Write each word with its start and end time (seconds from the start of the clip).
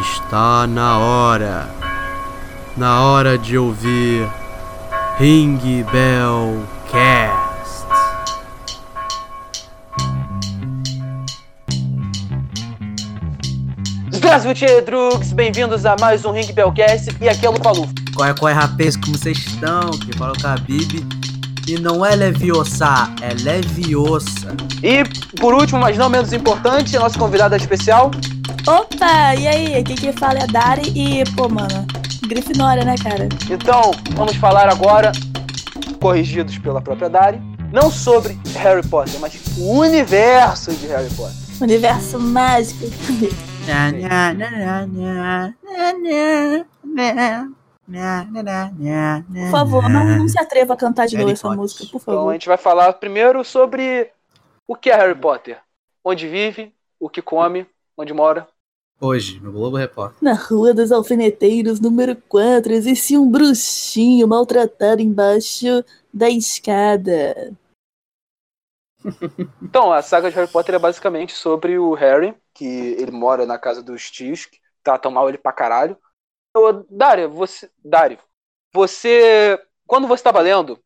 Está 0.00 0.66
na 0.66 0.98
hora, 0.98 1.68
na 2.76 3.02
hora 3.02 3.38
de 3.38 3.56
ouvir 3.56 4.28
Ring 5.18 5.84
Bell 5.92 6.64
Cast. 6.90 7.86
Glasgow 14.20 14.54
Drugs, 14.84 15.32
bem-vindos 15.32 15.86
a 15.86 15.94
mais 16.00 16.24
um 16.24 16.32
Ring 16.32 16.52
Bell 16.52 16.72
Cast 16.72 17.16
e 17.20 17.28
aqui 17.28 17.46
é 17.46 17.48
o 17.48 17.52
Lupalu. 17.52 17.88
Qual 18.16 18.28
é, 18.28 18.34
qual 18.34 18.48
é, 18.48 18.52
rapaz, 18.52 18.96
como 18.96 19.16
vocês 19.16 19.38
estão? 19.38 19.90
Que 19.90 20.16
falou 20.18 20.34
com 20.40 20.48
a 20.48 20.56
Bibi. 20.56 21.06
E 21.68 21.78
não 21.78 22.04
é 22.04 22.14
Leviosa, 22.14 23.08
é 23.22 23.32
Leviosa. 23.42 24.56
E, 24.82 25.04
por 25.38 25.54
último, 25.54 25.80
mas 25.80 25.96
não 25.96 26.10
menos 26.10 26.32
importante, 26.32 26.96
a 26.96 27.00
nossa 27.00 27.18
convidada 27.18 27.56
especial, 27.56 28.10
Opa, 28.66 29.34
e 29.38 29.46
aí? 29.46 29.74
Aqui 29.76 29.94
quem 29.94 30.12
fala 30.12 30.38
é 30.38 30.42
a 30.42 30.46
Dari 30.46 30.88
e, 30.94 31.22
pô, 31.36 31.48
mano, 31.48 31.86
Grifinória, 32.26 32.82
né, 32.84 32.94
cara? 33.02 33.28
Então, 33.50 33.90
vamos 34.14 34.36
falar 34.36 34.70
agora, 34.70 35.12
corrigidos 36.00 36.56
pela 36.58 36.80
própria 36.80 37.10
Dari, 37.10 37.38
não 37.70 37.90
sobre 37.90 38.38
Harry 38.56 38.86
Potter, 38.88 39.20
mas 39.20 39.34
o 39.58 39.78
universo 39.80 40.72
de 40.72 40.86
Harry 40.86 41.10
Potter. 41.14 41.34
Universo 41.60 42.18
mágico. 42.18 42.86
Por 49.34 49.50
favor, 49.50 49.88
não, 49.88 50.04
não 50.04 50.28
se 50.28 50.38
atreva 50.40 50.74
a 50.74 50.76
cantar 50.76 51.06
de 51.06 51.16
novo 51.16 51.30
essa 51.30 51.50
música, 51.50 51.84
por 51.90 52.00
Então, 52.00 52.14
a 52.14 52.16
favor. 52.16 52.32
gente 52.32 52.48
vai 52.48 52.56
falar 52.56 52.92
primeiro 52.94 53.44
sobre 53.44 54.10
o 54.66 54.74
que 54.74 54.90
é 54.90 54.96
Harry 54.96 55.14
Potter. 55.14 55.58
Onde 56.02 56.26
vive, 56.28 56.72
o 56.98 57.08
que 57.10 57.20
come, 57.20 57.66
onde 57.96 58.12
mora. 58.12 58.46
Hoje, 59.00 59.40
no 59.40 59.52
Globo 59.52 59.76
Repórter. 59.76 60.22
Na 60.22 60.34
Rua 60.34 60.72
dos 60.72 60.92
Alfineteiros, 60.92 61.80
número 61.80 62.16
4, 62.28 62.72
existia 62.72 63.20
um 63.20 63.30
bruxinho 63.30 64.26
maltratado 64.28 65.02
embaixo 65.02 65.84
da 66.12 66.30
escada. 66.30 67.56
Então, 69.62 69.92
a 69.92 70.00
saga 70.00 70.30
de 70.30 70.36
Harry 70.36 70.50
Potter 70.50 70.76
é 70.76 70.78
basicamente 70.78 71.34
sobre 71.34 71.78
o 71.78 71.92
Harry, 71.92 72.34
que 72.54 72.64
ele 72.64 73.10
mora 73.10 73.44
na 73.44 73.58
casa 73.58 73.82
dos 73.82 74.10
tios, 74.10 74.46
que 74.46 74.58
tratam 74.82 75.10
mal 75.10 75.28
ele 75.28 75.36
pra 75.36 75.52
caralho. 75.52 75.96
Ô, 76.56 76.84
Dário, 76.88 77.28
você. 77.30 77.70
Dário, 77.84 78.18
você. 78.72 79.60
Quando 79.86 80.08
você 80.08 80.22
tava 80.22 80.40
lendo, 80.40 80.78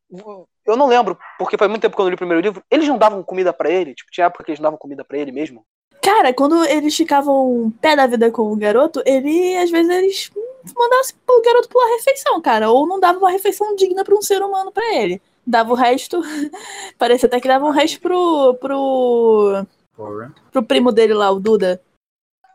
eu 0.67 0.77
não 0.77 0.89
lembro, 0.89 1.17
porque 1.39 1.57
faz 1.57 1.71
muito 1.71 1.83
tempo 1.83 1.95
que 1.95 2.01
eu 2.01 2.05
não 2.05 2.11
li 2.11 2.15
o 2.15 2.19
primeiro 2.19 2.43
livro, 2.43 2.65
eles 2.69 2.89
não 2.89 2.99
davam 2.99 3.23
comida 3.23 3.53
pra 3.53 3.71
ele? 3.71 3.95
Tipo, 3.95 4.11
tinha 4.11 4.27
época 4.27 4.43
que 4.43 4.51
eles 4.51 4.59
não 4.59 4.65
davam 4.65 4.79
comida 4.79 5.05
pra 5.05 5.17
ele 5.17 5.31
mesmo? 5.31 5.65
Cara, 6.09 6.33
quando 6.33 6.65
eles 6.65 6.97
ficavam 6.97 7.71
pé 7.83 7.95
da 7.95 8.07
vida 8.07 8.31
com 8.31 8.51
o 8.51 8.57
garoto, 8.57 9.03
ele, 9.05 9.55
às 9.59 9.71
vezes, 9.71 9.95
eles 9.95 10.31
mandavam 10.75 11.05
o 11.29 11.43
garoto 11.43 11.69
pular 11.69 11.87
refeição, 11.97 12.41
cara. 12.41 12.71
Ou 12.71 12.87
não 12.87 12.99
dava 12.99 13.19
uma 13.19 13.31
refeição 13.31 13.77
digna 13.77 14.03
pra 14.03 14.15
um 14.15 14.23
ser 14.23 14.41
humano 14.41 14.73
pra 14.73 14.95
ele. 14.95 15.21
Dava 15.47 15.71
o 15.71 15.77
resto. 15.77 16.23
Parece 16.99 17.27
até 17.27 17.39
que 17.39 17.47
dava 17.47 17.67
um 17.67 17.73
resto 17.73 18.01
pro. 18.01 18.55
pro. 18.55 19.67
Porra. 19.95 20.35
pro 20.51 20.63
primo 20.63 20.93
dele 20.93 21.13
lá, 21.13 21.31
o 21.31 21.39
Duda. 21.39 21.79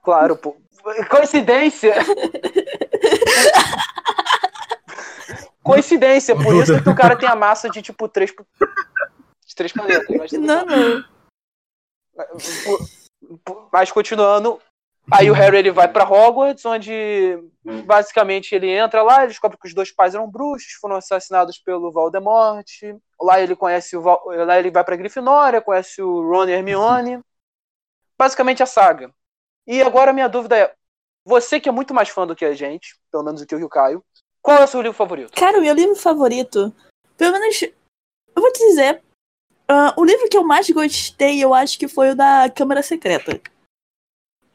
Claro, 0.03 0.35
pô. 0.35 0.57
Coincidência! 1.11 1.93
Coincidência, 5.61 6.35
por 6.35 6.55
isso 6.55 6.81
que 6.81 6.89
o 6.89 6.95
cara 6.95 7.15
tem 7.15 7.29
a 7.29 7.35
massa 7.35 7.69
de 7.69 7.83
tipo 7.83 8.09
três, 8.09 8.31
de 8.31 9.55
três 9.55 9.71
planetas. 9.71 10.31
Não, 10.31 10.65
bem. 10.65 11.05
Mas 13.71 13.91
continuando, 13.91 14.59
aí 15.11 15.29
o 15.29 15.33
Harry 15.33 15.57
ele 15.57 15.71
vai 15.71 15.87
pra 15.87 16.07
Hogwarts, 16.07 16.65
onde 16.65 17.37
basicamente 17.85 18.53
ele 18.53 18.69
entra 18.69 19.01
lá, 19.01 19.19
ele 19.19 19.29
descobre 19.29 19.57
que 19.57 19.67
os 19.67 19.73
dois 19.73 19.91
pais 19.91 20.15
eram 20.15 20.29
bruxos, 20.29 20.73
foram 20.73 20.95
assassinados 20.95 21.57
pelo 21.57 21.91
Voldemort. 21.91 22.67
Lá 23.21 23.39
ele 23.39 23.55
conhece 23.55 23.95
o 23.95 24.01
lá 24.01 24.59
ele 24.59 24.71
vai 24.71 24.83
pra 24.83 24.95
Grifinória, 24.95 25.61
conhece 25.61 26.01
o 26.01 26.21
Ron 26.21 26.47
e 26.47 26.51
Hermione. 26.51 27.21
Basicamente 28.17 28.61
a 28.61 28.65
saga. 28.65 29.13
E 29.65 29.81
agora 29.81 30.13
minha 30.13 30.27
dúvida 30.27 30.57
é, 30.57 30.73
você 31.25 31.59
que 31.59 31.69
é 31.69 31.71
muito 31.71 31.93
mais 31.93 32.09
fã 32.09 32.27
do 32.27 32.35
que 32.35 32.45
a 32.45 32.53
gente, 32.53 32.99
pelo 33.11 33.23
menos 33.23 33.41
do 33.41 33.47
que 33.47 33.55
o 33.55 33.69
Caio, 33.69 34.03
qual 34.41 34.57
é 34.57 34.63
o 34.63 34.67
seu 34.67 34.81
livro 34.81 34.97
favorito? 34.97 35.31
Cara, 35.33 35.57
o 35.57 35.61
meu 35.61 35.73
livro 35.73 35.95
favorito. 35.95 36.75
Pelo 37.17 37.31
menos. 37.31 37.61
Eu 37.61 38.41
vou 38.41 38.51
te 38.51 38.59
dizer. 38.67 39.01
Ah, 39.67 39.93
o 39.97 40.03
livro 40.03 40.27
que 40.29 40.37
eu 40.37 40.43
mais 40.43 40.69
gostei, 40.69 41.43
eu 41.43 41.53
acho 41.53 41.77
que 41.79 41.87
foi 41.87 42.11
o 42.11 42.15
da 42.15 42.49
Câmara 42.49 42.81
Secreta. 42.83 43.39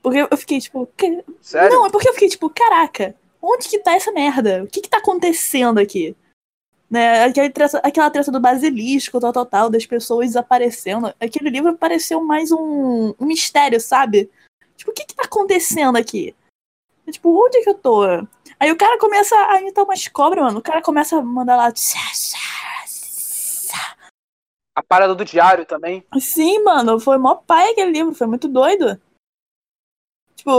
Porque 0.03 0.27
eu 0.31 0.37
fiquei 0.37 0.61
tipo. 0.61 0.87
que- 0.97 1.25
Sério? 1.41 1.71
Não, 1.77 1.87
é 1.87 1.91
porque 1.91 2.09
eu 2.09 2.15
fiquei 2.15 2.29
tipo, 2.29 2.49
caraca, 2.51 3.15
onde 3.43 3.69
que 3.69 3.79
tá 3.79 3.95
essa 3.95 4.13
merda? 4.13 4.63
O 4.63 4.67
que 4.67 4.81
que 4.81 4.89
tá 4.89 4.99
acontecendo 4.99 5.79
aqui? 5.79 6.17
Né, 6.91 7.25
aquele 7.25 7.51
treça- 7.51 7.81
aquela 7.85 8.09
treta 8.11 8.31
do 8.33 8.41
basilisco, 8.41 9.21
tal, 9.21 9.31
tal, 9.33 9.45
tal, 9.45 9.69
das 9.71 9.85
pessoas 9.85 10.29
desaparecendo. 10.29 11.13
Aquele 11.21 11.51
livro 11.51 11.77
pareceu 11.77 12.23
mais 12.25 12.51
um, 12.51 13.13
um 13.21 13.27
mistério, 13.27 13.79
sabe? 13.79 14.31
Tipo, 14.75 14.93
o 14.93 14.95
que 14.95 15.05
que 15.05 15.15
tá 15.15 15.25
acontecendo 15.25 15.97
aqui? 15.99 16.35
Tipo, 17.11 17.45
onde 17.45 17.63
que 17.63 17.69
eu 17.69 17.75
tô? 17.75 18.03
Aí 18.59 18.73
o 18.73 18.77
cara 18.77 18.99
começa 18.99 19.35
a 19.37 19.61
imitar 19.61 19.85
umas 19.85 20.09
cobras, 20.09 20.45
mano. 20.45 20.59
O 20.61 20.63
cara 20.63 20.81
começa 20.81 21.19
a 21.19 21.23
mandar 21.23 21.57
lá. 21.57 21.71
A 24.79 24.83
parada 24.83 25.13
do 25.13 25.25
diário 25.25 25.67
também. 25.67 26.05
Sim, 26.21 26.63
mano, 26.63 27.01
foi 27.01 27.19
mó 27.19 27.35
pai 27.35 27.73
aquele 27.73 27.91
livro, 27.91 28.15
foi 28.15 28.29
muito 28.29 28.47
doido. 28.47 28.97
Tipo, 30.37 30.51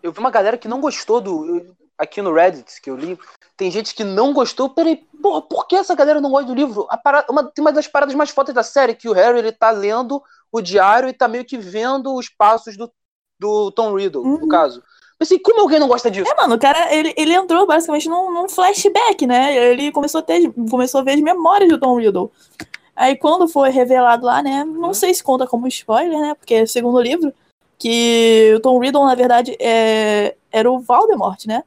Eu 0.00 0.12
vi 0.12 0.18
uma 0.20 0.30
galera 0.30 0.56
que 0.56 0.68
não 0.68 0.80
gostou 0.80 1.20
do. 1.20 1.74
Aqui 1.98 2.22
no 2.22 2.32
Reddit 2.32 2.80
que 2.80 2.88
eu 2.88 2.96
li. 2.96 3.18
Tem 3.56 3.70
gente 3.72 3.92
que 3.92 4.04
não 4.04 4.32
gostou. 4.32 4.70
Peraí, 4.70 4.96
porra, 5.20 5.42
por 5.42 5.66
que 5.66 5.74
essa 5.74 5.94
galera 5.94 6.20
não 6.20 6.30
gosta 6.30 6.46
do 6.46 6.54
livro? 6.54 6.86
A 6.88 6.96
parada, 6.96 7.26
uma, 7.30 7.42
tem 7.50 7.64
uma 7.64 7.72
das 7.72 7.88
paradas 7.88 8.14
mais 8.14 8.30
fodas 8.30 8.54
da 8.54 8.62
série, 8.62 8.94
que 8.94 9.08
o 9.08 9.12
Harry 9.12 9.38
ele 9.40 9.50
tá 9.52 9.70
lendo 9.72 10.22
o 10.52 10.60
diário 10.60 11.08
e 11.08 11.12
tá 11.12 11.26
meio 11.26 11.44
que 11.44 11.56
vendo 11.58 12.14
os 12.14 12.28
passos 12.28 12.76
do, 12.76 12.88
do 13.40 13.72
Tom 13.72 13.96
Riddle, 13.96 14.24
no 14.24 14.42
Uhum. 14.42 14.48
caso. 14.48 14.82
Mas 15.18 15.28
assim, 15.30 15.38
como 15.40 15.60
alguém 15.62 15.78
não 15.80 15.88
gosta 15.88 16.10
disso? 16.10 16.30
é, 16.30 16.34
mano, 16.36 16.54
o 16.54 16.58
cara, 16.58 16.92
ele, 16.94 17.12
ele 17.16 17.32
entrou 17.34 17.66
basicamente 17.66 18.08
num, 18.08 18.32
num 18.32 18.48
flashback, 18.48 19.26
né? 19.26 19.56
Ele 19.56 19.90
começou 19.92 20.20
a 20.20 20.22
ter, 20.22 20.52
começou 20.70 21.00
a 21.00 21.04
ver 21.04 21.12
as 21.14 21.20
memórias 21.20 21.68
do 21.70 21.78
Tom 21.78 21.96
Riddle. 21.98 22.30
Aí 22.96 23.16
quando 23.16 23.48
foi 23.48 23.70
revelado 23.70 24.24
lá, 24.26 24.42
né? 24.42 24.64
Não 24.64 24.94
sei 24.94 25.12
se 25.12 25.22
conta 25.22 25.46
como 25.46 25.66
spoiler, 25.66 26.20
né? 26.20 26.34
Porque 26.34 26.54
é 26.54 26.66
segundo 26.66 27.00
livro, 27.00 27.32
que 27.78 28.52
o 28.56 28.60
Tom 28.60 28.78
Riddle, 28.78 29.04
na 29.04 29.14
verdade, 29.14 29.56
é, 29.60 30.36
era 30.50 30.70
o 30.70 30.78
Voldemort, 30.80 31.44
né? 31.46 31.64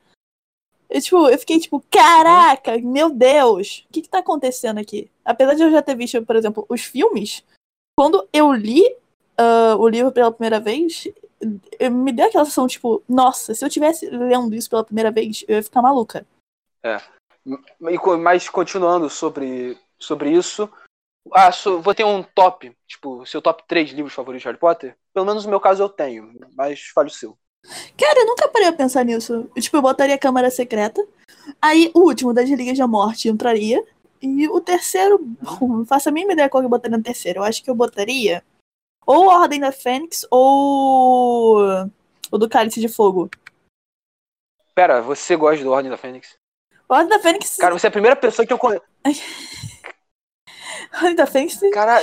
Eu, 0.89 1.01
tipo, 1.01 1.27
eu 1.27 1.37
fiquei 1.37 1.59
tipo, 1.59 1.83
caraca, 1.91 2.77
meu 2.77 3.09
Deus, 3.09 3.85
o 3.89 3.91
que 3.93 4.01
que 4.01 4.09
tá 4.09 4.19
acontecendo 4.19 4.79
aqui? 4.79 5.11
Apesar 5.25 5.53
de 5.53 5.63
eu 5.63 5.69
já 5.69 5.81
ter 5.81 5.95
visto, 5.95 6.25
por 6.25 6.35
exemplo, 6.37 6.65
os 6.69 6.81
filmes, 6.81 7.43
quando 7.99 8.25
eu 8.31 8.53
li 8.53 8.83
ah, 9.37 9.75
o 9.77 9.87
livro 9.89 10.13
pela 10.13 10.31
primeira 10.31 10.61
vez, 10.61 11.09
me 11.91 12.13
deu 12.13 12.27
aquela 12.27 12.45
sensação, 12.45 12.67
tipo, 12.67 13.03
nossa, 13.07 13.53
se 13.53 13.65
eu 13.65 13.69
tivesse 13.69 14.09
lendo 14.09 14.55
isso 14.55 14.69
pela 14.69 14.83
primeira 14.83 15.11
vez, 15.11 15.43
eu 15.45 15.57
ia 15.57 15.63
ficar 15.63 15.81
maluca. 15.81 16.25
Co- 18.01 18.17
Mas 18.17 18.47
continuando 18.49 19.09
sobre, 19.09 19.77
sobre 19.99 20.31
isso. 20.31 20.69
Ah, 21.33 21.51
so- 21.51 21.81
vou 21.81 21.93
ter 21.95 22.03
um 22.03 22.23
top, 22.23 22.75
tipo, 22.87 23.25
seu 23.25 23.41
top 23.41 23.63
3 23.67 23.91
livros 23.91 24.13
favoritos 24.13 24.41
de 24.43 24.47
Harry 24.47 24.59
Potter? 24.59 24.95
Pelo 25.13 25.25
menos 25.25 25.43
no 25.45 25.49
meu 25.49 25.59
caso 25.59 25.83
eu 25.83 25.89
tenho, 25.89 26.31
mas 26.55 26.81
fale 26.93 27.09
o 27.09 27.11
seu. 27.11 27.37
Cara, 27.97 28.19
eu 28.21 28.25
nunca 28.25 28.47
parei 28.47 28.67
a 28.67 28.73
pensar 28.73 29.03
nisso. 29.03 29.49
Eu, 29.55 29.61
tipo, 29.61 29.75
eu 29.77 29.81
botaria 29.81 30.15
a 30.15 30.19
Câmara 30.19 30.49
Secreta. 30.49 31.05
Aí 31.61 31.91
o 31.93 32.01
último 32.01 32.33
das 32.33 32.49
Ligas 32.49 32.77
da 32.77 32.87
Morte 32.87 33.27
entraria. 33.27 33.83
E 34.21 34.47
o 34.47 34.59
terceiro, 34.61 35.19
bom, 35.19 35.67
não 35.67 35.85
faço 35.85 36.09
a 36.09 36.11
mínima 36.11 36.33
ideia 36.33 36.49
qual 36.49 36.61
que 36.61 36.65
eu 36.65 36.69
botaria 36.69 36.97
no 36.97 37.03
terceiro. 37.03 37.39
Eu 37.39 37.43
acho 37.43 37.63
que 37.63 37.69
eu 37.69 37.75
botaria 37.75 38.43
ou 39.05 39.29
a 39.29 39.41
Ordem 39.41 39.59
da 39.59 39.71
Fênix 39.71 40.25
ou 40.31 41.59
o 42.31 42.37
do 42.37 42.49
Cálice 42.49 42.79
de 42.79 42.87
Fogo. 42.87 43.29
Pera, 44.73 45.01
você 45.01 45.35
gosta 45.35 45.63
do 45.63 45.71
Ordem 45.71 45.89
da 45.91 45.97
Fênix? 45.97 46.35
Ordem 46.89 47.09
da 47.09 47.19
Fênix. 47.19 47.57
Cara, 47.57 47.77
você 47.77 47.87
é 47.87 47.89
a 47.89 47.91
primeira 47.91 48.15
pessoa 48.15 48.45
que 48.45 48.53
eu 48.53 48.57
conheço. 48.57 48.83
A 50.91 50.97
Ordem 50.97 51.15
da 51.15 51.25
Fênix. 51.25 51.59
Cara, 51.71 52.01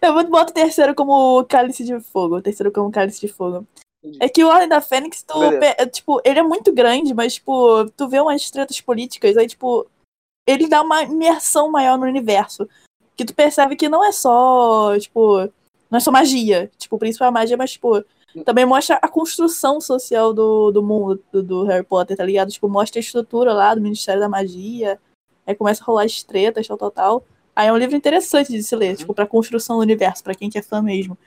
Eu 0.00 0.24
boto 0.28 0.50
o 0.50 0.54
terceiro 0.54 0.94
como 0.94 1.44
Cálice 1.44 1.84
de 1.84 1.98
Fogo. 2.00 2.36
O 2.36 2.42
terceiro 2.42 2.70
como 2.70 2.90
Cálice 2.90 3.20
de 3.20 3.28
Fogo. 3.28 3.66
Entendi. 4.02 4.18
É 4.20 4.28
que 4.28 4.44
o 4.44 4.48
Ordem 4.48 4.68
da 4.68 4.80
Fênix, 4.80 5.22
tu, 5.22 5.42
é, 5.42 5.86
tipo, 5.86 6.20
ele 6.24 6.38
é 6.38 6.42
muito 6.42 6.72
grande, 6.72 7.12
mas, 7.14 7.34
tipo, 7.34 7.88
tu 7.96 8.08
vê 8.08 8.20
umas 8.20 8.50
tretas 8.50 8.80
políticas, 8.80 9.36
aí, 9.36 9.46
tipo, 9.46 9.86
ele 10.46 10.68
dá 10.68 10.82
uma 10.82 11.02
imersão 11.02 11.70
maior 11.70 11.98
no 11.98 12.06
universo. 12.06 12.68
Que 13.16 13.24
tu 13.24 13.34
percebe 13.34 13.74
que 13.74 13.88
não 13.88 14.04
é 14.04 14.12
só, 14.12 14.96
tipo, 14.98 15.38
não 15.90 15.96
é 15.96 16.00
só 16.00 16.12
magia. 16.12 16.70
Tipo, 16.78 16.96
o 16.96 16.98
príncipe 16.98 17.24
é 17.24 17.26
a 17.26 17.32
magia, 17.32 17.56
mas, 17.56 17.72
tipo, 17.72 18.04
também 18.44 18.64
mostra 18.64 18.98
a 19.02 19.08
construção 19.08 19.80
social 19.80 20.32
do, 20.32 20.70
do 20.70 20.82
mundo 20.82 21.22
do, 21.32 21.42
do 21.42 21.64
Harry 21.64 21.84
Potter, 21.84 22.16
tá 22.16 22.24
ligado? 22.24 22.50
Tipo, 22.50 22.68
mostra 22.68 22.98
a 22.98 23.02
estrutura 23.02 23.52
lá 23.52 23.74
do 23.74 23.80
Ministério 23.80 24.20
da 24.20 24.28
Magia. 24.28 25.00
Aí 25.46 25.54
começa 25.54 25.82
a 25.82 25.86
rolar 25.86 26.04
as 26.04 26.22
tretas, 26.22 26.66
tal, 26.68 26.76
tal, 26.76 26.90
tal. 26.90 27.24
Aí 27.58 27.66
é 27.66 27.72
um 27.72 27.76
livro 27.76 27.96
interessante 27.96 28.52
de 28.52 28.62
se 28.62 28.76
ler, 28.76 28.90
Uhum. 28.90 28.94
tipo, 28.94 29.12
pra 29.12 29.26
construção 29.26 29.78
do 29.78 29.82
universo, 29.82 30.22
pra 30.22 30.32
quem 30.32 30.48
que 30.48 30.58
é 30.58 30.62
fã 30.62 30.80
mesmo. 30.80 31.18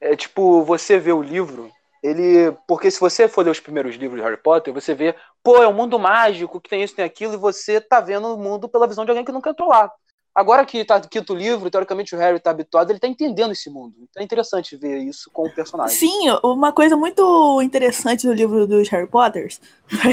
é 0.00 0.16
tipo, 0.16 0.62
você 0.64 0.98
vê 0.98 1.12
o 1.12 1.20
livro 1.20 1.70
ele. 2.02 2.50
Porque 2.66 2.90
se 2.90 2.98
você 2.98 3.28
for 3.28 3.44
ler 3.44 3.50
os 3.50 3.60
primeiros 3.60 3.96
livros 3.96 4.18
de 4.18 4.24
Harry 4.26 4.40
Potter, 4.40 4.72
você 4.72 4.94
vê, 4.94 5.14
pô, 5.42 5.62
é 5.62 5.68
um 5.68 5.74
mundo 5.74 5.98
mágico, 5.98 6.58
que 6.58 6.70
tem 6.70 6.82
isso, 6.82 6.96
tem 6.96 7.04
aquilo, 7.04 7.34
e 7.34 7.36
você 7.36 7.82
tá 7.82 8.00
vendo 8.00 8.34
o 8.34 8.38
mundo 8.38 8.66
pela 8.66 8.86
visão 8.88 9.04
de 9.04 9.10
alguém 9.10 9.26
que 9.26 9.32
nunca 9.32 9.50
entrou 9.50 9.68
lá. 9.68 9.92
Agora 10.38 10.64
que 10.64 10.84
tá 10.84 11.00
no 11.00 11.08
quinto 11.08 11.34
livro, 11.34 11.68
teoricamente 11.68 12.14
o 12.14 12.18
Harry 12.18 12.38
tá 12.38 12.52
habituado, 12.52 12.90
ele 12.90 13.00
tá 13.00 13.08
entendendo 13.08 13.50
esse 13.50 13.68
mundo. 13.68 13.96
Então 14.02 14.20
é 14.20 14.24
interessante 14.24 14.76
ver 14.76 14.98
isso 14.98 15.28
com 15.32 15.48
o 15.48 15.50
personagem. 15.50 15.96
Sim, 15.96 16.30
uma 16.44 16.70
coisa 16.70 16.96
muito 16.96 17.60
interessante 17.60 18.24
do 18.24 18.32
livro 18.32 18.64
dos 18.64 18.88
Harry 18.88 19.08
Potters. 19.08 19.60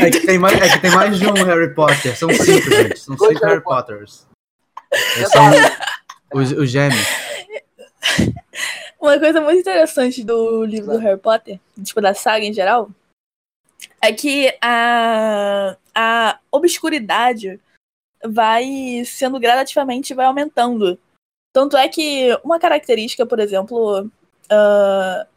É 0.02 0.10
que 0.10 0.26
tem 0.26 0.40
mais, 0.40 0.60
é 0.60 0.68
que 0.68 0.82
tem 0.82 0.90
mais 0.90 1.20
de 1.20 1.28
um 1.28 1.34
Harry 1.34 1.76
Potter. 1.76 2.18
São 2.18 2.28
cinco, 2.32 2.72
gente. 2.72 2.98
São 2.98 3.16
Dois 3.16 3.34
cinco 3.34 3.46
Harry 3.46 3.54
Harry 3.54 3.64
Potters. 3.64 4.26
Eles 5.16 5.30
são 5.30 5.46
os, 6.34 6.52
os 6.54 6.72
gêmeos. 6.72 7.06
Uma 9.00 9.20
coisa 9.20 9.40
muito 9.42 9.60
interessante 9.60 10.24
do 10.24 10.66
livro 10.66 10.94
do 10.94 10.98
Harry 10.98 11.20
Potter, 11.20 11.60
tipo, 11.84 12.02
da 12.02 12.16
saga 12.16 12.44
em 12.44 12.52
geral, 12.52 12.90
é 14.02 14.12
que 14.12 14.58
a, 14.60 15.78
a 15.94 16.40
obscuridade 16.52 17.60
vai 18.28 19.04
sendo 19.06 19.40
gradativamente 19.40 20.14
vai 20.14 20.26
aumentando. 20.26 21.00
Tanto 21.54 21.78
é 21.78 21.88
que 21.88 22.38
uma 22.44 22.60
característica, 22.60 23.26
por 23.26 23.40
exemplo, 23.40 24.10
ah, 24.50 25.28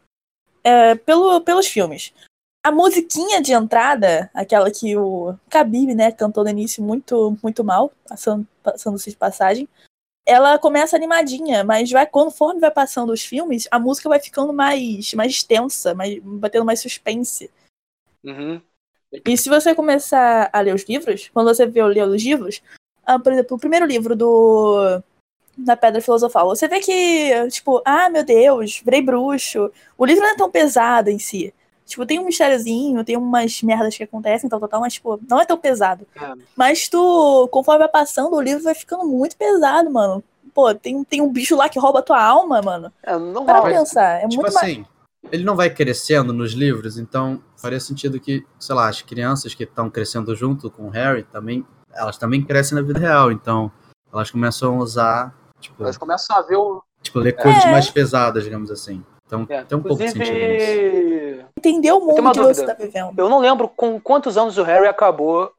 é 0.63 0.95
pelo, 0.95 1.41
pelos 1.41 1.67
filmes. 1.67 2.13
A 2.63 2.71
musiquinha 2.71 3.41
de 3.41 3.53
entrada, 3.53 4.29
aquela 4.33 4.69
que 4.69 4.95
o 4.97 5.33
Khabib, 5.49 5.95
né, 5.95 6.11
cantou 6.11 6.43
no 6.43 6.49
início 6.49 6.83
muito, 6.83 7.37
muito 7.41 7.63
mal, 7.63 7.91
passando, 8.07 8.45
passando-se 8.61 9.09
de 9.09 9.15
passagem, 9.15 9.67
ela 10.25 10.59
começa 10.59 10.95
animadinha, 10.95 11.63
mas 11.63 11.89
vai 11.89 12.05
conforme 12.05 12.59
vai 12.59 12.69
passando 12.69 13.11
os 13.11 13.21
filmes, 13.21 13.67
a 13.71 13.79
música 13.79 14.09
vai 14.09 14.19
ficando 14.19 14.53
mais, 14.53 15.13
mais 15.13 15.31
extensa, 15.31 15.95
mais, 15.95 16.19
vai 16.21 16.49
tendo 16.49 16.65
mais 16.65 16.81
suspense. 16.81 17.49
Uhum. 18.23 18.61
E 19.25 19.37
se 19.37 19.49
você 19.49 19.73
começar 19.73 20.49
a 20.53 20.59
ler 20.59 20.75
os 20.75 20.83
livros, 20.83 21.29
quando 21.33 21.47
você 21.47 21.65
vê 21.65 21.83
ler 21.83 22.07
os 22.07 22.21
livros, 22.21 22.61
por 23.17 23.31
exemplo, 23.33 23.57
o 23.57 23.59
primeiro 23.59 23.85
livro 23.85 24.15
do 24.15 25.01
da 25.57 25.75
Pedra 25.75 26.01
Filosofal, 26.01 26.47
você 26.47 26.67
vê 26.67 26.79
que, 26.79 27.49
tipo, 27.49 27.81
ah, 27.83 28.09
meu 28.09 28.23
Deus, 28.23 28.81
virei 28.83 29.01
bruxo. 29.01 29.71
O 29.97 30.05
livro 30.05 30.23
não 30.23 30.31
é 30.31 30.35
tão 30.35 30.49
pesado 30.49 31.09
em 31.09 31.19
si. 31.19 31.53
Tipo, 31.85 32.05
tem 32.05 32.19
um 32.19 32.25
mistériozinho, 32.25 33.03
tem 33.03 33.17
umas 33.17 33.61
merdas 33.63 33.97
que 33.97 34.03
acontecem, 34.03 34.49
tal, 34.49 34.59
tal, 34.59 34.69
tal, 34.69 34.81
mas, 34.81 34.93
tipo, 34.93 35.19
não 35.27 35.41
é 35.41 35.45
tão 35.45 35.57
pesado. 35.57 36.05
É. 36.15 36.33
Mas 36.55 36.87
tu, 36.87 37.49
conforme 37.51 37.79
vai 37.79 37.89
passando, 37.89 38.35
o 38.35 38.41
livro 38.41 38.63
vai 38.63 38.75
ficando 38.75 39.05
muito 39.05 39.35
pesado, 39.35 39.89
mano. 39.89 40.23
Pô, 40.53 40.73
tem, 40.73 41.03
tem 41.03 41.19
um 41.19 41.31
bicho 41.31 41.55
lá 41.55 41.67
que 41.67 41.79
rouba 41.79 41.99
a 41.99 42.03
tua 42.03 42.23
alma, 42.23 42.61
mano. 42.61 42.93
É 43.01 43.07
Para 43.07 43.19
normal. 43.19 43.63
Mas, 43.63 43.79
pensar, 43.79 44.19
é 44.19 44.27
tipo 44.27 44.41
muito 44.41 44.53
mais. 44.53 44.71
assim, 44.71 44.85
ele 45.31 45.43
não 45.43 45.55
vai 45.55 45.69
crescendo 45.69 46.31
nos 46.31 46.53
livros, 46.53 46.97
então 46.97 47.41
faria 47.57 47.79
sentido 47.79 48.19
que, 48.19 48.45
sei 48.59 48.75
lá, 48.75 48.87
as 48.87 49.01
crianças 49.01 49.55
que 49.55 49.63
estão 49.63 49.89
crescendo 49.89 50.35
junto 50.35 50.69
com 50.69 50.83
o 50.83 50.89
Harry 50.89 51.23
também, 51.23 51.65
elas 51.93 52.17
também 52.17 52.43
crescem 52.43 52.75
na 52.75 52.81
vida 52.81 52.99
real, 52.99 53.31
então 53.31 53.71
elas 54.11 54.31
começam 54.31 54.75
a 54.79 54.83
usar, 54.83 55.35
tipo, 55.59 55.83
Elas 55.83 55.97
começam 55.97 56.35
a 56.35 56.41
ver 56.41 56.55
o. 56.55 56.81
tipo 57.01 57.19
ler 57.19 57.33
coisas 57.33 57.63
É. 57.65 57.71
mais 57.71 57.89
pesadas, 57.89 58.43
digamos 58.43 58.71
assim. 58.71 59.03
Então 59.25 59.45
É, 59.47 59.63
tem 59.63 59.77
um 59.77 59.81
pouco 59.81 60.01
de 60.03 60.09
sentido 60.09 60.23
nisso. 60.23 60.33
Inclusive, 60.33 61.45
Entender 61.57 61.91
o 61.91 61.99
mundo 61.99 62.31
que 62.31 62.39
você 62.39 62.65
tá 62.65 62.73
vivendo. 62.73 63.13
eu 63.19 63.29
não 63.29 63.39
lembro 63.39 63.67
com 63.69 63.99
quantos 64.01 64.37
anos 64.37 64.57
o 64.57 64.63
Harry 64.63 64.87
acabou, 64.87 65.51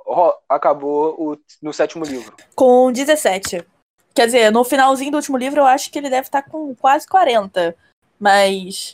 acabou 0.49 1.15
o, 1.17 1.39
no 1.63 1.73
sétimo 1.73 2.05
livro. 2.05 2.35
Com 2.57 2.91
17. 2.91 3.65
Quer 4.13 4.27
dizer, 4.27 4.51
no 4.51 4.65
finalzinho 4.65 5.13
do 5.13 5.17
último 5.19 5.37
livro, 5.37 5.61
eu 5.61 5.67
acho 5.67 5.89
que 5.91 5.99
ele 5.99 6.11
deve 6.11 6.23
estar 6.27 6.43
com 6.43 6.75
quase 6.75 7.07
40. 7.07 7.77
Mas. 8.19 8.93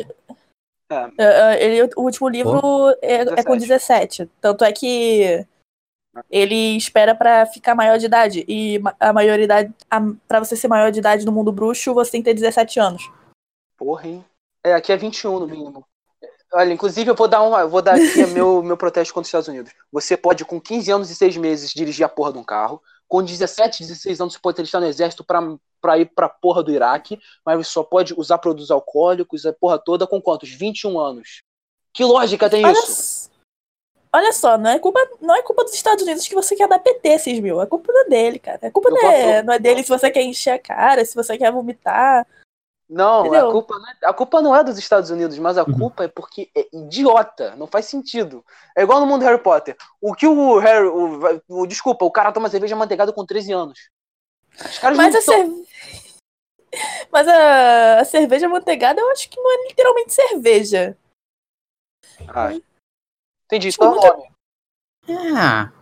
É. 0.91 0.95
É, 1.19 1.25
é, 1.25 1.65
ele, 1.65 1.91
o 1.97 2.03
último 2.03 2.29
livro 2.29 2.91
é, 3.01 3.23
é 3.23 3.43
com 3.43 3.57
17. 3.57 4.25
17. 4.25 4.31
Tanto 4.41 4.63
é 4.63 4.73
que 4.73 5.47
ele 6.31 6.77
espera 6.77 7.15
pra 7.15 7.47
ficar 7.47 7.75
maior 7.75 7.99
de 7.99 8.07
idade. 8.07 8.45
E 8.49 8.81
a 8.99 9.13
maioridade. 9.13 9.73
A, 9.91 10.01
pra 10.27 10.39
você 10.39 10.57
ser 10.57 10.69
maior 10.69 10.91
de 10.91 10.99
idade 10.99 11.25
no 11.25 11.33
mundo 11.33 11.53
bruxo, 11.53 11.95
você 11.95 12.13
tem 12.13 12.23
que 12.23 12.31
ter 12.31 12.35
17 12.35 12.81
anos. 12.81 13.11
Porra, 13.77 14.09
hein? 14.09 14.25
É, 14.65 14.73
aqui 14.73 14.93
é 14.93 14.97
21 14.97 15.41
no 15.41 15.47
mínimo. 15.47 15.87
Olha, 16.53 16.73
inclusive 16.73 17.11
eu 17.11 17.15
vou 17.15 17.29
dar 17.29 17.43
uma, 17.43 17.61
eu 17.61 17.69
vou 17.69 17.83
dar 17.83 17.97
aqui 17.97 18.25
meu, 18.27 18.63
meu 18.65 18.77
protesto 18.77 19.13
contra 19.13 19.27
os 19.27 19.29
Estados 19.29 19.49
Unidos. 19.49 19.73
Você 19.93 20.17
pode, 20.17 20.45
com 20.45 20.61
15 20.61 20.91
anos 20.91 21.11
e 21.11 21.15
6 21.15 21.37
meses, 21.37 21.73
dirigir 21.73 22.05
a 22.05 22.09
porra 22.09 22.33
de 22.33 22.39
um 22.39 22.45
carro. 22.45 22.81
Com 23.09 23.23
17, 23.23 23.85
16 23.85 24.21
anos, 24.21 24.35
você 24.35 24.41
pode 24.41 24.61
estar 24.63 24.81
no 24.81 24.87
exército 24.87 25.23
pra, 25.23 25.41
pra 25.81 25.99
ir 25.99 26.07
pra 26.07 26.29
porra 26.29 26.63
do 26.63 26.73
Iraque, 26.73 27.21
mas 27.45 27.59
você 27.59 27.73
só 27.73 27.85
pode 27.85 28.15
usar 28.17 28.39
produtos 28.39 28.71
alcoólicos, 28.71 29.47
a 29.47 29.53
porra 29.53 29.79
toda, 29.79 30.07
com 30.07 30.21
quantos? 30.21 30.51
21 30.51 30.99
anos. 30.99 31.43
Que 31.93 32.05
lógica 32.05 32.51
tem 32.51 32.65
Olha, 32.65 32.73
isso? 32.73 33.31
Olha 34.17 34.33
só, 34.33 34.57
não 34.59 34.71
é, 34.71 34.79
culpa, 34.79 35.01
não 35.21 35.35
é 35.35 35.43
culpa 35.43 35.63
dos 35.65 35.75
Estados 35.75 36.03
Unidos 36.03 36.27
que 36.27 36.35
você 36.35 36.57
quer 36.57 36.69
dar 36.69 36.79
PT, 36.79 37.19
6 37.19 37.41
mil. 37.41 37.61
É 37.61 37.67
culpa 37.67 37.93
dele, 38.09 38.39
cara. 38.39 38.59
É 38.63 38.71
culpa 38.71 38.91
não 38.91 38.99
é, 39.11 39.43
não 39.43 39.55
é 39.55 39.59
dele 39.59 39.83
se 39.83 39.89
você 39.89 40.11
quer 40.11 40.23
encher 40.23 40.51
a 40.51 40.59
cara, 40.59 41.05
se 41.05 41.15
você 41.15 41.37
quer 41.37 41.53
vomitar. 41.53 42.27
Não, 42.89 43.35
a 43.35 43.51
culpa 43.51 43.79
não, 43.81 43.89
é, 43.89 43.95
a 44.05 44.13
culpa 44.15 44.41
não 44.41 44.55
é 44.55 44.63
dos 44.63 44.79
Estados 44.79 45.11
Unidos, 45.11 45.37
mas 45.41 45.59
a 45.59 45.65
Uhum. 45.65 45.73
culpa 45.77 46.05
é 46.05 46.09
porque 46.09 46.49
é 46.57 46.69
idiota, 46.73 47.57
não 47.57 47.67
faz 47.67 47.87
sentido. 47.87 48.45
É 48.77 48.83
igual 48.83 49.01
no 49.01 49.07
mundo 49.07 49.25
Harry 49.25 49.43
Potter. 49.43 49.77
O 50.01 50.15
que 50.15 50.25
o 50.27 50.59
Harry. 50.59 50.87
O, 50.87 51.19
o- 51.49 51.67
desculpa, 51.67 52.05
o 52.05 52.11
cara 52.13 52.31
toma 52.31 52.49
cerveja 52.49 52.77
manteigada 52.77 53.13
com 53.13 53.27
13 53.27 53.53
anos. 53.53 53.91
Os 54.65 54.79
caras 54.79 54.97
Mas 54.97 55.15
a, 55.17 55.21
são- 55.21 55.35
cerve... 55.35 55.67
Mas 57.11 57.27
a... 57.27 58.01
a 58.01 58.05
cerveja 58.05 58.47
amanteigada 58.47 59.01
eu 59.01 59.11
acho 59.11 59.29
que 59.29 59.41
não 59.41 59.51
é 59.53 59.69
literalmente 59.69 60.15
cerveja. 60.15 60.97
Ah, 62.29 62.55
entendi, 63.47 63.73
Tipo, 63.73 63.85
só 63.85 63.95
nome. 63.95 64.25
É. 65.09 65.77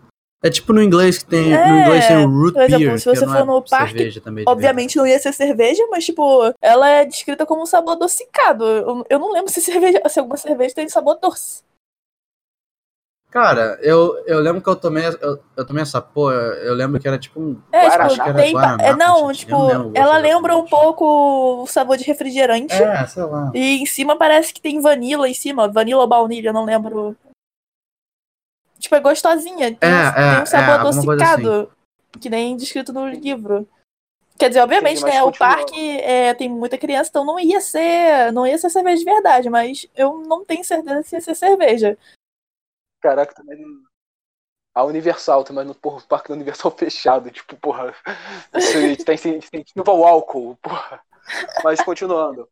É 0.45 0.51
tipo 0.51 0.75
no 0.75 0.83
inglês 0.83 1.19
que 1.19 1.25
tem. 1.25 1.55
É, 1.55 1.69
no 1.69 1.79
inglês 1.81 2.07
tem 2.07 2.19
o 2.19 2.29
root 2.29 2.53
por 2.53 2.63
exemplo, 2.63 2.85
beer, 2.85 2.99
se 3.01 3.07
você 3.07 3.27
for 3.27 3.37
é 3.37 3.45
no 3.45 3.63
parque, 3.63 4.21
também. 4.21 4.45
Obviamente 4.47 4.97
não 4.97 5.07
ia 5.07 5.19
ser 5.19 5.33
cerveja, 5.33 5.83
mas 5.91 6.05
tipo, 6.05 6.53
ela 6.61 6.87
é 6.87 7.07
descrita 7.07 7.47
como 7.47 7.63
um 7.63 7.67
sabor 7.67 7.93
adocicado. 7.93 8.63
Eu, 8.63 9.07
eu 9.09 9.19
não 9.19 9.33
lembro 9.33 9.51
se, 9.51 9.63
cerveja, 9.63 10.03
se 10.07 10.21
alguma 10.21 10.37
cerveja 10.37 10.75
tem 10.75 10.87
sabor 10.87 11.19
doce. 11.19 11.63
Cara, 13.31 13.79
eu, 13.81 14.23
eu 14.27 14.39
lembro 14.39 14.63
que 14.63 14.69
eu 14.69 14.77
tomei, 14.77 15.05
eu, 15.07 15.41
eu 15.57 15.67
tomei 15.67 15.83
essa 15.83 16.01
porra, 16.01 16.35
eu 16.35 16.73
lembro 16.75 17.01
que 17.01 17.09
era 17.09 17.19
tipo 17.19 17.41
um. 17.41 17.61
É, 17.73 17.89
Guaraná. 17.89 18.11
tipo, 18.11 18.13
Acho 18.13 18.23
que 18.23 18.29
era 18.29 18.39
tem. 18.39 18.53
Guaraná, 18.53 18.85
é, 18.85 18.95
não, 18.95 19.33
gente, 19.33 19.39
tipo, 19.47 19.75
não 19.75 19.91
ela 19.95 20.19
lembra 20.19 20.57
um 20.57 20.67
pouco 20.67 21.63
o 21.63 21.67
sabor 21.67 21.97
de 21.97 22.05
refrigerante. 22.05 22.75
É, 22.75 23.07
sei 23.07 23.25
lá. 23.25 23.51
E 23.55 23.83
em 23.83 23.87
cima 23.87 24.15
parece 24.15 24.53
que 24.53 24.61
tem 24.61 24.79
vanila 24.79 25.27
em 25.27 25.35
cima. 25.35 25.67
Vanila 25.67 26.03
ou 26.03 26.07
baunilha, 26.07 26.51
eu 26.51 26.53
não 26.53 26.67
lembro. 26.67 27.17
Tipo, 28.85 28.97
é 28.97 29.01
gostosinha. 29.01 29.75
Tem, 29.75 29.89
É, 29.89 29.93
um, 29.95 29.97
é, 29.97 30.35
tem 30.35 30.43
um 30.43 30.47
sabor 30.47 30.69
é, 30.69 30.75
adocicado. 30.75 31.73
Que 32.21 32.29
nem 32.29 32.55
descrito 32.55 32.93
no 32.93 33.09
livro. 33.09 33.67
Quer 34.39 34.49
dizer, 34.49 34.61
obviamente, 34.61 35.03
né? 35.03 35.23
O 35.23 35.33
parque 35.33 35.99
é, 36.01 36.35
tem 36.35 36.51
muita 36.51 36.77
criança, 36.77 37.09
então 37.09 37.25
não 37.25 37.41
ia 37.41 37.63
ser. 37.63 38.31
Não 38.33 38.47
ia 38.47 38.59
ser 38.59 38.69
cerveja 38.69 38.99
de 38.99 39.05
verdade, 39.05 39.49
mas 39.49 39.87
eu 39.95 40.19
não 40.19 40.45
tenho 40.45 40.63
certeza 40.63 41.03
se 41.03 41.17
ia 41.17 41.21
ser 41.23 41.35
cerveja. 41.35 41.97
Caraca, 43.01 43.35
também. 43.35 43.65
A 44.75 44.85
Universal 44.85 45.45
também, 45.45 45.65
no 45.65 45.75
porra, 45.75 45.99
o 45.99 46.07
parque 46.07 46.29
da 46.29 46.35
Universal 46.35 46.71
fechado. 46.77 47.31
Tipo, 47.31 47.57
porra. 47.57 47.95
Isso 48.55 49.05
tem 49.07 49.39
incentivo 49.39 49.91
ao 49.91 50.05
álcool, 50.05 50.57
porra. 50.57 51.01
Mas 51.65 51.81
continuando. 51.81 52.47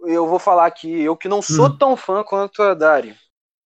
Eu 0.00 0.26
vou 0.26 0.38
falar 0.38 0.66
aqui, 0.66 1.00
eu 1.00 1.16
que 1.16 1.28
não 1.28 1.40
sou 1.40 1.68
Hum. 1.68 1.78
tão 1.78 1.96
fã 1.96 2.22
quanto 2.22 2.62
a 2.62 2.74
Dari. 2.74 3.16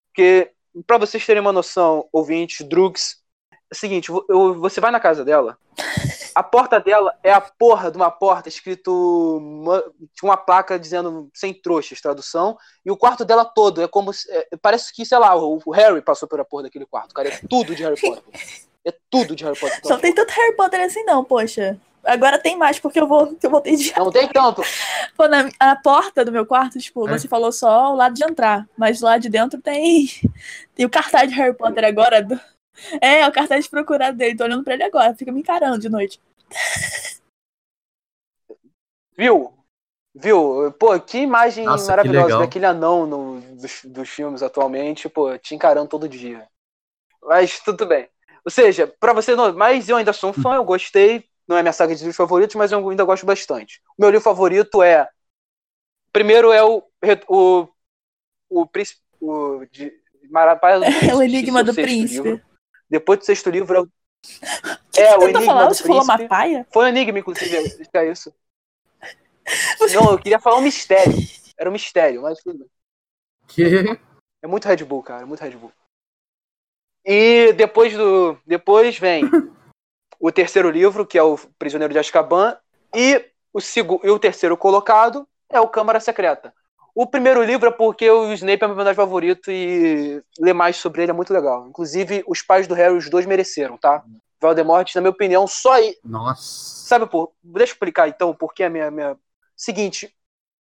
Porque, 0.09 0.52
pra 0.87 0.99
vocês 0.99 1.25
terem 1.25 1.40
uma 1.40 1.52
noção, 1.52 2.09
ouvintes, 2.12 2.66
drugs, 2.66 3.19
é 3.52 3.57
o 3.75 3.76
seguinte, 3.76 4.11
eu- 4.11 4.54
você 4.61 4.81
vai 4.81 4.90
na 4.90 5.00
casa 5.00 5.25
dela, 5.25 5.57
a 6.35 6.43
porta 6.43 6.78
dela 6.81 7.12
é 7.23 7.33
a 7.33 7.40
porra 7.40 7.90
de 7.90 7.97
uma 7.97 8.11
porta 8.11 8.49
escrito 8.49 9.40
tinha 10.14 10.28
uma 10.31 10.37
placa 10.37 10.78
dizendo 10.78 11.31
sem 11.35 11.52
trouxas, 11.54 12.00
tradução, 12.00 12.57
e 12.85 12.90
o 12.90 12.97
quarto 12.97 13.25
dela 13.25 13.45
todo 13.45 13.83
é 13.83 13.88
como 13.88 14.11
é, 14.31 14.49
parece 14.61 14.93
que, 14.93 15.04
sei 15.07 15.19
lá, 15.19 15.35
o, 15.37 15.61
o 15.64 15.71
Harry 15.73 16.02
passou 16.02 16.28
pela 16.28 16.45
porra 16.45 16.64
daquele 16.64 16.87
quarto, 16.87 17.14
cara, 17.14 17.28
é 17.28 17.40
tudo 17.49 17.75
de 17.75 17.83
Harry 17.83 18.00
Potter. 18.00 18.25
É 18.85 18.93
tudo 19.11 19.35
de 19.35 19.45
Harry 19.45 19.59
Potter. 19.59 19.81
Só 19.85 19.97
tem 19.97 20.14
tanto 20.14 20.31
Harry 20.31 20.54
Potter 20.57 20.81
assim, 20.83 21.02
não, 21.04 21.25
poxa. 21.25 21.78
Agora 22.04 22.38
tem 22.38 22.56
mais, 22.56 22.78
porque 22.78 23.00
eu 23.00 23.06
vou, 23.06 23.37
eu 23.42 23.50
voltei 23.50 23.76
de. 23.76 23.92
Não 23.96 24.11
tem 24.11 24.28
tanto. 24.28 24.62
Pô, 25.16 25.26
na 25.28 25.49
a 25.58 25.75
porta 25.76 26.25
do 26.25 26.32
meu 26.32 26.44
quarto, 26.44 26.78
tipo, 26.78 27.08
É. 27.08 27.12
você 27.18 27.26
falou 27.28 27.50
só 27.52 27.92
o 27.92 27.96
lado 27.96 28.14
de 28.14 28.25
entrar, 28.25 28.68
mas 28.76 29.00
lá 29.00 29.16
de 29.18 29.28
dentro 29.28 29.61
tem, 29.61 30.06
tem 30.75 30.84
o 30.87 30.90
cartaz 30.90 31.28
de 31.30 31.34
Harry 31.37 31.54
Potter 31.56 31.84
agora. 31.84 32.23
do- 32.23 32.38
É, 33.00 33.26
o 33.26 33.32
cartaz 33.32 33.64
de 33.64 33.70
procurado 33.70 34.16
dele. 34.16 34.37
Tô 34.37 34.44
olhando 34.44 34.64
pra 34.64 34.75
ele 34.75 34.82
agora, 34.82 35.14
fica 35.14 35.30
me 35.32 35.40
encarando 35.40 35.78
de 35.78 35.88
noite. 35.88 36.20
Viu? 39.16 39.52
Viu? 40.14 40.73
Pô, 40.78 40.99
que 41.00 41.18
imagem 41.18 41.64
Nossa, 41.64 41.84
que 41.84 41.90
maravilhosa 41.90 42.25
legal. 42.26 42.40
daquele 42.40 42.66
anão 42.66 43.06
no- 43.06 43.40
dos, 43.56 43.80
dos 43.84 44.08
filmes 44.08 44.42
atualmente, 44.42 45.08
pô, 45.08 45.37
te 45.38 45.54
encarando 45.54 45.88
todo 45.88 46.08
dia. 46.08 46.46
Mas 47.23 47.61
tudo 47.61 47.87
bem. 47.87 48.08
Ou 48.44 48.50
seja, 48.50 48.87
pra 49.00 49.12
você 49.12 49.34
não. 49.34 49.52
Mas 49.54 49.88
eu 49.88 49.96
ainda 49.96 50.12
sou 50.12 50.30
um 50.30 50.32
fã, 50.34 50.54
eu 50.56 50.64
gostei. 50.64 51.25
Não 51.47 51.57
é 51.57 51.63
minha 51.63 51.73
saga 51.73 51.95
de 51.95 52.01
livros 52.01 52.17
favoritos, 52.17 52.55
mas 52.57 52.73
eu 52.73 52.89
ainda 52.89 53.05
gosto 53.05 53.27
bastante. 53.27 53.81
O 53.99 54.03
meu 54.03 54.11
livro 54.11 54.25
favorito 54.25 54.83
é. 54.83 55.09
Primeiro 56.13 56.53
é 56.53 56.63
o. 56.65 56.83
O, 57.29 57.69
o, 58.49 58.67
príncipe- 58.67 59.03
o 59.21 59.65
de, 59.71 59.93
É 61.11 61.15
o 61.15 61.23
Enigma 61.23 61.63
do 61.63 61.75
Príncipe. 61.75 62.29
livro. 62.29 62.43
Depois 62.89 63.19
do 63.19 63.25
sexto 63.25 63.51
livro 63.51 63.77
é 63.77 63.81
o. 63.83 63.89
Que 64.95 65.01
É, 65.01 65.11
você 65.13 65.19
o 65.19 65.23
Enigma 65.25 65.45
falar? 65.45 65.67
do 65.67 65.75
Você 65.75 65.83
falou 65.83 66.03
Príncipe. 66.07 66.23
Mapaia? 66.23 66.67
Foi 66.73 66.85
um 66.85 66.89
enigma, 66.89 67.19
inclusive, 67.19 67.57
é 67.93 68.11
isso. 68.11 68.33
Não, 69.93 70.13
eu 70.13 70.19
queria 70.19 70.39
falar 70.39 70.57
um 70.57 70.63
mistério. 70.63 71.13
Era 71.59 71.69
um 71.69 71.73
mistério, 71.73 72.23
mas 72.23 72.39
tudo. 72.43 72.67
Que... 73.49 73.63
É 74.43 74.47
muito 74.47 74.67
Red 74.67 74.85
Bull, 74.85 75.03
cara, 75.03 75.23
é 75.23 75.25
muito 75.27 75.41
Red 75.41 75.51
Bull. 75.57 75.73
E 77.05 77.53
depois 77.55 77.93
do. 77.95 78.39
Depois 78.47 78.99
vem 78.99 79.25
o 80.21 80.33
terceiro 80.33 80.71
livro, 80.71 81.06
que 81.06 81.18
é 81.18 81.23
o 81.23 81.38
Prisioneiro 81.59 81.92
de 81.92 81.99
Azkaban, 81.99 82.56
e 82.94 83.25
o, 83.52 83.61
e 84.02 84.11
o 84.11 84.18
terceiro 84.18 84.56
colocado 84.56 85.26
é 85.50 85.61
o 85.61 85.68
Câmara 85.68 86.00
Secreta. 86.00 86.52
O 86.94 87.06
primeiro 87.06 87.42
livro 87.42 87.68
é 87.68 87.73
porque 87.73 88.09
o 88.09 88.33
Snape 88.33 88.62
é 88.62 88.66
meu 88.66 88.76
personagem 88.76 88.94
favorito 88.94 89.50
e 89.50 90.23
ler 90.38 90.52
mais 90.52 90.76
sobre 90.76 91.02
ele 91.02 91.11
é 91.11 91.14
muito 91.14 91.33
legal. 91.33 91.66
Inclusive, 91.66 92.23
os 92.26 92.40
pais 92.40 92.68
do 92.68 92.75
Harry, 92.75 92.94
os 92.97 93.11
dois 93.11 93.26
mereceram, 93.26 93.76
tá? 93.76 94.04
Voldemort, 94.40 94.94
na 94.94 95.00
minha 95.00 95.11
opinião, 95.11 95.47
só 95.47 95.73
aí. 95.73 95.97
Nossa. 96.04 96.42
Sabe 96.87 97.06
por. 97.06 97.33
Deixa 97.42 97.73
eu 97.73 97.75
explicar 97.75 98.09
então 98.09 98.33
por 98.33 98.54
que 98.54 98.62
a 98.62 98.71
minha, 98.71 98.90
minha. 98.92 99.16
Seguinte, 99.56 100.14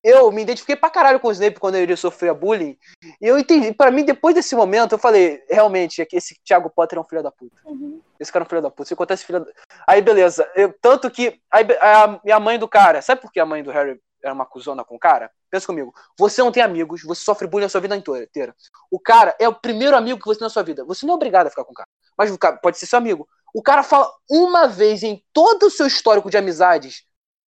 eu 0.04 0.30
me 0.30 0.42
identifiquei 0.42 0.76
pra 0.76 0.90
caralho 0.90 1.18
com 1.18 1.28
o 1.28 1.32
Snape 1.32 1.58
quando 1.58 1.76
ele 1.76 1.96
sofria 1.96 2.34
bullying. 2.34 2.78
E 3.20 3.26
eu 3.26 3.38
entendi. 3.38 3.72
Pra 3.72 3.90
mim, 3.90 4.04
depois 4.04 4.34
desse 4.34 4.54
momento, 4.54 4.92
eu 4.92 4.98
falei, 4.98 5.42
realmente, 5.48 6.02
é 6.02 6.04
que 6.04 6.16
esse 6.16 6.38
Thiago 6.44 6.68
Potter 6.68 6.98
é 6.98 7.00
um 7.00 7.04
filho 7.04 7.22
da 7.22 7.32
puta. 7.32 7.56
Uhum. 7.64 8.02
Esse 8.20 8.30
cara 8.30 8.44
é 8.44 8.46
um 8.46 8.48
filho 8.48 8.60
da 8.62 8.70
puta. 8.70 8.86
Se 8.86 8.92
acontece 8.94 9.24
filho 9.24 9.40
da... 9.40 9.50
Aí, 9.86 10.02
beleza. 10.02 10.46
Eu- 10.54 10.74
tanto 10.80 11.10
que 11.10 11.40
aí, 11.50 11.66
a, 11.80 12.36
a 12.36 12.40
mãe 12.40 12.58
do 12.58 12.68
cara. 12.68 13.00
Sabe 13.00 13.22
por 13.22 13.32
que 13.32 13.40
a 13.40 13.46
mãe 13.46 13.62
do 13.62 13.70
Harry 13.70 13.98
era 14.22 14.34
uma 14.34 14.44
cuzona 14.44 14.84
com 14.84 14.94
o 14.94 14.98
cara? 14.98 15.30
Pensa 15.50 15.66
comigo. 15.66 15.92
Você 16.18 16.42
não 16.42 16.52
tem 16.52 16.62
amigos, 16.62 17.02
você 17.02 17.22
sofre 17.24 17.46
bullying 17.48 17.66
a 17.66 17.68
sua 17.70 17.80
vida 17.80 17.96
inteira. 17.96 18.24
inteira. 18.24 18.54
O 18.90 19.00
cara 19.00 19.34
é 19.40 19.48
o 19.48 19.54
primeiro 19.54 19.96
amigo 19.96 20.18
que 20.20 20.26
você 20.26 20.38
tem 20.38 20.46
na 20.46 20.50
sua 20.50 20.62
vida. 20.62 20.84
Você 20.84 21.06
não 21.06 21.14
é 21.14 21.16
obrigado 21.16 21.46
a 21.46 21.50
ficar 21.50 21.64
com 21.64 21.72
o 21.72 21.74
cara. 21.74 21.88
Mas 22.16 22.30
o 22.30 22.38
cara 22.38 22.56
pode 22.58 22.78
ser 22.78 22.86
seu 22.86 22.98
amigo. 22.98 23.26
O 23.54 23.62
cara 23.62 23.82
fala 23.82 24.10
uma 24.28 24.66
vez 24.66 25.02
em 25.02 25.24
todo 25.32 25.64
o 25.64 25.70
seu 25.70 25.86
histórico 25.86 26.28
de 26.28 26.36
amizades. 26.36 27.04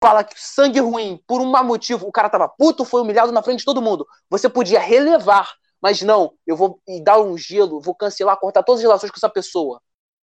Fala 0.03 0.25
que 0.25 0.35
sangue 0.37 0.81
ruim, 0.81 1.21
por 1.29 1.41
um 1.41 1.47
mau 1.47 1.65
motivo, 1.65 2.09
o 2.09 2.13
cara 2.13 2.29
tava 2.29 2.49
puto, 2.49 2.85
foi 2.85 3.01
humilhado 3.03 3.31
na 3.31 3.41
frente 3.41 3.61
de 3.61 3.65
todo 3.65 3.81
mundo. 3.81 4.05
Você 4.29 4.49
podia 4.49 4.81
relevar, 4.81 5.49
mas 5.81 6.03
não, 6.03 6.33
eu 6.45 6.57
vou 6.57 6.81
dar 7.05 7.21
um 7.21 7.39
gelo, 7.39 7.81
vou 7.81 7.95
cancelar, 7.95 8.37
cortar 8.37 8.65
todas 8.65 8.81
as 8.81 8.83
relações 8.85 9.11
com 9.13 9.17
essa 9.17 9.29
pessoa. 9.29 9.81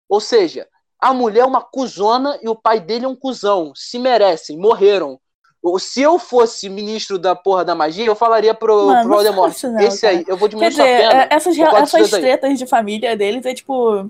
Ou 0.08 0.18
seja, 0.18 0.66
a 0.98 1.12
mulher 1.12 1.40
é 1.40 1.44
uma 1.44 1.60
cuzona 1.60 2.38
e 2.42 2.48
o 2.48 2.54
pai 2.54 2.80
dele 2.80 3.04
é 3.04 3.08
um 3.08 3.14
cuzão. 3.14 3.72
Se 3.74 3.98
merecem, 3.98 4.56
morreram. 4.58 5.20
Ou 5.62 5.78
Se 5.78 6.00
eu 6.00 6.18
fosse 6.18 6.68
ministro 6.70 7.18
da 7.18 7.34
porra 7.34 7.62
da 7.64 7.74
magia, 7.74 8.06
eu 8.06 8.14
falaria 8.14 8.54
pro, 8.54 8.86
Mano, 8.86 9.00
pro 9.02 9.10
Voldemort, 9.10 9.62
não, 9.64 9.80
esse 9.80 10.06
aí, 10.06 10.18
cara. 10.24 10.30
eu 10.32 10.36
vou 10.38 10.48
Quer 10.48 10.56
diminuir 10.70 10.74
sua 10.74 10.84
dizer, 10.86 11.08
pena. 11.08 11.22
é- 11.22 11.28
essas, 11.30 11.58
essas 11.58 12.14
aí. 12.14 12.20
tretas 12.22 12.58
de 12.58 12.66
família 12.66 13.16
deles 13.16 13.44
é 13.44 13.52
tipo. 13.52 14.08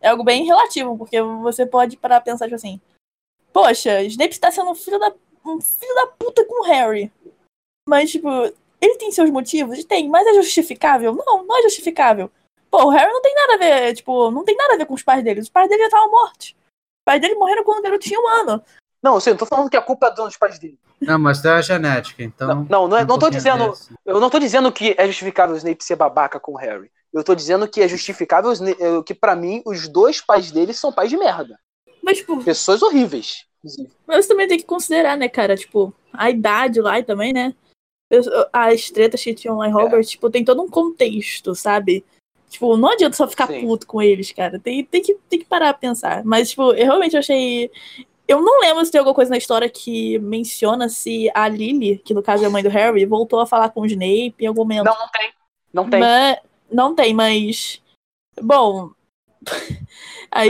É 0.00 0.08
algo 0.10 0.22
bem 0.22 0.44
relativo, 0.44 0.96
porque 0.96 1.20
você 1.20 1.66
pode 1.66 1.96
parar 1.96 2.20
pra 2.20 2.32
pensar, 2.32 2.44
tipo 2.44 2.54
assim. 2.54 2.80
Poxa, 3.52 4.02
Snape 4.04 4.38
tá 4.38 4.50
sendo 4.50 4.70
um 4.70 4.74
filho 4.74 4.98
da, 4.98 5.12
um 5.44 5.60
filho 5.60 5.94
da 5.94 6.06
puta 6.06 6.44
com 6.44 6.62
o 6.62 6.66
Harry. 6.66 7.12
Mas, 7.88 8.10
tipo, 8.10 8.28
ele 8.80 8.96
tem 8.96 9.10
seus 9.10 9.30
motivos? 9.30 9.84
Tem, 9.84 10.08
mas 10.08 10.26
é 10.26 10.34
justificável? 10.34 11.14
Não, 11.14 11.44
não 11.44 11.58
é 11.58 11.62
justificável. 11.62 12.30
Pô, 12.70 12.84
o 12.84 12.90
Harry 12.90 13.12
não 13.12 13.20
tem 13.20 13.34
nada 13.34 13.54
a 13.54 13.56
ver, 13.56 13.94
tipo, 13.94 14.30
não 14.30 14.44
tem 14.44 14.56
nada 14.56 14.74
a 14.74 14.76
ver 14.76 14.86
com 14.86 14.94
os 14.94 15.02
pais 15.02 15.24
dele. 15.24 15.40
Os 15.40 15.48
pais 15.48 15.68
dele 15.68 15.82
já 15.82 15.88
estavam 15.88 16.10
mortos. 16.10 16.48
Os 16.50 17.04
pais 17.04 17.20
dele 17.20 17.34
morreram 17.34 17.64
quando 17.64 17.78
o 17.78 17.82
garoto 17.82 18.04
tinha 18.04 18.20
um 18.20 18.28
ano. 18.28 18.62
Não, 19.02 19.14
eu 19.14 19.20
sei, 19.20 19.32
não 19.32 19.38
tô 19.38 19.46
falando 19.46 19.70
que 19.70 19.76
a 19.76 19.82
culpa 19.82 20.06
é 20.06 20.10
dos 20.14 20.36
pais 20.36 20.58
dele. 20.58 20.78
Não, 21.00 21.18
mas 21.18 21.40
tem 21.40 21.50
a 21.50 21.62
genética, 21.62 22.22
então. 22.22 22.48
Não, 22.48 22.64
não, 22.68 22.88
não, 22.88 22.96
é- 22.98 23.04
não 23.04 23.18
tô 23.18 23.30
dizendo. 23.30 23.70
desse. 23.70 23.92
Eu 24.04 24.20
não 24.20 24.30
tô 24.30 24.38
dizendo 24.38 24.70
que 24.70 24.94
é 24.96 25.06
justificável 25.06 25.54
o 25.54 25.58
Snape 25.58 25.82
ser 25.82 25.96
babaca 25.96 26.38
com 26.38 26.52
o 26.52 26.56
Harry. 26.56 26.92
Eu 27.12 27.24
tô 27.24 27.34
dizendo 27.34 27.66
que 27.66 27.80
é 27.80 27.88
justificável 27.88 28.52
eh, 28.52 29.02
que, 29.04 29.14
pra 29.14 29.34
mim, 29.34 29.62
os 29.66 29.88
dois 29.88 30.20
pais 30.20 30.52
dele 30.52 30.72
são 30.72 30.92
pais 30.92 31.10
de 31.10 31.16
merda. 31.16 31.58
Mas, 32.02 32.18
tipo, 32.18 32.42
Pessoas 32.42 32.82
horríveis. 32.82 33.44
inclusive. 33.58 33.90
Mas 34.06 34.24
você 34.24 34.28
também 34.28 34.48
tem 34.48 34.58
que 34.58 34.64
considerar, 34.64 35.16
né, 35.16 35.28
cara, 35.28 35.56
tipo, 35.56 35.92
a 36.12 36.30
idade 36.30 36.80
lá 36.80 36.98
e 36.98 37.02
também, 37.04 37.32
né? 37.32 37.54
As 38.52 38.90
tretas 38.90 39.22
que 39.22 39.34
tinham 39.34 39.56
lá 39.58 39.68
em 39.68 39.74
Hogwarts, 39.74 40.10
tipo, 40.10 40.28
tem 40.30 40.44
todo 40.44 40.60
um 40.62 40.68
contexto, 40.68 41.54
sabe? 41.54 42.04
Tipo, 42.48 42.76
não 42.76 42.90
adianta 42.90 43.16
só 43.16 43.28
ficar 43.28 43.46
Sim. 43.46 43.60
puto 43.60 43.86
com 43.86 44.02
eles, 44.02 44.32
cara. 44.32 44.58
Tem, 44.58 44.84
tem, 44.84 45.00
que, 45.00 45.14
tem 45.28 45.38
que 45.38 45.44
parar 45.44 45.72
pra 45.72 45.80
pensar. 45.80 46.24
Mas, 46.24 46.50
tipo, 46.50 46.72
eu 46.72 46.84
realmente 46.84 47.16
achei. 47.16 47.70
Eu 48.26 48.42
não 48.42 48.60
lembro 48.60 48.84
se 48.84 48.90
tem 48.90 48.98
alguma 48.98 49.14
coisa 49.14 49.30
na 49.30 49.38
história 49.38 49.68
que 49.68 50.18
menciona 50.18 50.88
se 50.88 51.30
a 51.34 51.46
Lily, 51.48 51.98
que 51.98 52.12
no 52.14 52.22
caso 52.22 52.42
é 52.42 52.46
a 52.46 52.50
mãe 52.50 52.62
do 52.62 52.68
Harry, 52.68 53.04
voltou 53.06 53.38
a 53.40 53.46
falar 53.46 53.70
com 53.70 53.82
o 53.82 53.86
Snape 53.86 54.34
em 54.40 54.46
algum 54.46 54.62
momento. 54.62 54.84
Não, 54.84 54.98
não 54.98 55.08
tem. 55.08 55.32
Não 55.72 55.90
tem. 55.90 56.00
Mas- 56.00 56.38
não 56.72 56.94
tem, 56.94 57.14
mas. 57.14 57.80
Bom. 58.40 58.90
Aí, 60.30 60.48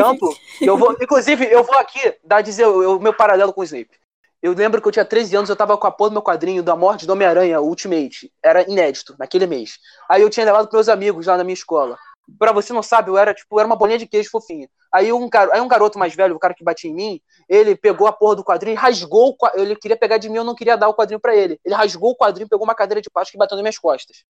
eu 0.61 0.77
vou. 0.77 0.97
Inclusive, 1.01 1.45
eu 1.51 1.63
vou 1.65 1.77
aqui 1.77 2.01
dar 2.25 2.41
dizer 2.43 2.67
o 2.67 2.99
meu 2.99 3.15
paralelo 3.15 3.53
com 3.53 3.61
o 3.61 3.65
Snape. 3.65 3.99
Eu 4.43 4.53
lembro 4.55 4.81
que 4.81 4.89
eu 4.89 4.93
tinha 4.93 5.05
13 5.05 5.37
anos, 5.37 5.51
eu 5.51 5.57
tava 5.57 5.77
com 5.77 5.87
a 5.87 5.91
porra 5.91 6.11
do 6.11 6.15
meu 6.15 6.23
quadrinho 6.23 6.63
da 6.63 6.75
morte 6.75 7.07
do 7.07 7.13
Homem-Aranha 7.13 7.61
Ultimate. 7.61 8.33
Era 8.43 8.63
inédito, 8.71 9.15
naquele 9.19 9.47
mês. 9.47 9.79
Aí 10.09 10.23
eu 10.23 10.31
tinha 10.31 10.47
levado 10.47 10.65
pros 10.69 10.87
meus 10.87 10.89
amigos 10.89 11.27
lá 11.27 11.37
na 11.37 11.45
minha 11.45 11.55
escola. 11.55 11.99
Pra 12.39 12.53
você 12.53 12.73
não 12.73 12.83
sabe, 12.83 13.11
eu 13.11 13.19
era 13.19 13.35
tipo, 13.35 13.59
era 13.59 13.67
uma 13.67 13.77
bolinha 13.77 13.99
de 13.99 14.07
queijo 14.07 14.31
fofinha. 14.31 14.69
Aí 14.93 15.13
um, 15.13 15.29
garo- 15.29 15.53
aí 15.53 15.61
um 15.61 15.69
garoto 15.69 15.99
mais 15.99 16.15
velho, 16.15 16.35
o 16.37 16.39
cara 16.39 16.55
que 16.55 16.65
batia 16.65 16.91
em 16.91 16.95
mim, 16.95 17.21
ele 17.49 17.75
pegou 17.77 18.07
a 18.07 18.13
porra 18.13 18.37
do 18.37 18.45
quadrinho 18.45 18.75
e 18.75 18.77
rasgou 18.79 19.29
o 19.31 19.37
qua- 19.37 19.53
Ele 19.55 19.75
queria 19.77 19.97
pegar 19.97 20.17
de 20.17 20.29
mim, 20.29 20.37
eu 20.37 20.45
não 20.45 20.55
queria 20.55 20.77
dar 20.77 20.89
o 20.89 20.95
quadrinho 20.95 21.21
pra 21.21 21.35
ele. 21.35 21.59
Ele 21.65 21.75
rasgou 21.75 22.13
o 22.13 22.17
quadrinho, 22.17 22.49
pegou 22.49 22.65
uma 22.65 22.75
cadeira 22.75 23.01
de 23.01 23.11
plástico 23.11 23.37
e 23.37 23.41
bateu 23.41 23.57
nas 23.57 23.63
minhas 23.63 23.79
costas. 23.79 24.25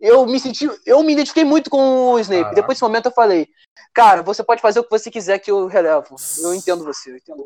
Eu 0.00 0.26
me 0.26 0.38
senti, 0.38 0.70
eu 0.86 1.02
me 1.02 1.12
identifiquei 1.12 1.44
muito 1.44 1.68
com 1.68 2.12
o 2.12 2.18
Snape. 2.20 2.42
Caraca. 2.42 2.54
Depois 2.54 2.76
desse 2.76 2.82
momento 2.84 3.06
eu 3.06 3.12
falei, 3.12 3.48
cara, 3.92 4.22
você 4.22 4.44
pode 4.44 4.62
fazer 4.62 4.80
o 4.80 4.84
que 4.84 4.90
você 4.90 5.10
quiser 5.10 5.38
que 5.38 5.50
eu 5.50 5.66
relevo. 5.66 6.14
Eu 6.42 6.54
entendo 6.54 6.84
você, 6.84 7.10
eu 7.10 7.16
entendo. 7.16 7.44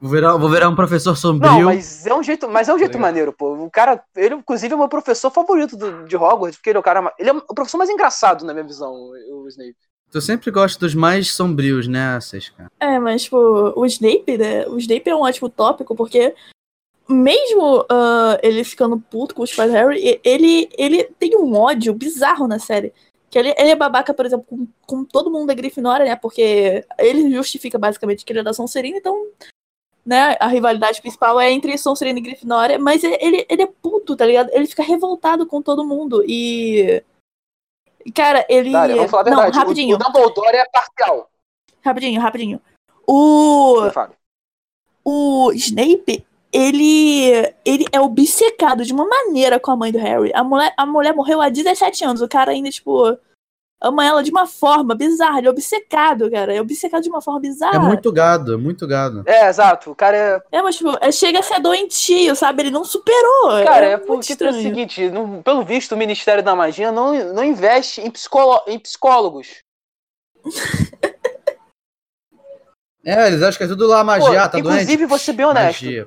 Vou 0.00 0.10
virar, 0.10 0.36
vou 0.36 0.50
virar 0.50 0.68
um 0.68 0.74
professor 0.74 1.10
Não, 1.10 1.16
sombrio. 1.16 1.64
mas 1.66 2.04
é 2.04 2.12
um 2.12 2.22
jeito, 2.24 2.48
mas 2.48 2.68
é 2.68 2.74
um 2.74 2.78
jeito 2.78 2.94
Legal. 2.94 3.02
maneiro, 3.02 3.32
pô. 3.32 3.54
O 3.54 3.70
cara, 3.70 4.02
ele 4.16 4.34
inclusive 4.34 4.72
é 4.72 4.74
o 4.74 4.78
meu 4.80 4.88
professor 4.88 5.30
favorito 5.30 5.76
do- 5.76 6.04
de 6.04 6.16
Hogwarts, 6.16 6.56
porque 6.56 6.70
ele 6.70 6.76
é 6.78 6.80
o 6.80 6.82
cara, 6.82 7.14
ele 7.16 7.30
é 7.30 7.32
o 7.32 7.54
professor 7.54 7.78
mais 7.78 7.88
engraçado 7.88 8.44
na 8.44 8.52
minha 8.52 8.64
visão, 8.66 8.92
o 8.92 9.46
Snape. 9.46 9.76
Tu 10.10 10.20
sempre 10.20 10.50
gosta 10.50 10.78
dos 10.80 10.94
mais 10.94 11.32
sombrios, 11.32 11.86
né, 11.86 12.20
Sesca? 12.20 12.66
É, 12.80 12.98
mas, 12.98 13.22
tipo, 13.22 13.36
o 13.38 13.86
Snape, 13.86 14.36
né? 14.36 14.66
O 14.66 14.76
Snape 14.76 15.08
é 15.08 15.14
um 15.14 15.22
ótimo 15.22 15.48
tópico, 15.48 15.94
porque 15.94 16.34
mesmo 17.12 17.84
ah, 17.90 18.38
ele 18.42 18.64
ficando 18.64 18.98
puto 18.98 19.34
com 19.34 19.42
os 19.42 19.54
pais 19.54 19.70
Harry, 19.72 20.20
ele, 20.24 20.68
ele 20.76 21.04
tem 21.18 21.36
um 21.36 21.54
ódio 21.54 21.94
bizarro 21.94 22.46
na 22.48 22.58
série. 22.58 22.92
Que 23.30 23.38
ele, 23.38 23.54
ele 23.56 23.70
é 23.70 23.76
babaca, 23.76 24.12
por 24.12 24.26
exemplo, 24.26 24.44
com, 24.46 24.66
com 24.86 25.04
todo 25.04 25.30
mundo 25.30 25.46
da 25.46 25.54
Grifinória, 25.54 26.04
né? 26.04 26.16
Porque 26.16 26.84
ele 26.98 27.30
justifica 27.34 27.78
basicamente 27.78 28.24
que 28.24 28.32
ele 28.32 28.40
é 28.40 28.42
da 28.42 28.52
Sonserina, 28.52 28.98
então, 28.98 29.26
né? 30.04 30.36
A 30.38 30.48
rivalidade 30.48 31.00
principal 31.00 31.40
é 31.40 31.50
entre 31.50 31.78
Sonserina 31.78 32.18
e 32.18 32.22
Grifinória, 32.22 32.78
mas 32.78 33.02
ele, 33.02 33.46
ele, 33.48 33.62
é 33.62 33.66
puto, 33.66 34.14
tá 34.16 34.26
ligado? 34.26 34.50
Ele 34.52 34.66
fica 34.66 34.82
revoltado 34.82 35.46
com 35.46 35.62
todo 35.62 35.86
mundo 35.86 36.22
e... 36.26 37.02
Cara, 38.14 38.44
ele... 38.48 38.72
Dália, 38.72 38.96
vamos 38.96 39.10
falar 39.10 39.22
a 39.22 39.30
Não, 39.30 39.36
verdade. 39.36 39.56
o- 39.56 39.60
rapidinho, 39.60 39.96
O, 39.96 39.98
Dumbledore 39.98 40.56
é 40.56 40.66
parcial. 40.68 41.30
rapidinho, 41.82 42.20
rapidinho. 42.20 42.60
O 43.06 43.88
o 45.04 45.52
Snape, 45.52 46.24
ele, 46.52 47.30
ele 47.64 47.86
é 47.90 48.00
obcecado 48.00 48.84
de 48.84 48.92
uma 48.92 49.06
maneira 49.06 49.58
com 49.58 49.70
a 49.70 49.76
mãe 49.76 49.90
do 49.90 49.98
Harry. 49.98 50.30
A 50.34 50.44
mulher, 50.44 50.74
a 50.76 50.84
mulher 50.84 51.14
morreu 51.14 51.40
há 51.40 51.48
17 51.48 52.04
anos. 52.04 52.20
O 52.20 52.28
cara 52.28 52.50
ainda, 52.50 52.68
tipo, 52.70 53.16
ama 53.82 54.04
ela 54.04 54.22
de 54.22 54.30
uma 54.30 54.46
forma 54.46 54.94
bizarra. 54.94 55.38
Ele 55.38 55.48
é 55.48 55.50
obcecado, 55.50 56.30
cara. 56.30 56.54
É 56.54 56.60
obcecado 56.60 57.02
de 57.02 57.08
uma 57.08 57.22
forma 57.22 57.40
bizarra. 57.40 57.76
É 57.76 57.78
muito 57.78 58.12
gado, 58.12 58.52
é 58.52 58.56
muito 58.58 58.86
gado. 58.86 59.22
É, 59.26 59.48
exato. 59.48 59.90
O 59.90 59.94
cara 59.94 60.16
é. 60.16 60.42
É, 60.58 60.62
mas, 60.62 60.76
tipo, 60.76 60.90
é- 61.00 61.10
chega 61.10 61.38
a 61.40 61.42
ser 61.42 61.58
doentio, 61.58 62.36
sabe? 62.36 62.62
Ele 62.64 62.70
não 62.70 62.84
superou. 62.84 63.64
Cara, 63.64 63.86
é, 63.86 63.96
muito 63.96 64.06
porque 64.06 64.44
é 64.44 64.50
o 64.50 64.52
seguinte, 64.52 65.08
no- 65.08 65.42
pelo 65.42 65.64
visto, 65.64 65.92
o 65.92 65.98
Ministério 65.98 66.42
da 66.42 66.54
Magia 66.54 66.92
não, 66.92 67.32
não 67.32 67.42
investe 67.42 68.00
em, 68.02 68.10
psicolo, 68.10 68.60
em 68.66 68.78
psicólogos. 68.78 69.62
É, 73.04 73.26
eles 73.26 73.42
acham 73.42 73.58
que 73.58 73.64
é 73.64 73.68
tudo 73.68 73.86
lá 73.86 74.04
magia, 74.04 74.42
Pô, 74.42 74.48
tá 74.48 74.58
inclusive, 74.58 74.86
doente? 74.96 75.06
vou 75.06 75.18
ser 75.18 75.32
bem 75.32 75.46
honesto. 75.46 75.84
Magia. 75.84 76.06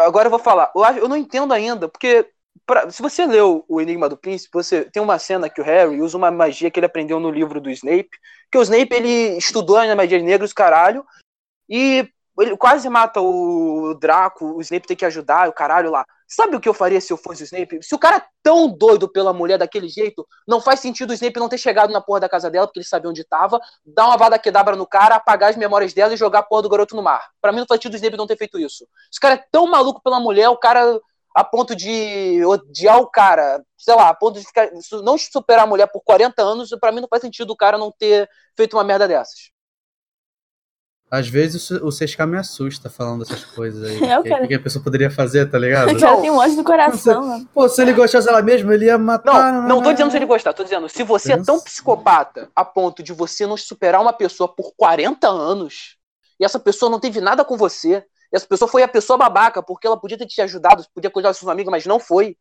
Agora 0.00 0.26
eu 0.26 0.30
vou 0.30 0.38
falar. 0.38 0.70
Eu, 0.96 1.08
não 1.08 1.16
entendo 1.16 1.52
ainda, 1.52 1.88
porque 1.88 2.28
pra- 2.64 2.88
se 2.90 3.02
você 3.02 3.26
leu 3.26 3.64
O 3.68 3.80
Enigma 3.80 4.08
do 4.08 4.16
Príncipe, 4.16 4.50
você 4.52 4.84
tem 4.84 5.02
uma 5.02 5.18
cena 5.18 5.50
que 5.50 5.60
o 5.60 5.64
Harry 5.64 6.00
usa 6.00 6.16
uma 6.16 6.30
magia 6.30 6.70
que 6.70 6.78
ele 6.78 6.86
aprendeu 6.86 7.18
no 7.18 7.30
livro 7.30 7.60
do 7.60 7.70
Snape, 7.70 8.10
que 8.50 8.58
o 8.58 8.62
Snape 8.62 8.94
ele 8.94 9.36
estudou 9.36 9.84
na 9.84 9.96
magia 9.96 10.22
negra, 10.22 10.44
os 10.44 10.52
caralho, 10.52 11.04
e 11.68 12.08
ele 12.38 12.56
quase 12.56 12.88
mata 12.88 13.20
o 13.20 13.94
Draco, 13.94 14.56
o 14.56 14.60
Snape 14.60 14.86
tem 14.86 14.96
que 14.96 15.04
ajudar, 15.04 15.48
o 15.48 15.52
caralho 15.52 15.90
lá. 15.90 16.04
Sabe 16.28 16.56
o 16.56 16.60
que 16.60 16.68
eu 16.68 16.74
faria 16.74 17.00
se 17.00 17.12
eu 17.12 17.16
fosse 17.16 17.42
o 17.42 17.44
Snape? 17.44 17.82
Se 17.82 17.94
o 17.94 17.98
cara 17.98 18.16
é 18.16 18.22
tão 18.42 18.68
doido 18.68 19.08
pela 19.08 19.32
mulher 19.32 19.58
daquele 19.58 19.88
jeito, 19.88 20.26
não 20.46 20.60
faz 20.60 20.80
sentido 20.80 21.10
o 21.10 21.14
Snape 21.14 21.38
não 21.38 21.48
ter 21.48 21.58
chegado 21.58 21.92
na 21.92 22.00
porra 22.00 22.20
da 22.20 22.28
casa 22.28 22.50
dela, 22.50 22.66
porque 22.66 22.80
ele 22.80 22.86
sabia 22.86 23.08
onde 23.08 23.24
tava, 23.24 23.60
dar 23.84 24.06
uma 24.06 24.16
vada 24.16 24.38
quedabra 24.38 24.74
no 24.74 24.86
cara, 24.86 25.14
apagar 25.14 25.50
as 25.50 25.56
memórias 25.56 25.92
dela 25.92 26.14
e 26.14 26.16
jogar 26.16 26.40
a 26.40 26.42
porra 26.42 26.62
do 26.62 26.68
garoto 26.68 26.96
no 26.96 27.02
mar. 27.02 27.30
Pra 27.40 27.52
mim 27.52 27.60
não 27.60 27.66
faz 27.66 27.78
sentido 27.78 27.92
o 27.92 27.96
Snape 27.96 28.16
não 28.16 28.26
ter 28.26 28.36
feito 28.36 28.58
isso. 28.58 28.86
Se 29.10 29.18
o 29.18 29.20
cara 29.20 29.34
é 29.34 29.44
tão 29.50 29.66
maluco 29.68 30.02
pela 30.02 30.18
mulher, 30.18 30.48
o 30.48 30.56
cara 30.56 31.00
a 31.36 31.44
ponto 31.44 31.76
de 31.76 32.42
odiar 32.46 32.98
o 32.98 33.06
cara, 33.06 33.62
sei 33.76 33.94
lá, 33.94 34.08
a 34.08 34.14
ponto 34.14 34.40
de 34.40 34.46
ficar, 34.46 34.70
não 35.04 35.18
superar 35.18 35.64
a 35.64 35.66
mulher 35.66 35.86
por 35.86 36.00
40 36.02 36.42
anos, 36.42 36.70
para 36.80 36.90
mim 36.90 37.02
não 37.02 37.08
faz 37.08 37.20
sentido 37.20 37.50
o 37.50 37.56
cara 37.56 37.76
não 37.76 37.92
ter 37.92 38.26
feito 38.56 38.74
uma 38.74 38.82
merda 38.82 39.06
dessas. 39.06 39.50
Às 41.08 41.28
vezes 41.28 41.70
o 41.70 41.88
CSK 41.88 42.26
me 42.26 42.36
assusta 42.36 42.90
falando 42.90 43.22
essas 43.22 43.44
coisas 43.44 43.88
aí. 43.88 44.10
É, 44.10 44.18
O 44.18 44.24
que, 44.24 44.28
cara. 44.28 44.46
que 44.48 44.54
a 44.54 44.60
pessoa 44.60 44.82
poderia 44.82 45.08
fazer, 45.08 45.48
tá 45.48 45.56
ligado? 45.56 45.92
O 45.92 46.00
cara 46.00 46.20
tem 46.20 46.30
um 46.30 46.36
ódio 46.38 46.56
do 46.56 46.64
coração, 46.64 47.24
mano. 47.24 47.48
Pô, 47.54 47.68
se 47.68 47.80
ele 47.80 47.92
gostasse 47.92 48.26
dela 48.26 48.42
mesmo, 48.42 48.72
ele 48.72 48.86
ia 48.86 48.98
matar. 48.98 49.52
Não, 49.52 49.68
não 49.68 49.82
tô 49.82 49.92
dizendo 49.92 50.10
se 50.10 50.16
ele 50.16 50.26
gostar, 50.26 50.52
tô 50.52 50.64
dizendo, 50.64 50.88
se 50.88 51.04
você 51.04 51.34
é 51.34 51.42
tão 51.42 51.60
psicopata 51.60 52.50
a 52.56 52.64
ponto 52.64 53.04
de 53.04 53.12
você 53.12 53.46
não 53.46 53.56
superar 53.56 54.00
uma 54.00 54.12
pessoa 54.12 54.48
por 54.48 54.72
40 54.76 55.28
anos, 55.28 55.96
e 56.40 56.44
essa 56.44 56.58
pessoa 56.58 56.90
não 56.90 56.98
teve 56.98 57.20
nada 57.20 57.44
com 57.44 57.56
você, 57.56 58.04
e 58.32 58.36
essa 58.36 58.46
pessoa 58.46 58.68
foi 58.68 58.82
a 58.82 58.88
pessoa 58.88 59.16
babaca, 59.16 59.62
porque 59.62 59.86
ela 59.86 59.98
podia 59.98 60.18
ter 60.18 60.26
te 60.26 60.42
ajudado, 60.42 60.84
podia 60.92 61.10
cuidar 61.10 61.28
dos 61.28 61.38
seus 61.38 61.48
amigos, 61.48 61.70
mas 61.70 61.86
não 61.86 62.00
foi. 62.00 62.36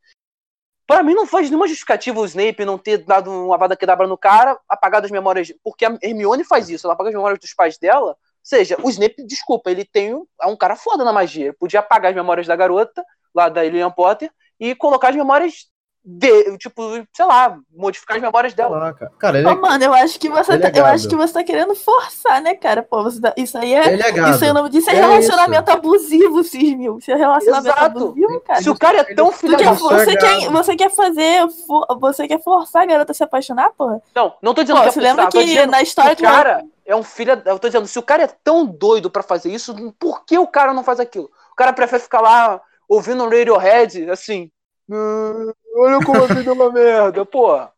Pra 0.88 1.04
mim 1.04 1.14
não 1.14 1.28
faz 1.28 1.50
nenhuma 1.50 1.68
justificativa 1.68 2.20
o 2.20 2.26
Snape 2.26 2.66
não 2.66 2.80
ter 2.80 3.00
dado 3.00 3.32
uma 3.32 3.58
vada 3.58 3.76
quedabra 3.76 4.08
no 4.08 4.18
cara, 4.18 4.58
apagado 4.68 5.06
as 5.06 5.12
memórias, 5.12 5.54
porque 5.64 5.86
a 5.86 5.98
Hermione 6.02 6.44
faz 6.44 6.68
isso, 6.70 6.88
ela 6.88 6.94
apaga 6.96 7.10
as 7.10 7.16
memórias 7.16 7.40
dos 7.40 7.54
pais 7.54 7.78
dela, 7.78 8.16
seja, 8.48 8.78
o 8.82 8.90
Snape, 8.90 9.26
desculpa, 9.26 9.72
ele 9.72 9.84
tem 9.86 10.14
um, 10.14 10.26
é 10.42 10.48
um 10.48 10.56
cara 10.56 10.76
foda 10.76 11.04
na 11.04 11.12
magia, 11.12 11.46
ele 11.46 11.54
podia 11.54 11.80
apagar 11.80 12.10
as 12.12 12.16
memórias 12.16 12.48
da 12.48 12.56
garota, 12.56 13.04
lá 13.34 13.50
da 13.50 13.64
Lilian 13.64 13.92
Potter, 13.92 14.30
e 14.60 14.74
colocar 14.76 15.10
as 15.10 15.16
memórias 15.16 15.66
de, 16.08 16.56
tipo, 16.60 16.84
sei 17.12 17.26
lá, 17.26 17.58
modificar 17.76 18.16
as 18.16 18.22
memórias 18.22 18.54
dela. 18.54 18.78
Caraca. 18.80 19.12
Cara, 19.18 19.40
ele 19.40 19.50
é, 19.50 19.56
mano, 19.56 19.84
eu 19.84 19.92
acho 19.92 20.20
que 20.20 20.30
você 20.30 20.54
Ele 20.54 20.62
tá, 20.62 20.68
é 20.68 20.80
eu 20.80 20.86
acho 20.86 21.10
que 21.10 21.16
você 21.16 21.34
tá 21.34 21.44
querendo 21.44 21.74
forçar, 21.74 22.40
né, 22.44 22.54
cara? 22.54 22.84
Pô, 22.84 23.02
você 23.02 23.20
tá- 23.20 23.34
isso 23.36 23.58
aí 23.58 23.74
é. 23.74 23.92
ele 23.94 24.04
é 24.04 24.12
gado. 24.12 24.36
Isso 24.36 24.44
aí 24.46 24.52
o 24.52 24.54
nome 24.54 24.70
disso 24.70 24.88
é, 24.92 24.94
É 24.94 25.02
relacionamento 25.02 25.72
abusivo, 25.72 26.44
Cismil. 26.44 27.00
Isso 27.00 27.12
é 27.12 27.16
relacionamento 27.16 27.76
Exato. 27.76 27.86
abusivo, 27.86 28.40
cara. 28.42 28.62
Se 28.62 28.70
o 28.70 28.78
cara 28.78 29.00
é 29.00 29.16
tão 29.16 29.32
filho 29.32 29.54
Tu 29.58 29.58
da 29.58 29.64
quer, 29.64 29.74
Isso 29.74 29.92
é 29.92 30.06
você, 30.06 30.16
quer, 30.18 30.50
você 30.52 30.76
quer 30.76 30.90
fazer. 30.92 31.50
for- 31.66 31.88
Você 32.00 32.28
quer 32.28 32.44
forçar 32.44 32.84
a 32.84 32.86
garota 32.86 33.12
a 33.12 33.16
se 33.16 33.24
apaixonar, 33.24 33.72
porra? 33.72 34.00
Não, 34.14 34.32
não 34.44 34.54
tô 34.54 34.62
dizendo 34.62 34.78
Pô, 34.78 34.84
que 34.84 34.90
é 34.90 34.92
você 34.92 35.02
lembra 35.02 35.24
forçar, 35.24 35.32
tô 35.32 35.40
que 35.40 35.46
dizendo 35.54 35.72
na 35.72 35.82
história 35.82 36.14
o 36.14 36.16
que 36.16 36.22
cara 36.22 36.64
é 36.86 36.96
um 36.96 37.04
filho. 37.04 37.42
Eu 37.46 37.60
tô 37.60 37.68
dizendo, 37.68 37.88
se 37.88 37.98
o 38.00 38.04
cara 38.04 38.24
é 38.24 38.28
tão 38.44 38.66
doido 38.66 39.10
pra 39.10 39.24
fazer 39.24 39.50
isso, 39.52 39.74
por 40.00 40.24
que 40.26 40.38
o 40.38 40.48
cara 40.48 40.74
não 40.74 40.84
faz 40.84 41.00
aquilo? 41.00 41.30
O 41.52 41.56
cara 41.56 41.74
prefere 41.74 42.02
ficar 42.04 42.22
lá 42.22 42.62
ouvindo 42.88 43.24
um 43.24 43.30
Radiohead, 43.30 44.10
assim. 44.10 44.52
"Ah, 44.92 45.54
olha 45.78 46.06
como 46.06 46.24
a 46.24 46.28
vida 46.28 46.50
é 46.50 46.54
uma 46.54 46.72
merda, 46.72 47.26
porra. 47.26 47.72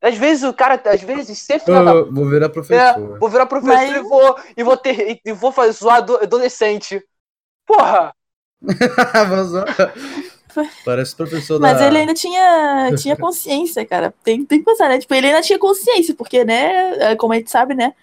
Às 0.00 0.16
vezes 0.16 0.44
o 0.44 0.52
cara, 0.54 0.80
às 0.84 1.00
vezes, 1.02 1.38
ser 1.38 1.58
filho 1.58 1.84
da 1.84 2.02
vou 2.04 2.28
virar 2.28 2.46
É, 2.46 2.48
professor. 2.50 3.18
vou 3.18 3.28
virar 3.28 3.46
professor 3.46 3.74
Mas- 3.76 3.96
e 3.96 4.00
vou 4.00 4.36
e 4.58 4.62
vou 4.62 4.76
ter 4.76 5.20
e 5.24 5.32
vou 5.32 5.50
fazer 5.50 5.72
zoar 5.72 5.96
ado- 5.96 6.18
adolescente. 6.22 7.02
Porra, 7.66 8.14
Vou 9.28 9.44
zoar. 9.44 9.66
Parece 10.84 11.14
professor 11.16 11.60
Mas 11.60 11.78
da. 11.78 11.86
ele 11.86 11.98
ainda 11.98 12.14
tinha, 12.14 12.90
tinha 12.96 13.16
consciência, 13.16 13.84
cara. 13.86 14.12
Tem, 14.22 14.44
tem 14.44 14.58
que 14.60 14.64
pensar, 14.64 14.88
né? 14.88 14.98
Tipo, 14.98 15.14
ele 15.14 15.26
ainda 15.28 15.42
tinha 15.42 15.58
consciência, 15.58 16.14
porque, 16.14 16.44
né? 16.44 16.92
é, 16.98 17.16
Como 17.16 17.32
a 17.32 17.36
gente 17.36 17.50
sabe, 17.50 17.74
né? 17.74 17.94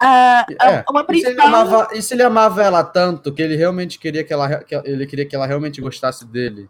A, 0.00 0.40
a- 0.58 0.70
É, 0.70 0.84
uma 0.90 1.00
E 1.08 1.20
se, 1.20 1.26
ele 1.26 1.34
principal. 1.36 1.46
amava, 1.46 1.88
e 1.92 2.02
se 2.02 2.14
ele 2.14 2.22
amava 2.22 2.62
ela 2.62 2.84
tanto 2.84 3.32
que 3.32 3.40
ele 3.42 3.56
realmente 3.56 3.98
queria 3.98 4.24
que 4.24 4.32
ela, 4.32 4.62
que 4.62 4.74
ele 4.74 5.06
queria 5.06 5.26
que 5.26 5.34
ela 5.36 5.46
realmente 5.46 5.80
gostasse 5.80 6.26
dele? 6.26 6.68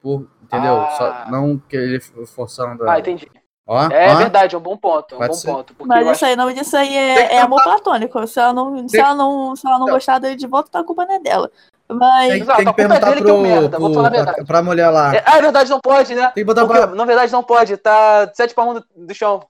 Por, 0.00 0.26
entendeu? 0.42 0.80
Ah. 0.80 0.90
Só, 0.96 1.30
não 1.30 1.58
que 1.58 1.76
ele 1.76 2.00
forçando 2.00 2.84
ah, 2.84 2.86
ela. 2.92 3.00
entendi. 3.00 3.28
Ó, 3.66 3.82
É 3.90 4.12
ó. 4.12 4.16
verdade, 4.16 4.54
é 4.54 4.58
um 4.58 4.62
bom 4.62 4.76
ponto, 4.76 5.14
é 5.14 5.18
um 5.18 5.26
bom 5.28 5.32
ser. 5.34 5.46
ponto, 5.48 5.74
Mas 5.84 6.08
isso 6.16 6.24
aí, 6.24 6.34
o 6.34 6.36
nome 6.36 6.54
disso 6.54 6.76
aí 6.76 6.96
é, 6.96 7.34
é 7.36 7.40
amor 7.40 7.62
platônico. 7.62 8.26
Se 8.26 8.40
ela 8.40 8.52
não, 8.52 8.88
se 8.88 8.98
ela 8.98 9.14
não, 9.14 9.54
se 9.54 9.66
ela 9.66 9.78
não 9.78 9.86
gostar 9.86 10.18
dele 10.18 10.34
de 10.36 10.46
volta, 10.46 10.68
então 10.70 10.80
a 10.80 10.84
culpa 10.84 11.04
não 11.06 11.14
é 11.14 11.20
dela. 11.20 11.50
Mas. 11.94 12.28
Tem, 12.32 12.40
Exato, 12.42 12.56
tem 12.56 12.64
que 12.64 12.70
é 12.70 12.74
perguntar 12.74 13.12
que 13.12 13.18
é 13.18 13.22
pro, 13.22 13.40
merda, 13.40 13.78
vou 13.78 13.90
pro- 13.92 14.02
falar 14.02 14.20
a 14.20 14.34
pra, 14.34 14.44
pra 14.44 14.62
mulher 14.62 14.88
lá. 14.90 15.14
É, 15.14 15.22
ah, 15.26 15.38
é 15.38 15.42
verdade, 15.42 15.70
não 15.70 15.80
pode, 15.80 16.14
né? 16.14 16.26
Tem 16.26 16.34
que 16.42 16.44
botar 16.44 16.66
Porque, 16.66 16.80
pra, 16.80 16.94
na 16.94 17.04
verdade, 17.04 17.32
não 17.32 17.42
pode, 17.42 17.76
tá 17.76 18.30
sete 18.34 18.54
palmos 18.54 18.80
do, 18.94 19.06
do 19.06 19.14
chão. 19.14 19.44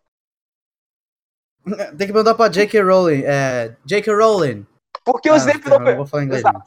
tem 1.65 2.07
que 2.07 2.13
perguntar 2.13 2.35
pra 2.35 2.49
J.K. 2.49 2.81
Rowling. 2.83 3.23
É, 3.25 3.77
J.K. 3.85 4.13
Rowling. 4.15 4.67
Porque 5.05 5.31
o 5.31 5.35
Ah, 5.35 5.37
Snape 5.37 5.69
não, 5.69 5.79
não. 5.79 5.97
vou 5.97 6.07
falar 6.07 6.25
inglês. 6.25 6.41
Exato. 6.43 6.59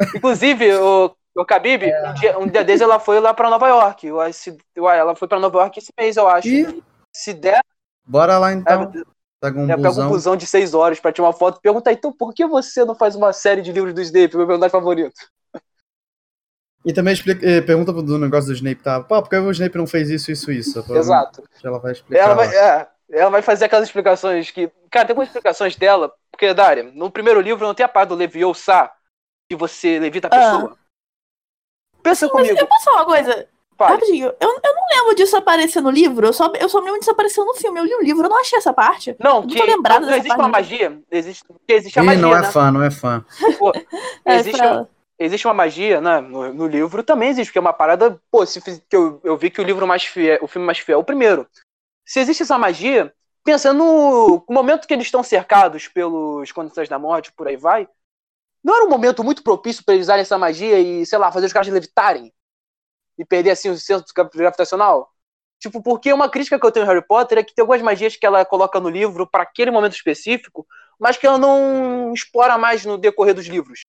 não. 0.00 0.08
Inclusive, 0.16 0.74
o, 0.74 1.14
o 1.36 1.42
Khabib, 1.44 1.84
É. 1.84 2.10
um, 2.10 2.14
dia, 2.14 2.38
um 2.38 2.46
dia 2.46 2.64
desses 2.64 2.80
ela 2.82 2.98
foi 3.00 3.20
lá 3.20 3.32
pra 3.34 3.50
Nova 3.50 3.68
York. 3.68 4.06
Eu 4.06 4.32
se- 4.32 4.56
ela 4.76 5.14
foi 5.16 5.28
pra 5.28 5.38
Nova 5.38 5.58
York 5.60 5.78
esse 5.78 5.92
mês, 5.98 6.16
eu 6.16 6.28
acho. 6.28 6.48
Ih, 6.48 6.82
Se 7.14 7.32
der, 7.34 7.60
bora 8.06 8.38
lá 8.38 8.50
é, 8.50 8.54
então. 8.54 8.92
Pega 9.42 9.58
um 9.58 9.62
eu 9.62 9.76
pego 9.76 9.80
um 9.80 9.88
busão. 9.88 10.08
busão 10.08 10.36
de 10.36 10.46
seis 10.46 10.72
horas 10.72 11.00
pra 11.00 11.12
tirar 11.12 11.26
uma 11.26 11.32
foto 11.32 11.58
e 11.58 11.60
perguntar, 11.60 11.92
então, 11.92 12.12
por 12.12 12.32
que 12.32 12.46
você 12.46 12.84
não 12.84 12.94
faz 12.94 13.16
uma 13.16 13.32
série 13.32 13.60
de 13.60 13.72
livros 13.72 13.92
do 13.92 14.00
Snape, 14.00 14.36
meu 14.36 14.46
personagem 14.46 14.70
favorito? 14.70 15.20
E 16.84 16.92
também 16.92 17.12
explica, 17.12 17.44
eh, 17.44 17.60
pergunta 17.60 17.92
do 17.92 18.18
negócio 18.18 18.46
do 18.50 18.54
Snape, 18.54 18.82
tá? 18.82 19.00
Pô, 19.00 19.20
por 19.20 19.28
que 19.28 19.36
o 19.36 19.50
Snape 19.50 19.76
não 19.76 19.86
fez 19.86 20.10
isso, 20.10 20.30
isso, 20.30 20.52
isso? 20.52 20.84
Exato. 20.94 21.42
Ela 21.62 21.80
vai 21.80 21.90
explicar. 21.90 22.22
Ela 22.22 22.34
vai, 22.34 22.56
é, 22.56 22.88
ela 23.10 23.30
vai 23.30 23.42
fazer 23.42 23.64
aquelas 23.64 23.88
explicações 23.88 24.48
que. 24.52 24.70
Cara, 24.88 25.06
tem 25.06 25.12
algumas 25.12 25.28
explicações 25.28 25.74
dela, 25.74 26.12
porque, 26.30 26.54
Dária, 26.54 26.84
no 26.84 27.10
primeiro 27.10 27.40
livro 27.40 27.66
não 27.66 27.74
tem 27.74 27.84
a 27.84 27.88
parte 27.88 28.10
do 28.10 28.14
Leviosa, 28.14 28.90
que 29.50 29.56
você 29.56 29.98
levita 29.98 30.28
a 30.28 30.30
Ah. 30.30 30.38
pessoa. 30.52 30.78
Pensa 32.00 32.26
Mas 32.26 32.32
comigo, 32.32 32.58
eu 32.58 32.66
posso 32.66 32.84
falar 32.84 32.96
uma 32.98 33.06
coisa? 33.06 33.48
Fale. 33.86 33.94
Rapidinho, 33.94 34.26
eu, 34.40 34.48
eu 34.62 34.74
não 34.74 34.82
lembro 34.90 35.14
disso 35.14 35.36
aparecer 35.36 35.80
no 35.80 35.90
livro, 35.90 36.26
eu 36.26 36.32
só, 36.32 36.52
eu 36.58 36.68
só 36.68 36.78
me 36.80 36.86
lembro 36.86 37.00
disso 37.00 37.10
aparecer 37.10 37.44
no 37.44 37.54
filme. 37.54 37.80
Eu 37.80 37.84
li 37.84 37.94
o 37.94 38.02
livro, 38.02 38.24
eu 38.24 38.30
não 38.30 38.40
achei 38.40 38.58
essa 38.58 38.72
parte. 38.72 39.16
Não, 39.18 39.40
não 39.40 39.46
que 39.46 39.56
tô 39.56 39.64
lembrada 39.64 40.00
não, 40.00 40.06
dessa 40.06 40.18
existe 40.18 40.28
parte 40.28 40.40
uma 40.40 40.48
magia. 40.48 41.02
Existe, 41.10 41.44
existe 41.68 41.98
a 41.98 42.02
Ih, 42.02 42.06
magia, 42.06 42.22
não 42.22 42.36
é 42.36 42.40
né? 42.40 42.50
fã, 42.50 42.70
não 42.70 42.82
é 42.82 42.90
fã. 42.90 43.24
Pô, 43.58 43.72
É, 44.24 44.36
existe, 44.36 44.60
ela. 44.60 44.88
existe 45.18 45.46
uma 45.46 45.54
magia, 45.54 46.00
né? 46.00 46.20
No, 46.20 46.52
no 46.52 46.66
livro 46.66 47.02
também 47.02 47.28
existe, 47.30 47.48
porque 47.50 47.58
é 47.58 47.60
uma 47.60 47.72
parada. 47.72 48.20
Pô, 48.30 48.44
se, 48.46 48.60
que 48.60 48.96
eu, 48.96 49.20
eu 49.24 49.36
vi 49.36 49.50
que 49.50 49.60
o 49.60 49.64
livro 49.64 49.86
mais 49.86 50.04
fiel, 50.04 50.38
o 50.42 50.48
filme 50.48 50.66
mais 50.66 50.78
fiel 50.78 50.98
é 50.98 51.00
o 51.00 51.04
primeiro. 51.04 51.46
Se 52.04 52.20
existe 52.20 52.42
essa 52.42 52.58
magia, 52.58 53.12
pensa 53.44 53.72
no, 53.72 54.44
no 54.48 54.54
momento 54.54 54.86
que 54.86 54.94
eles 54.94 55.06
estão 55.06 55.22
cercados 55.22 55.88
pelos 55.88 56.52
condições 56.52 56.88
da 56.88 56.98
morte, 56.98 57.32
por 57.32 57.48
aí 57.48 57.56
vai. 57.56 57.88
Não 58.64 58.76
era 58.76 58.84
um 58.84 58.90
momento 58.90 59.24
muito 59.24 59.42
propício 59.42 59.84
para 59.84 59.94
eles 59.94 60.06
usarem 60.06 60.22
essa 60.22 60.38
magia 60.38 60.78
e, 60.78 61.04
sei 61.04 61.18
lá, 61.18 61.32
fazer 61.32 61.46
os 61.46 61.52
caras 61.52 61.68
levitarem? 61.68 62.32
E 63.18 63.24
perder, 63.24 63.50
assim, 63.50 63.68
o 63.70 63.78
centro 63.78 64.06
gravitacional? 64.32 65.10
Tipo, 65.60 65.82
porque 65.82 66.12
uma 66.12 66.28
crítica 66.28 66.58
que 66.58 66.66
eu 66.66 66.72
tenho 66.72 66.84
em 66.84 66.88
Harry 66.88 67.06
Potter 67.06 67.38
é 67.38 67.42
que 67.44 67.54
tem 67.54 67.62
algumas 67.62 67.82
magias 67.82 68.16
que 68.16 68.26
ela 68.26 68.44
coloca 68.44 68.80
no 68.80 68.88
livro 68.88 69.26
para 69.26 69.44
aquele 69.44 69.70
momento 69.70 69.94
específico, 69.94 70.66
mas 70.98 71.16
que 71.16 71.26
ela 71.26 71.38
não 71.38 72.12
explora 72.12 72.58
mais 72.58 72.84
no 72.84 72.98
decorrer 72.98 73.34
dos 73.34 73.46
livros. 73.46 73.80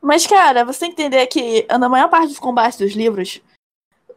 Mas, 0.00 0.26
cara, 0.26 0.64
você 0.64 0.80
tem 0.80 0.94
que 0.94 1.00
entender 1.00 1.26
que 1.26 1.66
na 1.78 1.88
maior 1.88 2.08
parte 2.08 2.28
dos 2.28 2.38
combates 2.38 2.78
dos 2.78 2.92
livros, 2.92 3.40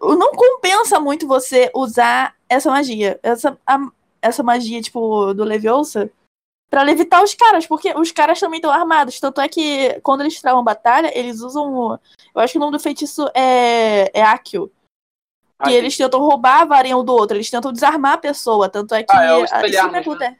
não 0.01 0.31
compensa 0.31 0.99
muito 0.99 1.27
você 1.27 1.69
usar 1.75 2.35
essa 2.49 2.69
magia. 2.71 3.19
Essa, 3.21 3.57
a- 3.67 3.91
essa 4.21 4.41
magia, 4.41 4.81
tipo, 4.81 5.33
do 5.33 5.43
Leviosa, 5.43 6.09
pra 6.73 6.81
levitar 6.81 7.23
os 7.23 7.35
caras, 7.35 7.67
porque 7.67 7.93
os 7.95 8.11
caras 8.11 8.39
também 8.39 8.57
estão 8.57 8.71
armados. 8.71 9.19
Tanto 9.19 9.39
é 9.39 9.47
que 9.47 9.99
quando 10.01 10.21
eles 10.21 10.41
travam 10.41 10.63
batalha, 10.63 11.15
eles 11.15 11.39
usam. 11.41 11.99
Eu 12.33 12.41
acho 12.41 12.53
que 12.53 12.57
o 12.57 12.59
nome 12.59 12.71
do 12.71 12.79
feitiço 12.79 13.29
é, 13.35 14.09
é 14.11 14.23
Akio. 14.23 14.71
Que 15.63 15.69
Ah, 15.69 15.71
eles 15.71 15.95
tentam 15.95 16.19
roubar 16.19 16.61
a 16.61 16.65
varinha 16.65 16.97
um 16.97 17.05
do 17.05 17.13
outro, 17.13 17.37
eles 17.37 17.47
tentam 17.47 17.71
desarmar 17.71 18.13
a 18.13 18.17
pessoa. 18.17 18.67
Tanto 18.69 18.95
é 18.95 19.03
que. 19.03 19.15
Ah, 19.15 19.23
é 19.23 19.33
o 19.35 19.41
ah, 19.41 19.43
espelharmos, 19.43 19.69
isso 19.71 19.83
sempre 19.83 19.99
acontece. 19.99 20.39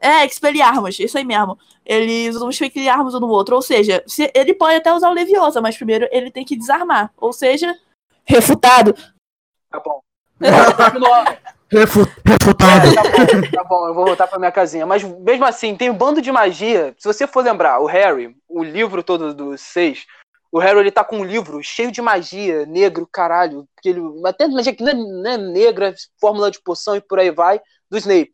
É, 0.00 0.26
expelharmos, 0.26 0.98
isso 0.98 1.16
aí 1.16 1.24
mesmo. 1.24 1.56
Eles 1.84 2.34
usam 2.34 2.50
expelharmos 2.50 3.14
um 3.14 3.20
no 3.20 3.28
outro. 3.28 3.54
Ou 3.54 3.62
seja, 3.62 4.02
se- 4.04 4.32
ele 4.34 4.52
pode 4.52 4.74
até 4.74 4.92
usar 4.92 5.10
o 5.10 5.14
Leviosa, 5.14 5.60
mas 5.60 5.76
primeiro 5.76 6.08
ele 6.10 6.28
tem 6.28 6.44
que 6.44 6.56
desarmar. 6.56 7.12
Ou 7.16 7.32
seja, 7.32 7.72
refutado. 8.24 8.94
Tá 9.70 9.78
bom. 9.78 10.02
Refutado. 11.70 12.88
É, 12.88 12.94
tá 12.94 13.02
bom, 13.02 13.50
tá 13.50 13.64
bom, 13.64 13.88
eu 13.88 13.94
vou 13.94 14.06
voltar 14.06 14.26
pra 14.28 14.38
minha 14.38 14.52
casinha. 14.52 14.86
Mas 14.86 15.02
mesmo 15.02 15.44
assim, 15.44 15.76
tem 15.76 15.90
um 15.90 15.96
bando 15.96 16.20
de 16.22 16.30
magia. 16.30 16.94
Se 16.98 17.06
você 17.06 17.26
for 17.26 17.44
lembrar, 17.44 17.80
o 17.80 17.86
Harry, 17.86 18.36
o 18.48 18.62
livro 18.62 19.02
todo 19.02 19.34
dos 19.34 19.60
seis, 19.60 20.06
o 20.52 20.58
Harry 20.58 20.78
ele 20.78 20.92
tá 20.92 21.02
com 21.02 21.18
um 21.18 21.24
livro 21.24 21.60
cheio 21.62 21.90
de 21.90 22.00
magia, 22.00 22.64
negro, 22.66 23.08
caralho. 23.10 23.66
Que 23.82 23.88
ele, 23.88 24.00
até 24.24 24.46
magia 24.46 24.74
que 24.74 24.82
não 24.82 24.90
é, 24.90 24.94
não 24.94 25.30
é 25.30 25.36
negra, 25.36 25.94
fórmula 26.20 26.50
de 26.50 26.60
poção 26.62 26.94
e 26.94 27.00
por 27.00 27.18
aí 27.18 27.30
vai, 27.30 27.60
do 27.90 27.98
Snape. 27.98 28.32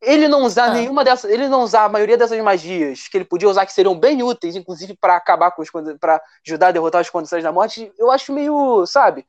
Ele 0.00 0.28
não 0.28 0.44
usar 0.44 0.66
Ah. 0.66 0.74
nenhuma 0.74 1.02
dessas, 1.02 1.28
ele 1.28 1.48
não 1.48 1.62
usar 1.62 1.84
a 1.84 1.88
maioria 1.88 2.16
dessas 2.16 2.40
magias 2.40 3.08
que 3.08 3.16
ele 3.16 3.24
podia 3.24 3.48
usar 3.48 3.66
que 3.66 3.72
seriam 3.72 3.98
bem 3.98 4.22
úteis, 4.22 4.54
inclusive 4.54 4.96
pra 4.96 5.16
acabar 5.16 5.50
com 5.50 5.60
os 5.60 5.68
para 5.98 6.22
ajudar 6.46 6.68
a 6.68 6.70
derrotar 6.70 7.00
as 7.00 7.10
condições 7.10 7.42
da 7.42 7.50
morte, 7.50 7.92
eu 7.98 8.08
acho 8.08 8.32
meio, 8.32 8.86
sabe? 8.86 9.26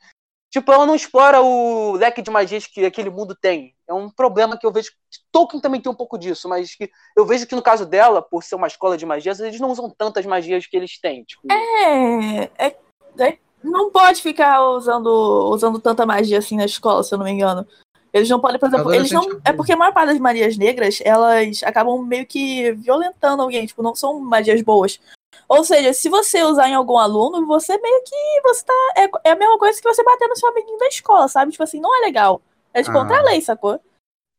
Tipo, 0.51 0.71
ela 0.71 0.85
não 0.85 0.95
explora 0.95 1.41
o 1.41 1.93
leque 1.93 2.23
de 2.23 2.31
magias 2.31 2.65
que 2.65 2.83
aquele 2.83 3.09
mundo 3.11 3.35
tem. 3.39 3.75
É 3.87 3.93
um 3.93 4.09
problema 4.09 4.57
que 4.57 4.65
eu 4.65 4.71
vejo. 4.71 4.89
que 4.89 5.19
Tolkien 5.31 5.61
também 5.61 5.79
tem 5.79 5.91
um 5.91 5.95
pouco 5.95 6.17
disso, 6.17 6.49
mas 6.49 6.73
que 6.73 6.89
eu 7.15 7.25
vejo 7.25 7.45
que 7.45 7.55
no 7.55 7.61
caso 7.61 7.85
dela, 7.85 8.21
por 8.21 8.43
ser 8.43 8.55
uma 8.55 8.67
escola 8.67 8.97
de 8.97 9.05
magias, 9.05 9.39
eles 9.39 9.59
não 9.59 9.69
usam 9.69 9.89
tantas 9.89 10.25
magias 10.25 10.65
que 10.65 10.75
eles 10.75 10.99
têm. 10.99 11.23
Tipo, 11.23 11.43
É, 11.51 12.49
é- 12.57 12.75
é- 13.19 13.37
não 13.63 13.91
pode 13.91 14.21
ficar 14.21 14.63
usando, 14.69 15.07
usando 15.51 15.79
tanta 15.79 16.05
magia 16.05 16.39
assim 16.39 16.57
na 16.57 16.65
escola, 16.65 17.03
se 17.03 17.13
eu 17.13 17.17
não 17.19 17.25
me 17.25 17.31
engano. 17.31 17.67
Eles 18.11 18.27
não 18.27 18.39
podem, 18.39 18.59
por 18.59 18.67
exemplo, 18.69 18.91
eles 18.93 19.11
não. 19.11 19.21
Adolescente 19.21 19.41
É 19.47 19.53
porque 19.53 19.71
a 19.71 19.77
maior 19.77 19.93
parte 19.93 20.09
das 20.09 20.19
magias 20.19 20.57
negras, 20.57 20.99
elas 21.03 21.61
acabam 21.63 22.01
meio 22.01 22.25
que 22.25 22.71
violentando 22.71 23.43
alguém, 23.43 23.67
tipo, 23.67 23.83
não 23.83 23.93
são 23.93 24.19
magias 24.19 24.61
boas. 24.63 24.99
Ou 25.47 25.63
seja, 25.63 25.93
se 25.93 26.09
você 26.09 26.43
usar 26.43 26.69
em 26.69 26.75
algum 26.75 26.97
aluno, 26.97 27.45
você 27.45 27.77
meio 27.77 28.03
que 28.03 28.41
você 28.43 28.63
tá. 28.65 28.73
É, 28.95 29.29
é 29.29 29.31
a 29.31 29.35
mesma 29.35 29.57
coisa 29.57 29.81
que 29.81 29.87
você 29.87 30.03
bater 30.03 30.27
no 30.27 30.35
seu 30.35 30.49
amiguinho 30.49 30.77
da 30.77 30.87
escola, 30.87 31.27
sabe? 31.27 31.51
Tipo 31.51 31.63
assim, 31.63 31.79
não 31.79 31.95
é 31.97 32.05
legal. 32.05 32.41
É 32.73 32.81
de 32.81 32.89
Ah. 32.89 32.93
contra 32.93 33.17
a 33.19 33.23
lei, 33.23 33.41
sacou? 33.41 33.79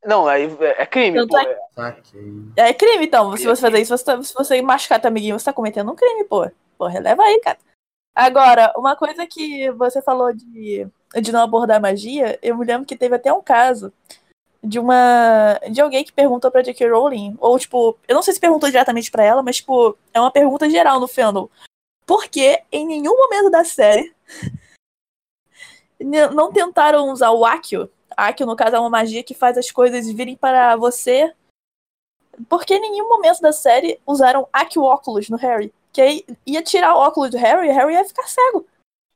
Não, 0.04 0.26
aí 0.26 0.44
é 0.60 0.82
é 0.82 0.86
crime, 0.86 1.18
Tanto 1.18 1.30
pô. 1.30 1.38
é- 1.38 1.58
Saquei. 1.74 2.32
É 2.56 2.72
crime, 2.72 3.06
então. 3.06 3.36
Se 3.36 3.44
você 3.44 3.60
fazer 3.60 3.80
isso, 3.80 3.96
você 3.96 4.04
tá- 4.04 4.22
se 4.22 4.32
você 4.34 4.62
machucar 4.62 5.00
teu 5.00 5.08
amiguinho, 5.08 5.38
você 5.38 5.44
tá 5.44 5.52
cometendo 5.52 5.90
um 5.90 5.96
crime, 5.96 6.24
pô. 6.24 6.48
Pô, 6.78 6.86
releva 6.86 7.22
aí, 7.22 7.38
cara. 7.40 7.58
Agora, 8.14 8.72
uma 8.76 8.96
coisa 8.96 9.26
que 9.26 9.70
você 9.72 10.00
falou 10.02 10.32
de, 10.32 10.86
de 11.20 11.32
não 11.32 11.42
abordar 11.42 11.80
magia, 11.80 12.38
eu 12.42 12.56
me 12.56 12.64
lembro 12.64 12.86
que 12.86 12.96
teve 12.96 13.14
até 13.14 13.32
um 13.32 13.42
caso 13.42 13.92
de 14.62 14.78
uma. 14.78 15.58
de 15.70 15.80
alguém 15.80 16.04
que 16.04 16.12
perguntou 16.12 16.50
pra 16.50 16.62
J.K. 16.62 16.88
Rowling, 16.88 17.36
ou 17.40 17.58
tipo, 17.58 17.98
eu 18.06 18.14
não 18.14 18.22
sei 18.22 18.34
se 18.34 18.40
perguntou 18.40 18.68
diretamente 18.68 19.10
pra 19.10 19.24
ela, 19.24 19.42
mas 19.42 19.56
tipo, 19.56 19.96
é 20.12 20.20
uma 20.20 20.30
pergunta 20.30 20.68
geral 20.68 21.00
no 21.00 21.08
fandom. 21.08 21.48
Por 22.06 22.26
que 22.28 22.62
em 22.72 22.86
nenhum 22.86 23.16
momento 23.16 23.50
da 23.50 23.64
série 23.64 24.12
não 26.34 26.52
tentaram 26.52 27.10
usar 27.10 27.30
o 27.30 27.44
Akio? 27.44 27.90
Akio, 28.16 28.46
no 28.46 28.56
caso, 28.56 28.76
é 28.76 28.80
uma 28.80 28.90
magia 28.90 29.22
que 29.22 29.34
faz 29.34 29.56
as 29.56 29.70
coisas 29.70 30.10
virem 30.10 30.36
para 30.36 30.76
você 30.76 31.32
porque 32.48 32.74
em 32.74 32.80
nenhum 32.80 33.08
momento 33.08 33.40
da 33.40 33.52
série 33.52 34.00
usaram 34.06 34.48
Akio 34.52 34.82
óculos 34.82 35.28
no 35.28 35.36
Harry. 35.36 35.72
Que 35.92 36.00
aí 36.00 36.24
ia 36.46 36.62
tirar 36.62 36.94
o 36.94 36.98
óculos 36.98 37.30
do 37.30 37.38
Harry 37.38 37.68
e 37.68 37.70
o 37.70 37.74
Harry 37.74 37.94
ia 37.94 38.04
ficar 38.04 38.26
cego. 38.28 38.66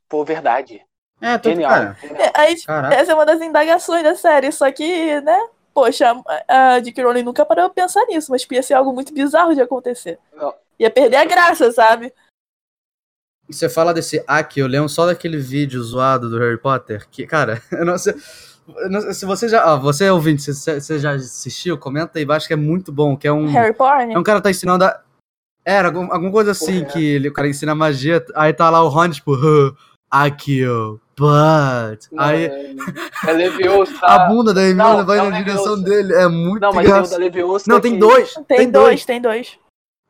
Pô, 0.09 0.25
verdade. 0.25 0.85
É, 1.25 1.39
tudo, 1.39 1.53
Genial. 1.53 1.71
cara. 1.71 1.97
É, 2.19 2.33
Aí, 2.41 2.63
Caraca. 2.63 2.95
essa 2.95 3.13
é 3.13 3.15
uma 3.15 3.25
das 3.27 3.41
indagações 3.41 4.03
da 4.03 4.15
série. 4.15 4.53
Só 4.53 4.71
que, 4.71 5.21
né? 5.23 5.39
Poxa, 5.73 6.13
a 6.49 6.79
J.K. 6.81 7.03
Rowling 7.03 7.23
nunca 7.25 7.45
parou 7.45 7.69
pra 7.71 7.83
pensar 7.83 8.05
nisso, 8.07 8.31
mas 8.31 8.47
ia 8.51 8.63
ser 8.63 8.75
algo 8.75 8.93
muito 8.93 9.13
bizarro 9.13 9.55
de 9.55 9.61
acontecer. 9.61 10.19
Não. 10.37 10.55
Ia 10.79 10.91
perder 10.91 11.17
a 11.17 11.25
graça, 11.25 11.73
sabe? 11.73 12.13
Você 13.49 13.69
fala 13.69 13.93
desse 13.93 14.23
Aki, 14.27 14.61
eu 14.61 14.67
lembro 14.67 14.89
só 14.89 15.05
daquele 15.07 15.37
vídeo 15.37 15.83
zoado 15.83 16.31
do 16.31 16.39
Harry 16.39 16.57
Potter, 16.59 17.07
que, 17.11 17.27
cara, 17.27 17.61
eu 17.73 17.85
não 17.85 17.99
sei. 17.99 18.15
eu 18.79 18.91
não 18.91 19.01
sei 19.03 19.13
se 19.15 19.27
você 19.27 19.49
já. 19.49 19.63
Ah, 19.65 19.77
você 19.77 20.05
é 20.07 20.13
ouvinte, 20.13 20.43
se 20.43 20.55
você 20.81 20.99
já 20.99 21.13
assistiu, 21.13 21.77
comenta 21.77 22.19
aí 22.19 22.25
embaixo 22.25 22.47
que 22.47 22.55
é 22.55 22.57
muito 22.57 22.91
bom, 22.91 23.17
que 23.17 23.29
é 23.29 23.33
um. 23.33 23.47
Harry 23.49 23.75
Potter. 23.75 24.11
É 24.13 24.19
um 24.19 24.23
cara 24.23 24.39
que 24.39 24.45
tá 24.45 24.51
ensinando 24.51 24.85
a. 24.85 25.01
Era, 25.67 25.89
algum- 25.89 26.13
alguma 26.13 26.31
coisa 26.31 26.51
assim 26.53 26.81
Porra, 26.81 26.89
é. 26.89 26.93
que 26.93 27.05
ele, 27.05 27.29
o 27.29 27.33
cara 27.33 27.49
ensina 27.49 27.75
magia, 27.75 28.25
aí 28.35 28.53
tá 28.53 28.69
lá 28.71 28.83
o 28.83 28.89
Ron, 28.89 29.11
tipo, 29.11 29.33
"Huh, 29.37 29.75
Akio, 30.11 31.01
but. 31.17 32.07
Aí 32.17 32.45
É 33.27 33.33
Leviosa. 33.33 33.93
a 34.03 34.29
bunda 34.29 34.55
da 34.55 34.63
Hermione 34.63 34.99
Não, 34.99 35.07
vai 35.07 35.17
não 35.19 35.31
na 35.31 35.39
é 35.39 35.43
direção 35.43 35.81
dele, 35.83 36.13
é 36.15 36.29
muito 36.29 36.61
Não, 36.63 36.73
mas 36.73 36.85
tem 36.85 36.87
o 36.87 36.91
da 36.93 36.99
engraçado. 36.99 37.21
Leviosa. 37.21 37.65
Não, 37.69 37.81
tem 37.81 37.93
que- 37.95 37.99
dois. 37.99 38.35
Tem, 38.47 38.71
dois, 38.71 39.05
tem 39.05 39.21
dois. 39.21 39.59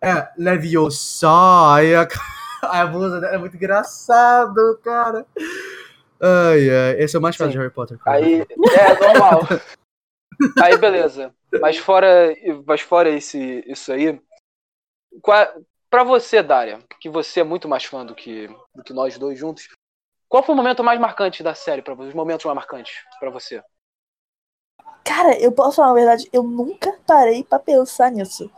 É, 0.02 0.28
Leviosa. 0.37 1.28
Aí 1.74 1.94
a, 1.94 2.02
aí 2.62 2.80
a 2.80 2.87
blusa 2.87 3.20
dela 3.20 3.35
é 3.35 3.38
muito 3.38 3.57
engraçado, 3.57 4.78
cara. 4.85 5.26
Ai, 6.20 6.70
ai. 6.70 7.02
Esse 7.02 7.16
é 7.16 7.18
o 7.18 7.22
mais 7.22 7.37
fácil 7.37 7.52
de 7.52 7.59
Harry 7.59 7.70
Potter. 7.70 7.98
cara. 7.98 8.16
Aí, 8.16 8.40
é 8.40 9.00
normal. 9.09 9.40
aí, 10.62 10.76
beleza. 10.76 11.33
Mas 11.61 11.78
fora, 11.78 12.35
mas 12.66 12.80
fora 12.80 13.09
esse, 13.09 13.62
isso 13.66 13.92
aí, 13.92 14.20
qual, 15.22 15.46
pra 15.88 16.02
você, 16.02 16.42
Dária, 16.42 16.80
que 17.00 17.09
você 17.09 17.40
é 17.40 17.44
muito 17.44 17.68
mais 17.68 17.85
fã 17.85 18.04
do 18.04 18.14
que, 18.14 18.48
do 18.74 18.83
que 18.83 18.92
nós 18.92 19.16
dois 19.16 19.38
juntos, 19.38 19.68
qual 20.35 20.42
foi 20.42 20.53
o 20.53 20.57
momento 20.57 20.83
mais 20.83 20.99
marcante 20.99 21.44
da 21.44 21.55
série 21.55 21.81
para 21.81 21.94
você? 21.94 22.09
Os 22.09 22.14
momentos 22.14 22.44
mais 22.44 22.57
marcantes 22.57 23.05
pra 23.20 23.31
você? 23.31 23.62
Cara, 25.05 25.38
eu 25.40 25.53
posso 25.53 25.77
falar 25.77 25.92
a 25.92 25.94
verdade, 25.94 26.29
eu 26.33 26.42
nunca 26.42 26.92
parei 27.07 27.44
pra 27.44 27.61
pensar 27.61 28.11
nisso. 28.11 28.51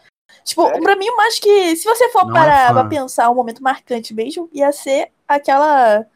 Tipo, 0.43 0.62
Sério? 0.69 0.83
pra 0.83 0.97
mim, 0.97 1.05
eu 1.05 1.21
acho 1.21 1.39
que 1.39 1.77
se 1.77 1.85
você 1.85 2.09
for 2.09 2.31
é 2.31 2.33
parar 2.33 2.69
fã. 2.69 2.75
pra 2.81 2.89
pensar 2.89 3.29
um 3.29 3.35
momento 3.35 3.62
marcante 3.62 4.15
mesmo, 4.15 4.49
ia 4.55 4.73
ser 4.73 5.12
aquela, 5.29 6.07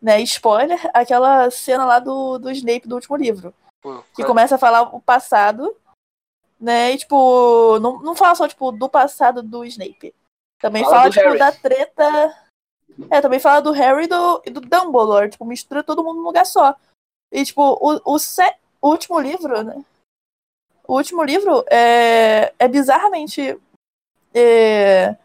né, 0.00 0.20
spoiler, 0.20 0.78
aquela 0.94 1.50
cena 1.50 1.84
lá 1.84 1.98
do, 1.98 2.38
do 2.38 2.48
Snape 2.52 2.86
do 2.86 2.94
último 2.94 3.16
livro. 3.16 3.52
Pô, 3.82 4.04
Que 4.14 4.24
começa 4.24 4.54
a 4.54 4.58
falar 4.58 4.82
o 4.94 5.00
passado, 5.00 5.76
né, 6.60 6.92
e 6.92 6.98
tipo, 6.98 7.80
não, 7.80 8.00
não 8.02 8.14
fala 8.14 8.36
só, 8.36 8.46
tipo, 8.46 8.70
do 8.70 8.88
passado 8.88 9.42
do 9.42 9.64
Snape. 9.64 10.14
Também 10.60 10.84
Fala 10.84 10.96
fala, 10.96 11.10
tipo, 11.10 11.24
Harry. 11.24 11.38
da 11.40 11.50
treta... 11.50 12.47
É, 13.10 13.20
também 13.20 13.38
fala 13.38 13.60
do 13.60 13.70
Harry 13.72 14.04
e 14.04 14.08
do, 14.08 14.42
e 14.46 14.50
do 14.50 14.60
Dumbledore, 14.60 15.30
tipo, 15.30 15.44
mistura 15.44 15.82
todo 15.82 16.02
mundo 16.02 16.16
num 16.18 16.26
lugar 16.26 16.44
só. 16.44 16.74
E, 17.32 17.44
tipo, 17.44 17.62
o, 17.62 18.14
o, 18.14 18.18
se- 18.18 18.54
o 18.80 18.88
último 18.88 19.20
livro, 19.20 19.62
né, 19.62 19.84
o 20.86 20.94
último 20.96 21.22
livro 21.22 21.64
é, 21.70 22.52
é 22.58 22.66
bizarramente 22.66 23.58
é, 24.34 25.16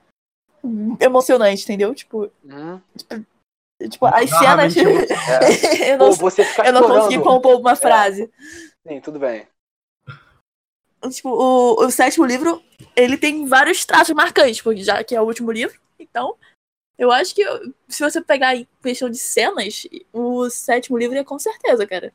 emocionante, 0.99 1.63
entendeu? 1.63 1.95
Tipo, 1.95 2.29
Hum, 2.43 2.79
tipo 3.89 4.05
as 4.05 4.29
cenas. 4.29 4.73
É. 4.75 5.93
eu 5.93 5.97
não, 5.97 6.09
Pô, 6.09 6.15
você 6.15 6.43
fica 6.43 6.67
eu 6.67 6.73
não 6.73 6.81
consegui 6.83 7.23
compor 7.23 7.59
uma 7.59 7.75
frase. 7.75 8.31
Sim, 8.85 8.99
tudo 9.01 9.19
bem. 9.19 9.47
Tipo, 11.09 11.29
o, 11.29 11.85
o 11.85 11.91
sétimo 11.91 12.25
livro, 12.25 12.61
ele 12.95 13.17
tem 13.17 13.45
vários 13.45 13.83
traços 13.83 14.13
marcantes, 14.15 14.61
porque 14.61 14.83
já 14.83 15.03
que 15.03 15.15
é 15.15 15.21
o 15.21 15.25
último 15.25 15.51
livro, 15.51 15.77
então. 15.99 16.35
Eu 16.97 17.11
acho 17.11 17.33
que 17.33 17.43
se 17.87 18.03
você 18.03 18.21
pegar 18.21 18.55
em 18.55 18.67
questão 18.81 19.09
de 19.09 19.17
cenas, 19.17 19.87
o 20.11 20.49
sétimo 20.49 20.97
livro 20.97 21.17
é 21.17 21.23
com 21.23 21.39
certeza, 21.39 21.87
cara. 21.87 22.13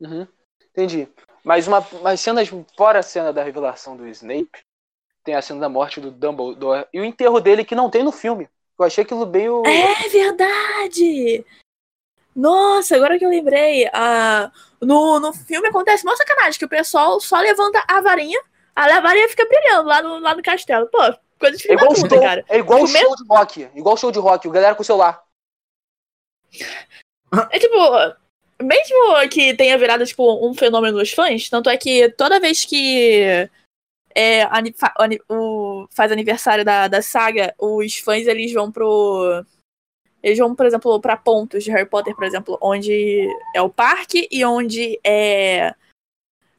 Uhum. 0.00 0.26
Entendi. 0.70 1.08
Mas 1.42 1.66
uma, 1.66 1.86
mas 2.02 2.20
cenas 2.20 2.48
fora 2.76 3.00
a 3.00 3.02
cena 3.02 3.32
da 3.32 3.42
revelação 3.42 3.96
do 3.96 4.06
Snape, 4.08 4.60
tem 5.24 5.34
a 5.34 5.42
cena 5.42 5.60
da 5.60 5.68
morte 5.68 6.00
do 6.00 6.10
Dumbledore 6.10 6.86
e 6.92 7.00
o 7.00 7.04
enterro 7.04 7.40
dele 7.40 7.64
que 7.64 7.74
não 7.74 7.90
tem 7.90 8.02
no 8.02 8.12
filme. 8.12 8.48
Eu 8.78 8.84
achei 8.84 9.02
aquilo 9.02 9.26
bem 9.26 9.48
o. 9.48 9.62
É 9.66 10.08
verdade! 10.08 11.44
Nossa, 12.34 12.94
agora 12.94 13.18
que 13.18 13.24
eu 13.24 13.30
lembrei, 13.30 13.90
no, 14.80 15.18
no 15.18 15.32
filme 15.32 15.66
acontece 15.68 16.04
uma 16.04 16.16
sacanagem, 16.16 16.56
que 16.56 16.64
o 16.64 16.68
pessoal 16.68 17.18
só 17.18 17.40
levanta 17.40 17.82
a 17.88 18.00
varinha, 18.00 18.40
a 18.76 19.00
varinha 19.00 19.28
fica 19.28 19.44
brilhando 19.44 19.88
lá 19.88 20.00
no, 20.00 20.20
lá 20.20 20.36
no 20.36 20.42
castelo. 20.42 20.86
Pô, 20.86 20.98
coisa 21.38 21.56
de 21.56 21.70
É 21.70 21.74
igual, 21.74 21.94
show, 21.94 22.08
cara. 22.08 22.44
é 22.48 22.58
igual 22.58 22.86
Tipo, 22.86 22.98
show 22.98 23.16
de 23.16 23.24
rock. 23.28 23.68
Igual 23.74 23.96
show 23.96 24.10
de 24.12 24.18
rock. 24.18 24.48
O 24.48 24.50
galera 24.50 24.74
com 24.74 24.82
o 24.82 24.84
celular. 24.84 25.22
É 27.50 27.58
tipo, 27.58 27.76
mesmo 28.62 29.28
que 29.30 29.54
tenha 29.54 29.76
virado 29.78 30.04
tipo, 30.06 30.46
um 30.46 30.54
fenômeno 30.54 30.98
dos 30.98 31.12
fãs, 31.12 31.48
tanto 31.48 31.68
é 31.68 31.76
que 31.76 32.08
toda 32.10 32.40
vez 32.40 32.64
que 32.64 33.48
é, 34.14 34.46
fa- 34.76 34.94
o- 35.28 35.86
faz 35.90 36.10
aniversário 36.10 36.64
da, 36.64 36.88
da 36.88 37.02
saga, 37.02 37.54
os 37.58 37.96
fãs 37.98 38.26
eles 38.26 38.52
vão 38.52 38.72
pro. 38.72 39.44
Eles 40.20 40.38
vão, 40.38 40.52
por 40.54 40.66
exemplo, 40.66 41.00
pra 41.00 41.16
pontos 41.16 41.62
de 41.62 41.70
Harry 41.70 41.88
Potter, 41.88 42.14
por 42.16 42.24
exemplo, 42.24 42.58
onde 42.60 43.28
é 43.54 43.62
o 43.62 43.68
parque 43.70 44.26
e 44.32 44.44
onde 44.44 44.98
é 45.04 45.72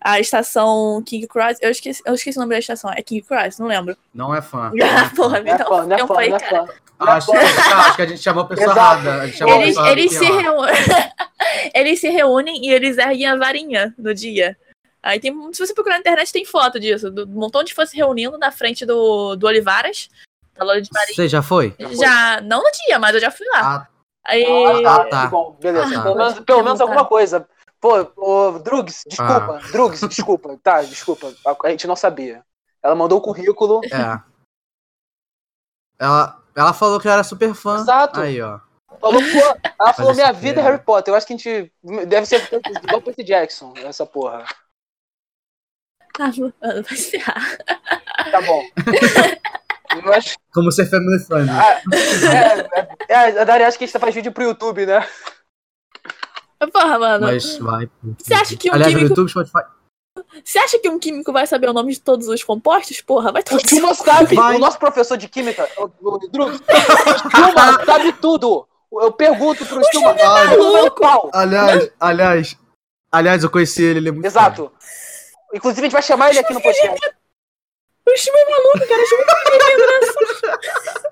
a 0.02 0.20
estação 0.20 1.02
King 1.06 1.28
Cross. 1.28 1.58
Eu 1.62 1.72
esqueci, 1.72 2.02
eu 2.06 2.14
esqueci 2.14 2.38
o 2.38 2.42
nome 2.42 2.54
da 2.54 2.60
estação. 2.60 2.92
É 2.92 3.02
King 3.02 3.22
Cross? 3.22 3.60
Não 3.60 3.68
lembro. 3.68 3.98
Não 4.14 4.34
é 4.34 4.42
fã. 4.42 4.72
Ah, 4.82 5.12
porra, 5.16 5.40
Não 5.42 5.52
é 5.52 5.56
então, 5.56 5.68
fã, 5.68 5.86
não 5.86 5.96
é 5.96 6.02
eu 6.02 6.08
fã, 6.08 6.14
falei, 6.14 6.30
não 6.30 6.38
é 6.38 6.40
cara. 6.40 6.68
fã. 6.68 6.74
Acho, 7.00 7.32
ah, 7.34 7.78
acho 7.88 7.96
que 7.96 8.02
a 8.02 8.06
gente 8.08 8.22
chamou 8.22 8.44
a 8.44 8.48
pessoa 8.48 8.72
errada. 8.76 9.24
Eles, 9.24 9.78
eles, 9.78 10.14
se 10.18 10.26
eles 11.74 12.00
se 12.02 12.10
reúnem 12.10 12.66
e 12.66 12.74
eles 12.74 12.98
erguem 12.98 13.26
a 13.26 13.38
varinha 13.38 13.94
no 13.98 14.14
dia. 14.14 14.58
Aí 15.02 15.18
tem, 15.18 15.34
se 15.54 15.66
você 15.66 15.74
procurar 15.74 15.96
na 15.96 16.02
internet, 16.02 16.32
tem 16.34 16.44
foto 16.44 16.78
disso, 16.78 17.10
do 17.10 17.24
um 17.24 17.40
montão 17.40 17.64
de 17.64 17.74
fãs 17.74 17.90
se 17.90 17.96
reunindo 17.96 18.38
na 18.38 18.52
frente 18.52 18.86
do, 18.86 19.38
do 19.38 19.48
Olivaras, 19.48 20.10
da 20.58 20.66
loja 20.66 20.82
de 20.82 20.90
varinha. 20.92 21.16
Você 21.16 21.30
já 21.30 21.42
foi? 21.42 21.74
Já, 21.98 22.42
não 22.42 22.62
no 22.62 22.70
dia, 22.86 23.00
mas 23.00 23.16
eu 23.16 23.22
já 23.22 23.32
fui 23.32 23.48
lá. 23.48 23.62
Ah, 23.62 23.88
Aí, 24.26 24.46
Ah, 24.86 25.06
tá. 25.06 25.28
Bom, 25.28 25.58
beleza. 25.60 26.00
Ah, 26.00 26.04
pelo 26.04 26.16
menos, 26.16 26.40
pelo 26.42 26.64
menos 26.64 26.82
alguma 26.82 27.06
coisa. 27.06 27.48
Pô, 27.80 28.12
ô, 28.18 28.60
Drugs, 28.60 29.04
desculpa. 29.08 29.60
Ah. 29.64 29.72
Drugs, 29.72 30.02
desculpa. 30.10 30.58
Tá, 30.62 30.82
desculpa. 30.82 31.34
A, 31.64 31.70
gente 31.70 31.88
não 31.88 31.96
sabia. 31.96 32.44
Ela 32.84 32.96
mandou 32.96 33.20
o 33.20 33.22
currículo. 33.22 33.82
é. 33.86 34.30
Ela, 35.98 36.42
ela 36.56 36.74
falou 36.74 37.00
que 37.00 37.08
eu 37.08 37.12
era 37.12 37.24
super 37.24 37.54
fã. 37.54 37.82
Exato. 37.82 38.20
Aí, 38.20 38.42
ó. 38.42 38.60
Falou, 39.02 39.22
pô, 39.22 39.70
ela 39.80 39.94
falou: 39.94 40.16
minha 40.16 40.32
vida 40.32 40.62
é. 40.62 40.64
Harry 40.64 40.82
Potter. 40.84 41.14
Eu 41.14 41.18
acho 41.18 41.28
que 41.28 41.34
a 41.34 41.38
gente. 41.38 41.72
Deve 42.08 42.26
ser 42.26 42.42
igual 42.84 43.02
Percy 43.02 43.24
Jackson, 43.24 43.74
essa 43.78 44.06
porra. 44.06 44.46
ah, 46.20 46.32
mano, 46.38 46.54
vai 46.62 46.96
se 46.96 47.12
ferrar. 47.12 47.58
Tá 48.32 48.42
bom. 48.42 48.64
Como 50.54 50.72
ser 50.72 50.86
family 50.86 51.20
friendly. 51.20 51.52
ah, 51.52 51.82
é, 53.10 53.14
é, 53.14 53.42
a 53.42 53.44
Dari 53.44 53.64
acha 53.64 53.78
que 53.78 53.84
a 53.84 53.88
gente 53.88 54.00
faz 54.00 54.14
vídeo 54.14 54.32
pro 54.32 54.44
YouTube, 54.44 54.86
né? 54.86 55.06
Porra, 56.68 57.00
mano. 57.00 57.26
Mas 57.28 57.58
vai. 57.58 57.90
Você 58.18 58.34
acha 58.34 58.56
que 58.58 58.70
um 58.70 58.74
Aliás, 58.74 58.94
no 58.94 59.00
químico. 59.00 59.20
YouTube, 59.20 59.30
Spotify. 59.30 59.64
Você 60.44 60.60
acha 60.60 60.78
que 60.80 60.90
um 60.90 61.00
químico 61.00 61.32
vai 61.32 61.48
saber 61.48 61.70
o 61.70 61.74
nome 61.74 61.94
de 61.94 62.02
todos 62.02 62.28
os 62.28 62.44
compostos? 62.44 63.00
Porra, 63.02 63.32
vai 63.32 63.42
O 63.42 63.46
tomar 63.46 63.62
Tilma 63.62 63.94
sabe. 63.94 64.36
Vai. 64.36 64.58
O 64.58 64.60
nosso 64.60 64.78
professor 64.78 65.18
de 65.18 65.30
química, 65.30 65.68
o, 65.78 65.90
o 66.02 66.18
Drugs, 66.30 66.60
o 67.26 67.30
Tilma 67.30 67.86
sabe 67.86 68.12
tudo. 68.14 68.68
Eu 68.92 69.12
pergunto 69.14 69.66
pro 69.66 69.80
Tilma. 69.82 70.16
Ai, 70.20 70.56
"Tudo 70.58 70.74
meu 70.74 70.92
pau." 70.92 71.30
Aliás, 71.34 71.92
aliás. 72.00 72.58
Aliás, 73.12 73.44
eu 73.44 73.50
conheci 73.50 73.82
ele, 73.84 74.00
ele 74.00 74.10
é 74.10 74.12
muito 74.12 74.26
Exato. 74.26 74.72
Inclusive, 75.54 75.82
a 75.82 75.86
gente 75.86 75.94
vai 75.94 76.02
chamar 76.02 76.30
ele 76.30 76.40
aqui 76.40 76.54
no 76.54 76.62
podcast. 76.62 77.00
O 78.08 78.14
time 78.14 78.38
é 78.38 78.50
maluco, 78.50 78.88
cara. 78.88 79.02
O 79.02 79.06
time 79.06 79.24
é 79.64 79.74
engraçado. 79.74 81.09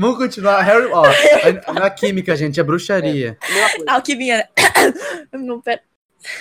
Vamos 0.00 0.16
continuar. 0.18 0.60
Harry, 0.62 0.86
ó, 0.86 1.02
não 1.74 1.84
é 1.84 1.90
química, 1.90 2.34
gente, 2.34 2.58
é 2.58 2.62
bruxaria. 2.62 3.36
Coisa. 3.40 3.84
Alquimia, 3.92 4.36
né? 4.38 4.48
Não, 5.38 5.60
pera. 5.60 5.80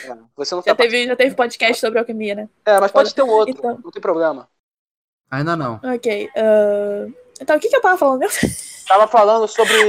É, 0.06 0.14
Você 0.36 0.56
não 0.56 0.62
Já 0.62 0.76
tá 0.76 0.84
teve, 0.84 1.08
já 1.08 1.16
teve 1.16 1.36
podcast 1.36 1.80
sobre 1.80 2.00
alquimia, 2.00 2.36
né? 2.36 2.50
É, 2.66 2.80
mas 2.80 2.92
pode 2.92 3.14
ter 3.14 3.22
um 3.22 3.30
outro, 3.30 3.56
Então. 3.58 3.80
não 3.84 3.92
tem 3.92 4.02
problema. 4.02 4.48
Ainda 5.32 5.56
não. 5.56 5.80
Ok. 5.84 6.30
ah, 6.36 7.08
Então, 7.42 7.56
o 7.56 7.60
que, 7.60 7.70
que 7.70 7.76
eu 7.76 7.82
tava 7.82 7.98
falando? 7.98 8.22
Tava 8.90 9.08
falando 9.08 9.48
sobre 9.48 9.72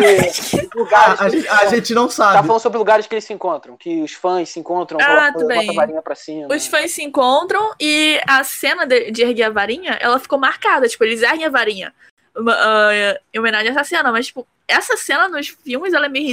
lugares. 0.76 1.18
a, 1.18 1.28
gente- 1.30 1.48
a 1.48 1.66
gente 1.68 1.94
não 1.94 2.02
Tava 2.02 2.12
sabe. 2.34 2.46
falando 2.46 2.60
sobre 2.60 2.76
lugares 2.78 3.06
que 3.06 3.14
eles 3.14 3.24
se 3.24 3.32
encontram, 3.32 3.74
que 3.74 4.02
os 4.02 4.12
fãs 4.12 4.50
se 4.50 4.60
encontram, 4.60 5.00
Ah, 5.00 5.06
colocam- 5.06 5.32
tudo 5.32 5.46
bem. 5.46 5.56
botam 5.60 5.72
a 5.72 5.76
varinha 5.86 6.02
pra 6.02 6.14
cima. 6.14 6.54
Os 6.54 6.66
fãs 6.66 6.90
se 6.92 7.02
encontram 7.02 7.72
e 7.80 8.20
a 8.28 8.44
cena 8.44 8.84
de, 8.86 9.10
de 9.10 9.22
erguer 9.22 9.44
a 9.44 9.50
varinha, 9.50 9.92
ela 10.02 10.18
ficou 10.18 10.38
marcada. 10.38 10.86
Tipo, 10.86 11.04
eles 11.04 11.22
erguem 11.22 11.46
a 11.46 11.50
varinha 11.50 11.94
uma- 12.36 12.54
ah, 12.54 13.18
em 13.32 13.38
homenagem 13.38 13.68
a 13.68 13.72
essa 13.72 13.84
cena. 13.84 14.10
Mas, 14.12 14.26
tipo, 14.26 14.46
essa 14.66 14.96
cena 14.96 15.28
nos 15.28 15.48
filmes, 15.48 15.92
ela 15.92 16.06
é 16.06 16.08
meio 16.08 16.26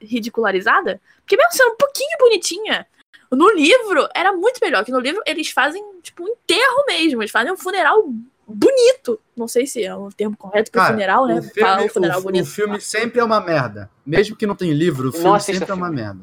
ridicularizada. 0.00 1.00
Porque 1.20 1.36
mesmo 1.36 1.52
sendo 1.52 1.72
um 1.72 1.76
pouquinho 1.76 2.18
bonitinha, 2.18 2.86
no 3.30 3.50
livro 3.52 4.08
era 4.14 4.32
muito 4.32 4.58
melhor. 4.62 4.84
Que 4.84 4.92
no 4.92 5.00
livro 5.00 5.22
eles 5.26 5.50
fazem, 5.50 5.82
tipo, 6.02 6.24
um 6.24 6.28
enterro 6.28 6.84
mesmo. 6.86 7.22
Eles 7.22 7.30
fazem 7.30 7.52
um 7.52 7.56
funeral 7.56 8.02
bonito. 8.46 9.20
Não 9.36 9.46
sei 9.46 9.66
se 9.66 9.84
é 9.84 9.94
o 9.94 10.10
termo 10.10 10.36
correto 10.36 10.70
pro 10.70 10.80
Cara, 10.80 10.92
funeral, 10.94 11.26
né? 11.26 11.42
Filme, 11.42 11.84
um 11.84 11.88
funeral 11.88 12.18
o- 12.20 12.22
bonito. 12.22 12.44
o 12.44 12.50
filme 12.50 12.80
sempre 12.80 13.20
é 13.20 13.24
uma 13.24 13.40
merda. 13.40 13.90
Mesmo 14.06 14.34
que 14.36 14.46
não 14.46 14.56
tem 14.56 14.72
livro, 14.72 15.10
o 15.10 15.12
filme 15.12 15.40
sempre 15.40 15.70
é 15.70 15.74
uma 15.74 15.90
merda. 15.90 16.20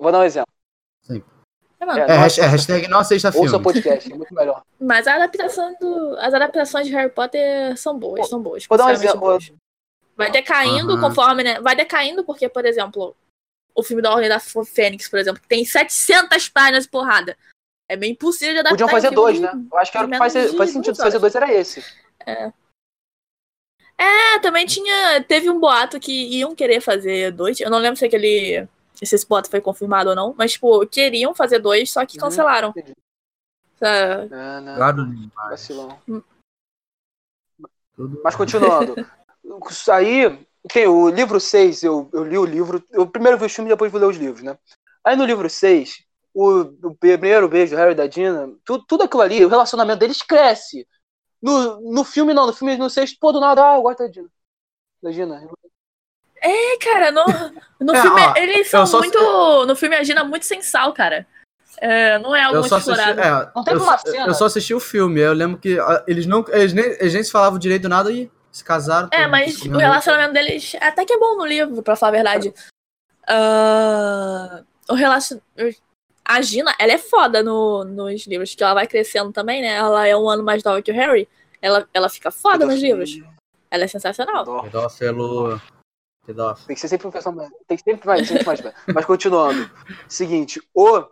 Vou 0.00 0.10
dar 0.10 0.20
um 0.20 0.24
exemplo. 0.24 0.50
É, 1.80 1.86
mano, 1.86 1.98
É, 1.98 2.02
É, 2.04 2.06
não 2.08 2.20
hashtag, 2.50 2.84
é 2.84 2.88
não 2.88 2.98
assista 3.00 3.28
Ouça 3.28 3.38
o 3.40 3.42
filme. 3.48 3.64
podcast, 3.64 4.12
é 4.12 4.14
muito 4.14 4.34
melhor. 4.34 4.62
Mas 4.78 5.06
a 5.06 5.14
adaptação 5.14 5.74
do, 5.80 6.14
as 6.18 6.34
adaptações 6.34 6.86
de 6.86 6.92
Harry 6.92 7.10
Potter 7.10 7.76
são 7.78 7.98
boas, 7.98 8.28
são 8.28 8.40
boas. 8.42 8.66
Vou 8.66 8.76
dar 8.78 8.86
um 8.86 8.90
exemplo. 8.90 9.20
boas. 9.20 9.50
Vai 10.16 10.30
decaindo 10.30 10.92
Aham. 10.92 11.00
conforme, 11.00 11.42
né? 11.42 11.60
Vai 11.60 11.74
decaindo 11.74 12.22
porque, 12.22 12.48
por 12.48 12.66
exemplo, 12.66 13.16
o 13.74 13.82
filme 13.82 14.02
da 14.02 14.10
Ordem 14.12 14.28
da 14.28 14.38
Fênix, 14.38 15.08
por 15.08 15.18
exemplo, 15.18 15.40
que 15.40 15.48
tem 15.48 15.64
700 15.64 16.48
páginas 16.50 16.84
de 16.84 16.90
porrada. 16.90 17.36
É 17.88 17.96
bem 17.96 18.12
impossível 18.12 18.52
de 18.54 18.60
adaptar. 18.60 18.72
Podiam 18.74 18.88
fazer 18.88 19.10
dois, 19.10 19.36
de- 19.36 19.42
né? 19.42 19.52
Eu 19.72 19.78
acho 19.78 19.90
que 19.90 19.96
era 19.98 20.06
o 20.06 20.10
que 20.10 20.18
faz, 20.18 20.34
faz 20.56 20.70
sentido 20.70 20.96
fazer 20.96 21.18
dois 21.18 21.34
era 21.34 21.52
esse. 21.52 21.82
É, 23.98 24.38
também 24.40 24.66
tinha. 24.66 25.22
Teve 25.24 25.50
um 25.50 25.58
boato 25.58 25.98
que 26.00 26.12
iam 26.36 26.54
querer 26.54 26.80
fazer 26.80 27.32
dois. 27.32 27.60
Eu 27.60 27.70
não 27.70 27.78
lembro 27.78 27.96
se 27.98 28.04
aquele. 28.04 28.66
Se 29.02 29.14
esse 29.14 29.26
boato 29.26 29.48
foi 29.50 29.60
confirmado 29.60 30.10
ou 30.10 30.16
não, 30.16 30.34
mas, 30.36 30.52
tipo, 30.52 30.86
queriam 30.86 31.34
fazer 31.34 31.58
dois, 31.58 31.90
só 31.90 32.04
que 32.04 32.16
Uhum, 32.16 32.24
cancelaram. 32.24 32.74
É, 33.80 34.26
né? 34.60 34.74
Claro 34.76 35.06
demais. 35.06 35.30
Vacilão. 35.50 35.98
Tudo- 37.96 38.20
Mas 38.22 38.36
continuando. 38.36 38.94
Aí, 39.90 40.46
tem 40.72 40.86
o 40.86 41.08
livro 41.08 41.40
6, 41.40 41.82
eu, 41.82 42.08
eu 42.12 42.24
li 42.24 42.36
o 42.38 42.44
livro. 42.44 42.82
Eu 42.90 43.06
primeiro 43.06 43.38
vi 43.38 43.46
o 43.46 43.50
filme 43.50 43.70
e 43.70 43.72
depois 43.72 43.90
vou 43.90 44.00
ler 44.00 44.06
os 44.06 44.16
livros, 44.16 44.42
né? 44.42 44.58
Aí 45.02 45.16
no 45.16 45.24
livro 45.24 45.48
6, 45.48 46.04
o, 46.34 46.60
o 46.60 46.94
primeiro 46.94 47.48
beijo 47.48 47.74
do 47.74 47.78
Harry 47.78 47.92
e 47.92 47.94
da 47.94 48.06
Dina, 48.06 48.52
tudo, 48.64 48.84
tudo 48.86 49.04
aquilo 49.04 49.22
ali, 49.22 49.44
o 49.44 49.48
relacionamento 49.48 49.98
deles 50.00 50.20
cresce. 50.22 50.86
No, 51.40 51.80
no 51.80 52.04
filme, 52.04 52.34
não, 52.34 52.46
no 52.46 52.52
filme 52.52 52.76
no 52.76 52.90
6, 52.90 53.16
pô, 53.18 53.32
do 53.32 53.40
nada, 53.40 53.70
ah, 53.72 53.76
eu 53.76 53.82
gosto 53.82 54.00
da 54.00 54.08
Dina. 54.08 54.28
Da 55.02 55.10
Dina. 55.10 55.48
É, 56.42 56.76
cara, 56.78 57.10
no, 57.10 57.24
no 57.80 57.94
É, 57.94 58.00
filme 58.02 58.20
ó, 58.20 58.34
eles 58.36 58.68
são 58.70 58.86
só- 58.86 58.98
muito. 58.98 59.66
No 59.66 59.76
filme 59.76 59.96
a 59.96 60.02
Gina 60.02 60.20
é 60.22 60.24
muito 60.24 60.46
sem 60.46 60.62
sal, 60.62 60.92
cara. 60.92 61.26
É, 61.78 62.18
não 62.18 62.34
é 62.34 62.42
algo 62.42 62.56
Eu 62.56 62.60
muito 62.60 62.74
assisti, 62.74 62.90
explorado. 62.98 63.20
é, 63.20 63.52
Não 63.54 63.64
teve 63.64 63.76
eu, 63.78 63.82
uma 63.82 63.98
só- 63.98 64.10
cena? 64.10 64.26
eu 64.26 64.34
só 64.34 64.44
assisti 64.46 64.74
o 64.74 64.80
filme. 64.80 65.20
Eu 65.20 65.32
lembro 65.32 65.58
que 65.58 65.76
eles 66.06 66.26
não. 66.26 66.44
Eles 66.48 66.72
nem, 66.72 66.84
eles 66.84 67.14
nem 67.14 67.22
se 67.22 67.30
falavam 67.30 67.58
direito 67.58 67.82
do 67.82 67.88
nada 67.88 68.10
e 68.10 68.30
se 68.52 68.64
casaram. 68.64 69.08
É, 69.12 69.26
mas 69.26 69.60
o 69.62 69.76
relacionamento 69.76 70.32
deles 70.34 70.74
até 70.80 71.04
que 71.04 71.12
é 71.12 71.18
bom 71.18 71.36
no 71.36 71.46
livro, 71.46 71.82
pra 71.82 71.94
falar 71.96 72.10
a 72.10 72.14
verdade. 72.16 72.54
Ah, 73.26 74.62
o 74.88 74.94
relacion... 74.94 75.38
A 76.24 76.40
Gina, 76.42 76.72
ela 76.78 76.92
é 76.92 76.98
foda 76.98 77.42
no, 77.42 77.82
nos 77.84 78.24
livros, 78.26 78.54
que 78.54 78.62
ela 78.62 78.74
vai 78.74 78.86
crescendo 78.86 79.32
também, 79.32 79.62
né? 79.62 79.74
Ela 79.76 80.06
é 80.06 80.16
um 80.16 80.28
ano 80.28 80.44
mais 80.44 80.62
nova 80.62 80.80
que 80.80 80.90
o 80.92 80.94
Harry. 80.94 81.28
Ela, 81.60 81.88
ela 81.92 82.08
fica 82.08 82.30
foda 82.30 82.64
nos 82.66 82.80
livros. 82.80 83.10
Ela 83.70 83.84
é 83.84 83.88
sensacional. 83.88 84.44
Dó. 84.44 84.62
Pedófilo. 84.62 85.60
Pedófilo. 86.26 86.66
Tem 86.66 86.74
que 86.74 86.80
ser 86.80 86.88
sempre 86.88 87.06
um 87.06 87.10
personagem. 87.10 87.52
Tem 87.66 87.76
que 87.76 87.82
sempre 87.84 88.06
mais, 88.06 88.28
sempre 88.28 88.44
mais. 88.46 88.60
Mas 88.94 89.04
continuando. 89.04 89.70
Seguinte, 90.08 90.60
o, 90.74 91.04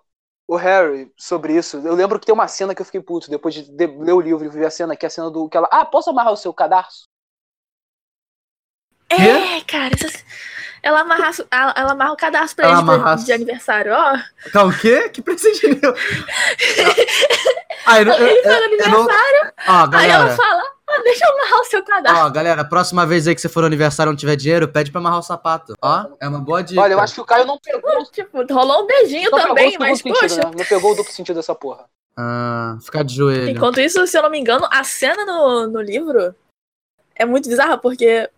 o 0.47 0.57
Harry, 0.57 1.11
sobre 1.17 1.55
isso, 1.57 1.79
eu 1.79 1.95
lembro 1.95 2.21
que 2.21 2.27
tem 2.27 2.35
uma 2.35 2.47
cena 2.49 2.75
que 2.75 2.83
eu 2.83 2.87
fiquei 2.87 3.01
puto 3.01 3.31
depois 3.31 3.55
de, 3.55 3.63
de 3.71 3.87
ler 3.87 4.13
o 4.13 4.21
livro 4.21 4.45
e 4.45 4.49
ver 4.49 4.67
a 4.67 4.71
cena, 4.71 4.97
que 4.97 5.07
é 5.07 5.09
a 5.09 5.11
cena 5.11 5.31
do. 5.31 5.49
Que 5.49 5.57
ela, 5.57 5.69
ah, 5.73 5.85
posso 5.85 6.11
amarrar 6.11 6.33
o 6.33 6.37
seu 6.37 6.53
cadarço? 6.53 7.05
É, 9.11 9.61
cara, 9.67 9.95
essa- 9.95 10.23
ela, 10.83 11.01
amarra, 11.01 11.31
ela, 11.51 11.75
ela 11.77 11.93
amarra 11.93 12.13
o 12.13 12.17
cadastro 12.17 12.57
pra 12.57 12.67
Ela 12.67 12.75
eles 12.75 12.85
de- 12.85 12.91
amarra- 12.95 13.17
de 13.17 13.33
aniversário, 13.33 13.93
ó. 13.95 14.17
Calma, 14.53 14.73
o 14.73 14.79
quê? 14.79 15.09
Que 15.09 15.23
presente 15.23 15.67
meu? 15.67 15.95
ah, 17.87 17.99
eu, 18.01 18.05
não- 18.05 18.15
eu, 18.19 18.27
Ele 18.29 18.43
faz 18.43 18.57
eu, 18.57 18.63
eu 18.63 18.89
não. 18.91 19.01
aniversário, 19.01 19.53
Ó, 19.67 19.73
aí 19.97 20.11
ela 20.11 20.29
galera. 20.29 20.37
fala, 20.37 20.63
ah, 20.89 21.03
deixa 21.03 21.25
eu 21.25 21.33
amarrar 21.33 21.61
o 21.61 21.65
seu 21.65 21.85
cadastro. 21.85 22.25
Ó, 22.25 22.31
galera, 22.31 22.65
próxima 22.65 23.07
vez 23.07 23.29
aí 23.29 23.35
que 23.35 23.41
você 23.41 23.49
for 23.49 23.61
no 23.61 23.67
aniversário 23.67 24.11
e 24.11 24.13
não 24.13 24.17
tiver 24.17 24.37
dinheiro, 24.37 24.69
pede 24.69 24.91
pra 24.91 25.01
amarrar 25.01 25.19
o 25.19 25.23
sapato. 25.23 25.75
Ó, 25.83 26.07
é 26.21 26.29
uma 26.29 26.41
boa 26.41 26.63
dica. 26.63 26.81
Olha, 26.81 26.95
eu 26.95 27.01
acho 27.01 27.15
que 27.15 27.21
o 27.21 27.25
Caio 27.25 27.47
não 27.47 27.59
pegou. 27.59 28.05
Tipo, 28.11 28.45
rolou 28.53 28.85
um 28.85 28.87
beijinho 28.87 29.31
pegou 29.31 29.49
também, 29.49 29.77
mas, 29.79 29.99
sentido, 29.99 30.19
poxa. 30.19 30.37
né? 30.37 30.51
Não 30.57 30.65
pegou 30.65 30.93
o 30.93 30.95
duplo 30.95 31.13
sentido 31.13 31.37
dessa 31.37 31.55
porra. 31.55 31.85
Ah, 32.17 32.77
ficar 32.81 33.05
de 33.05 33.15
joelho. 33.15 33.51
Enquanto 33.51 33.81
isso, 33.81 34.05
se 34.07 34.19
eu 34.19 34.23
não 34.23 34.31
me 34.31 34.39
engano, 34.39 34.67
a 34.71 34.83
cena 34.83 35.25
no, 35.25 35.67
no 35.69 35.81
livro 35.81 36.35
é 37.15 37.25
muito 37.25 37.49
bizarra, 37.49 37.77
porque. 37.77 38.29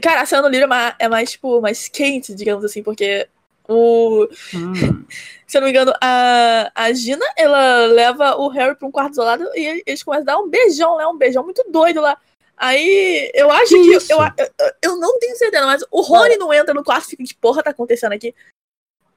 Cara, 0.00 0.20
a 0.20 0.26
cena 0.26 0.42
no 0.42 0.48
livro 0.48 0.66
é 0.66 0.68
mais, 0.68 0.94
é 0.98 1.08
mais, 1.08 1.30
tipo, 1.32 1.60
mais 1.60 1.88
quente, 1.88 2.34
digamos 2.34 2.64
assim, 2.64 2.82
porque 2.82 3.28
o. 3.74 4.28
Hum, 4.54 5.06
Se 5.46 5.56
eu 5.56 5.62
não 5.62 5.66
me 5.66 5.72
engano, 5.72 5.92
a, 6.00 6.70
a 6.74 6.92
Gina, 6.92 7.24
ela 7.36 7.86
leva 7.86 8.36
o 8.36 8.48
Harry 8.48 8.76
pra 8.76 8.86
um 8.86 8.90
quarto 8.92 9.12
isolado 9.12 9.44
e 9.56 9.82
eles 9.84 10.02
começam 10.02 10.22
a 10.22 10.26
dar 10.36 10.38
um 10.38 10.48
beijão 10.48 10.94
lá, 10.96 11.08
um 11.08 11.16
beijão 11.18 11.42
muito 11.42 11.64
doido 11.70 12.00
lá. 12.00 12.16
Aí 12.56 13.30
eu 13.34 13.50
acho 13.50 13.74
Que 13.74 13.98
que. 13.98 14.12
Eu, 14.12 14.18
eu, 14.36 14.72
eu 14.82 14.96
não 14.96 15.18
tenho 15.18 15.34
certeza, 15.36 15.66
mas 15.66 15.82
o 15.90 16.02
Rony 16.02 16.36
não 16.36 16.52
entra 16.52 16.72
no 16.74 16.84
quarto 16.84 17.06
e 17.06 17.10
fica, 17.10 17.24
que 17.24 17.34
porra 17.34 17.62
tá 17.62 17.70
acontecendo 17.70 18.12
aqui? 18.12 18.34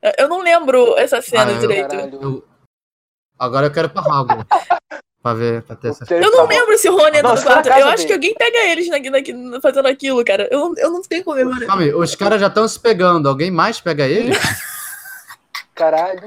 Eu- 0.01 0.13
Eu 0.17 0.27
não 0.29 0.39
lembro 0.41 0.97
essa 0.97 1.21
cena 1.21 1.51
Ah, 1.55 1.59
direito. 1.59 1.93
Eu- 1.95 2.43
Agora 3.37 3.67
eu 3.67 3.71
quero 3.71 3.89
pra 3.89 4.01
Hogwarts. 4.01 4.47
pra 5.23 5.33
ver, 5.33 5.63
pra 5.63 5.75
ter 5.75 5.87
essa. 5.89 6.05
Eu 6.13 6.29
não 6.31 6.45
lembro 6.45 6.77
se 6.77 6.87
o 6.89 6.95
Rony 6.95 7.17
entra 7.17 7.23
Não, 7.29 7.35
no 7.35 7.41
quarto. 7.41 7.67
Eu 7.69 7.87
acho 7.87 7.95
dele. 7.97 8.07
que 8.07 8.13
alguém 8.13 8.35
pega 8.35 8.57
eles 8.67 8.87
na, 8.89 8.99
na- 9.51 9.61
fazendo 9.61 9.87
aquilo, 9.87 10.23
cara. 10.23 10.47
Eu, 10.51 10.59
não- 10.59 10.73
eu 10.77 10.91
não 10.91 11.01
tenho 11.01 11.23
como 11.23 11.37
lembrar. 11.37 11.65
Calma 11.65 11.81
aí, 11.81 11.93
os 11.93 12.13
caras 12.13 12.39
já 12.41 12.47
estão 12.47 12.67
se 12.67 12.79
pegando. 12.79 13.27
Alguém 13.29 13.49
mais 13.49 13.79
pega 13.81 14.05
ele? 14.05 14.33
Caralho. 15.73 16.21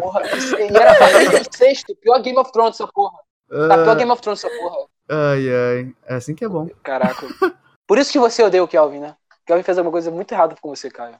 Porra, 0.00 0.22
isso 0.38 0.56
aí 0.56 0.68
era 0.68 0.94
pra 0.94 1.08
sexto. 1.52 1.94
Pior 1.96 2.22
Game 2.22 2.38
of 2.38 2.50
Thrones 2.52 2.76
essa 2.76 2.86
porra. 2.86 3.18
Tá 3.50 3.74
pior 3.76 3.88
Ah, 3.90 3.94
Game 3.94 4.10
of 4.10 4.22
Thrones 4.22 4.42
essa 4.42 4.56
porra. 4.56 4.86
ai, 5.10 5.48
ai. 5.50 5.94
É 6.06 6.14
assim 6.14 6.34
que 6.34 6.44
é 6.44 6.48
bom. 6.48 6.68
Caraca. 6.82 7.26
Por 7.86 7.98
isso 7.98 8.10
que 8.12 8.18
você 8.18 8.42
odeia 8.42 8.62
o 8.64 8.68
Kelvin, 8.68 9.00
né? 9.00 9.14
O 9.42 9.44
Kelvin 9.44 9.62
fez 9.64 9.76
alguma 9.76 9.92
coisa 9.92 10.10
muito 10.10 10.32
errada 10.32 10.54
com 10.60 10.68
você, 10.74 10.88
Caio. 10.90 11.16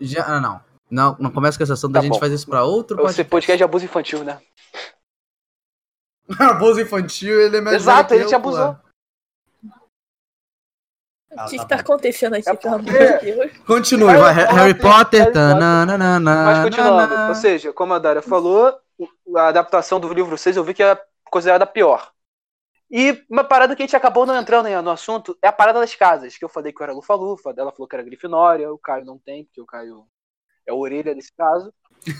Já, 0.00 0.24
ah, 0.26 0.40
não. 0.40 0.60
Não, 0.90 1.16
não 1.20 1.30
começa 1.30 1.56
com 1.56 1.62
essa 1.64 1.74
ação 1.74 1.90
da 1.90 2.00
Tá 2.00 2.04
gente 2.04 2.14
bom. 2.14 2.18
faz 2.20 2.32
isso 2.32 2.46
pra 2.48 2.64
outro 2.64 2.96
Você 2.98 3.22
podcast 3.24 3.56
de 3.58 3.64
abuso 3.64 3.84
infantil, 3.84 4.24
né? 4.24 4.40
Abuso 6.38 6.80
infantil, 6.80 7.40
ele 7.40 7.56
é 7.58 7.60
mais 7.60 7.76
Exato, 7.76 8.14
ele 8.14 8.24
te 8.26 8.34
abusou. 8.34 8.76
O 11.32 11.44
que, 11.48 11.56
tá 11.56 11.62
que 11.62 11.68
tá 11.68 11.76
bom. 11.76 11.80
acontecendo 11.82 12.34
aqui, 12.34 12.48
É 12.48 12.54
pelo 12.56 12.74
amor 12.74 12.84
porque- 12.86 13.18
de 13.18 13.32
Deus? 13.32 13.58
Continue, 13.58 14.16
vai. 14.16 14.32
Harry 14.34 14.74
Potter, 14.74 15.32
tananana, 15.32 16.18
Mas 16.20 16.64
continuando, 16.64 17.28
ou 17.28 17.34
seja, 17.36 17.72
como 17.72 17.94
a 17.94 17.98
Dária 18.00 18.20
falou, 18.22 18.76
a 19.36 19.46
adaptação 19.48 20.00
do 20.00 20.12
livro 20.12 20.36
6 20.36 20.56
eu 20.56 20.64
vi 20.64 20.74
que 20.74 20.82
é 20.82 21.00
considerada 21.30 21.62
a 21.64 21.68
pior. 21.68 22.10
E 22.90 23.24
uma 23.30 23.44
parada 23.44 23.76
que 23.76 23.82
a 23.82 23.86
gente 23.86 23.94
acabou 23.94 24.26
não 24.26 24.36
entrando 24.36 24.68
no 24.82 24.90
assunto 24.90 25.38
é 25.40 25.46
a 25.46 25.52
parada 25.52 25.78
das 25.78 25.94
casas, 25.94 26.36
que 26.36 26.44
eu 26.44 26.48
falei 26.48 26.72
que 26.72 26.82
eu 26.82 26.84
era 26.84 26.92
Lufa-Lufa, 26.92 27.54
ela 27.56 27.70
falou 27.70 27.86
que 27.86 27.94
era 27.94 28.02
Grifinória, 28.04 28.72
o 28.72 28.78
Caio 28.78 29.04
não 29.04 29.16
tem, 29.16 29.44
porque 29.44 29.60
o 29.60 29.66
Caio 29.66 30.04
é 30.70 30.72
a 30.72 30.76
orelha 30.76 31.14
desse 31.14 31.32
caso. 31.36 31.72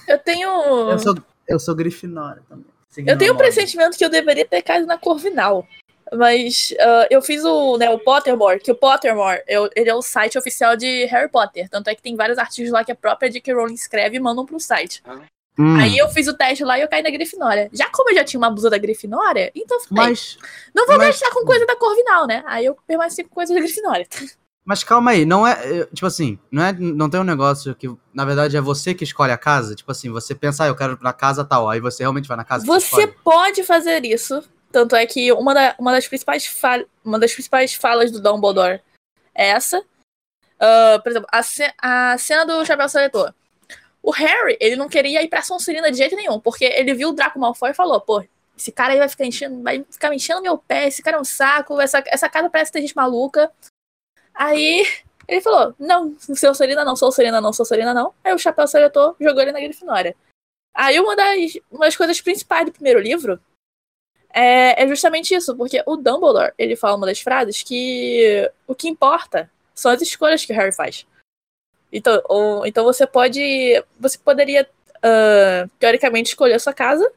Eu 0.07 0.19
tenho. 0.19 0.49
Eu 0.91 0.99
sou, 0.99 1.15
eu 1.49 1.59
sou 1.59 1.75
Grifinória 1.75 2.43
também. 2.49 2.67
Eu 3.07 3.17
tenho 3.17 3.31
um 3.33 3.35
a 3.35 3.39
moda. 3.39 3.45
pressentimento 3.45 3.97
que 3.97 4.05
eu 4.05 4.11
deveria 4.11 4.45
ter 4.45 4.63
caído 4.63 4.87
na 4.87 4.99
Corvinal. 4.99 5.67
Mas 6.13 6.75
ah, 6.81 7.07
eu 7.09 7.23
fiz 7.23 7.45
o, 7.45 7.79
né, 7.79 7.89
o 7.89 7.99
Pottermore, 8.01 8.59
que 8.59 8.73
o 8.73 8.75
Pottermore, 8.75 9.43
eu- 9.47 9.71
ele 9.77 9.89
é 9.89 9.95
o 9.95 10.03
site 10.03 10.37
oficial 10.37 10.77
de 10.77 11.05
Harry 11.07 11.31
Potter. 11.31 11.69
Tanto 11.71 11.89
é 11.89 11.95
que 11.95 12.03
tem 12.03 12.17
vários 12.17 12.37
artigos 12.37 12.73
lá 12.73 12.83
que 12.85 12.91
a 12.91 12.97
própria 12.97 13.31
J.K. 13.31 13.55
Rowling 13.55 13.75
escreve 13.75 14.17
e 14.17 14.21
mandam 14.21 14.45
pro 14.45 14.59
site. 14.59 15.03
Hum, 15.57 15.77
Aí 15.79 15.97
eu 15.97 16.09
fiz 16.09 16.27
o 16.27 16.35
teste 16.35 16.65
lá 16.65 16.79
e 16.79 16.83
eu 16.83 16.89
caí 16.89 17.01
na 17.03 17.11
Grifinória. 17.11 17.71
Já 17.73 17.89
como 17.91 18.11
eu 18.11 18.15
já 18.17 18.25
tinha 18.25 18.39
uma 18.39 18.51
blusa 18.51 18.69
da 18.71 18.79
Grifinória, 18.79 19.53
então 19.55 19.77
eu 19.79 19.85
falei, 19.85 20.05
mas, 20.11 20.37
não 20.75 20.85
vou 20.87 20.97
mas- 20.97 21.09
gastar 21.21 21.31
com 21.33 21.45
coisa 21.45 21.65
da 21.65 21.77
Corvinal, 21.77 22.27
né? 22.27 22.43
Aí 22.47 22.65
eu 22.67 22.77
permaneci 22.87 23.23
com 23.23 23.35
coisa 23.35 23.55
da 23.55 23.61
Grifinória. 23.61 24.07
mas 24.65 24.85
calma 24.85 25.11
aí, 25.13 25.25
não 25.25 25.47
é. 25.47 25.53
é, 25.81 25.87
Tipo 25.87 26.07
assim, 26.07 26.39
não, 26.51 26.63
é, 26.63 26.73
não 26.73 27.09
tem 27.11 27.21
um 27.21 27.25
negócio 27.25 27.75
que, 27.75 27.89
na 28.15 28.25
verdade, 28.25 28.57
é 28.57 28.61
você 28.61 28.95
que 28.95 29.05
escolhe 29.05 29.33
a 29.33 29.39
casa? 29.39 29.75
Tipo 29.75 29.91
assim, 29.91 30.11
você 30.11 30.35
pensa, 30.35 30.65
ah, 30.65 30.67
eu 30.69 30.77
quero 30.77 30.93
ir 30.95 31.03
na 31.03 31.13
casa 31.13 31.45
tal, 31.45 31.69
aí 31.69 31.81
você 31.81 32.03
realmente 32.03 32.29
vai 32.29 32.37
na 32.37 32.45
casa 32.45 32.65
Você 32.67 32.85
escolhe. 32.85 33.15
pode 33.25 33.63
fazer 33.65 34.05
isso, 34.05 34.43
Tanto 34.73 34.95
é 34.95 35.05
que 35.05 35.33
uma, 35.33 35.53
da- 35.53 35.75
uma, 35.81 35.91
das, 35.91 36.07
principais 36.07 36.47
fa- 36.47 36.85
uma 37.05 37.19
das 37.19 37.33
principais 37.33 37.75
falas 37.75 38.13
do 38.13 38.21
Dumbledore 38.23 38.81
é 39.35 39.49
essa. 39.49 39.83
Ah, 40.61 41.01
por 41.03 41.11
exemplo, 41.11 41.29
a, 41.33 41.43
ce- 41.43 41.75
a 41.77 42.17
cena 42.19 42.45
do 42.47 42.65
Chapéu 42.65 42.89
Seletor. 42.89 43.35
O 44.03 44.13
Harry, 44.13 44.57
ele 44.61 44.77
não 44.77 44.89
queria 44.89 45.23
ir 45.23 45.29
pra 45.29 45.43
Sonserina 45.43 45.91
de 45.91 45.97
jeito 45.99 46.15
nenhum, 46.15 46.39
porque 46.39 46.65
ele 46.65 46.95
viu 46.95 47.09
o 47.09 47.13
Draco 47.13 47.39
Malfoy 47.39 47.71
e 47.71 47.75
falou, 47.75 48.01
pô, 48.01 48.25
esse 48.57 48.71
cara 48.71 48.93
aí 48.93 48.99
vai 48.99 49.09
ficar 49.09 49.25
enchendo, 49.27 49.61
vai 49.63 49.85
ficar 49.91 50.09
me 50.11 50.17
enchendo 50.17 50.41
meu 50.41 50.57
pé, 50.57 50.87
esse 50.87 51.03
cara 51.03 51.17
é 51.17 51.21
um 51.21 51.25
saco, 51.25 51.81
essa, 51.81 52.03
essa 52.07 52.29
casa 52.29 52.49
parece 52.49 52.71
ter 52.71 52.81
gente 52.81 52.95
maluca. 52.95 53.51
Aí 54.35 54.87
ele 55.29 55.41
falou, 55.41 55.75
não, 55.79 56.17
Sonserina 56.19 56.85
não, 56.85 56.97
Sonserina 56.97 57.41
não, 57.41 57.53
Sonserina 57.53 57.95
não. 57.95 58.15
Aí 58.25 58.35
o 58.35 58.39
Chapéu 58.39 58.67
Seletor 58.67 59.15
jogou 59.21 59.43
ele 59.43 59.53
na 59.53 59.61
Grifinória. 59.61 60.17
Aí 60.75 60.99
uma 60.99 61.15
das, 61.17 61.53
uma 61.71 61.87
das 61.87 61.97
coisas 61.97 62.21
principais 62.21 62.67
do 62.67 62.73
primeiro 62.73 63.01
livro 63.01 63.41
é, 64.33 64.83
é 64.83 64.89
justamente 64.89 65.35
isso, 65.35 65.57
porque 65.57 65.83
o 65.87 65.97
Dumbledore, 65.97 66.53
ele 66.57 66.77
fala 66.77 66.97
uma 66.97 67.07
das 67.07 67.21
frases 67.21 67.63
que 67.63 68.51
o 68.67 68.75
que 68.75 68.89
importa 68.89 69.51
são 69.75 69.91
as 69.91 70.01
escolhas 70.01 70.45
que 70.45 70.53
o 70.53 70.57
Harry 70.57 70.73
faz. 70.73 71.07
Então, 71.93 72.23
ou- 72.29 72.67
então 72.67 72.85
você 72.85 73.07
pode. 73.07 73.41
Você 73.99 74.19
poderia, 74.19 74.69
ah, 75.03 75.67
teoricamente, 75.79 76.31
escolher 76.31 76.55
a 76.55 76.59
sua 76.61 76.73
casa. 76.73 77.11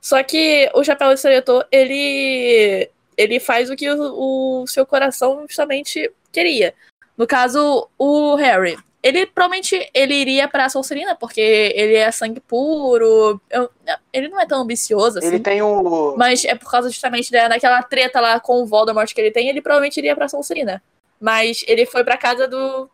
Só 0.00 0.22
que 0.22 0.70
o 0.74 0.82
Chapéu 0.82 1.16
Seletor, 1.16 1.66
ele. 1.70 2.90
Ele 3.16 3.38
faz 3.40 3.70
o 3.70 3.76
que 3.76 3.90
o, 3.90 4.62
o 4.62 4.66
seu 4.66 4.84
coração 4.86 5.44
justamente 5.48 6.10
queria. 6.32 6.74
No 7.16 7.26
caso, 7.26 7.88
o 7.98 8.34
Harry. 8.36 8.76
Ele 9.02 9.26
provavelmente 9.26 9.88
ele 9.92 10.14
iria 10.14 10.48
pra 10.48 10.68
Sonserina, 10.70 11.14
porque 11.14 11.40
ele 11.40 11.94
é 11.94 12.10
sangue 12.10 12.40
puro. 12.40 13.38
eu- 13.50 13.70
ele 14.12 14.28
não 14.28 14.40
é 14.40 14.46
tão 14.46 14.62
ambicioso 14.62 15.18
assim. 15.18 15.28
Ele 15.28 15.40
tem 15.40 15.60
o. 15.60 16.16
Mas 16.16 16.42
é 16.44 16.54
por 16.54 16.70
causa 16.70 16.88
justamente 16.88 17.30
da, 17.30 17.48
daquela 17.48 17.82
treta 17.82 18.18
lá 18.20 18.40
com 18.40 18.62
o 18.62 18.66
Voldemort 18.66 19.12
que 19.12 19.20
ele 19.20 19.30
tem, 19.30 19.48
ele 19.48 19.60
provavelmente 19.60 19.98
iria 19.98 20.16
pra 20.16 20.26
Sonserina. 20.28 20.82
Mas 21.20 21.62
ele 21.68 21.84
foi 21.84 22.02
pra 22.02 22.16
casa 22.16 22.48
do. 22.48 22.88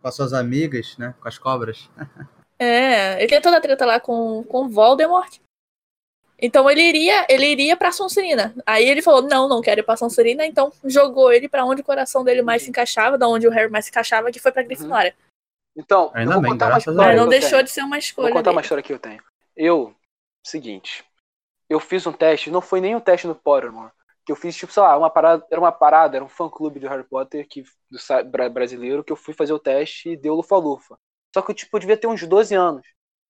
Com 0.00 0.08
as 0.08 0.14
suas 0.14 0.32
amigas, 0.32 0.96
né? 0.96 1.14
Com 1.20 1.28
as 1.28 1.36
cobras. 1.36 1.90
É, 2.58 3.18
ele 3.18 3.28
tem 3.28 3.40
toda 3.42 3.58
a 3.58 3.60
treta 3.60 3.84
lá 3.84 4.00
com, 4.00 4.42
com 4.44 4.64
o 4.64 4.68
Voldemort. 4.70 5.38
Então 6.40 6.68
ele 6.70 6.82
iria, 6.82 7.26
ele 7.28 7.46
iria 7.46 7.76
pra 7.76 7.92
Sonserina. 7.92 8.54
Aí 8.66 8.88
ele 8.88 9.02
falou: 9.02 9.22
não, 9.22 9.48
não 9.48 9.60
quero 9.60 9.80
ir 9.80 9.84
pra 9.84 9.96
Sonserina, 9.96 10.44
então 10.46 10.72
jogou 10.84 11.32
ele 11.32 11.48
pra 11.48 11.64
onde 11.64 11.82
o 11.82 11.84
coração 11.84 12.24
dele 12.24 12.42
mais 12.42 12.62
se 12.62 12.70
encaixava, 12.70 13.18
da 13.18 13.28
onde 13.28 13.46
o 13.46 13.50
Harry 13.50 13.70
mais 13.70 13.84
se 13.84 13.90
encaixava, 13.90 14.30
que 14.30 14.38
foi 14.40 14.50
pra 14.52 14.62
Grifinória. 14.62 15.14
Então, 15.76 16.10
Ainda 16.14 16.30
eu 16.32 16.34
vou 16.34 16.42
bem, 16.42 16.50
contar 16.52 16.66
uma 16.66 16.70
graças 16.72 16.88
a 16.88 16.92
história. 16.92 17.20
Não 17.20 17.28
deixou 17.28 17.50
tenho. 17.50 17.64
de 17.64 17.70
ser 17.70 17.80
uma 17.82 17.90
Vou 17.90 17.98
escolha. 17.98 18.32
contar 18.32 18.50
uma 18.50 18.54
dele. 18.56 18.64
história 18.64 18.82
que 18.82 18.92
eu 18.92 18.98
tenho. 18.98 19.22
Eu, 19.56 19.94
seguinte, 20.44 21.04
eu 21.68 21.78
fiz 21.78 22.06
um 22.06 22.12
teste, 22.12 22.50
não 22.50 22.60
foi 22.60 22.80
nem 22.80 22.96
um 22.96 23.00
teste 23.00 23.26
no 23.26 23.34
Pottermore, 23.34 23.92
que 24.26 24.32
eu 24.32 24.36
fiz, 24.36 24.56
tipo, 24.56 24.72
sei 24.72 24.82
lá, 24.82 24.96
uma 24.98 25.08
parada, 25.10 25.46
era 25.50 25.60
uma 25.60 25.70
parada, 25.72 26.16
era 26.16 26.24
um 26.24 26.28
fã-clube 26.28 26.80
de 26.80 26.86
Harry 26.88 27.04
Potter 27.04 27.46
que, 27.48 27.62
do 27.90 27.98
bra- 28.30 28.48
brasileiro, 28.48 29.04
que 29.04 29.12
eu 29.12 29.16
fui 29.16 29.32
fazer 29.32 29.52
o 29.52 29.58
teste 29.58 30.10
e 30.10 30.16
deu 30.16 30.34
Lufa-Lufa. 30.34 30.98
Só 31.34 31.40
que 31.42 31.50
eu, 31.52 31.54
tipo, 31.54 31.76
eu 31.76 31.80
devia 31.80 31.96
ter 31.96 32.06
uns 32.08 32.26
12 32.26 32.54
anos. 32.54 32.84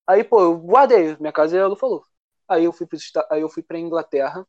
Aí, 0.09 0.25
pô, 0.25 0.41
eu 0.41 0.57
guardei, 0.57 1.17
minha 1.21 1.33
casa 1.33 1.59
é 1.59 1.67
Lufa-Lufa. 1.67 2.07
Aí 2.51 2.65
eu 2.65 2.73
fui 2.73 2.87
fui 3.51 3.63
pra 3.63 3.79
Inglaterra, 3.79 4.47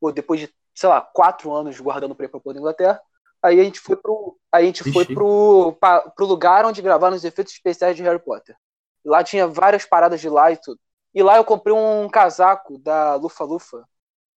pô, 0.00 0.12
depois 0.12 0.40
de, 0.40 0.54
sei 0.74 0.88
lá, 0.88 1.00
quatro 1.00 1.52
anos 1.54 1.78
guardando 1.80 2.14
pra 2.14 2.26
ir 2.26 2.28
pra 2.28 2.40
pôr 2.40 2.54
da 2.54 2.60
Inglaterra, 2.60 3.00
aí 3.42 3.60
a 3.60 3.64
gente 3.64 3.80
foi 3.80 3.96
pro, 3.96 4.38
a 4.52 4.62
gente 4.62 4.84
foi 4.84 5.04
Vixe. 5.04 5.14
pro, 5.14 5.74
pa- 5.80 6.02
pro 6.10 6.26
lugar 6.26 6.64
onde 6.66 6.82
gravaram 6.82 7.16
os 7.16 7.24
efeitos 7.24 7.52
especiais 7.54 7.96
de 7.96 8.02
Harry 8.02 8.18
Potter. 8.20 8.56
Lá 9.04 9.24
tinha 9.24 9.46
várias 9.46 9.84
paradas 9.86 10.20
de 10.20 10.28
lá 10.28 10.52
e 10.52 10.56
tudo. 10.58 10.80
E 11.14 11.22
lá 11.22 11.36
eu 11.36 11.44
comprei 11.44 11.74
um 11.74 12.08
casaco 12.08 12.78
da 12.78 13.14
Lufa 13.16 13.44
Lufa, 13.44 13.84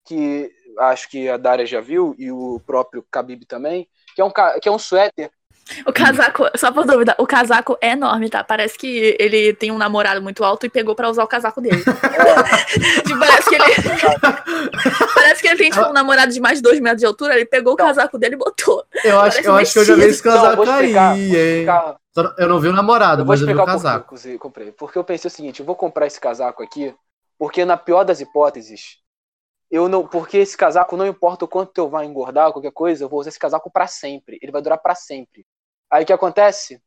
que 0.06 0.52
acho 0.80 1.10
que 1.10 1.30
a 1.30 1.38
Daria 1.38 1.66
já 1.66 1.82
viu, 1.82 2.16
e 2.18 2.32
o 2.32 2.60
próprio 2.62 3.06
Khabib 3.12 3.46
também, 3.46 3.90
que 4.16 4.22
é 4.22 4.26
um, 4.26 4.32
que 4.62 4.70
é 4.70 4.72
um 4.72 4.80
suéter. 4.80 5.32
O 5.86 5.94
casaco, 5.94 6.44
só 6.58 6.72
por 6.72 6.86
dúvida, 6.86 7.16
o 7.18 7.26
casaco 7.26 7.78
é 7.80 7.92
enorme, 7.92 8.30
tá? 8.30 8.44
Parece 8.44 8.78
que 8.78 9.16
ele 9.18 9.54
tem 9.54 9.72
um 9.72 9.78
namorado 9.78 10.22
muito 10.22 10.44
alto 10.44 10.66
e 10.66 10.70
pegou 10.70 10.94
pra 10.94 11.10
usar 11.10 11.24
o 11.24 11.28
casaco 11.28 11.62
dele. 11.62 11.82
Tipo, 13.06 13.20
parece 13.20 13.50
que 13.50 13.56
ele. 13.56 13.64
parece 15.16 15.42
que 15.42 15.48
ele 15.48 15.58
tem 15.58 15.70
tipo, 15.72 15.86
um 15.86 15.94
namorado 15.94 16.32
de 16.34 16.40
mais 16.42 16.58
de 16.58 16.64
2 16.64 16.80
metros 16.80 17.00
de 17.00 17.06
altura, 17.06 17.36
ele 17.36 17.46
pegou 17.46 17.74
o 17.74 17.78
Não. 17.78 17.86
casaco 17.86 18.18
dele 18.18 18.36
e 18.36 18.38
botou. 18.38 18.84
Eu 19.04 19.20
acho, 19.20 19.38
Parece 19.44 19.48
eu 19.48 19.56
acho 19.56 19.74
que 19.74 19.80
eu 19.80 19.86
já 19.86 19.96
vi 19.96 20.02
esse 20.04 20.26
Não, 20.26 20.34
casaco 20.34 20.56
vou 20.58 20.66
explicar, 20.66 21.12
aí, 21.14 21.66
Eu 22.38 22.50
não 22.50 22.60
vi 22.60 22.68
o 22.68 22.74
namorado, 22.74 23.22
eu 23.22 23.26
vou 23.26 23.34
mas 23.34 23.42
eu 23.42 23.48
vi 23.48 23.54
o 23.54 23.56
explicar 23.56 23.78
por 23.78 23.82
que 23.82 23.88
eu 23.88 24.18
casaco. 24.18 24.40
comprei. 24.40 24.72
Porque 24.72 24.98
eu 24.98 25.04
pensei 25.04 25.28
o 25.28 25.32
seguinte, 25.32 25.60
eu 25.62 25.66
vou 25.66 25.76
comprar 25.76 26.08
esse 26.08 26.20
casaco 26.20 26.62
aqui, 26.62 26.94
porque 27.38 27.64
na 27.66 27.78
pior 27.78 28.04
das 28.04 28.20
hipóteses, 28.20 28.98
eu 29.72 29.90
não, 29.90 30.08
porque 30.08 30.38
esse 30.38 30.56
casaco 30.56 30.96
não 30.96 31.08
importa 31.08 31.46
o 31.46 31.48
quanto 31.48 31.76
eu 31.78 31.90
vá 31.90 32.06
engordar, 32.06 32.52
qualquer 32.52 32.72
coisa, 32.72 33.04
eu 33.06 33.10
vou 33.10 33.20
usar 33.20 33.30
esse 33.30 33.40
casaco 33.40 33.72
pra 33.72 33.88
sempre. 33.88 34.38
Ele 34.42 34.52
vai 34.52 34.62
durar 34.62 34.78
pra 34.78 34.94
sempre. 34.94 35.46
Aí 35.94 36.04
o 36.04 36.06
que 36.08 36.14
acontece? 36.14 36.82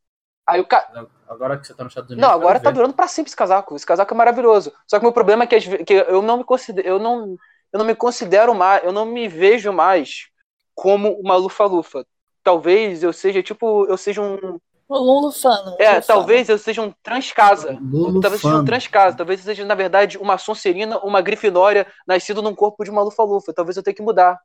Aí 0.44 0.60
o 0.60 0.66
ca... 0.66 1.08
Agora 1.28 1.56
que 1.56 1.64
você 1.64 1.74
tá 1.74 1.84
nos 1.84 1.92
Estados 1.92 2.10
Unidos. 2.10 2.28
Não, 2.28 2.34
agora 2.34 2.58
tá 2.58 2.70
ver. 2.70 2.74
durando 2.74 2.92
pra 2.92 3.06
sempre 3.06 3.28
esse 3.28 3.36
casaco. 3.36 3.76
Esse 3.76 3.86
casaco 3.86 4.12
é 4.12 4.16
maravilhoso. 4.16 4.72
Só 4.84 4.98
que 4.98 5.04
o 5.04 5.06
meu 5.06 5.12
problema 5.12 5.44
é 5.44 5.46
que, 5.46 5.84
que 5.84 5.94
eu 5.94 6.20
não 6.22 6.38
me 6.38 6.44
considero, 6.44 6.88
eu 6.88 6.98
não, 6.98 7.36
eu 7.72 7.78
não 7.78 7.84
me 7.84 7.94
considero 7.94 8.52
mais, 8.52 8.82
eu 8.82 8.92
não 8.92 9.06
me 9.06 9.28
vejo 9.28 9.72
mais 9.72 10.26
como 10.74 11.12
uma 11.20 11.36
lufa-lufa. 11.36 12.04
Talvez 12.42 13.04
eu 13.04 13.12
seja 13.12 13.42
tipo, 13.44 13.86
eu 13.86 13.96
seja 13.96 14.20
um, 14.20 14.58
O 14.88 14.98
Lulufano. 14.98 15.76
é, 15.78 16.00
talvez 16.00 16.48
eu 16.48 16.58
seja 16.58 16.82
um 16.82 16.92
transcasa. 17.00 17.78
Lulu 17.80 18.20
Talvez 18.20 18.42
eu 18.42 18.50
seja 18.50 18.62
um 18.62 18.64
transcasa. 18.64 19.16
Talvez 19.16 19.40
eu 19.40 19.44
seja 19.46 19.64
na 19.64 19.74
verdade 19.76 20.18
uma 20.18 20.36
Sonserina, 20.36 20.98
uma 20.98 21.20
Grifinória 21.20 21.86
nascido 22.06 22.42
num 22.42 22.54
corpo 22.56 22.82
de 22.82 22.90
uma 22.90 23.02
lufa-lufa. 23.02 23.52
Talvez 23.52 23.76
eu 23.76 23.84
tenha 23.84 23.94
que 23.94 24.02
mudar. 24.02 24.40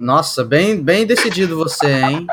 Nossa, 0.00 0.42
bem, 0.42 0.82
bem 0.82 1.06
decidido 1.06 1.56
você, 1.56 1.86
hein? 1.86 2.26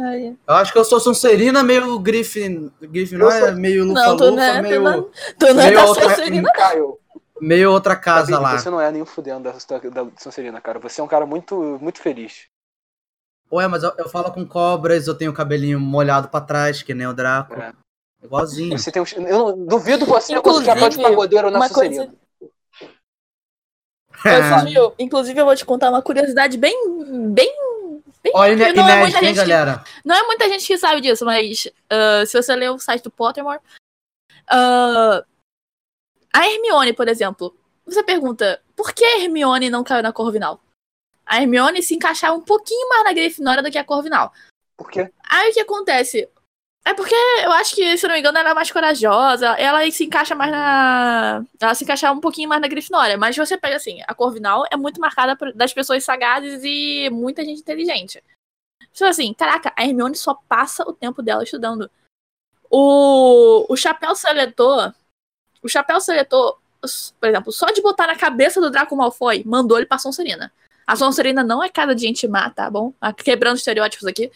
Ai, 0.00 0.36
Eu 0.48 0.54
acho 0.54 0.72
que 0.72 0.78
eu 0.78 0.84
sou 0.84 0.98
Sonserina, 0.98 1.62
meio 1.62 1.98
Griffin. 1.98 2.70
Grifinória, 2.80 3.52
meio 3.52 3.84
Não, 3.84 4.16
tu 4.16 4.24
não 4.24 4.30
Lufa-Lufa, 4.32 4.42
é, 4.42 4.56
tu 4.56 4.62
meio, 4.62 4.82
não, 4.82 5.02
tu 5.02 5.10
não 5.42 5.48
é 5.48 5.54
meio 5.66 5.74
da 5.76 5.84
outra- 5.84 6.08
Sonserina. 6.08 6.52
Caio, 6.52 6.98
meio 7.40 7.70
outra 7.72 7.94
casa 7.94 8.30
Gabi, 8.32 8.42
lá. 8.42 8.58
você 8.58 8.70
não 8.70 8.80
é 8.80 8.90
nem 8.90 9.04
fudendo 9.04 9.42
da, 9.44 9.52
da 9.52 10.10
Sonserina, 10.18 10.60
cara. 10.60 10.78
Você 10.80 11.00
é 11.00 11.04
um 11.04 11.08
cara 11.08 11.26
muito, 11.26 11.78
muito 11.80 12.00
feliz. 12.00 12.46
Ué, 13.52 13.68
mas 13.68 13.82
eu, 13.82 13.92
eu 13.98 14.08
falo 14.08 14.32
com 14.32 14.44
cobras, 14.46 15.06
eu 15.06 15.14
tenho 15.14 15.30
o 15.30 15.34
cabelinho 15.34 15.78
molhado 15.78 16.28
pra 16.28 16.40
trás, 16.40 16.82
que 16.82 16.94
nem 16.94 17.06
o 17.06 17.12
Draco. 17.12 17.54
É. 17.54 17.72
Igualzinho. 18.24 18.76
Você 18.78 18.90
tem 18.90 19.02
um, 19.02 19.04
eu 19.28 19.38
não, 19.38 19.66
duvido 19.66 20.06
você 20.06 20.34
Inclusive, 20.34 20.64
chapéu 20.64 20.88
de 20.88 21.00
pagodeiro 21.02 21.50
na 21.50 21.68
Sonserina. 21.68 21.96
coisa- 22.06 22.23
Ô, 24.24 24.60
Sutil, 24.60 24.94
inclusive, 24.98 25.40
eu 25.40 25.44
vou 25.44 25.56
te 25.56 25.64
contar 25.64 25.90
uma 25.90 26.02
curiosidade 26.02 26.56
bem. 26.56 26.74
bem. 27.32 27.52
bem 28.22 28.32
Olha, 28.34 28.56
não, 28.56 28.64
é 28.64 28.70
inédito, 28.70 28.98
muita 28.98 29.18
hein, 29.18 29.24
gente 29.24 29.40
que, 29.40 29.48
galera? 29.48 29.84
não 30.04 30.14
é 30.14 30.22
muita 30.22 30.48
gente 30.48 30.66
que 30.66 30.78
sabe 30.78 31.00
disso, 31.00 31.24
mas 31.24 31.68
ah, 31.90 32.24
se 32.26 32.40
você 32.40 32.54
ler 32.54 32.70
o 32.70 32.78
site 32.78 33.02
do 33.02 33.10
Pottermore. 33.10 33.60
ah, 34.48 35.24
a 36.32 36.48
Hermione, 36.48 36.92
por 36.92 37.08
exemplo, 37.08 37.56
você 37.86 38.02
pergunta 38.02 38.60
por 38.74 38.92
que 38.92 39.04
a 39.04 39.20
Hermione 39.20 39.70
não 39.70 39.84
caiu 39.84 40.02
na 40.02 40.12
Corvinal? 40.12 40.60
A 41.24 41.40
Hermione 41.40 41.82
se 41.82 41.94
encaixava 41.94 42.36
um 42.36 42.40
pouquinho 42.40 42.88
mais 42.88 43.04
na 43.04 43.12
Grifinória 43.12 43.62
do 43.62 43.70
que 43.70 43.78
a 43.78 43.84
Corvinal. 43.84 44.32
Por 44.76 44.90
quê? 44.90 45.10
Aí 45.30 45.50
o 45.50 45.54
que 45.54 45.60
acontece? 45.60 46.28
É 46.86 46.92
porque 46.92 47.14
eu 47.42 47.50
acho 47.52 47.74
que, 47.74 47.96
se 47.96 48.06
não 48.06 48.12
me 48.14 48.20
engano, 48.20 48.36
ela 48.36 48.50
é 48.50 48.54
mais 48.54 48.70
corajosa. 48.70 49.48
Ela 49.58 49.90
se 49.90 50.04
encaixa 50.04 50.34
mais 50.34 50.50
na. 50.50 51.42
Ela 51.58 51.74
se 51.74 51.82
encaixa 51.82 52.12
um 52.12 52.20
pouquinho 52.20 52.48
mais 52.48 52.60
na 52.60 52.68
Grifinória. 52.68 53.16
Mas 53.16 53.34
você 53.36 53.56
pega 53.56 53.76
assim, 53.76 54.02
a 54.06 54.14
Corvinal 54.14 54.64
é 54.70 54.76
muito 54.76 55.00
marcada 55.00 55.34
por- 55.34 55.52
das 55.54 55.72
pessoas 55.72 56.04
sagazes 56.04 56.60
e 56.62 57.08
muita 57.10 57.42
gente 57.42 57.60
inteligente. 57.60 58.22
Então, 58.92 59.08
assim, 59.08 59.32
caraca, 59.32 59.72
a 59.76 59.82
Hermione 59.82 60.14
só 60.14 60.34
passa 60.46 60.82
o 60.88 60.92
tempo 60.92 61.22
dela 61.22 61.42
estudando. 61.42 61.90
O, 62.70 63.64
o 63.72 63.76
chapéu 63.76 64.14
seletor. 64.14 64.92
O 65.62 65.68
chapéu 65.68 66.00
seletor, 66.00 66.58
por 67.18 67.28
exemplo, 67.28 67.50
só 67.50 67.66
de 67.66 67.80
botar 67.80 68.06
na 68.06 68.16
cabeça 68.16 68.60
do 68.60 68.70
Draco 68.70 68.94
Malfoy, 68.94 69.42
mandou 69.46 69.78
ele 69.78 69.86
pra 69.86 69.96
Sonserina. 69.96 70.52
A 70.86 70.94
Sonserina 70.96 71.42
não 71.42 71.62
é 71.62 71.70
casa 71.70 71.94
de 71.94 72.02
gente 72.02 72.28
má, 72.28 72.50
tá 72.50 72.68
bom? 72.70 72.92
Quebrando 73.24 73.56
estereótipos 73.56 74.06
aqui. 74.06 74.30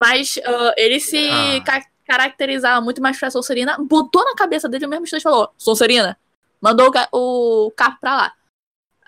Mas 0.00 0.38
ah, 0.44 0.74
ele 0.76 0.98
se 1.00 1.28
Ah. 1.30 1.62
ca- 1.64 1.86
caracterizava 2.06 2.80
muito 2.80 3.00
mais 3.02 3.18
pra 3.18 3.30
Sonserina, 3.30 3.76
botou 3.78 4.24
na 4.24 4.34
cabeça 4.34 4.68
dele 4.68 4.86
o 4.86 4.88
mesmo 4.88 5.04
instante 5.04 5.20
e 5.20 5.24
falou: 5.24 5.52
Sonserina, 5.58 6.16
mandou 6.60 6.90
o, 7.12 7.66
o 7.66 7.70
carro 7.72 7.98
pra 8.00 8.16
lá. 8.16 8.32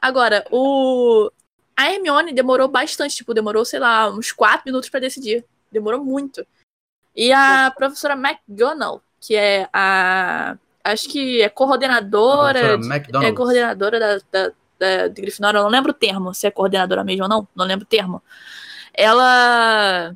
Agora, 0.00 0.44
o. 0.50 1.30
A 1.76 1.90
Hermione 1.90 2.32
demorou 2.34 2.68
bastante, 2.68 3.16
tipo, 3.16 3.32
demorou, 3.32 3.64
sei 3.64 3.78
lá, 3.80 4.08
uns 4.10 4.30
4 4.30 4.62
minutos 4.66 4.90
pra 4.90 5.00
decidir. 5.00 5.44
Demorou 5.70 6.04
muito. 6.04 6.46
E 7.16 7.32
a 7.32 7.72
professora 7.74 8.14
McGonagall, 8.14 9.00
que 9.20 9.34
é 9.34 9.68
a. 9.72 10.56
Acho 10.84 11.08
que 11.08 11.40
é 11.40 11.48
coordenadora. 11.48 12.76
De- 12.78 12.88
é 13.28 13.32
coordenadora 13.32 13.98
da, 14.00 14.18
da, 14.30 14.52
da, 14.78 15.08
de 15.08 15.22
Grifinória, 15.22 15.58
eu 15.58 15.62
não 15.62 15.70
lembro 15.70 15.92
o 15.92 15.94
termo, 15.94 16.34
se 16.34 16.46
é 16.46 16.50
coordenadora 16.50 17.04
mesmo 17.04 17.22
ou 17.22 17.28
não, 17.28 17.48
não 17.54 17.64
lembro 17.64 17.84
o 17.84 17.88
termo. 17.88 18.22
Ela. 18.92 20.14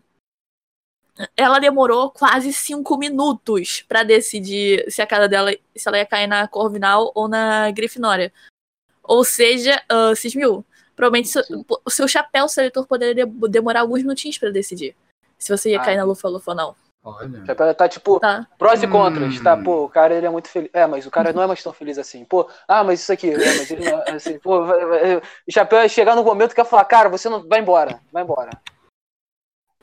Ela 1.37 1.59
demorou 1.59 2.11
quase 2.11 2.53
cinco 2.53 2.97
minutos 2.99 3.83
pra 3.89 4.03
decidir 4.03 4.85
se 4.91 5.01
a 5.01 5.07
casa 5.07 5.29
dela, 5.29 5.51
se 5.75 5.89
ela 5.89 5.99
ia 5.99 6.07
cair 6.07 6.27
na 6.27 6.47
Corvinal 6.47 7.11
ou 7.15 7.27
na 7.29 7.71
Grifinória. 7.71 8.33
Ou 9.03 9.25
seja, 9.25 9.81
uh, 9.91 10.15
Cismil, 10.15 10.65
provavelmente 10.95 11.29
seu- 11.29 11.43
o 11.85 11.91
seu 11.91 12.07
chapéu 12.07 12.49
seletor 12.49 12.87
poderia 12.87 13.27
demorar 13.49 13.81
alguns 13.81 14.03
minutinhos 14.03 14.37
pra 14.37 14.51
decidir. 14.51 14.95
Se 15.39 15.57
você 15.57 15.71
ia 15.71 15.81
Ah. 15.81 15.85
cair 15.85 15.97
na 15.97 16.05
lufa-lufa 16.05 16.51
ou 16.51 16.57
não. 16.57 16.75
Olha. 17.05 17.75
Tá 17.75 17.89
tipo, 17.89 18.19
Tá. 18.19 18.47
prós 18.59 18.83
e 18.83 18.89
contras, 18.89 19.39
Hum. 19.39 19.43
tá? 19.45 19.57
Pô, 19.57 19.85
o 19.85 19.89
cara 19.89 20.13
ele 20.13 20.27
é 20.27 20.31
muito 20.31 20.49
feliz. 20.49 20.69
É, 20.73 20.87
mas 20.89 21.07
o 21.07 21.11
cara 21.11 21.33
não 21.33 21.41
é 21.43 21.47
mais 21.47 21.63
tão 21.63 21.73
feliz 21.73 21.99
assim. 21.99 22.25
Pô, 22.25 22.49
ah, 22.67 22.83
mas 22.83 23.01
isso 23.01 23.13
aqui, 23.13 23.31
é, 23.31 23.37
mas 23.37 23.71
ele 23.71 23.89
não 23.89 24.03
é 24.03 24.11
assim, 24.11 24.39
pô, 24.41 24.65
vai- 24.67 24.85
vai- 24.85 25.17
o 25.17 25.23
chapéu 25.53 25.79
é 25.79 25.89
chegar 25.89 26.17
no 26.17 26.25
momento 26.25 26.51
que 26.51 26.61
vai 26.61 26.69
falar, 26.69 26.85
cara, 26.85 27.09
você 27.09 27.29
não. 27.29 27.47
Vai 27.47 27.61
embora, 27.61 28.01
vai 28.13 28.25
embora. 28.25 28.51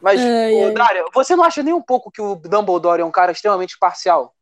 Mas, 0.04 0.20
Ai, 0.20 0.54
ô, 0.54 0.66
ai. 0.68 0.74
Dária, 0.74 1.06
você 1.14 1.34
não 1.34 1.46
acha 1.46 1.64
nem 1.64 1.74
um 1.74 1.82
pouco 1.82 2.12
que 2.12 2.22
o 2.22 2.36
Dumbledore 2.36 3.02
é 3.02 3.06
um 3.06 3.10
cara 3.12 3.32
extremamente 3.32 3.78
parcial? 3.80 4.36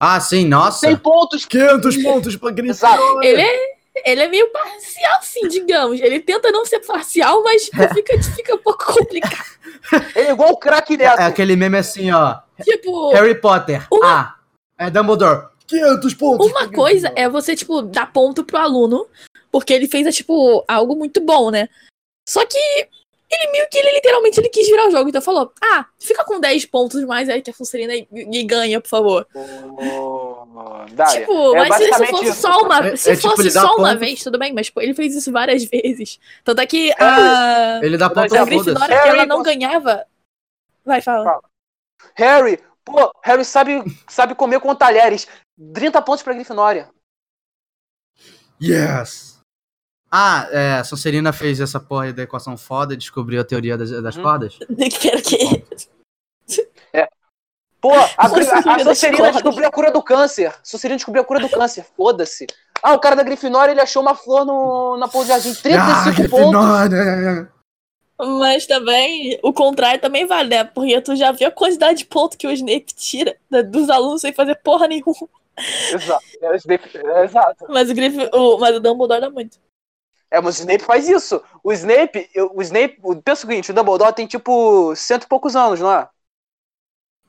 Ah, 0.00 0.18
sim, 0.18 0.46
nossa. 0.46 0.86
100 0.86 0.96
pontos! 0.96 1.44
500 1.44 1.96
pontos 1.98 2.36
pra. 2.36 2.50
Exato. 2.50 3.22
Ele 3.22 3.42
é, 3.42 3.76
ele 4.06 4.22
é 4.22 4.28
meio 4.28 4.50
parcial, 4.50 5.22
sim, 5.22 5.46
digamos. 5.46 6.00
Ele 6.00 6.20
tenta 6.20 6.50
não 6.50 6.64
ser 6.64 6.80
parcial, 6.80 7.42
mas 7.42 7.64
tipo, 7.66 7.86
fica, 7.94 8.22
fica 8.22 8.54
um 8.54 8.58
pouco 8.58 8.94
complicado. 8.94 9.52
Ele 10.16 10.28
é 10.28 10.30
igual 10.32 10.50
o 10.52 10.56
craque 10.56 10.96
Neto. 10.96 11.20
É 11.20 11.24
aquele 11.26 11.54
meme 11.54 11.76
assim, 11.76 12.10
ó. 12.12 12.38
tipo, 12.62 13.12
Harry 13.12 13.38
Potter. 13.38 13.86
Uma- 13.92 14.06
Ah, 14.78 14.84
é 14.86 14.90
Dumbledore. 14.90 15.48
500 15.66 16.14
pontos. 16.14 16.46
uma 16.46 16.70
coisa 16.70 17.12
é 17.14 17.28
você, 17.28 17.54
tipo, 17.54 17.82
dar 17.82 18.10
ponto 18.10 18.42
pro 18.44 18.58
aluno, 18.58 19.06
porque 19.50 19.72
ele 19.72 19.86
fez, 19.86 20.14
tipo, 20.16 20.64
algo 20.66 20.96
muito 20.96 21.20
bom, 21.20 21.50
né? 21.50 21.68
Só 22.28 22.44
que 22.46 22.58
ele 23.34 23.52
meio 23.52 23.68
que, 23.68 23.78
ele 23.78 23.92
literalmente, 23.92 24.40
ele 24.40 24.48
quis 24.48 24.66
virar 24.66 24.88
o 24.88 24.90
jogo. 24.90 25.08
Então 25.08 25.22
falou, 25.22 25.52
ah, 25.62 25.86
fica 25.98 26.24
com 26.24 26.38
10 26.40 26.66
pontos 26.66 27.02
mais 27.04 27.28
aí 27.28 27.42
que 27.42 27.50
a 27.50 27.54
Funcerina 27.54 27.94
e, 27.94 28.06
e 28.12 28.44
ganha, 28.44 28.80
por 28.80 28.88
favor. 28.88 29.26
Dária, 30.92 31.20
Tipo, 31.20 31.56
é 31.56 31.68
mas 31.68 31.76
se 31.76 31.90
isso 31.90 32.06
fosse 32.06 32.24
isso. 32.30 32.40
só 32.40 32.62
uma, 32.62 32.86
É- 32.88 32.96
se 32.96 33.10
é 33.10 33.16
tipo, 33.16 33.30
fosse 33.30 33.52
dá 33.54 33.60
só 33.62 33.76
uma 33.76 33.94
vez, 33.96 34.22
tudo 34.22 34.38
bem, 34.38 34.52
mas 34.52 34.68
pô, 34.70 34.80
ele 34.80 34.94
fez 34.94 35.14
isso 35.14 35.32
várias 35.32 35.64
vezes. 35.70 36.18
Tanto 36.44 36.60
é 36.60 36.66
que 36.66 36.92
a, 36.98 37.80
Ele 37.82 37.96
dá 37.96 38.10
ponto 38.10 38.34
a. 38.36 38.44
Grifinória, 38.44 38.94
Harry 38.96 39.08
ela 39.10 39.26
não 39.26 39.42
ganhava. 39.42 40.04
Vai, 40.84 41.00
fala. 41.00 41.24
Fala. 41.24 41.42
Harry, 42.14 42.58
pô, 42.84 43.12
Harry 43.22 43.44
sabe, 43.44 43.82
sabe 44.08 44.34
comer 44.34 44.60
com 44.60 44.74
talheres. 44.74 45.26
30 45.72 46.02
pontos 46.02 46.22
pra 46.22 46.34
Grifinória. 46.34 46.90
Yes. 48.60 49.31
Ah, 50.14 50.46
é, 50.50 50.74
a 50.74 50.84
Sonserina 50.84 51.32
fez 51.32 51.58
essa 51.58 51.80
porra 51.80 52.12
da 52.12 52.22
equação 52.24 52.54
foda 52.56 52.92
e 52.92 52.98
descobriu 52.98 53.40
a 53.40 53.44
teoria 53.44 53.78
das, 53.78 53.90
das 53.90 54.14
Uhum. 54.16 54.22
cordas. 54.22 54.58
Pera 55.00 55.22
que. 55.22 55.64
Pô, 57.80 57.92
a, 57.94 58.04
a, 58.18 58.26
a 58.26 58.28
das 58.84 58.98
Sonserina 58.98 59.32
descobriu 59.32 59.66
a 59.66 59.72
cura 59.72 59.90
do 59.90 60.02
câncer. 60.02 60.54
Sonserina 60.62 60.96
descobriu 60.96 61.22
a 61.22 61.26
cura 61.26 61.40
do 61.40 61.48
câncer. 61.48 61.84
Foda-se. 61.96 62.46
Ah, 62.82 62.94
o 62.94 62.98
cara 63.00 63.16
da 63.16 63.22
Grifinória, 63.22 63.72
ele 63.72 63.80
achou 63.80 64.02
uma 64.02 64.14
flor 64.14 64.44
no, 64.44 64.96
na 64.98 65.08
Polo 65.08 65.24
de 65.24 65.30
Jardim. 65.30 65.54
35 65.54 65.72
ah, 65.80 66.04
pontos. 66.04 66.14
Grifinória. 66.16 67.52
Mas 68.18 68.66
também, 68.66 69.40
o 69.42 69.52
contrário 69.52 70.00
também 70.00 70.26
vale, 70.26 70.48
né? 70.50 70.62
Porque 70.62 71.00
tu 71.00 71.16
já 71.16 71.32
viu 71.32 71.48
a 71.48 71.50
quantidade 71.50 71.98
de 71.98 72.04
pontos 72.04 72.36
que 72.36 72.46
o 72.46 72.52
Snape 72.52 72.92
tira 72.94 73.36
da- 73.50 73.62
dos 73.62 73.88
alunos 73.90 74.20
sem 74.20 74.32
fazer 74.32 74.56
porra 74.56 74.86
nenhuma. 74.86 75.28
Exato. 75.92 76.24
É, 76.40 76.50
o 76.50 76.54
Snape- 76.54 76.90
é, 76.98 77.24
exato. 77.24 77.64
Mas 77.68 77.90
o, 77.90 77.94
Griff, 77.94 78.16
o, 78.32 78.58
mas 78.58 78.76
o 78.76 78.80
Dumbledore 78.80 79.20
dá 79.22 79.30
muito. 79.30 79.58
É, 80.32 80.40
mas 80.40 80.56
o 80.56 80.60
Snape 80.60 80.82
faz 80.82 81.06
isso. 81.08 81.42
O 81.62 81.70
Snape, 81.74 82.30
eu- 82.34 82.50
o 82.54 82.62
Snape, 82.62 82.98
pensa 83.22 83.44
o 83.46 83.48
seguinte, 83.48 83.70
o 83.70 83.74
Dumbledore 83.74 84.14
tem 84.14 84.26
tipo 84.26 84.94
cento 84.96 85.24
e 85.24 85.28
poucos 85.28 85.54
anos, 85.54 85.78
não 85.78 85.92
é? 85.92 86.08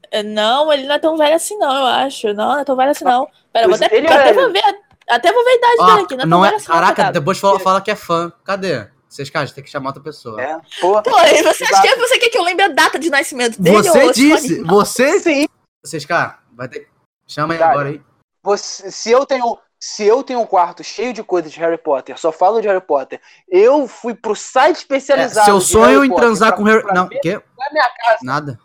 É, 0.10 0.24
Não, 0.24 0.72
ele 0.72 0.88
não 0.88 0.96
é 0.96 1.00
tão 1.00 1.18
velho 1.18 1.36
assim, 1.36 1.58
não, 1.58 1.76
eu 1.76 1.86
acho. 1.86 2.34
Não, 2.34 2.54
não 2.54 2.60
é 2.60 2.64
tão 2.64 2.76
velho 2.78 2.92
assim, 2.92 3.04
não. 3.04 3.28
Pera, 3.52 3.68
vou 3.68 3.76
até, 3.76 3.94
ele 3.94 4.08
até 4.08 4.30
é- 4.30 4.34
vou 4.34 4.52
ver. 4.54 4.64
Até 5.10 5.34
vou 5.34 5.44
ver 5.44 5.50
a 5.50 5.56
idade 5.56 5.76
Ó, 5.80 5.86
dele 5.86 6.02
aqui, 6.06 6.16
não 6.16 6.20
é 6.20 6.22
tão 6.22 6.30
não 6.30 6.42
velho 6.42 6.54
é, 6.54 6.56
assim, 6.56 6.68
não, 6.70 6.76
caraca, 6.76 6.96
coitado. 6.96 7.20
depois 7.20 7.40
fala, 7.40 7.60
fala 7.60 7.82
que 7.82 7.92
é 7.92 7.96
fã. 7.96 8.32
Cadê? 8.46 8.88
Vocês, 9.10 9.30
cara, 9.30 9.48
tem 9.52 9.64
que 9.64 9.70
chamar 9.70 9.90
outra 9.90 10.02
pessoa. 10.02 10.42
É. 10.42 10.58
Pô, 10.80 11.02
Pô, 11.04 11.10
e 11.20 11.44
você 11.44 11.64
acha 11.66 11.82
que 11.82 11.96
você 11.98 12.18
quer 12.20 12.30
que 12.30 12.38
eu 12.38 12.44
lembre 12.44 12.64
a 12.66 12.70
data 12.70 12.98
de 12.98 13.10
nascimento 13.10 13.62
dele? 13.62 13.78
Você 13.84 14.12
disse, 14.14 14.64
você. 14.64 15.20
sim. 15.20 15.46
Vocês, 15.84 16.06
cara, 16.06 16.40
vai 16.54 16.70
ter. 16.70 16.88
Chama 17.28 17.54
aí 17.54 17.60
Cara, 17.60 17.72
agora 17.72 17.90
aí. 17.90 18.02
Você, 18.42 18.90
se 18.90 19.12
eu 19.12 19.26
tenho 19.26 19.58
se 19.86 20.06
eu 20.06 20.24
tenho 20.24 20.40
um 20.40 20.46
quarto 20.46 20.82
cheio 20.82 21.12
de 21.12 21.22
coisas 21.22 21.52
de 21.52 21.60
Harry 21.60 21.78
Potter, 21.78 22.18
só 22.18 22.32
falo 22.32 22.62
de 22.62 22.68
Harry 22.70 22.80
Potter, 22.80 23.20
eu 23.50 23.86
fui 23.86 24.14
pro 24.16 24.34
site 24.34 24.78
É, 24.78 24.80
especializado. 24.80 25.46
seu 25.46 25.58
de 25.60 25.66
sonho 25.66 25.86
Harry 26.00 26.06
em 26.08 26.10
Potter 26.10 26.24
transar 26.26 26.50
pra- 26.50 26.58
com 26.58 26.64
Harry. 26.64 26.84
Não, 26.94 27.10
quê? 27.10 27.34
na 27.58 27.70
minha 27.72 27.90
casa. 27.90 28.20
Nada. 28.24 28.60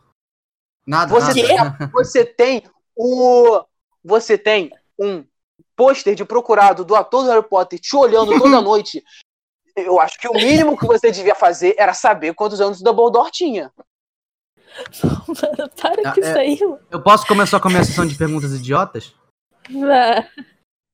Nada. 0.87 1.11
Você 1.13 1.43
nada. 1.57 1.77
tem, 1.77 1.89
você 1.91 2.25
tem 2.25 2.63
o 2.97 3.65
você 4.05 4.39
tem 4.39 4.71
um 4.97 5.25
pôster 5.75 6.15
de 6.15 6.25
procurado 6.25 6.85
do 6.85 6.95
ator 6.95 7.25
do 7.25 7.31
Harry 7.31 7.43
Potter 7.49 7.81
te 7.81 7.97
olhando 7.97 8.39
toda 8.39 8.61
noite. 8.63 9.03
Eu 9.75 10.01
acho 10.01 10.19
que 10.21 10.29
o 10.29 10.33
mínimo 10.35 10.79
que 10.79 10.87
você 10.87 11.11
devia 11.11 11.35
fazer 11.35 11.75
era 11.79 11.95
saber 11.95 12.33
quantos 12.35 12.61
anos 12.61 12.81
o 12.81 12.85
Dumbledore 12.85 13.31
tinha. 13.33 13.73
Mano, 15.03 15.71
para 15.81 16.09
Ah, 16.11 16.15
com 16.15 16.21
é. 16.21 16.25
isso 16.29 16.39
aí. 16.39 16.59
Eu 16.93 17.03
posso 17.03 17.27
começar 17.27 17.59
com 17.59 17.67
a 17.67 17.71
minha 17.73 17.85
sessão 17.85 18.07
de 18.07 18.15
perguntas 18.17 18.53
idiotas? 18.53 19.15
Vá. 19.69 20.25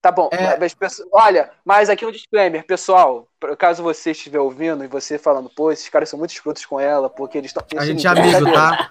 Tá 0.05 0.13
bom, 0.13 0.29
É. 0.31 0.59
mas, 0.59 0.77
olha, 1.11 1.51
mas 1.65 1.89
aqui 1.89 2.05
um 2.05 2.11
disclaimer, 2.13 2.63
pessoal, 2.67 3.27
por- 3.41 3.57
caso 3.57 3.83
você 3.83 4.11
estiver 4.11 4.39
ouvindo 4.39 4.85
e 4.85 4.87
você 4.87 5.19
falando, 5.19 5.49
pô, 5.49 5.73
esses 5.73 5.89
caras 5.89 6.11
são 6.11 6.19
muito 6.19 6.33
escrotos 6.33 6.67
com 6.67 6.79
ela, 6.79 7.09
porque 7.09 7.39
eles 7.39 7.49
estão... 7.51 7.65
A 7.81 7.87
gente 7.87 8.07
é 8.07 8.11
amigo, 8.11 8.53
tá? 8.53 8.91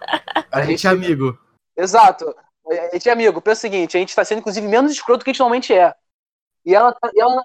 A 0.52 0.64
gente 0.64 0.88
é 0.88 0.90
amigo. 0.90 1.38
Exato. 1.78 2.36
A 2.68 2.94
gente 2.96 3.08
é 3.08 3.12
amigo. 3.12 3.40
Pensa 3.42 3.60
o 3.60 3.62
seguinte, 3.62 3.96
a 3.96 4.00
gente 4.00 4.16
tá 4.16 4.26
sendo, 4.26 4.40
inclusive, 4.40 4.68
menos 4.68 4.92
escroto 4.92 5.24
que 5.24 5.30
a 5.30 5.34
gente 5.34 5.40
normalmente 5.40 5.72
é. 5.72 5.94
E 6.66 6.74
ela, 6.74 6.92
tá- 6.94 7.12
e 7.14 7.20
ela 7.22 7.44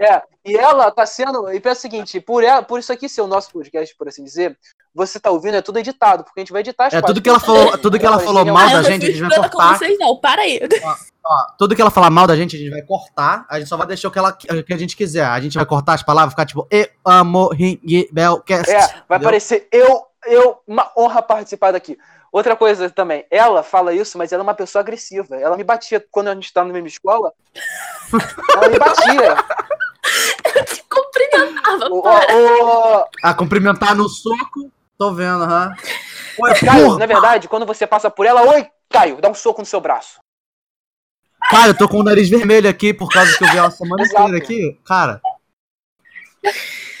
é, 0.00 0.22
e 0.44 0.56
ela 0.56 0.88
tá 0.92 1.04
sendo. 1.04 1.52
E 1.52 1.58
pensa 1.58 1.78
o 1.78 1.82
seguinte, 1.82 2.20
por, 2.20 2.44
ela, 2.44 2.62
por 2.62 2.78
isso 2.78 2.92
aqui 2.92 3.08
ser 3.08 3.22
o 3.22 3.26
nosso 3.26 3.50
podcast, 3.50 3.92
por 3.96 4.06
assim 4.06 4.22
dizer, 4.22 4.56
você 4.94 5.18
tá 5.18 5.32
ouvindo, 5.32 5.56
é 5.56 5.62
tudo 5.62 5.80
editado, 5.80 6.22
porque 6.22 6.38
a 6.38 6.42
gente 6.42 6.52
vai 6.52 6.60
editar 6.60 6.86
as 6.86 6.94
É, 6.94 7.00
partes 7.00 7.08
tudo 7.12 7.22
que 7.24 7.28
ela 7.28 7.40
falou, 7.40 7.76
tudo 7.78 7.98
que 7.98 8.06
ela 8.06 8.20
falou 8.20 8.44
mal 8.44 8.56
Ah, 8.68 8.68
da 8.68 8.74
não 8.74 8.82
gente, 8.84 9.06
a 9.06 9.10
gente 9.10 9.20
vai 9.20 9.50
cortar. 9.50 9.78
vocês, 9.78 9.98
não. 9.98 10.16
Para 10.20 10.42
aí. 10.42 10.60
Ó, 11.26 11.56
tudo 11.56 11.74
que 11.74 11.80
ela 11.80 11.90
falar 11.90 12.10
mal 12.10 12.26
da 12.26 12.36
gente, 12.36 12.54
a 12.54 12.58
gente 12.58 12.70
vai 12.70 12.82
cortar. 12.82 13.46
A 13.48 13.58
gente 13.58 13.68
só 13.68 13.76
vai 13.76 13.86
deixar 13.86 14.08
o 14.08 14.10
que, 14.10 14.18
ela, 14.18 14.30
o 14.30 14.62
que 14.62 14.74
a 14.74 14.76
gente 14.76 14.94
quiser. 14.94 15.24
A 15.24 15.40
gente 15.40 15.56
vai 15.56 15.64
cortar 15.64 15.94
as 15.94 16.02
palavras, 16.02 16.32
ficar 16.32 16.44
tipo, 16.44 16.66
eu 16.70 16.86
amo 17.04 17.48
Ringbelcast. 17.48 18.70
É, 18.70 19.02
vai 19.08 19.18
aparecer 19.18 19.66
eu, 19.72 20.06
eu, 20.26 20.60
uma 20.66 20.90
honra 20.96 21.22
participar 21.22 21.72
daqui. 21.72 21.96
Outra 22.30 22.56
coisa 22.56 22.90
também, 22.90 23.24
ela 23.30 23.62
fala 23.62 23.94
isso, 23.94 24.18
mas 24.18 24.32
ela 24.32 24.42
é 24.42 24.44
uma 24.44 24.54
pessoa 24.54 24.80
agressiva. 24.80 25.36
Ela 25.36 25.56
me 25.56 25.64
batia 25.64 26.04
quando 26.10 26.28
a 26.28 26.34
gente 26.34 26.52
tá 26.52 26.64
na 26.64 26.72
mesma 26.72 26.88
escola. 26.88 27.32
ela 28.52 28.68
me 28.68 28.78
batia. 28.78 29.36
Te 30.66 30.84
cumprimentava, 30.90 31.86
O, 31.90 32.02
para. 32.02 32.36
o, 32.36 33.04
Ah, 33.22 33.34
cumprimentar 33.34 33.94
no 33.94 34.08
soco. 34.08 34.70
Tô 34.98 35.14
vendo, 35.14 35.44
aham. 35.44 35.74
Oi, 36.38 36.54
Caio, 36.56 36.98
na 36.98 37.06
verdade, 37.06 37.48
quando 37.48 37.64
você 37.64 37.86
passa 37.86 38.10
por 38.10 38.26
ela, 38.26 38.42
oi, 38.42 38.66
Caio, 38.90 39.20
dá 39.20 39.30
um 39.30 39.34
soco 39.34 39.62
no 39.62 39.66
seu 39.66 39.80
braço. 39.80 40.23
Cara, 41.50 41.68
eu 41.68 41.76
tô 41.76 41.88
com 41.88 41.98
o 41.98 42.02
nariz 42.02 42.28
vermelho 42.28 42.68
aqui 42.68 42.92
por 42.92 43.08
causa 43.08 43.36
que 43.36 43.44
eu 43.44 43.48
vi 43.48 43.58
ela 43.58 43.68
a 43.68 43.70
semana 43.70 44.04
inteira 44.04 44.36
aqui. 44.36 44.78
Cara. 44.84 45.20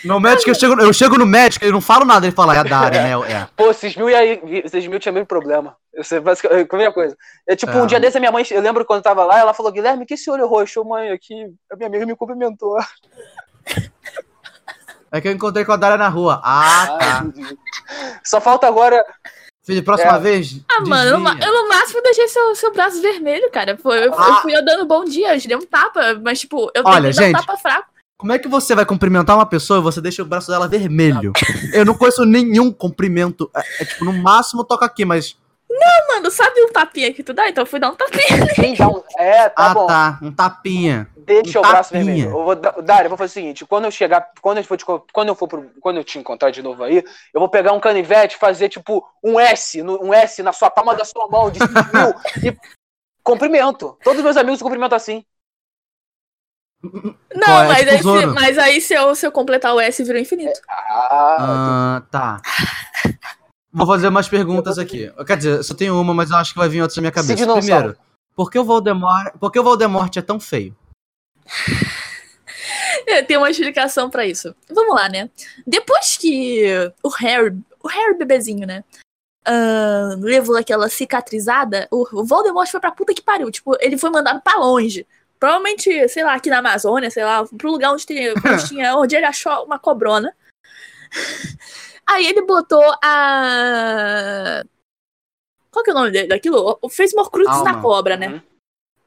No 0.04 0.20
médico, 0.20 0.50
eu 0.50 0.54
chego, 0.54 0.80
eu 0.80 0.92
chego 0.92 1.16
no 1.16 1.24
médico, 1.24 1.64
ele 1.64 1.72
não 1.72 1.80
fala 1.80 2.04
nada, 2.04 2.26
ele 2.26 2.34
fala, 2.36 2.54
é 2.54 2.58
a 2.58 2.62
Dari, 2.62 2.98
né? 2.98 3.12
É. 3.30 3.48
Pô, 3.56 3.70
mil 3.96 4.10
e 4.10 4.14
aí, 4.14 4.40
esses 4.64 4.86
mil 4.86 5.00
tinha 5.00 5.12
mesmo 5.12 5.26
problema. 5.26 5.76
Eu 5.92 6.04
sei, 6.04 6.20
basicamente, 6.20 6.68
a 6.70 6.76
mesma 6.76 6.92
coisa. 6.92 7.16
É 7.46 7.56
tipo, 7.56 7.72
É. 7.72 7.82
um 7.82 7.86
dia 7.86 7.98
desse 7.98 8.18
a 8.18 8.20
minha 8.20 8.32
mãe, 8.32 8.44
eu 8.50 8.60
lembro 8.60 8.84
quando 8.84 8.98
eu 8.98 9.02
tava 9.02 9.24
lá, 9.24 9.38
ela 9.38 9.54
falou, 9.54 9.72
Guilherme, 9.72 10.04
que 10.04 10.14
esse 10.14 10.30
olho 10.30 10.46
roxo? 10.46 10.84
Mãe, 10.84 11.10
aqui, 11.10 11.34
a 11.72 11.76
minha 11.76 11.88
amiga 11.88 12.04
me 12.04 12.14
cumprimentou. 12.14 12.76
É 15.10 15.20
que 15.20 15.28
eu 15.28 15.32
encontrei 15.32 15.64
com 15.64 15.72
a 15.72 15.76
Dari 15.76 15.96
na 15.96 16.08
rua. 16.08 16.40
Ah, 16.44 16.86
Ai, 16.90 16.98
tá. 16.98 17.24
Deus. 17.32 17.54
Só 18.24 18.40
falta 18.40 18.66
agora. 18.66 19.02
Filho, 19.64 19.82
próxima 19.82 20.16
É. 20.16 20.20
vez. 20.20 20.60
Ah, 20.70 20.80
mano, 20.82 21.10
eu, 21.10 21.24
desvia. 21.24 21.46
eu 21.48 21.62
no 21.62 21.68
máximo 21.68 22.02
deixei 22.02 22.28
seu, 22.28 22.54
seu 22.54 22.72
braço 22.72 23.00
vermelho, 23.00 23.50
cara. 23.50 23.78
Foi, 23.82 23.96
eu, 23.98 24.02
eu 24.04 24.14
Ah. 24.14 24.40
fui 24.42 24.54
eu 24.54 24.64
dando 24.64 24.84
bom 24.86 25.04
dia, 25.04 25.34
eu 25.34 25.40
te 25.40 25.48
dei 25.48 25.56
um 25.56 25.64
tapa, 25.64 26.20
mas 26.22 26.40
tipo, 26.40 26.70
eu 26.74 26.82
Olha, 26.84 27.08
tentei 27.10 27.12
dar 27.14 27.22
gente. 27.22 27.36
um 27.36 27.46
tapa 27.46 27.56
fraco. 27.58 27.88
Como 28.16 28.32
é 28.32 28.38
que 28.38 28.46
você 28.46 28.74
vai 28.74 28.84
cumprimentar 28.86 29.36
uma 29.36 29.44
pessoa 29.46 29.80
e 29.80 29.82
você 29.82 30.00
deixa 30.00 30.22
o 30.22 30.26
braço 30.26 30.50
dela 30.50 30.68
vermelho? 30.68 31.32
Eu 31.72 31.84
não 31.84 31.94
conheço 31.94 32.24
nenhum 32.24 32.70
cumprimento. 32.70 33.50
É, 33.56 33.82
é 33.82 33.84
tipo, 33.84 34.04
no 34.04 34.12
máximo 34.12 34.64
toca 34.64 34.84
aqui, 34.86 35.04
mas. 35.04 35.36
Mano, 36.08 36.30
sabe 36.30 36.62
um 36.62 36.72
tapinha 36.72 37.12
que 37.12 37.22
tu 37.22 37.32
dá? 37.32 37.48
Então 37.48 37.62
eu 37.62 37.66
fui 37.66 37.78
dar 37.80 37.90
um 37.90 37.94
tapinha. 37.96 38.44
Dá 38.78 38.88
um... 38.88 39.02
É, 39.18 39.48
tá 39.48 39.70
ah, 39.70 39.74
bom. 39.74 39.86
tá. 39.86 40.18
Um 40.22 40.32
tapinha. 40.32 41.08
Deixa 41.16 41.58
um 41.58 41.62
o 41.62 41.66
braço 41.66 41.90
tapinha. 41.92 42.04
vermelho. 42.04 42.30
Eu 42.30 42.44
vou, 42.44 42.54
Dário, 42.82 43.06
eu 43.06 43.08
vou 43.10 43.18
fazer 43.18 43.30
o 43.30 43.34
seguinte: 43.34 43.66
quando 43.66 43.84
eu 43.86 43.90
chegar, 43.90 44.30
quando 44.40 44.58
eu 44.58 44.64
for, 44.64 44.76
te 44.76 44.84
quando 44.84 45.28
eu 45.28 45.34
for 45.34 45.48
pro- 45.48 45.70
quando 45.80 45.96
eu 45.96 46.04
te 46.04 46.18
encontrar 46.18 46.50
de 46.50 46.62
novo 46.62 46.84
aí, 46.84 46.98
eu 47.32 47.40
vou 47.40 47.48
pegar 47.48 47.72
um 47.72 47.80
canivete 47.80 48.36
e 48.36 48.38
fazer 48.38 48.68
tipo 48.68 49.06
um 49.22 49.38
S, 49.40 49.82
no- 49.82 50.02
um 50.02 50.12
S 50.14 50.42
na 50.42 50.52
sua 50.52 50.70
palma 50.70 50.94
da 50.94 51.04
sua 51.04 51.26
mão, 51.28 51.50
de 51.50 51.58
5 51.60 51.72
mil, 51.92 52.14
e 52.42 52.56
cumprimento. 53.22 53.98
Todos 54.02 54.18
os 54.18 54.24
meus 54.24 54.36
amigos 54.36 54.62
cumprimentam 54.62 54.96
assim. 54.96 55.24
Não, 57.34 57.62
é? 57.62 57.68
mas, 57.68 57.78
Tipo 57.78 57.90
aí, 57.90 58.20
se, 58.20 58.26
mas 58.26 58.58
aí 58.58 58.80
se 58.80 58.94
eu, 58.94 59.14
se 59.14 59.26
eu 59.26 59.32
completar 59.32 59.74
o 59.74 59.80
S, 59.80 60.04
virou 60.04 60.20
infinito. 60.20 60.60
Ah, 60.68 61.36
Ah, 61.40 62.02
tá. 62.10 62.42
Vou 63.74 63.86
fazer 63.86 64.06
umas 64.08 64.28
perguntas 64.28 64.78
aqui. 64.78 65.12
Quer 65.26 65.36
dizer, 65.36 65.56
eu 65.58 65.64
só 65.64 65.74
tenho 65.74 66.00
uma, 66.00 66.14
mas 66.14 66.30
eu 66.30 66.36
acho 66.36 66.52
que 66.52 66.58
vai 66.58 66.68
vir 66.68 66.80
outra 66.80 66.96
na 66.96 67.00
minha 67.02 67.12
cabeça. 67.12 67.36
Sid 67.36 67.46
não 67.46 67.58
Primeiro, 67.58 67.96
por 68.36 68.50
que 68.50 68.58
o 68.58 68.64
Voldemort, 68.64 69.32
por 69.40 69.50
que 69.50 69.58
o 69.58 69.64
Voldemort 69.64 70.16
é 70.16 70.22
tão 70.22 70.38
feio? 70.38 70.76
Tem 73.26 73.36
uma 73.36 73.50
explicação 73.50 74.08
pra 74.08 74.24
isso. 74.26 74.54
Vamos 74.70 74.94
lá, 74.94 75.08
né? 75.08 75.28
Depois 75.66 76.16
que 76.16 76.64
o 77.02 77.08
Harry, 77.08 77.54
o 77.82 77.88
Harry 77.88 78.16
bebezinho, 78.16 78.66
né? 78.66 78.82
ah, 79.46 80.16
levou 80.20 80.56
aquela 80.56 80.88
cicatrizada, 80.88 81.86
o 81.90 82.24
Voldemort 82.24 82.70
foi 82.70 82.80
pra 82.80 82.90
puta 82.92 83.12
que 83.12 83.20
pariu. 83.22 83.50
Tipo, 83.50 83.76
ele 83.80 83.98
foi 83.98 84.08
mandado 84.10 84.40
pra 84.40 84.56
longe. 84.56 85.06
Provavelmente, 85.38 86.08
sei 86.08 86.24
lá, 86.24 86.34
aqui 86.34 86.48
na 86.48 86.58
Amazônia, 86.58 87.10
sei 87.10 87.24
lá, 87.24 87.44
pro 87.44 87.70
lugar 87.70 87.92
onde, 87.92 88.06
tinha, 88.06 88.32
onde, 88.32 88.68
tinha- 88.68 88.96
onde 88.96 89.14
ele 89.16 89.26
achou 89.26 89.64
uma 89.64 89.78
cobrona. 89.78 90.34
Aí 92.06 92.26
ele 92.26 92.42
botou 92.42 92.82
a. 93.02 94.62
Qual 95.70 95.84
que 95.84 95.90
é 95.90 95.94
o 95.94 95.96
nome 95.96 96.10
dele? 96.10 96.28
daquilo? 96.28 96.78
O 96.80 96.88
fez 96.88 97.12
Alma. 97.16 97.62
na 97.64 97.80
cobra, 97.82 98.16
né? 98.16 98.28
Uhum. 98.28 98.40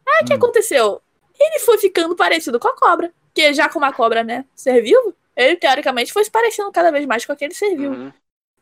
Aí 0.08 0.24
o 0.24 0.26
que 0.26 0.34
Hum. 0.34 0.38
aconteceu? 0.38 1.02
Ele 1.40 1.60
foi 1.60 1.78
ficando 1.78 2.16
parecido 2.16 2.60
com 2.60 2.68
a 2.68 2.76
cobra. 2.76 3.14
Porque 3.34 3.54
já 3.54 3.70
como 3.70 3.86
a 3.86 3.94
cobra, 3.94 4.24
né, 4.24 4.46
ser 4.56 4.82
vivo, 4.82 5.14
ele 5.36 5.56
teoricamente 5.58 6.12
foi 6.12 6.24
se 6.24 6.32
parecendo 6.32 6.72
cada 6.72 6.92
vez 6.92 7.06
mais 7.06 7.24
com 7.26 7.32
aquele 7.32 7.54
ser 7.54 7.76
vivo. 7.76 7.94
Uhum. 7.94 8.12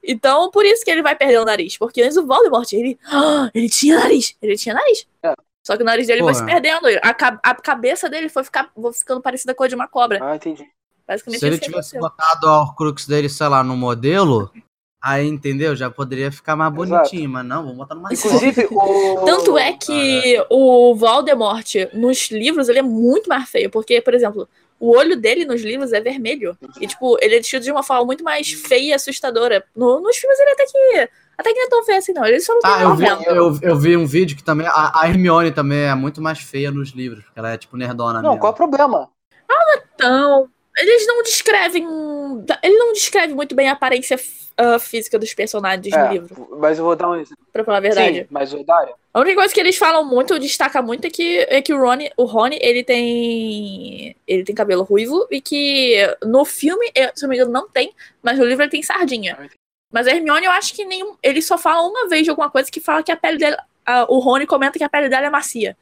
Então, 0.04 0.52
por 0.52 0.66
isso 0.66 0.84
que 0.84 0.92
ele 0.92 1.02
vai 1.02 1.16
perder 1.16 1.40
o 1.40 1.46
nariz. 1.46 1.78
Porque 1.78 2.02
antes 2.02 2.18
o 2.18 2.26
Voldemort, 2.28 2.72
ele. 2.74 3.00
Ah, 3.06 3.50
ele 3.56 3.70
tinha 3.70 3.98
nariz. 4.00 4.36
Ele 4.42 4.58
tinha 4.58 4.76
nariz. 4.76 5.08
É. 5.24 5.34
Só 5.66 5.76
que 5.76 5.82
o 5.82 5.86
nariz 5.86 6.06
dele 6.06 6.22
foi 6.22 6.34
se 6.36 6.42
Porra. 6.42 6.52
perdendo. 6.52 6.88
A, 7.02 7.50
a 7.52 7.56
cabeça 7.56 8.08
dele 8.08 8.30
foi, 8.30 8.44
ficar, 8.44 8.70
foi 8.80 8.94
ficando 8.94 9.22
parecida 9.22 9.56
com 9.56 9.64
a 9.64 9.68
de 9.68 9.74
uma 9.74 9.88
cobra. 9.88 10.20
Ah, 10.22 10.36
entendi. 10.36 10.70
Basicamente 11.08 11.39
Se 11.39 11.45
ele 11.47 11.58
tivesse 11.60 11.97
aconteceu. 11.97 12.01
botado 12.01 12.47
a 12.47 12.62
Horcrux 12.62 13.06
dele, 13.08 13.30
sei 13.30 13.47
lá, 13.47 13.64
no 13.64 13.78
modelo, 13.78 14.51
aí, 15.01 15.28
entendeu? 15.28 15.76
Já 15.76 15.89
poderia 15.89 16.32
ficar 16.32 16.56
mais 16.56 16.74
Exato. 16.74 16.89
bonitinho, 17.10 17.30
mas 17.30 17.45
não, 17.45 17.62
vamos 17.64 17.78
botar 17.78 17.95
numa 17.95 18.12
Inclusive, 18.12 18.68
o. 18.72 19.24
Tanto 19.26 19.58
é 19.58 19.74
que 19.74 20.43
o 20.49 20.95
Voldemort, 20.95 21.76
nos 21.93 22.30
livros, 22.32 22.70
ele 22.70 22.80
é 22.80 22.82
muito 22.84 23.30
mais 23.30 23.47
feio. 23.49 23.70
Porque, 23.70 24.01
por 24.01 24.14
exemplo, 24.16 24.49
o 24.80 24.95
olho 24.97 25.16
dele 25.16 25.45
nos 25.45 25.62
livros 25.62 25.93
é 25.93 26.01
vermelho. 26.01 26.58
E, 26.82 26.88
tipo, 26.88 27.18
ele 27.22 27.36
é 27.36 27.38
vestido 27.38 27.64
de 27.64 27.72
uma 27.72 27.84
forma 27.84 28.03
muito 28.06 28.24
mais 28.24 28.51
feia 28.51 28.89
e 28.89 28.93
assustadora. 28.93 29.64
No- 29.76 30.01
nos 30.01 30.18
filmes 30.18 30.39
ele 30.39 30.51
até 30.51 30.66
que. 30.66 31.10
Até 31.38 31.51
que 31.51 31.60
não 31.60 31.66
é 31.66 31.70
tão 31.70 31.84
feio 31.86 31.97
assim, 31.97 32.14
não. 32.14 32.26
Ele 32.26 32.39
só 32.39 32.53
não 32.53 32.62
tem 32.62 32.72
Ah, 32.72 32.82
eu 32.82 32.95
vi, 32.95 33.06
eu, 33.28 33.60
eu 33.62 33.76
vi 33.78 33.97
um 33.97 34.06
vídeo 34.08 34.36
que 34.38 34.43
também. 34.43 34.66
A, 34.68 35.01
a 35.01 35.08
Hermione 35.10 35.51
também 35.51 35.82
é 35.84 35.93
muito 35.93 36.22
mais 36.22 36.39
feia 36.39 36.72
nos 36.72 36.91
livros, 36.91 37.26
porque 37.26 37.38
ela 37.38 37.51
é 37.51 37.58
tipo 37.58 37.76
nerdona 37.78 38.22
Não, 38.22 38.30
mesmo. 38.30 38.39
qual 38.39 38.51
é 38.51 38.53
o 38.53 38.58
problema? 38.58 39.10
Então, 39.95 40.49
eles 40.78 41.07
não 41.07 41.23
descrevem. 41.23 41.84
Ele 42.63 42.78
não 42.78 42.93
descreve 42.93 43.34
muito 43.34 43.55
bem 43.55 43.69
a 43.69 43.73
aparência 43.73 44.17
ah, 44.57 44.80
física 44.80 45.19
dos 45.19 45.34
personagens 45.34 45.93
no 45.93 45.99
É, 45.99 46.13
livro, 46.13 46.57
mas 46.59 46.78
eu 46.78 46.86
vou 46.86 46.95
dar 46.95 47.09
um 47.09 47.15
exemplo. 47.15 47.45
pra 47.51 47.63
falar 47.63 47.78
a 47.78 47.82
verdade. 47.82 48.19
Sim, 48.21 48.28
mas 48.30 48.53
o 48.53 48.63
Dário. 48.63 48.95
A 49.13 49.19
única 49.19 49.38
coisa 49.38 49.53
que 49.53 49.59
eles 49.59 49.78
falam 49.78 50.03
muito, 50.05 50.38
destaca 50.39 50.82
muito, 50.82 51.05
é 51.05 51.09
que, 51.09 51.39
é 51.49 51.61
que 51.61 51.73
o 51.73 51.80
Rony, 51.80 52.11
o 52.17 52.26
Rony, 52.26 52.57
ele 52.61 52.84
tem. 52.84 54.15
Ele 54.28 54.43
tem 54.43 54.55
cabelo 54.55 54.84
ruivo 54.84 55.28
e 55.32 55.41
que 55.41 55.95
no 56.23 56.43
filme, 56.45 56.91
eu, 56.93 57.11
se 57.15 57.23
eu 57.23 57.28
não 57.28 57.30
me 57.30 57.36
engano, 57.36 57.51
não 57.51 57.69
tem, 57.69 57.93
mas 58.21 58.38
no 58.38 58.45
livro 58.45 58.63
ele 58.63 58.71
tem 58.71 58.84
sardinha. 58.84 59.49
Mas 59.91 60.07
a 60.07 60.11
Hermione, 60.11 60.45
eu 60.45 60.51
acho 60.51 60.73
que 60.73 60.84
nenhum. 60.84 61.15
Ele 61.23 61.41
só 61.41 61.57
fala 61.57 61.88
uma 61.88 62.09
vez 62.09 62.23
de 62.23 62.30
alguma 62.30 62.49
coisa 62.49 62.69
que 62.69 62.82
fala 62.82 63.03
que 63.03 63.11
a 63.11 63.17
pele 63.17 63.38
dela. 63.38 63.57
ah, 63.86 64.05
o 64.09 64.19
Rony 64.19 64.45
comenta 64.45 64.78
que 64.78 64.84
a 64.84 64.89
pele 64.89 65.07
dela 65.07 65.28
é 65.28 65.30
macia. 65.30 65.78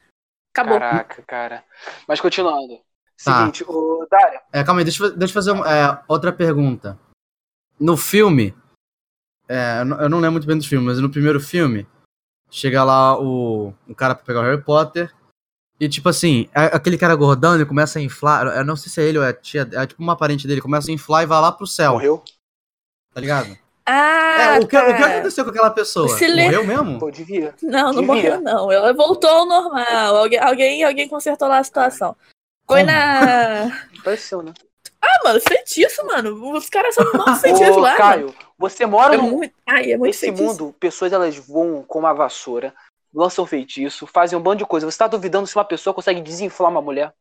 Acabou. 0.54 0.78
Caraca, 0.78 1.22
cara. 1.26 1.64
Mas 2.06 2.20
continuando. 2.20 2.80
Tá. 3.22 3.38
Seguinte, 3.40 3.64
o 3.68 4.06
Dário. 4.10 4.40
É, 4.52 4.64
calma 4.64 4.80
aí, 4.80 4.84
deixa, 4.84 5.04
eu- 5.04 5.16
deixa 5.16 5.30
eu 5.32 5.34
fazer 5.34 5.52
um- 5.52 5.64
é, 5.64 6.02
outra 6.08 6.32
pergunta. 6.32 6.98
No 7.78 7.96
filme, 7.96 8.54
é, 9.48 9.80
eu 9.80 10.08
não- 10.08 10.18
lembro 10.18 10.32
muito 10.32 10.46
bem 10.46 10.56
dos 10.56 10.66
filmes, 10.66 10.86
mas 10.86 11.00
no 11.00 11.10
primeiro 11.10 11.40
filme, 11.40 11.86
chega 12.50 12.82
lá 12.84 13.18
o, 13.20 13.72
o 13.88 13.94
cara 13.94 14.14
pra 14.14 14.24
pegar 14.24 14.40
o 14.40 14.42
Harry 14.42 14.62
Potter, 14.62 15.12
e 15.80 15.88
tipo 15.88 16.08
assim, 16.08 16.48
aquele 16.54 16.96
cara 16.98 17.14
gordão, 17.16 17.54
ele 17.54 17.66
começa 17.66 17.98
a 17.98 18.02
inflar, 18.02 18.46
eu 18.46 18.64
não 18.64 18.76
sei 18.76 18.90
se 18.90 19.00
é 19.00 19.04
ele 19.04 19.18
ou 19.18 19.24
é 19.24 19.28
a 19.30 19.32
tia, 19.34 19.68
é 19.72 19.86
tipo 19.86 20.02
uma 20.02 20.16
parente 20.16 20.46
dele, 20.46 20.60
começa 20.60 20.90
a 20.90 20.94
inflar 20.94 21.22
e 21.22 21.26
vai 21.26 21.40
lá 21.40 21.50
pro 21.52 21.66
céu, 21.66 21.92
Morreu? 21.92 22.22
tá 23.12 23.20
ligado? 23.20 23.56
Ah, 23.86 24.56
É, 24.56 24.60
o, 24.60 24.66
que, 24.66 24.76
o 24.78 24.86
que 24.94 25.00
tá. 25.02 25.06
aconteceu 25.06 25.44
com 25.44 25.50
aquela 25.50 25.70
pessoa? 25.70 26.08
Morreu 26.08 26.66
mesmo? 26.66 26.98
Pô, 26.98 27.10
devia. 27.10 27.54
Não, 27.62 27.92
não 27.92 28.00
Devia. 28.00 28.06
morreu, 28.06 28.40
não. 28.40 28.72
Ela 28.72 28.94
voltou 28.94 29.28
ao 29.28 29.44
normal. 29.46 30.16
Alguém, 30.16 30.38
alguém, 30.38 30.84
alguém 30.84 31.06
consertou 31.08 31.46
lá 31.48 31.58
a 31.58 31.64
situação. 31.64 32.16
Foi 32.66 32.80
Como? 32.80 32.86
na. 32.86 33.88
Pareceu, 34.02 34.42
né? 34.42 34.52
Ah, 35.00 35.20
mano, 35.24 35.40
feitiço, 35.40 36.04
mano. 36.06 36.52
Os 36.56 36.68
caras 36.70 36.94
são 36.94 37.04
muito 37.12 37.36
feitiços 37.36 37.76
Ô, 37.76 37.80
lá. 37.80 37.90
mano. 37.90 37.96
Caio, 37.98 38.34
você 38.58 38.86
mora 38.86 39.14
É 39.14 39.18
num. 39.18 39.30
muito... 39.30 39.54
Ai, 39.66 39.92
é 39.92 39.96
muito 39.98 40.06
Nesse 40.08 40.20
feitiço. 40.20 40.42
mundo, 40.42 40.72
pessoas 40.80 41.12
elas 41.12 41.36
voam 41.36 41.82
com 41.82 41.98
uma 41.98 42.14
vassoura, 42.14 42.74
lançam 43.12 43.44
feitiço, 43.46 44.06
fazem 44.06 44.38
um 44.38 44.42
bando 44.42 44.58
de 44.58 44.64
coisa. 44.66 44.90
Você 44.90 44.96
tá 44.96 45.06
duvidando 45.06 45.46
se 45.46 45.54
uma 45.56 45.64
pessoa 45.64 45.92
consegue 45.92 46.22
desinflar 46.22 46.70
uma 46.70 46.80
mulher? 46.80 47.12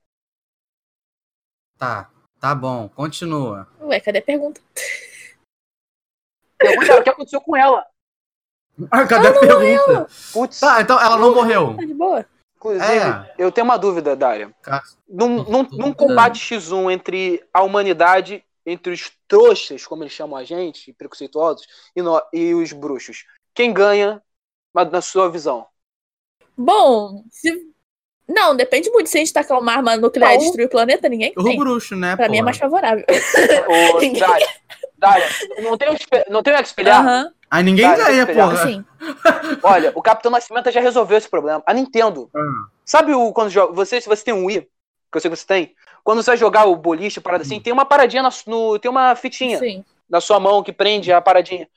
Tá, 1.77 2.09
tá 2.39 2.55
bom, 2.55 2.87
continua. 2.89 3.67
Ué, 3.81 3.99
cadê 3.99 4.19
a 4.19 4.23
pergunta? 4.23 4.61
Pergunta 6.57 6.99
o 6.99 7.03
que 7.03 7.09
aconteceu 7.09 7.41
com 7.41 7.57
ela. 7.57 7.85
Ah, 8.89 9.05
cadê 9.05 9.27
a 9.27 9.39
pergunta? 9.39 10.07
Putz, 10.31 10.59
Tá, 10.59 10.81
então 10.81 10.99
ela 10.99 11.17
não 11.17 11.33
morreu. 11.35 11.75
Tá 11.75 11.83
de 11.83 11.93
boa? 11.93 12.25
Inclusive, 12.69 12.85
É. 12.85 13.33
eu 13.37 13.51
tenho 13.51 13.65
uma 13.65 13.77
dúvida, 13.77 14.15
Dária. 14.15 14.53
Num, 15.07 15.43
num, 15.43 15.63
num 15.71 15.93
combate 15.93 16.39
X1 16.39 16.91
entre 16.91 17.43
a 17.53 17.61
humanidade, 17.63 18.43
entre 18.65 18.93
os 18.93 19.11
trouxas, 19.27 19.85
como 19.85 20.03
eles 20.03 20.13
chamam 20.13 20.37
a 20.37 20.43
gente, 20.43 20.93
preconceituosos, 20.93 21.67
e, 21.95 22.01
nó- 22.01 22.21
e 22.31 22.53
os 22.53 22.71
bruxos, 22.71 23.25
quem 23.53 23.73
ganha 23.73 24.21
na- 24.73 25.01
sua 25.01 25.29
visão? 25.29 25.65
Bom, 26.57 27.23
se... 27.29 27.71
Não, 28.27 28.55
depende 28.55 28.89
muito. 28.89 29.09
Se 29.09 29.17
a 29.17 29.19
gente 29.19 29.33
tacar 29.33 29.59
uma 29.59 29.73
arma 29.73 29.97
nuclear 29.97 30.35
e 30.35 30.37
destruir 30.37 30.65
o 30.67 30.69
planeta, 30.69 31.09
ninguém 31.09 31.33
O 31.37 31.43
tem. 31.43 31.57
bruxo, 31.57 31.93
né? 31.95 32.15
Pra 32.15 32.29
mim 32.29 32.37
é 32.37 32.39
porra? 32.39 32.45
mais 32.45 32.57
favorável. 32.57 33.05
Ô, 33.67 33.99
Dária, 34.17 34.47
Dária, 34.97 35.27
não 35.61 35.77
tem 35.77 35.89
o 35.89 35.93
espe- 35.93 36.25
não 36.29 36.41
tem 36.41 36.53
espelhar? 36.61 37.01
Aham, 37.01 37.33
Aí 37.53 37.61
ninguém 37.63 37.85
Cara, 37.85 38.03
ganha, 38.05 38.25
porra. 38.25 38.57
sim. 38.65 38.83
Olha, 39.61 39.91
o 39.93 40.01
Capitão 40.01 40.31
Nascimento 40.31 40.71
já 40.71 40.81
resolveu 40.81 41.19
esse 41.19 41.29
problema. 41.29 41.61
A 41.67 41.71
Nintendo. 41.73 42.27
Hum. 42.35 42.65
Sabe 42.83 43.13
o 43.13 43.31
quando 43.31 43.51
joga. 43.51 43.71
Você, 43.73 44.01
se 44.01 44.09
você 44.09 44.23
tem 44.23 44.33
um 44.33 44.45
Wii, 44.45 44.61
que 44.61 45.17
eu 45.17 45.21
sei 45.21 45.29
que 45.29 45.37
você 45.37 45.45
tem, 45.45 45.75
quando 46.03 46.23
você 46.23 46.31
vai 46.31 46.37
jogar 46.37 46.65
o 46.65 46.75
boliche, 46.75 47.21
parada 47.21 47.43
assim, 47.43 47.59
tem 47.59 47.71
uma 47.71 47.85
paradinha 47.85 48.23
na, 48.23 48.29
no. 48.47 48.79
Tem 48.79 48.89
uma 48.89 49.15
fitinha 49.15 49.59
Sim. 49.59 49.85
na 50.09 50.19
sua 50.19 50.39
mão 50.39 50.63
que 50.63 50.73
prende 50.73 51.13
a 51.13 51.21
paradinha. 51.21 51.67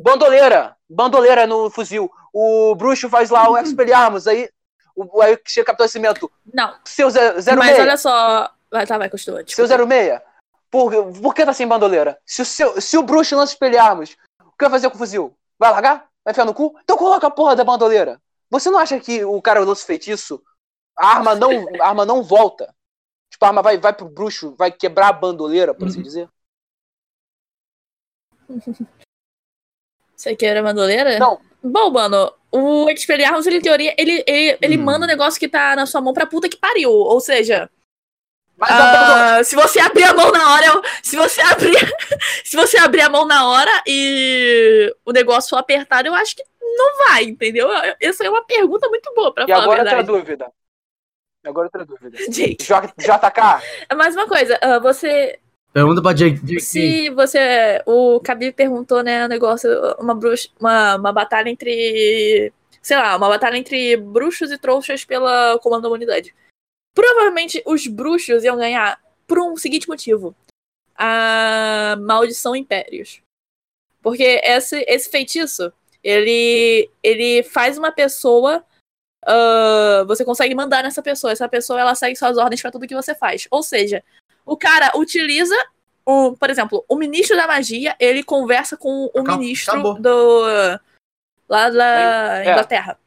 Bandoleira! 0.00 0.76
Bandoleira 0.88 1.46
no 1.48 1.68
fuzil. 1.68 2.08
O 2.32 2.74
bruxo 2.76 3.08
faz 3.08 3.28
lá 3.30 3.50
o 3.50 3.56
Expelliarmus, 3.58 4.28
aí. 4.28 4.48
O, 4.94 5.20
aí 5.20 5.36
chega 5.44 5.64
o 5.64 5.66
Capitão 5.66 5.84
Nascimento. 5.84 6.30
Não, 6.52 6.74
Seu 6.84 7.10
ze- 7.10 7.42
06. 7.42 7.56
mas 7.56 7.78
olha 7.78 7.96
só. 7.96 8.50
Vai, 8.70 8.86
tá, 8.86 8.98
vai, 8.98 9.10
continua. 9.10 9.38
Seu 9.48 9.66
desculpa. 9.66 9.86
06. 9.92 10.20
Por, 10.70 11.12
por 11.20 11.34
que 11.34 11.44
tá 11.44 11.52
sem 11.52 11.66
bandoleira? 11.66 12.18
Se 12.24 12.42
o, 12.42 12.44
seu, 12.44 12.80
se 12.80 12.96
o 12.96 13.02
bruxo 13.02 13.34
lança 13.36 13.52
Expelliarmus, 13.52 14.16
o 14.54 14.56
que 14.56 14.64
vai 14.64 14.70
fazer 14.70 14.88
com 14.88 14.94
o 14.94 14.98
fuzil? 14.98 15.36
Vai 15.58 15.70
largar? 15.70 16.08
Vai 16.24 16.32
enfiar 16.32 16.44
no 16.44 16.54
cu? 16.54 16.74
Então 16.82 16.96
coloca 16.96 17.26
a 17.26 17.30
porra 17.30 17.56
da 17.56 17.64
bandoleira. 17.64 18.20
Você 18.50 18.70
não 18.70 18.78
acha 18.78 18.98
que 19.00 19.24
o 19.24 19.42
cara 19.42 19.60
lança 19.60 19.84
feitiço? 19.84 20.42
A 20.96 21.08
arma 21.08 21.34
não, 21.34 21.66
a 21.80 21.88
arma 21.88 22.06
não 22.06 22.22
volta. 22.22 22.74
Tipo, 23.30 23.44
a 23.44 23.48
arma 23.48 23.62
vai, 23.62 23.76
vai 23.78 23.92
pro 23.92 24.08
bruxo, 24.08 24.54
vai 24.56 24.70
quebrar 24.70 25.08
a 25.08 25.12
bandoleira, 25.12 25.74
por 25.74 25.88
assim 25.88 26.02
dizer. 26.02 26.28
Você 30.16 30.36
quer 30.36 30.56
a 30.56 30.62
bandoleira? 30.62 31.18
Não. 31.18 31.40
Bom, 31.62 31.90
mano, 31.90 32.32
o 32.52 32.88
Expelliarmus, 32.88 33.46
ele, 33.46 33.56
em 33.56 33.60
teoria, 33.60 33.94
ele, 33.98 34.22
ele, 34.26 34.58
ele 34.62 34.78
Hum. 34.78 34.84
manda 34.84 35.04
o 35.04 35.08
negócio 35.08 35.40
que 35.40 35.48
tá 35.48 35.74
na 35.74 35.86
sua 35.86 36.00
mão 36.00 36.12
pra 36.12 36.26
puta 36.26 36.48
que 36.48 36.56
pariu. 36.56 36.90
Ou 36.90 37.20
seja. 37.20 37.68
Ah, 38.60 39.40
se 39.44 39.54
você 39.56 39.80
abrir 39.80 40.04
a 40.04 40.14
mão 40.14 40.30
na 40.32 40.54
hora, 40.54 40.66
eu- 40.66 40.82
se 41.02 41.16
você 41.16 41.40
abrir, 41.40 41.74
se 42.44 42.56
você 42.56 42.78
abrir 42.78 43.02
a 43.02 43.08
mão 43.08 43.26
na 43.26 43.46
hora 43.48 43.82
e 43.86 44.94
o 45.04 45.12
negócio 45.12 45.50
for 45.50 45.56
apertado, 45.56 46.08
eu 46.08 46.14
acho 46.14 46.36
que 46.36 46.44
não 46.60 47.06
vai, 47.06 47.24
entendeu? 47.24 47.68
Essa 48.00 48.24
é 48.24 48.30
uma 48.30 48.44
pergunta 48.44 48.88
muito 48.88 49.12
boa 49.14 49.32
pra 49.32 49.44
E 49.44 49.48
falar 49.48 49.62
agora 49.64 49.80
a 49.80 49.84
outra 49.84 50.02
dúvida. 50.02 50.46
E 51.44 51.48
agora 51.48 51.66
outra 51.66 51.84
dúvida. 51.84 52.16
Jake, 52.28 52.56
JK, 52.64 53.62
é 53.88 53.94
mais 53.94 54.14
uma 54.14 54.26
coisa, 54.26 54.58
ah, 54.62 54.78
você, 54.78 55.38
Pergunta 55.72 56.00
pra 56.00 56.12
Jake. 56.12 56.38
Jake. 56.44 56.60
se 56.60 57.10
você, 57.10 57.82
o 57.84 58.20
Khabib 58.20 58.52
perguntou, 58.54 59.02
né, 59.02 59.24
o 59.24 59.28
negócio, 59.28 59.68
uma 59.98 60.14
bruxa, 60.14 60.48
uma, 60.60 60.94
uma 60.94 61.12
batalha 61.12 61.50
entre, 61.50 62.52
sei 62.80 62.96
lá, 62.96 63.16
uma 63.16 63.28
batalha 63.28 63.56
entre 63.56 63.96
bruxos 63.96 64.52
e 64.52 64.58
trouxas 64.58 65.04
pela 65.04 65.58
comando 65.58 65.82
da 65.82 65.88
humanidade. 65.88 66.32
Provavelmente 66.94 67.62
os 67.66 67.86
bruxos 67.86 68.44
iam 68.44 68.56
ganhar 68.56 69.00
por 69.26 69.38
um 69.40 69.56
seguinte 69.56 69.88
motivo. 69.88 70.34
A 70.96 71.96
maldição 72.00 72.54
impérios. 72.54 73.20
Porque 74.00 74.40
esse, 74.44 74.84
esse 74.86 75.10
feitiço, 75.10 75.72
ele, 76.02 76.88
ele 77.02 77.42
faz 77.42 77.76
uma 77.78 77.90
pessoa. 77.90 78.64
ah, 79.26 80.04
você 80.06 80.24
consegue 80.24 80.54
mandar 80.54 80.82
nessa 80.82 81.02
pessoa. 81.02 81.32
Essa 81.32 81.48
pessoa 81.48 81.80
ela 81.80 81.94
segue 81.94 82.14
suas 82.16 82.36
ordens 82.38 82.60
pra 82.62 82.70
tudo 82.70 82.86
que 82.86 82.94
você 82.94 83.14
faz. 83.14 83.48
Ou 83.50 83.62
seja, 83.62 84.04
o 84.46 84.56
cara 84.56 84.92
utiliza. 84.96 85.56
O, 86.06 86.36
por 86.36 86.50
exemplo, 86.50 86.84
o 86.86 86.96
ministro 86.96 87.34
da 87.34 87.46
magia, 87.46 87.96
ele 87.98 88.22
conversa 88.22 88.76
com 88.76 89.06
o 89.14 89.20
Acab- 89.20 89.38
ministro 89.40 89.72
acabou. 89.72 89.94
do. 89.98 90.42
lá 91.48 91.70
da 91.70 92.44
É. 92.44 92.50
Inglaterra. 92.52 93.00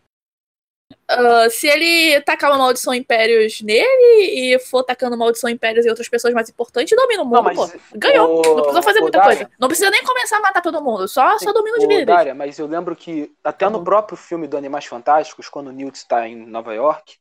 Ah, 1.10 1.50
se 1.50 1.68
ele 1.68 2.20
tacar 2.22 2.52
uma 2.52 2.58
maldição 2.58 2.94
impérios 2.94 3.62
nele 3.62 4.54
e 4.54 4.60
for 4.60 4.84
tacando 4.84 5.18
maldição 5.18 5.50
impérios 5.50 5.86
em 5.86 5.90
outras 5.90 6.10
pessoas 6.10 6.34
mais 6.34 6.50
importantes, 6.50 6.96
domina 6.98 7.24
o 7.24 7.26
mundo, 7.26 7.42
Não, 7.44 7.56
pô. 7.56 7.70
Ganhou. 7.96 8.40
o- 8.40 8.44
Não 8.44 8.56
precisa 8.64 8.82
fazer 8.82 9.00
o 9.00 9.02
muita 9.04 9.20
Daria- 9.20 9.36
coisa. 9.38 9.52
Não 9.60 9.68
precisa 9.68 9.90
nem 9.90 10.04
começar 10.04 10.38
a 10.38 10.42
matar 10.42 10.62
todo 10.62 10.84
mundo. 10.84 11.08
Só, 11.08 11.38
só 11.40 11.54
domina 11.54 11.78
os 11.78 11.84
líderes. 11.84 12.06
Daria, 12.06 12.36
mas 12.36 12.60
eu 12.60 12.68
lembro 12.68 12.96
que 12.96 13.32
até 13.44 13.66
Tá 13.66 13.70
no 13.72 13.84
próprio 13.84 14.18
filme 14.18 14.48
do 14.48 14.58
Animais 14.58 14.86
Fantásticos, 14.86 15.48
quando 15.50 15.68
o 15.68 15.72
Newt 15.72 15.96
está 15.98 16.28
em 16.28 16.36
Nova 16.36 16.74
York, 16.74 17.16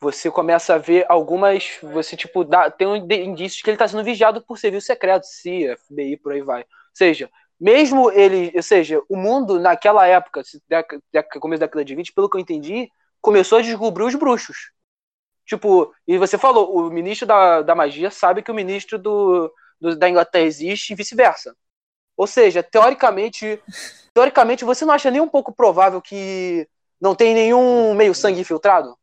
você 0.00 0.30
começa 0.30 0.74
a 0.74 0.78
ver 0.78 1.04
algumas. 1.08 1.78
Você, 1.82 2.16
tipo, 2.16 2.42
dá, 2.44 2.70
tem 2.70 2.86
um 2.86 2.96
indícios 2.96 3.60
que 3.62 3.68
ele 3.68 3.74
está 3.74 3.86
sendo 3.88 4.02
vigiado 4.04 4.42
por 4.42 4.58
serviço 4.58 4.86
secreto, 4.86 5.24
CIA, 5.26 5.76
FBI, 5.76 6.16
por 6.16 6.32
aí 6.32 6.40
vai. 6.42 6.60
Ou 6.60 6.66
seja, 6.94 7.28
mesmo 7.60 8.10
ele. 8.10 8.50
Ou 8.54 8.62
seja, 8.62 9.02
o 9.08 9.16
mundo 9.16 9.58
naquela 9.60 10.06
época, 10.06 10.42
começo 11.40 11.60
da 11.60 11.66
década 11.66 11.84
de 11.84 11.94
20, 11.94 12.12
pelo 12.12 12.28
que 12.30 12.36
eu 12.36 12.40
entendi, 12.40 12.90
começou 13.20 13.58
a 13.58 13.62
descobrir 13.62 14.04
os 14.04 14.14
bruxos. 14.14 14.70
Tipo, 15.46 15.92
e 16.06 16.18
você 16.18 16.38
falou, 16.38 16.76
o 16.76 16.90
ministro 16.90 17.26
da, 17.26 17.62
da 17.62 17.74
magia 17.74 18.10
sabe 18.10 18.42
que 18.42 18.50
o 18.50 18.54
ministro 18.54 18.98
do, 18.98 19.52
do- 19.80 19.96
da 19.96 20.08
Inglaterra 20.08 20.44
existe 20.46 20.92
e 20.92 20.96
vice-versa. 20.96 21.56
Ou 22.16 22.26
seja, 22.26 22.62
teoricamente, 22.62 23.60
teoricamente, 24.14 24.64
você 24.64 24.84
não 24.84 24.94
acha 24.94 25.10
nem 25.10 25.20
um 25.20 25.28
pouco 25.28 25.52
provável 25.54 26.00
que 26.02 26.68
não 27.00 27.14
tem 27.14 27.34
nenhum 27.34 27.94
meio 27.94 28.14
sangue 28.14 28.40
infiltrado? 28.40 28.96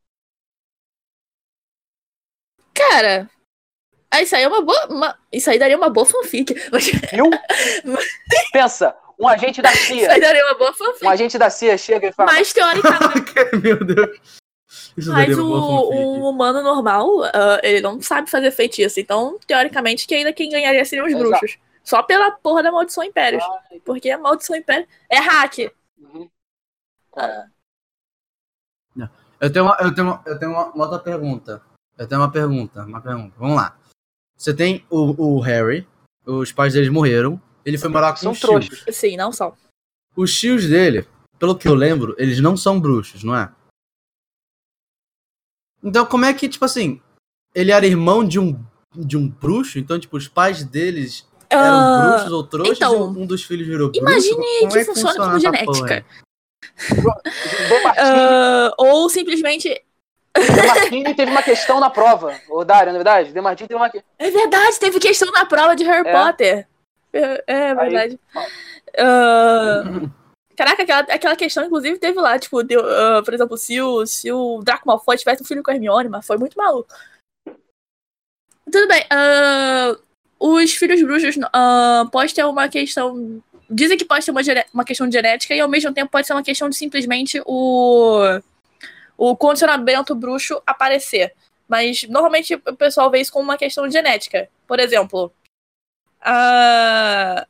Cara, 2.74 3.30
isso 4.22 4.36
aí 4.36 4.44
é 4.44 4.48
uma 4.48 4.62
boa. 4.62 4.88
uma- 4.88 5.20
Isso 5.32 5.50
aí 5.50 5.60
daria 5.60 5.78
uma 5.78 5.90
boa 5.90 6.06
fanfic. 6.06 6.54
Viu? 7.14 7.30
Pensa, 8.54 8.96
um 9.20 9.28
agente 9.28 9.62
da 9.62 9.72
Isso 9.74 9.94
aí 9.94 10.00
CIA, 10.02 10.20
daria 10.20 10.46
uma 10.46 10.58
boa 10.58 10.74
fanfic. 10.74 11.06
um 11.06 11.10
agente 11.10 11.38
da 11.38 11.50
CIA 11.50 11.78
chega 11.78 12.08
e 12.08 12.12
fala, 12.12 12.32
Mas 12.34 12.54
teoricamente. 12.54 13.34
Meu 13.62 13.84
Deus. 13.84 14.20
Isso 14.98 15.12
Mas 15.12 15.28
daria 15.28 15.38
o, 15.44 15.48
uma 15.48 15.60
boa 15.60 15.82
fanfic. 15.92 16.04
um 16.04 16.30
humano 16.30 16.62
normal, 16.62 17.24
ah, 17.24 17.60
ele 17.64 17.82
não 17.82 18.02
sabe 18.02 18.30
fazer 18.30 18.52
feitiço. 18.52 19.00
Então, 19.00 19.40
teoricamente, 19.48 20.06
que 20.08 20.16
ainda 20.16 20.34
quem 20.34 20.50
ganharia 20.50 20.84
seriam 20.86 21.06
os 21.08 21.14
Exato. 21.14 21.30
bruxos. 21.30 21.58
Só 21.84 22.04
pela 22.04 22.32
porra 22.32 22.62
da 22.64 22.72
maldição 22.72 23.04
impérios. 23.04 23.44
Ai. 23.72 23.80
Porque 23.80 24.10
a 24.10 24.18
maldição 24.18 24.56
impérios 24.58 24.88
é 25.10 25.20
hack. 25.20 25.72
Uhum. 25.98 26.30
Ah, 27.16 27.46
Eu 29.40 29.52
tenho, 29.54 29.66
uma, 29.66 29.78
eu 29.80 29.94
tenho, 29.96 30.08
uma, 30.08 30.22
eu 30.26 30.40
tenho 30.40 30.52
uma, 30.52 30.66
uma 30.74 30.84
outra 30.86 31.00
pergunta. 31.00 31.62
Eu 31.98 32.08
tenho 32.08 32.20
uma 32.22 32.32
pergunta, 32.32 32.84
uma 32.84 33.02
pergunta. 33.02 33.34
Vamos 33.38 33.56
lá. 33.56 33.78
Você 34.36 34.54
tem 34.54 34.86
o, 34.90 35.36
o 35.38 35.40
Harry, 35.40 35.88
os 36.26 36.52
pais 36.52 36.74
deles 36.74 36.90
morreram, 36.90 37.42
ele 37.68 37.78
foi 37.78 37.90
morar 37.90 38.12
com 38.14 38.18
São 38.20 38.32
os 38.32 38.40
tios. 38.40 38.68
trouxas. 38.68 38.96
sim, 38.96 39.18
não 39.18 39.32
só. 39.32 39.56
Os 40.16 40.34
tios 40.38 40.68
dele, 40.68 41.06
pelo 41.38 41.58
que 41.58 41.68
eu 41.68 41.76
lembro, 41.76 42.16
eles 42.18 42.40
não 42.40 42.56
são 42.58 42.80
bruxos, 42.80 43.24
não 43.24 43.36
é? 43.36 43.52
Então 45.84 46.06
como 46.06 46.26
é 46.26 46.34
que, 46.34 46.50
tipo 46.50 46.66
assim, 46.66 47.02
ele 47.54 47.72
era 47.72 47.86
irmão 47.86 48.26
de 48.28 48.40
um, 48.40 48.60
de 48.96 49.16
um 49.18 49.28
bruxo? 49.28 49.78
Então, 49.78 50.00
tipo, 50.00 50.18
os 50.18 50.28
pais 50.28 50.64
deles 50.64 51.28
eram 51.50 51.78
Ah, 51.78 52.02
bruxos 52.02 52.32
ou 52.32 52.44
trouxas 52.44 52.78
então, 52.78 52.94
e 53.14 53.18
um 53.18 53.26
dos 53.26 53.44
filhos 53.44 53.68
virou 53.68 53.90
bruxo? 53.92 54.02
imagine 54.02 54.60
Como 54.62 54.72
que 54.72 54.78
é 54.80 54.86
funciona 54.86 55.16
como 55.16 55.30
essa 55.32 55.40
genética. 55.40 56.06
Ah, 57.98 58.74
ou 58.78 59.10
simplesmente. 59.10 59.84
Demartini 60.36 61.16
teve 61.16 61.32
uma 61.32 61.42
questão 61.42 61.80
na 61.80 61.90
prova. 61.90 62.40
Ô, 62.50 62.64
Dário, 62.64 62.92
na 62.92 62.98
verdade, 63.00 63.34
Demartini 63.34 63.68
teve 63.68 63.80
uma 63.80 63.90
questão. 63.90 64.10
É 64.20 64.30
verdade, 64.30 64.80
teve 64.80 65.00
questão 65.00 65.32
na 65.32 65.46
prova 65.46 65.76
de 65.76 65.84
Harry 65.84 66.08
É. 66.08 66.12
Potter. 66.14 66.68
É, 67.18 67.44
é 67.48 67.76
verdade. 67.76 68.20
Ah, 68.98 69.84
caraca, 70.56 70.84
aquela, 70.84 71.00
aquela 71.02 71.36
questão, 71.36 71.66
inclusive, 71.66 71.98
teve 72.00 72.20
lá, 72.20 72.38
tipo, 72.38 72.64
deu, 72.64 72.82
ah, 72.86 73.22
por 73.24 73.34
exemplo, 73.34 73.58
se 73.58 73.82
o, 73.82 74.06
se 74.06 74.32
o 74.32 74.60
Draco 74.64 74.88
Malfoy 74.88 75.18
tivesse 75.18 75.42
um 75.44 75.46
filho 75.46 75.64
com 75.64 75.72
a 75.72 75.74
Hermione, 75.74 76.10
mas 76.10 76.26
foi 76.26 76.38
muito 76.38 76.58
maluco. 76.58 76.94
Tudo 78.72 78.88
bem. 78.88 79.06
ah, 79.10 79.96
os 80.40 80.74
filhos 80.74 81.02
bruxos 81.02 81.36
ah, 81.54 82.06
pode 82.12 82.34
ter 82.34 82.46
uma 82.46 82.68
questão. 82.70 83.42
Dizem 83.70 83.98
que 83.98 84.06
pode 84.06 84.26
ter 84.26 84.32
uma, 84.32 84.42
uma 84.74 84.86
questão 84.86 85.08
de 85.08 85.14
genética 85.14 85.54
e 85.54 85.60
ao 85.60 85.68
mesmo 85.68 85.94
tempo 85.94 86.12
pode 86.12 86.28
ser 86.28 86.34
uma 86.34 86.44
questão 86.44 86.70
de 86.70 86.76
simplesmente 86.76 87.42
o, 87.46 88.40
o 89.18 89.36
condicionamento 89.36 90.16
bruxo 90.16 90.62
aparecer. 90.66 91.34
Mas 91.68 92.04
normalmente 92.04 92.56
o 92.56 92.76
pessoal 92.76 93.12
vê 93.12 93.20
isso 93.20 93.32
como 93.32 93.44
uma 93.44 93.58
questão 93.58 93.88
de 93.88 93.94
genética. 93.94 94.50
Por 94.66 94.80
exemplo, 94.80 95.34
ah, 96.30 97.48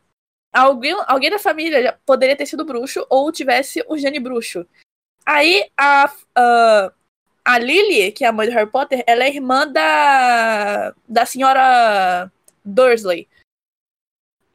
alguém, 0.54 0.96
alguém 1.08 1.32
da 1.32 1.40
família 1.40 2.00
poderia 2.06 2.36
ter 2.36 2.46
sido 2.46 2.64
bruxo 2.64 3.04
ou 3.10 3.32
tivesse 3.32 3.84
o 3.88 3.98
gene 3.98 4.20
bruxo. 4.20 4.68
Aí 5.26 5.66
a, 5.76 6.14
a, 6.36 6.92
a 7.44 7.58
Lily, 7.58 8.12
que 8.12 8.24
é 8.24 8.28
a 8.28 8.32
mãe 8.32 8.48
do 8.48 8.54
Harry 8.54 8.70
Potter, 8.70 9.04
ela 9.08 9.24
é 9.24 9.30
irmã 9.30 9.68
da, 9.68 10.94
da 11.10 11.26
senhora 11.26 12.32
Dursley. 12.64 13.28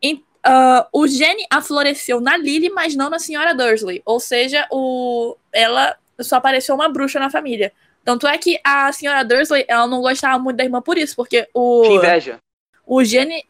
E, 0.00 0.24
ah, 0.44 0.88
o 0.92 1.08
gene 1.08 1.44
afloresceu 1.50 2.20
na 2.20 2.36
Lily, 2.36 2.70
mas 2.70 2.94
não 2.94 3.10
na 3.10 3.18
senhora 3.18 3.54
Dursley. 3.54 4.02
Ou 4.04 4.20
seja, 4.20 4.68
o, 4.70 5.36
ela 5.52 5.98
só 6.20 6.36
apareceu 6.36 6.76
uma 6.76 6.88
bruxa 6.88 7.18
na 7.18 7.28
família. 7.28 7.72
Tanto 8.04 8.28
é 8.28 8.38
que 8.38 8.60
a 8.62 8.92
senhora 8.92 9.24
Dursley, 9.24 9.64
ela 9.66 9.88
não 9.88 10.00
gostava 10.00 10.38
muito 10.38 10.58
da 10.58 10.64
irmã 10.64 10.80
por 10.80 10.96
isso, 10.96 11.16
porque 11.16 11.48
o, 11.52 11.82
Tinha 11.82 11.96
inveja. 11.96 12.38
o 12.86 13.02
gene 13.02 13.44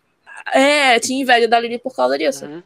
é, 0.53 0.99
tinha 1.01 1.21
inveja 1.23 1.47
da 1.49 1.59
Lily 1.61 1.79
por 1.79 1.95
causa 1.95 2.17
disso. 2.19 2.47
Uhum. 2.47 2.63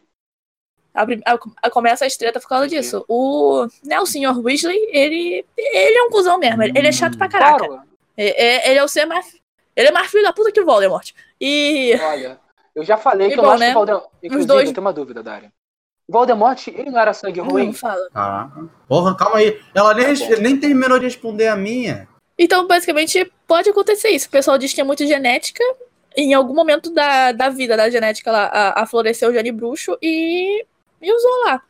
A, 0.95 1.03
a- 1.03 1.39
a- 1.64 1.70
começa 1.70 2.05
a 2.05 2.09
estreta 2.09 2.41
por 2.41 2.49
causa 2.49 2.66
disso. 2.66 3.05
O, 3.09 3.66
né, 3.85 4.01
o 4.01 4.07
senhor 4.07 4.39
Weasley, 4.39 4.89
ele, 4.93 5.45
ele 5.57 5.99
é 5.99 6.03
um 6.05 6.11
cuzão 6.11 6.39
mesmo. 6.39 6.62
Ele, 6.62 6.79
ele 6.79 6.89
é 6.89 6.93
chato 6.93 7.18
pra 7.18 7.29
caraca. 7.29 7.66
Claro, 7.66 7.83
É- 8.16 8.45
é- 8.47 8.70
ele 8.70 8.79
é 8.79 8.85
o 8.85 8.89
ser 8.89 9.05
mais. 9.05 9.37
Ele 9.74 9.89
é 9.89 9.93
mais 9.93 10.11
filho 10.11 10.22
da 10.24 10.33
puta 10.33 10.51
que 10.51 10.61
o 10.61 10.64
Voldemort. 10.64 11.11
E. 11.39 11.95
olha, 12.03 12.41
eu 12.74 12.83
já 12.83 12.97
falei 12.97 13.29
E 13.29 13.33
que 13.35 13.39
eu 13.39 13.43
bom, 13.43 13.51
acho 13.51 13.61
né? 13.61 13.66
que 13.66 13.72
o 13.72 13.74
Voldemort. 13.74 14.07
Inclusive, 14.22 14.47
dois- 14.49 14.68
eu 14.68 14.74
tenho 14.74 14.87
uma 14.87 14.93
dúvida, 14.93 15.22
Dário. 15.22 15.53
O 16.09 16.12
Voldemort, 16.12 16.66
ele 16.68 16.91
não 16.91 16.99
era 16.99 17.12
sangue 17.12 17.41
ruim? 17.41 17.66
Não 17.66 17.72
fala. 17.74 18.09
Caraca. 18.11 18.64
Porra, 18.89 19.14
calma 19.16 19.37
aí. 19.39 19.61
Ela 19.74 19.93
nem, 19.93 20.14
Tá 20.16 20.37
nem 20.41 20.59
terminou 20.59 20.99
de 20.99 21.05
responder 21.05 21.49
a 21.49 21.57
minha. 21.57 22.09
Então, 22.39 22.66
basicamente, 22.66 23.31
pode 23.47 23.68
acontecer 23.68 24.09
isso. 24.11 24.29
O 24.29 24.31
pessoal 24.31 24.57
diz 24.57 24.72
que 24.72 24.81
é 24.81 24.85
muito 24.85 25.07
genética. 25.07 25.62
Em 26.17 26.33
algum 26.35 26.55
momento 26.55 26.91
da, 26.93 27.33
da 27.33 27.49
vida 27.51 27.77
da 27.77 27.91
genética, 27.91 28.31
ela 28.31 28.45
a, 28.47 28.83
a 28.83 28.87
floresceu 28.87 29.29
o 29.31 29.33
gene 29.33 29.53
bruxo 29.53 29.97
e, 30.01 30.64
e 31.03 31.12
usou 31.12 31.45
lá. 31.45 31.62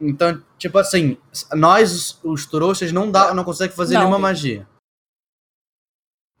Então, 0.00 0.42
tipo 0.58 0.76
assim, 0.78 1.16
nós, 1.54 2.18
os 2.22 2.44
trouxas, 2.46 2.92
não, 2.92 3.10
dá, 3.10 3.32
não 3.32 3.44
conseguem 3.44 3.74
fazer 3.74 3.94
Não. 3.94 4.00
nenhuma 4.02 4.18
magia. 4.18 4.66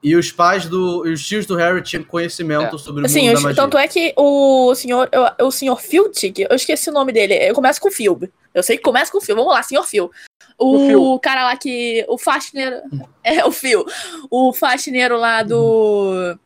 E 0.02 0.14
os 0.14 0.30
pais 0.30 0.66
do. 0.68 1.06
E 1.06 1.12
os 1.12 1.26
tios 1.26 1.46
do 1.46 1.56
Harry 1.56 1.82
tinham 1.82 2.04
conhecimento 2.04 2.76
É. 2.76 2.78
sobre 2.78 3.02
o 3.02 3.06
Assim, 3.06 3.28
mundo 3.28 3.40
magia. 3.42 3.56
tanto 3.56 3.78
é 3.78 3.88
que 3.88 4.12
o 4.16 4.74
senhor, 4.74 5.08
o, 5.40 5.46
o 5.46 5.50
senhor 5.50 5.80
Filch, 5.80 6.32
eu 6.38 6.54
esqueci 6.54 6.90
o 6.90 6.92
nome 6.92 7.12
dele, 7.12 7.34
eu 7.34 7.54
começo 7.54 7.80
com 7.80 7.90
Phil. 7.90 8.20
Eu 8.52 8.62
sei 8.62 8.76
que 8.76 8.82
começa 8.82 9.10
com 9.10 9.20
Phil. 9.20 9.34
Vamos 9.34 9.52
lá, 9.52 9.62
senhor 9.62 9.84
Phil. 9.84 10.10
O, 10.58 10.76
O 10.76 10.86
Phil. 10.86 11.18
cara 11.20 11.44
lá 11.44 11.56
que. 11.56 12.04
O 12.08 12.18
faxineiro. 12.18 12.76
É, 13.24 13.44
o 13.44 13.50
Phil. 13.50 13.84
O 14.30 14.52
faxineiro 14.52 15.16
lá 15.16 15.42
do. 15.42 16.38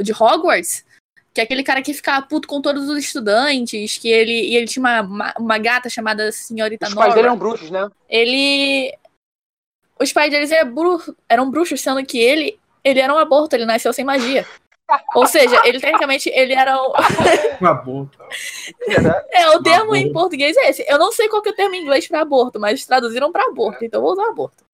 De 0.00 0.12
Hogwarts. 0.12 0.84
Que 1.34 1.40
é 1.40 1.44
aquele 1.44 1.62
cara 1.62 1.82
que 1.82 1.94
ficava 1.94 2.26
puto 2.26 2.48
com 2.48 2.60
todos 2.60 2.88
os 2.88 2.98
estudantes. 2.98 3.98
Que 3.98 4.08
ele. 4.08 4.32
E 4.32 4.56
ele 4.56 4.66
tinha 4.66 4.82
uma, 4.82 5.00
uma, 5.02 5.34
uma 5.38 5.58
gata 5.58 5.88
chamada 5.88 6.30
Senhorita 6.32 6.86
Os 6.86 6.94
pais 6.94 7.06
Nora. 7.08 7.14
dele 7.14 7.26
eram 7.28 7.38
bruxos, 7.38 7.70
né? 7.70 7.88
Ele. 8.08 8.92
Os 10.00 10.12
pais 10.12 10.30
deles 10.30 10.50
eram, 10.52 10.72
bru- 10.72 11.16
eram 11.28 11.50
bruxos, 11.50 11.80
sendo 11.80 12.04
que 12.04 12.18
ele. 12.18 12.58
Ele 12.84 13.00
era 13.00 13.12
um 13.12 13.18
aborto, 13.18 13.54
ele 13.56 13.66
nasceu 13.66 13.92
sem 13.92 14.04
magia. 14.04 14.46
Ou 15.14 15.26
seja, 15.26 15.60
ele 15.66 15.78
tecnicamente 15.80 16.30
ele 16.30 16.54
era 16.54 16.80
um, 16.80 16.92
Uma 17.60 17.74
boa. 17.74 18.08
Era- 18.88 19.26
É, 19.32 19.50
o 19.50 19.62
termo 19.62 19.82
Aborto. 19.92 19.96
em 19.96 20.12
português 20.12 20.56
é 20.56 20.70
esse. 20.70 20.82
Eu 20.88 20.98
não 20.98 21.12
sei 21.12 21.28
qual 21.28 21.42
que 21.42 21.50
é 21.50 21.52
o 21.52 21.54
termo 21.54 21.74
em 21.74 21.82
inglês 21.82 22.06
pra 22.08 22.22
aborto, 22.22 22.58
mas 22.58 22.86
traduziram 22.86 23.30
pra 23.30 23.44
aborto, 23.44 23.84
então 23.84 23.98
eu 24.00 24.02
vou 24.04 24.12
usar 24.12 24.28
aborto. 24.30 24.64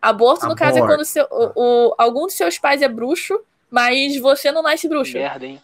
Aborto, 0.00 0.46
no 0.46 0.56
caso, 0.56 0.78
é 0.78 0.80
Aborto. 0.80 0.94
quando 0.96 1.04
seu, 1.04 1.26
o, 1.30 1.52
o- 1.88 1.94
algum 1.98 2.22
dos 2.22 2.34
seus 2.34 2.58
pais 2.58 2.80
é 2.80 2.88
bruxo, 2.88 3.38
mas 3.70 4.16
você 4.18 4.50
não 4.52 4.62
nasce 4.62 4.88
bruxo. 4.88 5.16
Merda, 5.16 5.46
hein? 5.46 5.60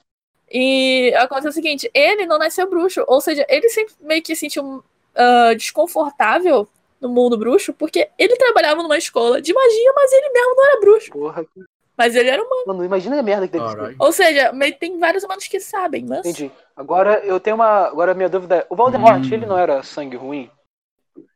E 0.50 1.12
acontece 1.16 1.48
o 1.48 1.52
seguinte, 1.52 1.90
ele 1.92 2.24
não 2.26 2.38
nasceu 2.38 2.68
bruxo, 2.70 3.04
ou 3.08 3.20
seja, 3.20 3.44
ele 3.48 3.68
sempre 3.68 3.94
meio 4.00 4.22
que 4.22 4.34
se 4.34 4.40
sentiu 4.48 4.82
ah, 5.14 5.52
desconfortável 5.54 6.68
no 7.00 7.08
mundo 7.08 7.36
bruxo, 7.36 7.72
porque 7.74 8.08
ele 8.18 8.36
trabalhava 8.36 8.82
numa 8.82 8.96
escola 8.96 9.42
de 9.42 9.52
magia, 9.52 9.92
mas 9.94 10.12
ele 10.12 10.30
mesmo 10.30 10.54
não 10.54 10.66
era 10.66 10.80
bruxo. 10.80 11.10
Porra. 11.10 11.44
que- 11.44 11.64
Mas 11.98 12.14
ele 12.14 12.28
era 12.30 12.42
humano. 12.42 12.62
Mano, 12.66 12.84
imagina 12.84 13.18
a 13.18 13.22
merda 13.22 13.46
que 13.46 13.52
deve 13.54 13.68
ser. 13.68 13.76
Caralho. 13.76 13.96
Ou 13.98 14.12
seja, 14.12 14.52
meio- 14.52 14.78
tem 14.78 14.98
vários 14.98 15.24
humanos 15.24 15.48
que 15.48 15.58
sabem, 15.58 16.04
mas... 16.06 16.20
Entendi. 16.20 16.50
Agora 16.76 17.20
eu 17.24 17.40
tenho 17.40 17.56
uma. 17.56 17.86
Agora 17.86 18.12
a 18.12 18.14
minha 18.14 18.28
dúvida 18.28 18.56
é: 18.56 18.66
o 18.68 18.76
Voldemort, 18.76 19.22
Hum. 19.24 19.30
ele 19.32 19.46
não 19.46 19.58
era 19.58 19.82
sangue 19.82 20.16
ruim? 20.16 20.50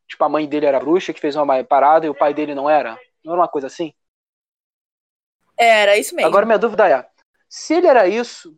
Tipo, 0.06 0.24
a 0.24 0.28
mãe 0.28 0.46
dele 0.46 0.66
era 0.66 0.78
bruxa 0.80 1.12
que 1.12 1.20
fez 1.20 1.34
uma 1.34 1.64
parada 1.64 2.04
e 2.06 2.10
o 2.10 2.14
pai 2.14 2.34
dele 2.34 2.54
não 2.54 2.68
era? 2.68 2.98
Não 3.24 3.32
era 3.32 3.42
uma 3.42 3.48
coisa 3.48 3.66
assim? 3.68 3.92
Era 5.60 5.98
isso 5.98 6.14
mesmo. 6.14 6.28
Agora 6.28 6.46
minha 6.46 6.58
dúvida 6.58 6.88
é: 6.88 7.06
se 7.48 7.74
ele 7.74 7.86
era 7.86 8.08
isso. 8.08 8.56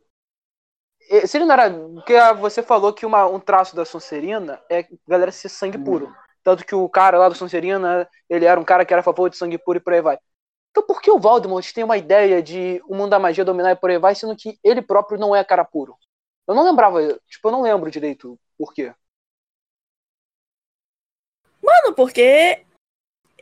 Se 1.26 1.36
ele 1.36 1.44
não 1.44 1.52
era. 1.54 1.70
Porque 1.70 2.14
você 2.38 2.62
falou 2.62 2.92
que 2.92 3.04
uma- 3.04 3.26
um 3.26 3.40
traço 3.40 3.74
da 3.74 3.84
Sonserina 3.84 4.62
é 4.70 4.80
a 4.80 4.84
galera 5.06 5.32
ser 5.32 5.48
sangue 5.48 5.76
puro. 5.76 6.14
Tanto 6.44 6.64
que 6.64 6.74
o 6.74 6.88
cara 6.88 7.18
lá 7.18 7.28
do 7.28 7.34
Sonserina, 7.34 8.08
ele 8.28 8.44
era 8.44 8.58
um 8.58 8.64
cara 8.64 8.84
que 8.84 8.94
era 8.94 9.00
a 9.00 9.04
favor 9.04 9.28
de 9.28 9.36
sangue 9.36 9.58
puro 9.58 9.78
e 9.78 9.80
por 9.80 9.92
aí 9.92 10.00
vai. 10.00 10.18
Então 10.70 10.82
por 10.86 11.02
que 11.02 11.10
o 11.10 11.18
Voldemort 11.18 11.70
tem 11.72 11.84
uma 11.84 11.98
ideia 11.98 12.42
de 12.42 12.80
o 12.88 12.94
mundo 12.94 13.10
da 13.10 13.18
magia 13.18 13.44
dominar 13.44 13.72
e 13.72 13.76
por 13.76 13.90
aí 13.90 13.98
vai, 13.98 14.14
sendo 14.14 14.34
que 14.36 14.58
ele 14.64 14.80
próprio 14.80 15.18
não 15.18 15.36
é 15.36 15.44
cara 15.44 15.64
puro? 15.64 15.96
Eu 16.48 16.54
não 16.54 16.64
lembrava, 16.64 16.98
tipo, 17.28 17.48
eu 17.48 17.52
não 17.52 17.62
lembro 17.62 17.90
direito 17.90 18.38
por 18.58 18.72
quê. 18.72 18.94
Mano, 21.62 21.94
porque 21.94 22.64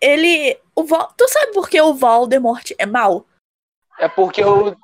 ele. 0.00 0.58
O 0.74 0.84
Val... 0.84 1.12
Tu 1.16 1.28
sabe 1.28 1.52
por 1.52 1.68
que 1.68 1.80
o 1.80 1.94
Voldemort 1.94 2.72
é 2.78 2.86
mal? 2.86 3.26
É 4.00 4.08
porque 4.08 4.42
o. 4.44 4.74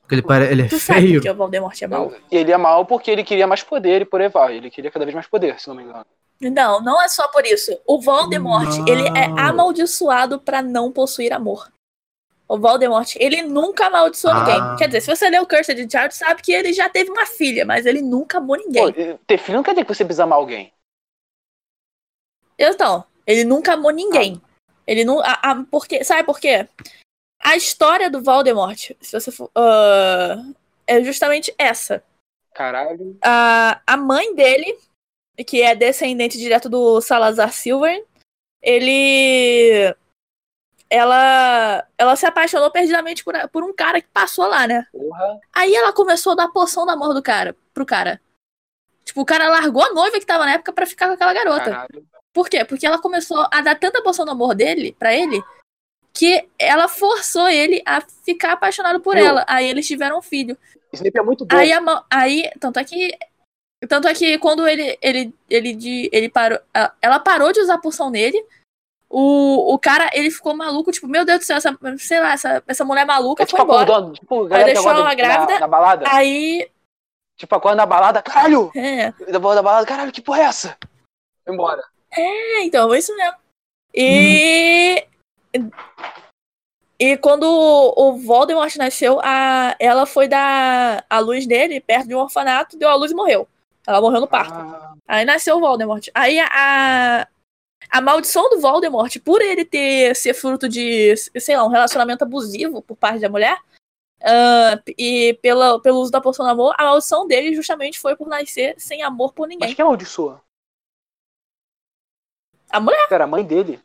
Porque 0.00 0.14
ele, 0.14 0.22
pare... 0.22 0.46
ele 0.50 0.62
é 0.62 0.68
Tu 0.68 0.78
sabe 0.78 1.00
feio. 1.02 1.14
por 1.20 1.22
que 1.22 1.30
o 1.30 1.34
Voldemort 1.34 1.82
é 1.82 1.86
mal? 1.86 2.12
Ele 2.30 2.52
é 2.52 2.56
mal 2.56 2.86
porque 2.86 3.10
ele 3.10 3.24
queria 3.24 3.46
mais 3.46 3.62
poder 3.62 4.02
e 4.02 4.04
por 4.04 4.20
aí 4.20 4.28
vai. 4.28 4.56
Ele 4.56 4.70
queria 4.70 4.90
cada 4.90 5.04
vez 5.04 5.14
mais 5.14 5.26
poder, 5.26 5.58
se 5.60 5.68
não 5.68 5.74
me 5.74 5.82
engano. 5.82 6.06
Não, 6.40 6.80
não 6.80 7.02
é 7.02 7.08
só 7.08 7.26
por 7.28 7.44
isso. 7.44 7.78
O 7.84 8.00
Voldemort, 8.00 8.68
Não. 8.78 8.86
ele 8.88 9.08
é 9.08 9.24
amaldiçoado 9.40 10.38
pra 10.40 10.62
não 10.62 10.92
possuir 10.92 11.32
amor. 11.32 11.70
O 12.46 12.56
Voldemort, 12.58 13.14
ele 13.16 13.42
nunca 13.42 13.86
amaldiçoou 13.88 14.32
Ah. 14.32 14.38
ninguém. 14.44 14.76
Quer 14.76 14.86
dizer, 14.86 15.00
se 15.02 15.14
você 15.14 15.28
lê 15.28 15.38
o 15.40 15.46
Cursed 15.46 15.76
Child, 15.78 16.14
sabe 16.14 16.40
que 16.40 16.52
ele 16.52 16.72
já 16.72 16.88
teve 16.88 17.10
uma 17.10 17.26
filha, 17.26 17.66
mas 17.66 17.84
ele 17.84 18.00
nunca 18.00 18.38
amou 18.38 18.56
Pô, 18.56 18.62
ninguém. 18.64 19.18
ter 19.26 19.36
filho 19.38 19.56
não 19.56 19.62
quer 19.64 19.72
dizer 19.72 19.84
que 19.84 19.94
você 19.94 20.04
precisa 20.04 20.22
amar 20.24 20.38
alguém. 20.38 20.72
Então, 22.58 23.04
ele 23.26 23.44
nunca 23.44 23.74
amou 23.74 23.90
ninguém. 23.90 24.40
Ele 24.86 25.04
não. 25.04 25.20
A, 25.20 25.32
a- 25.42 25.64
porque, 25.70 26.02
sabe 26.04 26.24
por 26.24 26.40
quê? 26.40 26.66
A 27.40 27.56
história 27.56 28.10
do 28.10 28.22
Voldemort, 28.22 28.90
se 29.00 29.12
você 29.20 29.30
for. 29.30 29.50
ah, 29.54 30.36
é 30.86 31.02
justamente 31.04 31.54
essa. 31.58 32.02
Caralho. 32.54 33.16
A, 33.22 33.80
a 33.86 33.96
mãe 33.96 34.34
dele, 34.34 34.76
que 35.46 35.62
é 35.62 35.74
descendente 35.74 36.38
direto 36.38 36.68
do 36.68 37.00
Salazar 37.00 37.52
Silver, 37.52 38.04
ele. 38.62 39.94
Ela, 40.90 41.86
ela 41.98 42.16
se 42.16 42.24
apaixonou 42.24 42.70
perdidamente 42.70 43.22
por, 43.22 43.34
por 43.50 43.62
um 43.62 43.74
cara 43.74 44.00
que 44.00 44.08
passou 44.08 44.46
lá, 44.46 44.66
né? 44.66 44.86
Porra. 44.90 45.38
Aí 45.52 45.74
ela 45.74 45.92
começou 45.92 46.32
a 46.32 46.36
dar 46.36 46.48
poção 46.48 46.86
do 46.86 46.92
amor 46.92 47.12
do 47.12 47.22
cara, 47.22 47.54
pro 47.74 47.84
cara. 47.84 48.20
Tipo, 49.04 49.20
o 49.20 49.26
cara 49.26 49.48
largou 49.48 49.82
a 49.82 49.92
noiva 49.92 50.18
que 50.18 50.24
tava 50.24 50.46
na 50.46 50.52
época 50.54 50.72
pra 50.72 50.86
ficar 50.86 51.08
com 51.08 51.12
aquela 51.12 51.34
garota. 51.34 51.70
Caralho. 51.70 52.06
Por 52.32 52.48
quê? 52.48 52.64
Porque 52.64 52.86
ela 52.86 53.00
começou 53.00 53.46
a 53.50 53.60
dar 53.60 53.78
tanta 53.78 54.02
poção 54.02 54.24
do 54.24 54.30
amor 54.30 54.54
dele, 54.54 54.96
pra 54.98 55.14
ele, 55.14 55.42
que 56.18 56.48
ela 56.58 56.88
forçou 56.88 57.48
ele 57.48 57.80
a 57.86 58.00
ficar 58.00 58.52
apaixonado 58.54 58.98
por 58.98 59.16
ela. 59.16 59.44
Aí 59.46 59.68
eles 59.68 59.86
tiveram 59.86 60.18
um 60.18 60.22
filho. 60.22 60.58
Snape 60.92 61.16
é 61.16 61.22
muito 61.22 61.46
bom. 61.46 61.56
Aí, 61.56 61.72
a, 61.72 61.80
aí 62.10 62.50
tanto 62.58 62.80
é 62.80 62.84
que. 62.84 63.16
Tanto 63.88 64.08
é 64.08 64.14
que 64.14 64.36
quando 64.38 64.66
ele, 64.66 64.98
ele, 65.00 65.32
ele, 65.48 65.74
de, 65.74 66.10
ele 66.12 66.28
parou. 66.28 66.58
Ela 67.00 67.20
parou 67.20 67.52
de 67.52 67.60
usar 67.60 67.74
a 67.74 67.80
poção 67.80 68.10
nele. 68.10 68.44
O, 69.08 69.72
o 69.74 69.78
cara, 69.78 70.10
ele 70.12 70.28
ficou 70.30 70.54
maluco, 70.56 70.90
tipo, 70.90 71.06
meu 71.06 71.24
Deus 71.24 71.38
do 71.38 71.44
céu, 71.44 71.56
essa, 71.56 71.78
sei 71.98 72.20
lá, 72.20 72.32
essa, 72.32 72.62
essa 72.66 72.84
mulher 72.84 73.06
maluca 73.06 73.44
é 73.44 73.46
foi 73.46 73.56
tipo 73.58 73.62
embora. 73.62 73.84
acordando. 73.84 74.14
Tipo, 74.14 74.44
a 74.44 74.48
galera 74.48 74.68
que 74.68 74.74
deixou 74.74 74.90
ela 74.90 75.14
grávida. 75.14 75.54
Na, 75.54 75.60
na 75.60 75.68
balada. 75.68 76.04
Aí. 76.08 76.68
Tipo, 77.36 77.54
acorda 77.54 77.76
na 77.76 77.86
balada. 77.86 78.20
Caralho! 78.20 78.72
É, 78.74 79.12
Da 79.12 79.38
da 79.38 79.62
balada. 79.62 79.86
Caralho, 79.86 80.10
que 80.10 80.20
porra 80.20 80.40
é 80.40 80.44
essa? 80.46 80.76
Foi 81.44 81.54
embora. 81.54 81.82
é, 82.10 82.64
então, 82.64 82.92
é 82.92 82.98
isso 82.98 83.14
mesmo. 83.16 83.36
E. 83.94 85.06
E 86.98 87.16
quando 87.18 87.44
o 87.44 88.16
Voldemort 88.18 88.74
nasceu, 88.76 89.20
a, 89.22 89.76
ela 89.78 90.04
foi 90.04 90.26
dar 90.26 91.06
a 91.08 91.18
luz 91.20 91.46
dele 91.46 91.80
perto 91.80 92.08
de 92.08 92.14
um 92.14 92.18
orfanato, 92.18 92.76
deu 92.76 92.88
a 92.88 92.94
luz 92.96 93.12
e 93.12 93.14
morreu. 93.14 93.48
Ela 93.86 94.00
morreu 94.00 94.20
no 94.20 94.26
parto. 94.26 94.52
Ah, 94.52 94.94
Aí 95.06 95.24
nasceu 95.24 95.56
o 95.56 95.60
Voldemort. 95.60 96.08
Aí 96.12 96.40
a, 96.40 97.28
a 97.88 98.00
maldição 98.00 98.50
do 98.50 98.60
Voldemort, 98.60 99.16
por 99.20 99.40
ele 99.40 99.64
ter 99.64 100.14
ser 100.16 100.34
fruto 100.34 100.68
de, 100.68 101.16
sei 101.16 101.56
lá, 101.56 101.64
um 101.64 101.68
relacionamento 101.70 102.24
abusivo 102.24 102.82
por 102.82 102.96
parte 102.96 103.20
da 103.20 103.28
mulher, 103.28 103.56
ah, 104.20 104.82
e 104.98 105.38
pela, 105.40 105.80
pelo 105.80 106.00
uso 106.00 106.10
da 106.10 106.20
poção 106.20 106.44
do 106.44 106.50
amor, 106.50 106.74
a 106.76 106.82
maldição 106.84 107.28
dele 107.28 107.54
justamente 107.54 108.00
foi 108.00 108.16
por 108.16 108.26
nascer 108.26 108.74
sem 108.76 109.02
amor 109.02 109.32
por 109.32 109.46
mas 109.46 109.50
ninguém. 109.50 109.74
quem 109.74 109.84
amaldiçoa? 109.84 110.42
A 112.70 112.80
mulher 112.80 113.06
Era 113.08 113.24
a 113.24 113.28
mãe 113.28 113.44
dele. 113.44 113.80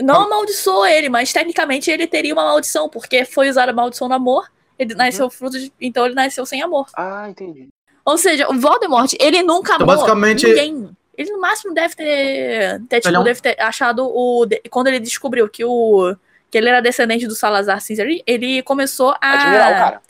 Não 0.00 0.22
amaldiçoou 0.22 0.86
ele, 0.86 1.08
mas 1.08 1.32
tecnicamente 1.32 1.90
ele 1.90 2.06
teria 2.06 2.32
uma 2.32 2.44
maldição, 2.44 2.88
porque 2.88 3.24
foi 3.24 3.48
usada 3.50 3.72
a 3.72 3.74
maldição 3.74 4.08
do 4.08 4.14
amor, 4.14 4.50
ele 4.78 4.94
nasceu 4.94 5.28
fruto 5.30 5.58
de, 5.58 5.72
então 5.80 6.04
ele 6.06 6.14
nasceu 6.14 6.44
sem 6.46 6.62
amor. 6.62 6.86
Ah, 6.96 7.28
entendi. 7.28 7.68
Ou 8.04 8.18
seja, 8.18 8.48
o 8.50 8.58
Voldemort, 8.58 9.12
ele 9.20 9.42
nunca 9.42 9.74
Então, 9.74 9.84
amou 9.84 9.96
basicamente- 9.96 10.46
ninguém. 10.46 10.90
Ele 11.16 11.30
no 11.30 11.40
máximo 11.40 11.74
deve 11.74 11.94
ter, 11.94 12.80
ter, 12.88 12.96
tipo, 13.00 13.08
Ele 13.08 13.16
é 13.16 13.20
um- 13.20 13.24
deve 13.24 13.40
ter 13.40 13.60
achado 13.60 14.04
o. 14.06 14.46
Quando 14.70 14.86
ele 14.88 14.98
descobriu 14.98 15.46
que 15.48 15.62
o. 15.64 16.16
que 16.50 16.56
ele 16.58 16.68
era 16.70 16.80
descendente 16.80 17.26
do 17.26 17.34
Salazar 17.34 17.78
Slytherin, 17.78 18.22
ele 18.26 18.62
começou 18.62 19.14
a. 19.20 19.32
Admirar 19.34 19.70
o 19.70 19.74
cara. 19.74 20.02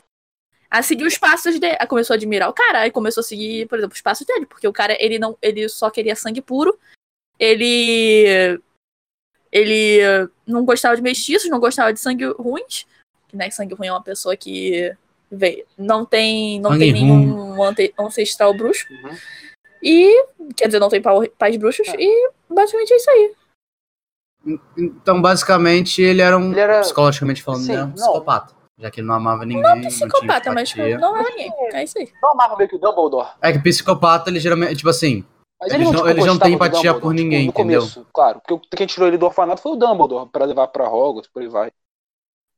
A 0.71 0.81
seguir 0.81 1.03
os 1.05 1.17
passos 1.17 1.59
dele. 1.59 1.75
Começou 1.89 2.13
a 2.13 2.17
admirar 2.17 2.49
o 2.49 2.53
cara 2.53 2.87
e 2.87 2.91
começou 2.91 3.19
a 3.21 3.23
seguir, 3.23 3.67
por 3.67 3.77
exemplo, 3.77 3.93
os 3.93 4.01
passos 4.01 4.25
dele. 4.25 4.45
Porque 4.45 4.67
o 4.67 4.71
cara, 4.73 4.95
ele 4.97 5.19
não. 5.19 5.37
Ele 5.41 5.67
só 5.67 5.89
queria 5.89 6.15
sangue 6.15 6.41
puro. 6.41 6.79
Ele. 7.37 8.59
Ele 9.53 9.99
eh, 9.99 10.27
não 10.47 10.65
gostava 10.65 10.95
de 10.95 11.01
mestiços, 11.03 11.47
não 11.49 11.59
gostava 11.59 11.93
de 11.93 11.99
sangue 11.99 12.25
ruins. 12.25 12.87
Que 13.27 13.37
né, 13.37 13.51
sangue 13.51 13.75
ruim 13.75 13.87
é 13.87 13.91
uma 13.93 14.01
pessoa 14.01 14.35
que 14.35 14.91
veio, 15.31 15.63
não 15.77 16.03
tem, 16.05 16.59
não 16.59 16.71
Sangue 16.71 16.79
tem 16.85 16.93
nenhum 16.93 17.63
ante- 17.63 17.93
ancestral 17.99 18.51
bruxo. 18.55 18.87
Uhum. 18.91 19.15
E, 19.83 20.25
quer 20.55 20.65
dizer, 20.67 20.79
não 20.79 20.89
tem 20.89 21.01
pais 21.01 21.55
bruxos. 21.57 21.87
É. 21.87 21.95
E 21.99 22.31
basicamente 22.49 22.93
é 22.93 22.97
isso 22.97 23.11
aí. 23.11 23.35
Então, 24.77 25.21
basicamente, 25.21 26.01
ele 26.01 26.21
era 26.21 26.37
um. 26.37 26.51
Ele 26.51 26.59
era- 26.59 26.81
Psicologicamente 26.81 27.43
falando, 27.43 27.61
Sim, 27.61 27.71
ele 27.71 27.77
era 27.77 27.85
um 27.85 27.89
não. 27.89 27.95
psicopata. 27.95 28.53
Já 28.79 28.89
que 28.89 28.99
ele 29.01 29.07
não 29.07 29.15
amava 29.15 29.45
ninguém. 29.45 29.61
Não, 29.61 29.75
tinha 29.75 29.87
Psicopata, 29.89 30.51
mas 30.51 30.69
tipo, 30.69 30.81
empatia. 30.81 30.97
não 30.97 31.15
é 31.15 31.23
ninguém. 31.29 31.51
É 31.73 31.83
isso 31.83 31.97
aí. 31.99 32.11
Não 32.21 32.31
amava 32.31 32.57
meio 32.57 32.67
que 32.67 32.75
o 32.75 32.79
Dumbledore. 32.79 33.29
É 33.39 33.51
que 33.53 33.59
psicopata, 33.59 34.29
ele 34.31 34.39
geralmente. 34.39 34.77
Tipo 34.77 34.89
assim. 34.89 35.23
Mas 35.63 35.73
Eles 35.73 35.73
ele 35.75 35.83
não- 35.85 35.91
tipo, 35.93 36.09
eles 36.09 36.25
não 36.25 36.39
têm 36.39 36.53
empatia 36.53 36.93
por 36.93 36.99
tipo, 36.99 37.11
ninguém, 37.13 37.45
no 37.45 37.49
entendeu? 37.51 37.79
começo, 37.81 38.05
claro. 38.13 38.41
Porque 38.45 38.75
quem 38.75 38.85
tirou 38.87 39.07
ele 39.07 39.17
do 39.17 39.25
orfanato 39.25 39.61
foi 39.61 39.71
o 39.71 39.75
Dumbledore, 39.75 40.29
pra 40.29 40.45
levar 40.45 40.67
pra 40.67 40.89
Hogwarts, 40.89 41.29
por 41.31 41.41
aí 41.41 41.47
vai. 41.47 41.71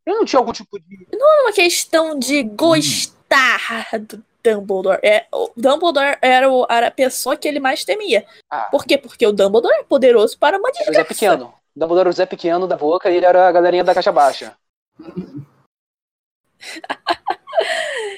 Ele 0.06 0.18
não 0.18 0.26
tinha 0.26 0.40
algum 0.40 0.52
tipo 0.52 0.80
de... 0.80 1.08
Não 1.14 1.34
é 1.34 1.42
uma 1.44 1.54
questão 1.54 2.18
de 2.18 2.42
gostar 2.44 3.60
do 4.00 4.24
Dumbledore. 4.44 5.00
É, 5.04 5.26
o 5.32 5.52
Dumbledore 5.56 6.18
era, 6.22 6.52
o- 6.52 6.66
era 6.70 6.88
a 6.88 6.92
pessoa 6.92 7.36
que 7.38 7.48
ele 7.48 7.60
mais 7.60 7.84
temia. 7.86 8.26
Ah, 8.50 8.68
Por 8.72 8.86
quê? 8.86 8.98
Porque 8.98 9.26
o 9.26 9.32
Dumbledore 9.32 9.74
é 9.76 9.84
poderoso 9.84 10.38
para 10.40 10.58
uma 10.58 10.70
o 10.70 10.74
Zé 10.74 10.80
desgraça. 10.80 11.06
Pequeno. 11.08 11.46
O 11.76 11.80
Dumbledore 11.80 12.02
era 12.02 12.10
o 12.10 12.14
Zé 12.14 12.26
Pequeno 12.26 12.68
da 12.68 12.78
boca 12.78 13.10
e 13.12 13.18
ele 13.18 13.26
era 13.26 13.48
a 13.48 13.52
galerinha 13.52 13.84
da 13.84 13.94
caixa 13.94 14.12
baixa. 14.12 14.56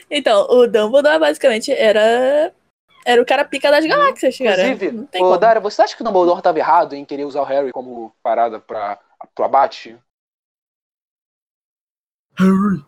Então, 0.10 0.48
o 0.50 0.68
Dumbledore 0.68 1.20
basicamente 1.20 1.72
era 1.72 2.54
era 3.08 3.22
o 3.22 3.26
cara 3.26 3.46
pica 3.46 3.72
das 3.72 3.86
galáxias, 3.86 4.38
cara. 4.38 4.68
Inclusive, 4.68 4.92
Não 4.92 5.06
tem 5.06 5.22
ô, 5.24 5.28
como. 5.28 5.38
Dara, 5.40 5.62
você 5.62 5.82
acha 5.82 5.96
que 5.96 6.02
o 6.02 6.06
Dumbledore 6.06 6.42
tava 6.42 6.60
errado 6.60 6.94
em 6.94 7.06
querer 7.06 7.24
usar 7.24 7.42
o 7.42 7.46
Harry 7.46 7.72
como 7.72 8.14
parada 8.22 8.60
pra, 8.60 9.00
pro 9.34 9.46
abate? 9.46 9.98
Harry. 12.38 12.84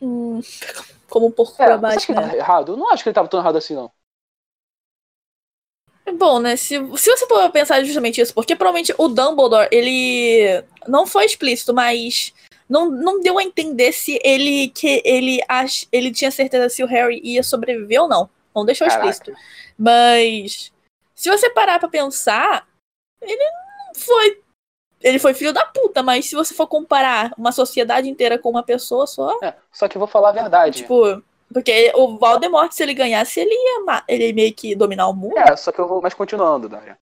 Hum, 0.00 0.40
como 1.10 1.26
um 1.26 1.30
porco 1.30 1.62
É, 1.62 1.66
pra 1.66 1.76
você 1.76 1.86
acha 1.86 1.94
baixo, 1.94 2.06
que 2.06 2.12
ele 2.12 2.20
né? 2.20 2.26
tava 2.26 2.36
errado? 2.38 2.72
Eu 2.72 2.76
não 2.78 2.90
acho 2.90 3.02
que 3.02 3.08
ele 3.10 3.14
tava 3.14 3.28
tão 3.28 3.38
errado 3.38 3.58
assim, 3.58 3.74
não. 3.74 3.92
Bom, 6.16 6.38
né? 6.40 6.56
Se, 6.56 6.76
se 6.96 7.10
você 7.10 7.26
for 7.26 7.50
pensar 7.50 7.82
justamente 7.84 8.20
isso, 8.20 8.32
porque 8.34 8.56
provavelmente 8.56 8.94
o 8.96 9.08
Dumbledore, 9.08 9.68
ele 9.70 10.62
não 10.88 11.06
foi 11.06 11.26
explícito, 11.26 11.74
mas 11.74 12.32
não, 12.68 12.90
não 12.90 13.20
deu 13.20 13.38
a 13.38 13.42
entender 13.42 13.92
se 13.92 14.18
ele 14.24 14.68
que 14.68 15.02
ele 15.04 15.40
ach, 15.48 15.86
ele 15.92 16.10
tinha 16.12 16.30
certeza 16.30 16.68
se 16.70 16.82
o 16.82 16.86
Harry 16.86 17.20
ia 17.22 17.42
sobreviver 17.42 18.02
ou 18.02 18.08
não. 18.08 18.30
Não 18.54 18.64
deixou 18.64 18.86
Caraca. 18.86 19.08
explícito. 19.10 19.40
Mas 19.78 20.72
se 21.14 21.28
você 21.30 21.50
parar 21.50 21.78
pra 21.78 21.88
pensar, 21.88 22.66
ele 23.20 23.36
não 23.36 23.94
foi 23.94 24.40
ele 25.00 25.18
foi 25.18 25.34
filho 25.34 25.52
da 25.52 25.66
puta, 25.66 26.02
mas 26.02 26.24
se 26.26 26.34
você 26.34 26.54
for 26.54 26.66
comparar 26.66 27.30
uma 27.36 27.52
sociedade 27.52 28.08
inteira 28.08 28.38
com 28.38 28.48
uma 28.48 28.62
pessoa 28.62 29.06
só, 29.06 29.38
É, 29.42 29.54
só 29.70 29.86
que 29.86 29.96
eu 29.96 30.00
vou 30.00 30.08
falar 30.08 30.30
a 30.30 30.32
verdade. 30.32 30.78
tipo, 30.78 31.22
porque 31.52 31.92
o 31.94 32.16
Voldemort 32.16 32.72
se 32.72 32.82
ele 32.82 32.94
ganhasse, 32.94 33.38
ele 33.38 33.52
ia 33.54 34.04
ele 34.08 34.28
ia 34.28 34.34
meio 34.34 34.54
que 34.54 34.74
dominar 34.74 35.08
o 35.08 35.12
mundo. 35.14 35.36
É, 35.36 35.54
só 35.56 35.70
que 35.70 35.78
eu 35.78 35.86
vou 35.86 36.00
mais 36.00 36.14
continuando, 36.14 36.70
Daria. 36.70 36.96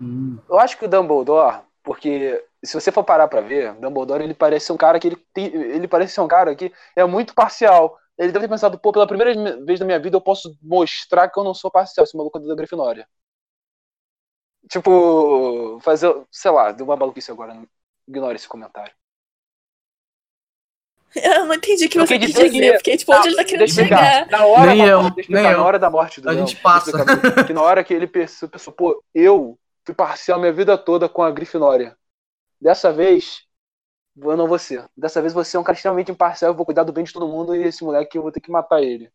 Hum. 0.00 0.38
Eu 0.48 0.58
acho 0.58 0.78
que 0.78 0.86
o 0.86 0.88
Dumbledore, 0.88 1.60
porque 1.82 2.42
se 2.64 2.72
você 2.72 2.90
for 2.90 3.04
parar 3.04 3.28
pra 3.28 3.42
ver, 3.42 3.72
o 3.72 3.80
Dumbledore 3.80 4.24
ele 4.24 4.32
parece 4.32 4.66
ser 4.66 4.72
um 4.72 4.78
cara 4.78 4.98
que 4.98 5.08
ele, 5.08 5.16
tem- 5.34 5.54
ele 5.54 5.86
parece 5.86 6.14
ser 6.14 6.22
um 6.22 6.28
cara 6.28 6.54
que 6.56 6.72
é 6.96 7.04
muito 7.04 7.34
parcial. 7.34 7.98
Ele 8.20 8.32
deve 8.32 8.44
ter 8.46 8.50
pensado, 8.50 8.78
pô, 8.78 8.92
pela 8.92 9.06
primeira 9.06 9.32
vez 9.64 9.80
na 9.80 9.86
minha 9.86 9.98
vida 9.98 10.14
eu 10.14 10.20
posso 10.20 10.54
mostrar 10.60 11.30
que 11.30 11.38
eu 11.40 11.42
não 11.42 11.54
sou 11.54 11.70
parcial, 11.70 12.04
esse 12.04 12.14
maluco 12.14 12.36
é 12.36 12.46
da 12.46 12.54
Grifinória. 12.54 13.08
Tipo, 14.68 15.80
fazer, 15.80 16.14
sei 16.30 16.50
lá, 16.50 16.70
deu 16.70 16.84
uma 16.84 16.96
maluquice 16.96 17.30
agora, 17.30 17.58
ignore 18.06 18.36
esse 18.36 18.46
comentário. 18.46 18.92
Eu 21.16 21.46
não 21.46 21.54
entendi 21.54 21.86
o 21.86 21.88
que 21.88 21.98
você 21.98 22.18
quis 22.18 22.28
dizer 22.28 22.50
que- 22.50 22.58
Eu 22.64 22.76
fiquei 22.76 22.96
tipo, 22.96 23.12
onde 23.12 23.28
ele 23.28 23.36
tá 23.36 23.44
querendo 23.44 23.58
Deixa 23.60 23.80
eu 23.80 23.84
explicar. 23.84 24.24
chegar. 24.24 24.30
Na 24.30 24.44
hora, 24.46 24.66
Nem 24.66 24.78
da 24.78 24.86
eu, 24.86 25.02
nem 25.28 25.44
eu. 25.46 25.58
na 25.58 25.64
hora 25.64 25.78
da 25.78 25.90
morte 25.90 26.20
do 26.20 26.28
A 26.28 26.32
Léo, 26.32 26.46
gente 26.46 26.60
passa. 26.60 26.92
Que 27.46 27.52
na 27.54 27.62
hora 27.62 27.82
que 27.82 27.92
ele 27.92 28.06
pensou, 28.06 28.48
pensou, 28.48 28.72
pô, 28.72 29.02
eu 29.14 29.58
fui 29.84 29.94
parcial 29.94 30.38
minha 30.38 30.52
vida 30.52 30.76
toda 30.78 31.08
com 31.08 31.22
a 31.22 31.30
Grifinória. 31.30 31.96
Dessa 32.60 32.92
vez, 32.92 33.44
eu 34.24 34.36
não 34.36 34.48
vou 34.48 34.58
ser. 34.58 34.88
Dessa 34.96 35.20
vez 35.20 35.32
você 35.32 35.56
é 35.56 35.60
um 35.60 35.64
cara 35.64 35.76
extremamente 35.76 36.10
imparcial, 36.10 36.50
eu 36.50 36.54
vou 36.56 36.66
cuidar 36.66 36.84
do 36.84 36.92
bem 36.92 37.04
de 37.04 37.12
todo 37.12 37.28
mundo 37.28 37.54
e 37.54 37.62
esse 37.62 37.84
moleque 37.84 38.18
eu 38.18 38.22
vou 38.22 38.32
ter 38.32 38.40
que 38.40 38.50
matar 38.50 38.82
ele. 38.82 39.12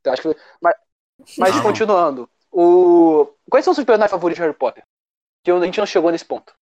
Então, 0.00 0.12
acho 0.12 0.22
que... 0.22 0.36
Mas, 0.60 0.74
mas 1.38 1.54
Não. 1.56 1.62
continuando. 1.62 2.30
O... 2.50 3.26
Quais 3.50 3.64
são 3.64 3.72
os 3.72 3.76
seus 3.76 3.86
personagens 3.86 4.10
favoritos 4.10 4.36
de 4.36 4.42
Harry 4.42 4.58
Potter? 4.58 4.84
Que 5.44 5.50
a 5.50 5.60
gente 5.60 5.78
não 5.78 5.86
chegou 5.86 6.10
nesse 6.10 6.24
ponto. 6.24 6.52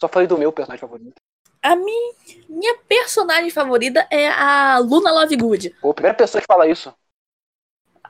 Só 0.00 0.08
falei 0.08 0.26
do 0.26 0.38
meu 0.38 0.52
personagem 0.52 0.80
favorito. 0.80 1.20
A 1.62 1.76
minha, 1.76 2.14
minha 2.48 2.78
personagem 2.88 3.50
favorita 3.50 4.06
é 4.10 4.28
a 4.28 4.78
Luna 4.78 5.12
Lovegood. 5.12 5.70
Pô, 5.80 5.90
a 5.90 5.94
primeira 5.94 6.16
pessoa 6.16 6.40
que 6.40 6.46
fala 6.46 6.66
isso. 6.66 6.92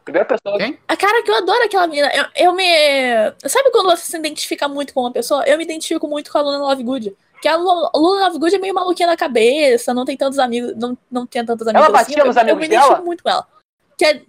A 0.03 0.05
primeira 0.05 0.27
pessoa. 0.27 0.59
Quem? 0.59 0.77
A 0.89 0.97
cara 0.97 1.23
que 1.23 1.31
eu 1.31 1.37
adoro 1.37 1.63
aquela 1.65 1.87
menina. 1.87 2.11
Eu, 2.13 2.25
eu 2.35 2.53
me. 2.53 2.65
Sabe 3.47 3.71
quando 3.71 3.89
você 3.89 4.05
se 4.11 4.17
identifica 4.17 4.67
muito 4.67 4.93
com 4.93 5.01
uma 5.03 5.13
pessoa? 5.13 5.45
Eu 5.47 5.57
me 5.57 5.63
identifico 5.63 6.09
muito 6.09 6.31
com 6.33 6.39
a 6.39 6.43
Luna 6.43 6.59
Lovegood. 6.59 7.17
Que 7.41 7.47
a 7.49 7.55
Lu- 7.57 7.89
a 7.93 7.97
Luna 7.99 8.27
Lovegood 8.27 8.57
é 8.57 8.59
meio 8.59 8.75
maluquinha 8.75 9.07
da 9.09 9.17
cabeça, 9.17 9.95
não 9.95 10.05
tem 10.05 10.17
tantos 10.17 10.39
amigos, 10.41 10.75
não, 10.77 10.97
não 11.11 11.25
tinha 11.27 11.45
tantos 11.47 11.67
amigos. 11.67 11.87
Ela 11.87 11.93
batia 11.97 12.17
assim. 12.19 12.27
nos 12.27 12.37
eu, 12.37 12.43
amigos 12.43 12.57
eu 12.57 12.61
me 12.61 12.67
identifico 12.67 12.95
dela? 12.95 13.05
muito 13.05 13.23
com 13.23 13.31
ela. 13.31 13.47
Que 13.97 14.05
é, 14.05 14.23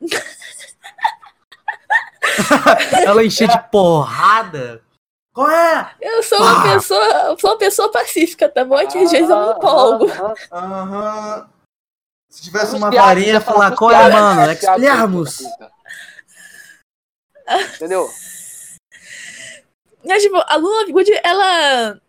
Ela 3.04 3.24
enchia 3.24 3.46
de 3.48 3.58
porrada. 3.70 4.82
Qual 5.32 5.50
é? 5.50 5.90
eu 6.00 6.22
sou 6.22 6.38
uma 6.38 6.60
Ah. 6.60 6.74
pessoa. 6.74 7.04
Eu 7.04 7.38
sou 7.38 7.50
uma 7.50 7.58
pessoa 7.58 7.90
pacífica, 7.90 8.48
tá 8.48 8.64
bom? 8.64 8.76
Que 8.86 8.98
às 8.98 9.10
vezes 9.10 9.28
eu 9.30 9.36
me 9.46 9.52
empolgo. 9.52 10.06
Aham, 10.10 10.34
Aham. 10.52 11.48
Se 12.34 12.42
tivesse 12.42 12.74
uma 12.74 12.90
varinha, 12.90 13.38
você 13.38 13.46
falar, 13.46 13.76
qual 13.76 13.92
é, 13.92 14.10
mano? 14.10 14.42
Expelharmos. 14.50 15.40
Entendeu? 17.76 18.10
Mas, 20.04 20.20
tipo, 20.20 20.36
a 20.36 20.56
Luna 20.56 20.80
Lovegood, 20.80 21.12
ela. 21.22 22.00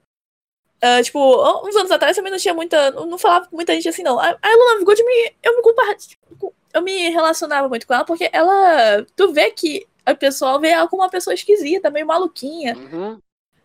ah, 0.81 1.03
tipo, 1.03 1.19
uns 1.63 1.75
anos 1.75 1.91
atrás 1.91 2.15
também 2.15 2.31
não 2.31 2.39
tinha 2.39 2.55
muita. 2.55 2.89
Não 2.89 3.19
falava 3.19 3.45
com 3.45 3.55
muita 3.55 3.71
gente 3.73 3.87
assim, 3.87 4.01
não. 4.01 4.19
A, 4.19 4.29
a 4.29 4.49
Luna 4.49 4.73
Lovegood, 4.73 5.03
me, 5.03 5.35
eu 5.43 5.57
me 5.57 5.61
compar, 5.61 5.95
tipo, 5.95 6.51
eu 6.73 6.81
me 6.81 7.07
relacionava 7.09 7.69
muito 7.69 7.85
com 7.85 7.93
ela, 7.93 8.03
porque 8.03 8.27
ela. 8.33 9.05
Tu 9.15 9.31
vê 9.31 9.51
que 9.51 9.85
o 10.09 10.15
pessoal 10.15 10.59
vê 10.59 10.69
ela 10.69 10.87
como 10.87 11.03
uma 11.03 11.09
pessoa 11.09 11.35
esquisita, 11.35 11.91
meio 11.91 12.07
maluquinha. 12.07 12.75
Uhum. 12.75 13.19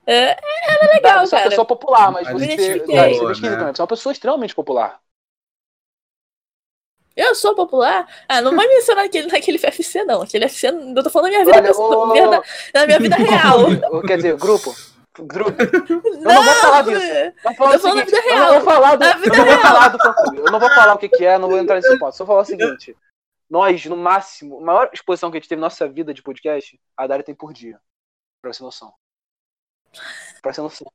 É, 0.06 0.32
ela 0.68 0.84
é 0.84 0.94
legal, 0.94 1.26
Você 1.26 1.34
é 1.34 1.38
uma 1.38 1.42
cara. 1.44 1.48
pessoa 1.48 1.66
popular, 1.66 2.12
mas 2.12 2.30
Mas 2.30 2.34
você. 2.34 2.80
Cara, 2.80 2.84
você 2.84 2.92
é 2.92 3.18
Boa, 3.18 3.32
esquisito, 3.32 3.58
né? 3.58 3.64
né? 3.64 3.72
Você 3.74 3.80
é 3.80 3.82
uma 3.82 3.88
pessoa 3.88 4.12
extremamente 4.12 4.54
popular. 4.54 5.00
Eu 7.20 7.34
sou 7.34 7.54
popular. 7.54 8.06
Ah, 8.28 8.40
não 8.40 8.54
vai 8.56 8.66
mencionar 8.66 9.04
aquele, 9.04 9.26
naquele 9.30 9.58
FFC, 9.58 10.04
não. 10.04 10.22
Aquele 10.22 10.48
FFC, 10.48 10.68
eu 10.68 11.02
tô 11.02 11.10
falando 11.10 11.30
da 11.32 11.38
minha 11.38 11.44
vida, 11.44 11.58
Olha, 11.58 11.68
pessoa- 11.68 11.96
ô- 12.08 12.12
verda- 12.12 12.42
da 12.72 12.86
minha 12.86 12.98
vida 12.98 13.16
real. 13.16 13.58
Quer 14.06 14.16
dizer, 14.16 14.36
grupo. 14.36 14.74
Grupo. 15.18 15.50
Eu 15.60 16.20
não 16.22 16.42
vou 16.44 16.54
falar 16.54 16.82
disso. 16.82 17.34
Vamos 17.42 17.58
falar 17.58 17.74
Eu 17.74 17.80
tô 17.80 17.82
falando 17.88 17.98
da 17.98 18.04
seguinte, 18.06 18.06
vida 18.06 18.16
eu 18.16 18.22
real. 18.34 18.40
não 18.54 18.60
vou 18.60 18.72
falar 18.72 18.96
do, 18.96 19.04
eu 19.04 19.18
não 19.18 19.34
vou 19.34 19.44
real. 19.44 19.60
falar 19.60 19.88
do. 19.88 19.98
Eu 20.36 20.52
não 20.52 20.60
vou 20.60 20.70
falar 20.70 20.94
o 20.94 20.98
que, 20.98 21.08
que 21.08 21.26
é, 21.26 21.36
não 21.38 21.48
vou 21.48 21.58
entrar 21.58 21.74
nesse 21.76 21.98
ponto. 21.98 22.16
Só 22.16 22.24
falar 22.24 22.40
o 22.40 22.44
seguinte. 22.44 22.96
Nós, 23.50 23.84
no 23.86 23.96
máximo, 23.96 24.58
a 24.58 24.60
maior 24.62 24.90
exposição 24.92 25.30
que 25.30 25.36
a 25.36 25.40
gente 25.40 25.48
teve 25.48 25.60
na 25.60 25.66
nossa 25.66 25.86
vida 25.88 26.14
de 26.14 26.22
podcast, 26.22 26.80
a 26.96 27.06
Dari 27.06 27.22
tem 27.24 27.34
por 27.34 27.52
dia. 27.52 27.78
Pra 28.40 28.52
você 28.52 28.62
noção. 28.62 28.94
Pra 30.40 30.52
você 30.52 30.60
noção. 30.60 30.90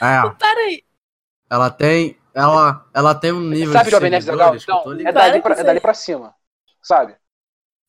É, 0.00 0.30
Para 0.38 0.60
aí. 0.60 0.82
ela 1.50 1.70
tem. 1.70 2.18
Ela, 2.38 2.88
ela 2.94 3.14
tem 3.16 3.32
um 3.32 3.40
nível 3.40 3.72
Sabe 3.72 3.86
de 3.86 3.90
Jovem 3.90 4.10
Nerd 4.10 4.28
eu 4.28 4.34
Então, 4.54 4.92
é 4.92 5.12
dali, 5.12 5.42
pra, 5.42 5.54
é 5.56 5.64
dali 5.64 5.80
pra 5.80 5.92
cima. 5.92 6.32
Sabe? 6.80 7.16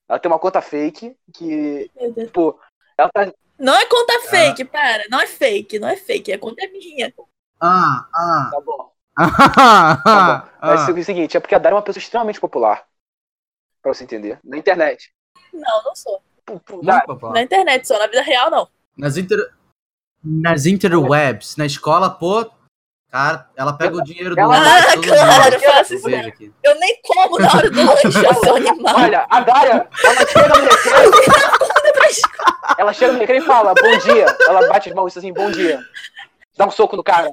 Ela 0.10 0.18
tem 0.18 0.32
uma 0.32 0.40
conta 0.40 0.60
fake 0.60 1.16
que, 1.32 1.92
tipo, 2.16 2.60
ela 2.98 3.10
tá. 3.14 3.32
Não 3.60 3.76
é 3.76 3.86
conta 3.86 4.20
fake, 4.22 4.66
para. 4.66 5.04
Não 5.12 5.22
é 5.22 5.28
fake, 5.28 5.78
não 5.78 5.88
é 5.88 5.96
fake. 5.96 6.34
A 6.34 6.40
conta 6.40 6.66
é 6.66 6.68
minha. 6.68 7.14
Ah, 7.62 8.08
ah, 8.12 8.50
Tá 8.52 8.62
bom. 8.62 8.92
ah, 9.20 10.02
Tá 10.04 10.42
bom. 10.42 10.50
Mas 10.64 10.82
ah. 10.82 10.90
é 10.90 10.94
o 10.94 11.04
seguinte, 11.04 11.38
é 11.38 11.40
porque 11.40 11.54
a 11.54 11.60
Dari 11.60 11.74
é 11.74 11.76
uma 11.76 11.84
pessoa 11.84 12.02
extremamente 12.02 12.42
popular. 12.42 12.88
Pra 13.84 13.94
você 13.94 14.04
entender. 14.04 14.40
Na 14.44 14.58
internet. 14.58 15.14
Não, 15.54 15.84
não 15.84 15.96
sou. 15.96 16.24
Popular. 16.44 17.06
Na 17.34 17.44
internet 17.44 17.88
só, 17.88 18.00
na 18.00 18.08
vida 18.08 18.24
real 18.24 18.50
não. 18.50 18.68
Nas, 18.98 19.16
inter... 19.16 19.38
Nas 20.24 20.66
interwebs, 20.66 21.56
na 21.56 21.68
escola, 21.68 22.10
pô, 22.10 22.52
cara, 23.12 23.50
ela 23.56 23.74
pega 23.74 23.96
o 23.98 24.04
dinheiro 24.04 24.36
do 24.36 24.40
Ela- 24.42 24.58
lanche 24.60 24.70
Ah, 24.88 24.92
todo 24.94 25.04
claro, 25.08 25.52
mundo. 25.52 25.60
faço 25.64 25.94
Eu 25.94 25.98
isso. 26.00 26.54
Eu 26.64 26.80
nem 26.80 27.00
como 27.04 27.40
na 27.40 27.48
hora 27.54 27.70
do 27.70 27.84
lanche, 27.86 28.08
eu 28.08 28.34
sou 28.36 28.56
animal. 28.56 28.96
Olha, 28.96 29.28
a 29.30 29.40
Dária, 29.42 29.90
ela 30.04 30.26
chega 30.28 30.48
no 30.48 30.56
recreio. 30.70 31.12
ela 32.78 32.94
chega 32.94 33.12
no 33.14 33.20
recreio 33.20 33.44
e 33.44 33.46
fala, 33.46 33.74
bom 33.74 33.98
dia. 34.00 34.26
Ela 34.48 34.68
bate 34.68 34.90
as 34.90 34.96
mãos 34.96 35.08
e 35.08 35.10
diz 35.14 35.18
assim, 35.18 35.34
bom 35.34 35.50
dia. 35.52 35.82
Dá 36.58 36.66
um 36.66 36.72
soco 36.72 36.96
no 36.96 37.04
cara. 37.04 37.30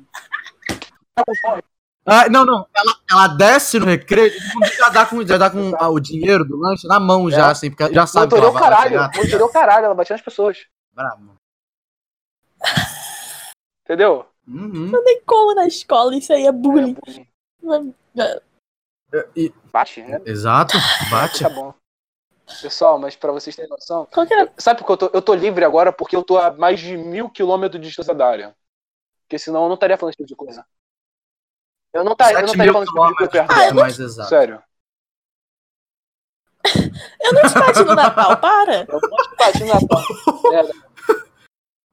Tá 1.15 1.23
com 1.27 1.35
fome. 1.43 1.63
Ah, 2.09 2.29
não, 2.29 2.45
não, 2.45 2.65
ela, 2.73 2.95
ela 3.11 3.27
desce 3.27 3.81
no 3.81 3.87
recreio 3.87 4.33
e 4.33 4.67
já 4.77 4.89
dá 4.91 5.05
com, 5.05 5.27
já 5.27 5.37
dá 5.37 5.51
com 5.51 5.73
ah, 5.77 5.89
o 5.89 5.99
dinheiro 5.99 6.45
do 6.45 6.57
lanche 6.57 6.87
na 6.87 7.01
mão 7.01 7.29
já, 7.29 7.49
É. 7.49 7.51
assim, 7.51 7.69
porque 7.69 7.93
já 7.93 8.07
sabe 8.07 8.33
que 8.33 8.39
ela 8.39 8.49
o 8.49 8.53
vai 8.53 8.63
caralho. 8.63 9.11
Monitorou 9.17 9.49
o 9.49 9.53
caralho, 9.53 9.87
ela 9.87 9.95
batia 9.95 10.15
nas 10.15 10.25
pessoas. 10.25 10.59
Bravo. 10.95 11.35
Entendeu? 13.85 14.25
Uhum. 14.47 14.93
Nem 15.05 15.21
como 15.23 15.55
na 15.55 15.67
escola, 15.67 16.15
isso 16.17 16.33
aí 16.33 16.47
é 16.47 16.53
bullying. 16.53 16.97
E- 19.35 19.53
Bate, 19.73 20.03
né? 20.03 20.21
exato, 20.25 20.77
bate. 21.11 21.43
Tá 21.43 21.49
bom. 21.49 21.75
Pessoal, 22.63 22.99
mas 22.99 23.17
pra 23.17 23.33
vocês 23.33 23.57
terem 23.57 23.69
noção, 23.69 24.07
Qual 24.13 24.25
que 24.25 24.33
é? 24.33 24.49
Sabe 24.57 24.79
por 24.79 24.87
que 24.87 24.93
eu 24.93 24.97
tô, 24.97 25.11
eu 25.13 25.23
tô 25.23 25.35
livre 25.35 25.65
agora? 25.65 25.93
Porque 25.93 26.15
eu 26.15 26.23
tô 26.23 26.39
a 26.39 26.53
mais 26.53 26.79
de 26.79 26.97
mil 26.97 27.29
quilômetros 27.29 27.81
de 27.81 27.89
distância 27.89 28.15
da 28.15 28.29
área. 28.29 28.57
Porque 29.23 29.39
senão 29.39 29.63
eu 29.63 29.69
não 29.69 29.75
estaria 29.75 29.97
falando 29.99 30.13
esse 30.13 30.19
tipo 30.19 30.29
de 30.29 30.37
coisa. 30.37 30.65
Eu 31.93 32.05
não, 32.05 32.15
tá, 32.15 32.31
eu 32.33 32.43
não 32.43 32.49
7 32.49 32.53
estaria 32.53 32.73
falando 32.73 32.87
esse 32.87 32.95
tipo 32.95 33.09
de 33.09 33.15
coisa 33.17 33.31
perto 33.33 33.49
dela. 33.49 33.69
ser 33.69 33.75
mais 33.75 33.99
exato. 33.99 34.29
Sério. 34.29 34.63
Eu 37.21 37.33
não 37.33 37.43
te 37.43 37.55
bati 37.55 37.85
no 37.85 37.95
Natal, 37.95 38.37
para. 38.39 38.81
Eu 38.89 39.01
vou 39.01 39.11
te 39.11 39.37
bater 39.37 39.67
na 39.67 39.81
porta. 39.81 40.75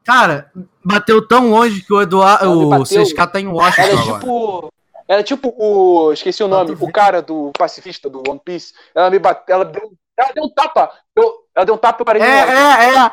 Cara, 0.03 0.51
bateu 0.83 1.25
tão 1.25 1.49
longe 1.49 1.81
que 1.81 1.93
o 1.93 2.01
Eduardo, 2.01 2.45
Ela 2.45 2.55
me 2.55 2.65
o. 2.65 2.83
6K 2.83 3.31
tá 3.31 3.39
em 3.39 3.47
Washington 3.47 3.81
Ela 3.81 3.91
é 3.91 4.03
agora. 4.03 4.19
tipo. 4.19 4.73
Ela 5.07 5.19
é 5.19 5.23
tipo 5.23 5.55
o. 5.57 6.11
Esqueci 6.13 6.43
o 6.43 6.47
nome. 6.47 6.75
O 6.79 6.91
cara 6.91 7.21
do 7.21 7.51
pacifista 7.57 8.09
do 8.09 8.23
One 8.27 8.41
Piece. 8.43 8.73
Ela 8.93 9.09
me 9.09 9.19
bateu. 9.19 9.55
Ela 9.55 9.65
deu, 9.65 9.93
ela 10.17 10.33
deu 10.33 10.43
um 10.43 10.49
tapa. 10.49 10.91
Eu, 11.15 11.33
ela 11.55 11.65
deu 11.65 11.75
um 11.75 11.77
tapa 11.77 11.99
e 11.99 12.01
eu 12.01 12.05
parei 12.05 12.21
É, 12.21 12.25
é, 12.25 12.95
é. 12.95 13.11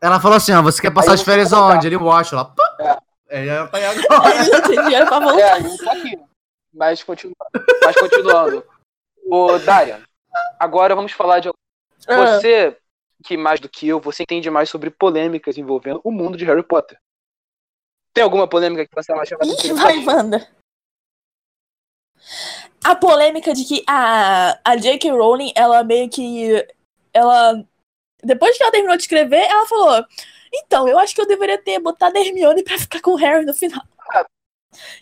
Ela 0.00 0.18
falou 0.18 0.36
assim, 0.36 0.52
ó, 0.52 0.60
você 0.60 0.82
quer 0.82 0.92
passar 0.92 1.12
as 1.12 1.22
férias 1.22 1.52
aonde? 1.52 1.86
Ele 1.86 1.94
em 1.94 1.98
Washington. 1.98 2.36
Lá, 2.36 2.44
pá. 2.46 3.02
É, 3.28 3.46
ela 3.46 3.68
tá 3.68 3.78
aí 3.78 3.84
agora. 3.86 4.34
Ele 4.34 4.50
não 4.50 4.62
tem 4.62 4.82
dinheiro 4.82 5.06
pra 5.06 5.20
voltar. 5.20 5.40
É, 5.40 5.58
ele 5.60 5.78
tá 5.78 5.92
aqui. 5.92 6.20
Mas, 6.74 7.02
continu... 7.04 7.34
Mas 7.84 7.96
continuando. 7.96 8.64
Ô, 9.30 9.58
Daria, 9.58 10.02
agora 10.58 10.96
vamos 10.96 11.12
falar 11.12 11.38
de 11.38 11.48
Ah, 12.08 12.16
Você, 12.16 12.76
que 13.22 13.36
mais 13.36 13.60
do 13.60 13.68
que 13.68 13.88
eu, 13.88 14.00
você 14.00 14.22
entende 14.22 14.50
mais 14.50 14.68
sobre 14.68 14.90
polêmicas 14.90 15.56
envolvendo 15.56 16.00
o 16.04 16.10
mundo 16.10 16.36
de 16.36 16.44
Harry 16.44 16.62
Potter. 16.62 16.98
Tem 18.12 18.22
alguma 18.22 18.48
polêmica 18.48 18.86
que 18.86 18.94
você 18.94 19.12
acha 19.12 19.36
mais 19.38 19.64
Ih, 19.64 19.72
vai, 19.72 20.04
Wanda. 20.04 20.48
A 22.84 22.94
polêmica 22.94 23.52
de 23.54 23.64
que 23.64 23.84
a, 23.88 24.58
a 24.64 24.76
J.K. 24.76 25.10
Rowling, 25.12 25.52
ela 25.56 25.82
meio 25.82 26.08
que. 26.08 26.66
Ela. 27.12 27.64
Depois 28.22 28.56
que 28.56 28.62
ela 28.62 28.72
terminou 28.72 28.96
de 28.96 29.02
escrever, 29.02 29.44
ela 29.48 29.66
falou: 29.66 30.04
Então, 30.52 30.86
eu 30.86 30.98
acho 30.98 31.14
que 31.14 31.20
eu 31.20 31.26
deveria 31.26 31.58
ter 31.58 31.78
botado 31.78 32.16
a 32.18 32.20
Hermione 32.20 32.62
pra 32.62 32.78
ficar 32.78 33.00
com 33.00 33.12
o 33.12 33.16
Harry 33.16 33.44
no 33.44 33.54
final. 33.54 33.82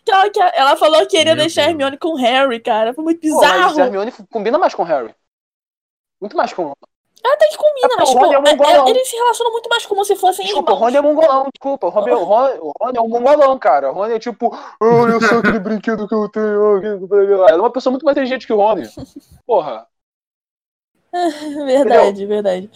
Que 0.04 0.10
ela, 0.10 0.48
ela 0.52 0.76
falou 0.76 1.00
que 1.02 1.16
queria 1.16 1.36
Meu 1.36 1.44
deixar 1.44 1.66
a. 1.66 1.70
Hermione 1.70 1.96
com 1.96 2.08
o 2.08 2.16
Harry, 2.16 2.58
cara. 2.58 2.92
Foi 2.92 3.04
muito 3.04 3.20
Pô, 3.20 3.36
mas 3.36 3.44
a 3.44 3.68
bizarro. 3.68 3.80
Hermione 3.80 4.12
combina 4.28 4.58
mais 4.58 4.74
com 4.74 4.82
o 4.82 4.84
Harry. 4.84 5.14
Muito 6.20 6.36
mais 6.36 6.52
com. 6.52 6.72
Até 7.24 7.48
que 7.48 7.56
combina, 7.56 7.88
É, 7.92 7.96
mas 7.98 8.08
o 8.08 8.12
tipo, 8.12 8.24
é 8.24 8.34
é- 8.34 8.40
mongolão. 8.40 8.86
é- 8.86 8.90
eles 8.90 9.08
se 9.08 9.16
relacionam 9.16 9.52
muito 9.52 9.68
mais 9.68 9.84
como 9.86 10.04
se 10.04 10.16
fossem 10.16 10.44
Desculpa, 10.46 10.72
o 10.72 10.74
irmãos. 10.74 10.84
Rony 10.86 10.96
é 10.96 11.00
mongolão, 11.02 11.46
desculpa. 11.52 11.86
O 11.86 11.90
Rony, 11.90 12.10
o 12.12 12.24
Rony, 12.24 12.58
o 12.60 12.72
é 12.96 13.00
um 13.00 13.08
mongolão, 13.08 13.58
cara. 13.58 13.90
O 13.90 13.94
Rony 13.94 14.14
é 14.14 14.18
tipo, 14.18 14.56
oh, 14.80 15.08
eu 15.08 15.20
sou 15.20 15.38
aquele 15.38 15.58
brinquedo 15.60 16.08
que 16.08 16.14
eu 16.14 16.28
tenho. 16.30 16.80
Ela 17.46 17.50
é 17.50 17.56
uma 17.56 17.70
pessoa 17.72 17.90
muito 17.90 18.04
mais 18.04 18.14
inteligente 18.16 18.46
que 18.46 18.52
o 18.52 18.56
Rony. 18.56 18.88
Porra. 19.46 19.86
Verdade, 21.66 22.24
verdade. 22.26 22.70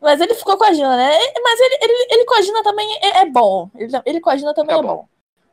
Mas 0.00 0.20
ele 0.20 0.34
ficou 0.34 0.56
com 0.56 0.64
a 0.64 0.72
Gina, 0.72 0.96
né? 0.96 1.18
Mas 1.42 1.60
ele, 1.60 1.78
ele, 1.82 2.06
ele 2.10 2.24
com 2.24 2.34
a 2.34 2.42
Gina 2.42 2.62
também 2.62 2.98
é, 3.02 3.18
é 3.20 3.26
bom. 3.26 3.68
Ele, 3.74 3.92
ele 4.06 4.20
com 4.20 4.30
a 4.30 4.36
Gina 4.36 4.54
também 4.54 4.74
Tá 4.76 4.82
é 4.82 4.86
bom. 4.86 5.06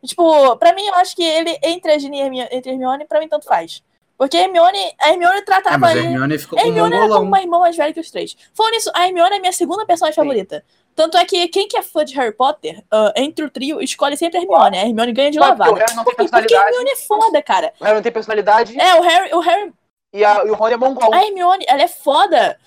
Tipo, 0.05 0.55
pra 0.57 0.73
mim, 0.73 0.85
eu 0.85 0.95
acho 0.95 1.15
que 1.15 1.23
ele, 1.23 1.57
entre 1.63 1.91
a 1.91 1.97
Gina 1.97 2.15
e 2.15 2.21
a 2.41 2.47
Hermione, 2.53 3.05
pra 3.05 3.19
mim, 3.19 3.27
tanto 3.27 3.45
faz. 3.45 3.83
Porque 4.17 4.35
a 4.35 4.41
Hermione, 4.41 4.79
a 4.99 5.09
Hermione 5.09 5.41
tratava 5.43 5.77
mas 5.77 5.95
a. 5.95 6.01
Hermione 6.01 6.37
ficou 6.39 6.57
A 6.57 6.61
com 6.61 6.67
um 6.67 6.71
Hermione 6.71 6.95
era 6.95 7.07
como 7.07 7.21
uma 7.21 7.39
irmã 7.39 7.59
mais 7.59 7.77
velha 7.77 7.93
que 7.93 7.99
os 7.99 8.09
três. 8.09 8.35
Falando 8.53 8.73
nisso, 8.73 8.91
a 8.95 9.05
Hermione 9.05 9.35
é 9.35 9.39
minha 9.39 9.53
segunda 9.53 9.85
personagem 9.85 10.15
Sim. 10.15 10.21
favorita. 10.21 10.65
Tanto 10.95 11.15
é 11.17 11.25
que 11.25 11.47
quem 11.49 11.67
que 11.67 11.77
é 11.77 11.83
fã 11.83 12.03
de 12.03 12.15
Harry 12.15 12.31
Potter, 12.31 12.83
ah, 12.89 13.13
entre 13.15 13.45
o 13.45 13.49
trio, 13.51 13.79
escolhe 13.79 14.17
sempre 14.17 14.39
a 14.39 14.41
Hermione. 14.41 14.77
A 14.77 14.85
Hermione 14.87 15.13
ganha 15.13 15.29
de 15.29 15.39
Ué, 15.39 15.55
porque 15.55 15.69
o 15.69 15.75
Harry 15.75 15.95
não 15.95 16.03
tem 16.03 16.15
quê? 16.15 16.23
Porque 16.23 16.35
a 16.35 16.39
personalidade. 16.39 16.67
Hermione 16.67 16.89
é 16.89 16.95
foda, 16.95 17.43
cara. 17.43 17.73
O 17.79 17.83
Harry 17.83 17.95
não 17.95 18.01
tem 18.01 18.11
personalidade 18.11 18.79
É, 18.79 18.95
o 18.95 19.01
Harry, 19.01 19.33
o 19.35 19.39
Harry 19.39 19.73
e, 20.13 20.25
a, 20.25 20.43
e 20.43 20.49
o 20.49 20.55
Rony 20.55 20.73
é 20.73 20.77
mongol. 20.77 21.13
A 21.13 21.23
Hermione, 21.23 21.65
ela 21.67 21.83
é 21.83 21.87
foda. 21.87 22.59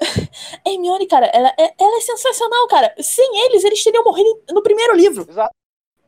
A 0.66 0.68
Hermione, 0.68 1.06
cara, 1.06 1.26
ela 1.26 1.54
é, 1.56 1.72
ela 1.78 1.98
é 1.98 2.00
sensacional, 2.00 2.66
cara. 2.66 2.92
Sem 3.00 3.46
eles, 3.46 3.62
eles 3.62 3.84
teriam 3.84 4.02
morrido 4.02 4.42
no 4.50 4.60
primeiro 4.62 4.96
livro. 4.96 5.24
Exato. 5.28 5.54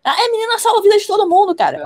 A 0.06 0.12
a 0.12 0.30
menina 0.30 0.58
salva 0.58 0.78
a 0.78 0.82
vida 0.82 0.96
de 0.98 1.06
todo 1.06 1.28
mundo, 1.28 1.54
cara. 1.54 1.78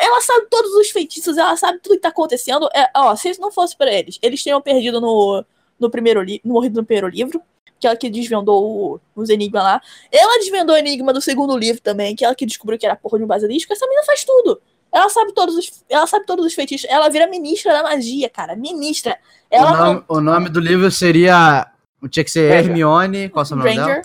Ela 0.00 0.20
sabe 0.20 0.46
todos 0.48 0.72
os 0.74 0.90
feitiços, 0.90 1.36
ela 1.36 1.56
sabe 1.56 1.80
tudo 1.80 1.96
que 1.96 2.00
tá 2.02 2.08
acontecendo. 2.08 2.68
É, 2.74 2.88
ó, 2.96 3.16
se 3.16 3.28
isso 3.30 3.40
não 3.40 3.50
fosse 3.50 3.76
pra 3.76 3.92
eles, 3.92 4.18
eles 4.22 4.42
teriam 4.42 4.60
perdido 4.60 5.00
no, 5.00 5.44
no 5.78 5.90
primeiro 5.90 6.22
livro, 6.22 6.48
morrido 6.48 6.80
no 6.80 6.86
primeiro 6.86 7.08
livro. 7.08 7.42
Que 7.80 7.86
ela 7.86 7.94
que 7.96 8.10
desvendou 8.10 8.64
o- 8.96 9.00
os 9.14 9.28
enigmas 9.30 9.62
lá. 9.62 9.80
Ela 10.10 10.38
desvendou 10.40 10.74
o 10.74 10.78
enigma 10.78 11.12
do 11.12 11.20
segundo 11.20 11.56
livro 11.56 11.80
também, 11.80 12.16
que 12.16 12.24
ela 12.24 12.34
que 12.34 12.44
descobriu 12.44 12.76
que 12.78 12.84
era 12.84 12.96
porra 12.96 13.18
de 13.18 13.24
um 13.24 13.26
basilisco. 13.28 13.72
Essa 13.72 13.86
menina 13.86 14.04
faz 14.04 14.24
tudo. 14.24 14.60
Ela 14.92 15.08
sabe 15.08 15.32
todos 15.32 15.54
os, 15.56 15.84
ela 15.88 16.06
sabe 16.08 16.26
todos 16.26 16.44
os 16.44 16.54
feitiços. 16.54 16.88
Ela 16.90 17.08
vira 17.08 17.28
ministra 17.28 17.72
da 17.72 17.82
magia, 17.84 18.28
cara. 18.28 18.56
Ministra. 18.56 19.12
O 19.12 19.54
Ela 19.54 19.70
não- 19.76 19.86
nome, 19.86 20.04
o 20.08 20.20
nome 20.20 20.48
do 20.48 20.58
livro 20.58 20.90
seria. 20.90 21.68
Tinha 22.10 22.24
que 22.24 22.30
ser. 22.32 22.50
Hermione. 22.52 23.28
Qual 23.28 23.44
é 23.44 23.52
o 23.52 23.56
nome 23.56 23.70
dela? 23.76 24.02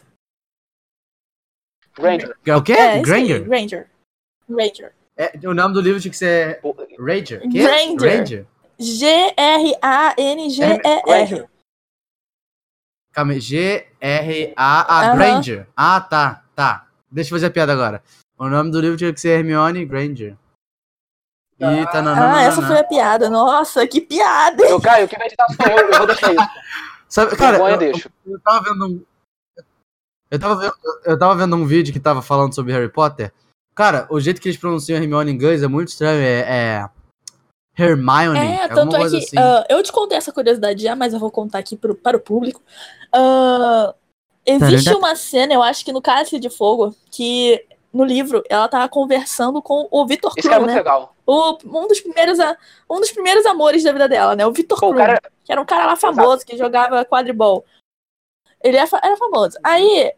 Granger. 1.96 2.28
Granger. 2.28 2.36
É 2.46 2.56
o 2.56 2.62
quê? 2.64 2.74
É, 2.74 3.02
Granger? 3.02 3.50
Ranger. 3.50 3.88
Ranger. 4.50 4.92
É, 5.16 5.32
o 5.48 5.54
nome 5.54 5.74
do 5.74 5.82
livro 5.82 6.02
tinha 6.02 6.12
que 6.12 6.18
ser 6.18 6.60
O- 6.64 6.76
Ranger. 7.00 7.42
Quê? 7.42 7.64
Granger. 7.64 8.18
Ranger? 8.20 8.46
G-R-A-N-G-E-R. 8.80 11.48
Calma 13.14 13.34
aí. 13.34 13.40
G-R-A-A. 13.40 15.02
Aham. 15.02 15.16
Granger. 15.16 15.68
Ah, 15.78 16.02
tá. 16.02 16.44
Tá. 16.56 16.88
Deixa 17.12 17.30
eu 17.30 17.36
fazer 17.38 17.46
a 17.48 17.52
piada 17.52 17.72
agora. 17.74 18.02
O 18.38 18.48
nome 18.50 18.72
do 18.72 18.80
livro 18.82 18.98
tinha 18.98 19.14
que 19.14 19.22
ser 19.22 19.40
Hermione 19.40 19.86
Granger. 19.86 20.36
E 21.60 21.86
tá 21.92 22.02
na 22.02 22.36
Ah, 22.38 22.42
essa 22.44 22.62
foi 22.62 22.80
a 22.80 22.84
piada. 22.84 23.30
Nossa, 23.30 23.88
que 23.88 24.02
piada! 24.02 24.66
Eu, 24.66 24.82
Caio, 24.82 25.08
quem 25.08 25.18
vai 25.18 25.28
editar 25.28 25.46
sou 25.48 25.72
eu, 25.72 25.78
eu 25.92 25.98
vou 25.98 26.08
deixar 26.08 26.34
isso. 26.34 26.50
Sabe, 27.08 27.36
cara, 27.38 27.58
eu, 27.70 27.78
deixa. 27.78 28.12
eu 28.26 28.40
tava 28.42 28.66
vendo 28.74 28.86
um. 28.88 29.02
Eu 30.34 30.40
tava, 30.40 30.56
vendo, 30.56 30.74
eu 31.06 31.20
tava 31.20 31.36
vendo 31.36 31.56
um 31.56 31.64
vídeo 31.64 31.94
que 31.94 32.00
tava 32.00 32.20
falando 32.24 32.56
sobre 32.56 32.74
Harry 32.74 32.90
Potter. 32.92 33.32
Cara, 33.76 34.08
o 34.10 34.20
jeito 34.20 34.42
que 34.42 34.48
eles 34.50 34.60
pronunciam 34.60 34.98
Hermione 35.00 35.32
em 35.32 35.36
inglês 35.36 35.62
é 35.62 35.68
muito 35.68 35.90
estranho. 35.90 36.20
É. 36.20 36.40
é 36.42 36.90
Hermione. 37.78 38.40
É, 38.40 38.68
tanto 38.68 38.96
é 38.96 39.00
que. 39.10 39.18
assim. 39.18 39.38
ah, 39.38 39.64
eu 39.70 39.84
te 39.84 39.92
contei 39.92 40.18
essa 40.18 40.32
curiosidade 40.32 40.82
já, 40.82 40.96
mas 40.96 41.14
eu 41.14 41.20
vou 41.20 41.30
contar 41.30 41.60
aqui 41.60 41.78
pro, 41.78 41.94
para 41.94 42.18
o 42.18 42.20
público. 42.20 42.60
Ah, 43.14 43.94
existe 44.44 44.90
uma 44.96 45.16
cena, 45.16 45.54
eu 45.54 45.62
acho 45.62 45.86
que 45.86 45.94
no 45.94 46.02
Cálice 46.02 46.40
de 46.40 46.50
Fogo, 46.50 46.96
que 47.12 47.64
no 47.94 48.04
livro 48.04 48.44
ela 48.50 48.68
tava 48.68 48.90
conversando 48.90 49.62
com 49.62 49.88
o 49.92 50.06
Victor 50.08 50.34
Esse 50.36 50.50
cara 50.50 50.56
é 50.56 50.66
Krum, 50.66 50.66
muito 50.66 50.76
né? 50.76 50.82
legal. 50.82 51.16
O, 51.28 51.58
um, 51.80 51.88
dos 51.88 52.02
primeiros, 52.02 52.40
a- 52.40 52.58
um 52.90 53.00
dos 53.00 53.12
primeiros 53.12 53.46
amores 53.46 53.84
da 53.84 53.92
vida 53.92 54.10
dela, 54.10 54.36
né? 54.36 54.46
O 54.48 54.50
o 54.50 54.54
Krum. 54.54 54.96
cara 54.96 55.22
que 55.46 55.52
era 55.52 55.62
um 55.62 55.66
cara 55.66 55.86
lá 55.86 55.96
famoso 55.96 56.44
que 56.44 56.58
jogava 56.58 57.06
quadribol. 57.06 57.64
Ele 58.64 58.78
era, 58.78 58.88
fa- 58.88 59.02
era 59.04 59.16
famoso. 59.18 59.58
Aí 59.64 60.12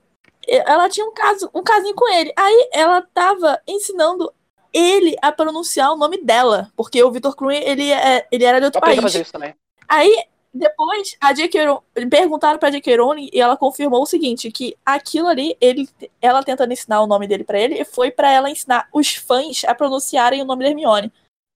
ela 0.47 0.89
tinha 0.89 1.05
um 1.05 1.13
caso, 1.13 1.49
um 1.53 1.63
casinho 1.63 1.95
com 1.95 2.11
ele. 2.13 2.31
Aí 2.35 2.69
ela 2.73 3.01
tava 3.13 3.59
ensinando 3.67 4.31
ele 4.73 5.15
a 5.21 5.31
pronunciar 5.31 5.91
o 5.91 5.97
nome 5.97 6.21
dela, 6.21 6.71
porque 6.75 7.01
o 7.01 7.11
Victor 7.11 7.35
Cruz 7.35 7.57
ele 7.63 7.91
é, 7.91 8.27
ele 8.31 8.43
era 8.43 8.59
de 8.59 8.65
outro 8.65 8.81
país. 8.81 9.01
fazer 9.01 9.21
isso 9.21 9.31
também. 9.31 9.55
Aí 9.87 10.25
depois 10.53 11.17
a 11.19 11.33
J.K. 11.33 11.81
Perguntaram 12.09 12.57
pra 12.57 12.69
J.K. 12.69 12.97
Rowling 12.97 13.29
e 13.31 13.41
ela 13.41 13.57
confirmou 13.57 14.01
o 14.01 14.05
seguinte, 14.05 14.51
que 14.51 14.75
aquilo 14.85 15.27
ali 15.27 15.55
ele 15.59 15.87
ela 16.21 16.43
tentando 16.43 16.71
ensinar 16.71 17.01
o 17.01 17.07
nome 17.07 17.27
dele 17.27 17.43
pra 17.43 17.59
ele 17.59 17.83
foi 17.83 18.09
pra 18.09 18.31
ela 18.31 18.49
ensinar 18.49 18.87
os 18.93 19.15
fãs 19.15 19.63
a 19.65 19.75
pronunciarem 19.75 20.41
o 20.41 20.45
nome 20.45 20.63
da 20.63 20.69
Hermione, 20.69 21.11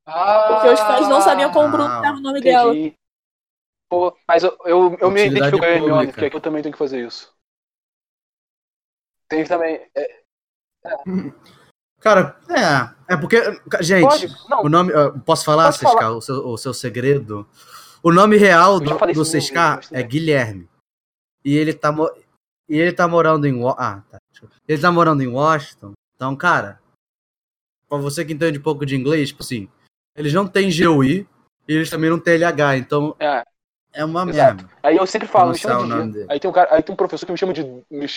porque 0.06 0.70
os 0.70 0.80
fãs 0.80 1.08
não 1.08 1.22
sabiam 1.22 1.52
como 1.52 1.68
Ah, 1.68 1.72
pronunciar 1.72 2.14
o 2.14 2.20
nome 2.20 2.42
dela. 2.42 2.72
Entendi. 2.72 2.96
Pô, 3.90 4.16
mas 4.28 4.44
eu, 4.44 4.56
eu, 4.66 4.98
eu 5.00 5.10
me 5.10 5.26
identifico 5.26 5.60
com 5.60 5.66
a 5.66 5.70
Hermione, 5.70 6.14
porque 6.14 6.36
eu 6.36 6.42
também 6.42 6.62
tenho 6.62 6.74
que 6.74 6.78
fazer 6.80 7.06
isso. 7.06 7.34
Tem 9.30 9.46
também. 9.46 9.80
É, 9.96 10.20
Cara, 12.00 12.38
é. 12.50 13.14
É 13.14 13.18
porque. 13.18 13.38
Gente, 13.82 14.08
pode? 14.08 14.28
O 14.66 14.70
nome. 14.70 14.92
Posso 15.26 15.44
falar, 15.44 15.66
Pode 15.66 15.80
falar. 15.80 16.12
o 16.12 16.22
seu, 16.22 16.48
o 16.48 16.58
seu 16.58 16.74
segredo? 16.74 17.48
O 18.02 18.12
nome 18.12 18.38
real 18.38 18.80
do, 18.80 18.98
do 18.98 19.24
é 19.92 20.04
Guilherme. 20.04 20.70
E 21.44 21.58
ele 21.58 21.74
tá. 21.74 21.94
E 22.68 22.78
ele 22.78 22.94
tá 22.94 23.08
morando 23.08 23.46
em. 23.46 23.62
Ah, 23.78 24.02
tá. 24.10 24.20
Ele 24.68 24.82
tá 24.82 24.92
morando 24.92 25.22
em 25.22 25.28
Washington. 25.28 25.94
Então, 26.16 26.36
cara. 26.36 26.80
Pra 27.88 27.98
você 27.98 28.24
que 28.24 28.34
entende 28.34 28.60
um 28.60 28.62
pouco 28.64 28.86
de 28.86 28.96
inglês, 28.96 29.30
tipo 29.30 29.44
assim. 29.44 29.68
Eles 30.16 30.34
não 30.34 30.48
têm 30.48 30.70
GUI 30.70 31.28
e 31.68 31.74
eles 31.74 31.90
também 31.90 32.10
não 32.10 32.20
têm 32.20 32.36
LH. 32.36 32.78
Então, 32.78 33.16
é. 33.20 33.44
É 33.94 34.06
uma 34.06 34.30
Exato. 34.30 34.64
merda. 34.64 34.70
Aí 34.84 34.98
eu 34.98 35.08
sempre 35.08 35.28
falo, 35.28 35.52
me 35.52 35.58
chama 35.58 35.84
de 35.84 35.94
Gui. 35.94 36.12
dele. 36.14 36.28
Aí 36.30 36.40
tem 36.40 36.50
um 36.50 36.54
cara, 36.54 36.76
aí 36.76 36.84
tem 36.84 36.94
um 36.94 36.98
professor 36.98 37.26
que 37.26 37.32
me 37.32 37.38
chama 37.38 37.54
de. 37.54 37.64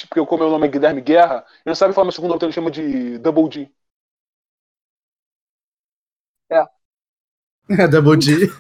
Porque 0.09 0.27
como 0.27 0.43
meu 0.43 0.51
nome 0.51 0.67
é 0.67 0.71
Guilherme 0.71 1.01
Guerra, 1.01 1.45
ele 1.47 1.63
não 1.67 1.75
sabe 1.75 1.95
falar 1.95 2.05
meu 2.05 2.13
segundo 2.13 2.31
nome, 2.31 2.37
então 2.37 2.49
ele 2.49 2.55
chama 2.55 2.71
de 2.71 3.19
Double 3.19 3.49
D. 3.49 3.71
É 7.71 7.89
Double 7.89 8.19
D. 8.19 8.53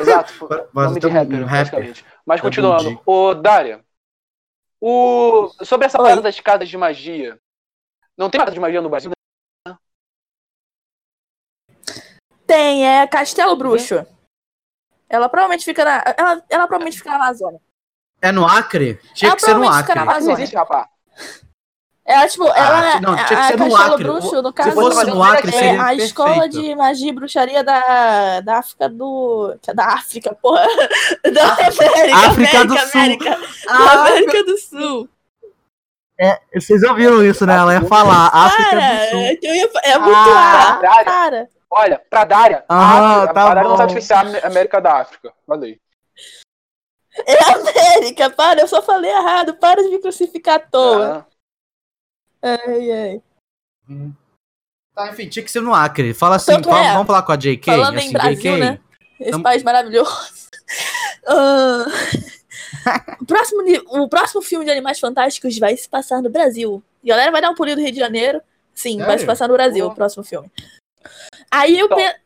Exato. 0.00 0.48
Mas 0.74 0.88
nome 0.88 1.00
de 1.00 1.06
então, 1.06 1.10
rapper, 1.10 1.42
um 1.42 1.46
rapper. 1.46 2.04
Mas 2.26 2.40
Double 2.40 2.50
continuando. 2.50 2.90
D. 2.90 3.00
Ô, 3.06 3.32
Dária. 3.32 3.82
O... 4.80 5.48
Sobre 5.62 5.86
essa 5.86 5.96
parada 5.96 6.20
das 6.20 6.38
casas 6.40 6.68
de 6.68 6.76
magia. 6.76 7.38
Não 8.18 8.28
tem 8.28 8.40
casa 8.40 8.52
de 8.52 8.60
magia 8.60 8.82
no 8.82 8.90
Brasil? 8.90 9.10
né? 9.66 9.78
Tem, 12.46 12.86
é 12.86 13.06
Castelo 13.06 13.56
Bruxo. 13.56 14.04
Ela 15.10 15.28
provavelmente 15.28 15.64
fica 15.64 15.84
na. 15.84 16.02
Ela, 16.16 16.42
ela 16.48 16.66
provavelmente 16.68 16.96
fica 16.98 17.10
na 17.10 17.16
Amazônia. 17.16 17.60
É 18.22 18.30
no 18.32 18.46
Acre? 18.46 18.98
Tinha 19.12 19.30
Ela 19.30 19.36
que 19.36 19.42
ser 19.42 19.54
no 19.54 19.60
provavelmente 19.60 19.80
fica 19.86 19.92
Acre. 19.92 19.98
na 19.98 20.04
Não 20.04 20.12
Amazônia. 20.12 20.34
existe, 20.42 20.56
rapaz. 20.56 20.86
Ela, 22.06 22.28
tipo, 22.28 22.44
ela. 22.44 22.92
Ah, 22.96 23.00
não, 23.00 23.14
tinha 23.14 23.26
que 23.26 23.34
a 23.34 23.42
ser 23.48 23.56
no 23.58 23.76
Acre. 23.76 24.04
Bruxo, 24.04 24.42
no 24.42 24.48
Se 24.48 24.54
caso, 24.54 24.72
fosse 24.72 25.04
no 25.06 25.22
Acre, 25.22 25.48
é 25.50 25.52
seria 25.52 25.84
a 25.84 25.94
escola 25.94 26.32
perfeito. 26.42 26.60
de 26.60 26.74
magia 26.74 27.08
e 27.08 27.12
bruxaria 27.12 27.62
da, 27.64 28.40
da 28.40 28.58
África 28.58 28.88
do. 28.88 29.56
é 29.66 29.74
Da 29.74 29.86
África, 29.86 30.34
porra. 30.40 30.66
Da 31.32 31.52
América. 31.54 32.16
África 32.28 32.64
do 32.64 32.72
América, 32.78 32.86
Sul. 32.88 33.00
América, 33.00 33.38
Ah, 33.68 33.92
América 34.00 34.44
do 34.44 34.58
Sul. 34.58 35.08
vocês 36.54 36.82
ouviram 36.82 37.24
isso, 37.24 37.46
né? 37.46 37.54
Ela 37.56 37.74
ia 37.74 37.82
falar 37.82 38.26
África 38.32 38.70
Cara, 38.70 39.04
do 39.04 39.10
Sul. 39.10 39.20
é 39.20 39.36
que 39.36 39.46
eu 39.46 39.54
ia 39.54 39.70
é 39.84 39.98
muito 39.98 40.16
Ah, 40.16 40.68
A, 40.68 40.80
Dária. 40.80 41.04
cara. 41.04 41.48
Olha, 41.72 41.98
pra 42.10 42.24
Dária, 42.24 42.64
Ah, 42.68 43.18
África, 43.18 43.34
tá 43.34 43.42
a 43.42 43.54
Dária 43.54 43.62
não 43.68 43.76
sabe 43.76 43.94
diferenciar 43.94 44.44
a 44.44 44.46
América 44.48 44.80
da 44.80 45.00
África. 45.00 45.32
Falei. 45.46 45.80
É 47.26 47.52
América, 47.52 48.30
para, 48.30 48.60
eu 48.60 48.68
só 48.68 48.82
falei 48.82 49.10
errado. 49.10 49.54
Para 49.54 49.82
de 49.82 49.88
me 49.90 50.00
crucificar 50.00 50.56
à 50.56 50.58
toa. 50.60 51.26
Ah, 52.42 52.58
Ai, 52.66 52.90
ai. 52.90 53.22
Tá, 54.94 55.10
enfim, 55.10 55.28
tinha 55.28 55.44
que 55.44 55.50
ser 55.50 55.60
no 55.60 55.74
Acre. 55.74 56.12
Fala 56.14 56.36
assim, 56.36 56.52
Tanto 56.52 56.68
vamos, 56.68 56.86
é. 56.86 56.92
vamos 56.92 57.06
falar 57.06 57.22
com 57.22 57.32
a 57.32 57.36
JK? 57.36 57.64
Falando 57.64 57.98
assim, 57.98 58.08
em 58.08 58.12
Brasil, 58.12 58.34
JK, 58.36 58.56
né? 58.58 58.80
Esse 59.20 59.30
Tam- 59.32 59.42
país 59.42 59.62
maravilhoso. 59.62 60.10
Ah, 61.26 61.84
o, 63.20 63.26
próximo, 63.26 63.62
o 63.88 64.08
próximo 64.08 64.40
filme 64.40 64.64
de 64.64 64.70
Animais 64.70 64.98
Fantásticos 64.98 65.58
vai 65.58 65.76
se 65.76 65.88
passar 65.88 66.22
no 66.22 66.30
Brasil. 66.30 66.82
E 67.02 67.10
a 67.12 67.14
galera 67.16 67.32
vai 67.32 67.42
dar 67.42 67.50
um 67.50 67.54
pulinho 67.54 67.76
do 67.76 67.82
Rio 67.82 67.92
de 67.92 67.98
Janeiro. 67.98 68.40
Sim, 68.72 68.96
vai 68.98 69.06
Sério? 69.08 69.20
se 69.20 69.26
passar 69.26 69.48
no 69.48 69.54
Brasil 69.54 69.82
Boa. 69.84 69.92
o 69.92 69.94
próximo 69.94 70.22
filme. 70.24 70.50
Aí 71.50 71.78
eu 71.78 71.86
Então, 71.86 71.98
pe... 71.98 72.20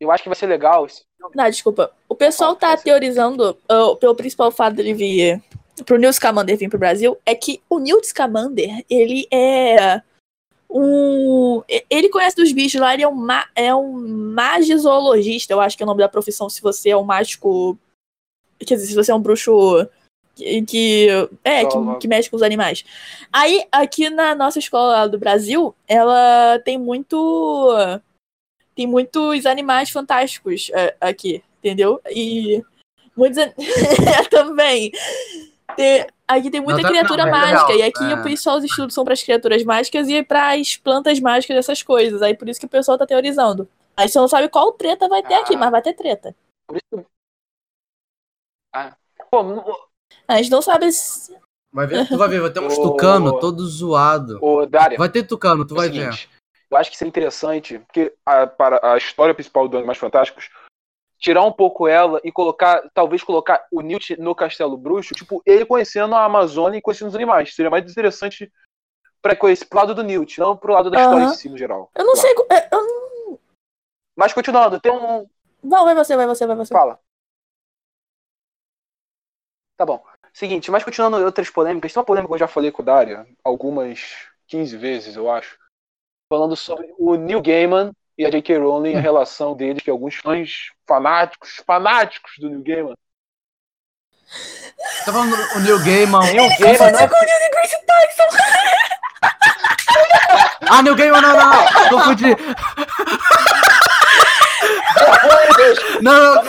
eu 0.00 0.10
acho 0.10 0.22
que 0.22 0.28
vai 0.28 0.36
ser 0.36 0.46
legal. 0.46 0.86
filme. 0.88 1.34
Não, 1.34 1.50
desculpa. 1.50 1.92
O 2.08 2.14
pessoal 2.14 2.54
tá 2.56 2.76
teorizando, 2.76 3.58
ah, 3.68 3.96
pelo 3.98 4.14
principal 4.14 4.50
fato 4.50 4.76
dele 4.76 4.94
vir 4.94 5.42
pro 5.84 5.98
Newt 5.98 6.16
Scamander 6.16 6.56
vir 6.56 6.70
pro 6.70 6.78
Brasil, 6.78 7.18
é 7.24 7.34
que 7.34 7.62
o 7.68 7.78
Newt 7.78 8.06
Scamander, 8.06 8.84
ele 8.88 9.26
é 9.30 10.02
um... 10.70 11.62
Ele 11.90 12.08
conhece 12.08 12.36
dos 12.36 12.52
bichos 12.52 12.80
lá, 12.80 12.94
ele 12.94 13.02
é 13.02 13.08
um, 13.08 13.14
ma... 13.14 13.48
é 13.54 13.74
um 13.74 13.92
magizoologista, 14.32 15.52
eu 15.52 15.60
acho 15.60 15.76
que 15.76 15.82
é 15.82 15.86
o 15.86 15.86
nome 15.86 16.00
da 16.00 16.08
profissão, 16.08 16.48
se 16.48 16.62
você 16.62 16.90
é 16.90 16.96
um 16.96 17.04
mágico... 17.04 17.78
Quer 18.58 18.76
dizer, 18.76 18.86
se 18.86 18.94
você 18.94 19.12
é 19.12 19.14
um 19.14 19.20
bruxo 19.20 19.86
que... 20.36 20.62
que- 20.62 21.08
é, 21.42 21.64
que, 21.64 21.76
que 22.00 22.06
mexe 22.08 22.30
com 22.30 22.36
os 22.36 22.42
animais. 22.42 22.84
Aí, 23.32 23.66
aqui 23.72 24.08
na 24.10 24.34
nossa 24.34 24.58
escola 24.60 25.08
do 25.08 25.18
Brasil, 25.18 25.74
ela 25.88 26.60
tem 26.64 26.78
muito 26.78 27.72
tem 28.74 28.86
muitos 28.86 29.46
animais 29.46 29.88
fantásticos 29.90 30.70
é, 30.74 30.94
aqui, 31.00 31.42
entendeu? 31.58 31.98
E 32.10 32.62
muitos 33.16 33.38
também. 34.30 34.92
Tem- 35.74 36.06
aqui 36.28 36.50
tem 36.50 36.60
muita 36.60 36.76
Não, 36.76 36.82
tá- 36.82 36.88
criatura 36.90 37.22
não, 37.24 37.28
é 37.28 37.30
mágica 37.32 37.72
legal, 37.72 37.78
e 37.78 37.82
aqui 37.82 38.04
é. 38.04 38.14
o 38.14 38.22
pessoal 38.22 38.58
os 38.58 38.64
estudos 38.64 38.94
são 38.94 39.02
para 39.04 39.14
as 39.14 39.22
criaturas 39.22 39.64
mágicas 39.64 40.08
e 40.08 40.22
para 40.22 40.52
as 40.54 40.76
plantas 40.76 41.18
mágicas 41.18 41.56
essas 41.56 41.82
coisas. 41.82 42.20
Aí 42.22 42.34
por 42.36 42.48
isso 42.48 42.60
que 42.60 42.66
o 42.66 42.68
pessoal 42.68 42.98
tá 42.98 43.06
teorizando. 43.06 43.66
Aí 43.96 44.08
você 44.08 44.18
não 44.18 44.28
sabe 44.28 44.48
qual 44.50 44.70
treta 44.72 45.08
vai 45.08 45.22
ter 45.22 45.34
aqui, 45.34 45.54
Ah. 45.54 45.58
mas 45.58 45.70
vai 45.70 45.80
ter 45.82 45.94
treta. 45.94 46.36
Por 46.68 46.76
isso 46.76 46.84
que- 47.02 47.10
Ah. 48.74 48.94
Pô, 49.30 49.85
A 50.28 50.36
gente 50.38 50.50
não 50.50 50.60
sabe 50.62 50.90
se 50.92 51.36
Vai 51.72 51.86
ver, 51.86 52.08
tu 52.08 52.16
vai 52.16 52.28
ver, 52.28 52.40
vai 52.40 52.50
ter 52.50 52.60
uns 52.64 52.78
tucano 52.78 53.38
todo 53.38 53.66
zoado. 53.66 54.38
Ô, 54.42 54.64
Dário, 54.66 54.96
Vai 54.98 55.08
ter 55.10 55.24
tucano, 55.24 55.66
tu 55.66 55.74
é 55.74 55.74
o 55.74 55.80
vai 55.80 55.88
ver. 55.90 56.12
seguinte, 56.12 56.30
eu 56.70 56.76
acho 56.76 56.90
que 56.90 56.96
isso 56.96 57.04
é 57.04 57.08
interessante, 57.08 57.78
porque 57.80 58.14
a, 58.24 58.46
para 58.46 58.92
a 58.94 58.96
história 58.96 59.34
principal 59.34 59.68
do 59.68 59.76
Animais 59.76 59.98
Fantásticos, 59.98 60.48
tirar 61.18 61.42
um 61.44 61.52
pouco 61.52 61.86
ela 61.86 62.20
e 62.24 62.32
colocar, 62.32 62.88
talvez 62.94 63.22
colocar 63.22 63.66
o 63.70 63.80
Newt 63.82 64.16
no 64.20 64.34
Castelo 64.34 64.76
Bruxo, 64.76 65.14
tipo, 65.14 65.42
ele 65.44 65.66
conhecendo 65.66 66.14
a 66.14 66.24
Amazônia 66.24 66.78
e 66.78 66.82
conhecendo 66.82 67.08
os 67.08 67.14
animais. 67.14 67.54
Seria 67.54 67.70
mais 67.70 67.90
interessante 67.90 68.50
para 69.20 69.36
conhecer 69.36 69.66
pro 69.66 69.78
lado 69.78 69.94
do 69.94 70.02
Newt, 70.04 70.38
não 70.38 70.56
pro 70.56 70.72
lado 70.72 70.90
da 70.90 71.00
história 71.00 71.24
em 71.24 71.34
si, 71.34 71.48
no 71.48 71.58
geral. 71.58 71.90
Eu 71.94 72.04
não 72.04 72.14
Claro. 72.14 72.28
sei. 72.28 72.56
é, 72.56 72.68
Eu 72.74 72.82
não... 72.86 73.38
Mas 74.16 74.32
continuando, 74.32 74.80
tem 74.80 74.90
um. 74.92 75.28
Não, 75.62 75.84
vai 75.84 75.94
você, 75.94 76.16
vai 76.16 76.26
você, 76.26 76.46
vai 76.46 76.56
você. 76.56 76.72
Fala. 76.72 76.98
Tá 79.76 79.84
bom. 79.84 80.02
Seguinte, 80.36 80.70
mas 80.70 80.84
continuando 80.84 81.16
outras 81.24 81.48
polêmicas, 81.48 81.94
tem 81.94 81.98
uma 81.98 82.04
polêmica 82.04 82.28
que 82.28 82.34
eu 82.34 82.38
já 82.40 82.46
falei 82.46 82.70
com 82.70 82.82
o 82.82 82.84
Daria 82.84 83.26
algumas 83.42 84.28
15 84.48 84.76
vezes, 84.76 85.16
eu 85.16 85.30
acho. 85.30 85.56
Falando 86.30 86.54
sobre 86.54 86.92
o 86.98 87.14
Neil 87.14 87.40
Gaiman 87.40 87.90
e 88.18 88.26
a 88.26 88.28
J.K. 88.28 88.58
Rowling, 88.58 88.96
a 88.96 89.00
relação 89.00 89.56
deles, 89.56 89.82
que 89.82 89.88
alguns 89.88 90.16
fãs 90.16 90.72
fanáticos, 90.86 91.62
fanáticos 91.66 92.32
do 92.38 92.50
Neil 92.50 92.62
Gaiman. 92.62 92.94
Tá 95.06 95.12
falando 95.14 95.34
o 95.56 95.60
Neil 95.60 95.78
Gaiman. 95.82 96.20
Neil 96.30 96.58
Gaiman 96.58 96.92
não 96.92 97.00
é 97.00 97.08
com 97.08 97.16
o 97.16 97.24
Neil 97.24 97.38
deGrasse 97.38 97.86
Tyson. 97.86 98.36
Ah, 100.68 100.82
Neil 100.82 100.96
Gaiman, 100.96 101.22
não, 101.22 101.34
não, 101.34 101.50
não. 101.50 101.88
Confundi. 101.88 102.36
Não, 106.02 106.34
não. 106.34 106.42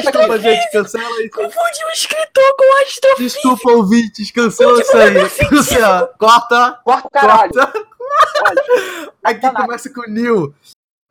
Desculpa, 0.00 0.38
gente. 0.38 0.70
Cancela 0.72 1.20
isso. 1.22 1.30
Confundi 1.30 1.84
o 1.84 1.90
escritor 1.92 2.56
com 2.56 2.64
o 2.64 2.82
astrofísico. 2.82 3.42
Desculpa, 3.42 3.70
ouvintes. 3.72 4.30
Cancela 4.30 4.80
isso 4.80 4.96
aí. 4.96 5.48
Cancela. 5.48 6.14
Corta. 6.18 6.78
Corta 6.84 7.08
caralho. 7.10 7.52
Corta. 7.52 7.84
Aqui 9.22 9.40
Tá 9.40 9.52
começa 9.52 9.90
com 9.92 10.00
o 10.02 10.10
Neil. 10.10 10.54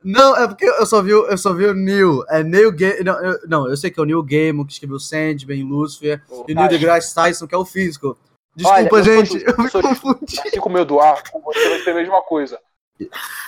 Não, 0.04 0.36
é 0.38 0.48
porque 0.48 0.66
eu 0.66 0.86
só 0.86 1.02
vi, 1.02 1.14
o- 1.14 1.26
eu 1.28 1.38
só 1.38 1.54
vi 1.54 1.66
o 1.66 1.74
Neil. 1.74 2.24
É 2.30 2.42
Neil 2.44 2.72
Gaiman. 2.72 3.04
Não, 3.04 3.20
eu, 3.26 3.40
não, 3.48 3.70
eu 3.70 3.76
sei 3.78 3.92
que 3.92 4.00
é 4.00 4.04
o 4.04 4.06
Neil 4.06 4.24
Gaiman 4.24 4.66
que 4.66 4.74
escreveu 4.74 5.00
Sandman, 5.00 5.64
Lucifer. 5.64 6.22
E 6.48 6.52
o 6.54 6.56
Neil 6.56 6.70
deGrasse 6.70 7.14
Tyson, 7.14 7.48
que 7.48 7.56
é 7.56 7.58
o 7.58 7.66
físico. 7.66 8.18
Desculpa, 8.56 8.80
Olha, 8.80 8.90
eu 8.92 9.04
sou 9.04 9.04
gente. 9.26 9.46
eu 9.46 9.58
me 9.64 9.70
sou 9.70 9.82
confundi. 9.82 10.40
Assim 10.46 10.60
como 10.60 10.78
o 10.78 10.80
Eduardo, 10.82 11.30
com 11.32 11.42
você 11.42 11.70
vai 11.70 11.80
ser 11.80 11.92
a 11.92 11.96
mesma 11.96 12.22
coisa. 12.22 12.60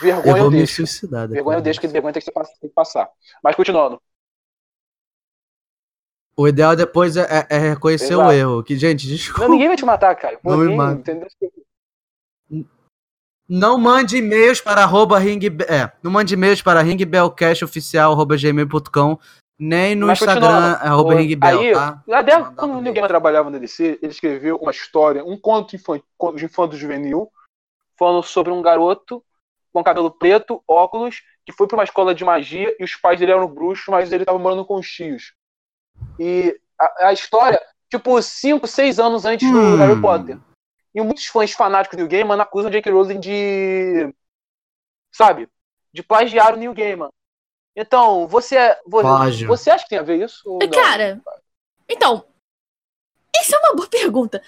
Vergonha 0.02 0.38
eu 0.38 0.42
vou 0.44 0.52
me 0.52 0.58
deixo. 0.58 0.76
suicidar. 0.76 1.28
Vergonha 1.28 1.58
eu 1.58 1.62
deixo, 1.62 1.82
que 1.82 1.88
vergonha 1.88 2.14
tem 2.14 2.22
que, 2.22 2.26
ser 2.26 2.32
pass- 2.32 2.58
tem 2.60 2.70
que 2.70 2.76
passar. 2.76 3.10
Mas 3.44 3.56
continuando. 3.56 4.00
O 6.38 6.48
ideal 6.48 6.76
depois 6.76 7.18
é, 7.18 7.28
é- 7.50 7.52
é 7.56 7.58
reconhecer 7.72 8.14
Exato. 8.14 8.30
o 8.30 8.32
erro. 8.32 8.64
Que, 8.64 8.78
gente, 8.78 9.06
desculpa. 9.08 9.42
Não, 9.42 9.50
ninguém 9.52 9.68
vai 9.68 9.76
te 9.78 9.84
matar, 9.86 10.16
cara. 10.16 10.40
Não 10.44 10.58
ninguém, 10.58 10.78
mata. 10.78 11.12
Não 13.48 13.78
mande 13.78 14.18
e-mails 14.18 14.60
para 14.62 14.82
arroba 14.82 15.20
ring, 15.20 15.40
é, 15.68 15.92
não 16.02 16.10
mande 16.10 16.34
e-mails 16.36 16.62
para 16.62 16.82
ringbellcastoficial@gmail.com 16.82 19.20
nem 19.60 19.94
no 19.94 20.08
Mas 20.08 20.20
Instagram 20.22 20.48
arroba 20.80 21.16
ringbell, 21.16 21.60
aí, 21.60 21.74
tá? 21.74 22.02
Até 22.12 22.38
Mandar 22.38 22.56
quando 22.56 22.82
Neil 22.82 22.94
Gaiman 22.96 23.08
trabalhava 23.10 23.50
na 23.52 23.58
DC, 23.60 24.00
ele 24.02 24.12
escreveu 24.12 24.56
uma 24.56 24.72
história, 24.72 25.22
um 25.24 25.38
conto 25.38 25.76
infan- 25.76 26.02
conto 26.18 26.38
de 26.38 26.46
infanto 26.46 26.76
juvenil, 26.78 27.30
falando 28.00 28.24
sobre 28.24 28.52
um 28.54 28.62
garoto 28.62 29.22
com 29.74 29.84
cabelo 29.84 30.12
preto, 30.12 30.64
óculos, 30.68 31.22
que 31.46 31.52
foi 31.52 31.68
para 31.68 31.78
uma 31.78 31.84
escola 31.84 32.14
de 32.14 32.24
magia 32.26 32.76
e 32.80 32.84
os 32.84 32.96
pais 32.96 33.20
dele 33.20 33.32
eram 33.32 33.48
bruxos, 33.48 33.88
mas 33.88 34.12
ele 34.12 34.24
estava 34.24 34.38
morando 34.38 34.66
com 34.66 34.76
os 34.76 34.88
tios. 34.88 35.34
E 36.20 36.60
a, 36.80 37.08
a 37.08 37.14
história, 37.14 37.62
tipo, 37.90 38.22
5, 38.22 38.68
6 38.68 39.00
anos 39.00 39.26
antes 39.26 39.50
do 39.50 39.58
Hum. 39.58 39.76
Harry 39.78 40.02
Potter. 40.02 40.38
E 40.94 41.02
muitos 41.02 41.26
fãs 41.28 41.54
fanáticos 41.54 41.96
do 41.98 42.02
Neil 42.06 42.10
Gaiman 42.10 42.42
acusam 42.42 42.70
o 42.70 42.72
J.K. 42.74 42.92
Rowling 42.92 43.20
de. 43.20 44.14
Sabe? 45.12 45.48
De 45.94 46.04
plagiar 46.04 46.54
o 46.54 46.58
Neil 46.58 46.74
Gaiman. 46.74 47.10
Então, 47.76 48.28
você, 48.28 48.76
você, 48.86 49.02
Plágio. 49.08 49.48
você 49.48 49.70
acha 49.72 49.84
que 49.86 49.90
tem 49.92 50.00
a 50.00 50.04
ver 50.04 50.22
isso? 50.24 50.42
Ou 50.46 50.60
não? 50.60 50.70
Cara, 50.70 51.22
então, 51.88 52.26
isso 53.42 53.56
é 53.56 53.60
uma 53.60 53.76
boa 53.76 53.88
pergunta. 53.88 54.42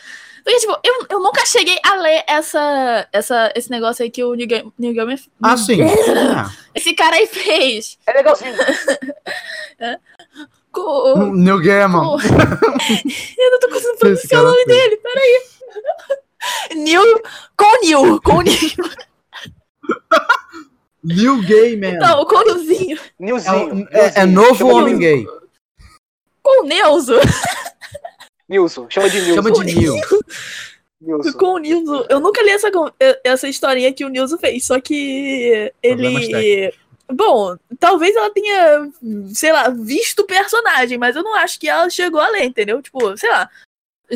Porque, 0.44 0.60
tipo, 0.60 0.78
eu, 0.84 1.06
eu 1.10 1.20
nunca 1.22 1.46
cheguei 1.46 1.78
a 1.86 1.96
ler 1.96 2.24
essa, 2.28 3.08
essa, 3.14 3.52
esse 3.56 3.72
negócio 3.72 4.04
aí 4.04 4.12
que 4.12 4.24
o 4.24 4.34
Neil 4.36 4.48
Gaiman, 4.50 4.74
Neil 4.78 4.94
Gaiman- 4.94 5.18
Ah, 5.42 5.56
sim. 5.56 5.82
É. 5.82 5.88
Esse 6.76 6.94
cara 6.94 7.16
aí 7.16 7.28
fez. 7.28 7.98
É 8.06 8.12
legalzinho. 8.14 8.54
Com, 10.72 11.34
Neil 11.36 11.60
Gaiman. 11.62 12.02
com- 12.02 12.18
eu 13.38 13.52
não 13.52 13.60
tô 13.60 13.70
conseguindo 13.70 13.98
pronunciar 14.00 14.42
o 14.42 14.46
nome 14.48 14.64
fez. 14.66 14.68
dele, 14.68 14.98
peraí. 14.98 15.42
Neil, 16.76 17.22
com 17.56 17.66
o 17.66 17.80
Neil, 17.82 18.22
com 18.22 18.34
o 18.38 18.42
Neil. 18.42 18.58
Neil 21.04 21.42
Gaiman. 21.48 21.98
Não, 22.00 22.26
com 22.26 22.36
o 22.36 22.44
Nilzinho. 22.44 22.98
É, 22.98 23.02
Nilzinho. 23.20 23.76
o- 23.86 23.88
é- 23.92 24.14
é 24.16 24.26
Nilzinho. 24.26 24.28
novo 24.28 24.56
Chama 24.56 24.74
homem 24.74 24.96
Nil- 24.96 25.00
gay. 25.00 25.28
Com 26.42 26.64
o 26.64 26.66
Neuzo. 26.68 27.14
Nilson. 28.54 28.88
Chama 28.90 29.10
de 29.10 29.22
Nilson. 29.22 29.36
Chama 29.36 29.52
de 29.52 29.64
Neil. 29.64 29.96
Nilson. 31.02 31.38
Com 31.38 31.54
o 31.54 31.58
Nilson. 31.58 32.06
Eu 32.10 32.20
nunca 32.20 32.42
li 32.44 32.52
essa, 32.52 32.72
essa 33.24 33.48
historinha 33.48 33.92
que 33.92 34.06
o 34.06 34.10
Nilson 34.10 34.38
fez, 34.38 34.66
só 34.66 34.80
que 34.80 35.74
ele. 35.82 36.74
Bom, 37.12 37.58
talvez 37.80 38.16
ela 38.16 38.30
tenha, 38.30 38.90
sei 39.34 39.52
lá, 39.52 39.70
visto 39.70 40.20
o 40.20 40.28
personagem, 40.28 40.98
mas 40.98 41.16
eu 41.16 41.24
não 41.24 41.36
acho 41.36 41.60
que 41.60 41.68
ela 41.68 41.90
chegou 41.90 42.22
a 42.22 42.30
ler, 42.30 42.46
entendeu? 42.46 42.82
Tipo, 42.82 43.18
sei 43.18 43.30
lá. 43.30 43.50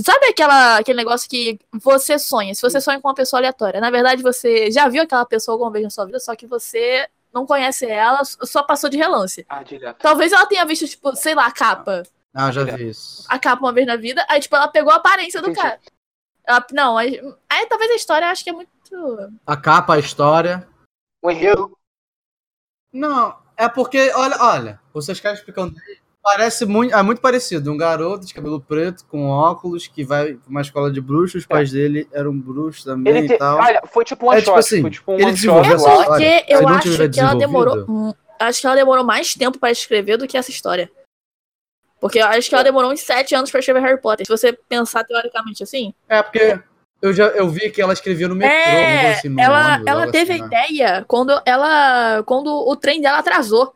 Sabe 0.03 0.27
aquela, 0.27 0.77
aquele 0.77 0.97
negócio 0.97 1.29
que 1.29 1.59
você 1.73 2.19
sonha? 2.19 2.53
Se 2.53 2.61
você 2.61 2.79
sonha 2.79 3.01
com 3.01 3.07
uma 3.07 3.15
pessoa 3.15 3.39
aleatória, 3.39 3.81
na 3.81 3.89
verdade 3.89 4.21
você 4.21 4.69
já 4.69 4.87
viu 4.87 5.01
aquela 5.01 5.25
pessoa 5.25 5.55
alguma 5.55 5.71
vez 5.71 5.83
na 5.83 5.89
sua 5.89 6.05
vida, 6.05 6.19
só 6.19 6.35
que 6.35 6.45
você 6.45 7.07
não 7.33 7.45
conhece 7.45 7.85
ela, 7.85 8.23
só 8.23 8.63
passou 8.63 8.89
de 8.89 8.97
relance. 8.97 9.45
Ah, 9.49 9.63
direto. 9.63 9.97
Talvez 9.99 10.31
ela 10.31 10.45
tenha 10.45 10.65
visto, 10.65 10.87
tipo, 10.87 11.15
sei 11.15 11.33
lá, 11.33 11.47
a 11.47 11.51
capa. 11.51 12.03
Ah, 12.39 12.51
já 12.51 12.63
vi 12.63 12.89
isso. 12.89 13.25
A 13.27 13.39
capa 13.39 13.65
uma 13.65 13.73
vez 13.73 13.87
na 13.87 13.95
vida, 13.95 14.23
aí, 14.29 14.39
tipo, 14.39 14.55
ela 14.55 14.67
pegou 14.67 14.93
a 14.93 14.97
aparência 14.97 15.41
do 15.41 15.49
Entendi. 15.49 15.59
cara. 15.59 15.79
Ela- 16.45 16.65
não, 16.71 16.95
aí, 16.95 17.19
aí 17.49 17.65
talvez 17.65 17.89
a 17.89 17.95
história 17.95 18.27
acho 18.27 18.43
que 18.43 18.51
é 18.51 18.53
muito. 18.53 18.69
A 19.45 19.57
capa, 19.57 19.95
a 19.95 19.99
história. 19.99 20.67
O 21.19 21.31
enredo. 21.31 21.75
Não, 22.93 23.35
é 23.57 23.67
porque, 23.67 24.11
olha, 24.13 24.37
olha, 24.39 24.79
vocês 24.93 25.19
caras 25.19 25.39
explicando. 25.39 25.75
Parece 26.21 26.65
muito, 26.65 26.93
é 26.93 27.01
muito 27.01 27.21
parecido. 27.21 27.71
Um 27.71 27.77
garoto 27.77 28.25
de 28.27 28.33
cabelo 28.33 28.61
preto, 28.61 29.05
com 29.05 29.29
óculos, 29.29 29.87
que 29.87 30.03
vai 30.03 30.33
pra 30.33 30.49
uma 30.49 30.61
escola 30.61 30.91
de 30.91 31.01
bruxos. 31.01 31.41
Os 31.41 31.47
pais 31.47 31.71
dele 31.71 32.07
eram 32.11 32.37
bruxos 32.37 32.83
também 32.83 33.15
Ele 33.15 33.25
e 33.25 33.29
te... 33.29 33.37
tal. 33.37 33.57
Olha, 33.57 33.81
foi 33.87 34.05
tipo 34.05 34.27
um 34.27 34.33
É, 34.33 34.41
tipo 34.41 34.53
assim, 34.53 34.81
foi 34.81 34.91
tipo 34.91 35.11
um 35.11 35.15
ele 35.15 35.31
desenvolveu 35.31 35.75
essa 35.75 35.89
história. 35.89 36.39
Porque 36.39 36.53
eu 36.53 36.67
acho 36.67 37.09
que 37.09 37.19
ela 37.19 37.33
demorou. 37.33 38.15
Acho 38.39 38.61
que 38.61 38.67
ela 38.67 38.75
demorou 38.75 39.03
mais 39.03 39.33
tempo 39.33 39.57
pra 39.57 39.71
escrever 39.71 40.17
do 40.17 40.27
que 40.27 40.37
essa 40.37 40.51
história. 40.51 40.91
Porque 41.99 42.19
eu 42.19 42.25
acho 42.25 42.47
que 42.47 42.55
ela 42.55 42.63
demorou 42.63 42.91
uns 42.91 43.01
sete 43.01 43.33
anos 43.33 43.49
pra 43.49 43.59
escrever 43.59 43.81
Harry 43.81 43.99
Potter. 43.99 44.25
Se 44.25 44.31
você 44.31 44.53
pensar 44.53 45.03
teoricamente 45.03 45.63
assim. 45.63 45.93
É, 46.07 46.21
porque 46.21 46.59
eu 47.01 47.13
já 47.13 47.25
eu 47.27 47.49
vi 47.49 47.69
que 47.69 47.81
ela 47.81 47.93
escrevia 47.93 48.27
no 48.27 48.35
metrô, 48.35 48.55
É, 48.55 49.13
assim, 49.13 49.29
no 49.29 49.39
ela, 49.39 49.75
ônibus, 49.75 49.87
ela 49.87 50.11
teve 50.11 50.33
assim, 50.33 50.43
a 50.43 50.47
né? 50.47 50.65
ideia 50.69 51.05
quando 51.07 51.41
ela. 51.45 52.23
Quando 52.23 52.47
o 52.47 52.75
trem 52.75 53.01
dela 53.01 53.19
atrasou. 53.19 53.73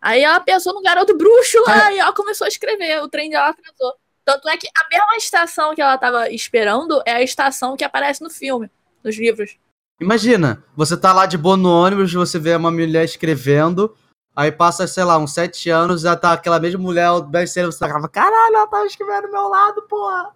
Aí 0.00 0.22
ela 0.22 0.38
pensou 0.38 0.72
no 0.72 0.82
garoto 0.82 1.16
bruxo 1.16 1.58
lá 1.66 1.90
e 1.92 1.98
ela 1.98 2.12
começou 2.12 2.44
a 2.44 2.48
escrever. 2.48 3.02
O 3.02 3.08
trem 3.08 3.30
dela 3.30 3.48
atrasou. 3.48 3.94
Tanto 4.24 4.48
é 4.48 4.56
que 4.56 4.68
a 4.68 4.88
mesma 4.90 5.16
estação 5.16 5.74
que 5.74 5.80
ela 5.80 5.96
tava 5.96 6.30
esperando 6.30 7.02
é 7.06 7.12
a 7.12 7.22
estação 7.22 7.76
que 7.76 7.84
aparece 7.84 8.22
no 8.22 8.28
filme, 8.28 8.70
nos 9.02 9.16
livros. 9.16 9.56
Imagina, 10.00 10.62
você 10.76 10.96
tá 10.96 11.12
lá 11.12 11.26
de 11.26 11.38
boa 11.38 11.56
no 11.56 11.70
ônibus, 11.70 12.12
você 12.12 12.38
vê 12.38 12.54
uma 12.54 12.70
mulher 12.70 13.04
escrevendo, 13.04 13.96
aí 14.38 14.52
passa, 14.52 14.86
sei 14.86 15.02
lá, 15.02 15.18
uns 15.18 15.34
sete 15.34 15.68
anos, 15.68 16.02
já 16.02 16.16
tá 16.16 16.32
aquela 16.32 16.60
mesma 16.60 16.80
mulher 16.80 17.20
best 17.22 17.52
seller, 17.54 17.72
você 17.72 17.84
acaba, 17.84 18.08
caralho, 18.08 18.54
ela 18.54 18.66
tá 18.68 18.86
escrevendo 18.86 19.26
do 19.26 19.32
meu 19.32 19.48
lado, 19.48 19.82
porra. 19.82 20.32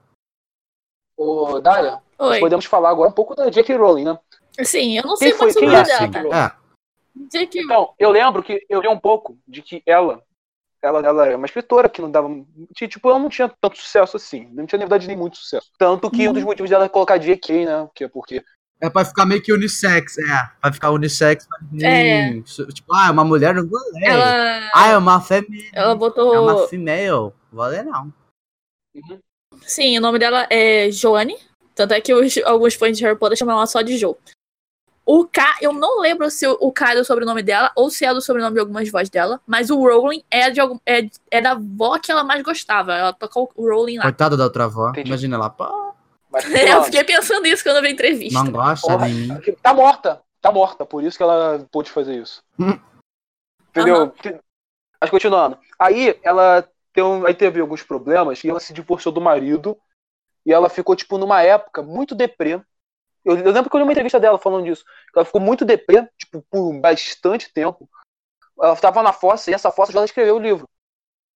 Ô, 1.16 1.60
Dália, 1.60 2.02
Oi. 2.18 2.40
podemos 2.40 2.64
falar 2.64 2.90
agora 2.90 3.08
um 3.08 3.12
pouco 3.12 3.36
da 3.36 3.48
J.K. 3.48 3.76
Rowling, 3.76 4.04
né? 4.04 4.18
Sim, 4.64 4.98
eu 4.98 5.04
não 5.04 5.16
Quem 5.16 5.28
sei 5.28 5.32
foi- 5.32 5.46
muito 5.46 5.54
sobre 5.60 5.68
é 5.76 5.82
dela, 5.84 6.02
assim? 6.02 6.10
cara. 6.10 6.28
É, 6.28 6.52
J.K. 7.30 7.60
Então, 7.62 7.94
eu 7.96 8.10
lembro 8.10 8.42
que 8.42 8.66
eu 8.68 8.80
li 8.80 8.88
um 8.88 8.98
pouco 8.98 9.38
de 9.46 9.62
que 9.62 9.82
ela, 9.86 10.20
ela, 10.82 10.98
ela 11.06 11.26
é 11.28 11.36
uma 11.36 11.46
escritora 11.46 11.88
que 11.88 12.02
não 12.02 12.10
dava. 12.10 12.28
que, 12.74 12.88
Tipo, 12.88 13.08
ela 13.10 13.18
não 13.20 13.28
tinha 13.28 13.48
tanto 13.60 13.78
sucesso 13.78 14.16
assim. 14.16 14.48
Não 14.52 14.66
tinha, 14.66 14.78
na 14.78 14.84
verdade, 14.86 15.06
nem 15.06 15.16
muito 15.16 15.36
sucesso. 15.36 15.70
Tanto 15.78 16.10
que 16.10 16.28
um 16.28 16.32
dos 16.32 16.42
motivos 16.42 16.70
dela 16.70 16.86
é 16.86 16.88
colocar 16.88 17.18
J.K., 17.18 17.64
né? 17.66 17.88
Que 17.94 18.04
é 18.04 18.08
porque. 18.08 18.44
É 18.82 18.90
pra 18.90 19.04
ficar 19.04 19.24
meio 19.24 19.40
que 19.40 19.52
unissex, 19.52 20.18
é, 20.18 20.50
vai 20.60 20.72
ficar 20.72 20.90
unissex, 20.90 21.46
mas, 21.48 21.82
É. 21.82 22.30
hum, 22.30 22.42
tipo, 22.72 22.92
ah, 22.92 23.06
é 23.06 23.10
uma 23.12 23.24
mulher, 23.24 23.54
não 23.54 23.66
vou 23.66 23.80
ler. 23.92 24.02
Ela, 24.04 24.70
Ah, 24.74 24.88
é 24.88 24.96
uma 24.98 25.20
fêmea, 25.20 25.70
ela 25.72 25.92
é 25.92 25.94
botou. 25.94 26.42
uma 26.42 26.66
female, 26.66 27.32
vou 27.52 27.64
ler 27.66 27.84
não. 27.84 28.12
Sim, 29.62 29.96
o 29.98 30.00
nome 30.00 30.18
dela 30.18 30.46
é 30.50 30.90
Joanne. 30.90 31.36
Tanto 31.74 31.94
é 31.94 32.00
que 32.00 32.12
os- 32.12 32.36
alguns 32.44 32.74
fãs 32.74 32.96
de 32.98 33.04
Harry 33.04 33.18
Potter 33.18 33.38
chamam 33.38 33.56
ela 33.56 33.66
só 33.66 33.80
de 33.80 33.96
Jo. 33.96 34.16
O 35.04 35.24
K, 35.26 35.56
eu 35.60 35.72
não 35.72 36.00
lembro 36.00 36.30
se 36.30 36.46
o 36.46 36.56
o 36.60 36.70
K 36.72 36.92
é 36.92 36.96
do 36.96 37.04
sobrenome 37.04 37.42
dela 37.42 37.72
ou 37.74 37.90
se 37.90 38.04
é 38.04 38.12
do 38.14 38.20
sobrenome 38.20 38.54
de 38.54 38.60
algumas 38.60 38.88
vozes 38.88 39.10
dela, 39.10 39.40
mas 39.46 39.68
o 39.70 39.76
Rowling 39.76 40.22
é, 40.30 40.48
de 40.50 40.60
algum, 40.60 40.78
é, 40.86 41.08
é 41.30 41.40
da 41.40 41.52
avó 41.52 41.98
que 41.98 42.12
ela 42.12 42.22
mais 42.22 42.42
gostava. 42.42 42.92
Ela 42.94 43.12
tocou 43.12 43.50
o 43.56 43.68
Rowling 43.68 43.96
lá. 43.96 44.02
Coitada 44.04 44.36
da 44.36 44.44
outra 44.44 44.64
avó, 44.64 44.90
Entendi. 44.90 45.08
imagina 45.08 45.36
ela, 45.36 45.50
pá, 45.50 45.91
Mas 46.32 46.44
É, 46.52 46.72
eu 46.74 46.82
fiquei 46.84 47.04
pensando 47.04 47.42
nisso 47.42 47.62
quando 47.62 47.76
eu 47.76 47.82
vi 47.82 47.88
a 47.88 47.92
entrevista. 47.92 48.42
Não 48.42 48.50
gosta 48.52 48.96
de 48.98 49.12
mim. 49.12 49.56
Tá 49.62 49.74
morta. 49.74 50.22
Tá 50.40 50.50
morta, 50.50 50.84
por 50.84 51.04
isso 51.04 51.16
que 51.16 51.22
ela 51.22 51.64
pôde 51.70 51.90
fazer 51.90 52.20
isso. 52.20 52.42
Hum. 52.58 52.78
Entendeu? 53.70 54.12
Mas 55.00 55.10
continuando. 55.10 55.58
Aí 55.78 56.18
ela 56.22 56.68
tem 56.92 57.02
um- 57.04 57.24
aí 57.26 57.34
teve 57.34 57.60
alguns 57.60 57.82
problemas 57.82 58.42
e 58.42 58.50
ela 58.50 58.60
se 58.60 58.72
divorciou 58.72 59.12
do 59.14 59.20
marido. 59.20 59.78
E 60.44 60.52
ela 60.52 60.68
ficou, 60.68 60.96
tipo, 60.96 61.18
numa 61.18 61.40
época 61.42 61.82
muito 61.82 62.14
deprê. 62.14 62.60
Eu, 63.24 63.38
eu 63.38 63.52
lembro 63.52 63.70
que 63.70 63.76
eu 63.76 63.78
li 63.78 63.84
uma 63.84 63.92
entrevista 63.92 64.18
dela 64.18 64.36
falando 64.38 64.64
disso. 64.64 64.84
Ela 65.14 65.24
ficou 65.24 65.40
muito 65.40 65.64
deprê, 65.64 66.08
tipo, 66.18 66.44
por 66.50 66.72
bastante 66.80 67.52
tempo. 67.52 67.88
Ela 68.60 68.72
estava 68.74 69.02
na 69.02 69.12
fossa 69.12 69.50
e 69.50 69.54
essa 69.54 69.70
fossa 69.70 69.92
ela 69.92 70.04
escreveu 70.04 70.36
o 70.36 70.40
livro. 70.40 70.68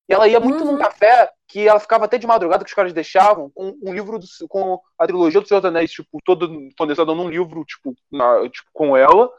E 0.08 0.14
ela 0.14 0.28
ia 0.28 0.38
muito 0.38 0.64
Uhum. 0.64 0.72
num 0.72 0.78
café 0.78 1.32
que 1.48 1.66
ela 1.66 1.80
ficava 1.80 2.04
até 2.04 2.16
de 2.16 2.26
madrugada 2.26 2.64
que 2.64 2.70
os 2.70 2.74
caras 2.74 2.92
deixavam 2.92 3.50
com 3.50 3.76
um 3.82 3.92
livro 3.92 4.18
do, 4.18 4.26
com 4.48 4.80
a 4.98 5.06
trilogia 5.06 5.40
do 5.40 5.48
Senhor 5.48 5.60
dos 5.60 5.68
Anéis, 5.68 5.90
tipo, 5.90 6.18
todo 6.24 6.48
condensado 6.78 7.14
num 7.14 7.28
livro, 7.28 7.64
tipo, 7.64 7.94
na- 8.10 8.48
tipo, 8.48 8.68
com 8.72 8.96
ela. 8.96 9.32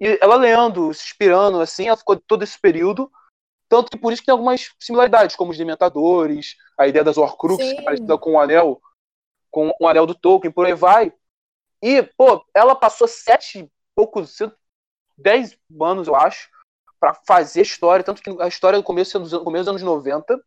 E 0.00 0.18
ela 0.20 0.36
lendo, 0.36 0.92
se 0.94 1.04
inspirando, 1.04 1.60
assim, 1.60 1.88
ela 1.88 1.96
ficou 1.96 2.18
todo 2.18 2.42
esse 2.42 2.58
período. 2.58 3.10
Tanto 3.68 3.90
que 3.90 3.98
por 3.98 4.12
isso 4.12 4.20
que 4.20 4.26
tem 4.26 4.32
algumas 4.32 4.70
similaridades, 4.80 5.36
como 5.36 5.50
os 5.50 5.58
Dementadores, 5.58 6.56
a 6.76 6.86
ideia 6.86 7.04
das 7.04 7.16
Horcruxes, 7.16 7.72
que 7.72 7.80
é 7.80 7.82
parecida 7.82 8.18
com 8.18 8.32
o 8.32 8.40
Anel, 8.40 8.80
com 9.50 9.70
o 9.80 9.88
Anel 9.88 10.06
do 10.06 10.14
Tolkien, 10.14 10.52
por 10.52 10.66
aí 10.66 10.74
vai. 10.74 11.12
E, 11.82 12.02
pô, 12.02 12.44
ela 12.54 12.74
passou 12.74 13.08
sete 13.08 13.70
poucos, 13.94 14.38
dez 15.16 15.58
anos, 15.80 16.06
eu 16.08 16.14
acho, 16.16 16.50
pra 17.02 17.18
fazer 17.26 17.62
história, 17.62 18.04
tanto 18.04 18.22
que 18.22 18.30
a 18.40 18.46
história 18.46 18.78
do 18.78 18.84
começo, 18.84 19.18
dos 19.18 19.34
anos- 19.34 19.44
começo 19.44 19.64
dos 19.64 19.70
anos 19.70 19.82
90, 19.82 20.38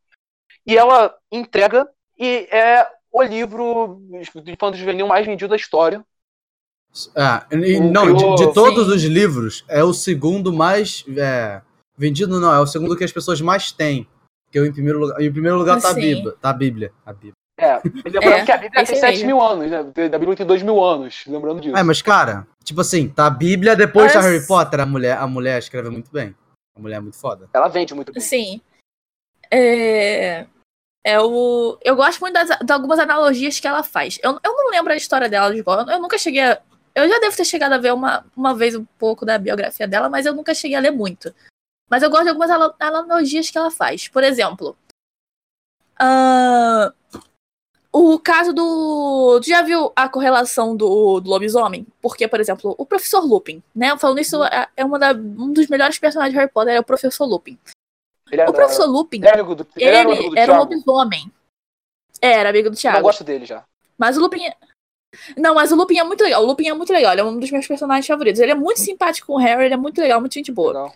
e 0.65 0.77
ela 0.77 1.13
entrega, 1.29 1.85
e 2.17 2.47
é 2.49 2.87
o 3.11 3.21
livro 3.21 4.01
de 4.41 4.51
infanto 4.53 4.77
juvenil 4.77 5.05
mais 5.05 5.25
vendido 5.25 5.49
da 5.49 5.57
história. 5.57 6.01
Ah, 7.13 7.45
e- 7.51 7.77
O 7.77 7.91
não, 7.91 8.07
de, 8.07 8.13
criou- 8.15 8.35
de 8.35 8.53
todos 8.53 8.87
Sim. 8.87 8.95
os 8.95 9.03
livros, 9.03 9.65
é 9.67 9.83
o 9.83 9.93
segundo 9.93 10.53
mais 10.53 11.03
é, 11.17 11.61
vendido, 11.97 12.39
não, 12.39 12.53
é 12.53 12.59
o 12.61 12.65
segundo 12.65 12.95
que 12.95 13.03
as 13.03 13.11
pessoas 13.11 13.41
mais 13.41 13.73
têm. 13.73 14.07
Que 14.49 14.57
eu, 14.59 14.65
em 14.65 14.71
primeiro 14.71 14.99
lugar, 14.99 15.21
em 15.21 15.29
primeiro 15.31 15.57
lugar 15.57 15.81
tá 15.81 15.89
a. 15.89 15.93
Bíblia. 15.93 16.35
Tá 16.41 16.51
a 16.51 16.53
Bíblia. 16.53 16.93
A 17.05 17.11
Bíblia. 17.11 17.33
É, 17.59 17.81
lembrando 18.05 18.23
É, 18.33 18.45
que 18.45 18.51
a 18.53 18.57
Bíblia 18.57 18.81
esse 18.81 18.91
tem 18.93 19.01
7 19.01 19.11
mesmo. 19.15 19.27
mil 19.27 19.41
anos, 19.41 19.69
né? 19.69 19.79
A 19.79 20.17
Bíblia 20.17 20.35
tem 20.37 20.45
2 20.45 20.63
mil 20.63 20.81
anos, 20.81 21.23
lembrando 21.27 21.59
disso. 21.59 21.75
É, 21.75 21.83
mas, 21.83 22.01
cara, 22.01 22.47
tipo 22.63 22.79
assim, 22.79 23.09
tá 23.09 23.25
a 23.25 23.29
Bíblia, 23.29 23.75
depois 23.75 24.13
tá 24.13 24.19
Mas- 24.21 24.27
Harry 24.31 24.47
Potter, 24.47 24.79
a 24.79 24.85
mulher, 24.85 25.17
a 25.17 25.27
mulher 25.27 25.59
escreve 25.59 25.89
muito 25.89 26.09
bem. 26.11 26.33
A 26.75 26.79
mulher 26.79 26.97
é 26.97 26.99
muito 26.99 27.17
foda. 27.17 27.49
Ela 27.53 27.67
vende 27.67 27.93
muito 27.93 28.11
bem. 28.11 28.21
Sim. 28.21 28.61
É. 29.51 30.45
É 31.03 31.19
o. 31.21 31.77
Eu 31.81 31.95
gosto 31.95 32.19
muito 32.19 32.33
das, 32.33 32.49
de 32.59 32.73
algumas 32.73 32.99
analogias 32.99 33.59
que 33.59 33.67
ela 33.67 33.83
faz. 33.83 34.19
Eu, 34.23 34.39
eu 34.43 34.51
não 34.53 34.71
lembro 34.71 34.91
a 34.91 34.95
história 34.95 35.29
dela 35.29 35.53
de 35.53 35.63
qual. 35.63 35.87
Eu 35.89 35.99
nunca 35.99 36.17
cheguei 36.17 36.41
a. 36.41 36.61
Eu 36.93 37.07
já 37.07 37.19
devo 37.19 37.35
ter 37.35 37.45
chegado 37.45 37.73
a 37.73 37.77
ver 37.77 37.93
uma, 37.93 38.25
uma 38.35 38.55
vez 38.55 38.75
um 38.75 38.85
pouco 38.97 39.25
da 39.25 39.37
biografia 39.37 39.87
dela, 39.87 40.09
mas 40.09 40.25
eu 40.25 40.33
nunca 40.33 40.55
cheguei 40.55 40.77
a 40.77 40.79
ler 40.79 40.91
muito. 40.91 41.33
Mas 41.89 42.01
eu 42.01 42.09
gosto 42.09 42.23
de 42.23 42.29
algumas 42.29 42.49
analogias 42.79 43.49
que 43.49 43.57
ela 43.57 43.69
faz. 43.69 44.07
Por 44.07 44.23
exemplo, 44.23 44.75
ah, 45.99 46.93
o 47.97 48.19
caso 48.19 48.51
do. 48.51 49.39
Tu 49.41 49.47
já 49.49 49.61
viu 49.61 49.91
a 49.95 50.09
correlação 50.09 50.75
do, 50.75 51.19
do 51.21 51.29
lobisomem? 51.29 51.85
Porque, 52.01 52.27
por 52.27 52.39
exemplo, 52.39 52.75
o 52.77 52.85
professor 52.85 53.21
Lupin, 53.21 53.63
né? 53.73 53.97
Falando 53.97 54.19
isso, 54.19 54.43
é, 54.43 54.67
é 54.75 54.83
uma 54.85 54.99
da- 54.99 55.13
um 55.13 55.53
dos 55.53 55.67
melhores 55.67 55.97
personagens 55.97 56.33
de 56.33 56.37
Harry 56.39 56.51
Potter, 56.51 56.73
é 56.73 56.79
o 56.79 56.83
professor 56.83 57.25
Lupin. 57.25 57.57
Ele 58.31 58.41
era, 58.41 58.49
O 58.49 58.53
professor 58.53 58.85
Lupin, 58.87 59.17
ele 59.19 59.27
era 59.27 59.39
amigo 59.41 59.55
do, 59.55 59.67
ele 59.77 59.85
era 59.85 60.01
amigo 60.01 60.21
ele 60.23 60.29
do 60.29 60.37
era 60.37 60.51
um 60.51 60.55
Thiago. 60.57 60.71
lobisomem. 60.73 61.31
Era 62.21 62.49
amigo 62.49 62.69
do 62.69 62.75
Eu 62.75 62.79
Thiago. 62.79 62.97
não 62.97 63.03
gosto 63.03 63.23
dele 63.23 63.45
já. 63.45 63.63
Mas 63.97 64.17
o 64.17 64.21
Lupin. 64.21 64.45
é- 64.45 64.55
Não, 65.37 65.55
mas 65.55 65.71
o 65.71 65.75
Lupin 65.75 65.97
é 65.99 66.03
muito 66.03 66.21
legal. 66.23 66.43
O 66.43 66.45
Lupin 66.47 66.67
é 66.67 66.73
muito 66.73 66.91
legal. 66.91 67.11
Ele 67.13 67.21
é 67.21 67.23
um 67.23 67.39
dos 67.39 67.49
meus 67.51 67.65
personagens 67.67 68.05
favoritos. 68.07 68.41
Ele 68.41 68.51
é 68.51 68.55
muito 68.55 68.79
simpático 68.81 69.27
com 69.27 69.33
o 69.33 69.37
Harry, 69.37 69.65
ele 69.65 69.73
é 69.73 69.77
muito 69.77 70.01
legal, 70.01 70.19
muito 70.19 70.33
gente 70.33 70.51
boa. 70.51 70.73
Legal. 70.73 70.93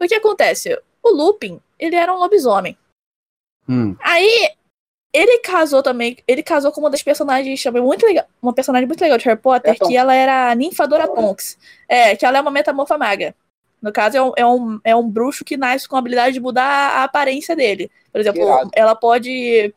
O 0.00 0.06
que 0.08 0.14
acontece? 0.14 0.80
O 1.02 1.10
Lupin, 1.10 1.60
ele 1.78 1.96
era 1.96 2.14
um 2.14 2.18
lobisomem. 2.18 2.78
Hum. 3.68 3.94
Aí, 4.00 4.54
ele 5.18 5.38
casou 5.40 5.82
também. 5.82 6.16
Ele 6.26 6.42
casou 6.42 6.70
com 6.70 6.80
uma 6.80 6.90
das 6.90 7.02
personagens 7.02 7.60
também 7.60 7.82
muito 7.82 8.06
legal. 8.06 8.24
Uma 8.40 8.52
personagem 8.52 8.86
muito 8.86 9.00
legal 9.00 9.18
de 9.18 9.24
Harry 9.24 9.40
Potter, 9.40 9.72
É 9.72 9.74
que 9.74 9.96
ela 9.96 10.14
era 10.14 10.50
a 10.50 10.54
ninfadora 10.54 11.08
Tonks. 11.08 11.58
É, 11.88 12.14
que 12.14 12.24
ela 12.24 12.38
é 12.38 12.40
uma 12.40 12.50
metamorfa 12.50 12.96
maga. 12.96 13.34
No 13.82 13.92
caso, 13.92 14.16
é 14.16 14.22
um, 14.22 14.32
é, 14.36 14.46
um, 14.46 14.80
é 14.84 14.96
um 14.96 15.08
bruxo 15.08 15.44
que 15.44 15.56
nasce 15.56 15.88
com 15.88 15.96
a 15.96 15.98
habilidade 15.98 16.34
de 16.34 16.40
mudar 16.40 16.64
a 16.64 17.04
aparência 17.04 17.56
dele. 17.56 17.90
Por 18.12 18.20
exemplo, 18.20 18.42
Irado. 18.42 18.70
ela 18.74 18.94
pode. 18.94 19.74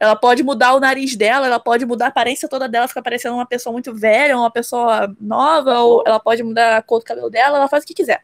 Ela 0.00 0.14
pode 0.14 0.44
mudar 0.44 0.74
o 0.74 0.80
nariz 0.80 1.16
dela, 1.16 1.46
ela 1.46 1.58
pode 1.58 1.84
mudar 1.84 2.06
a 2.06 2.08
aparência 2.08 2.48
toda 2.48 2.68
dela, 2.68 2.86
fica 2.86 3.02
parecendo 3.02 3.34
uma 3.34 3.46
pessoa 3.46 3.72
muito 3.72 3.92
velha, 3.92 4.36
uma 4.36 4.50
pessoa 4.50 5.12
nova, 5.20 5.80
ou 5.80 6.04
ela 6.06 6.20
pode 6.20 6.40
mudar 6.44 6.76
a 6.76 6.82
cor 6.82 7.00
do 7.00 7.04
cabelo 7.04 7.28
dela, 7.28 7.56
ela 7.56 7.68
faz 7.68 7.82
o 7.82 7.86
que 7.86 7.94
quiser. 7.94 8.22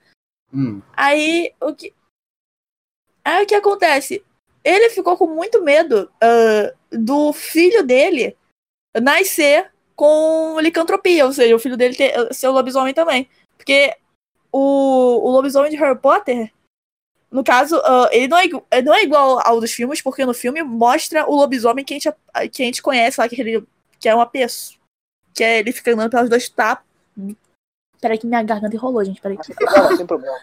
Hum. 0.53 0.81
Aí 0.97 1.53
o 1.61 1.75
que. 1.75 1.93
Aí 3.25 3.43
o 3.43 3.47
que 3.47 3.57
acontece? 3.57 4.25
Ele 4.65 4.89
ficou 4.89 5.17
com 5.17 5.27
muito 5.27 5.63
medo 5.63 6.11
ah, 6.21 6.73
do 6.91 7.33
filho 7.33 7.85
dele 7.85 8.37
nascer 9.01 9.71
com 9.95 10.59
licantropia, 10.61 11.27
ou 11.27 11.33
seja, 11.33 11.55
o 11.55 11.59
filho 11.59 11.77
dele 11.77 11.95
ter, 11.95 12.33
ser 12.35 12.49
o 12.49 12.53
lobisomem 12.53 12.95
também. 12.95 13.29
Porque 13.57 13.95
o, 14.51 15.29
o 15.29 15.31
lobisomem 15.31 15.71
de 15.71 15.77
Harry 15.77 15.99
Potter, 15.99 16.51
no 17.31 17.45
caso, 17.45 17.77
ah, 17.85 18.09
ele, 18.11 18.29
não 18.29 18.39
é, 18.39 18.45
ele 18.45 18.83
não 18.83 18.95
é 18.95 19.03
igual 19.03 19.41
ao 19.47 19.61
dos 19.61 19.73
filmes, 19.73 20.01
porque 20.01 20.25
no 20.25 20.35
filme 20.35 20.63
mostra 20.63 21.29
o 21.29 21.35
lobisomem 21.35 21.85
que 21.85 21.95
a 21.95 21.99
gente, 21.99 22.13
que 22.51 22.63
a 22.63 22.67
gente 22.67 22.83
conhece 22.83 23.21
lá, 23.21 23.29
que, 23.29 23.41
ele, 23.41 23.67
que 24.01 24.09
é 24.09 24.15
uma 24.15 24.27
pessoa. 24.27 24.79
Que 25.35 25.43
é 25.43 25.59
ele 25.59 25.73
fica 25.73 25.93
andando 25.93 26.11
pelas 26.11 26.29
duas 26.29 26.49
tapas. 26.49 26.87
Peraí 28.01 28.19
que 28.19 28.27
minha 28.27 28.43
garganta 28.43 28.77
enrolou, 28.77 29.05
gente. 29.05 29.21
Peraí. 29.21 29.37
Sem 29.43 29.55
problema, 29.57 29.97
sem 29.97 30.07
problema. 30.07 30.39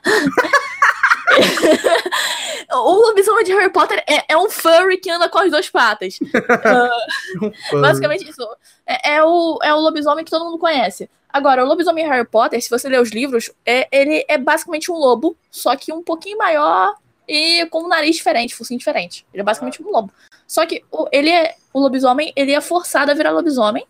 O 2.74 2.94
lobisomem 3.08 3.44
de 3.44 3.52
Harry 3.52 3.70
Potter 3.70 4.02
é, 4.08 4.24
é 4.30 4.38
um 4.38 4.50
furry 4.50 4.98
que 4.98 5.10
anda 5.10 5.28
com 5.28 5.40
as 5.40 5.52
duas 5.52 5.70
patas. 5.70 6.18
Ah, 6.64 7.80
basicamente 7.82 8.30
isso. 8.30 8.42
É, 8.86 9.16
é 9.16 9.24
o, 9.24 9.60
é 9.64 9.74
o 9.74 9.80
lobisomem 9.80 10.24
que 10.24 10.32
todo 10.32 10.46
mundo 10.46 10.58
conhece. 10.58 11.10
Agora, 11.30 11.64
o 11.64 11.68
lobisomem 11.68 12.08
Harry 12.08 12.28
Potter, 12.28 12.62
se 12.62 12.70
você 12.70 12.88
ler 12.90 13.02
os 13.02 13.10
livros, 13.10 13.52
é, 13.66 13.88
ele 13.92 14.26
é 14.28 14.38
basicamente 14.38 14.92
um 14.92 14.96
lobo, 14.96 15.36
só 15.50 15.76
que 15.76 15.92
um 15.92 16.04
pouquinho 16.04 16.38
maior 16.38 16.96
e 17.28 17.66
com 17.68 17.84
um 17.84 17.88
nariz 17.88 18.18
diferente, 18.18 18.56
focinho 18.56 18.78
diferente. 18.78 19.26
Ele 19.34 19.42
é 19.42 19.44
basicamente 19.44 19.82
um 19.82 19.90
lobo. 19.90 20.12
Só 20.48 20.66
que 20.66 20.84
o, 20.92 21.08
ele 21.12 21.30
é, 21.30 21.56
o 21.74 21.80
lobisomem, 21.80 22.34
ele 22.36 22.52
é 22.52 22.62
forçado 22.62 23.12
a 23.12 23.14
virar 23.14 23.32
lobisomem 23.32 23.86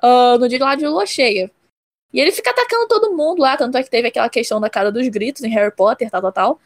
ah, 0.00 0.36
no 0.38 0.48
dia 0.48 0.62
lá 0.62 0.74
de 0.74 0.86
lua 0.86 1.06
cheia. 1.06 1.50
E 2.12 2.20
ele 2.20 2.32
fica 2.32 2.50
atacando 2.50 2.86
todo 2.88 3.12
mundo 3.16 3.40
lá, 3.40 3.56
tanto 3.56 3.76
é 3.78 3.82
que 3.82 3.90
teve 3.90 4.08
aquela 4.08 4.28
questão 4.28 4.60
da 4.60 4.68
cara 4.68 4.92
dos 4.92 5.06
gritos 5.08 5.42
em 5.42 5.48
Harry 5.50 5.74
Potter, 5.74 6.10
tal, 6.10 6.20
tal, 6.20 6.32
tal. 6.32 6.60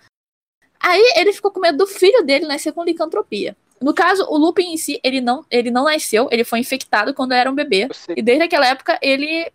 Aí 0.80 1.14
ele 1.16 1.32
ficou 1.32 1.50
com 1.50 1.60
medo 1.60 1.78
do 1.78 1.86
filho 1.86 2.22
dele 2.24 2.46
nascer 2.46 2.72
com 2.72 2.84
licantropia. 2.84 3.56
No 3.80 3.92
caso, 3.94 4.24
o 4.28 4.36
Lupin 4.36 4.72
em 4.72 4.76
si, 4.76 4.98
ele 5.04 5.20
não, 5.20 5.44
ele 5.50 5.70
não 5.70 5.84
nasceu, 5.84 6.28
ele 6.30 6.44
foi 6.44 6.58
infectado 6.60 7.12
quando 7.14 7.32
era 7.32 7.50
um 7.50 7.54
bebê. 7.54 7.88
E 8.16 8.22
desde 8.22 8.44
aquela 8.44 8.66
época, 8.66 8.98
ele, 9.02 9.50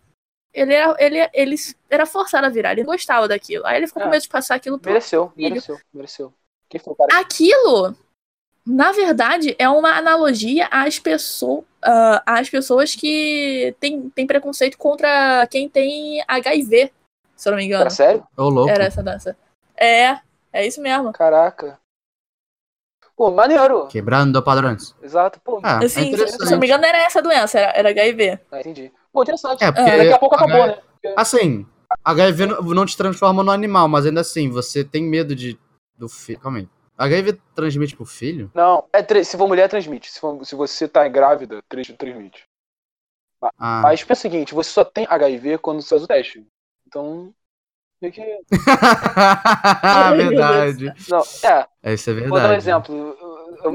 ele, 0.54 0.72
era, 0.74 0.96
ele, 0.98 1.30
ele 1.34 1.56
era 1.90 2.06
forçado 2.06 2.46
a 2.46 2.50
virar, 2.50 2.72
ele 2.72 2.84
gostava 2.84 3.26
daquilo. 3.28 3.66
Aí 3.66 3.78
ele 3.78 3.86
ficou 3.86 4.02
com 4.02 4.08
É. 4.08 4.12
medo 4.12 4.22
de 4.22 4.28
passar 4.28 4.54
aquilo 4.54 4.78
pro 4.78 4.90
Mereceu, 4.92 5.32
filho. 5.34 5.48
mereceu, 5.50 5.78
mereceu. 5.92 6.34
Aquilo, 7.12 7.94
na 8.64 8.92
verdade, 8.92 9.54
é 9.58 9.68
uma 9.68 9.90
analogia 9.96 10.68
às, 10.70 10.98
pessoas 10.98 11.64
às 12.26 12.48
pessoas 12.48 12.94
que 12.94 13.74
têm 13.80 14.08
têm 14.10 14.26
preconceito 14.26 14.78
contra 14.78 15.46
quem 15.48 15.68
tem 15.68 16.22
HIV, 16.28 16.92
se 17.36 17.48
eu 17.48 17.52
não 17.52 17.58
me 17.58 17.64
engano. 17.64 17.82
Era 17.82 17.90
sério? 17.90 18.26
Ô, 18.36 18.48
louco. 18.48 18.70
Era 18.70 18.84
essa 18.84 19.02
dança. 19.02 19.36
É, 19.76 20.18
é 20.52 20.66
isso 20.66 20.80
mesmo. 20.80 21.12
Caraca. 21.12 21.78
Pô, 23.16 23.30
maneiro. 23.30 23.86
Quebrando 23.88 24.42
padrões. 24.42 24.94
Exato, 25.02 25.40
pô. 25.40 25.60
Ah, 25.62 25.80
é 25.82 25.86
Assim, 25.86 26.16
se 26.16 26.22
eu 26.22 26.50
não 26.50 26.58
me 26.58 26.66
engano, 26.66 26.82
não 26.82 26.88
era 26.88 26.98
essa 26.98 27.18
a 27.18 27.22
doença, 27.22 27.58
era, 27.58 27.78
era 27.78 27.88
HIV. 27.90 28.40
Ah, 28.50 28.60
entendi. 28.60 28.92
Pô, 29.12 29.22
interessante. 29.22 29.62
É, 29.62 29.70
porque 29.70 29.96
Daqui 29.96 30.12
a 30.12 30.18
pouco 30.18 30.34
acabou, 30.34 30.62
H- 30.62 30.66
né? 31.04 31.12
Assim, 31.16 31.66
HIV 32.04 32.46
não- 32.46 32.62
não 32.62 32.86
te 32.86 32.96
transforma 32.96 33.42
no 33.44 33.50
animal, 33.50 33.86
mas 33.88 34.06
ainda 34.06 34.22
assim, 34.22 34.48
você 34.48 34.82
tem 34.82 35.04
medo 35.04 35.36
de 35.36 35.58
do 35.96 36.08
filho. 36.08 36.40
Calma 36.40 36.58
aí. 36.58 36.68
HIV 37.02 37.38
transmite 37.54 37.96
pro 37.96 38.04
filho? 38.04 38.50
Não, 38.54 38.84
é 38.92 39.24
se 39.24 39.36
for 39.36 39.48
mulher, 39.48 39.68
transmite. 39.68 40.10
Se, 40.10 40.20
for- 40.20 40.44
se 40.44 40.54
você 40.54 40.88
tá 40.88 41.06
grávida, 41.08 41.62
trans- 41.68 41.92
transmite. 41.98 42.44
Ah. 43.58 43.80
Mas 43.82 44.04
pensa 44.04 44.20
o 44.20 44.22
seguinte, 44.22 44.54
você 44.54 44.70
só 44.70 44.84
tem 44.84 45.06
HIV 45.08 45.58
quando 45.58 45.82
você 45.82 45.88
faz 45.88 46.02
o 46.04 46.06
teste. 46.06 46.46
Então, 46.86 47.34
meio 48.00 48.12
que... 48.12 48.20
verdade. 50.16 50.92
Não, 51.08 51.22
é, 51.44 51.66
É, 51.82 51.94
isso 51.94 52.10
é 52.10 52.12
verdade. 52.12 52.30
vou 52.30 52.40
dar 52.40 52.50
um 52.50 52.54
exemplo. 52.54 53.16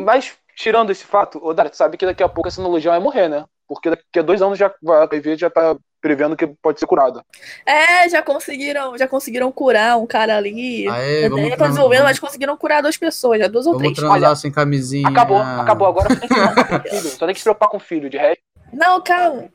Mas, 0.05 0.37
tirando 0.55 0.89
esse 0.91 1.03
fato, 1.05 1.43
ô 1.43 1.53
Dara, 1.53 1.69
tu 1.69 1.75
sabe 1.75 1.97
que 1.97 2.05
daqui 2.05 2.23
a 2.23 2.29
pouco 2.29 2.47
essa 2.47 2.61
analogia 2.61 2.91
vai 2.91 2.99
morrer, 2.99 3.27
né? 3.27 3.45
Porque 3.67 3.89
daqui 3.89 4.19
a 4.19 4.21
dois 4.21 4.41
anos 4.41 4.57
já, 4.57 4.67
a 4.67 5.03
HIV 5.03 5.37
já 5.37 5.49
tá 5.49 5.77
prevendo 6.01 6.35
que 6.35 6.47
pode 6.47 6.79
ser 6.79 6.85
curada. 6.85 7.23
É, 7.65 8.07
já 8.09 8.21
conseguiram, 8.21 8.97
já 8.97 9.07
conseguiram 9.07 9.51
curar 9.51 9.97
um 9.97 10.05
cara 10.07 10.37
ali. 10.37 10.87
Aê, 10.87 11.23
É, 11.23 11.29
vamos 11.29 11.49
tá 11.49 11.67
desenvolvendo, 11.67 11.99
vamos- 11.99 12.11
mas 12.11 12.19
conseguiram 12.19 12.55
curar 12.57 12.81
duas 12.81 12.97
pessoas, 12.97 13.39
já 13.39 13.47
duas 13.47 13.65
ou 13.65 13.73
Vamos 13.73 13.87
três. 13.93 13.97
transar 13.97 14.29
Olha, 14.29 14.35
sem 14.35 14.51
camisinha. 14.51 15.07
Acabou, 15.09 15.37
acabou. 15.37 15.87
Agora 15.87 16.07
só 16.09 16.15
tem 16.19 16.27
que 16.27 16.29
se 16.29 16.33
preocupar 16.33 16.79
com 16.79 16.87
o 16.87 16.89
filho. 16.89 17.09
Só 17.09 17.25
tem 17.25 17.33
que 17.33 17.39
se 17.39 17.43
preocupar 17.43 17.69
com 17.69 17.77
o 17.77 17.79
filho. 17.79 18.09
De 18.09 18.17
resto, 18.17 18.41
Não, 18.73 19.01
calma. 19.01 19.49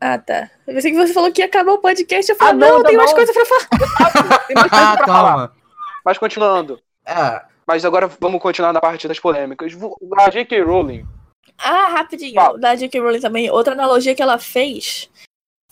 Ah, 0.00 0.18
tá. 0.18 0.50
Eu 0.66 0.74
pensei 0.74 0.90
que 0.90 0.96
você 0.96 1.12
falou 1.12 1.30
que 1.32 1.40
ia 1.42 1.46
acabar 1.46 1.72
o 1.72 1.78
podcast. 1.78 2.30
Eu 2.32 2.36
falei, 2.36 2.52
Ah, 2.54 2.56
não, 2.56 2.78
não, 2.78 2.82
tem 2.82 2.96
não, 2.96 3.04
mais 3.04 3.12
coisa 3.14 3.32
pra 3.32 3.44
falar. 3.46 3.68
Tem 4.48 4.56
mais 4.56 4.68
coisa 4.70 4.84
Ah, 4.92 4.96
pra 4.96 5.06
falar. 5.06 5.28
calma. 5.30 5.52
Mas 6.04 6.18
continuando. 6.18 6.80
É, 7.06 7.40
Mas 7.64 7.84
agora 7.84 8.08
vamos 8.20 8.42
continuar 8.42 8.72
na 8.72 8.80
parte 8.80 9.06
das 9.06 9.20
polêmicas. 9.20 9.72
A 10.18 10.30
J.K. 10.30 10.60
Rowling. 10.62 11.06
Ah, 11.56 11.88
rapidinho. 11.90 12.34
Fala. 12.34 12.58
Da 12.58 12.74
J.K. 12.74 13.00
Rowling 13.00 13.20
também. 13.20 13.48
Outra 13.50 13.74
analogia 13.74 14.12
que 14.14 14.22
ela 14.22 14.38
fez 14.40 15.08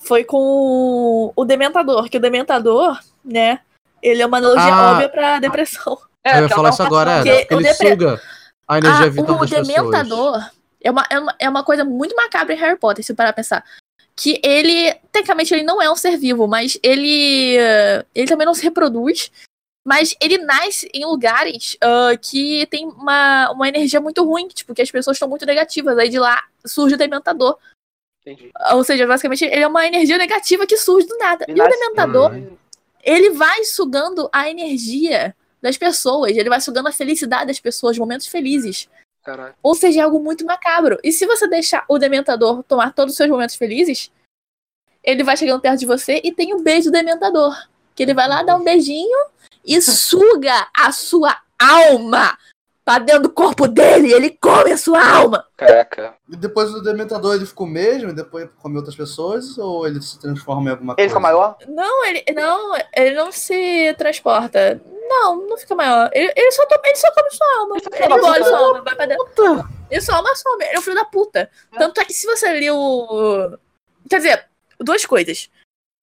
foi 0.01 0.25
com 0.25 1.33
o 1.37 1.45
Dementador. 1.45 2.09
Que 2.09 2.17
o 2.17 2.21
Dementador, 2.21 2.99
né? 3.25 3.61
Ele 4.03 4.23
é 4.23 4.27
uma 4.27 4.39
analogia 4.39 4.75
Ah. 4.75 4.93
óbvia 4.93 5.09
pra 5.09 5.39
depressão. 5.39 5.99
É, 6.25 6.39
eu 6.39 6.43
ia 6.43 6.49
falar 6.49 6.71
isso 6.71 6.83
agora, 6.83 7.17
Porque 7.23 7.29
ele 7.51 7.61
o 7.61 7.63
depre- 7.63 7.89
suga 7.91 8.21
a 8.69 8.79
energia 8.79 9.07
Ah, 9.07 9.11
vital 9.11 9.37
o 9.37 9.39
das 9.41 9.51
pessoas. 9.51 9.69
Dementador 9.69 10.51
é 10.83 10.91
uma, 10.91 11.07
é, 11.11 11.19
uma, 11.19 11.35
é 11.39 11.49
uma 11.49 11.65
coisa 11.65 11.85
muito 11.85 12.15
macabra 12.17 12.55
em 12.55 12.59
Harry 12.59 12.79
Potter, 12.79 13.05
se 13.05 13.15
parar 13.15 13.33
pra 13.33 13.43
pensar. 13.43 13.65
Que 14.17 14.41
ele, 14.45 14.93
tecnicamente, 15.13 15.55
ele 15.55 15.63
não 15.63 15.81
é 15.81 15.91
um 15.91 15.97
ser 15.97 16.17
vivo, 16.19 16.47
mas 16.47 16.79
ele, 16.83 17.57
ele 18.15 18.27
também 18.27 18.45
não 18.47 18.53
se 18.55 18.63
reproduz. 18.63 19.31
Mas 19.83 20.15
ele 20.21 20.37
nasce 20.37 20.91
em 20.93 21.07
lugares 21.07 21.75
ah, 21.81 22.11
que 22.21 22.67
tem 22.67 22.87
uma, 22.87 23.51
uma 23.51 23.67
energia 23.69 23.99
muito 24.01 24.23
ruim, 24.23 24.47
tipo, 24.49 24.75
que 24.75 24.83
as 24.83 24.91
pessoas 24.91 25.17
estão 25.17 25.29
muito 25.29 25.47
negativas. 25.47 25.97
Aí 25.97 26.11
de 26.11 26.19
lá 26.19 26.43
surge 26.67 26.95
o 26.97 26.99
Dementador. 26.99 27.57
Entendi. 28.21 28.51
Ou 28.73 28.85
seja, 28.85 29.07
basicamente, 29.07 29.45
ele 29.45 29.63
é 29.63 29.67
uma 29.67 29.87
energia 29.87 30.19
negativa 30.19 30.67
que 30.67 30.77
surge 30.77 31.07
do 31.07 31.17
nada. 31.19 31.45
Ele 31.49 31.59
e 31.59 31.63
o 31.63 31.69
Dementador, 31.69 32.33
Hum. 32.33 32.57
ele 33.03 33.31
vai 33.31 33.65
sugando 33.65 34.29
a 34.33 34.49
energia 34.49 35.35
das 35.61 35.77
pessoas, 35.77 36.37
ele 36.37 36.49
vai 36.49 36.61
sugando 36.61 36.89
a 36.89 36.93
felicidade 36.93 37.47
das 37.47 37.61
pessoas, 37.61 37.99
momentos 37.99 38.27
felizes. 38.27 38.89
Caralho. 39.23 39.55
Ou 39.63 39.75
seja, 39.75 40.01
é 40.01 40.03
algo 40.03 40.19
muito 40.21 40.45
macabro. 40.45 40.99
E 41.05 41.13
se 41.13 41.27
você 41.27 41.47
deixar 41.47 41.85
o 41.89 41.99
Dementador 41.99 42.63
tomar 42.63 42.95
todos 42.95 43.13
os 43.13 43.17
seus 43.17 43.29
momentos 43.29 43.57
felizes, 43.57 44.11
ele 45.03 45.23
vai 45.23 45.37
chegando 45.37 45.61
perto 45.61 45.81
de 45.81 45.87
você 45.87 46.21
e 46.25 46.33
tem 46.33 46.55
o 46.55 46.63
beijo 46.63 46.91
do 46.91 46.93
Dementador. 46.93 47.55
Que 47.95 48.03
ele 48.03 48.15
vai 48.15 48.29
lá 48.29 48.43
dar 48.43 48.57
um 48.57 48.65
beijinho 48.65 49.19
e 49.65 49.81
suga 49.81 50.69
a 50.75 50.91
sua 50.93 51.39
alma 51.59 52.39
pra 52.85 52.99
dentro 52.99 53.23
do 53.25 53.31
corpo 53.31 53.69
dele. 53.69 54.13
Ele 54.13 54.31
come 54.31 54.73
a 54.73 54.77
sua 54.79 55.03
alma. 55.05 55.47
Caraca. 55.57 56.15
E 56.29 56.37
depois 56.37 56.71
do 56.73 56.83
Dementador 56.83 57.35
ele 57.35 57.47
ficou 57.47 57.67
mesmo, 57.67 58.11
e 58.11 58.15
depois 58.15 58.49
come 58.63 58.77
outras 58.77 58.97
pessoas, 58.97 59.57
ou 59.59 59.87
ele 59.87 60.01
se 60.03 60.19
transforma 60.19 60.69
em 60.69 60.73
alguma 60.73 60.93
Ele 60.95 60.97
coisa? 60.97 61.09
fica 61.11 61.21
maior? 61.21 61.57
Não, 61.69 62.05
ele 62.07 62.25
não, 62.35 62.77
ele 62.97 63.15
não 63.15 63.31
se 63.33 63.95
transporta. 63.99 64.81
Não, 65.09 65.47
não 65.49 65.57
fica 65.59 65.75
maior. 65.75 66.09
Ele, 66.13 66.33
ele, 66.37 66.53
só, 66.53 66.63
ele 66.85 66.97
só 66.97 67.13
come 67.13 67.31
sua 67.31 67.59
alma. 67.59 67.77
Ele 67.77 67.83
só 67.85 67.91
Ele 67.93 68.09
come 68.09 68.17
engole 68.19 68.45
sua 68.45 68.51
puta. 68.53 68.65
alma, 68.65 68.83
vai 68.83 68.95
pra 68.95 69.07
dentro. 69.07 69.69
Ele 69.91 70.01
só 70.01 70.13
alma 70.15 70.35
some. 70.37 70.65
Ele 70.65 70.77
é 70.77 70.79
um 70.79 70.83
filho 70.83 70.95
da 70.97 71.05
puta. 71.05 71.51
Tanto 71.77 72.01
é 72.01 72.05
que 72.05 72.13
se 72.13 72.27
você 72.27 72.53
ler 72.53 72.71
o. 72.71 73.59
Quer 74.09 74.17
dizer, 74.19 74.47
duas 74.79 75.05
coisas. 75.05 75.51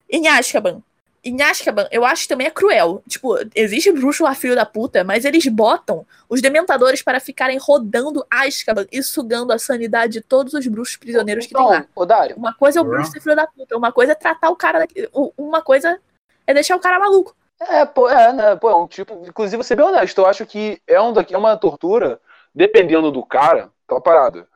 Em 0.10 0.28
Azkaban. 0.28 0.84
Em 1.28 1.41
Azkaban, 1.41 1.88
eu 1.91 2.06
acho 2.06 2.22
que 2.24 2.28
também 2.30 2.48
é 2.48 2.52
cruel. 2.52 3.04
Tipo, 3.08 3.36
existe 3.54 3.91
bruxo 3.91 4.24
lá, 4.24 4.34
filho 4.34 4.56
da 4.56 4.66
puta, 4.66 5.04
mas 5.04 5.26
eles 5.26 5.45
botam 5.48 6.06
os 6.30 6.41
dementadores 6.41 7.02
para 7.02 7.20
ficarem 7.20 7.58
rodando 7.58 8.26
Azkaban 8.32 8.86
e 8.91 9.04
sugando 9.04 9.52
a 9.52 9.60
sanidade 9.60 10.14
de 10.14 10.22
todos 10.22 10.54
os 10.54 10.66
bruxos 10.68 10.95
prisioneiros 10.95 11.45
que 11.45 11.54
tem 11.54 11.66
lá. 11.66 11.78
Então, 11.80 11.88
ô 11.95 12.06
Dário, 12.06 12.38
Uma 12.38 12.54
coisa 12.54 12.80
é 12.80 12.82
o 12.82 12.86
bruxo 12.86 13.12
ser 13.12 13.20
filho 13.22 13.36
da 13.36 13.45
puta, 13.45 13.76
uma 13.76 13.91
coisa 13.91 14.14
é 14.14 14.16
tratar 14.16 14.49
o 14.49 14.56
cara. 14.56 14.80
daqui- 14.80 15.10
Uma 15.38 15.62
coisa 15.62 15.99
é 16.45 16.54
deixar 16.54 16.76
o 16.76 16.80
cara 16.80 16.98
maluco. 16.99 17.36
É, 17.60 17.86
pô, 17.86 18.08
é, 18.10 18.32
né, 18.32 18.56
pô, 18.56 18.70
é 18.70 18.76
um 18.76 18.88
tipo, 18.88 19.26
inclusive, 19.28 19.58
vou 19.58 19.64
ser 19.64 19.76
bem 19.76 19.86
honesto, 19.86 20.20
eu 20.22 20.28
acho 20.28 20.45
que 20.45 20.82
é, 20.88 21.02
um, 21.02 21.12
daqui- 21.12 21.34
é 21.34 21.38
uma 21.38 21.58
tortura, 21.58 22.22
dependendo 22.56 23.12
do 23.12 23.26
cara, 23.26 23.70
aquela 23.86 23.99
parada. 23.99 24.48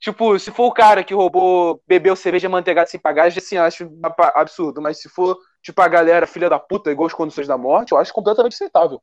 Tipo, 0.00 0.38
se 0.38 0.52
for 0.52 0.66
o 0.66 0.72
cara 0.72 1.02
que 1.02 1.12
roubou, 1.12 1.82
bebeu 1.86 2.14
cerveja 2.14 2.48
manteigada 2.48 2.88
sem 2.88 3.00
pagar, 3.00 3.26
assim, 3.26 3.56
eu 3.56 3.64
acho 3.64 3.90
absurdo, 4.34 4.80
mas 4.80 5.00
se 5.00 5.08
for, 5.08 5.36
tipo, 5.62 5.80
a 5.80 5.88
galera 5.88 6.26
filha 6.26 6.48
da 6.48 6.58
puta, 6.58 6.90
igual 6.90 7.06
as 7.06 7.14
condições 7.14 7.46
da 7.46 7.56
morte, 7.58 7.92
eu 7.92 7.98
acho 7.98 8.12
completamente 8.12 8.54
aceitável. 8.54 9.00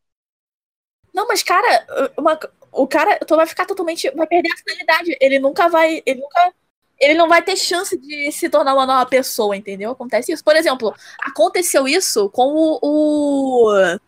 Não, 1.14 1.28
mas, 1.28 1.42
cara, 1.44 2.12
uma- 2.18 2.38
o 2.72 2.86
cara 2.88 3.18
tu 3.20 3.36
vai 3.38 3.46
ficar 3.48 3.66
totalmente. 3.66 4.10
Vai 4.12 4.28
perder 4.28 4.52
a 4.52 4.58
finalidade. 4.58 5.18
Ele 5.22 5.40
nunca 5.40 5.70
vai. 5.70 6.04
Ele 6.06 6.20
nunca. 6.20 6.54
Ele 7.00 7.14
não 7.14 7.28
vai 7.28 7.42
ter 7.42 7.56
chance 7.58 7.98
de 7.98 8.32
se 8.32 8.50
tornar 8.50 8.74
uma 8.74 8.86
nova 8.86 9.06
pessoa, 9.06 9.56
entendeu? 9.56 9.92
Acontece 9.92 10.32
isso. 10.32 10.44
Por 10.44 10.56
exemplo, 10.56 10.94
aconteceu 11.20 11.88
isso 11.88 12.30
com 12.30 12.54
o. 12.54 12.80
o... 12.82 14.00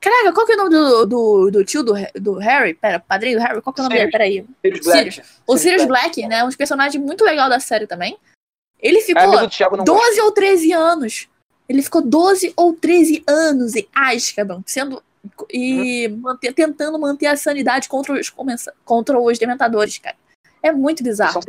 Caraca, 0.00 0.32
qual 0.32 0.46
que 0.46 0.52
é 0.52 0.54
o 0.54 0.58
nome 0.58 0.70
do, 0.70 1.06
do, 1.06 1.50
do 1.50 1.64
tio 1.64 1.82
do, 1.82 1.94
do 2.14 2.34
Harry? 2.38 2.74
Pera, 2.74 3.00
padrinho 3.00 3.38
do 3.38 3.42
Harry? 3.42 3.60
Qual 3.60 3.72
que 3.74 3.80
é 3.80 3.82
o 3.82 3.88
nome 3.88 3.98
dele? 3.98 4.10
Peraí. 4.12 4.46
Sirius 4.62 4.84
Black. 4.84 5.12
Sirius. 5.12 5.40
O 5.46 5.56
Sirius 5.56 5.84
Black, 5.86 6.26
né? 6.28 6.44
Um 6.44 6.50
personagem 6.50 7.00
muito 7.00 7.24
legal 7.24 7.48
da 7.48 7.58
série 7.58 7.86
também. 7.86 8.16
Ele 8.78 8.98
É 8.98 9.02
ficou 9.02 9.30
gosta. 9.30 9.82
12 9.84 10.20
ou 10.20 10.30
13 10.32 10.72
anos. 10.72 11.28
Ele 11.68 11.82
ficou 11.82 12.00
12 12.02 12.52
ou 12.56 12.72
13 12.72 13.24
anos 13.26 13.74
em 13.74 13.88
Azkaban, 13.94 14.62
sendo 14.66 15.02
e 15.52 16.08
manter- 16.08 16.52
tentando 16.52 16.98
manter 16.98 17.26
a 17.26 17.36
sanidade 17.36 17.88
contra 17.88 18.12
os 18.12 18.32
contra 18.84 19.18
os 19.20 19.38
dementadores, 19.38 19.98
cara. 19.98 20.16
É 20.62 20.70
muito 20.70 21.02
bizarro. 21.02 21.40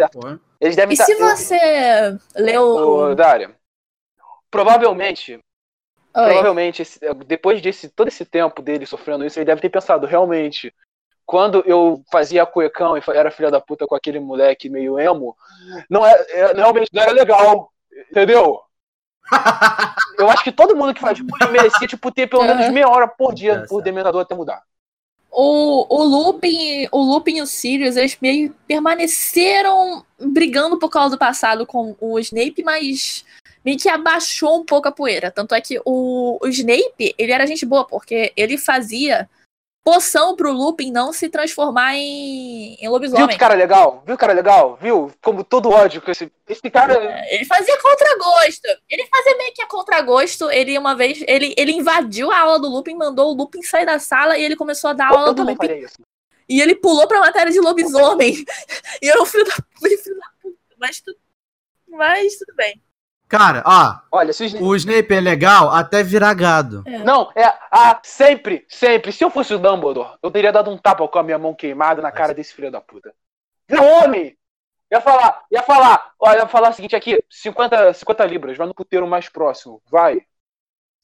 Eles 0.60 0.76
devem 0.76 0.96
E 0.96 0.98
tá- 0.98 1.06
se 1.06 1.16
você 1.16 2.18
leu 2.36 2.64
Ô, 2.64 3.16
Dário, 3.16 3.54
provavelmente, 4.50 5.34
Oi. 5.34 5.40
provavelmente, 6.12 6.82
esse- 6.82 7.00
depois 7.26 7.62
desse 7.62 7.90
todo 7.90 8.08
esse 8.08 8.26
tempo 8.26 8.62
dele 8.62 8.86
sofrendo 8.86 9.26
isso, 9.26 9.38
ele 9.38 9.46
deve 9.46 9.62
ter 9.62 9.70
pensado, 9.70 10.08
realmente, 10.08 10.74
quando 11.26 11.64
eu 11.66 12.04
fazia 12.12 12.46
cuecão 12.46 12.98
e 12.98 13.02
era 13.14 13.30
filha 13.32 13.52
da 13.52 13.62
puta 13.62 13.86
com 13.86 13.96
aquele 13.96 14.20
moleque 14.20 14.70
meio 14.70 14.98
emo, 15.00 15.36
não 15.90 16.06
é, 16.06 16.14
é- 16.30 16.54
realmente 16.54 16.90
não 16.94 17.04
era 17.04 17.12
legal, 17.12 17.72
entendeu? 18.10 18.62
Eu 20.18 20.30
acho 20.30 20.44
que 20.44 20.52
todo 20.52 20.76
mundo 20.76 20.94
que 20.94 21.02
faz 21.02 21.20
bullying 21.20 21.52
merecia, 21.52 21.88
tipo, 21.88 22.12
ter 22.12 22.28
pelo 22.28 22.44
menos 22.44 22.70
meia 22.72 22.90
hora 22.90 23.08
por 23.08 23.34
dia 23.34 23.54
É, 23.54 23.60
por 23.60 23.68
certo. 23.68 23.82
Dementador 23.84 24.22
até 24.22 24.36
mudar. 24.36 24.64
O, 25.30 25.86
o 25.90 26.04
Lupin, 26.04 26.88
o 26.92 27.00
Lupin 27.00 27.38
e 27.38 27.42
o 27.42 27.46
Sirius, 27.46 27.96
eles 27.96 28.18
meio 28.20 28.56
permaneceram 28.68 30.04
brigando 30.20 30.80
por 30.80 30.90
causa 30.90 31.12
do 31.12 31.20
passado 31.20 31.66
com 31.66 31.96
o 32.00 32.18
Snape, 32.18 32.64
mas 32.64 33.24
meio 33.64 33.78
que 33.78 33.90
abaixou 33.90 34.60
um 34.60 34.66
pouco 34.66 34.88
a 34.88 34.92
poeira. 34.92 35.30
Tanto 35.30 35.54
é 35.54 35.62
que 35.62 35.80
o, 35.86 36.40
o 36.42 36.48
Snape, 36.48 37.14
ele 37.18 37.32
era 37.32 37.46
gente 37.46 37.66
boa, 37.66 37.86
porque 37.86 38.34
ele 38.36 38.58
fazia 38.58 39.30
poção 39.88 40.36
pro 40.36 40.52
Lupin 40.52 40.92
não 40.92 41.14
se 41.14 41.30
transformar 41.30 41.96
em, 41.96 42.74
em 42.74 42.82
Viu 42.82 42.92
lobisomem. 42.92 43.30
que 43.30 43.38
cara 43.38 43.54
legal? 43.54 44.04
Viu 44.06 44.18
cara 44.18 44.34
legal? 44.34 44.78
Viu? 44.82 45.10
Como 45.22 45.46
todo 45.46 45.70
ódio 45.70 46.02
com 46.02 46.12
esse. 46.12 46.30
Esse 46.46 46.70
cara. 46.70 47.26
Ele 47.30 47.46
fazia 47.46 47.82
contragosto. 47.82 48.68
Ele 48.90 49.08
fazia 49.08 49.38
meio 49.38 49.54
que 49.54 49.62
a 49.62 49.66
contragosto. 49.68 50.52
Ele, 50.52 50.78
uma 50.78 50.94
vez, 50.94 51.24
ele, 51.26 51.56
ele 51.58 51.72
invadiu 51.72 52.30
a 52.30 52.38
aula 52.38 52.60
do 52.60 52.68
Lupin, 52.68 52.96
mandou 52.96 53.32
o 53.32 53.34
Lupin 53.34 53.62
sair 53.62 53.86
da 53.86 53.98
sala 53.98 54.38
e 54.38 54.44
ele 54.44 54.58
começou 54.58 54.90
a 54.90 54.94
dar 54.94 55.08
aula 55.08 55.30
Eu 55.30 55.34
do 55.34 55.44
Lupin. 55.44 55.86
E 56.50 56.62
ele 56.62 56.76
pulou 56.76 57.08
pra 57.08 57.22
matéria 57.22 57.52
de 57.52 57.60
lobisomem. 57.62 58.34
e 59.02 59.08
eu, 59.08 59.26
filho 59.26 59.46
da, 59.46 59.54
filho 59.54 60.18
da 60.18 60.28
puta. 60.42 60.58
Mas, 60.78 61.00
tu, 61.00 61.16
mas 61.88 62.36
tudo 62.36 62.54
bem. 62.58 62.82
Cara, 63.28 63.62
ó, 63.66 64.00
Olha, 64.12 64.32
se 64.32 64.46
os 64.46 64.54
o 64.54 64.76
Snape 64.76 65.14
é 65.14 65.20
legal 65.20 65.70
até 65.70 66.02
virar 66.02 66.34
gado. 66.34 66.84
Não, 67.04 67.30
é. 67.36 67.46
Ah, 67.70 68.00
sempre, 68.04 68.66
sempre. 68.70 69.12
Se 69.12 69.24
eu 69.24 69.30
fosse 69.30 69.54
o 69.54 69.60
Dumbledore, 69.60 70.18
eu 70.24 70.32
teria 70.32 70.52
dado 70.52 70.72
um 70.72 70.78
tapa 70.78 71.06
com 71.08 71.20
a 71.20 71.24
minha 71.24 71.38
mão 71.38 71.54
queimada 71.54 72.02
na 72.02 72.12
cara 72.12 72.34
desse 72.34 72.54
filho 72.54 72.72
da 72.72 72.80
puta. 72.80 73.14
Vira 73.70 73.82
homem! 73.82 74.38
Ia 74.90 75.02
falar, 75.02 75.44
ia 75.52 75.62
falar, 75.62 76.14
olha, 76.18 76.38
ia 76.40 76.48
falar 76.48 76.70
o 76.70 76.74
seguinte 76.74 76.96
aqui: 76.96 77.22
50, 77.30 77.94
50 77.94 78.26
libras, 78.26 78.58
vai 78.58 78.66
no 78.66 78.74
puteiro 78.74 79.06
mais 79.06 79.28
próximo, 79.28 79.82
vai. 79.92 80.22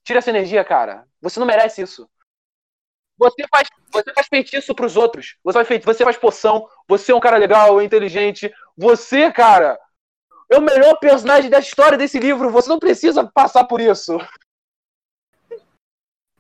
Tira 0.06 0.20
essa 0.20 0.30
energia, 0.30 0.64
cara. 0.64 1.06
Você 1.22 1.38
não 1.40 1.46
merece 1.48 1.82
isso. 1.82 2.10
Você 3.18 3.46
faz, 3.50 3.68
você 3.92 4.14
faz 4.14 4.28
feitiço 4.28 4.74
pros 4.74 4.96
outros. 4.96 5.36
Você 5.44 5.54
faz, 5.58 5.68
feiti- 5.68 5.86
você 5.86 6.04
faz 6.04 6.18
poção. 6.18 6.68
Você 6.88 7.12
é 7.12 7.16
um 7.16 7.20
cara 7.20 7.38
legal, 7.38 7.82
inteligente. 7.82 8.52
Você, 8.78 9.32
cara, 9.32 9.78
é 10.54 10.58
o 10.58 10.62
melhor 10.62 10.98
personagem 11.00 11.50
da 11.50 11.60
história 11.60 11.98
desse 11.98 12.20
livro. 12.20 12.52
Você 12.52 12.70
não 12.70 12.80
precisa 12.80 13.30
passar 13.34 13.64
por 13.66 13.82
isso. 13.82 14.18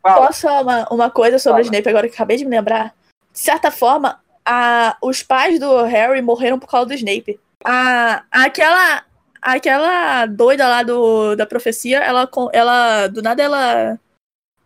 Fala. 0.01 0.27
Posso 0.27 0.41
falar 0.41 0.61
uma, 0.61 0.87
uma 0.89 1.09
coisa 1.09 1.39
sobre 1.39 1.61
o 1.61 1.65
Fala. 1.65 1.75
Snape 1.75 1.89
agora 1.89 2.07
que 2.09 2.15
acabei 2.15 2.37
de 2.37 2.45
me 2.45 2.51
lembrar? 2.51 2.93
De 3.31 3.39
certa 3.39 3.71
forma, 3.71 4.21
a, 4.45 4.97
os 5.01 5.23
pais 5.23 5.59
do 5.59 5.83
Harry 5.83 6.21
morreram 6.21 6.59
por 6.59 6.67
causa 6.67 6.87
do 6.87 6.93
Snape. 6.93 7.39
A, 7.63 8.23
aquela, 8.29 9.05
aquela 9.41 10.25
doida 10.25 10.67
lá 10.67 10.83
do, 10.83 11.35
da 11.35 11.45
profecia, 11.45 11.99
ela, 11.99 12.29
ela 12.51 13.07
do 13.07 13.21
nada 13.21 13.41
ela 13.41 13.99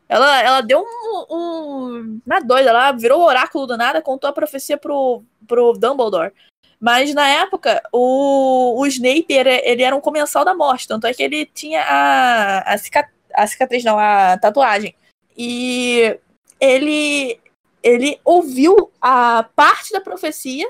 ela, 0.09 0.41
ela 0.41 0.61
deu 0.61 0.79
um, 0.79 1.25
um 1.29 2.21
uma 2.25 2.39
doida 2.39 2.71
lá, 2.71 2.91
virou 2.91 3.21
oráculo 3.21 3.67
do 3.67 3.77
nada, 3.77 4.01
contou 4.01 4.29
a 4.29 4.33
profecia 4.33 4.77
pro, 4.77 5.21
pro 5.45 5.73
Dumbledore. 5.73 6.31
Mas 6.79 7.13
na 7.13 7.27
época, 7.27 7.81
o, 7.91 8.79
o 8.79 8.85
Snape 8.85 9.33
era, 9.33 9.49
ele 9.67 9.81
era 9.81 9.95
um 9.95 10.01
comensal 10.01 10.45
da 10.45 10.53
morte, 10.53 10.87
tanto 10.87 11.07
é 11.07 11.13
que 11.13 11.23
ele 11.23 11.45
tinha 11.45 11.81
a, 11.81 12.73
a, 12.73 12.77
cica- 12.77 13.11
a 13.33 13.47
cicatriz, 13.47 13.83
não, 13.83 13.97
a 13.97 14.37
tatuagem. 14.37 14.95
E 15.35 16.17
ele 16.59 17.39
ele 17.83 18.19
ouviu 18.25 18.91
a 18.99 19.43
parte 19.55 19.93
da 19.93 20.01
profecia, 20.01 20.67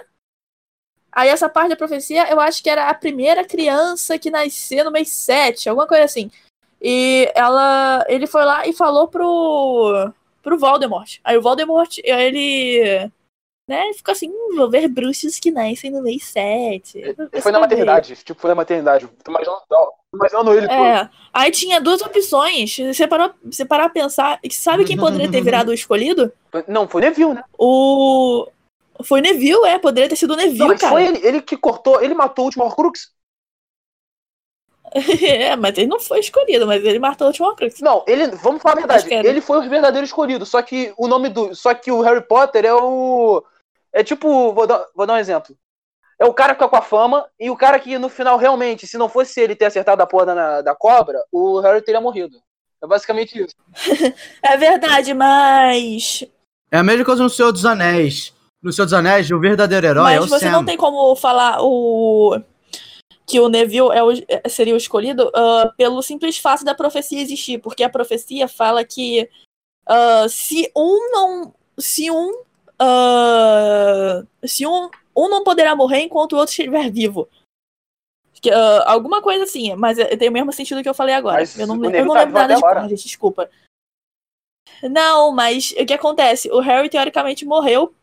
Aí 1.17 1.29
essa 1.29 1.49
parte 1.49 1.69
da 1.69 1.75
profecia, 1.75 2.29
eu 2.29 2.39
acho 2.39 2.61
que 2.61 2.69
era 2.69 2.89
a 2.89 2.93
primeira 2.93 3.43
criança 3.43 4.19
que 4.19 4.29
nasceu 4.29 4.85
no 4.85 4.91
mês 4.91 5.09
7, 5.09 5.67
alguma 5.67 5.87
coisa 5.87 6.03
assim. 6.03 6.29
E 6.79 7.31
ela, 7.33 8.05
ele 8.07 8.27
foi 8.27 8.45
lá 8.45 8.67
e 8.67 8.73
falou 8.73 9.07
pro, 9.07 10.11
pro 10.43 10.59
Voldemort. 10.59 11.17
Aí 11.23 11.35
o 11.35 11.41
Voldemort, 11.41 11.97
ele 12.03 13.11
né? 13.67 13.91
Ficou 13.93 14.13
assim, 14.13 14.29
hum, 14.29 14.55
vou 14.55 14.69
ver 14.69 14.87
bruxos 14.87 15.39
que 15.39 15.51
nascem 15.51 15.91
no 15.91 16.01
mês 16.01 16.23
7. 16.23 17.15
Foi 17.41 17.51
na 17.51 17.59
maternidade, 17.59 18.15
tipo, 18.23 18.39
foi 18.39 18.49
na 18.49 18.55
maternidade. 18.55 19.07
Tô 19.23 19.31
imaginando, 19.31 19.61
imaginando 20.13 20.53
ele. 20.53 20.67
É. 20.67 21.09
Aí 21.33 21.51
tinha 21.51 21.81
duas 21.81 22.01
opções. 22.01 22.77
Você 22.77 23.05
parou, 23.05 23.31
você 23.43 23.65
parou 23.65 23.87
a 23.87 23.89
pensar. 23.89 24.39
Sabe 24.51 24.85
quem 24.85 24.95
poderia 24.95 25.29
ter 25.29 25.41
virado 25.41 25.69
o 25.69 25.73
escolhido? 25.75 26.31
Não, 26.67 26.87
foi 26.87 27.01
Neville, 27.01 27.33
né? 27.33 27.43
O. 27.57 28.47
Foi 29.03 29.21
Neville, 29.21 29.67
é, 29.67 29.77
poderia 29.77 30.09
ter 30.09 30.15
sido 30.15 30.33
o 30.33 30.37
Neville, 30.37 30.69
Não, 30.69 30.77
cara. 30.77 30.93
Foi 30.93 31.05
ele, 31.05 31.19
ele 31.27 31.41
que 31.41 31.55
cortou, 31.55 32.01
ele 32.01 32.15
matou 32.15 32.45
o 32.45 32.47
último 32.47 32.63
Horcrux. 32.63 33.11
é, 35.21 35.55
mas 35.55 35.77
ele 35.77 35.87
não 35.87 35.99
foi 35.99 36.19
escolhido, 36.19 36.65
mas 36.65 36.83
ele 36.83 36.97
matou 36.97 37.27
o 37.27 37.29
último 37.29 37.47
Horcrux. 37.47 37.79
Não, 37.81 38.03
ele, 38.07 38.27
vamos 38.27 38.61
falar 38.61 38.73
a 38.73 38.87
verdade, 38.87 39.13
ele 39.13 39.41
foi 39.41 39.59
o 39.59 39.69
verdadeiro 39.69 40.05
escolhido, 40.05 40.45
só 40.45 40.61
que 40.63 40.93
o 40.97 41.07
nome 41.07 41.29
do, 41.29 41.53
só 41.53 41.75
que 41.75 41.91
o 41.91 42.01
Harry 42.01 42.21
Potter 42.21 42.65
é 42.65 42.73
o 42.73 43.43
é 43.97 44.03
tipo, 44.03 44.53
vou 44.53 44.67
dar, 44.67 44.85
vou 44.95 45.05
dar 45.05 45.13
um 45.13 45.17
exemplo. 45.17 45.57
É 46.19 46.25
o 46.25 46.33
cara 46.33 46.53
que 46.53 46.59
fica 46.59 46.69
com 46.69 46.75
a 46.75 46.81
fama 46.81 47.27
e 47.39 47.49
o 47.49 47.55
cara 47.55 47.79
que 47.79 47.97
no 47.97 48.09
final 48.09 48.37
realmente, 48.37 48.87
se 48.87 48.97
não 48.97 49.07
fosse 49.07 49.39
ele 49.39 49.55
ter 49.55 49.65
acertado 49.65 50.01
a 50.01 50.07
porra 50.07 50.25
da, 50.27 50.61
da 50.61 50.75
cobra, 50.75 51.19
o 51.31 51.59
Harry 51.59 51.81
teria 51.81 52.01
morrido. 52.01 52.37
É 52.83 52.87
basicamente 52.87 53.39
isso. 53.39 53.55
é 54.41 54.57
verdade, 54.57 55.13
mas. 55.13 56.23
É 56.71 56.77
a 56.77 56.83
mesma 56.83 57.05
coisa 57.05 57.23
no 57.23 57.29
Senhor 57.29 57.51
dos 57.51 57.65
Anéis. 57.65 58.33
No 58.61 58.71
Senhor 58.71 58.85
dos 58.85 58.93
Anéis, 58.93 59.29
o 59.31 59.39
verdadeiro 59.39 59.85
herói 59.85 60.03
mas 60.03 60.15
é 60.15 60.19
o 60.19 60.21
Mas 60.21 60.29
você 60.29 60.49
não 60.49 60.65
tem 60.65 60.77
como 60.77 61.15
falar 61.15 61.57
o 61.61 62.39
que 63.25 63.39
o 63.39 63.49
Neville 63.49 63.91
é 63.93 64.01
o, 64.01 64.11
é, 64.11 64.47
seria 64.47 64.73
o 64.73 64.77
escolhido 64.77 65.27
uh, 65.27 65.75
pelo 65.75 66.01
simples 66.01 66.37
fato 66.37 66.63
da 66.63 66.73
profecia 66.73 67.21
existir, 67.21 67.59
porque 67.59 67.83
a 67.83 67.89
profecia 67.89 68.47
fala 68.47 68.83
que 68.85 69.29
uh, 69.89 70.29
se 70.29 70.71
um 70.75 71.11
não. 71.11 71.53
Se 71.79 72.09
um 72.09 72.46
uh, 72.81 74.27
se 74.47 74.65
um, 74.65 74.89
um 75.15 75.29
não 75.29 75.43
poderá 75.43 75.75
morrer 75.75 76.01
enquanto 76.01 76.33
o 76.33 76.37
outro 76.37 76.51
estiver 76.51 76.89
vivo. 76.91 77.27
Uh, 78.45 78.83
alguma 78.85 79.21
coisa 79.21 79.43
assim, 79.43 79.75
mas 79.75 79.97
tem 79.97 80.29
o 80.29 80.31
mesmo 80.31 80.53
sentido 80.53 80.83
que 80.83 80.89
eu 80.89 80.93
falei 80.93 81.15
agora. 81.15 81.39
Mas 81.39 81.57
eu 81.57 81.65
não, 81.65 81.75
eu 81.75 82.05
não 82.05 82.13
tá 82.13 82.19
lembro 82.19 82.33
nada 82.33 82.55
de 82.55 82.61
cor, 82.61 82.89
gente, 82.89 83.03
desculpa. 83.03 83.49
Não, 84.83 85.31
mas 85.31 85.71
o 85.71 85.85
que 85.85 85.93
acontece? 85.93 86.49
O 86.51 86.59
Harry 86.59 86.89
teoricamente 86.89 87.45
morreu 87.45 87.93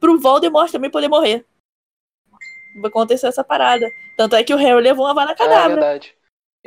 pro 0.00 0.18
Voldemort 0.18 0.70
também 0.70 0.90
poder 0.90 1.08
morrer. 1.08 1.44
Vai 2.80 2.88
acontecer 2.88 3.26
essa 3.26 3.44
parada. 3.44 3.86
Tanto 4.16 4.34
é 4.36 4.42
que 4.42 4.54
o 4.54 4.56
Harry 4.56 4.80
levou 4.80 5.04
uma 5.04 5.14
vara 5.14 5.34
cadabra. 5.34 5.64
É 5.64 5.68
verdade. 5.68 6.16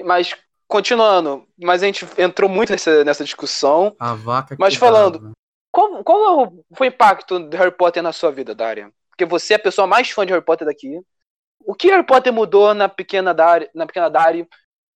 Mas, 0.03 0.35
continuando, 0.67 1.47
mas 1.57 1.81
a 1.81 1.85
gente 1.88 2.05
entrou 2.17 2.49
muito 2.49 2.71
nessa, 2.71 3.03
nessa 3.03 3.23
discussão. 3.23 3.95
A 3.99 4.13
vaca 4.13 4.55
Mas 4.59 4.76
falando, 4.76 5.34
qual, 5.71 6.03
qual 6.03 6.53
foi 6.73 6.87
o 6.87 6.89
impacto 6.89 7.39
de 7.39 7.57
Harry 7.57 7.71
Potter 7.71 8.01
na 8.01 8.11
sua 8.11 8.31
vida, 8.31 8.55
Daria? 8.55 8.91
Porque 9.09 9.25
você 9.25 9.53
é 9.53 9.55
a 9.57 9.61
pessoa 9.61 9.85
mais 9.85 10.09
fã 10.09 10.25
de 10.25 10.31
Harry 10.31 10.43
Potter 10.43 10.67
daqui. 10.67 10.99
O 11.65 11.75
que 11.75 11.89
Harry 11.89 12.05
Potter 12.05 12.33
mudou 12.33 12.73
na 12.73 12.89
pequena 12.89 13.33
Dari, 13.33 13.69
na 13.73 13.85
pequena 13.85 14.09
Dari? 14.09 14.47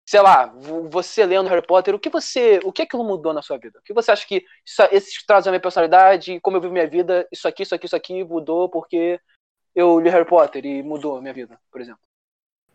Sei 0.09 0.21
lá, 0.21 0.53
você 0.91 1.25
lendo 1.25 1.49
Harry 1.49 1.65
Potter, 1.67 1.95
o 1.95 1.99
que 1.99 2.11
você, 2.11 2.61
o 2.65 2.73
que 2.73 2.83
aquilo 2.83 3.05
mudou 3.05 3.33
na 3.33 3.43
sua 3.43 3.57
vida? 3.57 3.79
O 3.79 3.83
que 3.83 3.93
você 3.93 4.11
acha 4.11 4.27
que 4.27 4.45
isso, 4.67 4.83
esse 4.91 5.27
traz 5.27 5.47
a 5.47 5.51
minha 5.51 5.61
personalidade, 5.61 6.41
como 6.41 6.57
eu 6.57 6.61
vivo 6.61 6.73
minha 6.73 6.89
vida, 6.89 7.27
isso 7.31 7.47
aqui, 7.47 7.63
isso 7.63 7.75
aqui, 7.75 7.87
isso 7.87 7.97
aqui 7.97 8.25
mudou 8.25 8.69
porque 8.69 9.21
eu 9.75 10.01
li 10.01 10.11
Harry 10.11 10.27
Potter 10.27 10.65
e 10.65 10.83
mudou 10.83 11.19
a 11.19 11.21
minha 11.21 11.33
vida, 11.33 11.59
por 11.71 11.81
exemplo? 11.81 12.01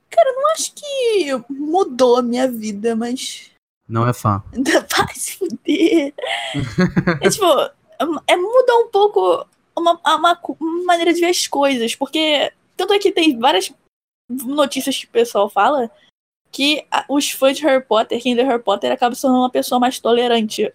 Cara, 0.09 0.29
eu 0.29 0.35
não 0.35 0.51
acho 0.51 0.73
que 0.73 1.53
mudou 1.53 2.17
a 2.17 2.21
minha 2.21 2.49
vida, 2.49 2.95
mas 2.95 3.51
não 3.87 4.07
é 4.07 4.13
fã. 4.13 4.43
Vai 4.97 5.13
se 5.15 5.37
fuder. 5.37 6.13
é 7.21 7.29
tipo, 7.29 7.45
é 8.27 8.35
mudar 8.35 8.77
um 8.77 8.89
pouco 8.89 9.45
uma, 9.75 9.99
uma, 10.05 10.39
uma, 10.59 10.83
maneira 10.85 11.13
de 11.13 11.21
ver 11.21 11.29
as 11.29 11.47
coisas, 11.47 11.95
porque 11.95 12.51
tanto 12.75 12.93
é 12.93 12.99
que 12.99 13.11
tem 13.11 13.37
várias 13.37 13.71
notícias 14.29 14.97
que 14.97 15.05
o 15.05 15.09
pessoal 15.09 15.49
fala 15.49 15.89
que 16.51 16.85
os 17.09 17.31
fãs 17.31 17.57
de 17.57 17.63
Harry 17.63 17.83
Potter, 17.83 18.21
quem 18.21 18.33
lê 18.33 18.43
Harry 18.43 18.61
Potter, 18.61 18.91
acaba 18.91 19.13
se 19.13 19.21
tornando 19.21 19.43
uma 19.43 19.49
pessoa 19.49 19.79
mais 19.79 19.99
tolerante 19.99 20.71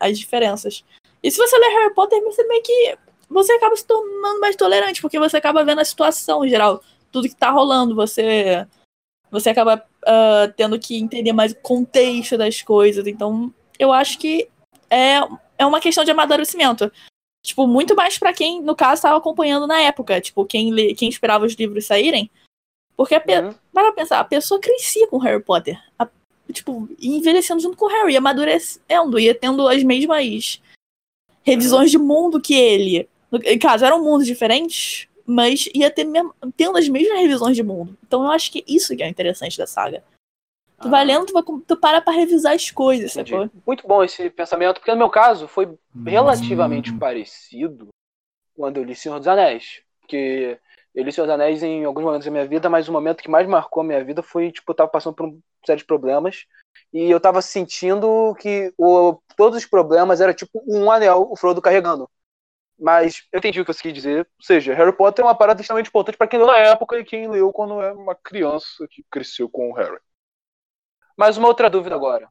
às 0.00 0.18
diferenças. 0.18 0.84
E 1.22 1.30
se 1.30 1.36
você 1.36 1.58
lê 1.58 1.68
Harry 1.68 1.94
Potter, 1.94 2.22
você 2.22 2.44
meio 2.44 2.62
que. 2.62 2.98
Você 3.30 3.52
acaba 3.52 3.76
se 3.76 3.86
tornando 3.86 4.40
mais 4.40 4.56
tolerante, 4.56 5.02
porque 5.02 5.18
você 5.18 5.36
acaba 5.36 5.64
vendo 5.64 5.80
a 5.80 5.84
situação 5.84 6.44
em 6.44 6.48
geral, 6.48 6.82
tudo 7.12 7.28
que 7.28 7.36
tá 7.36 7.50
rolando, 7.50 7.94
você. 7.94 8.66
Você 9.30 9.50
acaba 9.50 9.84
uh, 10.04 10.52
tendo 10.56 10.78
que 10.78 10.96
entender 10.96 11.32
mais 11.32 11.52
o 11.52 11.56
contexto 11.56 12.38
das 12.38 12.62
coisas. 12.62 13.06
Então, 13.06 13.52
eu 13.78 13.92
acho 13.92 14.18
que 14.18 14.48
é 14.90 15.20
é 15.58 15.66
uma 15.66 15.80
questão 15.80 16.04
de 16.04 16.10
amadurecimento. 16.10 16.90
Tipo, 17.42 17.66
muito 17.66 17.94
mais 17.94 18.16
para 18.16 18.32
quem, 18.32 18.62
no 18.62 18.74
caso, 18.74 18.94
estava 18.94 19.18
acompanhando 19.18 19.66
na 19.66 19.80
época. 19.80 20.20
Tipo, 20.20 20.44
quem, 20.44 20.70
lê, 20.72 20.94
quem 20.94 21.08
esperava 21.08 21.44
os 21.44 21.54
livros 21.54 21.86
saírem. 21.86 22.30
Porque, 22.96 23.14
a 23.14 23.18
uhum. 23.18 23.54
para 23.72 23.92
pensar, 23.92 24.20
a 24.20 24.24
pessoa 24.24 24.60
crescia 24.60 25.06
com 25.08 25.18
Harry 25.18 25.42
Potter. 25.42 25.80
A, 25.98 26.08
tipo, 26.52 26.88
envelhecendo 27.00 27.60
junto 27.60 27.76
com 27.76 27.86
o 27.86 27.88
Harry, 27.88 28.16
amadurecendo, 28.16 29.18
ia 29.18 29.34
tendo 29.34 29.66
as 29.68 29.82
mesmas 29.82 30.60
revisões 31.42 31.90
de 31.90 31.98
mundo 31.98 32.40
que 32.40 32.54
ele. 32.54 33.08
No 33.30 33.40
caso, 33.60 33.84
eram 33.84 34.02
mundos 34.02 34.26
diferentes, 34.26 35.08
mas 35.24 35.68
ia 35.74 35.90
ter 35.90 36.06
tendo 36.56 36.76
as 36.76 36.88
mesmas 36.88 37.18
revisões 37.20 37.56
de 37.56 37.62
mundo. 37.62 37.96
Então 38.06 38.24
eu 38.24 38.30
acho 38.30 38.50
que 38.50 38.64
isso 38.66 38.96
que 38.96 39.02
é 39.02 39.08
interessante 39.08 39.58
da 39.58 39.66
saga. 39.66 40.02
Tu 40.80 40.88
vai 40.88 41.04
lendo, 41.04 41.26
tu, 41.26 41.32
vai, 41.32 41.42
tu 41.42 41.76
para 41.76 42.00
pra 42.00 42.12
revisar 42.12 42.54
as 42.54 42.70
coisas, 42.70 43.12
sacou? 43.12 43.50
Muito 43.66 43.86
bom 43.86 44.04
esse 44.04 44.30
pensamento, 44.30 44.76
porque 44.76 44.92
no 44.92 44.98
meu 44.98 45.10
caso 45.10 45.48
foi 45.48 45.76
relativamente 46.06 46.92
hum. 46.92 46.98
parecido 46.98 47.88
quando 48.54 48.76
eu 48.76 48.84
li 48.84 48.94
Senhor 48.94 49.18
dos 49.18 49.28
Anéis. 49.28 49.82
Porque 50.00 50.58
eu 50.94 51.04
li 51.04 51.12
Senhor 51.12 51.26
dos 51.26 51.34
Anéis 51.34 51.62
em 51.62 51.84
alguns 51.84 52.04
momentos 52.04 52.24
da 52.24 52.30
minha 52.30 52.46
vida, 52.46 52.68
mas 52.68 52.88
o 52.88 52.92
momento 52.92 53.22
que 53.22 53.30
mais 53.30 53.46
marcou 53.46 53.80
a 53.80 53.84
minha 53.84 54.04
vida 54.04 54.22
foi, 54.22 54.52
tipo, 54.52 54.70
eu 54.70 54.74
tava 54.76 54.90
passando 54.90 55.14
por 55.14 55.26
um 55.26 55.40
série 55.66 55.78
de 55.78 55.84
problemas 55.84 56.46
e 56.92 57.10
eu 57.10 57.20
tava 57.20 57.42
sentindo 57.42 58.34
que 58.38 58.72
o, 58.78 59.20
todos 59.36 59.58
os 59.58 59.66
problemas 59.66 60.20
era 60.20 60.32
tipo 60.32 60.62
um 60.66 60.90
anel, 60.90 61.28
o 61.30 61.36
Frodo 61.36 61.60
carregando. 61.60 62.08
Mas 62.78 63.24
eu 63.32 63.38
entendi 63.38 63.60
o 63.60 63.64
que 63.64 63.72
você 63.72 63.82
quis 63.82 63.92
dizer. 63.92 64.20
Ou 64.20 64.44
seja, 64.44 64.72
Harry 64.74 64.96
Potter 64.96 65.24
é 65.24 65.28
uma 65.28 65.34
parada 65.34 65.60
extremamente 65.60 65.88
importante 65.88 66.16
para 66.16 66.28
quem 66.28 66.38
leu 66.38 66.46
na 66.46 66.58
época 66.58 66.98
e 66.98 67.04
quem 67.04 67.28
leu 67.28 67.52
quando 67.52 67.82
é 67.82 67.92
uma 67.92 68.14
criança 68.14 68.86
que 68.88 69.04
cresceu 69.10 69.48
com 69.48 69.70
o 69.70 69.74
Harry. 69.74 69.98
Mas 71.18 71.36
uma 71.36 71.48
outra 71.48 71.68
dúvida 71.68 71.96
agora. 71.96 72.28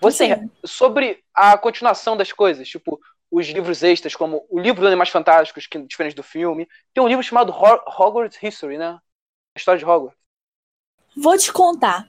Você, 0.00 0.36
Sim. 0.36 0.50
sobre 0.64 1.24
a 1.34 1.58
continuação 1.58 2.16
das 2.16 2.32
coisas, 2.32 2.68
tipo, 2.68 3.00
os 3.28 3.48
livros 3.48 3.82
extras, 3.82 4.14
como 4.14 4.46
o 4.48 4.60
livro 4.60 4.80
dos 4.80 4.86
Animais 4.86 5.08
Fantásticos, 5.08 5.66
que 5.66 5.76
é 5.76 5.80
diferente 5.80 6.14
do 6.14 6.22
filme. 6.22 6.68
Tem 6.92 7.02
um 7.02 7.08
livro 7.08 7.22
chamado 7.24 7.52
Hogwarts 7.52 8.40
History, 8.40 8.78
né? 8.78 8.90
A 8.90 9.58
história 9.58 9.78
de 9.80 9.84
Hogwarts. 9.84 10.16
Vou 11.16 11.36
te 11.36 11.52
contar. 11.52 12.08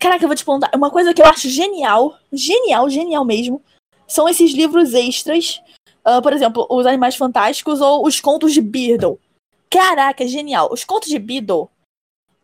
Caraca, 0.00 0.24
eu 0.24 0.28
vou 0.28 0.36
te 0.36 0.46
contar. 0.46 0.70
Uma 0.74 0.90
coisa 0.90 1.12
que 1.12 1.20
eu 1.20 1.26
acho 1.26 1.46
genial, 1.46 2.18
genial, 2.32 2.88
genial 2.88 3.24
mesmo, 3.24 3.62
são 4.08 4.26
esses 4.26 4.52
livros 4.52 4.94
extras. 4.94 5.60
Uh, 6.06 6.22
por 6.22 6.32
exemplo, 6.32 6.66
os 6.70 6.86
Animais 6.86 7.16
Fantásticos 7.16 7.82
ou 7.82 8.06
os 8.06 8.18
Contos 8.18 8.54
de 8.54 8.62
Beedle. 8.62 9.20
Caraca, 9.68 10.26
genial. 10.26 10.72
Os 10.72 10.84
Contos 10.84 11.10
de 11.10 11.18
Beedle 11.18 11.68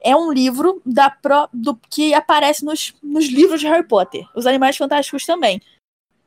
é 0.00 0.14
um 0.14 0.32
livro 0.32 0.80
da 0.84 1.10
pro, 1.10 1.48
do, 1.52 1.74
que 1.90 2.14
aparece 2.14 2.64
nos, 2.64 2.94
nos 3.02 3.26
livros 3.26 3.60
de 3.60 3.66
Harry 3.66 3.86
Potter. 3.86 4.26
Os 4.34 4.46
Animais 4.46 4.76
Fantásticos 4.76 5.26
também. 5.26 5.60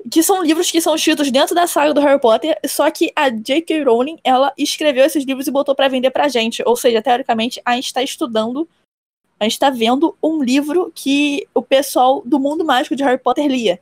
Que 0.10 0.23
são 0.23 0.43
livros 0.43 0.72
que 0.72 0.81
são 0.81 0.95
escritos 0.95 1.31
dentro 1.31 1.53
da 1.53 1.68
saga 1.68 1.93
do 1.93 2.02
Harry 2.02 2.19
Potter, 2.19 2.57
só 2.65 2.89
que 2.89 3.11
a 3.15 3.30
J.K. 3.30 3.84
Rowling, 3.84 4.18
ela 4.23 4.52
escreveu 4.57 5.06
esses 5.06 5.23
livros 5.23 5.48
e 5.48 5.52
botou 5.52 5.76
para 5.76 5.88
vender 5.88 6.10
pra 6.10 6.27
gente. 6.27 6.64
Ou 6.65 6.76
seja, 6.76 7.02
teoricamente, 7.02 7.61
a 7.64 7.76
gente 7.76 7.85
está 7.85 8.02
estudando, 8.02 8.68
a 9.39 9.43
gente 9.43 9.53
está 9.53 9.69
vendo 9.69 10.18
um 10.22 10.43
livro 10.43 10.91
que 10.93 11.48
o 11.53 11.61
pessoal 11.61 12.22
do 12.26 12.39
mundo 12.39 12.65
mágico 12.65 12.95
de 12.95 13.03
Harry 13.03 13.19
Potter 13.19 13.45
lia. 13.48 13.80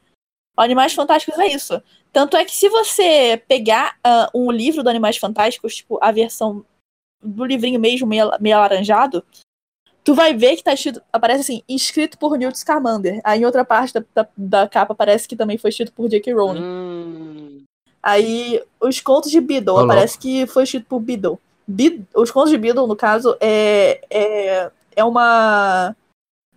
Animais 0.57 0.93
Fantásticos 0.93 1.39
é 1.39 1.47
isso. 1.47 1.81
Tanto 2.11 2.35
é 2.35 2.43
que 2.43 2.55
se 2.55 2.67
você 2.67 3.41
pegar 3.47 3.97
uh, 4.05 4.37
um 4.37 4.51
livro 4.51 4.83
do 4.83 4.89
Animais 4.89 5.15
Fantásticos, 5.15 5.77
tipo 5.77 5.97
a 6.01 6.11
versão 6.11 6.65
do 7.21 7.45
livrinho 7.45 7.79
mesmo, 7.79 8.05
meio, 8.05 8.29
meio 8.41 8.57
alaranjado, 8.57 9.23
tu 10.09 10.15
vai 10.15 10.33
ver 10.33 10.55
que 10.55 10.63
tá 10.63 10.73
escrito, 10.73 10.99
aparece 11.13 11.41
assim, 11.41 11.61
escrito 11.69 12.17
por 12.17 12.35
Newt 12.35 12.57
Scamander. 12.57 13.21
Aí 13.23 13.41
em 13.41 13.45
outra 13.45 13.63
parte 13.63 13.93
da, 13.93 14.03
da, 14.15 14.27
da 14.35 14.67
capa 14.67 14.95
parece 14.95 15.27
que 15.27 15.35
também 15.35 15.55
foi 15.55 15.69
escrito 15.69 15.93
por 15.93 16.09
J.K. 16.09 16.33
Rowling. 16.33 16.63
Hum. 16.63 17.63
Aí 18.01 18.59
os 18.81 18.99
contos 19.01 19.29
de 19.29 19.39
Beedle, 19.39 19.75
Olá. 19.75 19.87
parece 19.87 20.17
que 20.17 20.47
foi 20.47 20.63
escrito 20.63 20.87
por 20.87 20.99
Beedle. 20.99 21.37
Beedle. 21.67 22.07
Os 22.15 22.31
contos 22.31 22.49
de 22.49 22.57
Beedle, 22.57 22.87
no 22.87 22.95
caso, 22.95 23.37
é, 23.39 24.01
é, 24.09 24.71
é 24.95 25.03
uma 25.03 25.95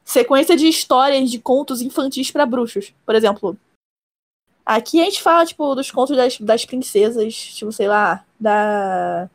sequência 0.03 0.57
de 0.57 0.67
histórias 0.67 1.31
de 1.31 1.39
contos 1.39 1.83
infantis 1.83 2.31
para 2.31 2.47
bruxos. 2.47 2.95
Por 3.05 3.15
exemplo, 3.15 3.55
aqui 4.65 4.99
a 4.99 5.05
gente 5.05 5.23
fala, 5.23 5.45
tipo, 5.45 5.75
dos 5.75 5.91
contos 5.91 6.17
das, 6.17 6.39
das 6.39 6.65
princesas, 6.65 7.35
tipo, 7.35 7.71
sei 7.71 7.87
lá, 7.87 8.25
da 8.41 9.29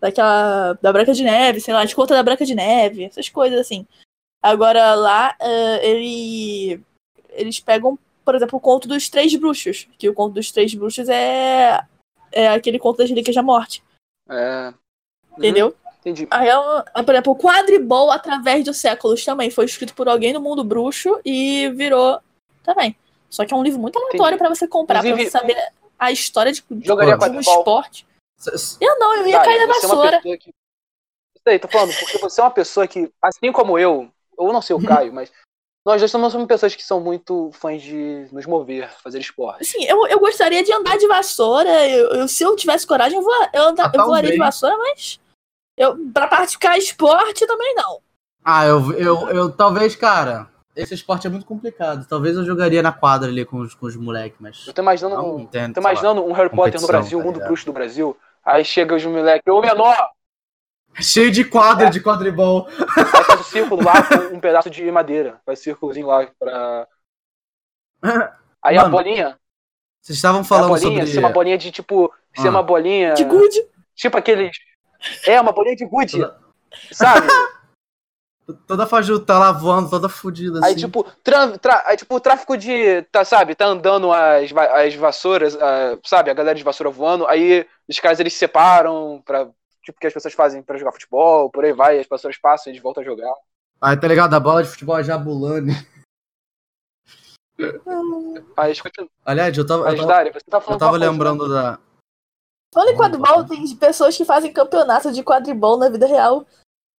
daquela. 0.00 0.74
da 0.80 0.92
Branca 0.92 1.12
de 1.12 1.22
Neve, 1.22 1.60
sei 1.60 1.74
lá, 1.74 1.84
de 1.84 1.94
conta 1.94 2.14
da 2.14 2.22
Branca 2.22 2.44
de 2.44 2.54
Neve, 2.54 3.04
essas 3.04 3.28
coisas 3.28 3.60
assim. 3.60 3.86
Agora 4.42 4.94
lá, 4.94 5.36
uh, 5.40 5.84
ele, 5.84 6.80
eles 7.30 7.60
pegam, 7.60 7.98
por 8.24 8.34
exemplo, 8.34 8.56
o 8.56 8.60
conto 8.60 8.88
dos 8.88 9.08
Três 9.10 9.34
Bruxos, 9.36 9.86
que 9.98 10.08
o 10.08 10.14
conto 10.14 10.34
dos 10.34 10.50
Três 10.50 10.74
Bruxos 10.74 11.08
é, 11.08 11.84
é 12.32 12.48
aquele 12.48 12.78
conto 12.78 12.98
das 12.98 13.10
Relíquias 13.10 13.36
da 13.36 13.42
Morte. 13.42 13.82
É. 14.28 14.72
Entendeu? 15.36 15.68
Uhum, 15.68 15.92
entendi. 16.00 16.28
Aí, 16.30 16.48
por 17.04 17.14
exemplo, 17.14 17.32
o 17.32 17.36
Quadribol 17.36 18.10
através 18.10 18.64
dos 18.64 18.78
séculos 18.78 19.24
também 19.24 19.50
foi 19.50 19.66
escrito 19.66 19.94
por 19.94 20.08
alguém 20.08 20.32
no 20.32 20.40
mundo 20.40 20.64
bruxo 20.64 21.20
e 21.24 21.68
virou 21.70 22.18
também. 22.62 22.96
Só 23.28 23.44
que 23.44 23.52
é 23.52 23.56
um 23.56 23.62
livro 23.62 23.78
muito 23.78 23.98
aleatório 23.98 24.38
para 24.38 24.48
você 24.48 24.66
comprar, 24.66 25.02
pra 25.02 25.16
você 25.16 25.30
saber 25.30 25.56
a 25.98 26.10
história 26.10 26.52
de, 26.52 26.64
de, 26.70 26.82
de 26.82 26.92
um 26.92 27.40
esporte. 27.40 28.06
Eu 28.80 28.98
não, 28.98 29.16
eu 29.16 29.26
ia 29.26 29.38
Dai, 29.38 29.44
cair 29.44 29.58
na 29.58 29.64
é 29.64 29.66
vassoura. 29.66 30.20
É 30.24 30.36
que... 30.36 30.54
Aí, 31.46 31.58
tô 31.58 31.68
falando, 31.68 31.92
porque 31.98 32.18
você 32.18 32.40
é 32.40 32.44
uma 32.44 32.50
pessoa 32.50 32.86
que, 32.86 33.10
assim 33.20 33.50
como 33.50 33.78
eu, 33.78 34.10
ou 34.36 34.52
não 34.52 34.62
sei 34.62 34.76
o 34.76 34.80
Caio, 34.84 35.12
mas 35.12 35.32
nós 35.84 36.00
dois 36.00 36.10
somos 36.10 36.46
pessoas 36.46 36.74
que 36.74 36.82
são 36.82 37.00
muito 37.00 37.50
fãs 37.54 37.82
de 37.82 38.26
nos 38.30 38.44
mover, 38.46 38.90
fazer 39.02 39.18
esporte. 39.18 39.64
Sim, 39.64 39.84
eu, 39.84 40.06
eu 40.06 40.20
gostaria 40.20 40.62
de 40.62 40.72
andar 40.72 40.98
de 40.98 41.06
vassoura. 41.06 41.88
Eu, 41.88 42.08
eu 42.10 42.28
se 42.28 42.44
eu 42.44 42.54
tivesse 42.54 42.86
coragem, 42.86 43.18
eu, 43.18 43.24
vou, 43.24 43.34
eu, 43.52 43.62
andar, 43.68 43.86
ah, 43.86 43.92
eu 43.94 44.04
voaria 44.04 44.30
de 44.30 44.36
vassoura, 44.36 44.76
mas 44.76 45.18
eu, 45.76 45.96
pra 46.12 46.28
praticar 46.28 46.76
esporte 46.76 47.46
também 47.46 47.74
não. 47.74 48.00
Ah, 48.44 48.66
eu, 48.66 48.92
eu, 48.92 49.28
eu 49.30 49.50
talvez, 49.50 49.96
cara. 49.96 50.48
Esse 50.76 50.94
esporte 50.94 51.26
é 51.26 51.30
muito 51.30 51.46
complicado. 51.46 52.06
Talvez 52.06 52.36
eu 52.36 52.44
jogaria 52.44 52.82
na 52.82 52.92
quadra 52.92 53.28
ali 53.28 53.44
com 53.44 53.58
os, 53.58 53.74
com 53.74 53.86
os 53.86 53.96
moleques, 53.96 54.38
mas. 54.38 54.66
Eu 54.66 54.72
tô 54.72 54.82
imaginando, 54.82 55.16
não, 55.16 55.36
um, 55.36 55.40
entendo, 55.40 55.74
tô 55.74 55.80
imaginando 55.80 56.24
um 56.24 56.32
Harry 56.32 56.50
Potter 56.50 56.80
no 56.80 56.86
Brasil, 56.86 57.18
tá 57.18 57.24
um 57.24 57.26
mundo 57.26 57.40
bruxo 57.40 57.66
do 57.66 57.72
Brasil. 57.72 58.16
Aí 58.44 58.64
chega 58.64 58.94
os 58.94 59.04
moleques, 59.04 59.52
ô 59.52 59.60
menor! 59.60 59.96
Cheio 61.00 61.30
de 61.30 61.44
quadra 61.44 61.86
é. 61.86 61.90
de 61.90 62.00
quadribol. 62.00 62.66
Aí 62.68 63.04
faz 63.04 63.40
o 63.40 63.44
círculo 63.44 63.84
lá 63.84 64.02
com 64.02 64.36
um 64.36 64.40
pedaço 64.40 64.68
de 64.68 64.90
madeira. 64.90 65.40
Faz 65.46 65.60
círculozinho 65.60 66.06
lá 66.06 66.26
pra. 66.38 66.88
Aí 68.62 68.76
Mano, 68.76 68.86
a 68.86 68.90
bolinha. 68.90 69.38
Vocês 70.00 70.16
estavam 70.16 70.42
falando 70.42 70.74
a 70.74 70.78
bolinha, 70.78 71.00
sobre. 71.00 71.12
Ser 71.12 71.18
uma 71.18 71.30
bolinha 71.30 71.58
de 71.58 71.70
tipo. 71.70 72.12
Ser 72.36 72.48
ah. 72.48 72.50
uma 72.50 72.62
bolinha. 72.62 73.14
De 73.14 73.24
good. 73.24 73.54
Tipo 73.94 74.18
aqueles. 74.18 74.56
É, 75.26 75.40
uma 75.40 75.52
bolinha 75.52 75.76
de 75.76 75.86
good. 75.86 76.12
Toda... 76.12 76.38
Sabe? 76.90 77.26
toda 78.66 78.86
fajuta 78.86 79.24
tá 79.26 79.38
lá 79.38 79.52
voando, 79.52 79.90
toda 79.90 80.08
fodida 80.08 80.58
assim. 80.58 80.68
Aí, 80.68 80.74
tipo, 80.76 81.04
tra... 81.22 81.58
Tra... 81.58 81.84
Aí, 81.86 81.96
tipo, 81.96 82.14
o 82.14 82.20
tráfico 82.20 82.56
de. 82.56 83.02
Tá, 83.12 83.24
sabe? 83.24 83.54
Tá 83.54 83.66
andando 83.66 84.12
as, 84.12 84.50
as 84.74 84.94
vassouras, 84.94 85.54
uh, 85.54 86.00
sabe? 86.04 86.30
A 86.30 86.34
galera 86.34 86.56
de 86.56 86.64
vassoura 86.64 86.90
voando. 86.90 87.26
Aí 87.26 87.66
os 87.90 88.00
caras 88.00 88.20
eles 88.20 88.32
se 88.32 88.38
separam 88.38 89.22
pra 89.24 89.50
tipo 89.82 89.98
que 89.98 90.06
as 90.06 90.12
pessoas 90.12 90.34
fazem 90.34 90.62
para 90.62 90.78
jogar 90.78 90.92
futebol, 90.92 91.50
por 91.50 91.64
aí 91.64 91.72
vai, 91.72 91.98
as 91.98 92.06
pessoas 92.06 92.38
passam 92.38 92.70
e 92.70 92.72
eles 92.72 92.82
voltam 92.82 93.02
a 93.02 93.06
jogar. 93.06 93.34
Aí 93.80 93.96
tá 93.96 94.06
ligado? 94.06 94.34
A 94.34 94.40
bola 94.40 94.62
de 94.62 94.68
futebol 94.68 94.98
é 94.98 95.02
Jabulani. 95.02 95.72
Aí, 98.56 98.72
escuta... 98.72 99.06
Aliás, 99.24 99.56
eu 99.56 99.66
tava, 99.66 99.84
Mas, 99.84 100.00
eu 100.00 100.06
tava, 100.06 100.32
você 100.32 100.40
tá 100.40 100.60
falando 100.60 100.80
eu 100.80 100.86
tava 100.86 100.96
lembrando 100.96 101.38
coisa, 101.40 101.54
né? 101.54 101.62
da. 101.62 101.78
Falando 102.72 102.90
em 102.90 102.96
quadribol, 102.96 103.44
tem 103.44 103.76
pessoas 103.76 104.16
que 104.16 104.24
fazem 104.24 104.52
campeonato 104.52 105.12
de 105.12 105.22
quadribol 105.22 105.76
na 105.76 105.88
vida 105.88 106.06
real. 106.06 106.46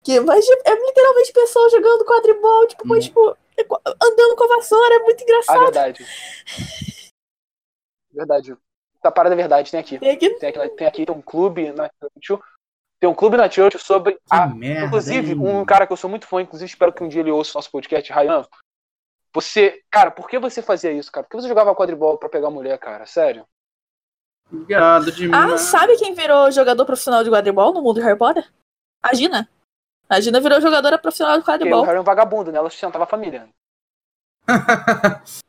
Que, 0.03 0.19
mas 0.19 0.45
é 0.49 0.75
literalmente 0.75 1.31
pessoas 1.31 1.71
jogando 1.71 2.05
quadribol, 2.05 2.67
tipo, 2.67 2.83
hum. 2.83 2.87
mas, 2.89 3.05
tipo, 3.05 3.37
andando 3.85 4.35
com 4.35 4.43
a 4.43 4.55
vassoura, 4.57 4.95
é 4.95 4.99
muito 4.99 5.23
engraçado. 5.23 5.57
Ah, 5.57 5.63
verdade. 5.63 6.05
verdade. 8.11 8.57
Tá 9.01 9.11
parada 9.11 9.33
é 9.33 9.37
verdade, 9.37 9.71
tem 9.71 9.79
aqui. 9.79 9.97
Tem 9.97 10.11
aqui? 10.11 10.29
Tem 10.35 10.49
aqui, 10.49 10.69
tem, 10.69 10.87
aqui, 10.87 11.05
tem 11.05 11.15
um 11.15 11.21
clube 11.21 11.71
na 11.71 11.89
Churchill. 11.99 12.43
Tem 12.99 13.09
um 13.09 13.15
clube 13.15 13.35
na 13.35 13.49
Churchill 13.49 13.79
sobre. 13.79 14.19
A, 14.29 14.45
merda, 14.45 14.85
inclusive, 14.85 15.31
hein? 15.31 15.39
um 15.39 15.65
cara 15.65 15.87
que 15.87 15.93
eu 15.93 15.97
sou 15.97 16.09
muito 16.09 16.27
fã, 16.27 16.41
inclusive 16.41 16.69
espero 16.69 16.93
que 16.93 17.03
um 17.03 17.07
dia 17.07 17.21
ele 17.21 17.31
ouça 17.31 17.51
o 17.51 17.57
nosso 17.57 17.71
podcast, 17.71 18.13
Ryan. 18.13 18.45
Você. 19.33 19.81
Cara, 19.89 20.11
por 20.11 20.29
que 20.29 20.37
você 20.37 20.61
fazia 20.61 20.91
isso, 20.91 21.11
cara? 21.11 21.25
Por 21.25 21.31
que 21.31 21.41
você 21.41 21.47
jogava 21.47 21.73
quadribol 21.73 22.17
pra 22.17 22.29
pegar 22.29 22.51
mulher, 22.51 22.77
cara? 22.77 23.07
Sério? 23.07 23.43
Obrigado 24.51 25.11
demais. 25.11 25.53
Ah, 25.53 25.57
sabe 25.57 25.97
quem 25.97 26.13
virou 26.13 26.51
jogador 26.51 26.85
profissional 26.85 27.23
de 27.23 27.31
quadribol 27.31 27.73
no 27.73 27.81
mundo 27.81 27.95
de 27.95 28.05
Harry 28.05 28.17
Potter? 28.17 28.47
A 29.01 29.15
Gina. 29.15 29.49
A 30.07 30.19
Gina 30.19 30.39
virou 30.39 30.61
jogadora 30.61 30.99
profissional 30.99 31.39
de 31.39 31.45
quadribol. 31.45 31.79
Porque 31.79 31.85
o 31.85 31.87
Harry 31.87 31.97
é 31.97 32.01
um 32.01 32.03
vagabundo, 32.03 32.51
né? 32.51 32.59
Ela 32.59 32.69
sustentava 32.69 33.05
a 33.05 33.07
família. 33.07 33.47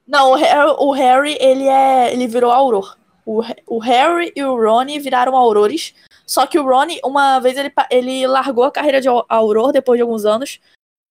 Não, 0.07 0.31
o 0.31 0.35
Harry, 0.37 0.75
o 0.79 0.93
Harry, 0.93 1.37
ele 1.41 1.67
é. 1.67 2.13
ele 2.13 2.27
virou 2.27 2.51
Auror. 2.51 2.97
O, 3.25 3.43
o 3.67 3.79
Harry 3.79 4.33
e 4.35 4.43
o 4.43 4.57
Ronnie 4.57 4.99
viraram 4.99 5.37
Aurores. 5.37 5.95
Só 6.27 6.47
que 6.47 6.59
o 6.59 6.65
Ronnie, 6.65 7.01
uma 7.05 7.41
vez, 7.41 7.57
ele, 7.57 7.73
ele 7.91 8.27
largou 8.27 8.65
a 8.65 8.71
carreira 8.73 9.01
de 9.01 9.09
Auror 9.29 9.73
depois 9.73 9.99
de 9.99 10.03
alguns 10.03 10.25
anos 10.25 10.61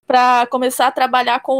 para 0.07 0.47
começar 0.47 0.89
a 0.89 0.93
trabalhar 0.93 1.41
com 1.41 1.55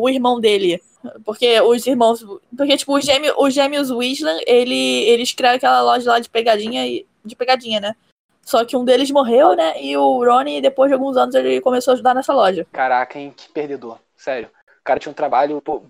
o 0.00 0.08
irmão 0.08 0.40
dele. 0.40 0.80
Porque 1.24 1.60
os 1.60 1.86
irmãos. 1.86 2.24
Porque, 2.56 2.76
tipo, 2.76 2.96
os 2.96 3.04
gêmeos, 3.04 3.34
os 3.38 3.54
gêmeos 3.54 3.90
Weasley, 3.90 4.44
ele, 4.46 5.02
eles 5.04 5.32
criaram 5.32 5.56
aquela 5.56 5.80
loja 5.82 6.10
lá 6.10 6.18
de 6.18 6.28
pegadinha 6.28 7.04
de 7.24 7.36
pegadinha, 7.36 7.80
né? 7.80 7.96
Só 8.42 8.64
que 8.64 8.76
um 8.76 8.84
deles 8.84 9.10
morreu, 9.10 9.54
né? 9.54 9.82
E 9.82 9.96
o 9.96 10.24
Ronnie, 10.24 10.60
depois 10.60 10.88
de 10.88 10.94
alguns 10.94 11.16
anos, 11.16 11.34
ele 11.34 11.60
começou 11.60 11.92
a 11.92 11.94
ajudar 11.94 12.14
nessa 12.14 12.32
loja. 12.32 12.66
Caraca, 12.72 13.18
hein? 13.18 13.32
Que 13.36 13.52
perdedor. 13.52 13.98
Sério. 14.16 14.48
O 14.80 14.84
cara 14.84 14.98
tinha 14.98 15.10
um 15.10 15.14
trabalho, 15.14 15.60
pô, 15.60 15.82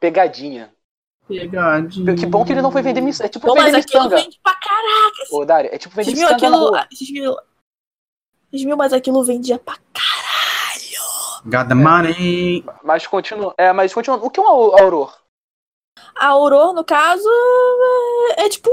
pegadinha. 0.00 0.72
Que 1.26 2.26
bom 2.26 2.44
que 2.44 2.52
ele 2.52 2.62
não 2.62 2.70
foi 2.70 2.82
vender 2.82 3.00
miçanga. 3.00 3.26
É 3.26 3.28
tipo 3.28 3.46
Pô, 3.46 3.54
vender 3.54 3.72
mas 3.72 3.84
aquilo 3.84 4.08
vende 4.08 4.38
pra 4.42 4.54
caraca. 4.54 5.24
Ô, 5.32 5.44
Dário, 5.44 5.70
é 5.72 5.78
tipo 5.78 5.94
vender 5.96 6.12
miçanga 6.12 6.34
aquilo, 6.34 6.70
na 6.70 6.88
mil, 7.10 7.36
mil, 8.52 8.76
mas 8.76 8.92
aquilo 8.92 9.24
vendia 9.24 9.58
pra 9.58 9.76
caralho. 9.92 11.42
Got 11.44 11.68
the 11.68 11.74
money. 11.74 12.64
Mas 12.84 13.06
continua. 13.08 13.54
É, 13.58 13.72
mas 13.72 13.92
continua. 13.92 14.18
O 14.18 14.30
que 14.30 14.38
é 14.38 14.42
um 14.42 14.46
Auror? 14.46 15.16
A 16.14 16.28
Auror, 16.28 16.72
no 16.72 16.84
caso, 16.84 17.28
é, 18.36 18.46
é 18.46 18.48
tipo. 18.48 18.70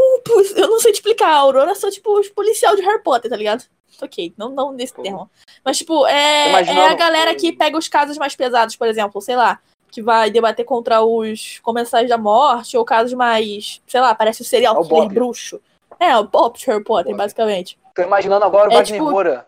Eu 0.55 0.69
não 0.69 0.79
sei 0.79 0.91
te 0.91 0.95
explicar. 0.95 1.29
A 1.29 1.37
Aurora 1.37 1.71
é 1.71 1.75
só 1.75 1.89
tipo 1.89 2.19
os 2.19 2.29
policial 2.29 2.75
de 2.75 2.83
Harry 2.83 3.01
Potter, 3.01 3.31
tá 3.31 3.35
ligado? 3.35 3.63
Ok, 3.99 4.33
não, 4.37 4.49
não 4.49 4.71
nesse 4.71 4.93
termo. 4.93 5.29
Mas, 5.63 5.77
tipo, 5.77 6.05
é, 6.07 6.51
é 6.51 6.87
a 6.87 6.95
galera 6.95 7.35
que 7.35 7.53
pega 7.53 7.77
os 7.77 7.87
casos 7.87 8.17
mais 8.17 8.35
pesados, 8.35 8.75
por 8.75 8.87
exemplo, 8.87 9.21
sei 9.21 9.35
lá 9.35 9.59
que 9.93 10.01
vai 10.01 10.31
debater 10.31 10.65
contra 10.65 11.03
os 11.03 11.59
comensais 11.59 12.09
da 12.09 12.17
morte, 12.17 12.75
ou 12.75 12.83
casos 12.83 13.13
mais, 13.13 13.79
sei 13.85 14.01
lá, 14.01 14.15
parece 14.15 14.41
o 14.41 14.45
serial 14.45 14.81
é 14.81 14.87
killer 14.87 15.09
bruxo. 15.09 15.61
É, 15.99 16.17
o 16.17 16.27
Pop 16.27 16.57
de 16.57 16.65
Harry 16.65 16.83
Potter, 16.83 17.15
basicamente. 17.15 17.77
Tô 17.93 18.01
imaginando 18.01 18.43
agora 18.43 18.69
o 18.69 18.73
é, 18.73 18.77
Wagner 18.77 18.99
tipo... 18.99 19.11
Moura. 19.11 19.45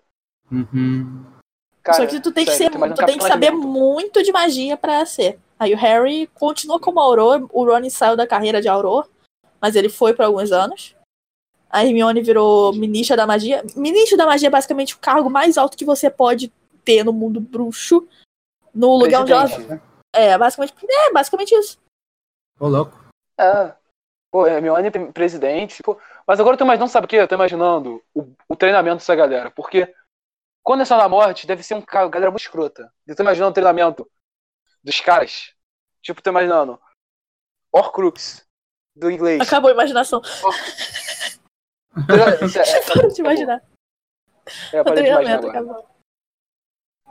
Uhum. 0.51 1.25
Cara, 1.81 1.97
Só 1.97 2.05
que 2.05 2.19
tu 2.19 2.31
tem 2.31 2.45
sério, 2.45 2.71
que, 2.71 2.77
ser, 2.77 2.93
tu 2.93 3.05
tem 3.07 3.17
que 3.17 3.27
saber 3.27 3.49
muito 3.49 4.21
de 4.21 4.31
magia 4.31 4.77
pra 4.77 5.03
ser. 5.07 5.39
Aí 5.57 5.73
o 5.73 5.77
Harry 5.77 6.27
continua 6.35 6.79
como 6.79 6.99
Auror, 6.99 7.47
o 7.51 7.65
Ron 7.65 7.89
saiu 7.89 8.15
da 8.15 8.27
carreira 8.27 8.61
de 8.61 8.67
Auror, 8.67 9.07
mas 9.59 9.75
ele 9.75 9.89
foi 9.89 10.13
por 10.13 10.25
alguns 10.25 10.51
anos. 10.51 10.95
A 11.67 11.83
Hermione 11.83 12.21
virou 12.21 12.71
ministra 12.71 13.17
da 13.17 13.25
magia. 13.25 13.65
Ministro 13.75 14.15
da 14.15 14.27
magia 14.27 14.47
é 14.47 14.51
basicamente 14.51 14.93
o 14.93 14.99
cargo 14.99 15.27
mais 15.27 15.57
alto 15.57 15.75
que 15.75 15.83
você 15.83 16.07
pode 16.07 16.53
ter 16.83 17.03
no 17.03 17.11
mundo 17.11 17.39
bruxo. 17.39 18.07
No 18.73 18.95
lugar 18.95 19.23
onde 19.23 19.31
ela. 19.31 19.47
Né? 19.47 19.81
É, 20.15 20.37
basicamente, 20.37 20.73
é, 20.89 21.11
basicamente 21.11 21.55
isso. 21.55 21.77
Ô, 22.59 22.67
louco. 22.67 22.97
É. 23.37 23.75
Pô, 24.31 24.47
Hermione 24.47 24.89
presidente. 25.11 25.83
Pô. 25.83 25.99
Mas 26.25 26.39
agora 26.39 26.55
eu 26.55 26.57
tô 26.57 26.63
imaginando, 26.63 26.91
sabe 26.91 27.05
o 27.05 27.07
que? 27.07 27.17
Eu 27.17 27.27
tô 27.27 27.35
imaginando 27.35 28.03
o, 28.13 28.33
o 28.47 28.55
treinamento 28.55 28.97
dessa 28.97 29.15
galera. 29.15 29.51
Porque 29.51 29.93
quando 30.63 30.81
é 30.81 30.85
só 30.85 30.97
na 30.97 31.07
morte, 31.07 31.45
deve 31.45 31.63
ser 31.63 31.75
um 31.75 31.81
cara, 31.81 32.07
galera 32.07 32.31
muito 32.31 32.41
escrota. 32.41 32.91
Eu 33.05 33.15
tô 33.15 33.23
imaginando 33.23 33.51
o 33.51 33.53
treinamento 33.53 34.09
dos 34.83 34.99
caras. 35.01 35.53
Tipo, 36.01 36.21
tô 36.21 36.29
imaginando. 36.29 36.79
Horcrux, 37.71 38.45
do 38.95 39.11
inglês. 39.11 39.41
Acabou 39.41 39.69
a 39.69 39.73
imaginação. 39.73 40.21
é, 42.07 42.81
para 42.93 43.07
de 43.09 43.21
imaginar. 43.21 43.61
É, 44.71 44.83
para 44.83 44.95
de 44.95 45.09
imaginar 45.09 45.45
agora. 45.45 45.85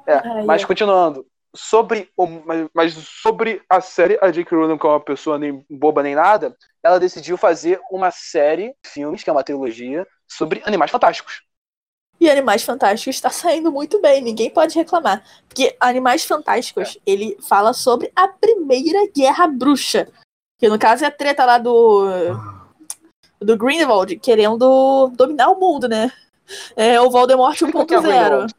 É, 0.06 0.14
Ai, 0.14 0.44
mas 0.44 0.62
é. 0.62 0.66
continuando 0.66 1.26
sobre 1.54 2.10
o, 2.16 2.26
mas 2.74 2.94
sobre 2.94 3.62
a 3.70 3.80
série, 3.80 4.18
a 4.20 4.30
J.K. 4.30 4.56
Rowling, 4.56 4.78
que 4.78 4.86
é 4.86 4.90
uma 4.90 5.00
pessoa 5.00 5.38
nem 5.38 5.64
boba 5.70 6.02
nem 6.02 6.14
nada, 6.14 6.56
ela 6.82 6.98
decidiu 6.98 7.36
fazer 7.36 7.80
uma 7.90 8.10
série 8.10 8.74
de 8.82 8.90
filmes, 8.90 9.22
que 9.22 9.30
é 9.30 9.32
uma 9.32 9.44
trilogia, 9.44 10.06
sobre 10.28 10.62
animais 10.64 10.90
fantásticos. 10.90 11.42
E 12.20 12.30
Animais 12.30 12.62
Fantásticos 12.62 13.16
está 13.16 13.28
saindo 13.28 13.72
muito 13.72 14.00
bem, 14.00 14.22
ninguém 14.22 14.48
pode 14.48 14.74
reclamar. 14.74 15.22
Porque 15.48 15.76
Animais 15.80 16.24
Fantásticos, 16.24 16.96
é. 16.96 17.10
ele 17.10 17.36
fala 17.46 17.72
sobre 17.72 18.10
a 18.14 18.28
primeira 18.28 19.10
guerra 19.14 19.46
bruxa. 19.46 20.08
Que 20.58 20.68
no 20.68 20.78
caso 20.78 21.04
é 21.04 21.08
a 21.08 21.10
treta 21.10 21.44
lá 21.44 21.58
do. 21.58 22.06
do 23.40 23.56
Grindelwald 23.56 24.16
querendo 24.20 25.08
dominar 25.16 25.50
o 25.50 25.58
mundo, 25.58 25.88
né? 25.88 26.10
É 26.76 27.00
o 27.00 27.10
Voldemort 27.10 27.58
1.0. 27.60 28.54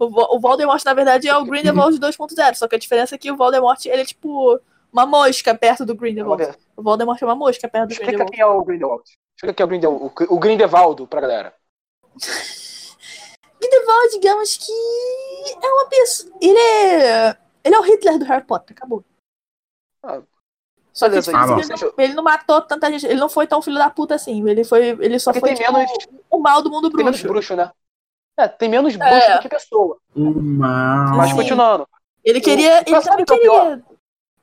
O, 0.00 0.36
o 0.36 0.40
Voldemort, 0.40 0.82
na 0.84 0.94
verdade, 0.94 1.28
é 1.28 1.36
o 1.36 1.44
Grindelwald 1.44 1.98
2.0, 2.00 2.54
só 2.54 2.66
que 2.66 2.74
a 2.74 2.78
diferença 2.78 3.14
é 3.14 3.18
que 3.18 3.30
o 3.30 3.36
Voldemort, 3.36 3.84
ele 3.84 4.00
é 4.02 4.04
tipo 4.04 4.58
uma 4.92 5.04
mosca 5.06 5.54
perto 5.54 5.84
do 5.84 5.94
Grindelwald. 5.94 6.56
O 6.76 6.82
Voldemort 6.82 7.20
é 7.20 7.24
uma 7.26 7.34
mosca 7.36 7.68
perto 7.68 7.88
do 7.88 7.92
Explica 7.92 8.12
Grindelwald. 8.24 8.32
quem 8.36 8.40
é 8.42 8.46
o 8.46 8.64
Grindelwald. 8.64 9.04
Explica 9.36 9.54
quem 9.54 9.62
é 9.62 9.66
o 9.66 9.68
Grindelwald, 9.68 10.04
o, 10.30 10.34
o 10.34 10.38
Grindelwaldo 10.38 11.06
pra 11.06 11.20
galera. 11.20 11.54
Grindelwald, 13.60 14.10
digamos 14.12 14.56
que 14.56 14.72
é 15.62 15.68
uma 15.68 15.86
pessoa. 15.86 16.32
Ele 16.40 16.58
é. 16.58 17.36
Ele 17.62 17.74
é 17.74 17.78
o 17.78 17.82
Hitler 17.82 18.18
do 18.18 18.24
Harry 18.24 18.44
Potter, 18.44 18.74
acabou. 18.76 19.04
Ah, 20.02 20.22
Só 20.94 21.10
que 21.10 21.20
tipo, 21.20 21.36
Ah, 21.36 21.44
ele, 21.44 21.68
não, 21.68 21.92
ele 21.98 22.14
não 22.14 22.22
matou 22.22 22.62
tanta 22.62 22.90
gente. 22.90 23.04
Ele 23.04 23.20
não 23.20 23.28
foi 23.28 23.46
tão 23.46 23.60
filho 23.60 23.76
da 23.76 23.90
puta 23.90 24.14
assim. 24.14 24.48
Ele 24.48 24.64
foi. 24.64 24.88
Ele 24.98 25.18
só 25.18 25.30
Porque 25.32 25.46
foi 25.46 25.54
tipo, 25.54 25.72
menos- 25.72 25.92
o 26.30 26.38
mal 26.38 26.62
do 26.62 26.70
mundo 26.70 26.88
Tem 26.90 27.04
menos 27.04 27.20
bruxo. 27.20 27.54
bruxo, 27.54 27.56
né? 27.56 27.70
É, 28.40 28.48
tem 28.48 28.68
menos 28.68 28.96
bruxo 28.96 29.14
É. 29.14 29.36
do 29.36 29.42
que 29.42 29.48
pessoa. 29.48 29.98
Uma... 30.14 31.14
Mas 31.16 31.30
Sim. 31.30 31.36
continuando. 31.36 31.86
Ele 32.24 32.40
queria. 32.40 32.82
Ele 32.86 33.00
sabe 33.02 33.24
também 33.24 33.24
o 33.24 33.26
que 33.26 33.34
é 33.34 33.38
queria. 33.38 33.84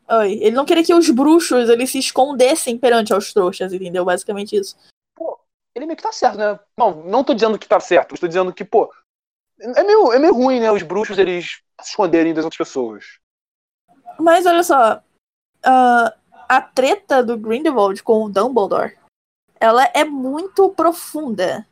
Oi, 0.10 0.34
ele 0.42 0.56
não 0.56 0.66
queria 0.66 0.84
que 0.84 0.94
os 0.94 1.10
bruxos 1.10 1.70
eles 1.70 1.90
se 1.90 2.00
escondessem 2.00 2.78
perante 2.78 3.14
aos 3.14 3.34
trouxas, 3.34 3.74
entendeu? 3.74 4.06
Basicamente 4.06 4.56
isso. 4.56 4.78
Ele 5.76 5.86
meio 5.86 5.98
que 5.98 6.04
tá 6.04 6.12
certo, 6.12 6.38
né? 6.38 6.60
Não, 6.78 7.04
não 7.04 7.24
tô 7.24 7.34
dizendo 7.34 7.60
que 7.60 7.68
tá 7.68 7.80
certo. 7.80 8.16
Estou 8.16 8.28
dizendo 8.28 8.54
que, 8.54 8.64
pô. 8.64 8.92
É 9.60 9.84
meio, 9.84 10.14
é 10.14 10.20
meio 10.20 10.34
ruim, 10.34 10.60
né? 10.60 10.72
Os 10.72 10.82
bruxos 10.84 11.18
eles 11.18 11.62
se 11.82 11.90
esconderem 11.90 12.34
das 12.34 12.46
outras 12.46 12.58
pessoas. 12.58 13.20
Mas 14.20 14.46
olha 14.46 14.64
só, 14.64 15.02
ah, 15.64 16.14
a 16.48 16.62
treta 16.62 17.24
do 17.24 17.38
Grindelwald 17.38 18.02
com 18.02 18.24
o 18.24 18.30
Dumbledore, 18.30 18.98
ela 19.60 19.84
é 19.94 20.04
muito 20.04 20.70
profunda. 20.70 21.68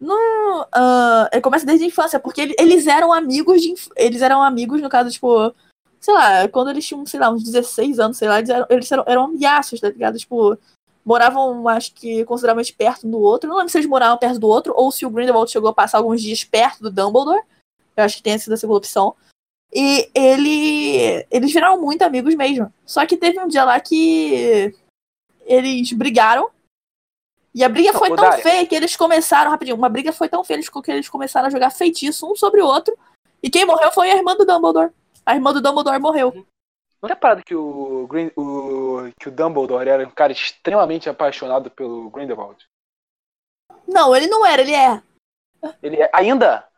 Não, 0.00 0.66
ah, 0.72 1.28
é, 1.32 1.40
começa 1.40 1.66
desde 1.66 1.84
a 1.84 1.88
infância, 1.88 2.20
porque 2.20 2.40
ele- 2.40 2.56
eles 2.58 2.86
eram 2.86 3.12
amigos 3.12 3.60
de, 3.60 3.74
eles 3.96 4.22
eram 4.22 4.42
amigos 4.42 4.80
no 4.80 4.88
caso 4.88 5.10
tipo, 5.10 5.52
sei 6.00 6.14
lá, 6.14 6.48
quando 6.48 6.70
eles 6.70 6.86
tinham, 6.86 7.04
sei 7.04 7.18
lá, 7.18 7.30
uns 7.30 7.42
16 7.42 7.98
anos, 7.98 8.16
sei 8.16 8.28
lá, 8.28 8.38
eles 8.38 8.50
eram, 8.50 8.66
eles 8.70 8.92
eram, 8.92 9.04
eram 9.06 9.38
tá 9.80 9.88
ligado? 9.88 10.18
Tipo, 10.18 10.56
moravam, 11.04 11.66
acho 11.68 11.94
que 11.94 12.24
consideravelmente 12.26 12.74
perto 12.74 13.06
um 13.06 13.10
do 13.10 13.18
outro. 13.18 13.48
Não 13.48 13.56
lembro 13.56 13.70
se 13.70 13.78
eles 13.78 13.88
moravam 13.88 14.18
perto 14.18 14.38
do 14.38 14.46
outro 14.46 14.74
ou 14.76 14.92
se 14.92 15.06
o 15.06 15.10
Grindelwald 15.10 15.50
chegou 15.50 15.70
a 15.70 15.74
passar 15.74 15.98
alguns 15.98 16.20
dias 16.20 16.44
perto 16.44 16.82
do 16.82 16.90
Dumbledore. 16.90 17.42
Eu 17.96 18.04
acho 18.04 18.18
que 18.18 18.22
tenha 18.22 18.38
sido 18.38 18.52
a 18.52 18.56
segunda 18.56 18.78
opção. 18.78 19.14
E 19.72 20.08
ele. 20.14 21.26
Eles 21.30 21.52
viraram 21.52 21.80
muito 21.80 22.02
amigos 22.02 22.34
mesmo. 22.34 22.72
Só 22.86 23.04
que 23.06 23.16
teve 23.16 23.40
um 23.40 23.48
dia 23.48 23.64
lá 23.64 23.80
que 23.80 24.74
eles 25.46 25.92
brigaram. 25.92 26.50
E 27.54 27.64
a 27.64 27.68
briga 27.68 27.92
foi 27.92 28.14
tão 28.14 28.32
feia 28.32 28.66
que 28.66 28.74
eles 28.74 28.94
começaram, 28.94 29.50
rapidinho, 29.50 29.76
uma 29.76 29.88
briga 29.88 30.12
foi 30.12 30.28
tão 30.28 30.44
feia 30.44 30.60
que 30.60 30.90
eles 30.90 31.08
começaram 31.08 31.48
a 31.48 31.50
jogar 31.50 31.70
feitiço 31.70 32.30
um 32.30 32.36
sobre 32.36 32.60
o 32.60 32.66
outro. 32.66 32.96
E 33.42 33.50
quem 33.50 33.64
morreu 33.64 33.90
foi 33.90 34.10
a 34.10 34.16
irmã 34.16 34.36
do 34.36 34.44
Dumbledore. 34.44 34.92
A 35.24 35.34
irmã 35.34 35.52
do 35.52 35.60
Dumbledore 35.60 36.00
morreu. 36.00 36.46
Não 37.00 37.08
é 37.08 37.14
parado 37.14 37.42
que 37.44 37.54
o, 37.54 38.06
Green, 38.08 38.30
o 38.36 39.10
que 39.18 39.28
o 39.28 39.32
Dumbledore 39.32 39.88
era 39.88 40.06
um 40.06 40.10
cara 40.10 40.32
extremamente 40.32 41.08
apaixonado 41.08 41.70
pelo 41.70 42.10
Grindelwald? 42.10 42.66
Não, 43.86 44.14
ele 44.14 44.26
não 44.26 44.44
era, 44.44 44.62
ele 44.62 44.74
é. 44.74 45.02
Ele 45.82 46.02
é 46.02 46.10
ainda? 46.12 46.68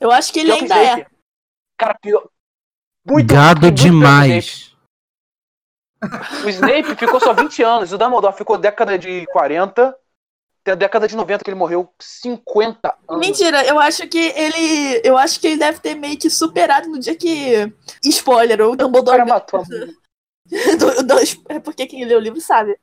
Eu 0.00 0.10
acho 0.10 0.32
que 0.32 0.40
ele 0.40 0.48
Pior 0.48 0.58
que 0.58 0.72
ainda 0.72 0.78
é. 0.78 0.92
Snape. 0.92 1.16
Cara, 1.78 1.98
pior. 2.00 2.28
Muito 3.06 3.34
Gado 3.34 3.60
muito 3.62 3.76
que 3.76 3.82
demais. 3.82 4.67
O 6.44 6.48
Snape 6.48 6.94
ficou 6.96 7.18
só 7.20 7.32
20 7.32 7.62
anos, 7.62 7.92
o 7.92 7.98
Dumbledore 7.98 8.36
ficou 8.36 8.56
década 8.56 8.96
de 8.98 9.26
40, 9.26 9.94
tem 10.62 10.72
a 10.72 10.76
década 10.76 11.08
de 11.08 11.16
90 11.16 11.42
que 11.44 11.50
ele 11.50 11.58
morreu 11.58 11.92
50 11.98 12.94
anos. 13.08 13.20
Mentira, 13.26 13.64
eu 13.66 13.78
acho 13.80 14.06
que 14.08 14.18
ele. 14.18 15.00
Eu 15.02 15.16
acho 15.16 15.40
que 15.40 15.46
ele 15.48 15.56
deve 15.56 15.80
ter 15.80 15.94
meio 15.94 16.16
que 16.18 16.30
superado 16.30 16.88
no 16.88 16.98
dia 16.98 17.16
que. 17.16 17.72
Spoiler, 18.04 18.60
o 18.60 18.72
O 18.72 18.76
Dumbledore. 18.76 19.18
cara 19.18 19.28
matou 19.28 19.60
a 19.60 19.64
do, 20.78 21.02
do, 21.04 21.14
é 21.48 21.58
porque 21.60 21.86
quem 21.86 22.04
lê 22.04 22.14
o 22.14 22.20
livro 22.20 22.40
sabe. 22.40 22.78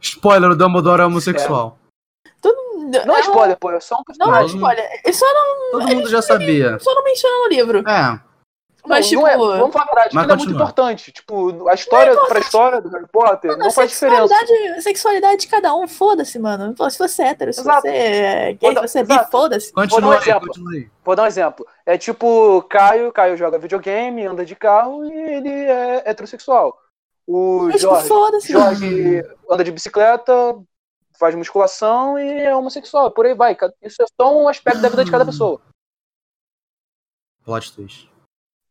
Spoiler, 0.00 0.50
o 0.50 0.56
Dumbledore 0.56 1.02
é 1.02 1.06
homossexual. 1.06 1.78
Não 3.06 3.16
é 3.16 3.20
spoiler, 3.20 3.56
pô, 3.58 3.70
é 3.70 3.80
só 3.80 3.96
um 3.96 4.02
Não 4.18 4.36
é 4.36 4.44
spoiler. 4.44 5.00
Ele 5.04 5.12
só 5.14 5.26
não, 5.32 5.70
Todo 5.80 5.88
mundo 5.94 6.08
já 6.10 6.20
sabia. 6.22 6.78
só 6.78 6.94
não 6.94 7.04
menciona 7.04 7.36
no 7.36 7.48
livro. 7.48 7.78
É, 7.88 8.20
Mas, 8.86 9.10
não, 9.10 9.10
tipo. 9.10 9.22
não 9.22 9.28
é, 9.28 9.58
vamos 9.58 9.72
falar 9.72 9.84
a 9.84 9.86
verdade, 9.86 10.14
Mas 10.14 10.24
ele 10.24 10.32
é 10.32 10.36
muito 10.36 10.52
importante. 10.52 11.12
Tipo, 11.12 11.68
a 11.68 11.74
história 11.74 12.16
pra 12.26 12.38
história 12.38 12.80
do 12.80 12.88
Harry 12.90 13.06
Potter 13.10 13.56
não, 13.56 13.68
a 13.68 13.70
faz 13.70 13.90
diferença. 13.90 14.28
sexualidade, 14.28 14.82
sexualidade 14.82 15.40
de 15.40 15.48
cada 15.48 15.74
um, 15.74 15.88
foda-se, 15.88 16.38
mano. 16.38 16.74
Se 16.90 16.98
você 16.98 17.22
é 17.22 17.26
hétero, 17.28 17.52
se 17.52 17.60
Exato. 17.60 17.80
você 17.82 17.88
é 17.88 18.52
gay, 18.52 18.74
se 18.74 18.80
você 18.80 18.98
é 18.98 19.04
bi, 19.04 19.30
foda-se. 19.30 19.72
continua 19.72 20.00
Vou 20.00 20.10
dar 20.10 20.16
um 20.16 20.22
exemplo. 20.22 20.52
Vou 21.04 21.16
dar 21.16 21.22
um 21.22 21.26
exemplo. 21.26 21.66
É 21.86 21.96
tipo, 21.96 22.62
Caio, 22.64 23.10
Caio 23.12 23.36
joga 23.36 23.58
videogame, 23.58 24.26
anda 24.26 24.44
de 24.44 24.54
carro 24.54 25.04
e 25.04 25.12
ele 25.12 25.48
é 25.50 26.02
heterossexual. 26.08 26.78
O 27.26 27.62
Mas, 27.64 27.80
tipo, 27.80 27.94
Jorge, 27.94 28.08
foda-se. 28.08 28.52
mano. 28.52 28.64
Jorge 28.66 29.22
anda 29.50 29.64
de 29.64 29.72
bicicleta, 29.72 30.32
faz 31.18 31.34
musculação 31.34 32.18
e 32.18 32.42
é 32.42 32.54
homossexual. 32.54 33.10
Por 33.10 33.24
aí 33.24 33.34
vai. 33.34 33.56
Isso 33.82 34.02
é 34.02 34.06
só 34.20 34.36
um 34.36 34.46
aspecto 34.46 34.80
da 34.82 34.88
vida 34.90 35.04
de 35.04 35.10
cada 35.10 35.24
pessoa. 35.24 35.60
Plot 37.44 37.72
twist. 37.72 38.13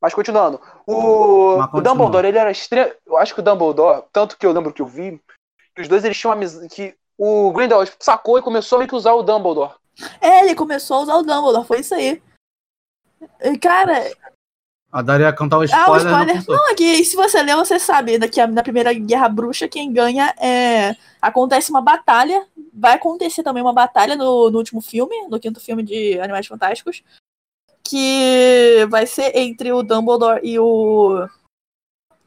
Mas 0.03 0.13
continuando, 0.13 0.59
o, 0.85 1.55
Mas 1.55 1.69
o. 1.75 1.81
Dumbledore, 1.81 2.27
ele 2.27 2.37
era 2.37 2.51
extremo. 2.51 2.91
Eu 3.07 3.15
acho 3.15 3.33
que 3.33 3.39
o 3.39 3.43
Dumbledore, 3.43 4.03
tanto 4.11 4.37
que 4.37 4.45
eu 4.45 4.51
lembro 4.51 4.73
que 4.73 4.81
eu 4.81 4.85
vi, 4.85 5.17
que 5.73 5.81
os 5.81 5.87
dois 5.87 6.03
eles 6.03 6.19
tinham 6.19 6.33
amizade. 6.33 6.67
Que 6.67 6.93
o 7.17 7.53
Grindelwald 7.53 7.89
sacou 8.01 8.37
e 8.37 8.41
começou 8.41 8.75
a 8.75 8.79
meio 8.79 8.89
que 8.89 8.95
usar 8.97 9.13
o 9.13 9.23
Dumbledore. 9.23 9.75
É, 10.19 10.41
ele 10.41 10.55
começou 10.55 10.97
a 10.97 11.01
usar 11.03 11.15
o 11.15 11.23
Dumbledore, 11.23 11.65
foi 11.65 11.79
isso 11.79 11.95
aí. 11.95 12.21
E, 13.41 13.57
Cara, 13.57 14.11
A 14.91 15.01
Daria 15.01 15.27
ia 15.27 15.33
contar 15.33 15.59
o 15.59 15.61
ah, 15.61 15.63
o 15.63 15.63
spoiler, 15.63 16.03
não 16.05 16.35
spoiler. 16.35 16.43
Não, 16.49 16.69
é 16.71 16.75
que 16.75 17.05
se 17.05 17.15
você 17.15 17.41
ler, 17.41 17.55
você 17.55 17.79
sabe 17.79 18.19
né, 18.19 18.27
que 18.27 18.45
na 18.45 18.61
Primeira 18.61 18.91
Guerra 18.91 19.29
Bruxa, 19.29 19.69
quem 19.69 19.93
ganha 19.93 20.35
é. 20.37 20.97
Acontece 21.21 21.69
uma 21.69 21.81
batalha. 21.81 22.45
Vai 22.73 22.95
acontecer 22.95 23.41
também 23.41 23.63
uma 23.63 23.71
batalha 23.71 24.17
no, 24.17 24.51
no 24.51 24.57
último 24.57 24.81
filme, 24.81 25.29
no 25.29 25.39
quinto 25.39 25.61
filme 25.61 25.81
de 25.81 26.19
Animais 26.19 26.45
Fantásticos. 26.45 27.01
Que 27.85 28.85
vai 28.89 29.05
ser 29.05 29.35
entre 29.37 29.71
o 29.71 29.83
Dumbledore 29.83 30.39
e 30.43 30.57
o. 30.59 31.27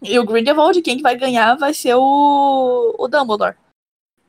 E 0.02 0.18
o 0.18 0.24
Grindelwald. 0.26 0.80
Quem 0.82 0.96
que 0.98 1.02
vai 1.02 1.16
ganhar 1.16 1.56
vai 1.56 1.72
ser 1.72 1.94
o, 1.94 2.94
o 2.98 3.08
Dumbledore. 3.08 3.56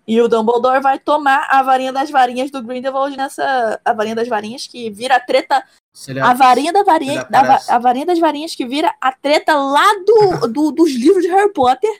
E 0.07 0.21
o 0.21 0.29
Dumbledore 0.29 0.81
vai 0.81 0.97
tomar 0.97 1.45
a 1.49 1.61
varinha 1.61 1.91
das 1.91 2.09
varinhas 2.09 2.49
do 2.49 2.63
Grindelwald 2.63 3.17
nessa. 3.17 3.79
A 3.83 3.93
varinha 3.93 4.15
das 4.15 4.27
varinhas 4.27 4.65
que 4.65 4.89
vira 4.89 5.17
a 5.17 5.19
treta 5.19 5.63
ele- 6.07 6.21
a 6.21 6.33
varinha 6.33 6.71
da 6.71 6.83
varinha, 6.83 7.23
da 7.25 7.41
a 7.75 7.79
varinha 7.79 8.05
das 8.05 8.19
varinhas 8.19 8.55
que 8.55 8.65
vira 8.65 8.95
a 9.01 9.11
treta 9.11 9.53
lá 9.55 9.85
do, 10.05 10.47
do- 10.47 10.71
dos 10.71 10.91
livros 10.93 11.23
de 11.23 11.29
Harry 11.29 11.51
Potter 11.51 11.91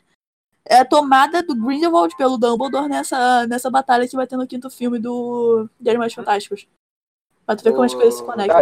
é 0.65 0.79
a 0.79 0.85
tomada 0.85 1.43
do 1.43 1.53
Grindelwald 1.55 2.15
pelo 2.15 2.37
Dumbledore 2.37 2.87
nessa, 2.87 3.45
nessa 3.47 3.69
batalha 3.69 4.07
que 4.07 4.15
vai 4.15 4.25
ter 4.27 4.37
no 4.37 4.47
quinto 4.47 4.69
filme 4.69 4.99
do 4.99 5.67
de 5.79 5.89
Animais 5.89 6.13
Fantásticos. 6.13 6.65
Pra 7.45 7.55
tu 7.57 7.63
ver 7.63 7.71
como 7.71 7.83
as 7.83 7.93
coisas 7.93 8.13
se 8.15 8.23
conectam. 8.23 8.55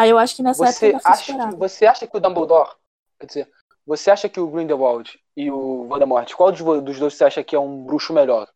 Aí 0.00 0.08
eu 0.08 0.18
acho 0.18 0.34
que 0.34 0.42
nessa 0.42 0.64
Você 0.64 0.92
época 0.92 1.10
acha, 1.10 1.50
você 1.50 1.84
acha 1.84 2.06
que 2.06 2.16
o 2.16 2.20
Dumbledore. 2.20 2.70
Quer 3.18 3.26
dizer, 3.26 3.50
você 3.86 4.10
acha 4.10 4.30
que 4.30 4.40
o 4.40 4.46
Grindelwald 4.46 5.20
e 5.36 5.50
o 5.50 5.84
Voldemort, 5.88 6.32
qual 6.32 6.50
dos, 6.50 6.98
dois 6.98 7.12
você 7.12 7.22
acha 7.22 7.44
que 7.44 7.54
é 7.54 7.60
um 7.60 7.84
bruxo 7.84 8.14
melhor? 8.14 8.48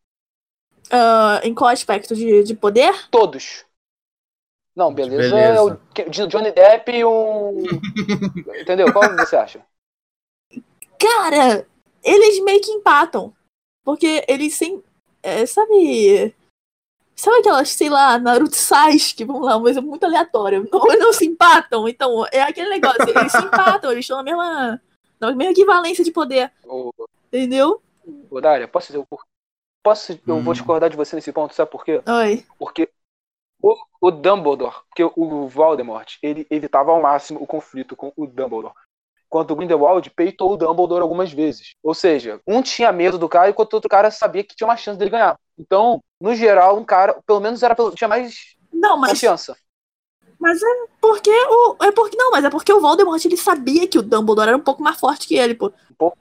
Ah, 0.89 1.39
em 1.43 1.53
qual 1.53 1.69
aspecto 1.69 2.15
de, 2.15 2.41
de 2.41 2.55
poder? 2.55 3.09
Todos. 3.11 3.63
Não, 4.75 4.91
beleza. 4.91 5.35
Beleza. 5.35 5.81
É 5.99 6.09
Johnny 6.25 6.51
Depp 6.51 6.91
e 6.91 7.05
um. 7.05 7.59
Entendeu? 8.59 8.91
Qual 8.91 9.07
você 9.15 9.35
acha? 9.35 9.63
Cara, 10.97 11.67
eles 12.03 12.43
meio 12.43 12.59
que 12.59 12.71
empatam. 12.71 13.31
Porque 13.83 14.25
eles 14.27 14.55
sem. 14.55 14.83
é, 15.21 15.45
sabe. 15.45 16.33
Sabe 17.15 17.37
aquelas, 17.37 17.69
sei 17.69 17.89
lá, 17.89 18.17
Naruto 18.19 18.55
Sasuke, 18.55 19.23
vamos 19.23 19.43
lá, 19.45 19.55
uma 19.55 19.61
coisa 19.63 19.81
muito 19.81 20.03
aleatória. 20.05 20.59
Não, 20.71 20.79
não 20.99 21.13
se 21.13 21.25
empatam. 21.25 21.87
Então, 21.87 22.25
é 22.31 22.41
aquele 22.41 22.69
negócio. 22.69 23.07
Eles 23.07 23.31
se 23.31 23.37
empatam, 23.37 23.91
eles 23.91 24.03
estão 24.03 24.17
na 24.17 24.23
mesma. 24.23 24.81
Na 25.19 25.31
mesma 25.33 25.51
equivalência 25.53 26.03
de 26.03 26.11
poder. 26.11 26.51
Ô, 26.65 26.91
Entendeu? 27.27 27.81
ô 28.29 28.41
Dária, 28.41 28.67
posso 28.67 28.87
dizer 28.87 28.97
o 28.99 29.05
por- 29.05 29.25
Posso, 29.81 30.11
eu 30.13 30.19
vou 30.25 30.51
Hum. 30.51 30.53
discordar 30.53 30.89
de 30.89 30.97
você 30.97 31.15
nesse 31.15 31.31
ponto, 31.31 31.53
sabe 31.53 31.69
por 31.71 31.85
quê? 31.85 32.01
Oi. 32.07 32.43
Porque 32.59 32.89
o, 33.61 33.75
o 34.01 34.11
Dumbledore, 34.11 34.75
porque 34.89 35.03
o 35.15 35.47
Voldemort, 35.47 36.17
ele 36.23 36.45
evitava 36.49 36.91
ao 36.91 37.01
máximo 37.01 37.41
o 37.41 37.47
conflito 37.47 37.95
com 37.95 38.11
o 38.17 38.25
Dumbledore. 38.27 38.73
Enquanto 39.35 39.51
o 39.51 39.55
Grindelwald 39.57 40.09
peitou 40.11 40.53
o 40.53 40.55
Dumbledore 40.55 41.01
algumas 41.01 41.29
vezes. 41.29 41.75
Ou 41.83 41.93
seja, 41.93 42.39
um 42.47 42.61
tinha 42.61 42.89
medo 42.93 43.17
do 43.17 43.27
cara, 43.27 43.49
enquanto 43.49 43.73
o 43.73 43.75
outro 43.75 43.89
cara 43.89 44.09
sabia 44.09 44.45
que 44.45 44.55
tinha 44.55 44.65
uma 44.65 44.77
chance 44.77 44.97
dele 44.97 45.11
ganhar. 45.11 45.37
Então, 45.59 46.01
no 46.21 46.33
geral, 46.33 46.77
um 46.77 46.85
cara, 46.85 47.17
pelo 47.27 47.41
menos 47.41 47.61
era 47.61 47.75
pelo- 47.75 47.91
tinha 47.91 48.07
mais 48.07 48.55
Não, 48.71 48.97
mas. 48.97 49.11
confiança. 49.11 49.57
Mas 50.39 50.63
é 50.63 50.85
porque 51.01 51.29
o. 51.29 51.75
É 51.83 51.91
porque. 51.91 52.15
Não, 52.15 52.31
mas 52.31 52.45
é 52.45 52.49
porque 52.49 52.71
o 52.71 52.79
Voldemort 52.79 53.25
ele 53.25 53.35
sabia 53.35 53.85
que 53.89 53.99
o 53.99 54.01
Dumbledore 54.01 54.47
era 54.47 54.57
um 54.57 54.61
pouco 54.61 54.81
mais 54.81 54.97
forte 54.97 55.27
que 55.27 55.35
ele, 55.35 55.53
pô. 55.53 55.69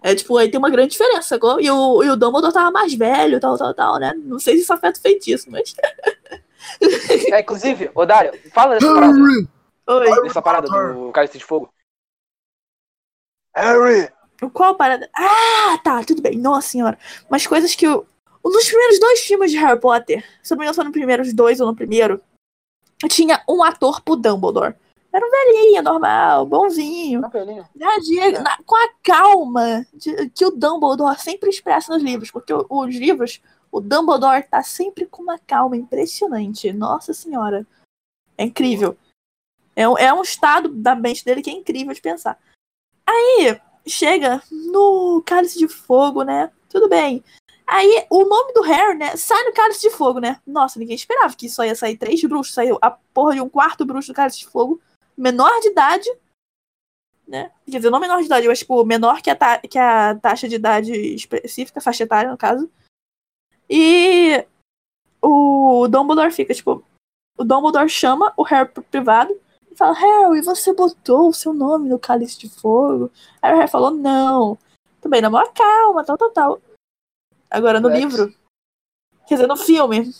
É 0.02 0.12
tipo, 0.12 0.36
aí 0.36 0.50
tem 0.50 0.58
uma 0.58 0.70
grande 0.70 0.90
diferença? 0.90 1.38
E 1.60 1.70
o, 1.70 2.02
e 2.02 2.10
o 2.10 2.16
Dumbledore 2.16 2.52
tava 2.52 2.72
mais 2.72 2.94
velho, 2.94 3.38
tal, 3.38 3.56
tal, 3.56 3.72
tal, 3.74 3.98
né? 4.00 4.12
Não 4.24 4.40
sei 4.40 4.56
se 4.56 4.62
isso 4.62 4.72
afeta 4.72 4.98
o 4.98 5.02
feitiço, 5.02 5.48
mas. 5.52 5.72
É, 7.32 7.40
inclusive, 7.40 7.90
ô 7.94 8.04
Dária, 8.06 8.32
fala 8.52 8.74
dessa 8.74 8.92
parada, 8.92 9.18
Oi. 9.86 10.22
dessa 10.22 10.42
parada 10.42 10.68
do 10.68 11.12
Cálice 11.12 11.38
de 11.38 11.44
Fogo. 11.44 11.72
Harry! 13.54 14.08
Qual 14.52 14.74
parada? 14.74 15.08
Ah, 15.16 15.78
tá, 15.82 16.02
tudo 16.04 16.20
bem. 16.20 16.36
Nossa 16.36 16.68
senhora. 16.68 16.98
Mas 17.30 17.46
coisas 17.46 17.74
que 17.74 17.86
o. 17.88 18.04
Nos 18.44 18.66
primeiros 18.66 19.00
dois 19.00 19.20
filmes 19.20 19.50
de 19.50 19.56
Harry 19.56 19.80
Potter, 19.80 20.22
se 20.42 20.52
eu 20.52 20.56
não 20.56 20.60
me 20.60 20.64
engano, 20.66 20.74
foi 20.74 20.84
no 20.84 20.92
primeiros 20.92 21.32
dois 21.32 21.60
ou 21.60 21.66
no 21.66 21.74
primeiro. 21.74 22.20
tinha 23.08 23.42
um 23.48 23.62
ator 23.62 24.00
pro 24.02 24.16
Dumbledore. 24.16 24.74
Era 25.12 25.24
um 25.26 25.30
velhinho, 25.30 25.82
normal, 25.82 26.44
bonzinho. 26.46 27.22
Velhinho. 27.30 27.64
Reagia 27.78 28.40
na- 28.40 28.58
com 28.66 28.74
a 28.74 28.88
calma 29.02 29.86
de- 29.94 30.28
que 30.30 30.44
o 30.44 30.50
Dumbledore 30.50 31.18
sempre 31.20 31.48
expressa 31.50 31.92
nos 31.92 32.02
livros, 32.02 32.30
porque 32.30 32.52
o- 32.52 32.66
os 32.68 32.94
livros, 32.94 33.40
o 33.70 33.80
Dumbledore 33.80 34.42
tá 34.42 34.62
sempre 34.62 35.06
com 35.06 35.22
uma 35.22 35.38
calma 35.38 35.76
impressionante. 35.76 36.72
Nossa 36.72 37.14
senhora. 37.14 37.66
É 38.36 38.44
incrível. 38.44 38.96
É 39.76 39.82
é 39.82 40.12
um 40.12 40.22
estado 40.22 40.68
da 40.68 40.94
mente 40.94 41.24
dele 41.24 41.42
que 41.42 41.50
é 41.50 41.52
incrível 41.52 41.94
de 41.94 42.00
pensar. 42.00 42.38
Aí, 43.06 43.60
chega 43.86 44.42
no 44.50 45.22
Cálice 45.24 45.58
de 45.58 45.68
Fogo, 45.68 46.22
né? 46.22 46.50
Tudo 46.68 46.88
bem. 46.88 47.22
Aí, 47.66 48.06
o 48.10 48.24
nome 48.24 48.52
do 48.52 48.62
Harry, 48.62 48.96
né? 48.96 49.16
Sai 49.16 49.42
no 49.44 49.52
Cálice 49.52 49.80
de 49.80 49.90
Fogo, 49.90 50.20
né? 50.20 50.40
Nossa, 50.46 50.78
ninguém 50.78 50.96
esperava 50.96 51.34
que 51.34 51.48
só 51.48 51.64
ia 51.64 51.74
sair 51.74 51.96
três 51.96 52.22
bruxos. 52.22 52.54
Saiu 52.54 52.78
a 52.80 52.90
porra 52.90 53.34
de 53.34 53.40
um 53.40 53.48
quarto 53.48 53.84
bruxo 53.84 54.12
do 54.12 54.16
Cálice 54.16 54.40
de 54.40 54.46
Fogo. 54.46 54.80
Menor 55.16 55.60
de 55.60 55.68
idade 55.68 56.08
né? 57.26 57.50
Quer 57.64 57.78
dizer, 57.78 57.90
não 57.90 58.00
menor 58.00 58.20
de 58.20 58.26
idade, 58.26 58.46
mas 58.46 58.58
tipo, 58.58 58.84
menor 58.84 59.22
que 59.22 59.30
a, 59.30 59.58
que 59.58 59.78
a 59.78 60.14
taxa 60.16 60.48
de 60.48 60.56
idade 60.56 60.92
específica, 60.92 61.80
faixa 61.80 62.04
etária, 62.04 62.30
no 62.30 62.36
caso. 62.36 62.70
E 63.68 64.44
o 65.22 65.88
Dumbledore 65.88 66.30
fica, 66.30 66.54
tipo, 66.54 66.84
o 67.38 67.44
Dumbledore 67.44 67.88
chama 67.88 68.32
o 68.36 68.42
Harry 68.42 68.68
pro 68.68 68.82
privado 68.82 69.34
e 69.74 69.76
fala, 69.76 69.92
Harry, 69.92 70.40
você 70.40 70.72
botou 70.72 71.28
o 71.28 71.34
seu 71.34 71.52
nome 71.52 71.88
no 71.88 71.98
cálice 71.98 72.38
de 72.38 72.48
fogo? 72.48 73.10
Aí 73.42 73.52
o 73.52 73.56
Harry 73.56 73.70
falou, 73.70 73.90
não. 73.90 74.56
Também 75.00 75.20
na 75.20 75.28
maior 75.28 75.52
calma, 75.52 76.04
tal, 76.04 76.16
tal, 76.16 76.30
tal. 76.30 76.62
Agora, 77.50 77.80
no 77.80 77.88
Rex. 77.88 78.00
livro, 78.00 78.34
quer 79.26 79.34
dizer, 79.34 79.46
no 79.46 79.56
filme, 79.56 80.12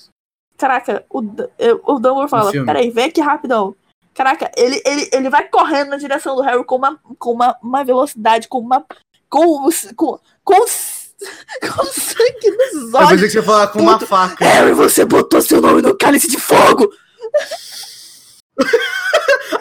caraca, 0.59 1.05
o, 1.09 1.21
eh, 1.59 1.73
o 1.85 1.95
Dumbledore 1.95 2.29
fala, 2.29 2.53
peraí, 2.53 2.91
vem 2.91 3.07
aqui 3.07 3.21
rapidão. 3.21 3.75
Caraca, 4.13 4.51
ele, 4.57 4.81
ele, 4.85 5.11
ele 5.13 5.31
vai 5.31 5.49
correndo 5.49 5.91
na 5.91 5.97
direção 5.97 6.37
do 6.37 6.43
Harry 6.43 6.63
com 6.65 6.77
uma, 6.77 7.01
com 7.19 7.33
uma, 7.33 7.57
uma 7.63 7.85
velocidade, 7.85 8.47
com 8.49 8.59
uma. 8.59 8.85
Com, 9.29 9.69
com, 9.97 10.19
com, 10.45 10.55
com 10.55 11.85
sangue 11.87 12.51
nos 12.51 12.93
Eu 12.93 13.01
olhos. 13.01 13.11
pensei 13.11 13.27
que 13.27 13.31
você 13.31 13.39
ia 13.39 13.43
falar 13.43 13.69
com 13.69 13.81
uma 13.81 13.95
Puto. 13.95 14.07
faca. 14.07 14.45
Harry, 14.45 14.73
você 14.73 15.05
botou 15.05 15.41
seu 15.43 15.61
nome 15.61 15.83
no 15.83 15.97
cálice 15.97 16.29
de 16.29 16.39
fogo! 16.39 16.93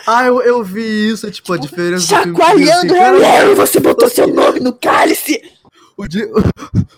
Ah, 0.06 0.26
eu, 0.26 0.42
eu 0.42 0.64
vi 0.64 1.10
isso, 1.10 1.30
tipo, 1.32 1.54
a 1.54 1.58
diferença 1.58 2.16
do 2.18 2.24
filme. 2.24 2.38
Chacoalhando 2.40 2.94
assim, 2.94 3.22
cara, 3.24 3.56
você 3.56 3.80
botou 3.80 4.10
seu 4.10 4.28
nome 4.28 4.60
no 4.60 4.74
cálice! 4.74 5.42
o, 5.98 6.08
di- 6.08 6.30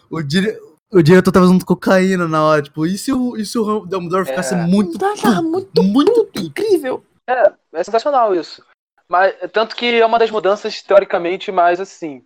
o, 0.10 0.22
dire- 0.24 0.58
o 0.92 1.02
diretor 1.02 1.32
tava 1.32 1.46
usando 1.46 1.66
cocaína 1.66 2.28
na 2.28 2.44
hora, 2.44 2.62
tipo, 2.64 2.86
e 2.86 2.98
se 2.98 3.12
o, 3.14 3.36
e 3.38 3.46
se 3.46 3.58
o 3.60 3.82
Dumbledore 3.86 4.26
ficasse 4.26 4.54
É. 4.54 4.58
muito, 4.58 4.98
Tá, 4.98 5.14
tá 5.22 5.42
muito, 5.42 5.84
muito 5.84 6.12
muito 6.14 6.40
incrível. 6.42 7.04
É 7.28 7.84
sensacional 7.84 8.34
isso. 8.36 8.64
Mas, 9.08 9.36
tanto 9.52 9.76
que 9.76 9.86
é 10.00 10.06
uma 10.06 10.18
das 10.18 10.32
mudanças, 10.32 10.82
teoricamente, 10.82 11.52
mais 11.52 11.80
assim. 11.80 12.26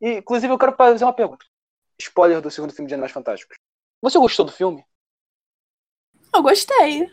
E, 0.00 0.18
inclusive, 0.18 0.52
eu 0.52 0.58
quero 0.58 0.74
fazer 0.74 1.04
uma 1.04 1.12
pergunta. 1.12 1.44
Spoiler 2.00 2.40
do 2.40 2.50
segundo 2.50 2.72
filme 2.72 2.88
de 2.88 2.94
Animais 2.94 3.12
Fantásticos. 3.12 3.56
Você 4.02 4.18
gostou 4.18 4.46
do 4.46 4.52
filme? 4.52 4.82
Eu 6.34 6.42
gostei. 6.42 7.10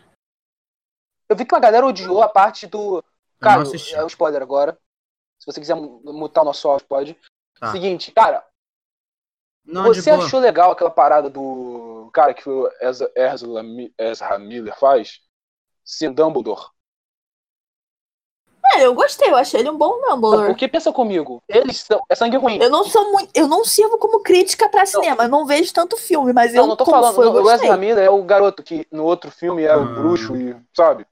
Eu 1.31 1.35
vi 1.37 1.45
que 1.45 1.53
uma 1.55 1.61
galera 1.61 1.85
odiou 1.87 2.21
a 2.21 2.27
parte 2.27 2.67
do. 2.67 2.95
não 2.95 3.03
Cara, 3.39 3.63
é 3.93 4.03
um 4.03 4.07
spoiler 4.07 4.41
agora. 4.41 4.77
Se 5.39 5.45
você 5.45 5.59
quiser 5.61 5.75
mu- 5.75 6.01
mutar 6.05 6.41
o 6.41 6.45
nosso 6.45 6.67
áudio, 6.67 6.85
pode. 6.87 7.17
Tá. 7.59 7.71
Seguinte, 7.71 8.11
cara, 8.11 8.45
Não, 9.65 9.85
você 9.85 10.09
achou 10.11 10.39
legal 10.41 10.71
aquela 10.71 10.91
parada 10.91 11.29
do 11.29 12.09
cara 12.13 12.33
que 12.33 12.49
o 12.49 12.69
Ezra, 12.81 13.09
Ezra 13.15 13.63
Mi- 13.63 13.93
Ezra 13.97 14.37
Miller 14.37 14.77
faz? 14.77 15.19
Sem 15.85 16.11
Dumbledore? 16.11 16.65
É, 18.73 18.85
eu 18.85 18.93
gostei, 18.93 19.29
eu 19.29 19.35
achei 19.35 19.59
ele 19.59 19.69
um 19.69 19.77
bom 19.77 19.99
Dumbledore. 20.01 20.47
Porque 20.47 20.67
pensa 20.67 20.91
comigo, 20.93 21.41
eles 21.47 21.79
são. 21.81 22.01
É 22.09 22.15
sangue 22.15 22.37
ruim. 22.37 22.57
Eu 22.61 22.69
não 22.69 22.83
sou 22.83 23.11
muito. 23.11 23.29
Eu 23.33 23.47
não 23.47 23.63
sirvo 23.65 23.97
como 23.97 24.21
crítica 24.21 24.69
pra 24.69 24.85
cinema. 24.85 25.23
Eu 25.23 25.29
não 25.29 25.45
vejo 25.45 25.73
tanto 25.73 25.95
filme, 25.97 26.31
mas 26.33 26.53
Não, 26.53 26.63
eu 26.63 26.67
não 26.67 26.75
tô 26.75 26.85
como 26.85 27.01
falando. 27.01 27.23
eu 27.23 27.43
o. 27.43 27.51
Ezra 27.51 27.77
Miller 27.77 28.03
é 28.05 28.09
o 28.09 28.23
garoto 28.23 28.61
que 28.63 28.85
no 28.91 29.03
outro 29.05 29.31
filme 29.31 29.63
era 29.63 29.79
o 29.79 29.83
Ah. 29.83 29.85
bruxo 29.93 30.35
e. 30.35 30.55
Sabe? 30.75 31.05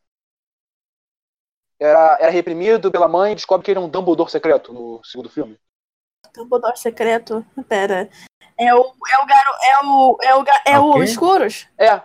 Era, 1.79 2.17
era 2.19 2.29
reprimido 2.31 2.91
pela 2.91 3.07
mãe 3.07 3.31
e 3.31 3.35
descobre 3.35 3.63
que 3.65 3.71
ele 3.71 3.79
é 3.79 3.81
um 3.81 3.89
Dumbledore 3.89 4.29
secreto 4.29 4.73
no 4.73 5.01
segundo 5.03 5.29
filme. 5.29 5.57
Dumbledore 6.35 6.77
secreto. 6.77 7.45
Pera. 7.67 8.09
É 8.57 8.75
o. 8.75 8.81
É 8.81 9.23
o 9.23 9.25
garo. 9.25 9.55
É 9.63 9.79
o. 9.85 10.17
É 10.21 10.35
o, 10.35 10.45
é 10.65 10.79
o 10.79 10.89
Ok. 10.91 11.03
Escuros? 11.03 11.67
É, 11.77 12.01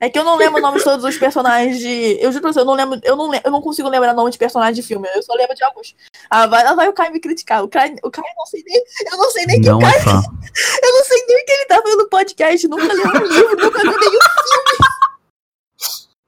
É 0.00 0.08
que 0.10 0.18
eu 0.18 0.24
não 0.24 0.36
lembro 0.36 0.58
o 0.58 0.62
nome 0.62 0.78
de 0.78 0.84
todos 0.84 1.04
os 1.04 1.18
personagens 1.18 1.78
de. 1.78 2.16
Eu 2.20 2.32
juro 2.32 2.42
pra 2.42 2.52
você, 2.52 2.60
eu 2.60 2.64
não 2.64 2.72
lembro. 2.74 2.98
Eu 3.04 3.14
não, 3.14 3.30
eu 3.34 3.50
não 3.50 3.60
consigo 3.60 3.88
lembrar 3.90 4.12
o 4.14 4.16
nome 4.16 4.30
de 4.30 4.38
personagem 4.38 4.74
de 4.74 4.82
filme. 4.82 5.06
Eu 5.14 5.22
só 5.22 5.34
lembro 5.34 5.54
de 5.54 5.62
alguns. 5.62 5.94
Ah, 6.30 6.46
vai, 6.46 6.64
lá 6.64 6.74
vai 6.74 6.88
o 6.88 6.92
Caio 6.94 7.12
me 7.12 7.20
criticar. 7.20 7.62
O 7.62 7.68
Caio, 7.68 7.94
o 8.02 8.10
Caio 8.10 8.26
não 8.36 8.46
sei 8.46 8.64
nem. 8.66 8.82
Eu 9.12 9.16
não 9.18 9.30
sei 9.30 9.46
nem 9.46 9.60
que 9.60 9.68
Não 9.68 9.76
o 9.76 9.80
Caio. 9.80 9.94
é 9.94 10.00
fã. 10.00 10.10
Eu 10.82 10.92
não 10.92 11.04
sei 11.04 11.24
nem 11.28 11.42
o 11.42 11.44
que 11.44 11.52
ele 11.52 11.66
tá 11.66 11.82
vendo 11.84 11.98
no 11.98 12.08
podcast. 12.08 12.66
Nunca 12.68 12.92
leu 12.92 13.06
um 13.06 13.26
livro, 13.26 13.56
nunca 13.56 13.80
viu 13.80 13.98
nenhum. 14.00 14.18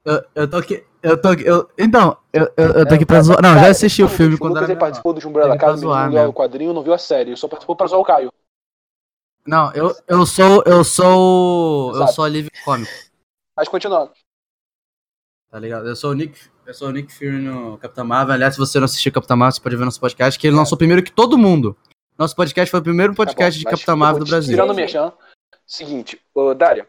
Eu, 0.05 0.23
eu 0.35 0.49
tô 0.49 0.57
aqui. 0.57 0.83
Eu 1.01 1.19
tô 1.21 1.29
aqui. 1.29 1.43
Eu, 1.45 1.69
então, 1.77 2.17
eu, 2.31 2.43
eu, 2.57 2.65
eu 2.73 2.85
tô 2.87 2.93
É, 2.93 2.95
aqui 2.95 3.05
pra 3.05 3.21
zoar. 3.21 3.41
Não, 3.41 3.53
eu 3.53 3.59
já 3.59 3.67
assisti 3.69 4.03
o 4.03 4.07
filme 4.07 4.37
quando 4.37 4.53
menor. 4.59 4.77
participou 4.77 5.13
do 5.13 5.27
Umbrella 5.27 5.55
Academy, 5.55 5.81
não 5.85 6.09
viu 6.11 6.29
o 6.29 6.33
quadrinho, 6.33 6.73
não 6.73 6.83
viu 6.83 6.93
a 6.93 6.97
série, 6.97 7.31
ele 7.31 7.37
só 7.37 7.47
participou 7.47 7.75
pra 7.75 7.87
zoar 7.87 8.01
o 8.01 8.05
Caio. 8.05 8.31
Não, 9.47 9.71
eu, 9.73 9.95
eu 10.07 10.25
sou. 10.25 10.63
Eu 10.65 10.83
sou. 10.83 11.89
Eu 11.91 11.95
Exato. 11.97 12.13
sou 12.13 12.23
alívio 12.25 12.51
cômico, 12.63 12.91
Mas 13.55 13.67
continuando. 13.67 14.11
tá 15.51 15.59
ligado? 15.59 15.87
Eu 15.87 15.95
sou 15.95 16.11
o 16.11 16.13
Nick. 16.13 16.39
Eu 16.65 16.73
sou 16.73 16.87
o 16.87 16.91
Nick 16.91 17.13
Fury 17.13 17.29
no 17.41 17.77
Capitão 17.77 18.03
Marvel. 18.05 18.33
Aliás, 18.33 18.55
se 18.55 18.59
você 18.59 18.79
não 18.79 18.85
assistiu 18.85 19.11
Capitão 19.11 19.37
Marvel, 19.37 19.53
você 19.55 19.61
pode 19.61 19.75
ver 19.75 19.85
nosso 19.85 19.99
podcast, 19.99 20.39
que 20.39 20.47
ele 20.47 20.55
lançou 20.55 20.75
primeiro 20.77 21.03
que 21.03 21.11
todo 21.11 21.37
mundo. 21.37 21.77
Nosso 22.17 22.35
podcast 22.35 22.71
foi 22.71 22.79
o 22.79 22.83
primeiro 22.83 23.13
podcast 23.13 23.59
Tá 23.63 23.69
bom, 23.69 23.69
de 23.69 23.75
Capitão 23.77 23.93
eu 23.93 23.99
Marvel 23.99 24.23
do 24.23 24.29
Brasil. 24.29 24.51
Tirando 24.55 24.71
o 24.71 24.73
merchan. 24.73 25.13
Seguinte, 25.67 26.19
ô, 26.33 26.53
Dária. 26.55 26.87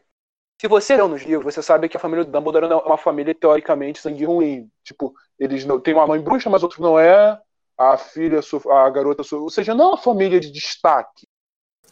Se 0.61 0.69
você 0.69 0.97
leu 0.97 1.07
nos 1.07 1.23
livros, 1.23 1.55
você 1.55 1.63
sabe 1.63 1.89
que 1.89 1.97
a 1.97 2.01
família 2.01 2.25
do 2.25 2.31
Dumbledore 2.31 2.73
é 2.73 2.77
uma 2.77 2.97
família 2.97 3.35
teoricamente 3.35 4.01
sangue 4.01 4.25
ruim. 4.25 4.71
Tipo, 4.83 5.15
eles 5.39 5.65
não 5.67 5.79
tem 5.79 5.93
uma 5.93 6.07
mãe 6.07 6.21
bruxa, 6.21 6.49
mas 6.49 6.63
outros 6.63 6.81
não 6.81 6.99
é. 6.99 7.39
A 7.79 7.99
filha, 7.99 8.41
a 8.71 8.91
garota, 8.91 9.23
ou 9.37 9.51
seja, 9.51 9.75
não 9.75 9.85
é 9.85 9.89
uma 9.89 9.99
família 9.99 10.41
de 10.41 10.51
destaque. 10.51 11.27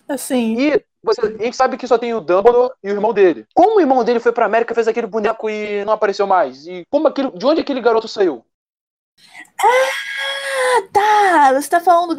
Assim. 0.08 0.58
E 0.58 0.84
você, 1.02 1.20
a 1.20 1.44
gente 1.44 1.56
sabe 1.56 1.76
que 1.76 1.86
só 1.86 1.98
tem 1.98 2.14
o 2.14 2.20
Dumbledore 2.22 2.72
e 2.82 2.88
o 2.88 2.94
irmão 2.94 3.12
dele. 3.12 3.46
Como 3.54 3.76
o 3.76 3.80
irmão 3.80 4.02
dele 4.02 4.18
foi 4.18 4.32
pra 4.32 4.46
América, 4.46 4.74
fez 4.74 4.88
aquele 4.88 5.06
boneco 5.06 5.50
e 5.50 5.84
não 5.84 5.92
apareceu 5.92 6.26
mais? 6.26 6.66
E 6.66 6.86
como 6.90 7.08
aquele, 7.08 7.30
de 7.32 7.44
onde 7.44 7.60
aquele 7.60 7.82
garoto 7.82 8.08
saiu? 8.08 8.44
Ah, 9.60 10.88
tá. 10.90 11.52
Você 11.52 11.68
tá 11.68 11.80
falando. 11.80 12.16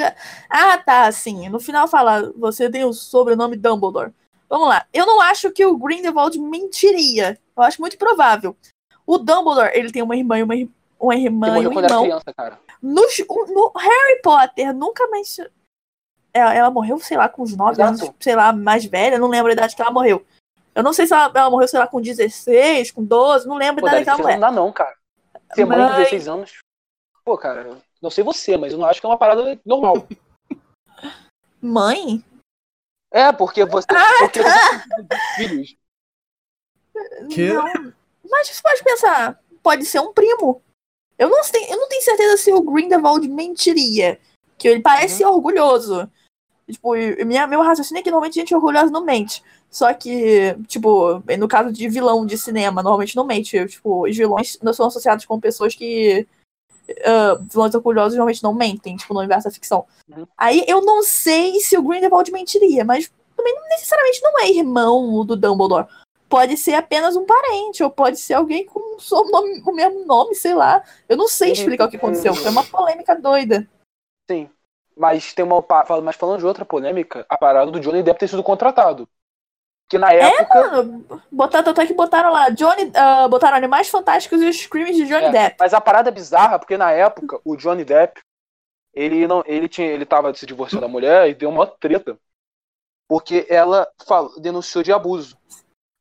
Ah, 0.47 0.77
tá. 0.77 1.11
Sim. 1.11 1.49
No 1.49 1.59
final 1.59 1.88
fala. 1.88 2.31
Você 2.38 2.69
tem 2.69 2.85
o 2.85 2.93
sobrenome 2.93 3.57
Dumbledore. 3.57 4.13
Vamos 4.56 4.69
lá. 4.69 4.88
Eu 4.94 5.06
não 5.06 5.19
acho 5.19 5.52
que 5.52 5.65
o 5.65 5.76
Grindelwald 5.76 6.40
mentiria. 6.40 7.38
Eu 7.57 7.64
acho 7.64 7.82
muito 7.82 7.98
provável. 7.98 8.56
O 9.06 9.18
Dumbledore, 9.18 9.72
ele 9.73 9.91
tem 9.91 10.02
uma 10.02 10.15
irmã 10.15 10.40
e 10.40 10.44
uma, 10.44 10.56
uma 10.98 11.14
irmã 11.14 11.48
e 11.48 11.52
morreu 11.52 11.72
um 11.72 11.84
irmão. 11.84 12.03
criança, 12.03 12.34
cara. 12.34 12.57
No, 12.82 13.02
no 13.02 13.72
Harry 13.77 14.22
Potter, 14.23 14.73
nunca 14.73 15.06
menciona. 15.10 15.52
Ela, 16.34 16.53
ela 16.53 16.72
morreu, 16.72 16.98
sei 16.99 17.18
lá, 17.18 17.27
com 17.27 17.44
uns 17.44 17.53
9 17.53 17.73
Exato. 17.73 17.90
anos, 17.90 18.15
sei 18.18 18.34
lá, 18.34 18.53
mais 18.53 18.86
velha. 18.86 19.19
Não 19.19 19.27
lembro 19.27 19.49
a 19.49 19.53
idade 19.53 19.76
que 19.76 19.82
ela 19.82 19.91
morreu. 19.91 20.26
Eu 20.73 20.84
não 20.84 20.94
sei 20.94 21.06
se 21.06 21.14
ela, 21.14 21.30
ela 21.36 21.49
morreu, 21.49 21.68
sei 21.68 21.80
lá, 21.82 21.88
com 21.88 21.99
16, 21.99 22.91
com 22.91 23.03
12. 23.03 23.45
Não 23.49 23.57
lembro 23.57 23.82
Pô, 23.82 23.88
a 23.88 23.99
idade 23.99 24.06
Dária, 24.06 24.06
daquela 24.06 24.18
não 24.18 24.23
mulher. 24.23 24.40
dá 24.40 24.52
não, 24.56 24.72
cara. 24.72 24.95
Ser 25.53 25.65
mãe 25.65 25.77
de 25.77 25.84
Mas- 25.84 25.98
16 25.98 26.27
anos. 26.30 26.60
Pô, 27.26 27.38
cara, 27.38 27.77
não 28.02 28.10
sei 28.10 28.23
você, 28.23 28.56
mas 28.56 28.72
eu 28.72 28.80
não 28.80 28.86
acho 28.86 29.02
que 29.02 29.06
é 29.06 29.10
uma 29.10 29.18
parada 29.18 29.60
normal. 29.65 30.07
Mãe? 31.61 32.23
É, 33.16 33.32
porque 33.32 33.64
você. 33.64 33.88
Ah, 33.92 34.18
porque 34.20 34.44
você 34.44 35.38
filhos. 35.38 35.78
Que? 37.34 37.54
Não. 37.54 37.94
Mas 38.30 38.50
você 38.50 38.62
pode 38.62 38.84
pensar, 38.84 39.42
pode 39.64 39.86
ser 39.86 40.02
um 40.02 40.12
primo. 40.12 40.62
Eu 41.18 41.30
não, 41.30 41.42
sei, 41.46 41.64
eu 41.72 41.78
não 41.78 41.88
tenho 41.88 42.02
certeza 42.02 42.36
se 42.36 42.52
o 42.52 42.62
Grindelwald 42.62 43.26
mentiria. 43.30 44.20
Que 44.58 44.68
ele 44.68 44.82
parece 44.82 45.24
Uhum. 45.24 45.32
orgulhoso. 45.32 46.12
Tipo, 46.70 46.94
minha, 47.26 47.48
meu 47.48 47.62
raciocínio 47.62 48.02
é 48.02 48.04
que 48.04 48.12
normalmente 48.12 48.36
gente 48.36 48.54
orgulhosa 48.54 48.92
não 48.92 49.06
mente. 49.06 49.42
Só 49.70 49.94
que, 49.94 50.54
tipo, 50.68 51.22
no 51.38 51.48
caso 51.48 51.72
de 51.72 51.88
vilão 51.88 52.26
de 52.26 52.38
cinema, 52.38 52.84
normalmente 52.84 53.16
não 53.16 53.26
mente. 53.26 53.66
Tipo, 53.68 54.08
os 54.08 54.18
vilões 54.18 54.58
não 54.62 54.74
são 54.74 54.88
associados 54.88 55.26
com 55.26 55.40
pessoas 55.40 55.74
que. 55.74 56.28
Ah, 57.06 57.38
vilões 57.41 57.74
orgulhosos 57.76 58.18
normalmente 58.18 58.44
não 58.44 58.53
mentem, 58.53 58.95
tipo, 58.95 59.14
no 59.14 59.20
universo 59.20 59.48
da 59.48 59.53
ficção. 59.53 59.86
Uhum. 60.10 60.26
Aí 60.38 60.64
eu 60.68 60.82
não 60.82 61.03
sei 61.03 61.60
se 61.60 61.78
o 61.78 61.84
Grindelwald 61.84 62.32
mentiria, 62.32 62.84
mas 62.84 63.12
também 63.36 63.53
não 63.56 63.64
necessariamente 63.70 64.22
não 64.22 64.40
é 64.40 64.49
irmão 64.49 65.26
do 65.26 65.36
Dumbledore. 65.36 65.88
Pode 66.28 66.57
ser 66.57 66.74
apenas 66.74 67.16
um 67.16 67.26
parente, 67.26 67.84
ou 67.84 67.90
pode 67.90 68.18
ser 68.18 68.34
alguém 68.34 68.66
com 68.66 68.95
o 68.95 68.99
sobrenome- 68.99 69.62
o 69.66 69.72
mesmo 69.72 70.06
nome, 70.06 70.34
sei 70.36 70.56
lá. 70.56 70.84
Eu 71.07 71.16
não 71.16 71.28
sei 71.28 71.52
explicar 71.52 71.86
o 71.86 71.90
que 71.90 71.98
aconteceu. 71.98 72.34
Foi 72.34 72.49
uma 72.49 72.64
polêmica 72.64 73.16
doida. 73.16 73.68
Sim. 74.30 74.49
Mas 74.98 75.34
tem 75.34 75.45
uma. 75.45 75.64
Mas 76.02 76.16
falando 76.16 76.40
de 76.40 76.45
outra 76.45 76.66
polêmica, 76.66 77.26
a 77.30 77.38
parada 77.38 77.70
do 77.70 77.80
Johnny 77.80 78.02
deve 78.02 78.18
ter 78.18 78.28
sido 78.28 78.41
contratado. 78.41 79.07
Que 79.88 79.98
na 79.98 80.12
época. 80.12 80.62
Mano, 80.72 81.22
botaram, 81.32 81.64
tanto 81.64 81.82
é 81.82 81.86
que 81.86 81.94
botaram 81.94 82.32
lá, 82.32 82.49
Johnny, 82.49 82.91
ah, 82.95 83.28
botaram 83.28 83.57
Animais 83.57 83.88
Fantásticos 83.88 84.41
e 84.41 84.45
os 84.49 84.66
crimes 84.66 84.95
de 84.95 85.06
Johnny 85.06 85.26
É, 85.26 85.32
Depp. 85.32 85.57
Mas 85.60 85.74
a 85.74 85.82
parada 85.82 86.10
é 86.10 86.12
bizarra, 86.12 86.57
porque 86.57 86.76
na 86.78 86.91
época, 86.91 87.40
o 87.45 87.56
Johnny 87.56 87.86
Depp, 87.86 88.20
ele 88.94 89.28
não, 89.28 89.44
ele 89.45 89.68
tinha, 89.70 89.88
ele 89.88 90.06
tava 90.06 90.34
se 90.34 90.45
divorciando 90.45 90.86
da 90.86 90.91
mulher 90.91 91.30
e 91.30 91.36
deu 91.36 91.49
uma 91.49 91.68
treta. 91.68 92.18
Porque 93.07 93.45
ela 93.48 93.88
denunciou 94.40 94.84
de 94.84 94.91
abuso. 94.91 95.38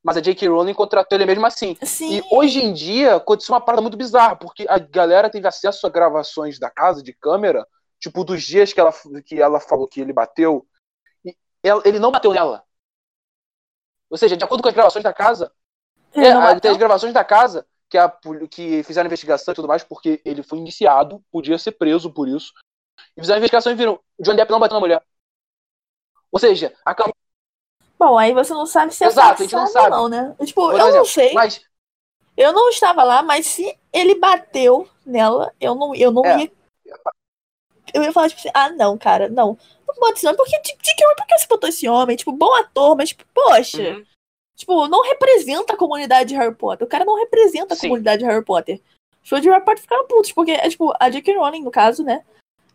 Mas 0.03 0.17
a 0.17 0.21
J.K. 0.21 0.49
Rowling 0.49 0.73
contratou 0.75 1.17
ele 1.17 1.27
mesmo 1.27 1.45
assim. 1.47 1.77
Sim, 1.83 2.17
E 2.17 2.23
hoje 2.31 2.63
em 2.65 2.73
dia 2.73 3.17
aconteceu 3.17 3.55
uma 3.55 3.61
parada 3.61 3.83
muito 3.83 3.97
bizarra, 3.97 4.37
porque 4.37 4.65
a 4.69 4.79
galera 4.79 5.29
teve 5.29 5.47
acesso 5.47 5.87
a 5.87 5.91
gravações 5.91 6.59
da 6.59 6.71
casa 6.71 7.03
de 7.03 7.13
câmera, 7.13 7.67
tipo, 8.01 8.25
dos 8.25 8.43
dias 8.43 8.73
que 8.73 8.81
ela, 8.81 8.93
que 9.25 9.41
ela 9.41 9.61
falou 9.61 9.87
que 9.87 10.01
ele 10.01 10.13
bateu, 10.13 10.67
e 11.25 11.35
ela- 11.63 11.83
ele 11.85 11.99
não 11.99 12.11
bateu 12.11 12.33
nela. 12.33 12.64
Ou 14.15 14.19
seja, 14.19 14.37
de 14.37 14.45
acordo 14.45 14.63
com 14.63 14.69
as 14.69 14.75
gravações 14.77 15.03
da 15.03 15.13
casa, 15.13 15.51
é, 16.13 16.33
não 16.33 16.39
a- 16.41 16.45
bateu? 16.45 16.61
tem 16.61 16.71
as 16.71 16.77
gravações 16.77 17.13
da 17.13 17.25
casa 17.25 17.67
que, 17.91 17.99
a, 17.99 18.09
que 18.49 18.85
fizeram 18.85 19.09
investigação 19.09 19.51
e 19.51 19.55
tudo 19.57 19.67
mais, 19.67 19.83
porque 19.83 20.23
ele 20.25 20.41
foi 20.41 20.61
indiciado, 20.61 21.21
podia 21.33 21.59
ser 21.59 21.73
preso 21.73 22.09
por 22.13 22.29
isso. 22.29 22.53
E 23.17 23.21
fizeram 23.21 23.39
investigação 23.39 23.73
e 23.73 23.75
viram: 23.75 23.99
o 24.17 24.23
Johnny 24.23 24.37
Depp 24.37 24.53
não 24.53 24.61
bateu 24.61 24.75
na 24.75 24.81
mulher. 24.81 25.05
Ou 26.31 26.39
seja, 26.39 26.73
a 26.85 26.95
cam- 26.95 27.11
Bom, 27.99 28.17
aí 28.17 28.33
você 28.33 28.55
não 28.55 28.67
sabe 28.67 28.95
se 28.95 29.03
é 29.03 29.09
Exato, 29.09 29.43
a 29.43 29.45
gente 29.45 29.53
não 29.57 29.67
sabe. 29.67 29.91
não, 29.91 30.09
né? 30.09 30.37
Tipo, 30.45 30.61
Por 30.63 30.75
eu 30.75 30.79
não 30.79 30.89
exemplo, 30.91 31.07
sei. 31.09 31.33
mas 31.33 31.61
Eu 32.37 32.53
não 32.53 32.69
estava 32.69 33.03
lá, 33.03 33.21
mas 33.21 33.47
se 33.47 33.77
ele 33.93 34.15
bateu 34.15 34.89
nela, 35.05 35.53
eu 35.61 35.75
não, 35.75 35.93
eu 35.93 36.13
não 36.13 36.25
É. 36.25 36.39
ia. 36.43 36.53
Eu 37.93 38.03
ia 38.03 38.13
falar, 38.13 38.29
tipo 38.29 38.41
assim, 38.41 38.51
ah, 38.55 38.71
não, 38.71 38.97
cara, 38.97 39.29
não. 39.29 39.59
Não 39.87 39.95
pode 39.97 40.19
ser, 40.19 40.35
porque, 40.35 40.59
tipo, 40.61 40.83
de 40.83 40.95
que- 40.95 41.05
por 41.15 41.27
que 41.27 41.39
você 41.39 41.47
botou 41.47 41.69
esse 41.69 41.89
homem? 41.89 42.17
Tipo, 42.17 42.33
bom 42.33 42.53
ator, 42.55 42.97
mas, 42.97 43.11
tipo, 43.11 43.25
poxa. 43.35 43.83
Uhum. 43.83 44.05
Tipo, 44.57 44.89
não 44.89 45.03
representa 45.03 45.73
a 45.75 45.77
comunidade 45.77 46.29
de 46.31 46.37
Harry 46.37 46.55
Potter. 46.55 46.87
O 46.87 46.91
cara 46.91 47.05
não 47.05 47.17
representa 47.17 47.75
a 47.75 47.77
Sim. 47.77 47.89
comunidade 47.89 48.23
de 48.23 48.29
Harry 48.29 48.45
Potter. 48.45 48.81
Os 49.23 49.29
fãs 49.29 49.41
de 49.43 49.49
Harry 49.49 49.65
Potter 49.65 49.83
ficaram 49.83 50.07
putos, 50.07 50.33
porque, 50.33 50.53
é, 50.53 50.69
tipo, 50.69 50.93
a 50.99 51.11
J.K. 51.11 51.37
Rowling, 51.37 51.63
no 51.63 51.71
caso, 51.71 52.05
né, 52.05 52.25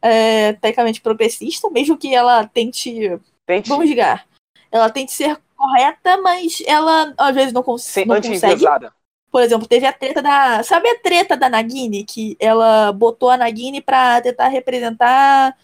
é 0.02 0.54
tecnicamente 0.54 1.02
progressista, 1.02 1.70
mesmo 1.70 1.98
que 1.98 2.14
ela 2.14 2.46
tente, 2.48 3.20
tente 3.46 3.70
vamos 3.70 3.88
ligar, 3.88 4.28
ela 4.72 4.90
tente 4.90 5.12
ser 5.12 5.38
correta, 5.56 6.18
mas 6.22 6.62
ela, 6.66 7.14
às 7.18 7.36
vezes, 7.36 7.54
não, 7.54 7.62
cons 7.64 7.84
ser 7.84 8.06
não 8.06 8.16
consegue. 8.16 8.38
anti-enviesada. 8.38 8.94
Por 9.32 9.42
exemplo, 9.42 9.68
teve 9.68 9.86
a 9.86 9.94
treta 9.94 10.22
da. 10.22 10.64
Sabe 10.64 10.90
a 10.90 11.00
treta 11.00 11.38
da 11.38 11.50
Nagini? 11.50 12.04
Que 12.04 12.36
ela 12.40 12.92
botou 12.92 13.30
a 13.30 13.38
Nagini 13.38 13.80
pra 13.82 14.20
tentar 14.22 14.48
representar, 14.48 15.56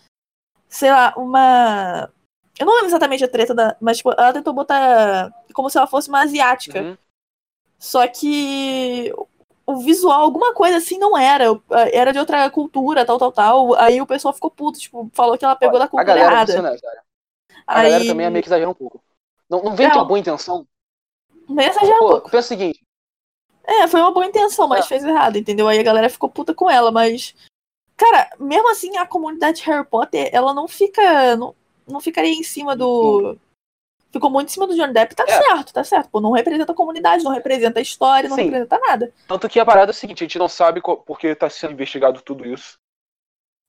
sei 0.69 0.91
lá, 0.91 1.13
uma. 1.17 2.11
Eu 2.59 2.65
não 2.65 2.73
lembro 2.73 2.87
exatamente 2.87 3.23
a 3.23 3.27
treta 3.27 3.53
da. 3.55 3.75
Mas, 3.81 3.97
tipo, 3.97 4.11
ela 4.11 4.31
tentou 4.33 4.53
botar 4.53 5.33
como 5.53 5.69
se 5.69 5.77
ela 5.77 5.87
fosse 5.87 6.09
uma 6.09 6.21
asiática. 6.21 6.81
Uhum. 6.81 6.97
Só 7.79 8.07
que 8.07 9.11
o 9.65 9.77
visual, 9.77 10.21
alguma 10.21 10.53
coisa 10.53 10.77
assim, 10.77 10.99
não 10.99 11.17
era. 11.17 11.45
Era 11.91 12.13
de 12.13 12.19
outra 12.19 12.47
cultura, 12.51 13.03
tal, 13.03 13.17
tal, 13.17 13.31
tal. 13.31 13.73
Aí 13.75 13.99
o 13.99 14.05
pessoal 14.05 14.33
ficou 14.33 14.51
puto, 14.51 14.79
tipo, 14.79 15.09
falou 15.13 15.37
que 15.37 15.43
ela 15.43 15.55
pegou 15.55 15.79
da 15.79 15.85
a 15.85 15.87
cultura 15.87 16.05
galera, 16.05 16.31
errada. 16.31 16.53
funciona, 16.53 16.79
cara. 16.79 17.03
A 17.65 17.79
Aí. 17.79 17.83
galera 17.89 18.05
também 18.05 18.25
é 18.27 18.29
meio 18.29 18.43
que 18.43 18.47
exagera 18.47 18.69
um 18.69 18.75
pouco. 18.75 19.03
Não, 19.49 19.63
não 19.63 19.75
vem 19.75 19.89
com 19.89 19.97
Não. 19.97 20.07
boa 20.07 20.19
intenção. 20.19 20.67
Um 21.49 21.55
Pô, 21.55 22.07
pouco. 22.07 22.29
pensa 22.29 22.45
o 22.45 22.47
seguinte, 22.47 22.84
É, 23.67 23.87
foi 23.87 23.99
uma 24.01 24.11
boa 24.11 24.25
intenção, 24.25 24.67
mas 24.67 24.85
É. 24.85 24.87
fez 24.89 25.03
errado, 25.03 25.37
entendeu? 25.37 25.67
Aí 25.67 25.79
a 25.79 25.83
galera 25.83 26.09
ficou 26.09 26.29
puta 26.29 26.53
com 26.53 26.69
ela, 26.69 26.91
mas. 26.91 27.33
Cara, 27.97 28.29
mesmo 28.39 28.69
assim, 28.69 28.97
a 28.97 29.05
comunidade 29.05 29.57
de 29.61 29.63
Harry 29.69 29.85
Potter, 29.87 30.29
ela 30.33 30.53
não 30.53 30.67
fica. 30.67 31.35
Não, 31.35 31.55
não 31.87 31.99
ficaria 31.99 32.33
em 32.33 32.43
cima 32.43 32.75
do. 32.75 33.37
Ficou 34.11 34.29
muito 34.29 34.47
em 34.49 34.51
cima 34.51 34.65
do 34.67 34.75
Johnny 34.75 34.93
Depp, 34.93 35.13
tá 35.13 35.25
É. 35.27 35.41
certo, 35.41 35.73
tá 35.73 35.83
certo. 35.83 36.09
Pô, 36.09 36.21
não 36.21 36.31
representa 36.31 36.71
a 36.71 36.75
comunidade, 36.75 37.23
não 37.23 37.31
representa 37.33 37.79
a 37.79 37.81
história, 37.81 38.29
não 38.29 38.35
Sim. 38.37 38.43
representa 38.43 38.79
nada. 38.79 39.13
Tanto 39.27 39.49
que 39.49 39.59
a 39.59 39.65
parada 39.65 39.89
é 39.89 39.93
a 39.93 39.93
seguinte, 39.93 40.23
a 40.23 40.25
gente 40.27 40.39
não 40.39 40.47
sabe 40.47 40.79
qual- 40.81 40.97
porque 40.97 41.27
está 41.27 41.49
sendo 41.49 41.73
investigado 41.73 42.21
tudo 42.21 42.45
isso. 42.45 42.77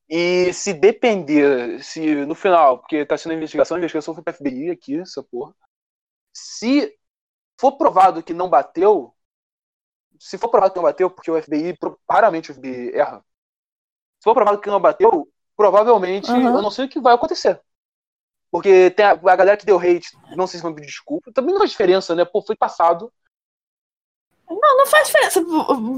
E 0.08 0.52
se 0.52 0.72
depender, 0.72 1.82
se 1.82 2.14
no 2.26 2.34
final, 2.36 2.78
porque 2.78 2.96
está 2.98 3.18
sendo 3.18 3.34
investigação, 3.34 3.74
a 3.76 3.78
investigação 3.80 4.14
foi 4.14 4.22
para 4.22 4.34
FBI 4.34 4.70
aqui, 4.70 5.00
essa 5.00 5.20
porra. 5.20 5.52
Se 6.32 6.96
for 7.60 7.72
provado 7.72 8.22
que 8.22 8.32
não 8.32 8.48
bateu, 8.48 9.12
se 10.18 10.38
for 10.38 10.48
provado 10.48 10.72
que 10.72 10.78
não 10.78 10.84
bateu, 10.84 11.10
porque 11.10 11.30
o 11.30 11.40
FBI, 11.40 11.76
raramente 12.10 12.50
o 12.50 12.54
FBI 12.54 12.90
erra. 12.94 13.24
Se 14.18 14.24
for 14.24 14.34
provado 14.34 14.60
que 14.60 14.68
não 14.68 14.80
bateu, 14.80 15.28
provavelmente, 15.56 16.30
Aham. 16.30 16.56
eu 16.56 16.62
não 16.62 16.70
sei 16.70 16.86
o 16.86 16.88
que 16.88 17.00
vai 17.00 17.14
acontecer. 17.14 17.60
Porque 18.50 18.90
tem 18.90 19.04
a, 19.04 19.10
a 19.10 19.36
galera 19.36 19.56
que 19.56 19.66
deu 19.66 19.78
hate, 19.78 20.16
não 20.36 20.46
sei 20.46 20.58
se 20.58 20.62
vão 20.62 20.74
pedir 20.74 20.86
desculpa, 20.86 21.32
também 21.32 21.52
não 21.52 21.58
faz 21.60 21.70
diferença, 21.70 22.14
né? 22.14 22.24
Pô, 22.24 22.40
foi 22.42 22.56
passado. 22.56 23.12
Não, 24.48 24.78
não 24.78 24.86
faz 24.86 25.08
diferença. 25.08 25.40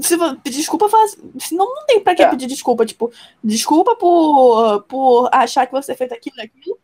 Se 0.01 0.17
pedir 0.41 0.57
desculpa, 0.57 0.89
faz. 0.89 1.15
Não, 1.51 1.65
não 1.75 1.85
tem 1.85 2.03
pra 2.03 2.15
que 2.15 2.23
É. 2.23 2.29
pedir 2.29 2.47
desculpa. 2.47 2.85
Tipo, 2.85 3.11
desculpa 3.43 3.95
por, 3.95 4.83
por 4.83 5.29
achar 5.31 5.67
que 5.67 5.71
você 5.71 5.95
fez 5.95 6.11
aquilo 6.11 6.41
aquilo. 6.41 6.79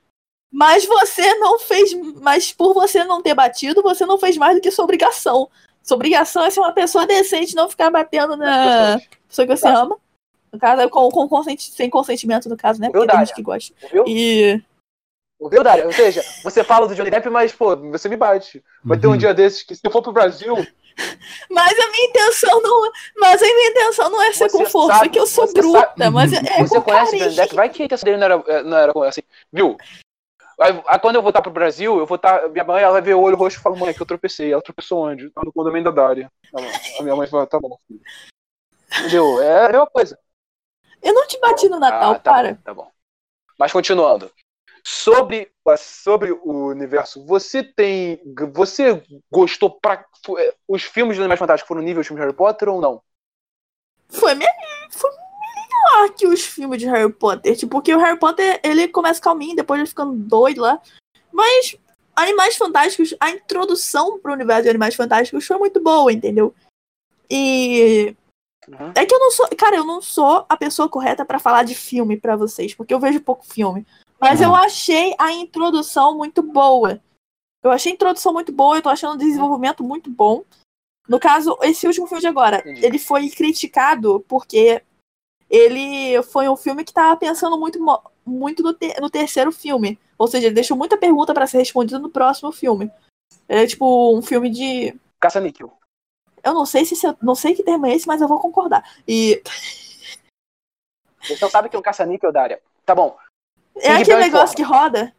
Mas 0.52 0.86
você 0.86 1.34
não 1.36 1.58
fez. 1.60 1.92
Mas 2.22 2.52
por 2.54 2.74
você 2.74 3.04
não 3.04 3.22
ter 3.22 3.34
batido, 3.34 3.82
você 3.82 4.06
não 4.06 4.18
fez 4.20 4.38
mais 4.38 4.56
do 4.56 4.62
que 4.62 4.72
sua 4.72 4.86
obrigação. 4.86 5.50
Sua 5.86 5.96
obrigação 5.96 6.44
é 6.44 6.50
ser 6.50 6.60
uma 6.62 6.74
pessoa 6.74 7.06
decente, 7.06 7.56
não 7.56 7.70
ficar 7.70 7.92
batendo 7.92 8.36
na 8.36 9.00
pessoa 9.30 9.46
que 9.48 9.56
você 9.56 9.62
Tá. 9.64 9.82
ama. 9.82 9.98
No 10.52 10.60
caso, 10.60 10.90
com, 10.90 11.10
com 11.10 11.28
consenti- 11.28 11.72
sem 11.72 11.90
consentimento, 11.90 12.50
no 12.50 12.58
caso, 12.58 12.80
né? 12.82 12.88
Porque 12.88 13.00
tem 13.00 13.08
Verdade. 13.08 13.28
gente 13.28 13.36
que 13.36 13.42
gosta. 13.44 13.74
Ouviu? 13.84 14.04
E. 14.08 14.64
Ouviu, 15.40 15.62
Dário? 15.64 15.86
Ou 15.86 15.92
seja, 15.92 16.24
você 16.44 16.64
fala 16.64 16.88
do 16.88 16.96
Johnny 16.96 17.12
Depp, 17.12 17.30
mas, 17.30 17.52
pô, 17.52 17.76
você 17.76 18.08
me 18.10 18.16
bate. 18.16 18.64
Vai 18.84 18.98
ter 18.98 19.06
um 19.06 19.12
Uhum. 19.12 19.18
dia 19.18 19.34
desses 19.34 19.62
que 19.64 19.76
se 19.76 19.82
eu 19.84 19.92
for 19.92 20.02
pro 20.02 20.12
Brasil, 20.14 20.56
Mas 21.50 21.78
a 21.78 21.92
minha 21.92 22.08
intenção 22.08 22.62
não. 22.62 22.90
Mas 23.18 23.44
a 23.44 23.46
minha 23.46 23.70
intenção 23.70 24.10
não 24.10 24.22
é 24.24 24.32
ser 24.32 24.50
Você 24.50 24.58
com 24.58 24.66
força, 24.66 24.98
sabe- 25.00 25.10
que 25.10 25.20
eu 25.20 25.28
sou 25.28 25.52
bruta, 25.52 25.80
sabe- 25.98 26.10
mas 26.10 26.32
é, 26.32 26.38
é 26.38 26.64
você 26.66 26.76
com 26.76 26.82
conhece 26.84 27.16
o. 27.16 27.20
Johnny 27.20 27.36
Depp, 27.36 27.54
vai 27.56 27.68
que 27.70 27.82
a 27.82 27.86
intenção 27.86 28.06
dele 28.06 28.18
não 28.18 28.26
era, 28.26 28.44
eh, 28.48 28.64
não 28.64 28.78
era 28.78 28.94
com- 28.94 29.04
assim, 29.04 29.22
viu? 29.52 29.76
Aí, 30.60 30.84
aí 30.88 31.00
quando 31.00 31.16
eu 31.16 31.22
voltar 31.22 31.42
pro 31.42 31.52
Brasil, 31.52 31.98
eu 31.98 32.06
vou 32.06 32.16
estar. 32.16 32.48
minha 32.50 32.64
mãe 32.64 32.82
ela 32.82 32.94
vai 32.94 33.02
ver 33.02 33.14
o 33.14 33.22
olho 33.22 33.36
roxo 33.36 33.60
e 33.60 33.62
fala, 33.62 33.76
mãe, 33.76 33.94
que 33.94 34.02
eu 34.02 34.06
tropecei. 34.06 34.54
Ela 34.54 34.62
tropeçou 34.62 35.06
onde? 35.06 35.30
Tá 35.32 35.42
no 35.44 35.52
condomínio 35.52 35.86
da 35.86 35.92
Dária. 35.92 36.32
Tá. 36.52 36.60
A 37.00 37.04
minha 37.04 37.16
mãe 37.16 37.28
fala, 37.28 37.46
tá 37.46 37.60
bom, 37.60 37.78
filho. 37.88 38.02
Entendeu? 39.00 39.42
É 39.42 39.66
a 39.66 39.70
mesma 39.70 39.88
coisa. 39.88 40.18
Eu 41.02 41.14
não 41.14 41.28
te 41.28 41.40
bati 41.40 41.68
no 41.68 41.80
Natal, 41.80 42.14
Ah, 42.14 42.20
tá 42.20 42.32
para. 42.32 42.54
Bom, 42.54 42.62
tá 42.64 42.74
bom. 42.74 42.92
Mas 43.60 43.72
continuando. 43.72 44.32
Sobre, 44.84 45.52
sobre 45.78 46.32
o 46.32 46.68
universo, 46.68 47.26
você 47.26 47.64
tem. 47.64 48.22
Você 48.54 49.04
gostou 49.32 49.80
pra. 49.80 50.06
Os 50.68 50.84
filmes 50.84 51.18
do 51.18 51.24
Animais 51.24 51.40
Fantásticos 51.40 51.68
foram 51.68 51.82
nível 51.82 52.02
de 52.02 52.08
filme 52.08 52.22
de 52.22 52.26
Harry 52.26 52.38
Potter 52.38 52.70
ou 52.70 52.80
não? 52.80 53.02
Foi, 54.10 54.36
me... 54.36 54.46
foi 54.92 55.12
melhor 55.86 56.10
que 56.14 56.28
os 56.28 56.42
filmes 56.42 56.80
de 56.80 56.88
Harry 56.88 57.12
Potter. 57.12 57.56
Tipo, 57.56 57.72
porque 57.72 57.94
o 57.94 58.00
Harry 58.00 58.20
Potter, 58.20 58.60
ele 58.64 58.88
começa 58.88 59.22
calminho, 59.22 59.56
depois 59.56 59.80
ele 59.80 59.88
ficando 59.90 60.14
doido 60.14 60.62
lá. 60.62 60.82
Mas 61.32 61.76
Animais 62.16 62.56
Fantásticos, 62.56 63.14
a 63.20 63.30
introdução 63.30 64.20
pro 64.20 64.34
universo 64.34 64.64
de 64.64 64.70
Animais 64.70 64.96
Fantásticos 64.96 65.46
foi 65.46 65.58
muito 65.58 65.82
boa, 65.82 66.12
entendeu? 66.12 66.54
E 67.30 68.16
Uhum. 68.68 68.92
é 68.96 69.06
que 69.06 69.14
eu 69.14 69.20
não 69.20 69.30
sou, 69.32 69.48
cara, 69.58 69.76
eu 69.76 69.86
não 69.86 70.02
sou 70.02 70.46
a 70.50 70.58
pessoa 70.58 70.90
correta 70.90 71.24
pra 71.24 71.38
falar 71.40 71.64
de 71.64 71.76
filme 71.76 72.18
pra 72.18 72.36
vocês, 72.36 72.74
porque 72.74 72.94
eu 72.94 73.00
vejo 73.00 73.20
pouco 73.22 73.46
filme. 73.46 73.86
Mas 74.20 74.40
Uhum. 74.40 74.48
eu 74.48 74.56
achei 74.56 75.14
a 75.20 75.32
introdução 75.32 76.18
muito 76.18 76.42
boa. 76.42 77.00
Eu 77.64 77.72
achei 77.72 77.92
a 77.92 77.96
introdução 77.96 78.34
muito 78.34 78.52
boa, 78.52 78.78
eu 78.78 78.82
tô 78.82 78.90
achando 78.90 79.16
o 79.16 79.18
desenvolvimento 79.18 79.84
muito 79.84 80.10
bom. 80.10 80.44
No 81.08 81.20
caso, 81.20 81.58
esse 81.62 81.86
último 81.86 82.08
filme 82.08 82.22
de 82.22 82.28
agora, 82.28 82.60
Entendi. 82.60 82.86
ele 82.86 82.98
foi 82.98 83.30
criticado 83.30 84.24
porque 84.28 84.82
ele 85.50 86.22
foi 86.24 86.48
um 86.50 86.56
filme 86.56 86.84
que 86.84 86.94
tava 86.94 87.16
pensando 87.18 87.58
muito, 87.60 87.80
muito 88.26 88.64
no, 88.64 88.74
te- 88.74 89.00
no 89.00 89.10
terceiro 89.10 89.52
filme. 89.52 90.00
Ou 90.18 90.28
seja, 90.28 90.48
ele 90.48 90.56
deixou 90.56 90.76
muita 90.78 90.98
pergunta 90.98 91.34
pra 91.34 91.46
ser 91.48 91.58
respondida 91.60 92.00
no 92.00 92.10
próximo 92.10 92.52
filme. 92.52 92.92
É 93.48 93.66
tipo 93.68 94.16
um 94.18 94.22
filme 94.22 94.50
de. 94.50 94.98
Caça-níquel. 95.20 95.72
Eu 96.44 96.54
não 96.54 96.66
sei 96.66 96.86
se 96.86 96.94
esse- 96.94 97.06
eu 97.08 97.18
não 97.22 97.36
sei 97.36 97.54
que 97.56 97.64
termo 97.64 97.86
é 97.86 97.94
esse, 97.96 98.08
mas 98.08 98.22
eu 98.22 98.28
vou 98.28 98.40
concordar. 98.40 98.84
E 99.08 99.42
Você 101.22 101.38
não 101.42 101.50
sabe 101.50 101.70
que 101.70 101.76
é 101.76 101.80
um 101.80 101.82
caça-níquel, 101.82 102.32
Dária. 102.32 102.62
Tá 102.86 102.94
bom. 102.94 103.18
é 103.78 103.94
Ring 103.94 104.02
aquele 104.04 104.20
negócio 104.20 104.56
que 104.56 104.64
roda. 104.64 105.14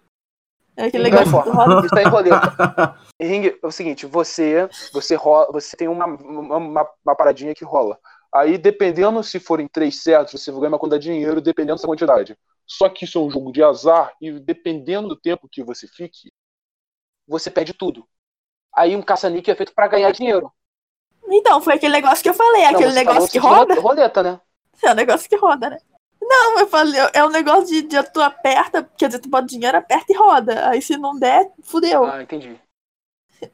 É 0.77 0.85
aquele 0.85 1.05
Ring 1.05 1.11
negócio 1.16 1.43
que 1.43 1.48
roda. 1.51 1.81
Isso 1.86 1.94
tá 1.94 2.03
em 2.03 2.09
roleta. 2.09 2.98
Ring, 3.20 3.47
é 3.62 3.66
o 3.66 3.73
seguinte, 3.73 4.07
você 4.07 4.69
você 4.93 5.15
rola, 5.15 5.51
você 5.51 5.77
tem 5.77 5.89
uma, 5.89 6.05
uma- 6.07 6.89
uma 7.05 7.15
paradinha 7.16 7.55
que 7.55 7.65
rola. 7.65 7.98
Aí, 8.35 8.59
dependendo 8.59 9.23
se 9.23 9.39
forem 9.40 9.69
três 9.69 10.03
certos, 10.03 10.43
você 10.43 10.51
vai 10.51 10.61
ganhar 10.61 10.73
uma 10.73 10.78
quantidade 10.78 11.05
de 11.05 11.12
dinheiro, 11.12 11.40
dependendo 11.40 11.81
da 11.81 11.89
quantidade. 11.89 12.36
Só 12.66 12.89
que 12.89 13.05
isso 13.05 13.19
é 13.19 13.20
um 13.23 13.31
jogo 13.31 13.53
de 13.53 13.62
azar, 13.62 14.12
e 14.20 14.32
dependendo 14.32 15.09
do 15.09 15.16
tempo 15.16 15.48
que 15.51 15.62
você 15.62 15.86
fique, 15.86 16.32
você 17.27 17.51
perde 17.51 17.73
tudo. 17.73 18.07
Aí 18.74 18.94
um 18.97 19.03
caça-níquel 19.03 19.53
é 19.53 19.57
feito 19.57 19.74
pra 19.74 19.89
ganhar 19.89 20.11
dinheiro. 20.11 20.53
Então, 21.28 21.61
foi 21.61 21.74
aquele 21.74 21.94
negócio 21.94 22.23
que 22.23 22.28
eu 22.28 22.35
falei, 22.35 22.62
Não, 22.62 22.70
aquele 22.70 22.93
negócio 22.93 23.27
que 23.27 23.32
de 23.32 23.39
roda. 23.39 23.81
Roleta, 23.81 24.23
né? 24.23 24.40
É 24.82 24.93
um 24.93 24.94
negócio 24.94 25.28
que 25.28 25.36
roda, 25.36 25.70
né? 25.70 25.78
Não, 26.20 26.59
eu 26.59 26.66
falei, 26.66 27.01
é 27.12 27.24
um 27.24 27.31
negócio 27.31 27.66
de, 27.66 27.82
de 27.82 28.03
tu 28.11 28.20
aperta, 28.20 28.89
quer 28.97 29.07
dizer, 29.07 29.20
tu 29.20 29.28
bota 29.28 29.47
dinheiro, 29.47 29.78
aperta 29.78 30.12
e 30.12 30.16
roda. 30.16 30.69
Aí 30.69 30.82
se 30.82 30.97
não 30.97 31.16
der, 31.19 31.51
fudeu. 31.62 32.05
Ah, 32.05 32.23
entendi. 32.23 32.59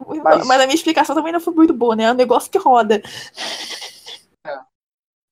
Mas... 0.07 0.47
Mas... 0.47 0.61
a 0.61 0.65
minha 0.65 0.74
explicação 0.74 1.15
também 1.15 1.32
não 1.32 1.40
foi 1.40 1.53
muito 1.53 1.74
boa, 1.74 1.94
né? 1.94 2.05
É 2.05 2.12
um 2.12 2.16
negócio 2.16 2.51
que 2.51 2.59
roda. 2.59 3.03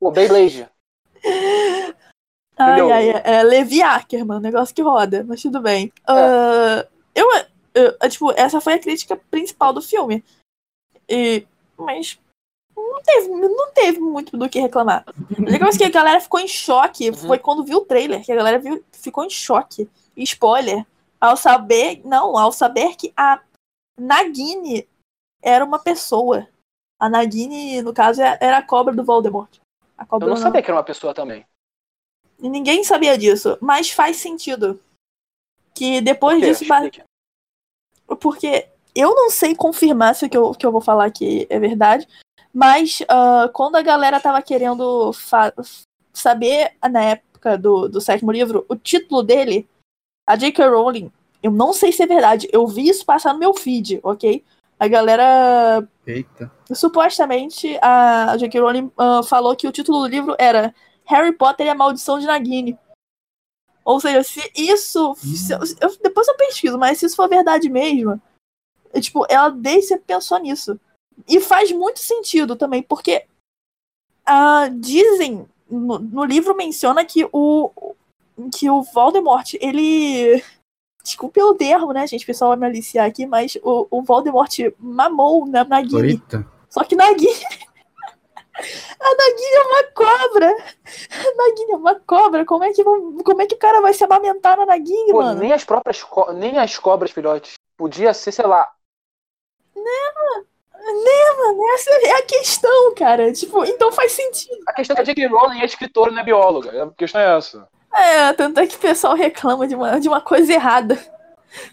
É. 0.01 0.07
O 0.07 0.11
Beyblade. 0.11 0.69
Ai, 2.57 2.81
ai, 2.91 3.11
é, 3.11 3.23
é 3.25 3.43
Levi 3.43 3.83
Ackerman, 3.83 4.39
um 4.39 4.41
negócio 4.41 4.75
que 4.75 4.83
roda, 4.83 5.25
mas 5.27 5.41
tudo 5.41 5.61
bem. 5.61 5.93
É. 6.07 6.13
Uh, 6.13 6.89
eu, 7.15 7.27
eu, 7.75 8.09
tipo, 8.09 8.33
essa 8.33 8.61
foi 8.61 8.75
a 8.75 8.79
crítica 8.79 9.17
principal 9.31 9.73
do 9.73 9.81
filme. 9.81 10.23
E, 11.09 11.47
mas 11.77 12.19
não 12.77 13.03
teve, 13.03 13.29
não 13.29 13.73
teve 13.73 13.99
muito 13.99 14.37
do 14.37 14.49
que 14.49 14.61
reclamar. 14.61 15.05
O 15.39 15.43
negócio 15.43 15.79
que 15.79 15.85
a 15.85 15.91
galera 15.91 16.21
ficou 16.21 16.39
em 16.39 16.49
choque 16.49 17.11
uhum. 17.11 17.17
foi 17.17 17.39
quando 17.39 17.65
viu 17.65 17.79
o 17.79 17.85
trailer, 17.85 18.25
que 18.25 18.33
a 18.33 18.37
galera 18.37 18.59
viu, 18.59 18.85
ficou 18.93 19.25
em 19.25 19.31
choque. 19.31 19.89
Spoiler. 20.17 20.85
Ao 21.21 21.37
saber, 21.37 22.01
não, 22.05 22.37
ao 22.37 22.53
saber 22.53 22.97
que 22.97 23.13
a 23.17 23.41
Nagini 23.99 24.89
era 25.43 25.65
uma 25.65 25.79
pessoa. 25.79 26.47
A 26.99 27.09
Nagini, 27.09 27.83
no 27.83 27.93
caso, 27.93 28.21
era 28.23 28.59
a 28.59 28.63
cobra 28.63 28.95
do 28.95 29.05
Voldemort. 29.05 29.59
A 30.01 30.07
cobra 30.07 30.27
eu 30.27 30.31
não 30.31 30.37
sabia 30.39 30.63
que 30.63 30.71
era 30.71 30.79
uma 30.79 30.83
pessoa 30.83 31.13
também. 31.13 31.47
E 32.39 32.49
ninguém 32.49 32.83
sabia 32.83 33.19
disso, 33.19 33.59
mas 33.61 33.91
faz 33.91 34.17
sentido. 34.17 34.81
Que 35.75 36.01
depois 36.01 36.41
disso. 36.41 36.65
Porque 38.19 38.67
eu 38.95 39.15
não 39.15 39.29
sei 39.29 39.55
confirmar 39.55 40.15
se 40.15 40.25
o 40.25 40.31
que 40.31 40.37
eu, 40.37 40.53
que 40.53 40.65
eu 40.65 40.73
vou 40.73 40.81
falar 40.81 41.05
aqui 41.05 41.47
é 41.51 41.59
verdade, 41.59 42.09
mas 42.53 43.01
uh, 43.03 43.53
quando 43.53 43.77
a 43.77 43.83
galera 43.83 44.19
tava 44.19 44.41
querendo 44.41 45.13
saber, 46.15 46.73
na 46.91 47.03
época 47.03 47.59
do, 47.59 47.89
do 47.89 48.01
sétimo 48.01 48.33
livro, 48.33 48.65
o 48.71 48.75
título 48.75 49.23
dele, 49.23 49.69
a 50.27 50.35
J.K. 50.35 50.67
Rowling, 50.67 51.13
eu 51.43 51.51
não 51.51 51.75
sei 51.75 51.93
se 51.93 52.03
é 52.03 52.07
verdade, 52.07 52.49
eu 52.51 52.67
vi 52.67 52.89
isso 52.89 53.05
passar 53.05 53.35
no 53.35 53.39
meu 53.39 53.53
feed, 53.53 54.01
ok? 54.03 54.43
A 54.81 54.89
galera. 54.89 55.87
Eita. 56.07 56.51
Supostamente, 56.73 57.79
a 57.83 58.35
J.K. 58.39 58.59
Rowling 58.59 58.91
uh, 58.99 59.23
falou 59.23 59.55
que 59.55 59.69
o 59.69 59.73
título 59.73 60.01
do 60.01 60.07
livro 60.09 60.35
era 60.39 60.75
Harry 61.05 61.37
Potter 61.37 61.67
e 61.67 61.69
a 61.69 61.75
Maldição 61.75 62.19
de 62.19 62.25
Nagini. 62.25 62.79
Ou 63.85 64.01
seja, 64.01 64.23
se 64.23 64.41
isso. 64.57 65.15
Se, 65.17 65.53
eu, 65.53 65.97
depois 66.03 66.27
eu 66.29 66.37
pesquiso, 66.37 66.79
mas 66.79 66.97
se 66.97 67.05
isso 67.05 67.15
for 67.15 67.29
verdade 67.29 67.69
mesmo, 67.69 68.19
é, 68.91 69.01
tipo, 69.03 69.27
ela 69.29 69.51
desde 69.51 69.99
pensou 69.99 70.39
nisso. 70.39 70.81
E 71.29 71.41
faz 71.41 71.71
muito 71.71 72.01
sentido 72.01 72.57
também, 72.57 72.83
porque 72.83 73.27
uh, 74.27 74.75
dizem. 74.79 75.47
No, 75.69 75.99
no, 75.99 76.25
livro 76.25 76.57
menciona 76.57 77.05
que 77.05 77.29
o. 77.31 77.95
que 78.59 78.71
o 78.71 78.83
Voldemort, 78.83 79.53
ele. 79.61 80.43
Desculpe 81.03 81.43
o 81.43 81.55
termo, 81.55 81.93
né, 81.93 82.07
gente? 82.07 82.23
O 82.23 82.27
pessoal 82.27 82.51
vai 82.51 82.59
me 82.59 82.67
aliciar 82.67 83.07
aqui, 83.07 83.27
mas 83.27 83.57
o, 83.63 83.87
o 83.91 84.03
Voldemort 84.03 84.51
mamou 84.79 85.47
na 85.47 85.65
Nagini. 85.65 86.09
Eita. 86.09 86.47
Só 86.69 86.85
que 86.85 86.95
Nagini. 86.95 87.33
A 89.01 89.15
Nagini 89.15 89.55
é 89.55 89.63
uma 89.63 89.85
cobra! 89.95 90.47
A 90.49 91.37
Nagini 91.37 91.73
é 91.73 91.77
uma 91.77 91.95
cobra! 92.01 92.45
Como 92.45 92.63
é 92.63 92.73
que, 92.73 92.85
como 92.85 93.41
é 93.41 93.47
que 93.47 93.55
o 93.55 93.59
cara 93.59 93.81
vai 93.81 93.95
se 93.95 94.05
amamentar 94.05 94.59
na 94.59 94.67
Nagini, 94.67 95.13
Pô, 95.13 95.23
mano? 95.23 95.41
Nem 95.41 95.53
as 95.53 95.65
próprias 95.65 96.03
co 96.03 96.31
nem 96.33 96.59
as 96.59 96.77
cobras, 96.79 97.11
filhotes. 97.11 97.55
Podia 97.77 98.13
ser, 98.13 98.33
sei 98.33 98.47
lá. 98.47 98.71
Né, 99.75 100.45
né, 100.81 101.37
mano? 101.39 101.69
Essa 101.75 101.91
é 101.91 102.13
a 102.13 102.23
questão, 102.23 102.95
cara. 102.95 103.33
Tipo, 103.33 103.65
então 103.65 103.93
faz 103.93 104.13
sentido. 104.13 104.63
A 104.69 104.75
questão 104.75 104.95
é 104.95 104.97
que 104.97 105.03
a 105.03 105.05
J.K. 105.05 105.27
Rowling 105.29 105.61
é 105.61 105.65
escritora, 105.65 106.11
não 106.11 106.21
é 106.21 106.25
bióloga. 106.25 106.85
A 106.85 106.91
questão 106.91 107.21
é 107.21 107.37
essa. 107.39 107.69
É, 107.95 108.33
tanto 108.33 108.61
é 108.61 108.67
que 108.67 108.77
o 108.77 108.81
pessoal 108.81 109.15
reclama 109.15 109.67
de 109.67 109.75
uma, 109.75 109.99
de 109.99 110.09
uma 110.09 110.21
coisa 110.21 110.53
errada. 110.53 110.99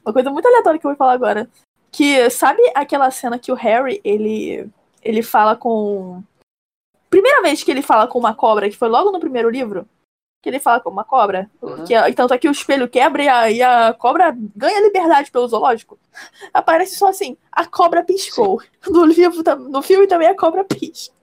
Uma 0.03 0.13
coisa 0.13 0.29
muito 0.29 0.47
aleatória 0.47 0.79
que 0.79 0.85
eu 0.85 0.91
vou 0.91 0.97
falar 0.97 1.13
agora. 1.13 1.49
Que, 1.91 2.29
sabe 2.29 2.61
aquela 2.73 3.09
cena 3.11 3.39
que 3.39 3.51
o 3.51 3.55
Harry, 3.55 4.01
ele, 4.03 4.69
ele 5.01 5.23
fala 5.23 5.55
com 5.55 6.23
primeira 7.09 7.41
vez 7.41 7.63
que 7.63 7.71
ele 7.71 7.81
fala 7.81 8.07
com 8.07 8.19
uma 8.19 8.33
cobra, 8.33 8.69
que 8.69 8.75
foi 8.75 8.89
logo 8.89 9.11
no 9.11 9.19
primeiro 9.19 9.49
livro, 9.49 9.87
que 10.41 10.49
ele 10.49 10.59
fala 10.59 10.79
com 10.79 10.89
uma 10.89 11.03
cobra, 11.03 11.49
uhum. 11.61 11.85
que, 11.85 11.93
tanto 12.13 12.33
é 12.33 12.37
que 12.37 12.47
o 12.47 12.51
espelho 12.51 12.87
quebra 12.87 13.23
e 13.23 13.27
a, 13.27 13.51
e 13.51 13.61
a 13.61 13.93
cobra 13.93 14.35
ganha 14.55 14.81
liberdade 14.81 15.31
pelo 15.31 15.47
zoológico, 15.47 15.97
aparece 16.53 16.95
só 16.95 17.07
assim, 17.07 17.37
a 17.51 17.65
cobra 17.65 18.03
piscou. 18.03 18.61
No, 18.87 19.05
livro, 19.05 19.43
no 19.69 19.81
filme 19.81 20.07
também 20.07 20.27
a 20.27 20.35
cobra 20.35 20.63
pisca. 20.63 21.13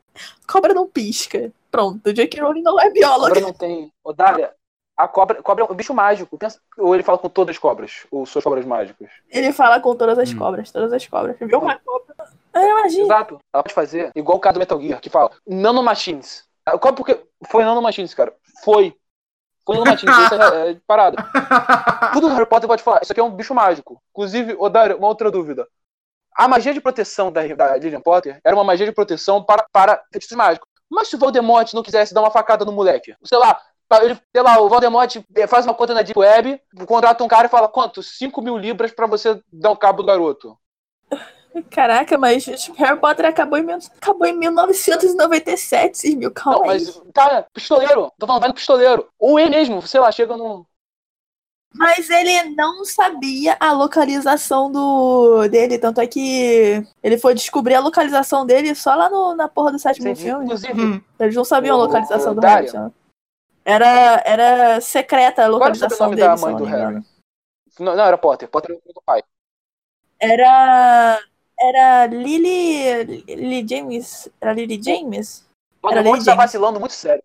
Cobra 0.47 0.75
não 0.75 0.87
pisca. 0.87 1.53
Pronto, 1.71 2.09
o 2.09 2.13
J.K. 2.13 2.41
Rowling 2.41 2.63
não 2.63 2.79
é 2.79 2.91
biólogo. 2.91 3.27
A 3.27 3.29
cobra 3.29 3.41
não 3.41 3.53
tem. 3.53 3.93
Ô, 4.03 4.13
Dália, 4.13 4.53
a 4.97 5.09
cobra, 5.09 5.43
cobra 5.43 5.65
é 5.65 5.73
um 5.73 5.75
bicho 5.75 5.93
mágico. 5.93 6.39
Pensa, 6.39 6.61
ou 6.79 6.95
ele 6.95 7.03
fala 7.03 7.19
com 7.19 7.29
todas 7.29 7.55
as 7.55 7.59
cobras, 7.59 8.07
ou 8.11 8.25
suas 8.25 8.45
cobras 8.45 8.65
mágicas. 8.65 9.11
Ele 9.29 9.53
fala 9.53 9.81
com 9.81 9.95
todas 9.95 10.19
as 10.19 10.33
hum. 10.33 10.39
cobras, 10.39 10.71
todas 10.71 10.93
as 10.93 11.07
cobras. 11.07 11.37
Viu 11.41 11.59
uma 11.59 11.79
cobra? 11.79 12.15
É, 12.55 12.71
imagina. 12.71 13.05
Exato. 13.05 13.41
Ela 13.53 13.63
pode 13.63 13.75
fazer 13.75 14.13
igual 14.15 14.39
o 14.39 14.41
cara 14.41 14.55
do 14.55 14.61
Metal 14.61 14.81
Gear, 14.81 15.01
que 15.01 15.11
fala 15.11 15.31
nanomachines. 15.47 16.45
Qual 16.81 16.95
porque 16.95 17.21
foi 17.47 17.65
nanomachines, 17.65 18.15
cara? 18.15 18.35
Foi. 18.63 18.97
Foi 19.67 19.77
nanomachines, 19.77 20.17
isso 20.17 20.35
é, 20.35 20.71
é 20.71 20.77
parada. 20.87 21.17
Tudo 22.13 22.29
Harry 22.29 22.47
Potter 22.47 22.69
pode 22.69 22.83
falar. 22.83 23.01
Isso 23.03 23.13
aqui 23.13 23.21
é 23.21 23.25
um 23.25 23.31
bicho 23.31 23.55
mágico. 23.55 24.01
Inclusive, 24.11 24.55
Odário, 24.59 24.97
uma 24.97 25.09
outra 25.09 25.31
dúvida. 25.31 25.67
A 26.37 26.47
magia 26.47 26.75
de 26.75 26.81
proteção 26.81 27.33
da, 27.33 27.47
da 27.47 27.77
Lilian 27.77 28.01
Potter 28.01 28.41
era 28.45 28.55
uma 28.55 28.65
magia 28.65 28.87
de 28.87 28.93
proteção 28.93 29.43
para, 29.43 29.65
para 29.73 30.03
feitiços 30.13 30.37
mágicos. 30.37 30.69
Mas 30.91 31.09
se 31.09 31.17
o 31.17 31.19
Voldemort 31.19 31.73
não 31.73 31.83
quisesse 31.83 32.13
dar 32.13 32.21
uma 32.21 32.31
facada 32.31 32.65
no 32.65 32.73
moleque, 32.73 33.17
sei 33.25 33.39
lá, 33.39 33.61
ele, 34.03 34.19
sei 34.35 34.43
lá, 34.43 34.59
o 34.61 34.69
Voldemort 34.69 35.17
faz 35.49 35.65
uma 35.65 35.75
conta 35.75 35.95
na 35.95 36.03
Deep 36.03 36.19
Web, 36.19 36.61
contrata 36.87 37.23
um 37.23 37.29
cara 37.29 37.47
e 37.47 37.51
fala, 37.51 37.69
quanto? 37.69 38.03
5 38.03 38.41
mil 38.43 38.57
libras 38.57 38.93
para 38.93 39.07
você 39.07 39.41
dar 39.53 39.71
o 39.71 39.77
cabo 39.77 40.03
do 40.03 40.07
garoto. 40.07 40.59
Caraca, 41.71 42.19
mas 42.19 42.45
tipo, 42.45 42.77
Harry 42.79 42.99
Potter 42.99 43.27
acabou 43.27 43.59
em, 43.59 43.71
acabou 43.71 44.27
em 44.27 44.37
1997, 44.37 45.97
vocês 45.97 46.15
mil, 46.15 46.31
calma 46.33 46.59
não, 46.59 46.67
mas, 46.67 47.01
cara, 47.15 47.47
pistoleiro, 47.53 48.11
tô 48.19 48.27
falando, 48.27 48.41
vai 48.41 48.49
no 48.49 48.55
pistoleiro. 48.55 49.09
Ou 49.19 49.39
ele 49.39 49.51
mesmo, 49.51 49.81
sei 49.83 50.01
lá, 50.01 50.11
chega 50.11 50.37
no... 50.37 50.67
Mas 51.77 52.09
ele 52.09 52.55
não 52.55 52.85
sabia 52.85 53.57
a 53.59 53.73
localização 53.73 54.71
do 54.71 55.49
dele, 55.49 55.77
tanto 55.77 56.01
é 56.01 56.07
que 56.07 56.87
ele 57.03 57.19
foi 57.19 57.35
descobrir 57.35 57.75
a 57.75 57.81
localização 57.81 58.47
dele 58.47 58.75
só 58.77 58.95
lá 58.95 59.11
no, 59.11 59.35
na 59.35 59.49
porra 59.49 59.73
do 59.73 59.79
sétimo 59.79 60.07
Entendi. 60.07 60.25
filme. 60.25 60.45
Inclusive, 60.45 60.81
hum. 60.81 61.01
eles 61.19 61.35
não 61.35 61.45
sabiam 61.45 61.75
a 61.75 61.85
localização 61.85 62.31
o, 62.31 62.35
do 62.37 62.41
Harry. 62.41 62.93
Era, 63.65 64.23
era 64.27 64.81
secreta 64.81 65.45
a 65.45 65.49
localização 65.49 66.09
Qual 66.09 66.13
era 66.13 66.35
o 66.35 66.37
nome 66.37 66.37
dele. 66.37 66.41
da 66.41 66.47
mãe 66.47 66.57
do 66.57 66.65
Harry? 66.65 67.05
Não, 67.79 67.97
não, 67.97 68.05
era 68.05 68.19
Potter. 68.19 68.49
Potter 68.49 68.73
era 68.73 68.81
o 68.85 68.93
do 68.93 69.03
pai. 69.03 69.23
Era 70.21 71.21
era 71.59 72.07
Lily. 72.07 73.25
Lily 73.27 73.67
James. 73.69 74.29
Era 74.41 74.53
Lily 74.53 74.83
James? 74.83 75.49
Era 75.85 76.03
Lily 76.03 76.25
tá 76.25 76.35
vacilando 76.35 76.79
muito 76.79 76.93
sério. 76.93 77.23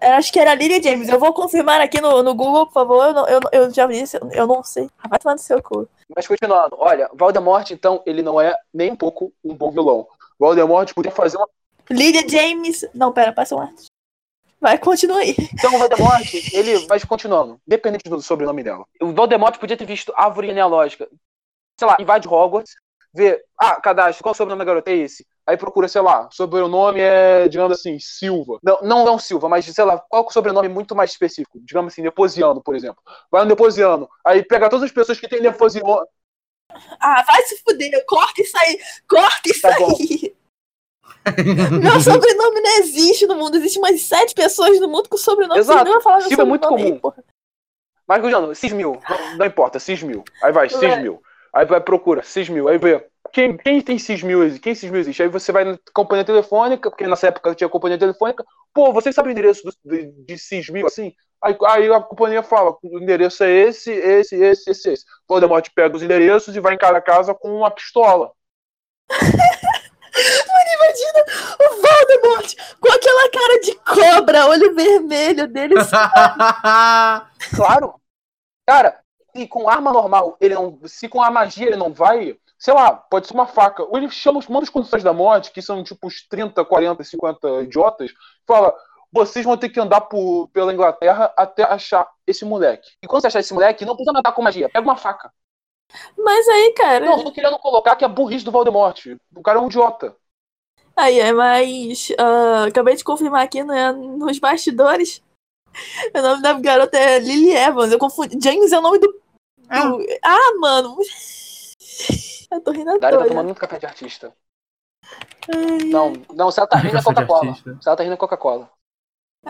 É, 0.00 0.12
acho 0.12 0.32
que 0.32 0.38
era 0.38 0.54
Lily 0.54 0.82
James. 0.82 1.08
Eu 1.08 1.18
vou 1.18 1.32
confirmar 1.32 1.80
aqui 1.80 2.00
no, 2.00 2.22
no 2.22 2.34
Google, 2.34 2.66
por 2.66 2.72
favor. 2.72 3.04
Eu, 3.04 3.26
eu, 3.26 3.40
eu 3.52 3.70
já 3.70 3.86
vi 3.86 4.00
isso, 4.00 4.16
eu 4.32 4.46
não 4.46 4.62
sei. 4.62 4.88
Vai 5.08 5.18
tomar 5.18 5.34
no 5.34 5.40
seu 5.40 5.62
cu. 5.62 5.88
Mas 6.14 6.26
continuando, 6.26 6.76
olha, 6.78 7.10
Voldemort, 7.12 7.70
então, 7.70 8.02
ele 8.06 8.22
não 8.22 8.40
é 8.40 8.56
nem 8.72 8.92
um 8.92 8.96
pouco 8.96 9.32
um 9.44 9.54
bom 9.54 9.70
vilão. 9.70 10.06
Voldemort 10.38 10.92
podia 10.94 11.10
fazer 11.10 11.36
uma. 11.36 11.48
Lily 11.90 12.28
James. 12.28 12.84
Não, 12.94 13.12
pera, 13.12 13.32
passa 13.32 13.56
um 13.56 13.60
arte. 13.60 13.86
Vai, 14.60 14.76
continua 14.78 15.18
aí. 15.18 15.36
Então 15.52 15.74
o 15.74 15.78
Voldemort, 15.78 16.34
ele 16.52 16.78
vai 16.86 16.98
continuando, 17.00 17.60
independente 17.66 18.08
do 18.08 18.20
sobrenome 18.20 18.62
dela. 18.62 18.84
O 19.00 19.12
Voldemort 19.12 19.56
podia 19.58 19.76
ter 19.76 19.84
visto 19.84 20.12
árvore 20.16 20.48
genealógica. 20.48 21.08
Sei 21.78 21.86
lá, 21.86 21.96
invade 22.00 22.26
Hogwarts, 22.26 22.74
vê, 23.14 23.40
ah, 23.56 23.80
cadastro, 23.80 24.22
qual 24.22 24.32
o 24.32 24.36
sobrenome 24.36 24.58
da 24.58 24.64
garota? 24.64 24.90
É 24.90 24.96
esse. 24.96 25.24
Aí 25.46 25.56
procura, 25.56 25.88
sei 25.88 26.02
lá, 26.02 26.28
sobrenome 26.30 27.00
é, 27.00 27.48
digamos 27.48 27.78
assim, 27.78 27.98
Silva. 28.00 28.58
Não, 28.62 28.80
não, 28.82 29.04
não 29.04 29.18
Silva, 29.18 29.48
mas, 29.48 29.64
sei 29.64 29.84
lá, 29.84 29.98
qual 29.98 30.24
é 30.24 30.26
o 30.26 30.30
sobrenome 30.30 30.68
muito 30.68 30.94
mais 30.94 31.12
específico? 31.12 31.58
Digamos 31.64 31.92
assim, 31.92 32.02
Deposiano, 32.02 32.60
por 32.62 32.74
exemplo. 32.74 33.02
Vai 33.30 33.42
no 33.42 33.48
Deposiano, 33.48 34.08
aí 34.24 34.44
pega 34.44 34.68
todas 34.68 34.84
as 34.84 34.92
pessoas 34.92 35.18
que 35.18 35.28
tem 35.28 35.40
Deposiano. 35.40 36.06
Ah, 37.00 37.22
vai 37.26 37.42
se 37.44 37.62
fuder, 37.62 38.04
corta 38.06 38.42
isso 38.42 38.58
aí, 38.58 38.78
corta 39.08 39.48
isso 39.48 39.62
tá 39.62 39.68
aí. 39.68 40.37
Meu 41.82 42.00
sobrenome 42.00 42.60
não 42.60 42.78
existe 42.78 43.26
no 43.26 43.36
mundo, 43.36 43.56
existem 43.56 43.82
umas 43.82 44.00
sete 44.02 44.34
pessoas 44.34 44.80
no 44.80 44.88
mundo 44.88 45.08
com 45.08 45.16
sobrenome. 45.16 45.60
Exato, 45.60 45.90
Silva 46.22 46.42
é 46.42 46.46
muito 46.46 46.68
comum. 46.68 47.00
Aí, 47.04 47.24
mas, 48.08 48.22
Juliano, 48.22 48.54
Cismil, 48.54 48.98
não, 49.08 49.36
não 49.36 49.46
importa, 49.46 49.78
Cismil. 49.78 50.24
Aí 50.42 50.50
vai, 50.50 50.70
Cismil. 50.70 51.22
Aí 51.52 51.66
vai 51.66 51.80
procura, 51.80 52.22
Cismil, 52.22 52.68
aí 52.68 52.78
vê. 52.78 53.06
Quem, 53.30 53.58
quem 53.58 53.82
tem 53.82 53.98
Cismil, 53.98 54.58
quem 54.58 54.74
Cismil 54.74 55.00
existe? 55.00 55.22
Aí 55.22 55.28
você 55.28 55.52
vai 55.52 55.62
na 55.62 55.78
companhia 55.92 56.24
telefônica, 56.24 56.88
porque 56.88 57.06
nessa 57.06 57.28
época 57.28 57.54
tinha 57.54 57.68
companhia 57.68 57.98
telefônica. 57.98 58.42
Pô, 58.72 58.90
vocês 58.90 59.14
sabem 59.14 59.30
o 59.30 59.32
endereço 59.32 59.62
do, 59.62 59.72
de, 59.84 60.10
de 60.24 60.38
Cismil, 60.38 60.86
assim? 60.86 61.12
Aí, 61.42 61.56
aí, 61.66 61.92
a 61.92 62.00
companhia 62.00 62.42
fala, 62.42 62.74
o 62.82 62.98
endereço 62.98 63.44
é 63.44 63.50
esse, 63.50 63.92
esse, 63.92 64.36
esse, 64.36 64.70
esse, 64.70 64.90
esse. 64.90 65.04
Voldemort 65.28 65.68
pega 65.74 65.94
os 65.94 66.02
endereços 66.02 66.56
e 66.56 66.60
vai 66.60 66.74
em 66.74 66.78
cada 66.78 67.00
casa 67.02 67.34
com 67.34 67.54
uma 67.54 67.70
pistola. 67.70 68.32
Voldemort 72.20 72.54
com 72.80 72.92
aquela 72.92 73.30
cara 73.30 73.60
de 73.60 73.74
cobra, 73.74 74.46
olho 74.46 74.74
vermelho 74.74 75.46
dele. 75.48 75.74
claro. 77.54 77.94
Cara, 78.66 79.00
se 79.34 79.46
com 79.46 79.68
arma 79.68 79.92
normal 79.92 80.36
ele 80.40 80.54
não. 80.54 80.78
Se 80.86 81.08
com 81.08 81.22
a 81.22 81.30
magia 81.30 81.66
ele 81.66 81.76
não 81.76 81.92
vai, 81.92 82.36
sei 82.58 82.74
lá, 82.74 82.92
pode 82.92 83.26
ser 83.26 83.34
uma 83.34 83.46
faca. 83.46 83.82
Ou 83.82 83.96
ele 83.96 84.10
chama 84.10 84.38
os 84.38 84.48
mandos 84.48 84.70
condições 84.70 85.02
da 85.02 85.12
morte, 85.12 85.52
que 85.52 85.62
são 85.62 85.82
tipo 85.82 86.06
uns 86.06 86.26
30, 86.28 86.64
40, 86.64 87.02
50 87.04 87.62
idiotas, 87.62 88.12
fala: 88.46 88.74
vocês 89.12 89.44
vão 89.44 89.56
ter 89.56 89.68
que 89.68 89.80
andar 89.80 90.02
por, 90.02 90.48
pela 90.48 90.72
Inglaterra 90.72 91.32
até 91.36 91.62
achar 91.62 92.08
esse 92.26 92.44
moleque. 92.44 92.90
E 93.02 93.06
quando 93.06 93.22
você 93.22 93.28
achar 93.28 93.40
esse 93.40 93.54
moleque, 93.54 93.84
não 93.84 93.94
precisa 93.94 94.12
matar 94.12 94.32
com 94.32 94.42
magia, 94.42 94.68
pega 94.68 94.86
uma 94.86 94.96
faca. 94.96 95.32
Mas 96.16 96.48
aí, 96.48 96.72
cara. 96.72 97.06
Não, 97.06 97.18
eu 97.18 97.24
tô 97.24 97.32
querendo 97.32 97.58
colocar 97.58 97.96
que 97.96 98.04
é 98.04 98.08
burrice 98.08 98.44
do 98.44 98.50
Voldemort. 98.50 99.06
O 99.34 99.42
cara 99.42 99.58
é 99.58 99.62
um 99.62 99.66
idiota. 99.66 100.14
Aí 100.98 101.20
é, 101.20 101.32
mas. 101.32 102.08
ah, 102.18 102.64
acabei 102.64 102.96
de 102.96 103.04
confirmar 103.04 103.44
aqui 103.44 103.62
né, 103.62 103.92
nos 103.92 104.38
bastidores. 104.38 105.22
O 106.16 106.20
nome 106.20 106.42
da 106.42 106.54
garota 106.54 106.98
é 106.98 107.20
Lily 107.20 107.52
Evans. 107.54 107.92
Eu 107.92 107.98
confundi. 108.00 108.36
James 108.42 108.72
é 108.72 108.78
o 108.78 108.82
nome 108.82 108.98
do. 108.98 109.06
do- 109.06 110.06
Ah, 110.24 110.54
mano. 110.58 110.96
Eu 112.50 112.60
tô 112.62 112.70
rindo 112.72 112.90
à 112.90 112.98
Dária 112.98 113.18
tá 113.18 113.26
tomando 113.26 113.44
muito 113.44 113.60
café 113.60 113.78
de 113.78 113.86
artista. 113.86 114.34
Ai, 115.54 115.84
Não, 115.84 116.14
não, 116.34 116.50
se 116.50 116.58
ela 116.58 116.66
tá 116.66 116.78
rindo 116.78 116.96
é 116.96 117.02
Coca-Cola. 117.02 117.54
Se 117.54 117.86
ela 117.86 117.96
tá 117.96 118.02
rindo 118.02 118.14
é 118.14 118.16
Coca-Cola. 118.16 118.70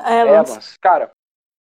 É. 0.05 0.21
Evans. 0.21 0.77
Cara, 0.83 1.11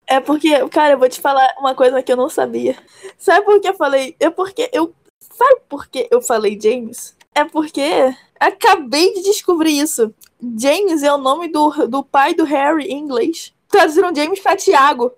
É 0.07 0.19
porque, 0.19 0.67
cara, 0.69 0.93
eu 0.95 0.97
vou 0.99 1.07
te 1.07 1.21
falar 1.21 1.55
uma 1.59 1.73
coisa 1.75 2.01
que 2.03 2.11
eu 2.11 2.17
não 2.17 2.29
sabia. 2.29 2.75
Sabe 3.17 3.45
por 3.45 3.61
que 3.61 3.69
eu 3.69 3.75
falei? 3.75 4.15
É 4.19 4.29
porque 4.29 4.69
eu. 4.73 4.93
Sabe 5.21 5.61
por 5.69 5.87
que 5.87 6.07
eu 6.11 6.21
falei 6.21 6.59
James? 6.59 7.15
É 7.37 7.45
porque 7.45 8.15
acabei 8.39 9.13
de 9.13 9.21
descobrir 9.21 9.77
isso. 9.77 10.11
James 10.59 11.03
é 11.03 11.13
o 11.13 11.19
nome 11.19 11.47
do, 11.47 11.69
do 11.87 12.03
pai 12.03 12.33
do 12.33 12.43
Harry 12.43 12.85
em 12.85 12.97
inglês. 12.97 13.53
Traduziram 13.67 14.15
James 14.15 14.39
pra 14.39 14.55
Tiago. 14.55 15.11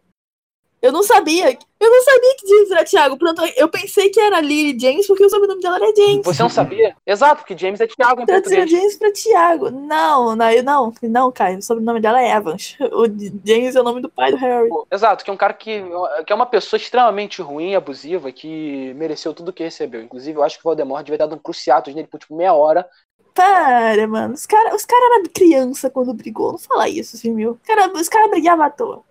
Eu 0.82 0.92
não 0.94 1.04
sabia. 1.04 1.58
Eu 1.80 1.90
não 1.92 2.04
sabia 2.04 2.36
que 2.38 2.48
James 2.48 2.72
era 2.72 2.84
Tiago. 2.84 3.18
Pronto, 3.18 3.42
eu 3.56 3.68
pensei 3.70 4.10
que 4.10 4.20
era 4.20 4.40
Lily 4.40 4.80
James 4.80 5.08
porque 5.08 5.26
o 5.26 5.30
sobrenome 5.30 5.62
dela 5.62 5.76
era 5.78 5.94
James. 5.96 6.26
você 6.26 6.42
não 6.42 6.50
sabia? 6.50 6.96
Exato, 7.06 7.42
porque 7.42 7.58
James 7.58 7.82
é 7.82 7.88
Thiago 7.88 8.22
em 8.22 8.26
Traduziram 8.26 8.62
português. 8.62 8.82
James 8.82 8.98
pra 8.98 9.12
Tiago. 9.12 9.70
Não, 9.72 10.36
não, 10.36 10.64
não, 10.64 10.94
não, 11.04 11.32
Caio. 11.32 11.60
O 11.60 11.62
sobrenome 11.62 12.00
dela 12.00 12.22
é 12.22 12.32
Evans. 12.32 12.78
O 12.80 13.06
James 13.46 13.76
é 13.76 13.82
o 13.82 13.84
nome 13.84 14.02
do 14.02 14.10
pai 14.10 14.32
do 14.32 14.38
Harry. 14.38 14.70
Exato, 14.92 15.24
que 15.24 15.30
é 15.30 15.34
um 15.34 15.38
cara 15.38 15.54
que, 15.54 15.84
que 16.26 16.32
é 16.32 16.36
uma 16.36 16.46
pessoa 16.46 16.78
extremamente 16.78 17.42
ruim, 17.42 17.76
abusiva, 17.76 18.32
que 18.32 18.94
mereceu 18.96 19.34
tudo 19.34 19.54
que 19.54 19.64
recebeu. 19.64 20.02
Inclusive, 20.02 20.38
eu 20.38 20.44
acho 20.44 20.56
que 20.58 20.62
o 20.62 20.70
Voldemort 20.70 21.04
devia 21.04 21.18
ter 21.18 21.24
dado 21.24 21.36
um 21.36 21.40
cruciatus 21.40 21.94
nele 21.94 22.08
por 22.08 22.20
tipo 22.20 22.36
meia 22.36 22.54
hora. 22.54 22.88
Para, 23.34 24.08
mano. 24.08 24.34
Os 24.34 24.46
caras 24.46 24.74
os 24.74 24.86
cara 24.86 25.16
eram 25.16 25.24
criança 25.34 25.90
quando 25.90 26.14
brigou. 26.14 26.52
Não 26.54 26.60
fala 26.60 26.90
isso. 26.90 27.18
Cara, 27.66 27.92
os 27.94 28.10
caras 28.10 28.30
brigavam 28.30 28.66
à 28.66 28.70
toa. 28.70 29.09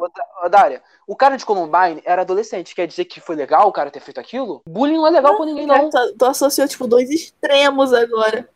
Ô, 0.00 0.46
ô, 0.46 0.48
Dária, 0.48 0.82
o 1.06 1.14
cara 1.14 1.36
de 1.36 1.44
Columbine 1.44 2.02
era 2.06 2.22
adolescente. 2.22 2.74
Quer 2.74 2.86
dizer 2.86 3.04
que 3.04 3.20
foi 3.20 3.36
legal 3.36 3.68
o 3.68 3.72
cara 3.72 3.90
ter 3.90 4.00
feito 4.00 4.18
aquilo? 4.18 4.62
Bullying 4.66 4.96
não 4.96 5.06
é 5.06 5.10
legal 5.10 5.36
com 5.36 5.44
ninguém, 5.44 5.66
não. 5.66 5.90
Tu, 5.90 6.16
tu 6.16 6.24
associou, 6.24 6.66
tipo, 6.66 6.86
dois 6.86 7.10
extremos 7.10 7.92
agora. 7.92 8.48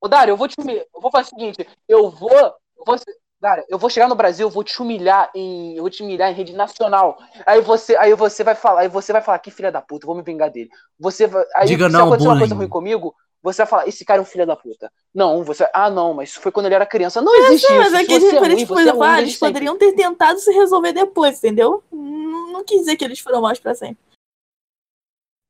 Ô, 0.00 0.06
Dária, 0.06 0.30
eu 0.30 0.36
vou 0.36 0.46
te 0.46 0.54
humilhar. 0.60 0.84
Eu 0.94 1.00
vou 1.00 1.10
fazer 1.10 1.26
o 1.26 1.30
seguinte: 1.30 1.66
eu 1.88 2.10
vou. 2.10 2.30
Eu 2.30 2.84
vou 2.86 2.96
Dária, 3.40 3.64
eu 3.68 3.78
vou 3.78 3.88
chegar 3.88 4.08
no 4.08 4.16
Brasil, 4.16 4.46
eu 4.46 4.50
vou 4.50 4.64
te 4.64 4.80
humilhar 4.82 5.30
em. 5.34 5.76
Eu 5.76 5.82
vou 5.82 5.90
te 5.90 6.02
humilhar 6.02 6.30
em 6.30 6.34
rede 6.34 6.52
nacional. 6.52 7.18
Aí 7.46 7.60
você, 7.60 7.96
aí 7.96 8.12
você 8.14 8.42
vai 8.42 8.56
falar, 8.56 8.80
aí 8.80 8.88
você 8.88 9.12
vai 9.12 9.22
falar, 9.22 9.38
que 9.38 9.50
filha 9.50 9.70
da 9.70 9.80
puta, 9.80 10.04
eu 10.04 10.08
vou 10.08 10.16
me 10.16 10.22
vingar 10.22 10.50
dele. 10.50 10.68
Você 10.98 11.26
vai. 11.28 11.44
Aí 11.54 11.68
Diga 11.68 11.86
se 11.86 11.92
não, 11.92 12.06
acontecer 12.06 12.28
uma 12.28 12.38
coisa 12.38 12.54
bullying. 12.54 12.66
ruim 12.66 12.68
comigo, 12.68 13.14
você 13.42 13.62
vai 13.62 13.66
falar, 13.66 13.88
esse 13.88 14.04
cara 14.04 14.18
é 14.18 14.22
um 14.22 14.26
filho 14.26 14.46
da 14.46 14.56
puta. 14.56 14.92
Não, 15.14 15.44
você. 15.44 15.68
Ah, 15.72 15.88
não, 15.88 16.12
mas 16.14 16.30
isso 16.30 16.40
foi 16.40 16.50
quando 16.50 16.66
ele 16.66 16.74
era 16.74 16.86
criança. 16.86 17.22
Não 17.22 17.34
existe 17.34 17.64
isso. 17.64 17.74
Mas 17.78 17.94
aqui, 17.94 18.18
você 18.18 18.36
é 18.36 18.38
por 18.38 18.48
ruim, 18.48 18.56
tipo, 18.56 18.78
é 18.78 18.90
ruim 18.90 19.06
ah, 19.06 19.06
desde 19.06 19.22
eles 19.22 19.32
sempre. 19.38 19.52
poderiam 19.52 19.78
ter 19.78 19.92
tentado 19.92 20.38
se 20.40 20.50
resolver 20.52 20.92
depois, 20.92 21.38
entendeu? 21.38 21.82
Não, 21.92 22.52
não 22.52 22.64
quis 22.64 22.80
dizer 22.80 22.96
que 22.96 23.04
eles 23.04 23.20
foram 23.20 23.40
maus 23.40 23.60
pra 23.60 23.74
sempre. 23.74 23.98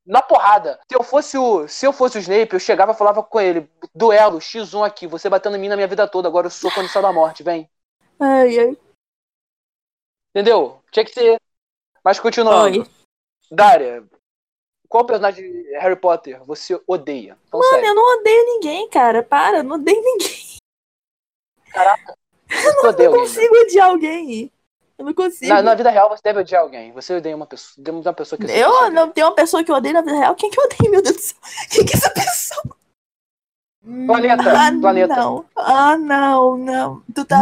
Na 0.06 0.22
porrada. 0.22 0.78
Se 0.90 0.98
eu 0.98 1.02
fosse 1.02 1.38
o. 1.38 1.66
Se 1.66 1.86
eu 1.86 1.92
fosse 1.92 2.18
o 2.18 2.20
Snape, 2.20 2.54
eu 2.54 2.60
chegava 2.60 2.92
e 2.92 2.96
falava 2.96 3.22
com 3.22 3.40
ele. 3.40 3.70
Duelo, 3.94 4.38
X1 4.38 4.86
aqui, 4.86 5.06
você 5.06 5.28
batendo 5.28 5.56
em 5.56 5.60
mim 5.60 5.68
na 5.68 5.76
minha 5.76 5.88
vida 5.88 6.06
toda, 6.06 6.28
agora 6.28 6.46
eu 6.46 6.50
sou 6.50 6.70
condição 6.72 7.02
da 7.02 7.12
morte, 7.12 7.42
vem. 7.42 7.68
Ai, 8.20 8.58
ai. 8.58 8.76
Entendeu? 10.30 10.82
Tinha 10.90 11.04
que 11.04 11.12
ser. 11.12 11.40
Mas 12.04 12.20
continuando. 12.20 12.80
Oi. 12.80 12.86
Dária, 13.50 14.04
qual 14.88 15.04
personagem 15.04 15.50
de 15.50 15.70
Harry 15.78 15.96
Potter 15.96 16.42
você 16.44 16.80
odeia? 16.86 17.36
Então, 17.46 17.60
Mano, 17.60 17.70
sério. 17.72 17.86
eu 17.88 17.94
não 17.94 18.18
odeio 18.20 18.44
ninguém, 18.46 18.88
cara. 18.88 19.22
Para, 19.22 19.58
eu 19.58 19.64
não 19.64 19.76
odeio 19.76 20.00
ninguém. 20.02 20.56
Odeia 21.74 22.08
Eu 22.50 22.72
não 22.74 22.86
alguém. 22.88 23.10
consigo 23.10 23.54
odiar 23.62 23.88
alguém. 23.88 24.52
Eu 24.98 25.04
não 25.04 25.14
consigo. 25.14 25.52
Na, 25.52 25.62
na 25.62 25.74
vida 25.74 25.90
real, 25.90 26.08
você 26.08 26.22
deve 26.24 26.40
odiar 26.40 26.62
alguém. 26.62 26.92
Você 26.92 27.14
odeia 27.14 27.36
uma 27.36 27.46
pessoa. 27.46 27.84
Temos 27.84 28.06
uma 28.06 28.12
pessoa 28.14 28.38
que 28.38 28.46
você 28.46 28.64
Eu 28.64 28.70
odeia. 28.70 28.90
não 28.90 29.10
tenho 29.10 29.26
uma 29.28 29.34
pessoa 29.34 29.62
que 29.62 29.70
eu 29.70 29.76
odeio 29.76 29.94
na 29.94 30.00
vida 30.00 30.16
real. 30.16 30.34
Quem 30.34 30.50
que 30.50 30.58
eu 30.58 30.64
odeio, 30.64 30.90
meu 30.90 31.02
Deus 31.02 31.14
do 31.16 31.20
céu? 31.22 31.36
Quem 31.70 31.84
que 31.84 31.92
é 31.94 31.96
essa 31.96 32.10
pessoa? 32.10 32.76
Planeta, 34.06 34.42
Ah, 34.42 34.70
planeta. 34.80 35.16
não. 35.16 35.44
Ah, 35.56 35.96
não, 35.96 36.56
não. 36.58 37.02
Tu 37.14 37.24
tá. 37.24 37.36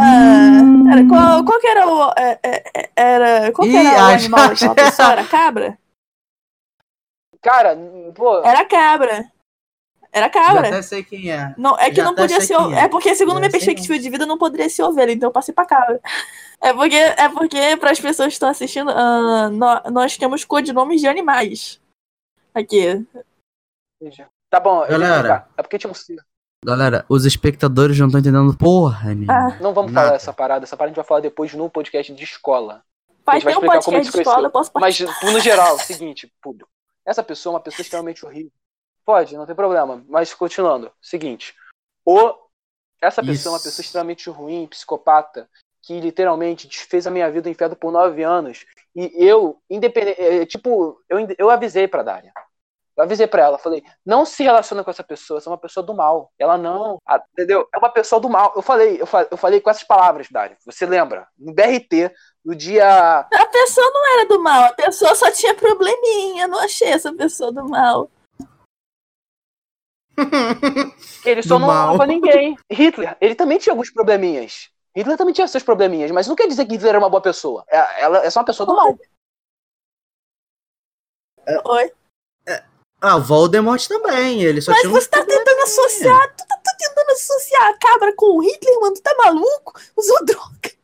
Era, 0.91 1.07
qual, 1.07 1.43
qual 1.43 1.59
que 1.59 1.67
era 1.67 1.87
o. 1.87 2.11
é, 2.17 2.39
é, 2.43 2.63
é, 2.75 2.89
Era, 2.95 3.51
qual 3.53 3.67
que 3.67 3.73
Ih, 3.73 3.77
era 3.77 3.89
o 3.89 4.01
a 4.01 4.07
animal 4.13 4.47
daquela 4.49 4.75
pessoa? 4.75 5.11
Era 5.13 5.23
cabra? 5.25 5.77
Cara, 7.41 7.77
pô. 8.15 8.39
Era 8.43 8.65
cabra. 8.65 9.31
Era 10.11 10.25
Já 10.27 10.29
cabra. 10.31 10.67
até 10.69 10.81
sei 10.81 11.03
quem 11.03 11.31
é. 11.31 11.53
Não, 11.57 11.77
é 11.77 11.89
que 11.89 11.97
já 11.97 12.03
não 12.05 12.15
podia 12.15 12.39
ser. 12.41 12.53
é. 12.73 12.85
É 12.85 12.87
porque, 12.87 13.13
segundo 13.13 13.35
Já 13.35 13.39
minha 13.41 13.51
sei 13.51 13.59
perspectiva 13.59 13.99
de 13.99 14.09
vida, 14.09 14.25
não 14.25 14.37
poderia 14.37 14.69
ser 14.69 14.83
ovelha, 14.83 15.11
então 15.11 15.27
eu 15.29 15.33
passei 15.33 15.53
pra 15.53 15.65
cabra. 15.65 15.99
É 16.59 16.73
porque, 16.73 16.95
é 16.95 17.29
porque 17.29 17.77
para 17.77 17.91
as 17.91 17.99
pessoas 17.99 18.29
que 18.29 18.33
estão 18.33 18.49
assistindo, 18.49 18.89
ah, 18.89 19.47
nó- 19.51 19.83
nós 19.91 20.17
temos 20.17 20.43
codinomes 20.43 20.99
de 20.99 21.07
animais. 21.07 21.79
Aqui. 22.51 23.05
Tá 24.49 24.59
bom, 24.59 24.85
Galera. 24.87 25.47
É 25.55 25.61
porque 25.61 25.77
tinha 25.77 25.91
um. 25.91 25.95
Galera, 26.65 27.05
os 27.07 27.25
espectadores 27.25 27.99
não 27.99 28.07
estão 28.07 28.19
entendendo 28.19 28.57
porra 28.57 29.13
nenhuma. 29.13 29.33
Ah, 29.55 29.57
Não 29.61 29.71
vamos 29.71 29.91
Nada. 29.91 30.07
falar 30.07 30.15
essa 30.17 30.33
parada. 30.33 30.63
Essa 30.65 30.75
parada 30.75 30.89
a 30.89 30.91
gente 30.93 30.95
vai 30.95 31.05
falar 31.05 31.19
depois 31.19 31.53
no 31.53 31.69
podcast 31.69 32.11
de 32.11 32.23
escola. 32.23 32.83
faz 33.23 33.45
um 33.45 33.49
explicar 33.49 33.59
como 33.61 33.71
podcast 33.83 34.01
isso 34.09 34.11
de 34.17 34.23
escola, 34.23 34.47
eu 34.47 34.51
posso 34.51 34.71
Mas, 34.73 34.97
participar. 34.97 35.31
no 35.31 35.39
geral, 35.39 35.67
é 35.67 35.73
o 35.73 35.77
seguinte, 35.85 36.33
público. 36.41 36.67
Essa 37.07 37.23
pessoa 37.23 37.53
é 37.53 37.55
uma 37.55 37.63
pessoa 37.63 37.81
extremamente 37.83 38.25
horrível. 38.25 38.51
Pode, 39.05 39.37
não 39.37 39.45
tem 39.45 39.55
problema. 39.55 40.03
Mas 40.09 40.33
continuando. 40.33 40.91
Seguinte. 41.01 41.55
O, 42.05 42.33
essa 43.01 43.23
pessoa 43.23 43.51
é 43.51 43.53
uma 43.53 43.57
Isso. 43.57 43.67
pessoa 43.69 43.83
extremamente 43.83 44.29
ruim, 44.29 44.67
psicopata, 44.67 45.49
que 45.81 45.99
literalmente 46.01 46.67
desfez 46.67 47.07
a 47.07 47.11
minha 47.11 47.31
vida 47.31 47.47
no 47.47 47.53
inferno 47.53 47.75
por 47.77 47.91
nove 47.91 48.23
anos. 48.23 48.65
E 48.93 49.13
eu, 49.15 49.61
independente. 49.69 50.19
é, 50.21 50.45
Tipo, 50.45 51.01
eu, 51.07 51.17
eu 51.37 51.49
avisei 51.49 51.87
pra 51.87 52.03
Dária. 52.03 52.33
Eu 52.97 53.03
avisei 53.03 53.27
pra 53.27 53.43
ela, 53.43 53.59
falei, 53.59 53.83
não 54.03 54.25
se 54.25 54.41
relaciona 54.41 54.83
com 54.83 54.89
essa 54.89 55.03
pessoa, 55.03 55.37
essa 55.37 55.47
é 55.47 55.51
uma 55.51 55.57
pessoa 55.57 55.85
do 55.85 55.93
mal. 55.93 56.31
Ela 56.39 56.57
não, 56.57 56.97
ah, 57.05 57.23
entendeu? 57.31 57.67
É 57.71 57.77
uma 57.77 57.89
pessoa 57.91 58.19
do 58.19 58.27
mal. 58.27 58.51
Eu 58.55 58.61
falei, 58.63 58.99
eu 58.99 59.05
falei, 59.05 59.27
eu 59.29 59.37
falei 59.37 59.61
com 59.61 59.69
essas 59.69 59.83
palavras, 59.83 60.27
Dária. 60.31 60.57
Você 60.65 60.83
lembra? 60.83 61.27
No 61.37 61.53
BRT, 61.53 62.11
no 62.43 62.55
dia 62.55 63.19
A 63.19 63.45
pessoa 63.45 63.87
não 63.91 64.13
era 64.15 64.27
do 64.27 64.41
mal, 64.41 64.63
a 64.63 64.73
pessoa 64.73 65.13
só 65.13 65.29
tinha 65.31 65.53
probleminha. 65.53 66.45
Eu 66.45 66.47
não 66.47 66.57
achei 66.59 66.87
essa 66.87 67.13
pessoa 67.13 67.51
do 67.51 67.69
mal. 67.69 68.09
Que 71.21 71.29
ele 71.29 71.43
só 71.43 71.55
Do 71.55 71.59
não 71.59 71.67
mal. 71.67 71.89
amava 71.89 72.07
ninguém. 72.07 72.57
Hitler, 72.71 73.15
ele 73.21 73.35
também 73.35 73.59
tinha 73.59 73.71
alguns 73.73 73.91
probleminhas. 73.91 74.71
Hitler 74.95 75.15
também 75.15 75.35
tinha 75.35 75.47
seus 75.47 75.61
probleminhas, 75.61 76.09
mas 76.09 76.27
não 76.27 76.35
quer 76.35 76.47
dizer 76.47 76.65
que 76.65 76.73
Hitler 76.73 76.89
era 76.89 76.97
uma 76.97 77.09
boa 77.11 77.21
pessoa. 77.21 77.63
É- 77.69 78.01
Ela 78.01 78.25
é 78.25 78.29
só 78.31 78.39
uma 78.39 78.45
pessoa 78.47 78.65
do 78.65 78.73
mal. 78.75 78.97
Oi. 81.65 81.91
Ah, 82.99 83.15
o 83.15 83.21
Voldemort 83.21 83.85
também. 83.87 84.41
Ele 84.43 84.61
só 84.61 84.71
Mas 84.71 84.81
tinha 84.81 84.91
um 84.91 84.93
você 84.95 85.07
tá 85.07 85.23
tentando 85.23 85.61
associar. 85.61 86.35
Tu 86.35 86.47
tá, 86.47 86.57
tá 86.57 86.75
tentando 86.77 87.11
associar 87.11 87.67
a 87.67 87.77
cabra 87.77 88.13
com 88.15 88.37
o 88.37 88.41
Hitler, 88.41 88.79
mano. 88.79 88.95
Tu 88.95 89.01
tá 89.01 89.15
maluco? 89.23 89.79
Usou 89.95 90.25
droga. 90.25 90.77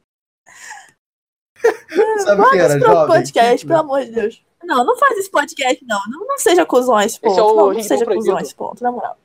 Sabe 2.23 2.41
o 2.41 2.49
que 2.49 2.57
era, 2.57 2.79
jovem? 2.79 3.07
podcast, 3.07 3.65
pelo 3.65 3.79
amor 3.79 4.03
de 4.05 4.11
Deus. 4.11 4.43
Não, 4.63 4.85
não 4.85 4.97
faz 4.97 5.17
esse 5.17 5.29
podcast, 5.29 5.83
não. 5.85 5.99
Não, 6.09 6.27
não 6.27 6.37
seja 6.37 6.65
cuzão 6.65 6.95
a 6.95 7.05
esse 7.05 7.19
ponto. 7.19 7.31
Esse 7.31 7.39
é 7.39 7.43
não, 7.43 7.73
não 7.73 7.83
seja 7.83 8.05
Bom 8.05 8.13
cuzão 8.15 8.33
a 8.33 8.37
Proibido. 8.37 8.41
esse 8.41 8.55
ponto, 8.55 8.83
na 8.83 8.91
moral. 8.91 9.17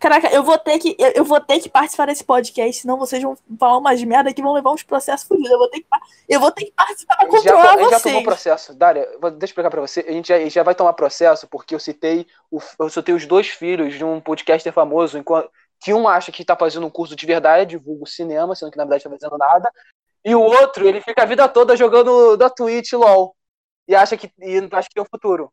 Caraca, 0.00 0.28
eu 0.32 0.42
vou 0.42 0.56
ter 0.56 0.78
que, 0.78 0.96
eu, 0.98 1.24
vou 1.24 1.38
ter 1.38 1.60
que 1.60 1.68
participar 1.68 2.06
desse 2.06 2.24
podcast, 2.24 2.80
senão 2.80 2.98
vocês 2.98 3.22
vão 3.22 3.36
falar 3.58 3.76
umas 3.76 4.02
merda 4.02 4.32
que 4.32 4.40
vão 4.40 4.54
levar 4.54 4.72
uns 4.72 4.82
processos 4.82 5.28
fudidos. 5.28 5.50
Eu 5.50 5.58
vou 5.58 5.68
ter 5.68 5.80
que, 5.80 5.86
eu 6.26 6.40
vou 6.40 6.50
ter 6.50 6.64
que 6.64 6.72
participar 6.72 7.16
pra 7.18 7.26
A 7.26 7.30
gente 7.30 7.42
já, 7.44 7.52
controlar 7.52 7.74
a 7.74 7.78
gente 7.78 7.90
já 7.90 7.98
vocês. 7.98 8.14
tomou 8.14 8.22
processo. 8.22 8.74
Dária, 8.74 9.06
vou- 9.20 9.30
deixa 9.30 9.44
eu 9.44 9.46
explicar 9.46 9.70
pra 9.70 9.80
você. 9.82 10.00
A 10.00 10.12
gente 10.12 10.28
já, 10.28 10.48
já 10.48 10.62
vai 10.62 10.74
tomar 10.74 10.94
processo 10.94 11.46
porque 11.48 11.74
eu 11.74 11.78
citei, 11.78 12.26
o, 12.50 12.58
eu 12.78 12.88
citei 12.88 13.14
os 13.14 13.26
dois 13.26 13.48
filhos 13.48 13.92
de 13.92 14.02
um 14.02 14.22
podcaster 14.22 14.72
famoso, 14.72 15.18
enquanto, 15.18 15.50
que 15.78 15.92
um 15.92 16.08
acha 16.08 16.32
que 16.32 16.44
tá 16.46 16.56
fazendo 16.56 16.86
um 16.86 16.90
curso 16.90 17.14
de 17.14 17.26
verdade, 17.26 17.76
divulga 17.76 18.04
o 18.04 18.06
cinema, 18.06 18.54
sendo 18.54 18.70
que 18.70 18.78
na 18.78 18.84
verdade 18.84 19.04
tá 19.04 19.10
fazendo 19.10 19.36
nada. 19.36 19.70
E 20.24 20.34
o 20.34 20.40
outro, 20.40 20.88
ele 20.88 21.02
fica 21.02 21.22
a 21.22 21.26
vida 21.26 21.46
toda 21.46 21.76
jogando 21.76 22.38
da 22.38 22.48
Twitch 22.48 22.92
LOL. 22.94 23.36
E 23.86 23.94
acha 23.94 24.16
que, 24.16 24.32
e 24.38 24.58
acha 24.72 24.88
que 24.88 24.94
tem 24.94 25.02
um 25.02 25.06
futuro. 25.10 25.52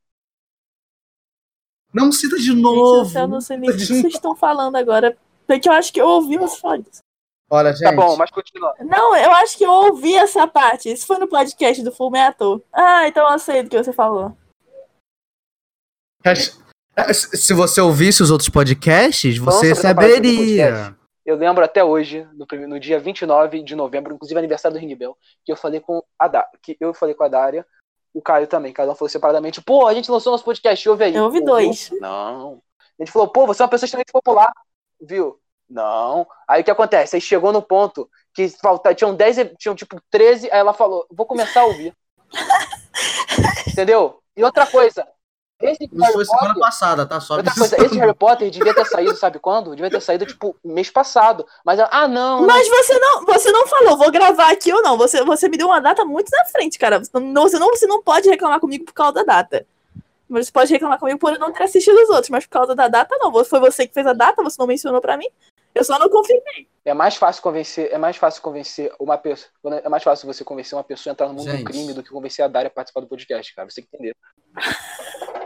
Não 1.94 2.12
cita 2.12 2.36
de 2.38 2.48
Gente, 2.48 2.62
novo. 2.62 3.18
eu 3.18 3.28
não 3.28 3.42
sei 3.42 3.58
nem 3.58 3.70
o 3.70 3.74
que 3.74 3.86
vocês 3.86 4.14
estão 4.14 4.36
falando 4.36 4.76
agora. 4.76 5.18
Porque 5.46 5.70
eu 5.70 5.74
acho 5.74 5.92
que 5.94 6.02
eu 6.02 6.08
ouvi 6.08 6.38
você 6.38 6.60
falar 6.60 6.78
disso. 6.78 7.02
Olha, 7.50 7.72
gente. 7.72 7.84
Tá 7.84 7.96
bom, 7.96 8.18
mas 8.18 8.30
continua. 8.30 8.74
Não, 8.82 9.16
eu 9.16 9.32
acho 9.32 9.58
que 9.58 9.64
eu 9.64 9.72
ouvi 9.72 10.14
essa 10.16 10.46
parte. 10.46 10.92
Isso 10.92 11.08
foi 11.08 11.18
no 11.18 11.28
podcast 11.28 11.82
do 11.82 11.92
Full 11.92 12.12
Metal. 12.12 12.62
Ah, 12.74 13.08
então 13.08 13.32
eu 13.32 13.40
sei 13.40 13.64
do 13.64 13.70
que 13.70 13.78
você 13.82 13.94
falou. 13.94 14.36
É, 16.98 17.14
Se 17.14 17.54
você 17.54 17.80
ouvisse 17.80 18.22
os 18.22 18.32
outros 18.32 18.50
podcasts, 18.50 19.38
você 19.38 19.70
do 19.70 19.76
saberia. 19.76 20.96
Eu 21.26 21.36
lembro 21.36 21.64
até 21.64 21.84
hoje, 21.84 22.28
no, 22.34 22.68
no 22.68 22.80
dia 22.80 23.00
29 23.00 23.62
de 23.64 23.76
novembro, 23.76 24.14
inclusive 24.14 24.38
aniversário 24.38 24.78
do 24.78 24.82
Rinibel, 24.82 25.18
que 25.46 25.52
eu 25.52 25.58
falei 25.58 25.80
com 25.80 26.02
a 26.18 26.28
da, 26.28 26.46
que 26.64 26.78
eu 26.80 26.94
falei 26.94 27.14
com 27.16 27.24
a 27.24 27.28
Dária, 27.28 27.66
o 28.14 28.22
Caio 28.22 28.48
também, 28.48 28.74
cada 28.74 28.92
um 28.92 28.96
falou 28.96 29.10
separadamente, 29.10 29.62
pô, 29.62 29.88
a 29.88 29.94
gente 29.94 30.10
lançou 30.10 30.32
nosso 30.32 30.44
podcast, 30.44 30.90
ouve 30.90 31.04
aí. 31.06 31.16
Eu 31.16 31.26
ouvi 31.26 31.44
dois. 31.44 31.90
Não. 32.00 32.62
A 33.00 33.04
gente 33.04 33.12
falou, 33.12 33.28
pô, 33.28 33.46
você 33.46 33.62
é 33.62 33.66
uma 33.66 33.70
pessoa 33.70 33.86
extremamente 33.86 34.12
popular, 34.12 34.52
viu? 35.00 35.40
Não. 35.70 36.28
Aí 36.48 36.62
o 36.62 36.64
que 36.64 36.72
acontece? 36.72 37.16
Aí 37.16 37.22
chegou 37.22 37.52
no 37.52 37.62
ponto 37.62 38.10
que 38.34 38.48
falta, 38.50 38.94
tinham 38.96 39.16
10, 39.16 39.38
e- 39.38 39.56
tinham 39.58 39.76
tipo 39.76 40.02
13, 40.10 40.50
aí 40.52 40.60
ela 40.60 40.74
falou, 40.74 41.06
vou 41.12 41.26
começar 41.26 41.62
a 41.62 41.66
ouvir. 41.66 41.94
Entendeu? 43.68 44.20
E 44.36 44.44
outra 44.44 44.66
coisa, 44.66 45.08
esse 45.60 45.86
Isso 45.86 45.96
Harry 46.00 46.14
foi 46.14 46.26
semana 46.26 46.48
Potter- 46.48 46.62
passada, 46.62 47.06
tá? 47.06 47.20
Só 47.20 47.38
Outra 47.38 47.54
coisa, 47.54 47.84
esse 47.84 47.98
Harry 47.98 48.14
Potter 48.14 48.50
devia 48.52 48.74
ter 48.74 48.86
saído, 48.86 49.16
sabe 49.16 49.40
quando? 49.40 49.76
Devia 49.76 49.90
ter 49.90 50.02
saído, 50.02 50.26
tipo, 50.26 50.56
mês 50.64 50.90
passado. 50.90 51.46
Mas, 51.66 51.80
ah, 51.80 52.08
não. 52.08 52.42
não. 52.42 52.48
Mas 52.48 52.68
você 52.68 52.98
não, 53.00 53.26
você 53.26 53.52
não 53.52 53.68
falou, 53.68 53.98
vou 53.98 54.12
gravar 54.12 54.52
aqui 54.52 54.72
ou 54.72 54.82
não. 54.84 54.98
Você, 54.98 55.24
você 55.24 55.50
me 55.50 55.58
deu 55.58 55.68
uma 55.68 55.80
data 55.82 56.06
muito 56.06 56.30
na 56.30 56.46
frente, 56.46 56.78
cara. 56.78 57.00
Você 57.00 57.10
não, 57.20 57.44
você 57.44 57.58
não, 57.58 57.70
você 57.70 57.88
não 57.88 58.04
pode 58.04 58.30
reclamar 58.30 58.60
comigo 58.60 58.86
por 58.86 58.94
causa 58.94 59.14
da 59.14 59.24
data. 59.24 59.66
Mas 60.30 60.48
você 60.48 60.52
pode 60.52 60.72
reclamar 60.72 61.00
comigo 61.00 61.18
por 61.18 61.34
eu 61.34 61.40
não 61.40 61.52
ter 61.54 61.64
assistido 61.64 61.96
os 61.96 62.10
outros, 62.10 62.30
mas 62.30 62.46
por 62.46 62.52
causa 62.52 62.76
da 62.76 62.88
data, 62.88 63.16
não. 63.18 63.32
Foi 63.46 63.60
você 63.60 63.88
que 63.88 63.94
fez 63.94 64.06
a 64.06 64.14
data, 64.14 64.44
você 64.44 64.58
não 64.60 64.68
mencionou 64.68 65.02
pra 65.02 65.18
mim. 65.18 65.28
Eu 65.74 65.84
só 65.84 65.98
não 66.00 66.10
confirmei. 66.10 66.68
É 66.84 66.94
mais 66.94 67.16
fácil 67.16 67.42
convencer, 67.44 67.90
é 67.92 67.98
mais 67.98 68.18
fácil 68.18 68.42
convencer 68.42 68.92
uma 69.00 69.18
pessoa. 69.18 69.50
É 69.84 69.88
mais 69.90 70.04
fácil 70.04 70.26
você 70.26 70.44
convencer 70.44 70.76
uma 70.78 70.84
pessoa 70.84 71.12
a 71.12 71.14
entrar 71.14 71.28
no 71.28 71.34
mundo 71.36 71.50
Gente. 71.50 71.64
do 71.64 71.70
crime 71.70 71.94
do 71.94 72.02
que 72.04 72.10
convencer 72.10 72.44
a 72.44 72.48
Dária 72.48 72.68
a 72.68 72.72
participar 72.72 73.02
do 73.02 73.08
podcast, 73.08 73.54
cara. 73.56 73.70
Você 73.70 73.82
tem 73.82 73.90
que 73.90 73.96
entender. 73.96 74.16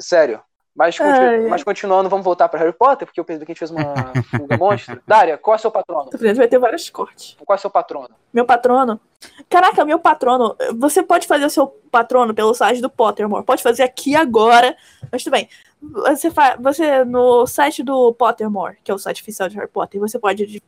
Sério. 0.00 0.40
Mas, 0.74 0.98
continu- 0.98 1.48
mas 1.48 1.64
continuando, 1.64 2.10
vamos 2.10 2.22
voltar 2.22 2.50
pra 2.50 2.60
Harry 2.60 2.72
Potter, 2.72 3.06
porque 3.06 3.18
eu 3.18 3.24
percebi 3.24 3.46
que 3.46 3.52
a 3.52 3.54
gente 3.54 3.58
fez 3.58 3.70
uma 3.70 3.94
fuga 4.24 4.58
monstro. 4.60 5.00
Dária, 5.06 5.38
qual 5.38 5.54
é 5.54 5.58
o 5.58 5.60
seu 5.60 5.70
patrono? 5.70 6.10
Vai 6.34 6.48
ter 6.48 6.58
vários 6.58 6.90
cortes. 6.90 7.34
Qual 7.46 7.56
é 7.56 7.58
o 7.58 7.60
seu 7.60 7.70
patrono? 7.70 8.10
Meu 8.30 8.44
patrono. 8.44 9.00
Caraca, 9.48 9.86
meu 9.86 9.98
patrono. 9.98 10.54
Você 10.76 11.02
pode 11.02 11.26
fazer 11.26 11.46
o 11.46 11.50
seu 11.50 11.68
patrono 11.90 12.34
pelo 12.34 12.52
site 12.52 12.82
do 12.82 12.90
Pottermore. 12.90 13.42
Pode 13.46 13.62
fazer 13.62 13.84
aqui 13.84 14.14
agora. 14.14 14.76
Mas 15.10 15.24
tudo 15.24 15.32
bem. 15.32 15.48
Você, 15.80 16.30
fa... 16.30 16.56
você 16.60 17.04
no 17.06 17.46
site 17.46 17.82
do 17.82 18.12
Pottermore, 18.12 18.76
que 18.84 18.90
é 18.90 18.94
o 18.94 18.98
site 18.98 19.22
oficial 19.22 19.48
de 19.48 19.56
Harry 19.56 19.68
Potter, 19.70 19.98
você 19.98 20.18
pode. 20.18 20.62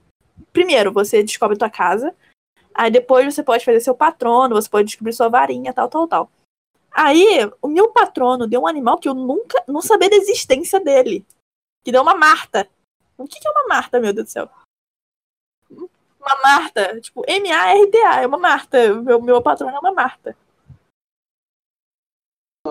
Primeiro, 0.55 0.90
você 0.90 1.22
descobre 1.22 1.59
tua 1.59 1.68
casa. 1.68 2.14
Aí 2.74 2.90
depois 2.90 3.34
você 3.34 3.42
pode 3.42 3.62
fazer 3.62 3.80
seu 3.80 3.94
patrono, 3.94 4.55
você 4.55 4.70
pode 4.70 4.86
descobrir 4.86 5.12
sua 5.12 5.28
varinha, 5.28 5.74
tal, 5.74 5.88
tal, 5.88 6.09
tal. 6.09 6.30
Aí, 7.00 7.48
o 7.62 7.68
meu 7.68 7.90
patrono 7.92 8.48
deu 8.48 8.62
um 8.62 8.66
animal 8.66 8.98
que 8.98 9.08
eu 9.08 9.14
nunca. 9.14 9.62
não 9.68 9.80
sabia 9.80 10.10
da 10.10 10.16
existência 10.16 10.80
dele. 10.80 11.24
Que 11.84 11.92
deu 11.92 12.02
uma 12.02 12.16
Marta. 12.16 12.68
O 13.16 13.24
que, 13.24 13.38
que 13.38 13.46
é 13.46 13.50
uma 13.52 13.68
Marta, 13.68 14.00
meu 14.00 14.12
Deus 14.12 14.26
do 14.26 14.30
céu? 14.30 14.50
Uma 15.70 16.42
Marta. 16.42 17.00
Tipo, 17.00 17.22
M-A-R-T-A. 17.24 18.22
É 18.22 18.26
uma 18.26 18.36
Marta. 18.36 18.94
Meu, 18.94 19.22
meu 19.22 19.40
patrono 19.40 19.76
é 19.76 19.78
uma 19.78 19.92
Marta. 19.92 20.36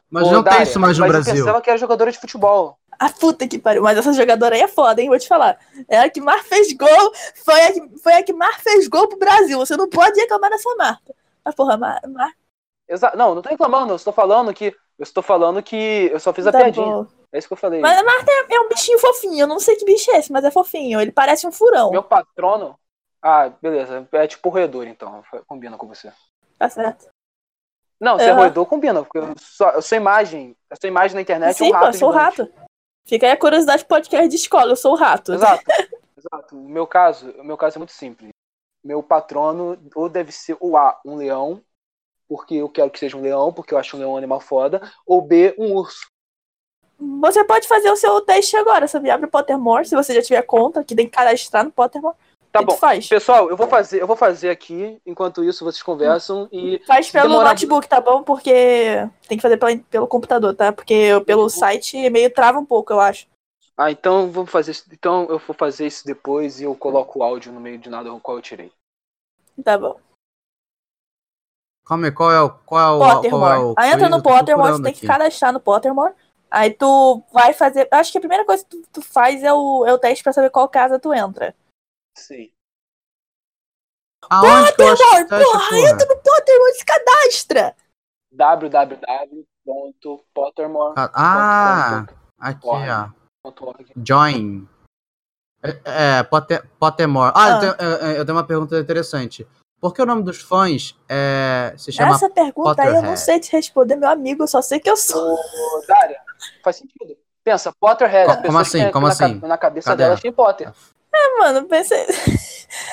Mas 0.09 0.27
Ô, 0.27 0.31
não 0.31 0.43
Dária, 0.43 0.59
tem 0.59 0.69
isso 0.69 0.79
mais 0.79 0.97
no 0.97 1.05
mas 1.05 1.11
Brasil. 1.13 1.33
Eu 1.33 1.39
pensava 1.45 1.61
que 1.61 1.69
era 1.69 1.79
jogadora 1.79 2.11
de 2.11 2.19
futebol. 2.19 2.77
A 2.99 3.09
puta 3.09 3.47
que 3.47 3.57
pariu. 3.57 3.81
Mas 3.81 3.97
essa 3.97 4.11
jogadora 4.11 4.55
aí 4.55 4.61
é 4.61 4.67
foda, 4.67 5.01
hein? 5.01 5.07
Vou 5.07 5.17
te 5.17 5.27
falar. 5.27 5.57
É 5.87 5.99
a 5.99 6.09
que 6.09 6.19
mais 6.19 6.45
fez 6.45 6.73
gol. 6.73 7.13
Foi 7.45 7.61
a 7.61 7.71
que, 7.71 7.97
foi 7.99 8.13
a 8.13 8.23
que 8.23 8.33
mais 8.33 8.57
fez 8.57 8.89
gol 8.89 9.07
pro 9.07 9.17
Brasil. 9.17 9.57
Você 9.57 9.77
não 9.77 9.89
pode 9.89 10.19
reclamar 10.19 10.49
dessa 10.49 10.75
Marta. 10.75 11.15
Mas, 11.45 11.55
porra, 11.55 11.77
Mar... 11.77 12.01
Mar... 12.09 12.33
Exa 12.89 13.11
não, 13.15 13.35
não 13.35 13.41
tô 13.41 13.49
reclamando, 13.49 13.91
eu 13.91 13.95
estou 13.97 14.13
falando 14.13 14.53
que. 14.53 14.67
Eu 14.97 15.03
estou 15.03 15.21
falando 15.21 15.61
que 15.61 16.09
eu 16.11 16.19
só 16.19 16.33
fiz 16.33 16.47
a 16.47 16.51
Tá 16.51 16.57
piadinha. 16.57 16.85
bom. 16.85 17.05
É 17.31 17.37
isso 17.37 17.47
que 17.47 17.53
eu 17.53 17.57
falei. 17.57 17.81
Mas 17.81 17.99
a 17.99 18.03
Marta 18.03 18.31
é, 18.31 18.55
é 18.55 18.59
um 18.61 18.67
bichinho 18.69 18.97
fofinho. 18.97 19.41
Eu 19.41 19.47
não 19.47 19.59
sei 19.59 19.75
que 19.75 19.85
bicho 19.85 20.09
é 20.09 20.17
esse, 20.17 20.31
mas 20.31 20.43
é 20.43 20.49
fofinho. 20.49 20.99
Ele 20.99 21.11
parece 21.11 21.45
um 21.45 21.51
furão. 21.51 21.91
Meu 21.91 22.01
patrono. 22.01 22.79
Ah, 23.21 23.49
beleza. 23.61 24.07
É 24.13 24.25
tipo 24.25 24.49
roedor, 24.49 24.87
então. 24.87 25.23
Combina 25.45 25.77
com 25.77 25.87
você. 25.87 26.11
Tá 26.57 26.67
certo. 26.67 27.09
Não, 27.99 28.17
se 28.17 28.25
é 28.25 28.29
Aham. 28.31 28.39
roedor, 28.39 28.65
combina. 28.65 29.03
Porque 29.03 29.19
eu 29.19 29.33
só, 29.37 29.69
eu 29.71 29.81
sou 29.83 29.95
imagem. 29.97 30.55
A 30.71 30.75
sua 30.75 30.87
imagem 30.87 31.13
na 31.15 31.21
internet 31.21 31.49
é 31.51 31.53
Sim, 31.53 31.65
um 31.67 31.71
pô, 31.71 31.75
rato. 31.75 31.87
eu 31.87 31.93
sou 31.99 32.09
o 32.09 32.13
gigante. 32.13 32.41
rato. 32.41 32.53
Fica 33.07 33.25
aí 33.27 33.31
a 33.33 33.37
curiosidade 33.37 33.85
podcast 33.85 34.27
de 34.29 34.35
escola. 34.35 34.71
Eu 34.71 34.75
sou 34.75 34.93
o 34.93 34.95
rato. 34.97 35.33
Exato. 35.33 35.63
Exato. 36.17 36.55
O 36.57 36.67
meu 36.69 36.87
caso, 36.87 37.29
o 37.37 37.43
meu 37.43 37.57
caso 37.57 37.77
é 37.77 37.79
muito 37.79 37.93
simples. 37.93 38.29
Meu 38.83 39.03
patrono 39.03 39.77
ou 39.93 40.09
deve 40.09 40.31
ser 40.31 40.57
o 40.59 40.75
A, 40.75 40.99
um 41.05 41.15
leão, 41.17 41.61
porque 42.27 42.55
eu 42.55 42.69
quero 42.69 42.89
que 42.89 42.99
seja 42.99 43.17
um 43.17 43.21
leão, 43.21 43.51
porque 43.53 43.73
eu 43.73 43.77
acho 43.77 43.95
um 43.95 43.99
leão 43.99 44.13
um 44.13 44.17
animal 44.17 44.39
foda, 44.39 44.81
ou 45.05 45.21
B, 45.21 45.55
um 45.57 45.73
urso. 45.75 46.07
Você 47.21 47.43
pode 47.43 47.67
fazer 47.67 47.91
o 47.91 47.95
seu 47.95 48.19
teste 48.21 48.55
agora, 48.57 48.87
sabe? 48.87 49.09
Abre 49.09 49.27
o 49.27 49.31
Pottermore, 49.31 49.85
se 49.87 49.95
você 49.95 50.15
já 50.15 50.21
tiver 50.21 50.41
conta, 50.41 50.83
que 50.83 50.95
tem 50.95 51.05
que 51.05 51.11
cadastrar 51.15 51.63
no 51.63 51.71
Pottermore. 51.71 52.15
Tá 52.51 52.61
bom. 52.63 52.75
faz? 52.75 53.07
Pessoal, 53.07 53.49
eu 53.51 53.57
vou 53.57 53.67
fazer, 53.67 54.01
eu 54.01 54.07
vou 54.07 54.15
fazer 54.15 54.49
aqui, 54.49 54.99
enquanto 55.05 55.43
isso 55.43 55.63
vocês 55.63 55.83
conversam 55.83 56.47
e 56.51 56.81
Faz 56.87 57.11
pelo 57.11 57.27
demorar- 57.29 57.49
notebook, 57.49 57.87
tá 57.87 58.01
bom? 58.01 58.23
Porque 58.23 58.51
tem 59.27 59.37
que 59.37 59.41
fazer 59.43 59.57
pela- 59.57 59.77
pelo 59.91 60.07
computador, 60.07 60.55
tá? 60.55 60.71
Porque 60.71 61.11
pelo 61.25 61.49
site 61.49 62.09
meio 62.09 62.33
trava 62.33 62.57
um 62.57 62.65
pouco, 62.65 62.91
eu 62.93 62.99
acho. 62.99 63.27
Ah, 63.77 63.91
então 63.91 64.31
vamos 64.31 64.49
fazer 64.49 64.71
isso. 64.71 64.85
Então 64.91 65.27
eu 65.29 65.37
vou 65.37 65.55
fazer 65.55 65.85
isso 65.85 66.03
depois 66.03 66.59
e 66.59 66.63
eu 66.63 66.73
coloco 66.73 67.19
o 67.19 67.23
áudio 67.23 67.51
no 67.51 67.59
meio 67.59 67.77
de 67.77 67.91
nada 67.91 68.11
o 68.11 68.19
qual 68.19 68.37
eu 68.37 68.41
tirei. 68.41 68.71
Tá 69.63 69.77
bom. 69.77 69.99
Calma 71.87 72.07
aí, 72.07 72.11
qual 72.11 72.31
é 72.31 72.41
o. 72.41 72.49
Qual 72.49 72.81
é 72.81 72.95
o, 72.95 72.97
qual 72.99 73.11
é 73.11 73.15
Pottermore. 73.15 73.59
o 73.59 73.73
Aí 73.77 73.91
entra 73.91 74.09
no 74.09 74.21
Pottermore, 74.21 74.71
você 74.73 74.83
tem 74.83 74.93
que 74.93 75.07
cadastrar 75.07 75.53
no 75.53 75.59
Pottermore. 75.59 76.13
Aí 76.51 76.71
tu 76.73 77.23
vai 77.31 77.53
fazer. 77.53 77.87
Acho 77.91 78.11
que 78.11 78.17
a 78.17 78.21
primeira 78.21 78.43
coisa 78.45 78.63
que 78.65 78.69
tu, 78.69 78.81
tu 78.93 79.01
faz 79.01 79.41
é 79.43 79.53
o, 79.53 79.85
é 79.85 79.93
o 79.93 79.97
teste 79.97 80.23
pra 80.23 80.33
saber 80.33 80.49
qual 80.49 80.67
casa 80.67 80.99
tu 80.99 81.13
entra. 81.13 81.55
Sim. 82.17 82.51
Aonde 84.29 84.73
que 84.75 84.81
eu 84.81 84.91
acho 84.91 85.01
Pottermore, 85.03 85.27
tá 85.29 85.39
porra, 85.43 85.59
porra? 85.69 85.79
entra 85.89 86.05
no 86.07 86.17
Pottermore, 86.21 86.73
se 86.73 86.85
cadastra! 86.85 87.75
www.pottermore.org. 88.31 91.11
Ah, 91.13 92.05
aqui, 92.37 92.67
ó. 92.67 93.09
Join. 94.05 94.67
É, 95.63 96.19
é 96.19 96.23
Potter, 96.23 96.67
Pottermore. 96.79 97.31
Ah, 97.35 97.45
Ah. 97.45 97.49
Eu, 97.49 97.59
tenho, 97.59 97.75
eu- 97.91 98.11
eu 98.17 98.25
tenho 98.25 98.37
uma 98.37 98.43
pergunta 98.45 98.77
interessante. 98.79 99.47
Por 99.79 99.93
que 99.93 100.01
o 100.01 100.05
nome 100.05 100.23
dos 100.23 100.41
fãs 100.41 100.95
é, 101.07 101.73
se 101.77 101.91
chama 101.91 102.15
Essa 102.15 102.29
pergunta 102.29 102.81
aí 102.81 102.87
eu 102.87 102.93
não 102.93 103.01
Potterhead. 103.01 103.19
sei 103.19 103.39
te 103.39 103.51
responder, 103.51 103.95
meu 103.95 104.09
amigo. 104.09 104.43
Eu 104.43 104.47
só 104.47 104.61
sei 104.61 104.79
que 104.79 104.89
eu 104.89 104.97
sou. 104.97 105.33
Ô, 105.33 105.83
Dária, 105.87 106.19
faz 106.63 106.77
sentido. 106.77 107.15
Pensa, 107.43 107.71
Potterhead. 107.79 108.27
Como 108.27 108.41
pessoa 108.41 108.61
assim? 108.61 108.91
Como 108.91 109.07
na, 109.07 109.13
assim? 109.13 109.39
Na 109.43 109.57
cabeça 109.57 109.91
Cadê? 109.91 110.03
dela 110.03 110.17
tinha 110.17 110.33
Potter. 110.33 110.73
Mano, 111.39 111.59
eu 111.59 111.65
pensei. 111.65 112.05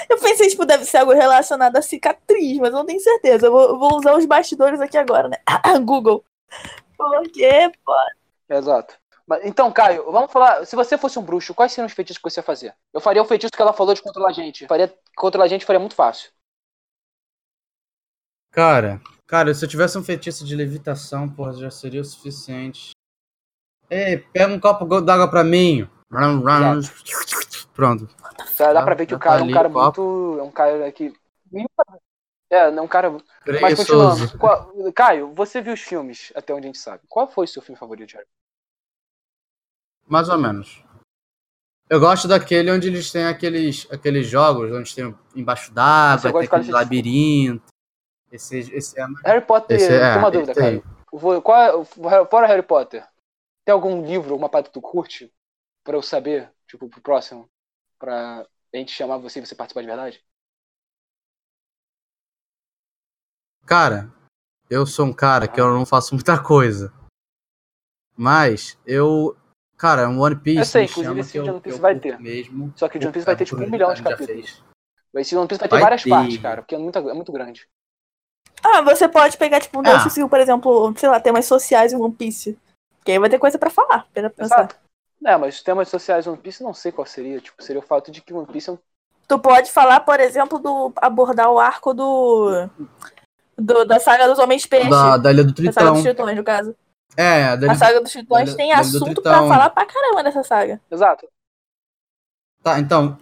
Eu 0.09 0.19
pensei, 0.19 0.49
tipo, 0.49 0.65
deve 0.65 0.85
ser 0.85 0.99
algo 0.99 1.13
relacionado 1.13 1.77
a 1.77 1.83
cicatriz, 1.83 2.59
mas 2.59 2.69
eu 2.69 2.79
não 2.79 2.87
tenho 2.87 3.01
certeza. 3.01 3.47
Eu 3.47 3.51
vou, 3.53 3.63
eu 3.63 3.79
vou 3.79 3.99
usar 3.99 4.15
os 4.15 4.25
bastidores 4.25 4.81
aqui 4.81 4.97
agora, 4.97 5.29
né? 5.29 5.37
Google. 5.85 6.25
Porque, 6.97 7.73
pô. 7.85 7.93
Exato. 8.49 8.95
Então, 9.43 9.73
Caio, 9.73 10.11
vamos 10.13 10.31
falar. 10.31 10.65
Se 10.65 10.77
você 10.77 10.97
fosse 10.97 11.19
um 11.19 11.23
bruxo, 11.23 11.55
quais 11.55 11.73
seriam 11.73 11.87
os 11.87 11.93
feitiços 11.93 12.23
que 12.23 12.31
você 12.31 12.41
ia 12.41 12.45
fazer? 12.45 12.75
Eu 12.93 13.01
faria 13.01 13.21
o 13.21 13.25
feitiço 13.25 13.53
que 13.53 13.61
ela 13.61 13.73
falou 13.73 13.95
de 13.95 14.03
controlar 14.03 14.29
a 14.29 14.33
gente. 14.33 14.67
Faria 14.67 14.93
controlar 15.17 15.47
a 15.47 15.49
gente 15.49 15.65
faria 15.65 15.81
muito 15.81 15.95
fácil. 15.95 16.31
Cara, 18.55 19.01
cara, 19.27 19.53
se 19.53 19.65
eu 19.65 19.69
tivesse 19.69 19.99
um 19.99 20.05
feitiço 20.05 20.45
de 20.45 20.55
levitação, 20.55 21.29
porra, 21.29 21.55
já 21.55 21.71
seria 21.71 22.01
o 22.01 22.05
suficiente. 22.05 22.93
Ei, 23.91 24.19
pega 24.19 24.53
um 24.53 24.61
copo 24.61 25.01
d'água 25.01 25.29
pra 25.29 25.43
mim. 25.43 25.89
Run, 26.11 26.39
run. 26.39 26.81
Pronto. 27.75 28.09
Dá, 28.57 28.73
dá 28.73 28.83
pra 28.83 28.95
ver 28.95 29.07
que 29.07 29.15
o 29.15 29.19
cara 29.19 29.41
tá 29.41 29.45
é 29.45 29.49
um 29.49 29.53
cara 29.53 29.69
muito. 29.69 30.37
É 30.39 30.43
um 30.45 30.51
cara 30.53 30.93
que. 30.93 31.13
É, 32.49 32.71
não, 32.71 32.85
um 32.85 32.89
cara. 32.89 33.11
Mas 33.11 33.23
Preguiçoso. 33.45 34.29
continuando. 34.29 34.39
Qual- 34.39 34.93
Caio, 34.93 35.35
você 35.35 35.61
viu 35.61 35.75
os 35.75 35.81
filmes 35.81 36.33
até 36.37 36.55
onde 36.55 36.67
a 36.67 36.69
gente 36.69 36.79
sabe. 36.79 37.03
Qual 37.09 37.27
foi 37.27 37.47
o 37.47 37.49
seu 37.49 37.61
filme 37.61 37.79
favorito 37.79 38.11
de 38.11 38.15
Harry 38.15 38.29
Mais 40.07 40.29
ou 40.29 40.39
menos. 40.39 40.85
Eu 41.91 41.99
gosto 41.99 42.29
daquele 42.29 42.71
onde 42.71 42.87
eles 42.87 43.11
têm 43.11 43.27
aqueles, 43.27 43.87
aqueles 43.91 44.27
jogos, 44.27 44.73
onde 44.73 44.95
tem 44.95 45.15
embaixo 45.35 45.73
d'água, 45.73 46.33
tem 46.33 46.43
aquele 46.45 46.71
labirinto. 46.71 47.74
Esse, 48.35 48.59
esse 48.75 48.99
é 49.01 49.07
Harry 49.25 49.47
Potter, 49.47 49.77
Esse 49.77 49.93
é- 49.93 50.11
tem 50.11 50.19
uma 50.19 50.29
esse 50.29 50.53
dúvida. 50.53 50.83
Vou- 51.13 51.41
Qual 51.41 51.57
é, 51.57 52.25
fora 52.27 52.49
Harry 52.49 52.63
Potter, 52.67 53.07
tem 53.65 53.73
algum 53.73 54.05
livro, 54.05 54.33
alguma 54.33 54.49
parte 54.49 54.67
que 54.67 54.73
tu 54.73 54.83
curte? 54.83 55.33
Pra 55.85 55.97
eu 55.97 56.03
saber, 56.03 56.51
tipo, 56.67 56.89
pro 56.89 57.01
próximo? 57.01 57.49
Pra 57.97 58.41
a 58.75 58.77
gente 58.77 58.91
chamar 58.91 59.19
você 59.19 59.39
e 59.39 59.47
você 59.47 59.55
participar 59.55 59.83
de 59.83 59.87
verdade? 59.87 60.25
Cara, 63.65 64.13
eu 64.69 64.85
sou 64.85 65.07
um 65.07 65.13
cara 65.13 65.47
que 65.47 65.61
eu 65.61 65.73
não 65.73 65.87
faço 65.87 66.13
muita 66.15 66.43
coisa. 66.43 66.93
Mas 68.17 68.77
eu. 68.85 69.37
Cara, 69.77 70.09
um 70.09 70.21
One 70.21 70.41
Piece 70.41 70.59
Eu 70.59 70.65
sei, 70.65 70.85
inclusive 70.85 71.21
esse 71.21 71.39
One 71.39 71.61
Piece 71.61 71.81
vai 71.81 71.99
ter. 71.99 72.19
Mesmo. 72.19 72.73
Só 72.77 72.89
que 72.89 72.97
o 72.97 73.01
de 73.01 73.07
One 73.07 73.13
Piece 73.13 73.27
vai 73.27 73.37
ter, 73.37 73.45
tipo, 73.45 73.63
um 73.63 73.71
milhão 73.71 73.95
de 73.95 74.03
capítulos. 74.03 74.65
Esse 75.15 75.37
One 75.37 75.47
Piece 75.47 75.61
vai 75.61 75.69
ter 75.69 75.75
Vai 75.77 75.83
várias 75.83 76.03
ter. 76.03 76.11
partes, 76.11 76.39
cara, 76.39 76.63
porque 76.63 76.75
é 76.75 76.79
muito, 76.79 76.99
é 76.99 77.15
muito 77.15 77.31
grande. 77.31 77.69
Ah, 78.65 78.81
você 78.83 79.07
pode 79.09 79.37
pegar, 79.37 79.61
tipo, 79.61 79.79
um 79.79 79.83
Ah. 79.87 80.03
doce, 80.03 80.27
por 80.29 80.41
exemplo, 80.41 80.95
sei 80.97 81.09
lá, 81.09 81.21
temas 81.21 81.45
sociais 81.45 81.93
em 81.93 81.97
One 81.97 82.15
Piece. 82.15 82.59
Porque 82.99 83.13
aí 83.13 83.19
vai 83.19 83.29
ter 83.29 83.39
coisa 83.39 83.59
pra 83.59 83.69
falar, 83.71 84.07
pra 84.15 84.31
pensar. 84.31 84.57
Exato. 84.57 84.77
É, 85.27 85.37
mas 85.37 85.57
os 85.57 85.63
temas 85.63 85.89
sociais 85.89 86.25
de 86.25 86.31
One 86.31 86.39
Piece 86.39 86.63
não 86.63 86.73
sei 86.75 86.91
qual 86.93 87.07
seria. 87.07 87.41
Tipo, 87.41 87.63
seria 87.63 87.81
o 87.81 87.85
fato 87.85 88.11
de 88.11 88.21
que 88.23 88.33
One 88.33 88.47
Piece 88.47 88.71
é 88.71 88.73
um. 88.73 88.79
Tu 89.29 89.39
pode 89.39 89.71
falar, 89.71 90.01
por 90.01 90.21
exemplo, 90.21 90.59
do 90.59 90.93
abordar 90.97 91.51
o 91.51 91.59
arco 91.59 91.95
do, 91.95 92.69
do- 93.59 93.85
da 93.85 93.99
saga 94.01 94.27
dos 94.29 94.39
Homens 94.39 94.67
Peixe. 94.67 94.91
Da, 94.91 95.17
da 95.17 95.31
Ilha 95.33 95.45
do 95.45 95.53
Da 95.53 95.57
saga 95.73 95.73
Tritão. 95.73 95.93
dos 95.95 96.03
Tritões, 96.03 96.37
no 96.37 96.45
caso. 96.45 96.77
É, 97.17 97.45
a 97.45 97.57
da 97.57 97.73
A 97.73 97.75
saga 97.75 98.01
dos 98.01 98.13
Tritões 98.13 98.51
da- 98.51 98.57
tem 98.57 98.73
assunto 98.73 99.05
Tritão. 99.15 99.23
pra 99.23 99.49
falar 99.49 99.71
pra 99.71 99.87
caramba 99.87 100.23
dessa 100.23 100.43
saga. 100.43 100.81
Exato. 100.91 101.27
Tá, 102.65 102.81
então, 102.81 103.19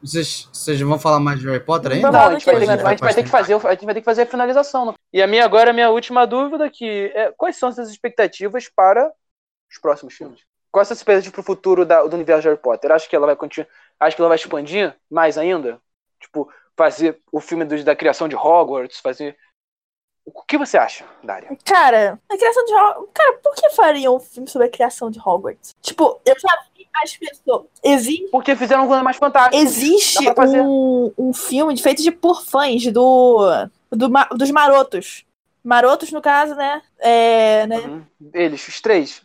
vocês 0.00 0.48
vocês 0.52 0.80
vão 0.80 1.00
falar 1.00 1.18
mais 1.18 1.40
de 1.40 1.46
Harry 1.48 1.58
Potter 1.64 1.90
ainda? 1.92 2.12
Não, 2.12 2.20
a 2.20 2.32
gente, 2.32 2.44
vai 2.46 2.54
do 2.54 2.60
ter, 2.60 2.66
que 2.66 2.76
que- 2.76 2.86
a 2.86 2.90
gente 2.90 3.00
vai 3.00 3.14
ter 3.14 3.22
que 3.24 3.28
fazer, 3.28 3.54
a 3.54 3.70
gente 3.72 3.84
vai 3.84 3.94
ter 3.94 4.00
que 4.00 4.04
fazer 4.04 4.22
a 4.22 4.26
finalização. 4.26 4.94
E 5.12 5.20
a 5.20 5.26
minha 5.26 5.44
agora, 5.44 5.70
a 5.70 5.72
minha 5.72 5.90
última 5.90 6.24
dúvida 6.24 6.70
que 6.70 7.10
é, 7.12 7.32
quais 7.36 7.56
são 7.56 7.68
essas 7.70 7.90
expectativas 7.90 8.68
para 8.68 9.12
os 9.68 9.78
próximos 9.78 10.14
filmes? 10.14 10.38
Quais 10.70 10.86
são 10.86 10.94
as 10.94 11.00
expectativas 11.00 11.32
para 11.32 11.40
o 11.40 11.44
futuro 11.44 11.84
da- 11.84 12.04
do 12.06 12.14
universo 12.14 12.42
de 12.42 12.48
Harry 12.48 12.60
Potter? 12.60 12.92
Acho 12.92 13.08
que 13.10 13.16
ela 13.16 13.26
vai 13.26 13.34
continuar, 13.34 13.66
acho 13.98 14.14
que 14.14 14.22
ela 14.22 14.28
vai 14.28 14.36
expandir 14.36 14.94
mais 15.10 15.36
ainda, 15.36 15.80
tipo 16.20 16.48
fazer 16.76 17.20
o 17.32 17.40
filme 17.40 17.64
dos- 17.64 17.82
da 17.82 17.96
criação 17.96 18.28
de 18.28 18.36
Hogwarts, 18.36 19.00
fazer 19.00 19.36
o 20.26 20.42
que 20.42 20.56
você 20.56 20.78
acha, 20.78 21.04
Daria? 21.22 21.50
Cara, 21.64 22.18
a 22.30 22.36
criação 22.36 22.64
de 22.64 22.72
Hogwarts. 22.72 23.10
Cara, 23.12 23.32
por 23.42 23.54
que 23.54 23.70
fariam 23.70 24.16
um 24.16 24.20
filme 24.20 24.48
sobre 24.48 24.68
a 24.68 24.70
criação 24.70 25.10
de 25.10 25.18
Hogwarts? 25.18 25.74
Tipo, 25.82 26.20
eu 26.24 26.34
já 26.38 26.64
vi 26.76 26.86
as 27.02 27.16
pessoas. 27.16 27.66
Existe, 27.82 28.28
Porque 28.30 28.56
fizeram 28.56 28.84
um 28.84 28.88
coisa 28.88 29.02
mais 29.02 29.16
fantástico. 29.16 29.56
existe 29.56 30.18
um, 30.60 31.12
um 31.18 31.32
filme 31.34 31.76
feito 31.76 32.02
de 32.02 32.10
por 32.10 32.42
fãs 32.44 32.86
do, 32.86 33.68
do 33.90 34.08
dos 34.36 34.50
marotos. 34.50 35.24
Marotos, 35.62 36.12
no 36.12 36.20
caso, 36.20 36.54
né? 36.54 36.82
É, 36.98 37.66
né? 37.66 37.78
Uhum. 37.78 38.04
Eles, 38.32 38.66
os 38.68 38.80
três. 38.80 39.22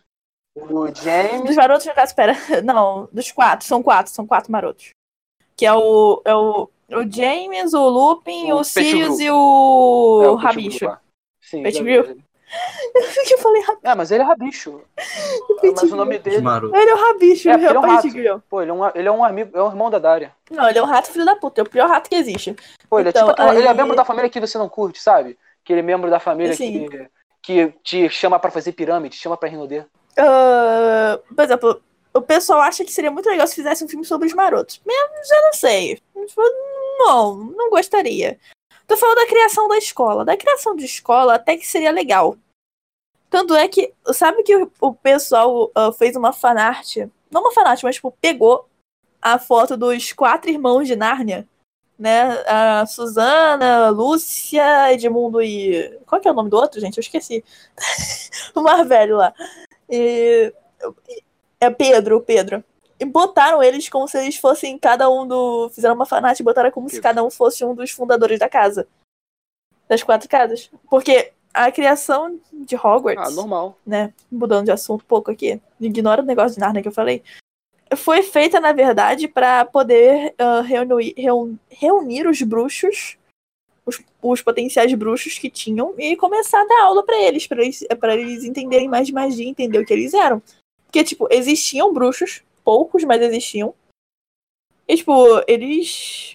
O 0.56 0.86
James, 0.94 1.44
Dos 1.44 1.56
marotos, 1.56 1.86
no 1.86 1.94
caso, 1.94 2.14
pera. 2.14 2.34
Não, 2.64 3.08
dos 3.12 3.30
quatro. 3.30 3.66
São 3.66 3.82
quatro, 3.82 4.12
são 4.12 4.26
quatro 4.26 4.50
marotos. 4.50 4.90
Que 5.56 5.64
é 5.66 5.72
o. 5.72 6.22
É 6.24 6.34
o, 6.34 6.68
o 6.92 7.10
James, 7.10 7.72
o 7.74 7.88
Lupin, 7.88 8.52
O 8.52 8.56
o, 8.60 8.64
Sirius 8.64 9.18
e 9.20 9.30
o, 9.30 10.22
é, 10.24 10.28
o 10.28 10.34
Rabicho. 10.34 10.84
Lá. 10.86 11.00
Sim, 11.40 11.62
Pettigrew? 11.62 12.04
que 12.04 12.20
eu 13.34 13.38
falei 13.38 13.62
Rabicho. 13.62 13.86
É, 13.86 13.94
mas 13.94 14.10
ele 14.10 14.22
é 14.22 14.26
Rabicho. 14.26 14.80
Mas 15.62 15.82
o 15.82 15.96
nome 15.96 16.18
dele. 16.18 16.40
Maroto. 16.40 16.74
Ele 16.74 16.90
é 16.90 16.94
o 16.94 16.98
Rabicho, 16.98 17.48
É, 17.48 17.54
ele 17.54 17.64
é 17.66 17.68
um 17.70 17.80
realmente, 17.80 18.28
rato. 18.28 18.42
Pô, 18.50 18.60
ele 18.62 18.70
é 18.70 18.74
um, 18.74 18.88
ele 18.94 19.08
é 19.08 19.12
um 19.12 19.24
amigo, 19.24 19.56
é 19.56 19.62
um 19.62 19.68
irmão 19.68 19.88
da 19.90 19.98
Daria. 19.98 20.32
Não, 20.50 20.68
ele 20.68 20.78
é 20.78 20.82
um 20.82 20.86
rato 20.86 21.10
filho 21.12 21.24
da 21.24 21.36
puta, 21.36 21.60
é 21.60 21.64
o 21.64 21.68
pior 21.68 21.88
rato 21.88 22.08
que 22.10 22.16
existe. 22.16 22.56
Pô, 22.88 22.98
ele 22.98 23.08
é 23.08 23.10
Então, 23.10 23.22
tipo 23.28 23.32
aquela- 23.32 23.54
ele 23.56 23.66
é 23.66 23.70
aí- 23.70 23.76
membro 23.76 23.94
da 23.94 24.04
família 24.04 24.28
que 24.28 24.40
você 24.40 24.58
não 24.58 24.68
curte, 24.68 25.00
sabe? 25.00 25.38
Que 25.64 25.72
ele 25.72 25.80
é 25.80 25.82
membro 25.84 26.10
da 26.10 26.18
família 26.18 26.54
Sim. 26.54 26.88
que, 26.88 27.08
que 27.42 27.74
te 27.84 28.08
chama 28.10 28.38
pra 28.38 28.50
fazer 28.50 28.72
pirâmide, 28.72 29.16
chama 29.16 29.36
pra 29.36 29.48
Rinodê. 29.48 29.84
Ah, 30.18 31.18
por 31.34 31.44
exemplo, 31.44 31.80
o 32.12 32.20
pessoal 32.20 32.60
acha 32.62 32.84
que 32.84 32.92
seria 32.92 33.10
muito 33.12 33.28
legal 33.28 33.46
se 33.46 33.54
fizesse 33.54 33.84
um 33.84 33.88
filme 33.88 34.04
sobre 34.04 34.26
os 34.26 34.34
marotos. 34.34 34.80
Menos 34.84 35.30
eu 35.30 35.42
não 35.42 35.52
sei. 35.52 36.00
Tipo, 36.26 36.42
Não, 37.00 37.36
não 37.36 37.70
gostaria. 37.70 38.38
Tô 38.86 38.96
falando 38.96 39.16
da 39.16 39.26
criação 39.26 39.68
da 39.68 39.78
escola. 39.78 40.24
Da 40.24 40.36
criação 40.36 40.76
de 40.76 40.84
escola 40.84 41.34
até 41.36 41.56
que 41.56 41.66
seria 41.66 41.90
legal. 41.90 42.36
Tanto 43.30 43.54
é 43.54 43.66
que, 43.68 43.94
sabe 44.12 44.42
que 44.42 44.54
o, 44.54 44.70
o 44.80 44.92
pessoal 44.92 45.70
ah, 45.74 45.92
fez 45.92 46.16
uma 46.16 46.32
fanart, 46.32 46.96
não 47.30 47.42
uma 47.42 47.52
fanart, 47.52 47.80
mas 47.84 47.94
tipo, 47.94 48.10
pegou 48.20 48.68
a 49.22 49.38
foto 49.38 49.76
dos 49.76 50.12
quatro 50.12 50.50
irmãos 50.50 50.88
de 50.88 50.96
Nárnia, 50.96 51.48
né? 51.98 52.42
A 52.46 52.84
Susana, 52.86 53.86
a 53.86 53.90
Lúcia, 53.90 54.92
Edmundo 54.92 55.40
e. 55.40 55.98
Qual 56.06 56.20
que 56.20 56.26
é 56.26 56.30
o 56.32 56.34
nome 56.34 56.50
do 56.50 56.56
outro, 56.56 56.80
gente? 56.80 56.98
Eu 56.98 57.02
esqueci. 57.02 57.44
o 58.54 58.62
mais 58.62 58.86
velho 58.88 59.16
lá. 59.16 59.32
E, 59.88 60.52
é 61.60 61.70
Pedro, 61.70 62.20
Pedro. 62.20 62.64
E 63.00 63.04
botaram 63.04 63.62
eles 63.62 63.88
como 63.88 64.06
se 64.06 64.18
eles 64.18 64.36
fossem 64.36 64.78
cada 64.78 65.08
um 65.10 65.26
do. 65.26 65.70
Fizeram 65.70 65.94
uma 65.94 66.04
fanart 66.06 66.38
e 66.38 66.42
botaram 66.42 66.70
como 66.70 66.88
se 66.88 66.96
Pedro. 66.96 67.02
cada 67.02 67.24
um 67.24 67.30
fosse 67.30 67.64
um 67.64 67.74
dos 67.74 67.90
fundadores 67.90 68.38
da 68.38 68.48
casa. 68.48 68.86
Das 69.88 70.02
quatro 70.02 70.28
casas. 70.28 70.70
Porque 70.88 71.32
a 71.52 71.72
criação 71.72 72.38
de 72.52 72.76
Hogwarts 72.76 73.26
Ah, 73.26 73.30
normal. 73.30 73.76
né, 73.84 74.12
mudando 74.30 74.66
de 74.66 74.70
assunto 74.70 75.02
um 75.02 75.06
pouco 75.06 75.30
aqui, 75.30 75.60
ignora 75.80 76.22
o 76.22 76.24
negócio 76.26 76.54
de 76.54 76.60
Narnia 76.60 76.82
que 76.82 76.86
eu 76.88 76.92
falei, 76.92 77.24
foi 77.96 78.22
feita, 78.22 78.60
na 78.60 78.72
verdade, 78.72 79.26
para 79.26 79.64
poder 79.64 80.32
ah, 80.38 80.60
reunir, 80.60 81.12
reun- 81.16 81.56
reunir 81.68 82.28
os 82.28 82.40
bruxos, 82.42 83.16
os, 83.84 84.00
os 84.22 84.40
potenciais 84.42 84.94
bruxos 84.94 85.38
que 85.38 85.50
tinham, 85.50 85.92
e 85.98 86.14
começar 86.16 86.60
a 86.60 86.66
dar 86.66 86.82
aula 86.84 87.02
para 87.04 87.20
eles, 87.20 87.46
para 87.48 87.62
eles, 87.62 87.84
pra 87.98 88.14
eles 88.14 88.44
entenderem 88.44 88.86
mais 88.88 89.08
de 89.08 89.12
magia, 89.12 89.48
entender 89.48 89.78
o 89.80 89.84
que 89.86 89.92
eles 89.92 90.14
eram. 90.14 90.40
Porque, 90.86 91.02
tipo, 91.02 91.26
existiam 91.32 91.92
bruxos, 91.92 92.42
poucos, 92.64 93.04
mas 93.04 93.22
existiam. 93.22 93.74
E, 94.86 94.96
tipo, 94.96 95.14
eles 95.46 96.34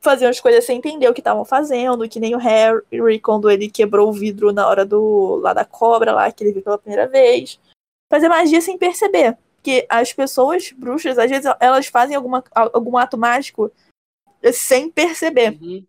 faziam 0.00 0.30
as 0.30 0.40
coisas 0.40 0.64
sem 0.64 0.78
entender 0.78 1.08
o 1.08 1.14
que 1.14 1.20
estavam 1.20 1.44
fazendo, 1.44 2.08
que 2.08 2.20
nem 2.20 2.34
o 2.34 2.38
Harry 2.38 3.18
quando 3.20 3.50
ele 3.50 3.68
quebrou 3.68 4.08
o 4.08 4.12
vidro 4.12 4.52
na 4.52 4.68
hora 4.68 4.84
do 4.84 5.36
lá 5.36 5.52
da 5.52 5.64
cobra 5.64 6.12
lá 6.12 6.30
que 6.30 6.44
ele 6.44 6.52
viu 6.52 6.62
pela 6.62 6.78
primeira 6.78 7.08
vez. 7.08 7.58
Fazer 8.08 8.28
magia 8.28 8.60
sem 8.60 8.78
perceber, 8.78 9.36
porque 9.56 9.84
as 9.88 10.12
pessoas 10.12 10.70
bruxas 10.70 11.18
às 11.18 11.28
vezes 11.28 11.52
elas 11.58 11.88
fazem 11.88 12.14
alguma, 12.14 12.44
algum 12.54 12.96
ato 12.96 13.18
mágico 13.18 13.72
sem 14.52 14.88
perceber. 14.88 15.58
Uhum. 15.60 15.84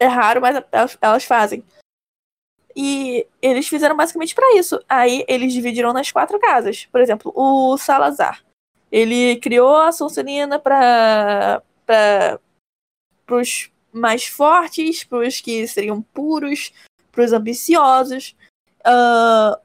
É 0.00 0.06
raro, 0.06 0.40
mas 0.40 0.60
elas, 0.72 0.98
elas 1.00 1.24
fazem. 1.24 1.62
E 2.74 3.26
eles 3.40 3.68
fizeram 3.68 3.96
basicamente 3.96 4.34
pra 4.34 4.54
isso. 4.56 4.80
Aí 4.88 5.24
eles 5.28 5.52
dividiram 5.52 5.92
nas 5.92 6.10
quatro 6.10 6.38
casas. 6.38 6.86
Por 6.86 7.00
exemplo, 7.00 7.32
o 7.34 7.76
Salazar. 7.76 8.44
Ele 8.90 9.36
criou 9.36 9.76
a 9.76 9.92
Sonserina 9.92 10.58
para 10.58 11.62
para 11.86 12.40
os 13.30 13.70
mais 13.92 14.26
fortes, 14.26 15.04
para 15.04 15.18
os 15.18 15.40
que 15.40 15.66
seriam 15.66 16.00
puros, 16.00 16.72
para 17.12 17.24
os 17.24 17.32
ambiciosos. 17.32 18.36
Ah, 18.84 19.58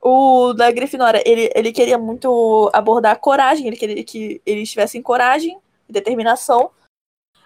o 0.00 0.52
da 0.52 0.70
Grifinória, 0.70 1.22
ele, 1.26 1.50
ele 1.54 1.72
queria 1.72 1.98
muito 1.98 2.70
abordar 2.72 3.12
a 3.12 3.18
coragem, 3.18 3.66
ele 3.66 3.76
queria 3.76 4.04
que 4.04 4.40
eles 4.46 4.70
tivessem 4.70 5.02
coragem 5.02 5.58
e 5.88 5.92
determinação. 5.92 6.70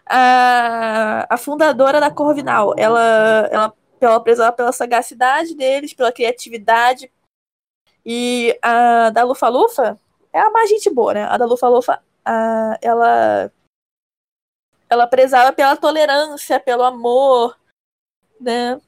A, 0.04 1.26
a 1.32 1.38
fundadora 1.38 2.00
da 2.00 2.10
Corvinal, 2.10 2.74
ela, 2.76 3.48
ela, 3.50 3.74
ela 4.00 4.20
prezava 4.20 4.52
pela 4.52 4.72
sagacidade 4.72 5.54
deles, 5.54 5.94
pela 5.94 6.12
criatividade. 6.12 7.10
E 8.04 8.58
a 8.60 9.10
da 9.10 9.22
Lufa-Lufa 9.22 9.98
é 10.32 10.40
a 10.40 10.50
mais 10.50 10.68
gente 10.70 10.88
boa, 10.90 11.14
né? 11.14 11.24
A 11.24 11.36
da 11.36 11.44
Lufa-Lufa, 11.46 12.02
a- 12.24 12.78
ela 12.80 13.52
ela 14.88 15.06
prezava 15.06 15.52
pela 15.52 15.76
tolerância, 15.76 16.60
pelo 16.60 16.82
amor, 16.82 17.58
né? 18.38 18.80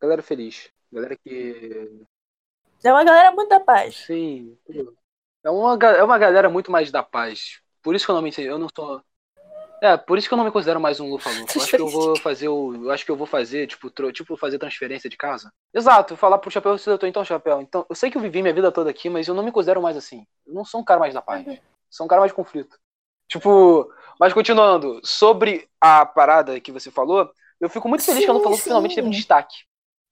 Galera 0.00 0.22
feliz. 0.22 0.70
Galera 0.92 1.16
que. 1.16 2.04
É 2.82 2.92
uma 2.92 3.04
galera 3.04 3.30
muito 3.30 3.48
da 3.48 3.60
paz. 3.60 3.96
Sim. 4.06 4.58
É 5.44 5.50
uma, 5.50 5.74
é 5.74 6.02
uma 6.02 6.18
galera 6.18 6.48
muito 6.50 6.70
mais 6.70 6.90
da 6.90 7.02
paz. 7.02 7.60
Por 7.82 7.94
isso 7.94 8.04
que 8.04 8.10
eu 8.10 8.14
não 8.14 8.22
me. 8.22 8.32
Eu 8.38 8.58
não 8.58 8.68
sou. 8.74 9.02
É, 9.82 9.96
por 9.96 10.18
isso 10.18 10.28
que 10.28 10.34
eu 10.34 10.36
não 10.38 10.44
me 10.44 10.50
considero 10.50 10.78
mais 10.80 11.00
um 11.00 11.08
Lufa 11.08 11.30
Lufa. 11.30 11.58
Eu 11.58 11.62
acho 11.62 11.70
que 11.70 11.80
eu 11.80 11.88
vou 11.88 12.16
fazer 12.18 12.48
o. 12.48 12.74
Eu 12.74 12.90
acho 12.90 13.04
que 13.04 13.10
eu 13.10 13.16
vou 13.16 13.26
fazer, 13.26 13.66
tipo, 13.66 13.90
tro- 13.90 14.12
tipo, 14.12 14.36
fazer 14.36 14.58
transferência 14.58 15.08
de 15.08 15.16
casa. 15.16 15.50
Exato, 15.74 16.16
falar 16.16 16.38
pro 16.38 16.50
Chapéu 16.50 16.76
se 16.76 16.90
eu 16.90 16.98
tô 16.98 17.06
então, 17.06 17.24
Chapéu. 17.24 17.62
Então, 17.62 17.86
eu 17.88 17.94
sei 17.96 18.10
que 18.10 18.16
eu 18.18 18.20
vivi 18.22 18.42
minha 18.42 18.54
vida 18.54 18.70
toda 18.70 18.90
aqui, 18.90 19.08
mas 19.08 19.26
eu 19.26 19.34
não 19.34 19.42
me 19.42 19.50
considero 19.52 19.80
mais 19.80 19.96
assim. 19.96 20.26
Eu 20.46 20.54
não 20.54 20.64
sou 20.64 20.80
um 20.80 20.84
cara 20.84 21.00
mais 21.00 21.14
da 21.14 21.22
paz. 21.22 21.46
Sou 21.88 22.04
um 22.04 22.08
cara 22.08 22.20
mais 22.20 22.30
de 22.30 22.36
conflito. 22.36 22.78
Tipo, 23.28 23.90
mas 24.18 24.32
continuando, 24.32 25.00
sobre 25.04 25.68
a 25.80 26.04
parada 26.04 26.60
que 26.60 26.72
você 26.72 26.90
falou, 26.90 27.30
eu 27.60 27.70
fico 27.70 27.88
muito 27.88 28.04
feliz 28.04 28.24
que 28.24 28.30
eu 28.30 28.34
não 28.34 28.40
Sim, 28.40 28.44
falou 28.44 28.58
sim. 28.58 28.64
finalmente 28.64 28.94
teve 28.96 29.06
um 29.06 29.10
destaque 29.10 29.56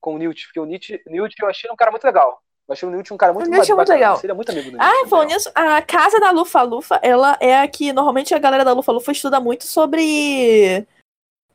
com 0.01 0.15
o 0.15 0.19
Newt, 0.19 0.47
porque 0.47 0.61
o 0.61 0.65
Newt, 0.65 1.03
Newt 1.07 1.35
eu 1.43 1.49
achei 1.49 1.71
um 1.71 1.77
cara 1.77 1.91
muito 1.91 2.05
legal. 2.05 2.41
Eu 2.69 2.73
achei 2.75 2.87
o 2.87 2.93
Newt 2.93 3.15
um 3.15 3.17
cara 3.17 3.33
muito 3.33 3.47
O 3.47 3.51
Newt 3.51 3.71
é 3.71 3.75
muito 3.75 3.89
bacana. 3.89 3.95
legal. 3.95 4.21
Muito 4.37 4.51
amigo 4.51 4.71
do 4.71 4.77
Newt. 4.77 4.85
Ah, 4.85 5.09
falando 5.09 5.29
nisso, 5.29 5.51
a 5.55 5.81
casa 5.81 6.21
da 6.21 6.31
Lufa 6.31 6.61
Lufa, 6.63 7.01
ela 7.03 7.37
é 7.41 7.59
a 7.61 7.67
que 7.67 7.93
normalmente 7.95 8.35
a 8.35 8.39
galera 8.39 8.65
da 8.65 8.73
Lufa 8.75 8.93
Lufa 8.93 9.11
estuda 9.11 9.41
muito 9.41 9.65
sobre 9.65 10.87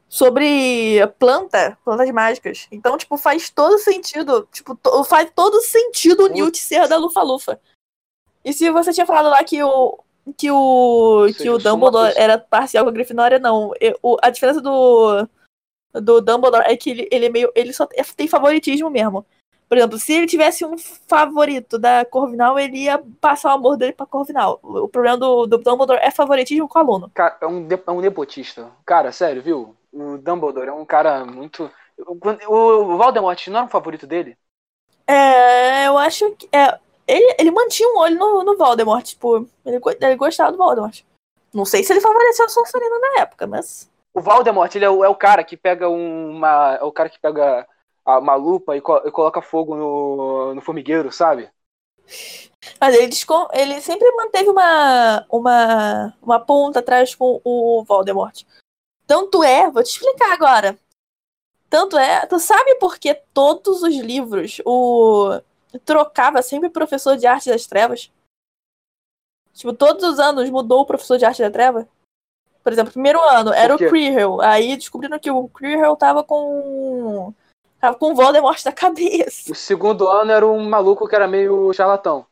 sobre 0.10 1.00
planta, 1.20 1.78
plantas 1.84 2.10
mágicas. 2.12 2.68
Então, 2.72 2.98
tipo, 2.98 3.18
faz 3.18 3.50
todo 3.50 3.78
sentido, 3.80 4.48
tipo, 4.52 4.76
to- 4.76 5.04
faz 5.04 5.32
todo 5.36 5.60
sentido 5.62 6.26
o. 6.26 6.30
Newt 6.30 6.58
ser 6.58 6.88
da 6.88 6.98
Lufa 6.98 7.22
Lufa. 7.22 7.60
E 8.44 8.52
se 8.54 8.70
você 8.72 8.92
tinha 8.92 9.06
falado 9.06 9.30
lá 9.30 9.44
que 9.44 9.62
o 9.64 10.00
que 10.38 10.50
o 10.52 11.28
que 11.38 11.50
o 11.50 11.58
Dumbledore 11.58 12.14
era 12.16 12.38
parcial 12.38 12.86
com 12.86 12.90
a 12.90 12.94
Grifinória, 12.94 13.38
não. 13.40 13.72
Eu- 13.80 13.98
o- 14.02 14.18
a 14.22 14.30
diferença 14.32 14.60
do 14.62 15.28
do 15.94 16.22
Dumbledore 16.22 16.66
é 16.66 16.76
que 16.76 16.90
ele, 16.90 17.08
ele 17.12 17.26
é 17.28 17.30
meio 17.30 17.52
ele 17.56 17.72
só 17.72 17.88
tem 18.16 18.28
favoritismo 18.28 18.90
mesmo. 18.90 19.24
Por 19.74 19.78
exemplo, 19.80 19.98
se 19.98 20.14
ele 20.14 20.28
tivesse 20.28 20.64
um 20.64 20.78
favorito 20.78 21.80
da 21.80 22.06
Corvinal, 22.06 22.60
ele 22.60 22.84
ia 22.84 23.04
passar 23.20 23.50
o 23.50 23.56
amor 23.58 23.76
dele 23.76 23.92
pra 23.92 24.06
Corvinal. 24.06 24.60
O 24.62 24.88
problema 24.88 25.18
do, 25.18 25.48
do 25.48 25.58
Dumbledore 25.58 26.00
é 26.00 26.12
favoritismo 26.12 26.68
com 26.68 26.78
o 26.78 26.82
aluno. 26.84 27.12
Cara, 27.12 27.36
é 27.42 27.48
um, 27.48 27.68
é 27.68 27.92
um 27.92 28.00
nepotista. 28.00 28.70
Cara, 28.86 29.12
sério, 29.12 29.42
viu? 29.42 29.76
O 29.92 30.20
Dumbledore 30.20 30.68
é 30.68 30.72
um 30.72 30.86
cara 30.86 31.26
muito. 31.26 31.72
O, 31.98 32.14
o 32.14 32.98
Voldemort 32.98 33.48
não 33.48 33.58
era 33.58 33.66
um 33.66 33.70
favorito 33.70 34.06
dele? 34.06 34.38
É, 35.08 35.88
eu 35.88 35.98
acho 35.98 36.30
que. 36.36 36.48
É, 36.56 36.78
ele, 37.08 37.36
ele 37.40 37.50
mantinha 37.50 37.90
um 37.90 37.98
olho 37.98 38.20
no, 38.20 38.44
no 38.44 38.56
Voldemort, 38.56 39.04
tipo, 39.04 39.48
ele, 39.66 39.82
ele 40.02 40.16
gostava 40.16 40.52
do 40.52 40.58
Voldemort. 40.60 41.02
Não 41.52 41.66
sei 41.66 41.84
se 41.84 41.92
ele 41.92 42.00
favoreceu 42.00 42.46
a 42.46 42.50
Sonserina 42.50 43.00
na 43.00 43.22
época, 43.24 43.48
mas. 43.48 43.90
O 44.14 44.22
Voldemort, 44.22 44.76
ele 44.76 44.86
é 44.86 44.90
o, 44.92 45.04
é 45.04 45.10
o 45.10 45.16
cara 45.16 45.44
que 45.44 45.58
pega 45.58 45.90
uma. 45.90 46.78
É 46.80 46.84
o 46.84 46.92
cara 46.92 47.10
que 47.10 47.20
pega 47.20 47.68
uma 48.06 48.36
lupa 48.36 48.76
e, 48.76 48.82
co- 48.82 49.02
e 49.06 49.12
coloca 49.12 49.42
fogo 49.42 49.76
no, 49.76 50.56
no 50.56 50.62
formigueiro, 50.62 51.12
sabe? 51.12 51.50
Mas 52.80 52.96
ele, 52.96 53.14
ele 53.54 53.82
sempre 53.82 54.12
manteve 54.12 54.50
uma, 54.50 55.26
uma, 55.30 56.18
uma 56.22 56.40
ponta 56.40 56.80
atrás 56.80 57.16
com 57.16 57.42
o 57.44 57.84
Voldemort. 57.84 58.44
Tanto 59.08 59.44
é, 59.44 59.70
vou 59.70 59.84
te 59.84 59.92
explicar 59.92 60.34
agora. 60.34 60.78
Tanto 61.70 61.98
é, 61.98 62.26
tu 62.26 62.40
sabe 62.40 62.76
por 62.76 62.98
que 62.98 63.14
todos 63.34 63.82
os 63.82 63.96
livros 63.96 64.62
o 64.66 65.40
trocava 65.84 66.42
sempre 66.42 66.70
professor 66.70 67.18
de 67.18 67.26
arte 67.26 67.50
das 67.50 67.66
trevas? 67.66 68.12
Tipo, 69.54 69.74
todos 69.74 70.04
os 70.04 70.20
anos 70.20 70.50
mudou 70.50 70.82
o 70.82 70.86
professor 70.86 71.18
de 71.18 71.26
arte 71.26 71.42
da 71.42 71.50
treva? 71.50 71.88
Por 72.64 72.72
exemplo, 72.72 72.94
primeiro 72.94 73.20
ano 73.22 73.52
era 73.52 73.76
o? 73.76 73.78
Quirrell. 73.78 74.42
Aí 74.42 74.78
descobriram 74.78 75.20
que 75.20 75.30
o 75.30 75.50
Quirrell 75.50 75.96
tava 75.96 76.24
com. 76.24 77.34
Tava 77.84 77.98
com 77.98 78.14
o 78.14 78.16
Voldemort 78.16 78.64
na 78.64 78.72
cabeça. 78.72 79.52
O 79.52 79.56
segundo 79.56 80.08
ano 80.08 80.32
era 80.32 80.48
um 80.48 80.70
maluco 80.70 81.06
que 81.06 81.14
era 81.14 81.28
meio 81.28 81.74
charlatão. 81.74 82.26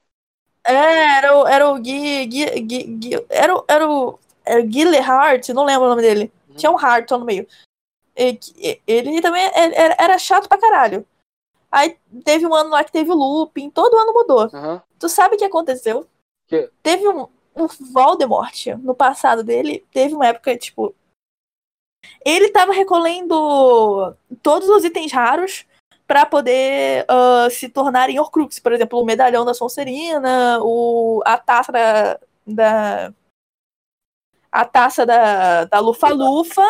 É, 0.66 1.18
era 1.18 1.38
o, 1.38 1.46
era 1.46 1.70
o 1.70 1.78
Gui, 1.78 2.26
Gui, 2.26 2.46
Gui, 2.62 2.84
Gui- 2.84 3.26
era, 3.28 3.54
o- 3.58 3.66
era 3.68 3.86
o, 3.90 4.18
era 4.46 4.64
o 4.64 4.72
Gille 4.72 4.98
Hart, 5.00 5.50
não 5.50 5.66
lembro 5.66 5.88
o 5.88 5.90
nome 5.90 6.02
dele. 6.04 6.32
Uhum. 6.48 6.56
Tinha 6.56 6.72
um 6.72 6.78
Hart 6.80 7.12
lá 7.12 7.18
no 7.18 7.26
meio. 7.26 7.46
E 8.16 8.34
que- 8.36 8.82
Ele 8.88 9.22
também 9.22 9.44
era, 9.54 9.76
era- 9.76 9.96
era 10.00 10.18
chato 10.18 10.48
pra 10.48 10.58
caralho. 10.58 11.06
Aí 11.70 11.98
teve 12.24 12.48
um 12.48 12.56
ano 12.56 12.70
lá 12.70 12.82
que 12.86 12.92
teve 12.94 13.12
o 13.12 13.16
looping, 13.16 13.70
todo 13.72 13.98
ano 13.98 14.14
mudou. 14.14 14.44
Aham. 14.54 14.82
Tu 14.98 15.10
sabe 15.10 15.36
o 15.36 15.38
que 15.38 15.44
aconteceu? 15.44 16.08
Quê? 16.48 16.70
Teve 16.82 17.10
um, 17.10 17.28
um 17.58 17.68
Voldemort 17.92 18.68
no 18.82 18.96
passado 18.96 19.44
dele, 19.44 19.86
teve 19.92 20.16
uma 20.16 20.28
época, 20.28 20.58
tipo. 20.58 20.96
Ele 22.24 22.50
tava 22.50 22.72
recolhendo 22.72 24.16
todos 24.42 24.70
os 24.70 24.84
itens 24.84 25.12
raros 25.12 25.66
pra 26.08 26.26
poder 26.26 27.06
ah, 27.08 27.48
se 27.50 27.70
tornarem 27.70 28.20
Horcrux. 28.20 28.60
Por 28.60 28.74
exemplo, 28.74 29.00
o 29.00 29.06
medalhão 29.06 29.46
da 29.46 29.54
Sonserina, 29.54 30.60
o, 30.62 31.22
a 31.26 31.38
taça 31.38 31.72
da. 31.72 32.20
da 32.46 33.14
a 34.52 34.66
taça 34.66 35.06
da, 35.06 35.66
da 35.66 35.80
Lufa-Lufa. 35.80 36.62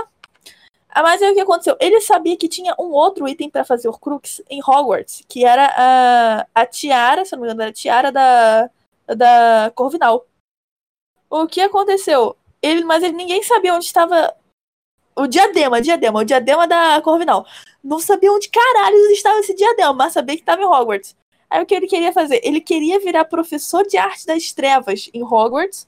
Ah, 0.90 1.02
Mas 1.02 1.22
aí 1.22 1.32
o 1.32 1.34
que 1.34 1.40
aconteceu? 1.40 1.76
Ele 1.80 2.00
sabia 2.02 2.38
que 2.38 2.48
tinha 2.48 2.76
um 2.78 2.92
outro 2.92 3.28
item 3.28 3.50
pra 3.50 3.66
fazer 3.66 3.88
Horcrux 3.88 4.42
em 4.50 4.62
Hogwarts, 4.62 5.24
que 5.28 5.46
era 5.46 5.74
a, 5.76 6.48
a 6.54 6.66
tiara, 6.66 7.26
se 7.26 7.32
não 7.32 7.40
me 7.42 7.48
engano, 7.48 7.62
era 7.62 7.72
a 7.72 7.74
tiara 7.74 8.12
da, 8.12 8.70
da 9.08 9.72
Corvinal. 9.74 10.28
O 11.30 11.48
que 11.48 11.62
aconteceu? 11.62 12.36
Ele, 12.62 12.84
mas 12.84 13.02
ele, 13.04 13.14
ninguém 13.14 13.42
sabia 13.42 13.74
onde 13.74 13.86
estava 13.86 14.36
o 15.16 15.28
diadema, 15.28 15.82
diadema, 15.82 16.20
o 16.20 16.26
diadema 16.26 16.68
da 16.68 17.02
Corvinal. 17.02 17.46
Não 17.84 18.00
sabia 18.00 18.32
onde 18.32 18.50
caralho 18.50 18.96
estava 19.12 19.40
esse 19.40 19.54
diadema, 19.54 19.94
mas 19.94 20.14
sabia 20.14 20.36
que 20.36 20.42
estava 20.42 20.62
em 20.62 20.66
Hogwarts. 20.66 21.16
Aí 21.50 21.62
o 21.62 21.66
que 21.66 21.76
ele 21.76 21.88
queria 21.88 22.14
fazer? 22.14 22.40
Ele 22.44 22.62
queria 22.62 23.00
virar 23.00 23.26
professor 23.26 23.86
de 23.86 23.98
arte 23.98 24.26
das 24.26 24.52
trevas 24.54 25.10
em 25.14 25.24
Hogwarts 25.24 25.88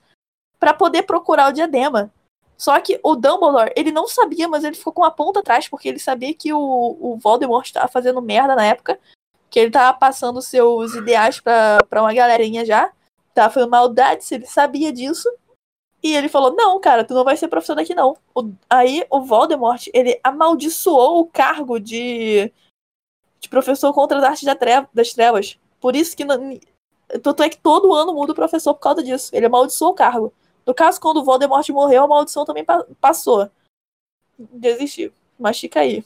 pra 0.60 0.74
poder 0.74 1.04
procurar 1.04 1.50
o 1.50 1.54
diadema. 1.54 2.12
Só 2.58 2.80
que 2.80 3.00
o 3.04 3.16
Dumbledore, 3.16 3.74
ele 3.76 3.92
não 3.92 4.08
sabia, 4.08 4.48
mas 4.48 4.64
ele 4.64 4.76
ficou 4.76 4.94
com 4.94 5.04
a 5.04 5.12
ponta 5.12 5.40
atrás, 5.40 5.68
porque 5.68 5.90
ele 5.90 6.00
sabia 6.00 6.34
que 6.34 6.54
o, 6.54 6.60
o 6.60 7.18
Voldemort 7.18 7.66
estava 7.66 7.88
fazendo 7.88 8.22
merda 8.22 8.56
na 8.56 8.66
época, 8.66 9.00
que 9.50 9.60
ele 9.60 9.72
tava 9.72 9.98
passando 9.98 10.42
seus 10.42 10.94
ideais 10.96 11.40
pra 11.40 11.80
uma 11.92 12.14
galerinha 12.14 12.66
já, 12.66 12.92
tava 13.34 13.54
fazendo 13.54 13.70
maldades, 13.70 14.32
ele 14.32 14.46
sabia 14.46 14.92
disso, 14.94 15.30
e 16.04 16.14
ele 16.16 16.28
falou, 16.28 16.54
não, 16.54 16.80
cara, 16.82 17.04
tu 17.06 17.14
não 17.14 17.24
vai 17.24 17.38
ser 17.38 17.48
professor 17.48 17.76
daqui 17.76 17.96
não. 17.96 18.18
O- 18.36 18.52
aí 18.70 19.06
o 19.10 19.22
Voldemort, 19.22 19.88
ele 19.94 20.20
amaldiçoou 20.24 21.22
o 21.22 21.26
cargo 21.26 21.80
de, 21.80 22.52
de 23.40 23.50
professor 23.50 23.94
contra 23.94 24.18
as 24.18 24.24
artes 24.24 24.44
da 24.44 24.56
treva- 24.56 24.90
das 24.94 25.14
trevas. 25.14 25.58
Por 25.80 25.96
isso 25.96 26.16
que, 26.16 26.24
tanto 27.22 27.42
é 27.44 27.50
que 27.50 27.58
todo 27.58 27.94
ano 27.94 28.14
muda 28.14 28.34
o 28.34 28.36
professor 28.36 28.74
por 28.74 28.82
causa 28.82 29.02
disso, 29.02 29.34
ele 29.34 29.46
amaldiçoou 29.46 29.92
o 29.92 29.96
cargo. 29.96 30.34
No 30.66 30.74
caso, 30.74 31.00
quando 31.00 31.18
o 31.18 31.24
Voldemort 31.24 31.68
morreu, 31.70 32.04
a 32.04 32.08
maldição 32.08 32.46
também 32.46 32.64
pa- 32.64 32.86
passou. 33.00 33.50
Desistiu. 34.38 35.12
Mas 35.38 35.60
fica 35.60 35.82
aí. 35.82 36.04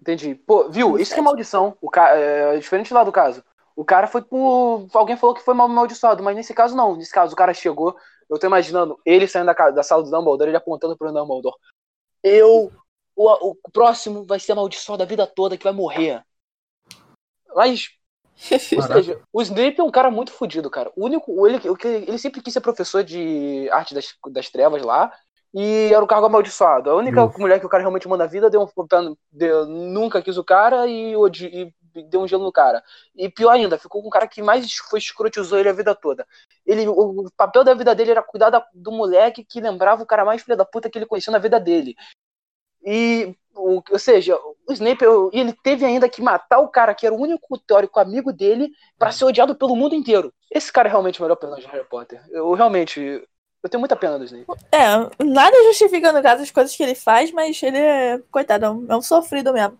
Entendi. 0.00 0.34
Pô, 0.34 0.68
viu? 0.68 0.98
Isso 0.98 1.14
que 1.14 1.20
é 1.20 1.22
maldição. 1.22 1.76
O 1.80 1.88
ca... 1.88 2.10
é 2.10 2.56
diferente 2.58 2.92
lá 2.92 3.04
do 3.04 3.12
caso. 3.12 3.42
O 3.76 3.84
cara 3.84 4.06
foi 4.06 4.22
por. 4.22 4.86
Alguém 4.92 5.16
falou 5.16 5.34
que 5.34 5.42
foi 5.42 5.54
mal 5.54 5.66
amaldiçoado, 5.66 6.22
mas 6.22 6.36
nesse 6.36 6.52
caso 6.54 6.76
não. 6.76 6.96
Nesse 6.96 7.12
caso, 7.12 7.32
o 7.32 7.36
cara 7.36 7.54
chegou. 7.54 7.96
Eu 8.28 8.38
tô 8.38 8.46
imaginando 8.46 8.98
ele 9.04 9.26
saindo 9.28 9.46
da, 9.52 9.70
da 9.70 9.82
sala 9.82 10.02
do 10.02 10.10
Dumbledore, 10.10 10.50
ele 10.50 10.56
apontando 10.56 10.96
pro 10.96 11.12
Dumbledore. 11.12 11.56
Eu. 12.22 12.72
O, 13.16 13.30
o 13.62 13.70
próximo 13.72 14.24
vai 14.24 14.40
ser 14.40 14.52
amaldiçoado 14.52 15.02
a 15.02 15.06
vida 15.06 15.24
toda 15.26 15.56
que 15.56 15.64
vai 15.64 15.72
morrer. 15.72 16.22
Mas. 17.54 17.90
Ou 18.74 18.82
seja, 18.82 19.20
o 19.32 19.40
Snape 19.42 19.80
é 19.80 19.84
um 19.84 19.90
cara 19.90 20.10
muito 20.10 20.32
fodido, 20.32 20.68
cara. 20.68 20.90
O 20.96 21.04
único. 21.04 21.46
Ele, 21.46 21.60
ele 21.84 22.18
sempre 22.18 22.42
quis 22.42 22.52
ser 22.52 22.60
professor 22.60 23.04
de 23.04 23.68
arte 23.70 23.94
das, 23.94 24.12
das 24.32 24.50
trevas 24.50 24.82
lá. 24.82 25.12
E 25.54 25.92
era 25.94 26.02
o 26.02 26.08
cargo 26.08 26.26
amaldiçoado. 26.26 26.90
A 26.90 26.96
única 26.96 27.24
Hum. 27.24 27.32
mulher 27.38 27.60
que 27.60 27.66
o 27.66 27.68
cara 27.68 27.82
realmente 27.82 28.08
manda 28.08 28.24
a 28.24 28.26
vida 28.26 28.50
deu 28.50 28.62
um, 28.62 29.16
deu- 29.30 29.66
nunca 29.66 30.20
quis 30.20 30.36
o 30.36 30.42
cara 30.42 30.88
e, 30.88 31.12
e 31.14 31.72
deu 32.02 32.20
um 32.20 32.28
gelo 32.28 32.44
no 32.44 32.52
cara. 32.52 32.82
E 33.14 33.28
pior 33.28 33.50
ainda, 33.50 33.78
ficou 33.78 34.02
com 34.02 34.08
o 34.08 34.10
cara 34.10 34.26
que 34.26 34.42
mais 34.42 34.72
foi 34.74 34.98
escrotizou 34.98 35.58
ele 35.58 35.68
a 35.68 35.72
vida 35.72 35.94
toda. 35.94 36.26
Ele, 36.66 36.86
o, 36.88 37.30
papel 37.36 37.64
da 37.64 37.74
vida 37.74 37.94
dele 37.94 38.10
era 38.10 38.22
cuidar 38.22 38.50
da- 38.50 38.66
do 38.74 38.90
moleque 38.90 39.44
que 39.44 39.60
lembrava 39.60 40.02
o 40.02 40.06
cara 40.06 40.24
mais 40.24 40.42
filho 40.42 40.56
da 40.56 40.64
puta 40.64 40.90
que 40.90 40.98
ele 40.98 41.06
conheceu 41.06 41.32
na 41.32 41.38
vida 41.38 41.60
dele. 41.60 41.94
E, 42.84 43.34
o, 43.54 43.82
ou 43.90 43.98
seja, 43.98 44.36
o 44.36 44.72
Snape, 44.72 45.04
ele 45.32 45.52
teve 45.52 45.84
ainda 45.84 46.08
que 46.08 46.20
matar 46.20 46.58
o 46.58 46.68
cara 46.68 46.94
que 46.94 47.06
era 47.06 47.14
o 47.14 47.20
único 47.20 47.58
teórico 47.58 47.98
amigo 47.98 48.32
dele 48.32 48.70
pra 48.98 49.10
ser 49.10 49.24
odiado 49.24 49.54
pelo 49.54 49.76
mundo 49.76 49.94
inteiro. 49.94 50.32
Esse 50.50 50.72
cara 50.72 50.88
é 50.88 50.90
realmente 50.90 51.18
o 51.18 51.22
melhor 51.22 51.36
personagem 51.36 51.68
de 51.68 51.72
Harry 51.74 51.88
Potter. 51.88 52.20
Eu 52.30 52.52
realmente. 52.52 53.00
Eu 53.62 53.70
tenho 53.70 53.80
muita 53.80 53.96
pena 53.96 54.18
do 54.18 54.24
Snape. 54.24 54.44
É, 54.70 55.24
nada 55.24 55.64
justifica 55.64 56.12
no 56.12 56.22
caso 56.22 56.42
as 56.42 56.50
coisas 56.50 56.76
que 56.76 56.82
ele 56.82 56.94
faz, 56.94 57.32
mas 57.32 57.62
ele 57.62 57.78
é, 57.78 58.18
coitado, 58.30 58.66
é 58.66 58.70
um, 58.70 58.86
é 58.90 58.96
um 58.96 59.00
sofrido 59.00 59.54
mesmo. 59.54 59.78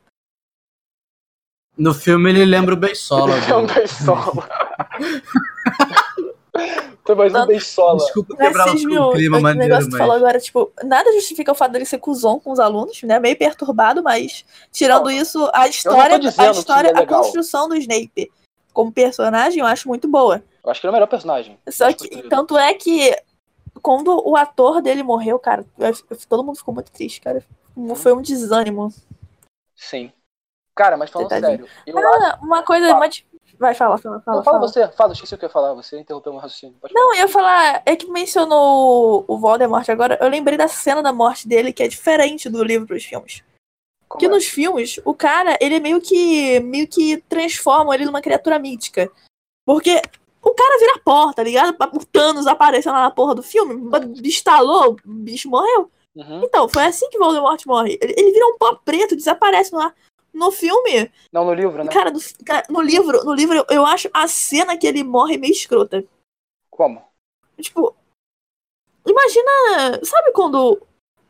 No 1.77 1.93
filme 1.93 2.31
ele 2.31 2.45
lembra 2.45 2.75
o 2.75 2.77
Beisola. 2.77 3.35
É 3.49 3.57
um 3.57 3.67
beisola. 3.67 4.49
Foi 7.05 7.15
mais 7.15 7.35
um 7.35 7.47
beisola. 7.47 7.99
Desculpa 7.99 8.35
Mas 8.39 8.49
quebrar 8.49 8.69
o, 8.69 9.11
o 9.11 9.13
clima 9.13 9.39
o 9.39 9.43
maneiro, 9.43 9.69
negócio 9.69 9.91
que 9.91 9.93
mas... 9.93 9.99
falou 9.99 10.17
agora, 10.17 10.41
tipo, 10.41 10.73
nada 10.85 11.13
justifica 11.13 11.53
o 11.53 11.55
fato 11.55 11.73
dele 11.73 11.85
ser 11.85 11.99
cuzão 11.99 12.41
com 12.41 12.51
os 12.53 12.61
alunos, 12.61 13.03
né? 13.03 13.19
Meio 13.19 13.37
perturbado, 13.37 14.03
mas 14.03 14.45
tirando 14.73 15.05
Não, 15.05 15.11
isso, 15.11 15.51
a 15.53 15.69
história, 15.69 16.17
a 16.17 16.21
que 16.21 16.29
história, 16.29 16.89
é 16.89 16.99
a 16.99 17.07
construção 17.07 17.69
do 17.69 17.77
Snape 17.77 18.33
como 18.73 18.91
personagem 18.91 19.61
eu 19.61 19.67
acho 19.67 19.87
muito 19.89 20.09
boa. 20.09 20.43
Eu 20.65 20.71
acho 20.71 20.81
que 20.81 20.87
ele 20.87 20.91
é 20.91 20.93
o 20.93 20.95
melhor 20.95 21.09
personagem. 21.09 21.59
Só 21.69 21.85
Mais 21.85 21.97
que, 21.97 22.09
construído. 22.09 22.29
tanto 22.31 22.57
é 22.57 22.73
que 22.73 23.15
quando 23.83 24.23
o 24.27 24.35
ator 24.37 24.81
dele 24.81 25.03
morreu, 25.03 25.39
cara, 25.39 25.67
eu- 25.79 25.89
eu- 25.89 26.19
todo 26.29 26.43
mundo 26.43 26.57
ficou 26.57 26.73
muito 26.73 26.91
triste, 26.91 27.21
cara. 27.21 27.45
Foi 27.97 28.15
um 28.15 28.23
desânimo. 28.23 28.91
Sim. 29.77 30.11
Cara, 30.75 30.97
mas 30.97 31.11
falando 31.11 31.29
Tadinho. 31.29 31.51
sério, 31.51 31.69
eu 31.87 31.99
acho. 31.99 32.25
Ah, 32.25 32.39
uma 32.43 32.63
coisa. 32.63 32.89
Fala. 32.89 33.09
Vai, 33.59 33.75
fala, 33.75 33.97
fala, 33.99 34.21
fala. 34.21 34.37
Não, 34.39 34.45
fala 34.45 34.59
fala. 34.59 34.69
você, 34.69 34.89
fala, 34.89 35.13
esqueci 35.13 35.35
o 35.35 35.39
que 35.39 35.45
eu 35.45 35.49
ia 35.49 35.53
falar, 35.53 35.75
você 35.75 35.99
interrompeu 36.01 36.33
meu 36.33 36.41
raciocínio. 36.41 36.77
Pode 36.81 36.93
falar. 36.93 37.05
Não, 37.05 37.15
eu 37.15 37.21
ia 37.21 37.29
falar, 37.29 37.83
é 37.87 37.95
que 37.95 38.11
mencionou 38.11 39.25
o 39.29 39.39
Voldemort 39.39 39.89
agora, 39.89 40.19
eu 40.21 40.29
lembrei 40.29 40.59
da 40.59 40.67
cena 40.67 41.03
da 41.03 41.13
morte 41.13 41.47
dele, 41.47 41.73
que 41.73 41.83
é 41.83 41.89
diferente 41.89 42.49
do 42.51 42.65
livro 42.65 42.89
dos 42.89 43.05
filmes. 43.05 43.45
Como 44.09 44.19
Que 44.19 44.27
é? 44.27 44.29
nos 44.29 44.47
filmes, 44.47 44.99
o 45.05 45.15
cara, 45.15 45.57
ele 45.61 45.79
meio 45.79 46.01
que 46.01 46.59
meio 46.61 46.89
que 46.89 47.19
transforma 47.29 47.95
ele 47.95 48.05
numa 48.05 48.21
criatura 48.21 48.59
mítica. 48.59 49.09
Porque 49.65 50.03
o 50.43 50.53
cara 50.53 50.79
vira 50.79 50.95
a 50.97 51.01
porta, 51.01 51.37
tá 51.37 51.43
ligado? 51.45 51.77
O 51.95 52.05
Thanos 52.05 52.47
apareceu 52.47 52.93
lá 52.93 53.03
na 53.03 53.11
porra 53.11 53.37
do 53.37 53.43
filme, 53.43 53.81
estalou, 54.25 54.93
o 54.93 54.97
bicho 55.05 55.49
morreu. 55.49 55.91
Uhum. 56.15 56.43
Então, 56.45 56.69
foi 56.69 56.85
assim 56.85 57.09
que 57.09 57.19
Voldemort 57.19 57.61
morre. 57.67 57.99
Ele, 58.01 58.15
ele 58.17 58.33
vira 58.33 58.47
um 58.47 58.59
pó 58.59 58.75
preto, 58.85 59.17
desaparece 59.17 59.73
no 59.73 59.81
ar. 59.81 59.95
No 60.35 60.51
filme, 60.51 61.11
Não, 61.33 61.45
no 61.45 61.55
livro, 61.55 61.85
né? 61.85 61.93
cara, 61.93 62.11
no, 62.11 62.19
cara, 62.45 62.67
no 62.69 62.81
livro, 62.81 63.25
no 63.25 63.33
livro, 63.33 63.55
eu, 63.57 63.65
eu 63.71 63.87
acho 63.87 64.11
a 64.13 64.27
cena 64.27 64.77
que 64.77 64.85
ele 64.87 65.05
morre 65.05 65.39
meio 65.39 65.53
escrota. 65.53 66.05
Como? 66.69 67.01
Tipo, 67.61 67.95
imagina, 69.07 70.05
sabe 70.05 70.33
quando, 70.33 70.83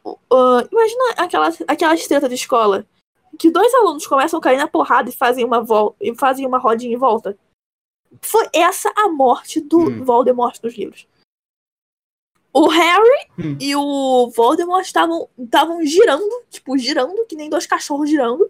uh, 0.07 0.69
imagina 0.73 1.05
aquelas 1.67 2.07
treta 2.09 2.29
de 2.29 2.35
escola, 2.35 2.87
que 3.39 3.51
dois 3.51 3.75
alunos 3.75 4.07
começam 4.07 4.39
a 4.39 4.43
cair 4.43 4.57
na 4.57 4.67
porrada 4.67 5.11
e 5.11 5.13
fazem 5.13 5.45
uma 5.45 5.61
vol 5.61 5.95
e 6.01 6.15
fazem 6.15 6.47
uma 6.47 6.59
rodinha 6.59 6.95
em 6.95 6.99
volta. 6.99 7.37
Foi 8.23 8.49
essa 8.55 8.91
a 8.97 9.09
morte 9.09 9.61
do 9.61 9.79
Hum. 9.81 10.05
Voldemort 10.05 10.59
nos 10.63 10.75
livros. 10.75 11.07
O 12.53 12.69
Harry 12.69 13.29
Hum. 13.39 13.59
e 13.61 13.75
o 13.75 14.31
Voldemort 14.31 14.87
estavam 14.87 15.29
estavam 15.37 15.85
girando, 15.85 16.45
tipo, 16.49 16.79
girando, 16.79 17.27
que 17.27 17.35
nem 17.37 17.51
dois 17.51 17.67
cachorros 17.67 18.09
girando, 18.09 18.49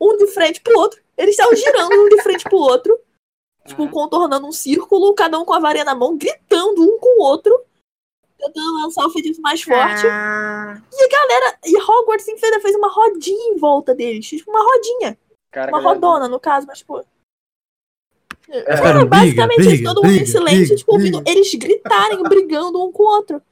um 0.00 0.16
de 0.16 0.26
frente 0.28 0.60
pro 0.60 0.78
outro. 0.78 1.00
Eles 1.16 1.32
estavam 1.32 1.54
girando 1.56 1.92
um 1.94 2.08
de 2.08 2.22
frente 2.22 2.44
pro 2.44 2.56
outro. 2.56 2.98
tipo, 3.66 3.88
contornando 3.90 4.46
um 4.46 4.52
círculo, 4.52 5.14
cada 5.14 5.38
um 5.38 5.44
com 5.44 5.52
a 5.52 5.60
varinha 5.60 5.84
na 5.84 5.94
mão, 5.94 6.16
gritando 6.16 6.82
um 6.82 6.98
com 6.98 7.20
o 7.20 7.22
outro, 7.22 7.60
tentando 8.38 8.82
lançar 8.82 9.04
o 9.04 9.10
feitiço 9.10 9.42
mais 9.42 9.60
forte. 9.62 10.06
Ah. 10.06 10.80
E 10.90 11.04
a 11.04 11.08
galera, 11.08 11.58
e 11.66 11.76
Hogwarts 11.76 12.28
ainda 12.28 12.60
fez 12.60 12.74
uma 12.76 12.88
rodinha 12.88 13.52
em 13.52 13.56
volta 13.56 13.94
deles, 13.94 14.26
tipo, 14.26 14.50
uma 14.50 14.62
rodinha, 14.62 15.18
Cara, 15.50 15.70
uma 15.70 15.82
galera, 15.82 15.94
rodona, 15.94 16.28
no 16.28 16.40
caso, 16.40 16.66
mas, 16.66 16.78
tipo, 16.78 17.04
É, 18.48 18.62
Cara, 18.62 19.04
basicamente 19.04 19.56
briga, 19.56 19.88
todo 19.88 20.02
mundo 20.02 20.12
em 20.12 20.16
briga, 20.16 20.30
silêncio, 20.30 20.60
briga, 20.60 20.76
tipo, 20.76 20.92
ouvindo 20.92 21.22
eles 21.26 21.54
gritarem, 21.54 22.22
brigando 22.22 22.82
um 22.82 22.90
com 22.90 23.02
o 23.02 23.06
outro. 23.06 23.42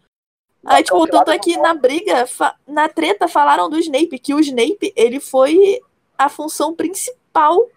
Aí, 0.65 0.83
tipo, 0.83 1.07
tanto 1.07 1.31
é 1.31 1.39
que 1.39 1.57
na 1.59 1.75
briga, 1.75 2.25
na 2.67 2.89
treta, 2.89 3.29
falaram 3.29 3.69
do 3.69 3.79
Snape, 3.79 4.19
que 4.19 4.35
o 4.35 4.41
Snape, 4.41 4.93
ele 4.97 5.21
foi 5.21 5.81
a 6.19 6.29
função 6.29 6.75
principal 6.75 7.69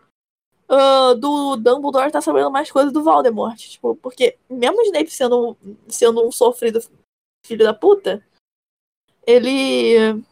ah, 0.70 1.16
do 1.16 1.56
Dumbledore 1.56 2.08
estar 2.08 2.22
sabendo 2.22 2.52
mais 2.52 2.72
coisas 2.72 2.94
do 2.94 3.04
Voldemort. 3.04 3.58
Tipo, 3.58 3.96
porque 3.96 4.38
mesmo 4.50 4.80
o 4.80 4.84
Snape 4.84 5.10
sendo, 5.10 5.58
sendo 5.88 6.26
um 6.26 6.32
sofrido 6.32 6.80
filho 7.46 7.66
da 7.66 7.74
puta, 7.74 8.24
ele. 9.26 10.24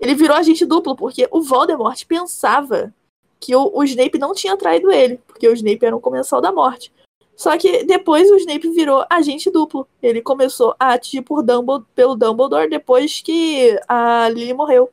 Ele 0.00 0.14
virou 0.16 0.36
agente 0.36 0.66
duplo, 0.66 0.96
porque 0.96 1.26
o 1.30 1.40
Voldemort 1.40 2.04
pensava 2.06 2.92
que 3.40 3.54
o, 3.54 3.70
o 3.72 3.84
Snape 3.84 4.18
não 4.18 4.34
tinha 4.34 4.56
traído 4.56 4.90
ele, 4.90 5.18
porque 5.26 5.48
o 5.48 5.52
Snape 5.54 5.86
era 5.86 5.96
um 5.96 6.00
comensal 6.00 6.40
da 6.40 6.52
morte. 6.52 6.92
Só 7.36 7.56
que 7.56 7.84
depois 7.84 8.30
o 8.30 8.36
Snape 8.36 8.68
virou 8.70 9.04
agente 9.08 9.50
duplo. 9.50 9.86
Ele 10.02 10.20
começou 10.20 10.74
a 10.78 10.94
agir 10.94 11.22
por 11.22 11.42
Dumbledore, 11.42 11.86
pelo 11.94 12.16
Dumbledore 12.16 12.68
depois 12.68 13.20
que 13.20 13.78
a 13.88 14.28
Lily 14.28 14.52
morreu. 14.52 14.90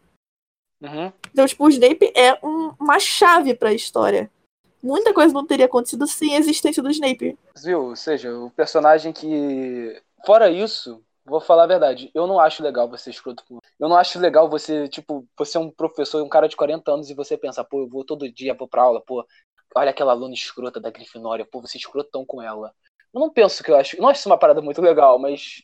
Uhum. 0.81 1.11
Então, 1.31 1.45
tipo, 1.45 1.63
o 1.65 1.69
Snape 1.69 2.11
é 2.15 2.33
um- 2.45 2.73
uma 2.79 2.99
chave 2.99 3.53
pra 3.53 3.73
história. 3.73 4.29
Muita 4.81 5.13
coisa 5.13 5.33
não 5.33 5.45
teria 5.45 5.67
acontecido 5.67 6.07
sem 6.07 6.35
a 6.35 6.39
existência 6.39 6.81
do 6.81 6.89
Snape. 6.89 7.37
Viu? 7.63 7.83
Ou 7.89 7.95
seja, 7.95 8.35
o 8.35 8.49
personagem 8.49 9.13
que. 9.13 10.01
Fora 10.25 10.49
isso, 10.49 11.03
vou 11.23 11.39
falar 11.39 11.63
a 11.63 11.67
verdade. 11.67 12.09
Eu 12.15 12.25
não 12.25 12.39
acho 12.39 12.63
legal 12.63 12.89
você 12.89 13.11
escroto 13.11 13.43
com. 13.47 13.59
Eu 13.79 13.87
não 13.87 13.95
acho 13.95 14.19
legal 14.19 14.49
você, 14.49 14.87
tipo, 14.87 15.25
você 15.37 15.57
é 15.57 15.59
um 15.59 15.69
professor, 15.69 16.23
um 16.23 16.29
cara 16.29 16.47
de 16.47 16.55
40 16.55 16.91
anos 16.91 17.09
e 17.09 17.13
você 17.13 17.37
pensa, 17.37 17.63
pô, 17.63 17.81
eu 17.81 17.87
vou 17.87 18.03
todo 18.03 18.31
dia 18.31 18.55
vou 18.55 18.67
pra 18.67 18.81
aula, 18.83 19.01
pô, 19.01 19.23
olha 19.75 19.91
aquela 19.91 20.13
aluna 20.13 20.33
escrota 20.33 20.79
da 20.79 20.89
Grifinória, 20.89 21.45
pô, 21.45 21.61
você 21.61 21.77
é 21.77 21.79
escrotão 21.79 22.25
com 22.25 22.41
ela. 22.41 22.73
Eu 23.13 23.19
não 23.19 23.29
penso 23.29 23.63
que 23.63 23.69
eu 23.69 23.75
acho. 23.75 23.99
Não 24.01 24.07
acho 24.09 24.19
isso 24.21 24.29
uma 24.29 24.37
parada 24.37 24.61
muito 24.61 24.81
legal, 24.81 25.19
mas. 25.19 25.61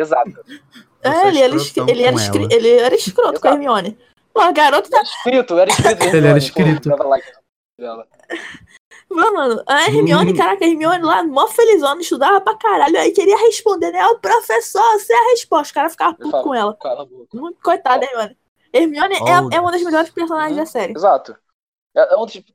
Exato. 0.00 0.32
É, 1.00 1.28
ele 1.28 1.40
era, 1.40 1.54
escrotão 1.54 1.86
escri- 1.86 1.92
ele 1.92 2.02
era, 2.02 2.54
ele 2.54 2.70
era 2.80 2.94
escroto 2.96 3.40
com 3.40 3.46
a 3.48 3.52
Hermione. 3.52 3.96
Pô, 4.34 4.40
a 4.40 4.50
garota 4.50 4.90
tá. 4.90 4.96
Era 4.96 5.06
escrito, 5.06 5.56
era 5.56 5.70
escrito. 5.70 6.02
Ele 6.02 6.08
era 6.08 6.16
Hermione, 6.16 6.38
escrito. 6.40 6.90
Pô, 6.96 7.02
lá 7.08 7.18
dela. 7.78 8.08
Mano, 9.08 9.32
mano, 9.38 9.62
a 9.64 9.84
Hermione, 9.86 10.32
Hum. 10.32 10.36
caraca, 10.36 10.64
a 10.64 10.68
Hermione 10.68 11.04
lá, 11.04 11.22
mó 11.22 11.46
felizona, 11.46 12.00
estudava 12.00 12.40
pra 12.40 12.56
caralho, 12.56 12.98
aí 12.98 13.12
queria 13.12 13.38
responder, 13.38 13.92
né? 13.92 14.04
O 14.08 14.18
professor, 14.18 14.82
você 14.98 15.12
é 15.12 15.16
a 15.16 15.30
resposta. 15.30 15.70
O 15.70 15.74
cara 15.74 15.88
ficava 15.88 16.14
puto 16.16 16.30
falo, 16.32 16.42
com 16.42 16.54
ela. 16.54 16.76
Cala 16.80 17.02
a 17.02 17.06
boca. 17.06 17.28
Muito 17.38 17.62
coitada, 17.62 18.04
Hermione. 18.04 18.36
Hermione 18.72 19.14
Oh, 19.22 19.52
é, 19.52 19.56
é 19.56 19.60
uma 19.60 19.70
das 19.70 19.82
melhores 19.82 20.10
personagens 20.10 20.50
Uhum. 20.58 20.64
da 20.64 20.66
série. 20.66 20.92
Exato. 20.94 21.36
É, 21.96 22.12
é 22.14 22.16
um 22.16 22.26
tipo. 22.26 22.52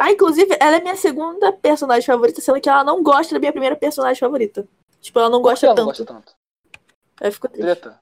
Ah, 0.00 0.10
inclusive, 0.10 0.56
ela 0.58 0.76
é 0.76 0.80
minha 0.80 0.96
segunda 0.96 1.52
personagem 1.52 2.06
favorita, 2.06 2.40
sendo 2.40 2.58
que 2.58 2.70
ela 2.70 2.82
não 2.82 3.02
gosta 3.02 3.34
da 3.34 3.38
minha 3.38 3.52
primeira 3.52 3.76
personagem 3.76 4.18
favorita. 4.18 4.66
Tipo, 5.02 5.18
ela 5.18 5.28
não 5.28 5.42
gosta 5.42 5.66
ela 5.66 5.74
tanto. 5.74 5.84
não 5.84 5.90
gosta 5.90 6.04
tanto? 6.06 6.32
Aí 7.22 7.28
eu 7.28 7.32
fico 7.32 7.48
triste. 7.48 7.64
Treta. 7.64 8.00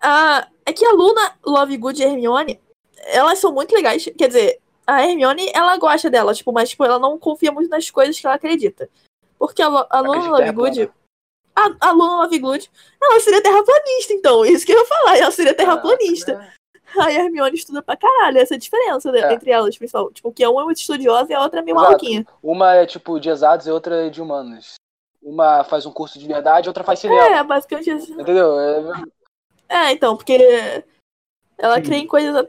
Ah, 0.00 0.46
é 0.66 0.72
que 0.72 0.84
a 0.84 0.92
Luna, 0.92 1.38
Lovegood 1.44 2.00
e 2.02 2.04
Hermione, 2.04 2.60
elas 3.06 3.38
são 3.38 3.50
muito 3.50 3.74
legais. 3.74 4.04
Quer 4.16 4.28
dizer, 4.28 4.60
a 4.86 5.02
Hermione, 5.02 5.50
ela 5.54 5.76
gosta 5.78 6.10
dela, 6.10 6.34
tipo, 6.34 6.52
mas 6.52 6.68
tipo, 6.68 6.84
ela 6.84 6.98
não 6.98 7.18
confia 7.18 7.50
muito 7.50 7.70
nas 7.70 7.90
coisas 7.90 8.18
que 8.20 8.26
ela 8.26 8.36
acredita. 8.36 8.90
Porque 9.38 9.62
a, 9.62 9.68
Lo- 9.68 9.86
a 9.88 10.00
Luna 10.00 10.28
Lovegood. 10.28 10.90
A, 11.54 11.88
a 11.88 11.90
Luna 11.92 12.22
Lovegood, 12.22 12.70
ela 13.02 13.18
seria 13.20 13.42
terraplanista, 13.42 14.12
então. 14.12 14.44
Isso 14.44 14.66
que 14.66 14.72
eu 14.72 14.78
ia 14.78 14.84
falar, 14.86 15.16
ela 15.16 15.30
seria 15.30 15.54
terraplanista. 15.54 16.36
Né? 16.36 16.52
Aí 17.00 17.16
a 17.16 17.24
Hermione 17.24 17.56
estuda 17.56 17.82
pra 17.82 17.96
caralho, 17.96 18.38
essa 18.38 18.54
é 18.54 18.56
a 18.56 18.60
diferença 18.60 19.10
É. 19.16 19.32
entre 19.32 19.50
elas, 19.50 19.76
pessoal. 19.78 20.12
Tipo, 20.12 20.30
que 20.30 20.46
uma 20.46 20.60
é 20.60 20.64
muito 20.66 20.78
estudiosa 20.78 21.32
e 21.32 21.34
a 21.34 21.42
outra 21.42 21.60
é 21.60 21.62
meio 21.62 21.76
Exato. 21.76 21.90
maluquinha. 21.92 22.26
Uma 22.42 22.74
é 22.74 22.86
tipo 22.86 23.18
de 23.18 23.30
exatos 23.30 23.66
e 23.66 23.70
outra 23.70 24.06
é 24.06 24.10
de 24.10 24.20
humanos. 24.20 24.74
Uma 25.22 25.64
faz 25.64 25.84
um 25.86 25.92
curso 25.92 26.18
de 26.18 26.26
verdade, 26.26 26.68
outra 26.68 26.84
faz 26.84 26.98
cinema. 27.00 27.20
É, 27.26 27.42
basicamente 27.42 27.90
isso. 27.90 28.12
Entendeu? 28.20 28.58
É- 28.60 29.04
É, 29.68 29.92
então, 29.92 30.16
porque 30.16 30.38
ela 31.58 31.76
Sim. 31.76 31.82
crê 31.82 31.96
em 31.96 32.06
coisas. 32.06 32.46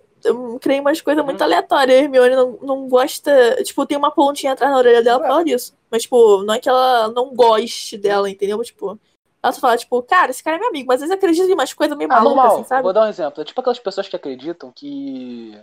Crê 0.62 0.76
em 0.76 0.80
umas 0.82 1.00
coisas 1.00 1.24
muito 1.24 1.40
Uhum. 1.40 1.46
aleatórias. 1.46 1.98
A 1.98 2.02
Hermione 2.04 2.36
não, 2.36 2.52
não 2.62 2.90
gosta. 2.90 3.64
Tipo, 3.64 3.86
tem 3.86 3.98
uma 3.98 4.12
pontinha 4.12 4.54
atrás 4.54 4.72
na 4.72 4.78
orelha 4.78 5.02
dela 5.02 5.20
por 5.20 5.28
causa 5.28 5.46
disso. 5.46 5.74
Mas, 5.90 6.04
tipo, 6.04 6.44
não 6.44 6.54
é 6.56 6.60
que 6.60 6.68
ela 6.68 7.08
não 7.10 7.34
goste 7.34 7.98
dela, 7.98 8.30
entendeu? 8.30 8.62
Tipo, 8.64 9.00
ela 9.42 9.54
só 9.54 9.60
fala, 9.62 9.78
tipo, 9.78 10.02
cara, 10.04 10.32
esse 10.32 10.44
cara 10.44 10.58
é 10.58 10.60
meu 10.60 10.70
amigo, 10.70 10.88
mas 10.88 10.96
às 11.02 11.08
vezes 11.08 11.16
acredita 11.16 11.48
em 11.50 11.54
umas 11.54 11.72
coisas 11.72 11.96
meio 11.98 12.10
Ah, 12.12 12.16
malucas, 12.16 12.36
normal. 12.36 12.56
assim, 12.56 12.64
sabe? 12.66 12.84
Vou 12.84 12.94
dar 12.94 13.06
um 13.06 13.10
exemplo. 13.10 13.42
É 13.42 13.46
tipo 13.46 13.62
aquelas 13.62 13.80
pessoas 13.80 14.08
que 14.08 14.16
acreditam 14.16 14.72
que. 14.76 15.58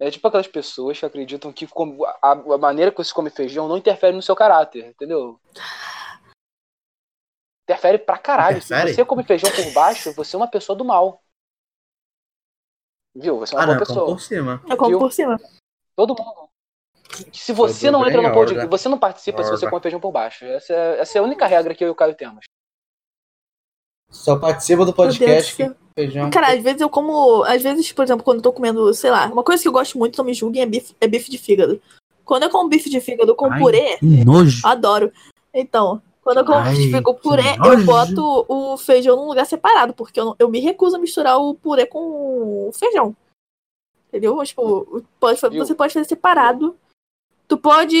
É 0.00 0.10
tipo 0.12 0.26
aquelas 0.28 0.46
pessoas 0.46 0.98
que 0.98 1.04
acreditam 1.04 1.52
que 1.52 1.66
com- 1.66 1.98
a, 2.22 2.30
a 2.32 2.58
maneira 2.58 2.92
que 2.92 3.02
você 3.02 3.12
come 3.12 3.30
feijão 3.30 3.66
não 3.68 3.76
interfere 3.76 4.14
no 4.14 4.22
seu 4.22 4.36
caráter, 4.36 4.86
entendeu? 4.86 5.38
Interfere 7.68 7.98
pra 7.98 8.16
caralho. 8.16 8.56
Interfere? 8.56 8.88
Se 8.88 8.94
você 8.94 9.04
come 9.04 9.22
feijão 9.22 9.50
por 9.50 9.70
baixo, 9.72 10.12
você 10.14 10.34
é 10.34 10.38
uma 10.38 10.48
pessoa 10.48 10.74
do 10.76 10.84
mal. 10.86 11.22
Viu? 13.14 13.38
Você 13.40 13.54
é 13.54 13.58
uma 13.58 13.62
Ah, 13.62 13.66
boa 13.66 13.76
não, 13.78 13.84
como 13.84 13.94
pessoa. 13.98 14.06
por 14.16 14.20
cima. 14.22 14.62
É 14.70 14.76
como 14.76 14.98
por 14.98 15.12
cima. 15.12 15.36
Todo 15.94 16.16
mundo. 16.16 16.48
Se 17.32 17.52
você 17.52 17.90
não 17.90 18.06
entra 18.06 18.22
no 18.22 18.32
podcast, 18.32 18.58
Olga. 18.64 18.70
você 18.70 18.88
não 18.88 18.98
participa 18.98 19.42
se 19.44 19.50
você 19.50 19.68
come 19.68 19.82
feijão 19.82 20.00
por 20.00 20.12
baixo. 20.12 20.44
Essa 20.46 20.72
é, 20.72 21.00
essa 21.00 21.18
é 21.18 21.20
a 21.20 21.24
única 21.24 21.46
regra 21.46 21.74
que 21.74 21.84
eu 21.84 21.88
e 21.88 21.90
o 21.90 21.94
Caio 21.94 22.14
temos. 22.14 22.44
Só 24.10 24.38
participa 24.38 24.86
do 24.86 24.92
podcast 24.94 25.54
que 25.54 25.74
feijão. 25.94 26.30
Cara, 26.30 26.54
às 26.54 26.62
vezes 26.62 26.80
eu 26.80 26.88
como. 26.88 27.42
Às 27.44 27.62
vezes, 27.62 27.92
por 27.92 28.02
exemplo, 28.04 28.24
quando 28.24 28.38
eu 28.38 28.42
tô 28.42 28.52
comendo, 28.52 28.92
sei 28.94 29.10
lá, 29.10 29.26
uma 29.26 29.42
coisa 29.44 29.60
que 29.62 29.68
eu 29.68 29.72
gosto 29.72 29.98
muito, 29.98 30.16
não 30.16 30.24
me 30.24 30.32
julguem, 30.32 30.62
é 30.62 30.66
bife, 30.66 30.96
é 31.00 31.06
bife 31.06 31.30
de 31.30 31.36
fígado. 31.36 31.82
Quando 32.24 32.44
eu 32.44 32.50
como 32.50 32.68
bife 32.68 32.88
de 32.88 33.00
fígado 33.00 33.34
com 33.34 33.52
Ai. 33.52 33.58
purê, 33.58 33.98
nojo. 34.02 34.66
Adoro. 34.66 35.12
Então, 35.52 36.00
quando 36.34 36.38
eu 36.38 37.14
puré, 37.14 37.56
nojo. 37.56 37.80
eu 37.80 37.86
boto 37.86 38.46
o 38.48 38.76
feijão 38.76 39.16
num 39.16 39.26
lugar 39.28 39.46
separado, 39.46 39.94
porque 39.94 40.18
eu, 40.20 40.24
não- 40.26 40.36
eu 40.38 40.48
me 40.48 40.60
recuso 40.60 40.96
a 40.96 40.98
misturar 40.98 41.38
o 41.40 41.54
purê 41.54 41.86
com 41.86 42.68
o 42.68 42.72
feijão. 42.72 43.16
Entendeu? 44.08 44.42
Tipo, 44.42 45.02
pode, 45.20 45.38
você 45.40 45.74
pode 45.74 45.92
fazer 45.92 46.06
separado. 46.06 46.76
Tu 47.46 47.56
pode 47.56 47.96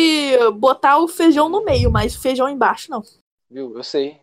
botar 0.54 0.98
o 0.98 1.08
feijão 1.08 1.48
no 1.48 1.64
meio, 1.64 1.90
mas 1.90 2.14
o 2.14 2.20
feijão 2.20 2.48
embaixo 2.48 2.90
não. 2.90 3.02
Viu? 3.50 3.76
Eu 3.76 3.82
sei. 3.84 4.20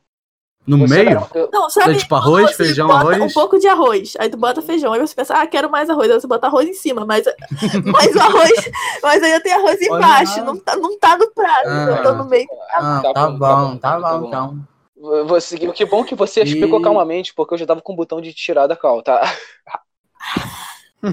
No 0.68 0.80
Você 0.80 1.04
meio? 1.04 1.20
não- 1.54 1.70
sabe? 1.70 1.94
É 1.94 1.98
tipo 1.98 2.16
arroz, 2.16 2.50
você 2.52 2.64
feijão, 2.66 2.88
bota 2.88 3.00
arroz? 3.02 3.22
Um 3.22 3.30
pouco 3.34 3.60
de 3.60 3.68
arroz. 3.68 4.14
Aí 4.20 4.30
tu 4.30 4.38
bota 4.38 4.62
feijão. 4.64 4.94
Aí 4.94 5.00
você 5.00 5.14
pensa, 5.14 5.36
ah, 5.36 5.46
quero 5.46 5.70
mais 5.70 5.90
arroz. 5.90 6.10
Aí 6.10 6.20
você 6.20 6.26
bota 6.28 6.48
arroz 6.48 6.68
em 6.68 6.74
cima, 6.74 7.06
mas, 7.06 7.24
mas 7.86 8.16
o 8.16 8.20
arroz. 8.20 8.72
Mas 9.04 9.22
aí 9.22 9.32
eu 9.32 9.44
tenho 9.44 9.58
arroz 9.60 9.80
embaixo. 9.82 10.44
Não 10.44 10.58
tá, 10.58 10.76
não 10.76 10.98
tá 10.98 11.18
no 11.18 11.30
prato. 11.32 11.68
Ah. 11.68 11.86
eu 11.98 12.04
tô 12.04 12.14
no 12.14 12.26
meio. 12.26 12.48
Ah, 12.74 13.02
Tá 13.04 13.14
tá, 13.14 13.28
bom, 13.30 13.38
bom, 13.38 13.78
tá 13.78 13.92
tá 13.92 14.00
bom, 14.00 14.22
bom, 14.22 14.30
tá 14.32 14.42
bom. 14.42 14.54
então. 14.56 15.26
Você, 15.28 15.58
que 15.58 15.86
bom 15.86 16.04
que 16.04 16.16
você 16.16 16.42
E- 16.42 16.46
explicou 16.46 16.82
calmamente, 16.82 17.32
porque 17.36 17.54
eu 17.54 17.58
já 17.60 17.66
tava 17.68 17.82
com 17.82 17.94
o 17.94 17.96
botão 17.96 18.20
de 18.20 18.34
tirar 18.34 18.66
da 18.66 18.76
cal, 18.76 19.04
tá? 19.04 19.22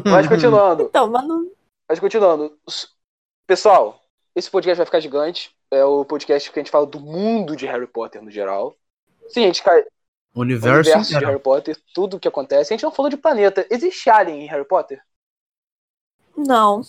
Mas 0.05 0.27
continuando, 0.27 0.85
Então, 0.85 1.07
mas 1.11 1.27
não. 1.29 1.47
mas 1.89 2.01
continuando. 2.01 2.53
Pessoal, 3.47 4.01
esse 4.35 4.51
podcast 4.51 4.79
vai 4.79 4.87
ficar 4.87 5.01
gigante. 5.01 5.51
É 5.71 5.85
o 5.85 6.05
podcast 6.05 6.51
que 6.51 6.59
a 6.59 6.63
gente 6.63 6.71
fala 6.71 6.87
do 6.87 6.99
mundo 7.01 7.55
de 7.55 7.67
Harry 7.67 7.87
Potter 7.87 8.23
no 8.23 8.31
geral. 8.31 8.75
Sim, 9.33 9.45
a 9.45 9.47
gente 9.47 9.63
cai 9.63 9.83
O 10.35 10.41
universo, 10.41 10.91
universo 10.91 11.19
de. 11.19 11.25
Harry 11.25 11.39
Potter, 11.39 11.77
tudo 11.95 12.19
que 12.21 12.29
acontece. 12.29 12.73
A 12.73 12.77
gente 12.77 12.85
não 12.85 12.93
falou 12.93 13.09
de 13.11 13.17
planeta. 13.17 13.67
Existe 13.71 14.11
alien 14.11 14.43
em 14.43 14.47
Harry 14.49 14.65
Potter? 14.67 15.01
Não. 16.37 16.83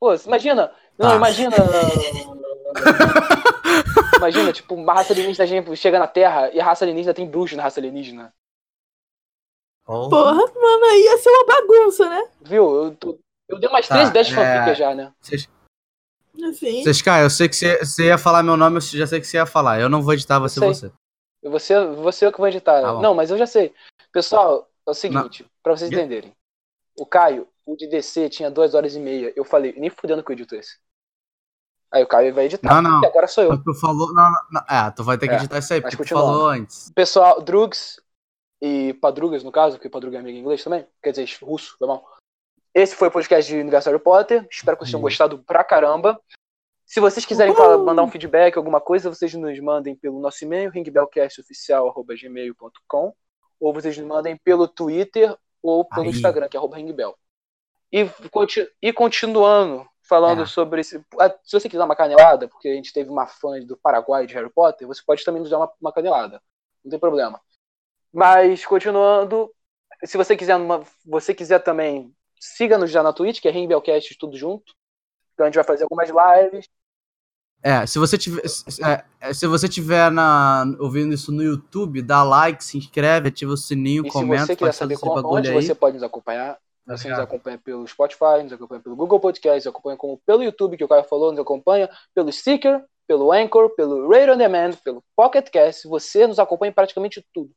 Pô, 0.00 0.14
imagina. 0.14 0.72
Não, 0.98 1.10
Tá. 1.10 1.16
imagina. 1.16 1.56
imagina, 4.16 4.52
tipo, 4.52 4.74
uma 4.74 4.94
raça 4.94 5.12
alienígena 5.12 5.46
gente 5.46 5.76
chega 5.76 5.98
na 5.98 6.06
Terra 6.06 6.50
e 6.52 6.60
a 6.60 6.64
raça 6.64 6.84
alienígena 6.84 7.14
tem 7.14 7.28
bruxos 7.28 7.56
na 7.56 7.62
raça 7.64 7.80
alienígena. 7.80 8.32
Porra. 9.84 10.10
Porra, 10.10 10.34
mano, 10.54 10.84
aí 10.86 11.02
ia 11.04 11.18
ser 11.18 11.30
uma 11.30 11.46
bagunça, 11.46 12.08
né? 12.08 12.28
Viu? 12.42 12.84
Eu, 12.84 12.96
tô- 12.96 13.18
eu 13.48 13.58
dei 13.60 13.68
umas 13.68 13.86
Tá, 13.86 13.94
três 13.94 14.08
ideias 14.08 14.26
de 14.26 14.32
é. 14.34 14.36
fanfic 14.36 14.74
já, 14.78 14.94
né? 14.94 15.12
Vocês, 15.20 15.48
Enfim. 16.34 16.82
vocês, 16.82 17.02
cara, 17.02 17.22
eu 17.22 17.30
sei 17.30 17.48
que 17.48 17.54
você, 17.54 18.06
ia 18.06 18.18
falar 18.18 18.42
meu 18.42 18.56
nome, 18.56 18.78
eu 18.78 18.80
já 18.80 19.06
sei 19.06 19.20
que 19.20 19.26
você 19.26 19.36
ia 19.36 19.46
falar. 19.46 19.80
Eu 19.80 19.88
não 19.88 20.02
vou 20.02 20.14
editar, 20.14 20.38
você 20.40 20.58
você. 20.58 20.90
Você, 21.48 21.86
você 21.86 22.24
é 22.24 22.28
o 22.28 22.32
que 22.32 22.40
vai 22.40 22.50
editar. 22.50 22.82
Tá 22.82 22.92
bom. 22.92 23.00
não, 23.00 23.14
mas 23.14 23.30
eu 23.30 23.38
já 23.38 23.46
sei. 23.46 23.74
Pessoal, 24.12 24.68
é 24.86 24.90
o 24.90 24.94
seguinte, 24.94 25.44
pra 25.62 25.76
vocês 25.76 25.90
entenderem. 25.90 26.32
O 26.98 27.04
Caio, 27.04 27.46
o 27.64 27.76
de 27.76 27.86
DC, 27.86 28.28
tinha 28.30 28.50
duas 28.50 28.74
horas 28.74 28.94
e 28.94 29.00
meia. 29.00 29.32
Eu 29.36 29.44
falei, 29.44 29.74
nem 29.76 29.90
fudendo 29.90 30.22
que 30.24 30.30
eu 30.30 30.34
edito 30.34 30.54
esse. 30.54 30.78
Aí 31.90 32.02
o 32.02 32.06
Caio 32.06 32.34
vai 32.34 32.46
editar. 32.46 32.82
Não, 32.82 32.90
não. 32.90 33.02
E 33.02 33.06
agora 33.06 33.26
sou 33.26 33.44
eu. 33.44 33.62
Tu 33.62 33.74
falou. 33.74 34.12
Não, 34.12 34.30
não. 34.50 34.60
É, 34.68 34.90
tu 34.90 35.04
vai 35.04 35.16
ter 35.16 35.28
que 35.28 35.34
É, 35.34 35.36
editar 35.38 35.58
isso 35.58 35.72
aí, 35.72 35.80
porque 35.80 35.96
tu 35.96 36.08
falou 36.08 36.48
antes. 36.48 36.90
Pessoal, 36.94 37.40
Drugs 37.40 38.00
e 38.60 38.94
Padrugas, 38.94 39.44
no 39.44 39.52
caso, 39.52 39.76
porque 39.76 39.88
Padruga 39.88 40.16
é 40.16 40.20
amigo 40.20 40.36
em 40.36 40.40
inglês 40.40 40.64
também. 40.64 40.86
Quer 41.02 41.12
dizer, 41.12 41.28
russo, 41.42 41.76
foi 41.78 41.86
mal. 41.86 42.16
Esse 42.74 42.94
foi 42.94 43.08
o 43.08 43.10
podcast 43.10 43.50
de 43.50 43.58
Universo 43.58 43.88
Harry 43.88 44.02
Potter. 44.02 44.46
Espero 44.50 44.76
que 44.76 44.84
vocês 44.84 44.90
tenham 44.90 45.00
Isso. 45.00 45.16
gostado 45.18 45.38
pra 45.44 45.64
caramba. 45.64 46.20
Se 46.86 47.00
vocês 47.00 47.26
quiserem 47.26 47.52
falar- 47.54 47.76
mandar 47.78 48.02
um 48.04 48.10
feedback, 48.10 48.56
alguma 48.56 48.80
coisa, 48.80 49.10
vocês 49.12 49.34
nos 49.34 49.58
mandem 49.60 49.94
pelo 49.96 50.20
nosso 50.20 50.44
e-mail, 50.44 50.70
ringbellcastoficial.gmail.com 50.70 53.14
ou 53.58 53.72
vocês 53.72 53.96
nos 53.98 54.06
mandem 54.06 54.36
pelo 54.36 54.68
Twitter 54.68 55.34
ou 55.62 55.84
pelo 55.84 56.02
Aí. 56.04 56.10
Instagram, 56.10 56.48
que 56.48 56.56
é 56.56 56.60
arroba 56.60 56.76
ringbell. 56.76 57.16
E, 57.90 58.04
conti- 58.30 58.70
e 58.80 58.92
continuando, 58.92 59.84
falando 60.02 60.42
É. 60.42 60.46
sobre 60.46 60.80
esse... 60.82 61.02
ah, 61.18 61.30
Se 61.42 61.58
você 61.58 61.68
quiser 61.68 61.82
uma 61.82 61.96
canelada, 61.96 62.46
porque 62.48 62.68
a 62.68 62.74
gente 62.74 62.92
teve 62.92 63.10
uma 63.10 63.26
fã 63.26 63.58
do 63.60 63.76
Paraguai 63.76 64.24
de 64.26 64.34
Harry 64.34 64.50
Potter, 64.50 64.86
você 64.86 65.02
pode 65.04 65.24
também 65.24 65.40
nos 65.40 65.50
dar 65.50 65.58
uma, 65.58 65.72
uma 65.80 65.92
canelada. 65.92 66.40
Não 66.84 66.90
tem 66.90 67.00
problema. 67.00 67.40
Mas, 68.12 68.64
continuando, 68.64 69.52
se 70.04 70.16
você 70.16 70.36
quiser, 70.36 70.54
uma- 70.56 70.84
você 71.04 71.34
quiser 71.34 71.58
também, 71.60 72.14
siga-nos 72.38 72.90
já 72.90 73.02
na 73.02 73.12
Twitch, 73.12 73.40
que 73.40 73.48
é 73.48 73.50
ringbellcast 73.50 74.16
tudo 74.18 74.36
junto. 74.36 74.72
Então 75.36 75.44
a 75.44 75.48
gente 75.50 75.56
vai 75.56 75.64
fazer 75.64 75.82
algumas 75.82 76.08
lives. 76.08 76.66
É, 77.62 77.86
se 77.86 77.98
você 77.98 78.16
tiver, 78.16 78.46
se- 78.48 78.82
é, 78.82 79.04
é, 79.20 79.34
se 79.34 79.46
você 79.46 79.68
tiver 79.68 80.10
na, 80.10 80.64
ouvindo 80.80 81.12
isso 81.12 81.30
no 81.30 81.42
YouTube, 81.42 82.00
dá 82.00 82.22
like, 82.22 82.64
se 82.64 82.78
inscreve, 82.78 83.28
ativa 83.28 83.52
o 83.52 83.56
sininho, 83.56 84.02
E 84.06 84.06
se 84.10 84.12
comenta, 84.12 84.46
você 84.46 84.56
quiser 84.56 84.72
saber 84.72 84.98
como, 84.98 85.34
onde 85.34 85.48
aí. 85.48 85.54
você 85.54 85.74
pode 85.74 85.94
nos 85.94 86.02
acompanhar, 86.02 86.54
você 86.86 86.92
nos 86.92 87.00
Obrigado. 87.02 87.20
acompanha 87.24 87.58
pelo 87.58 87.86
Spotify, 87.86 88.42
nos 88.44 88.52
acompanha 88.52 88.80
pelo 88.80 88.96
Google 88.96 89.20
Podcast, 89.20 89.56
nos 89.56 89.66
acompanha 89.66 89.96
como 89.98 90.18
pelo 90.24 90.42
YouTube, 90.42 90.76
que 90.76 90.84
o 90.84 90.88
Caio 90.88 91.04
falou, 91.04 91.32
nos 91.32 91.40
acompanha 91.40 91.90
pelo 92.14 92.32
Sticker, 92.32 92.82
pelo 93.06 93.32
Anchor, 93.32 93.68
pelo 93.74 94.08
Radio 94.08 94.34
On 94.34 94.38
Demand, 94.38 94.72
pelo 94.84 95.02
Pocket 95.16 95.50
Cast. 95.50 95.86
Você 95.88 96.26
nos 96.26 96.38
acompanha 96.38 96.70
em 96.70 96.74
praticamente 96.74 97.26
tudo. 97.34 97.50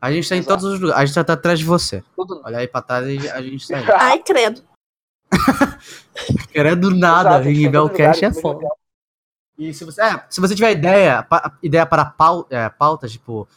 A 0.00 0.12
gente 0.12 0.28
tá 0.28 0.36
em 0.36 0.42
todos 0.42 0.64
os 0.64 0.78
lugares, 0.80 1.02
a 1.02 1.06
gente 1.06 1.24
tá 1.26 1.32
atrás 1.32 1.58
de 1.58 1.64
você. 1.64 2.04
tudo. 2.14 2.42
Olha 2.44 2.58
aí 2.58 2.68
pra 2.68 2.82
trás 2.82 3.06
e 3.08 3.28
a 3.30 3.40
gente 3.40 3.66
tá 3.66 3.78
aí. 3.78 3.84
Ai, 3.98 4.22
credo. 4.22 4.62
Querendo 6.52 6.90
nada, 6.90 7.30
Exato, 7.30 7.44
Ringbellcast 7.48 8.24
é 8.24 8.32
foda. 8.32 8.66
E 9.58 9.72
se 9.72 9.84
você, 9.84 10.02
é, 10.02 10.24
se 10.28 10.40
você 10.40 10.54
tiver 10.54 10.72
ideia, 10.72 11.22
pa- 11.22 11.52
ideia 11.62 11.86
para 11.86 12.04
pau, 12.04 12.46
é, 12.50 12.68
pautas, 12.68 13.12
tipo, 13.12 13.48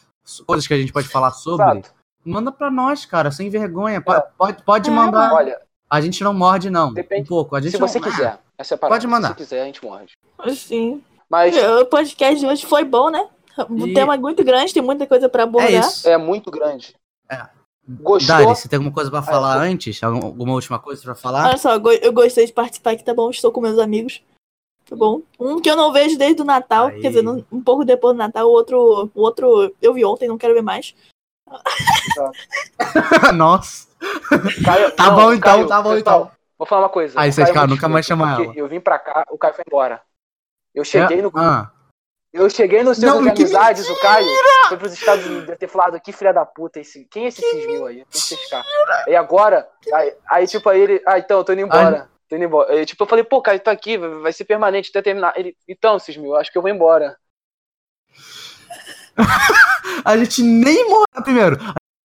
coisas 0.46 0.66
que 0.66 0.74
a 0.74 0.78
gente 0.78 0.92
pode 0.92 1.08
falar 1.08 1.30
sobre, 1.32 1.64
Exato. 1.78 1.90
manda 2.24 2.50
pra 2.50 2.70
nós, 2.70 3.04
cara, 3.04 3.30
sem 3.30 3.50
vergonha. 3.50 3.98
É. 3.98 4.00
Pode, 4.36 4.62
pode 4.62 4.88
É, 4.90 4.92
mandar. 4.92 5.32
Olha, 5.32 5.60
A 5.90 6.00
gente 6.00 6.22
não 6.22 6.32
morde, 6.32 6.70
não. 6.70 6.92
Depende. 6.94 7.22
Um 7.22 7.26
pouco. 7.26 7.56
A 7.56 7.60
gente 7.60 7.72
se 7.72 7.78
não- 7.80 7.86
você 7.88 8.00
quiser, 8.00 8.38
essa 8.56 8.74
é. 8.74 8.78
Pode 8.78 9.06
mandar. 9.06 9.28
Se 9.28 9.34
você 9.34 9.40
quiser, 9.40 9.62
a 9.62 9.64
gente 9.66 9.84
morde. 9.84 10.12
Sim. 10.54 11.02
Mas 11.28 11.54
O 11.56 11.84
podcast 11.86 12.40
de 12.40 12.46
hoje 12.46 12.64
foi 12.66 12.84
bom, 12.84 13.10
né? 13.10 13.28
O 13.68 13.86
E- 13.86 13.92
tema 13.94 14.14
é 14.14 14.18
muito 14.18 14.42
grande, 14.44 14.72
tem 14.72 14.82
muita 14.82 15.06
coisa 15.06 15.28
pra 15.28 15.42
abordar. 15.42 15.70
É 15.70 15.78
isso. 15.78 16.08
é 16.08 16.16
muito 16.16 16.50
grande. 16.50 16.94
É. 17.30 17.46
Gostou? 18.00 18.36
Dari, 18.36 18.44
você 18.46 18.68
tem 18.68 18.76
alguma 18.76 18.94
coisa 18.94 19.10
pra 19.10 19.22
falar 19.22 19.56
eu- 19.66 19.72
antes? 19.72 20.02
Algum- 20.02 20.26
Alguma 20.26 20.52
última 20.54 20.78
coisa 20.78 21.02
pra 21.02 21.14
falar? 21.14 21.48
Olha 21.48 21.56
só, 21.58 21.72
eu 21.74 21.80
go- 21.80 21.90
eu 21.92 22.12
gostei 22.12 22.46
de 22.46 22.52
participar 22.52 22.92
aqui, 22.92 23.02
tá 23.04 23.12
bom? 23.14 23.30
Estou 23.30 23.50
com 23.50 23.60
meus 23.60 23.78
amigos. 23.78 24.22
Tá 24.88 24.96
bom? 24.96 25.22
Um 25.38 25.60
que 25.60 25.70
eu 25.70 25.76
não 25.76 25.92
vejo 25.92 26.18
desde 26.18 26.42
o 26.42 26.44
Natal, 26.44 26.86
Aí. 26.88 27.00
quer 27.00 27.08
dizer, 27.08 27.26
um 27.52 27.62
pouco 27.62 27.84
depois 27.84 28.14
do 28.14 28.18
Natal, 28.18 28.46
o 28.46 28.50
outro, 28.50 29.10
o 29.14 29.20
outro 29.22 29.74
eu 29.80 29.94
vi 29.94 30.04
ontem, 30.04 30.28
não 30.28 30.38
quero 30.38 30.54
ver 30.54 30.62
mais. 30.62 30.94
Nossa. 33.34 33.88
Caio- 34.64 34.90
Tá 34.92 35.06
não, 35.06 35.14
bom 35.16 35.32
então, 35.32 35.52
Caio, 35.52 35.66
tá 35.68 35.82
bom 35.82 35.94
pessoal, 35.94 36.20
então. 36.24 36.30
Vou 36.58 36.66
falar 36.66 36.82
uma 36.82 36.88
coisa. 36.88 37.18
Aí, 37.18 37.32
vocês, 37.32 37.50
cara, 37.50 37.66
nunca 37.66 37.88
mais 37.88 38.04
escroto, 38.04 38.22
chama 38.22 38.36
porque 38.36 38.58
ela. 38.58 38.66
Eu 38.66 38.68
vim 38.68 38.80
pra 38.80 38.98
cá, 38.98 39.24
o 39.30 39.38
Caio 39.38 39.54
foi 39.54 39.64
embora. 39.66 40.00
Eu 40.74 40.84
cheguei 40.84 41.18
É? 41.18 41.22
no 41.22 41.30
Ah, 41.34 41.70
Eu 42.32 42.48
cheguei 42.48 42.84
no 42.84 42.94
círculo 42.94 43.24
Não, 43.24 43.28
de 43.28 43.36
que 43.36 43.42
amizades, 43.42 43.88
o 43.88 44.00
Caio 44.00 44.28
foi 44.68 44.76
pros 44.76 44.92
Estados 44.92 45.26
Unidos, 45.26 45.46
deve 45.46 45.58
ter 45.58 45.68
falado, 45.68 46.00
que 46.00 46.12
filha 46.12 46.32
da 46.32 46.46
puta, 46.46 46.78
esse, 46.78 47.04
quem 47.06 47.24
é 47.24 47.28
esse 47.28 47.42
cismil 47.42 47.86
aí? 47.86 48.04
Tem 48.04 48.22
que 48.22 48.36
pescar. 48.36 48.64
E 49.08 49.16
agora, 49.16 49.68
aí, 49.92 50.14
aí, 50.30 50.46
tipo, 50.46 50.68
aí 50.68 50.80
ele, 50.80 51.02
ah, 51.04 51.18
então, 51.18 51.38
eu 51.38 51.44
tô 51.44 51.52
indo 51.52 51.62
embora. 51.62 52.08
Tô 52.28 52.36
indo 52.36 52.44
embora. 52.44 52.72
Aí, 52.72 52.86
tipo, 52.86 53.02
eu 53.02 53.08
falei, 53.08 53.24
pô, 53.24 53.42
Caio, 53.42 53.58
tá 53.58 53.72
aqui, 53.72 53.98
vai, 53.98 54.32
ser 54.32 54.44
permanente 54.44 54.90
até 54.90 55.02
terminar. 55.02 55.32
Ele, 55.36 55.56
então, 55.66 55.98
cismil, 55.98 56.36
acho 56.36 56.52
que 56.52 56.56
eu 56.56 56.62
vou 56.62 56.70
embora. 56.70 57.16
a 60.04 60.16
gente 60.16 60.40
nem 60.40 60.88
morava. 60.88 61.24
Primeiro, 61.24 61.58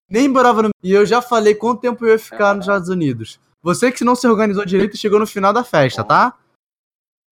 nem 0.10 0.30
morava 0.30 0.61
no. 0.64 0.69
E 0.82 0.93
eu 0.93 1.06
já 1.06 1.22
falei 1.22 1.53
quanto 1.53 1.82
tempo 1.82 2.06
eu 2.06 2.14
ia 2.14 2.19
ficar 2.19 2.53
nos 2.53 2.64
Estados 2.64 2.88
Unidos. 2.88 3.42
Você 3.61 3.92
que 3.92 4.06
não 4.06 4.16
se 4.16 4.26
organizou 4.26 4.66
direito 4.66 4.98
chegou 4.98 5.19
no 5.19 5.27
final 5.27 5.52
da 5.52 5.66
festa, 5.66 6.03
tá? 6.03 6.34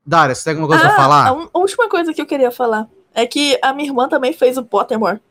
Dária, 0.05 0.33
você 0.35 0.43
tem 0.45 0.51
alguma 0.53 0.67
coisa 0.67 0.83
pra 0.83 0.93
a 0.93 0.97
falar? 0.97 1.33
un- 1.33 1.49
a 1.53 1.57
última 1.59 1.87
coisa 1.89 2.13
que 2.13 2.21
eu 2.21 2.25
queria 2.25 2.51
falar 2.51 2.87
é 3.13 3.25
que 3.27 3.57
a 3.61 3.71
minha 3.73 3.87
irmã 3.89 4.07
também 4.09 4.33
fez 4.33 4.57
o 4.57 4.63
Pottermore. 4.65 5.21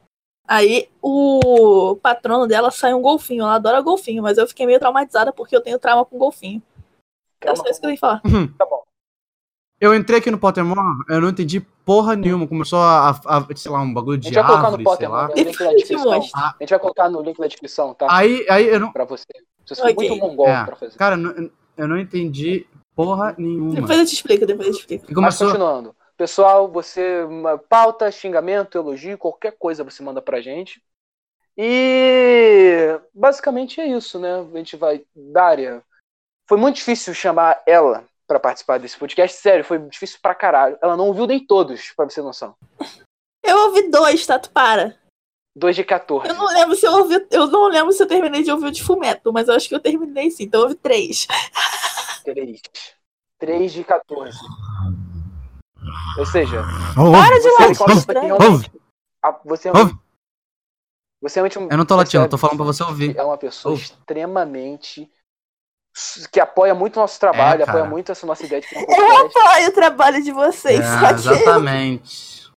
Aí 0.47 0.89
o 1.03 1.97
patrono 2.03 2.47
dela 2.47 2.71
saiu 2.71 2.99
um 2.99 3.03
golfinho. 3.03 3.43
Ela 3.43 3.55
adora 3.55 3.81
golfinho, 3.81 4.23
mas 4.23 4.37
eu 4.39 4.47
fiquei 4.47 4.67
meio 4.67 4.79
traumatizada 4.81 5.33
porque 5.33 5.55
eu 5.55 5.61
tenho 5.61 5.79
trauma 5.79 6.05
com 6.05 6.19
golfinho. 6.19 6.63
É 7.41 7.55
só 7.55 7.63
isso 7.65 7.81
que 7.81 7.87
eu 7.87 7.91
tenho 7.91 7.95
que 7.95 8.01
falar. 8.01 8.21
Tá 8.59 8.67
bom. 8.67 8.83
Eu 9.81 9.95
entrei 9.95 10.19
aqui 10.19 10.31
no 10.31 10.39
Pottermore, 10.39 10.79
eu 11.09 11.21
não 11.23 11.31
entendi 11.31 11.59
porra 11.61 12.15
nenhuma. 12.15 12.47
Começou 12.47 12.81
a, 12.81 13.11
a- 13.11 13.47
sei 13.57 13.71
lá, 13.71 13.81
um 13.81 13.95
bagulho 13.95 14.17
A 14.19 14.21
de 14.21 14.27
gente 14.27 14.35
vai 14.35 14.45
colocar 14.45 14.71
no 14.71 14.77
árvore, 14.77 14.97
sei 14.99 15.09
lá. 15.09 15.23
mano, 15.23 15.35
no 15.35 15.43
link 15.43 15.61
na 15.61 15.73
descrição. 15.73 16.13
Mostra. 16.13 16.41
A 16.41 16.57
gente 16.61 16.71
vai 16.71 16.79
colocar 16.79 17.09
no 17.09 17.23
link 17.23 17.39
na 17.39 17.47
descrição, 17.47 17.95
tá? 17.95 18.07
Aí, 18.11 18.47
aí 18.51 18.67
eu 18.69 18.79
não. 18.79 18.93
Pra 18.93 19.05
você. 19.07 19.25
Você 19.65 19.75
foi 19.81 19.93
Ok. 19.93 20.09
muito 20.11 20.21
mongol 20.23 20.49
É. 20.49 20.65
pra 20.67 20.77
fazer. 20.77 20.97
Cara, 20.99 21.15
eu 21.15 21.19
não- 21.19 21.51
eu 21.79 21.89
não 21.89 21.97
entendi 21.99 22.67
porra 23.05 23.35
nenhuma. 23.39 23.75
Depois 23.75 23.99
eu 23.99 24.07
te 24.07 24.15
explico, 24.15 24.47
depois 24.47 24.69
eu 24.69 24.75
te 24.75 24.81
explico. 24.81 25.05
E 25.05 25.15
Mas 25.15 25.15
começou. 25.15 25.49
continuando. 25.49 25.97
Pessoal, 26.17 26.71
você 26.71 27.25
pauta, 27.69 28.11
xingamento, 28.11 28.77
elogio, 28.77 29.17
qualquer 29.17 29.57
coisa 29.59 29.83
você 29.83 30.03
manda 30.03 30.21
pra 30.21 30.41
gente. 30.41 30.83
E 31.57 33.01
basicamente 33.15 33.81
é 33.81 33.87
isso, 33.87 34.19
né? 34.19 34.41
A 34.41 34.57
gente 34.59 34.77
vai. 34.77 35.03
Dária. 35.15 35.83
Foi 36.49 36.59
muito 36.59 36.77
difícil 36.77 37.15
chamar 37.15 37.63
ela 37.67 38.05
pra 38.27 38.39
participar 38.39 38.79
desse 38.79 38.99
podcast. 38.99 39.37
Sério, 39.37 39.65
foi 39.65 39.79
difícil 39.79 40.19
pra 40.21 40.35
caralho. 40.35 40.79
Ela 40.83 40.97
não 40.97 41.07
ouviu 41.07 41.27
nem 41.27 41.45
todos, 41.45 41.93
pra 41.97 42.05
você 42.05 42.17
ter 42.17 42.23
noção. 42.23 42.55
Eu 43.43 43.57
ouvi 43.67 43.91
dois, 43.91 44.27
tá? 44.27 44.39
Tu 44.39 44.51
para. 44.51 44.97
2 45.57 45.77
de 45.77 45.85
14. 45.85 46.29
Eu 46.29 46.35
não 46.35 46.47
lembro 46.47 46.77
se 46.77 46.87
eu 46.87 46.93
ouvi. 46.93 47.27
Eu 47.31 47.47
não 47.49 47.69
lembro 47.69 47.93
se 47.93 48.03
eu 48.03 48.07
terminei 48.07 48.43
de 48.43 48.53
ouvir 48.53 48.67
o 48.67 48.71
de 48.71 48.83
Fumeto, 48.83 49.33
mas 49.33 49.49
eu 49.49 49.55
acho 49.55 49.69
que 49.69 49.75
eu 49.75 49.81
terminei 49.81 50.31
sim, 50.31 50.45
então 50.45 50.61
eu 50.61 50.65
ouvi 50.65 50.77
três. 50.77 51.27
3. 52.23 52.61
3 53.39 53.73
de 53.73 53.85
14. 53.85 54.39
Ou 56.19 56.27
seja, 56.27 56.63
Para 56.95 57.37
de 57.37 57.43
você 57.43 57.49
lá, 57.49 57.67
é 57.67 57.69
Você 59.45 59.69
é, 59.69 59.73
Ouve. 59.73 59.99
você 61.23 61.35
realmente 61.41 61.59
um- 61.59 61.69
Eu 61.71 61.79
não 61.79 61.87
tô 61.87 61.97
latindo, 61.97 62.23
eu 62.25 62.29
tô 62.29 62.37
percebe 62.37 62.41
falando 62.41 62.57
pra 62.57 62.67
você 62.67 62.83
ouvir. 62.83 63.17
é 63.17 63.23
uma 63.23 63.39
pessoa 63.39 63.73
Ouve. 63.73 63.83
extremamente 63.85 65.11
que 66.33 66.39
apoia 66.39 66.75
muito 66.75 66.97
o 66.97 67.01
nosso 67.01 67.19
trabalho, 67.19 67.63
É, 67.63 67.69
apoia 67.69 67.85
muito 67.85 68.13
essa 68.13 68.25
nossa 68.27 68.45
ideia 68.47 68.61
de 68.63 68.69
um 68.77 68.81
Eu 68.81 69.27
apoio 69.27 69.69
o 69.69 69.73
trabalho 69.73 70.23
de 70.23 70.31
vocês, 70.33 70.81
É, 70.81 71.01
só 71.01 71.09
que. 71.09 71.15
exatamente. 71.15 72.50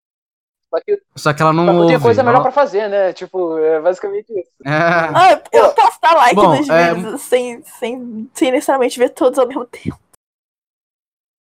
Só 0.74 0.80
que 0.84 1.02
Só 1.16 1.34
que 1.34 1.42
ela 1.42 1.54
não 1.54 1.66
só 1.66 1.72
que 1.72 1.78
ouve. 1.78 1.94
tem 1.94 2.00
coisa 2.02 2.24
melhor 2.24 2.36
ela- 2.38 2.44
pra 2.44 2.52
fazer, 2.52 2.90
né? 2.90 3.14
Tipo, 3.14 3.58
é 3.60 3.80
basicamente 3.80 4.28
isso. 4.32 4.50
É. 4.66 4.70
Ah, 4.72 5.42
eu- 5.52 5.70
posso 5.74 6.02
dar 6.02 6.14
like 6.16 6.36
Bom, 6.36 6.56
nos 6.58 6.70
é- 6.70 6.94
vídeos 6.96 7.22
sem, 7.22 7.62
sem, 7.64 8.30
sem 8.34 8.52
necessariamente 8.52 8.98
ver 8.98 9.10
todos 9.10 9.38
ao 9.38 9.48
mesmo 9.48 9.66
tempo. 9.66 10.00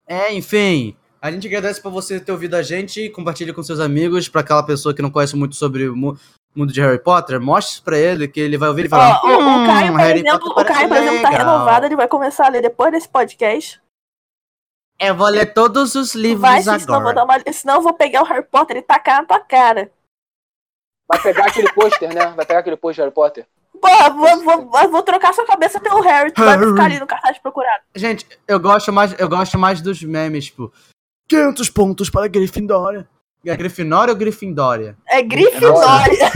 É, 0.08 0.34
enfim. 0.34 0.96
A 1.22 1.30
gente 1.32 1.48
agradece 1.48 1.82
por 1.82 1.92
você 1.92 2.20
ter 2.20 2.32
ouvido 2.32 2.56
a 2.56 2.62
gente 2.64 3.02
e 3.02 3.10
compartilhe 3.10 3.54
com 3.54 3.62
seus 3.62 3.80
amigos, 3.80 4.28
pra 4.30 4.42
aquela 4.42 4.64
pessoa 4.64 4.94
que 4.96 5.02
não 5.02 5.12
conhece 5.12 5.36
muito 5.36 5.56
sobre 5.56 5.88
o 5.90 5.96
mu- 5.96 6.18
mundo 6.56 6.72
de 6.74 6.82
Harry 6.82 6.98
Potter, 6.98 7.40
mostre 7.40 7.74
isso 7.76 7.84
pra 7.84 7.98
ele, 7.98 8.28
que 8.28 8.40
ele 8.40 8.58
vai 8.58 8.70
ouvir 8.70 8.86
e 8.86 8.90
falar. 8.90 9.20
Ó, 9.24 9.28
o, 9.28 9.32
o 9.32 9.40
"Hum, 9.40 9.68
Caio, 9.68 9.92
por 9.92 10.00
Harry 10.00 10.20
exemplo, 10.22 10.54
Potter 10.54 10.64
o 10.64 10.66
Caio, 10.76 10.88
por 10.88 10.98
exemplo, 10.98 11.22
tá 11.22 11.30
renovado, 11.30 11.86
ele 11.86 11.96
vai 11.96 12.08
começar 12.08 12.46
a 12.48 12.50
ler 12.50 12.62
depois 12.62 12.92
desse 12.92 13.08
podcast. 13.10 13.80
Eu 15.00 15.16
vou 15.16 15.28
ler 15.28 15.54
todos 15.54 15.96
os 15.96 16.14
livros 16.14 16.42
Vai, 16.42 16.62
sim, 16.62 16.64
senão 16.80 16.96
eu 16.98 17.02
vou 17.02 17.10
agora. 17.12 17.16
dar 17.16 17.24
uma. 17.24 17.54
Senão 17.54 17.76
eu 17.76 17.82
vou 17.82 17.94
pegar 17.94 18.22
o 18.22 18.26
Harry 18.26 18.44
Potter 18.44 18.78
e 18.78 18.82
tacar 18.82 19.22
na 19.22 19.26
tua 19.26 19.40
cara. 19.40 19.90
Vai 21.08 21.22
pegar 21.22 21.46
aquele 21.48 21.72
pôster, 21.72 22.14
né? 22.14 22.28
Vai 22.36 22.46
pegar 22.46 22.60
aquele 22.60 22.76
pôster 22.76 22.96
de 22.96 23.02
Harry 23.08 23.14
Potter. 23.16 23.48
Porra, 23.82 24.10
vou, 24.10 24.44
vou, 24.66 24.90
vou, 24.90 25.04
trocar 25.04 25.34
sua 25.34 25.46
cabeça 25.46 25.80
pelo 25.80 26.02
Harry, 26.02 26.32
tu 26.34 26.44
vai 26.44 26.60
ficar 26.60 26.84
ali 26.84 27.00
no 27.00 27.08
cartaz 27.08 27.38
procurado. 27.38 27.82
Gente, 27.96 28.28
eu 28.46 28.60
gosto 28.60 28.92
mais, 28.92 29.18
eu 29.18 29.30
gosto 29.30 29.58
mais 29.58 29.80
dos 29.82 30.04
memes, 30.04 30.48
tipo, 30.48 30.72
500 31.30 31.70
pontos 31.70 32.10
para 32.10 32.26
a 32.26 32.28
Grifinória. 32.28 33.08
É 33.46 33.56
Grifinória 33.56 34.12
ou 34.12 34.18
Grifindória? 34.18 34.98
É 35.08 35.22
Grifinória. 35.22 36.30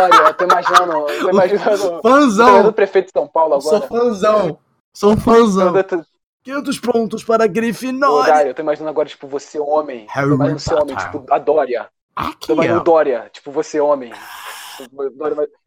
Olha, 0.00 0.14
eu 0.28 0.34
tô 0.34 0.44
imaginando. 0.44 0.92
Eu 1.10 1.20
tô 1.20 1.28
imaginando. 1.36 1.66
tô 1.66 1.76
imaginando 1.76 2.02
Fãzão! 2.02 2.66
o 2.68 2.72
prefeito 2.72 3.06
de 3.06 3.12
São 3.12 3.28
Paulo 3.28 3.60
Sou 3.60 3.76
agora. 3.76 3.88
fãzão! 3.88 4.58
Sou 4.96 5.16
fãzão! 5.18 5.76
Eu 5.76 5.84
tô- 5.84 6.04
500 6.44 6.78
pontos 6.78 7.24
para 7.24 7.46
Grifinória! 7.46 8.32
Dário, 8.32 8.50
eu 8.50 8.54
tô 8.54 8.62
imaginando 8.62 8.90
agora, 8.90 9.08
tipo, 9.08 9.26
você 9.26 9.58
homem. 9.58 10.06
Harry 10.10 10.28
imaginando 10.32 10.60
você 10.60 10.74
homem, 10.74 10.94
Potter. 10.94 11.10
tipo, 11.20 11.34
a 11.34 11.38
Dória. 11.38 11.90
Aqui, 12.14 12.46
Tô 12.48 12.52
imaginando 12.52 12.80
ó. 12.80 12.84
Dória, 12.84 13.30
tipo, 13.32 13.50
você 13.50 13.80
homem. 13.80 14.12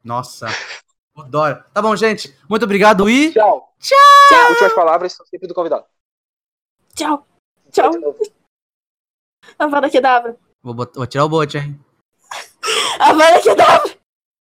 Nossa, 0.03 0.47
o 1.15 1.23
Dória. 1.23 1.65
Tá 1.73 1.81
bom, 1.81 1.95
gente. 1.95 2.37
Muito 2.49 2.63
obrigado 2.63 3.09
e... 3.09 3.33
Tchau. 3.33 3.73
Tchau. 3.79 4.49
Últimas 4.51 4.73
palavras 4.73 5.13
são 5.13 5.25
sempre 5.25 5.47
do 5.47 5.53
convidado. 5.53 5.85
Tchau. 6.95 7.25
Tchau. 7.71 7.89
De 7.91 7.97
novo. 7.97 8.19
A 9.57 9.67
vara 9.67 9.89
que 9.89 9.99
dava. 9.99 10.37
Vou, 10.61 10.73
botar- 10.73 10.93
vou 10.99 11.07
tirar 11.07 11.25
o 11.25 11.29
bote, 11.29 11.57
hein? 11.57 11.79
A 12.99 13.13
vara 13.13 13.41
que 13.41 13.53
dava. 13.55 13.96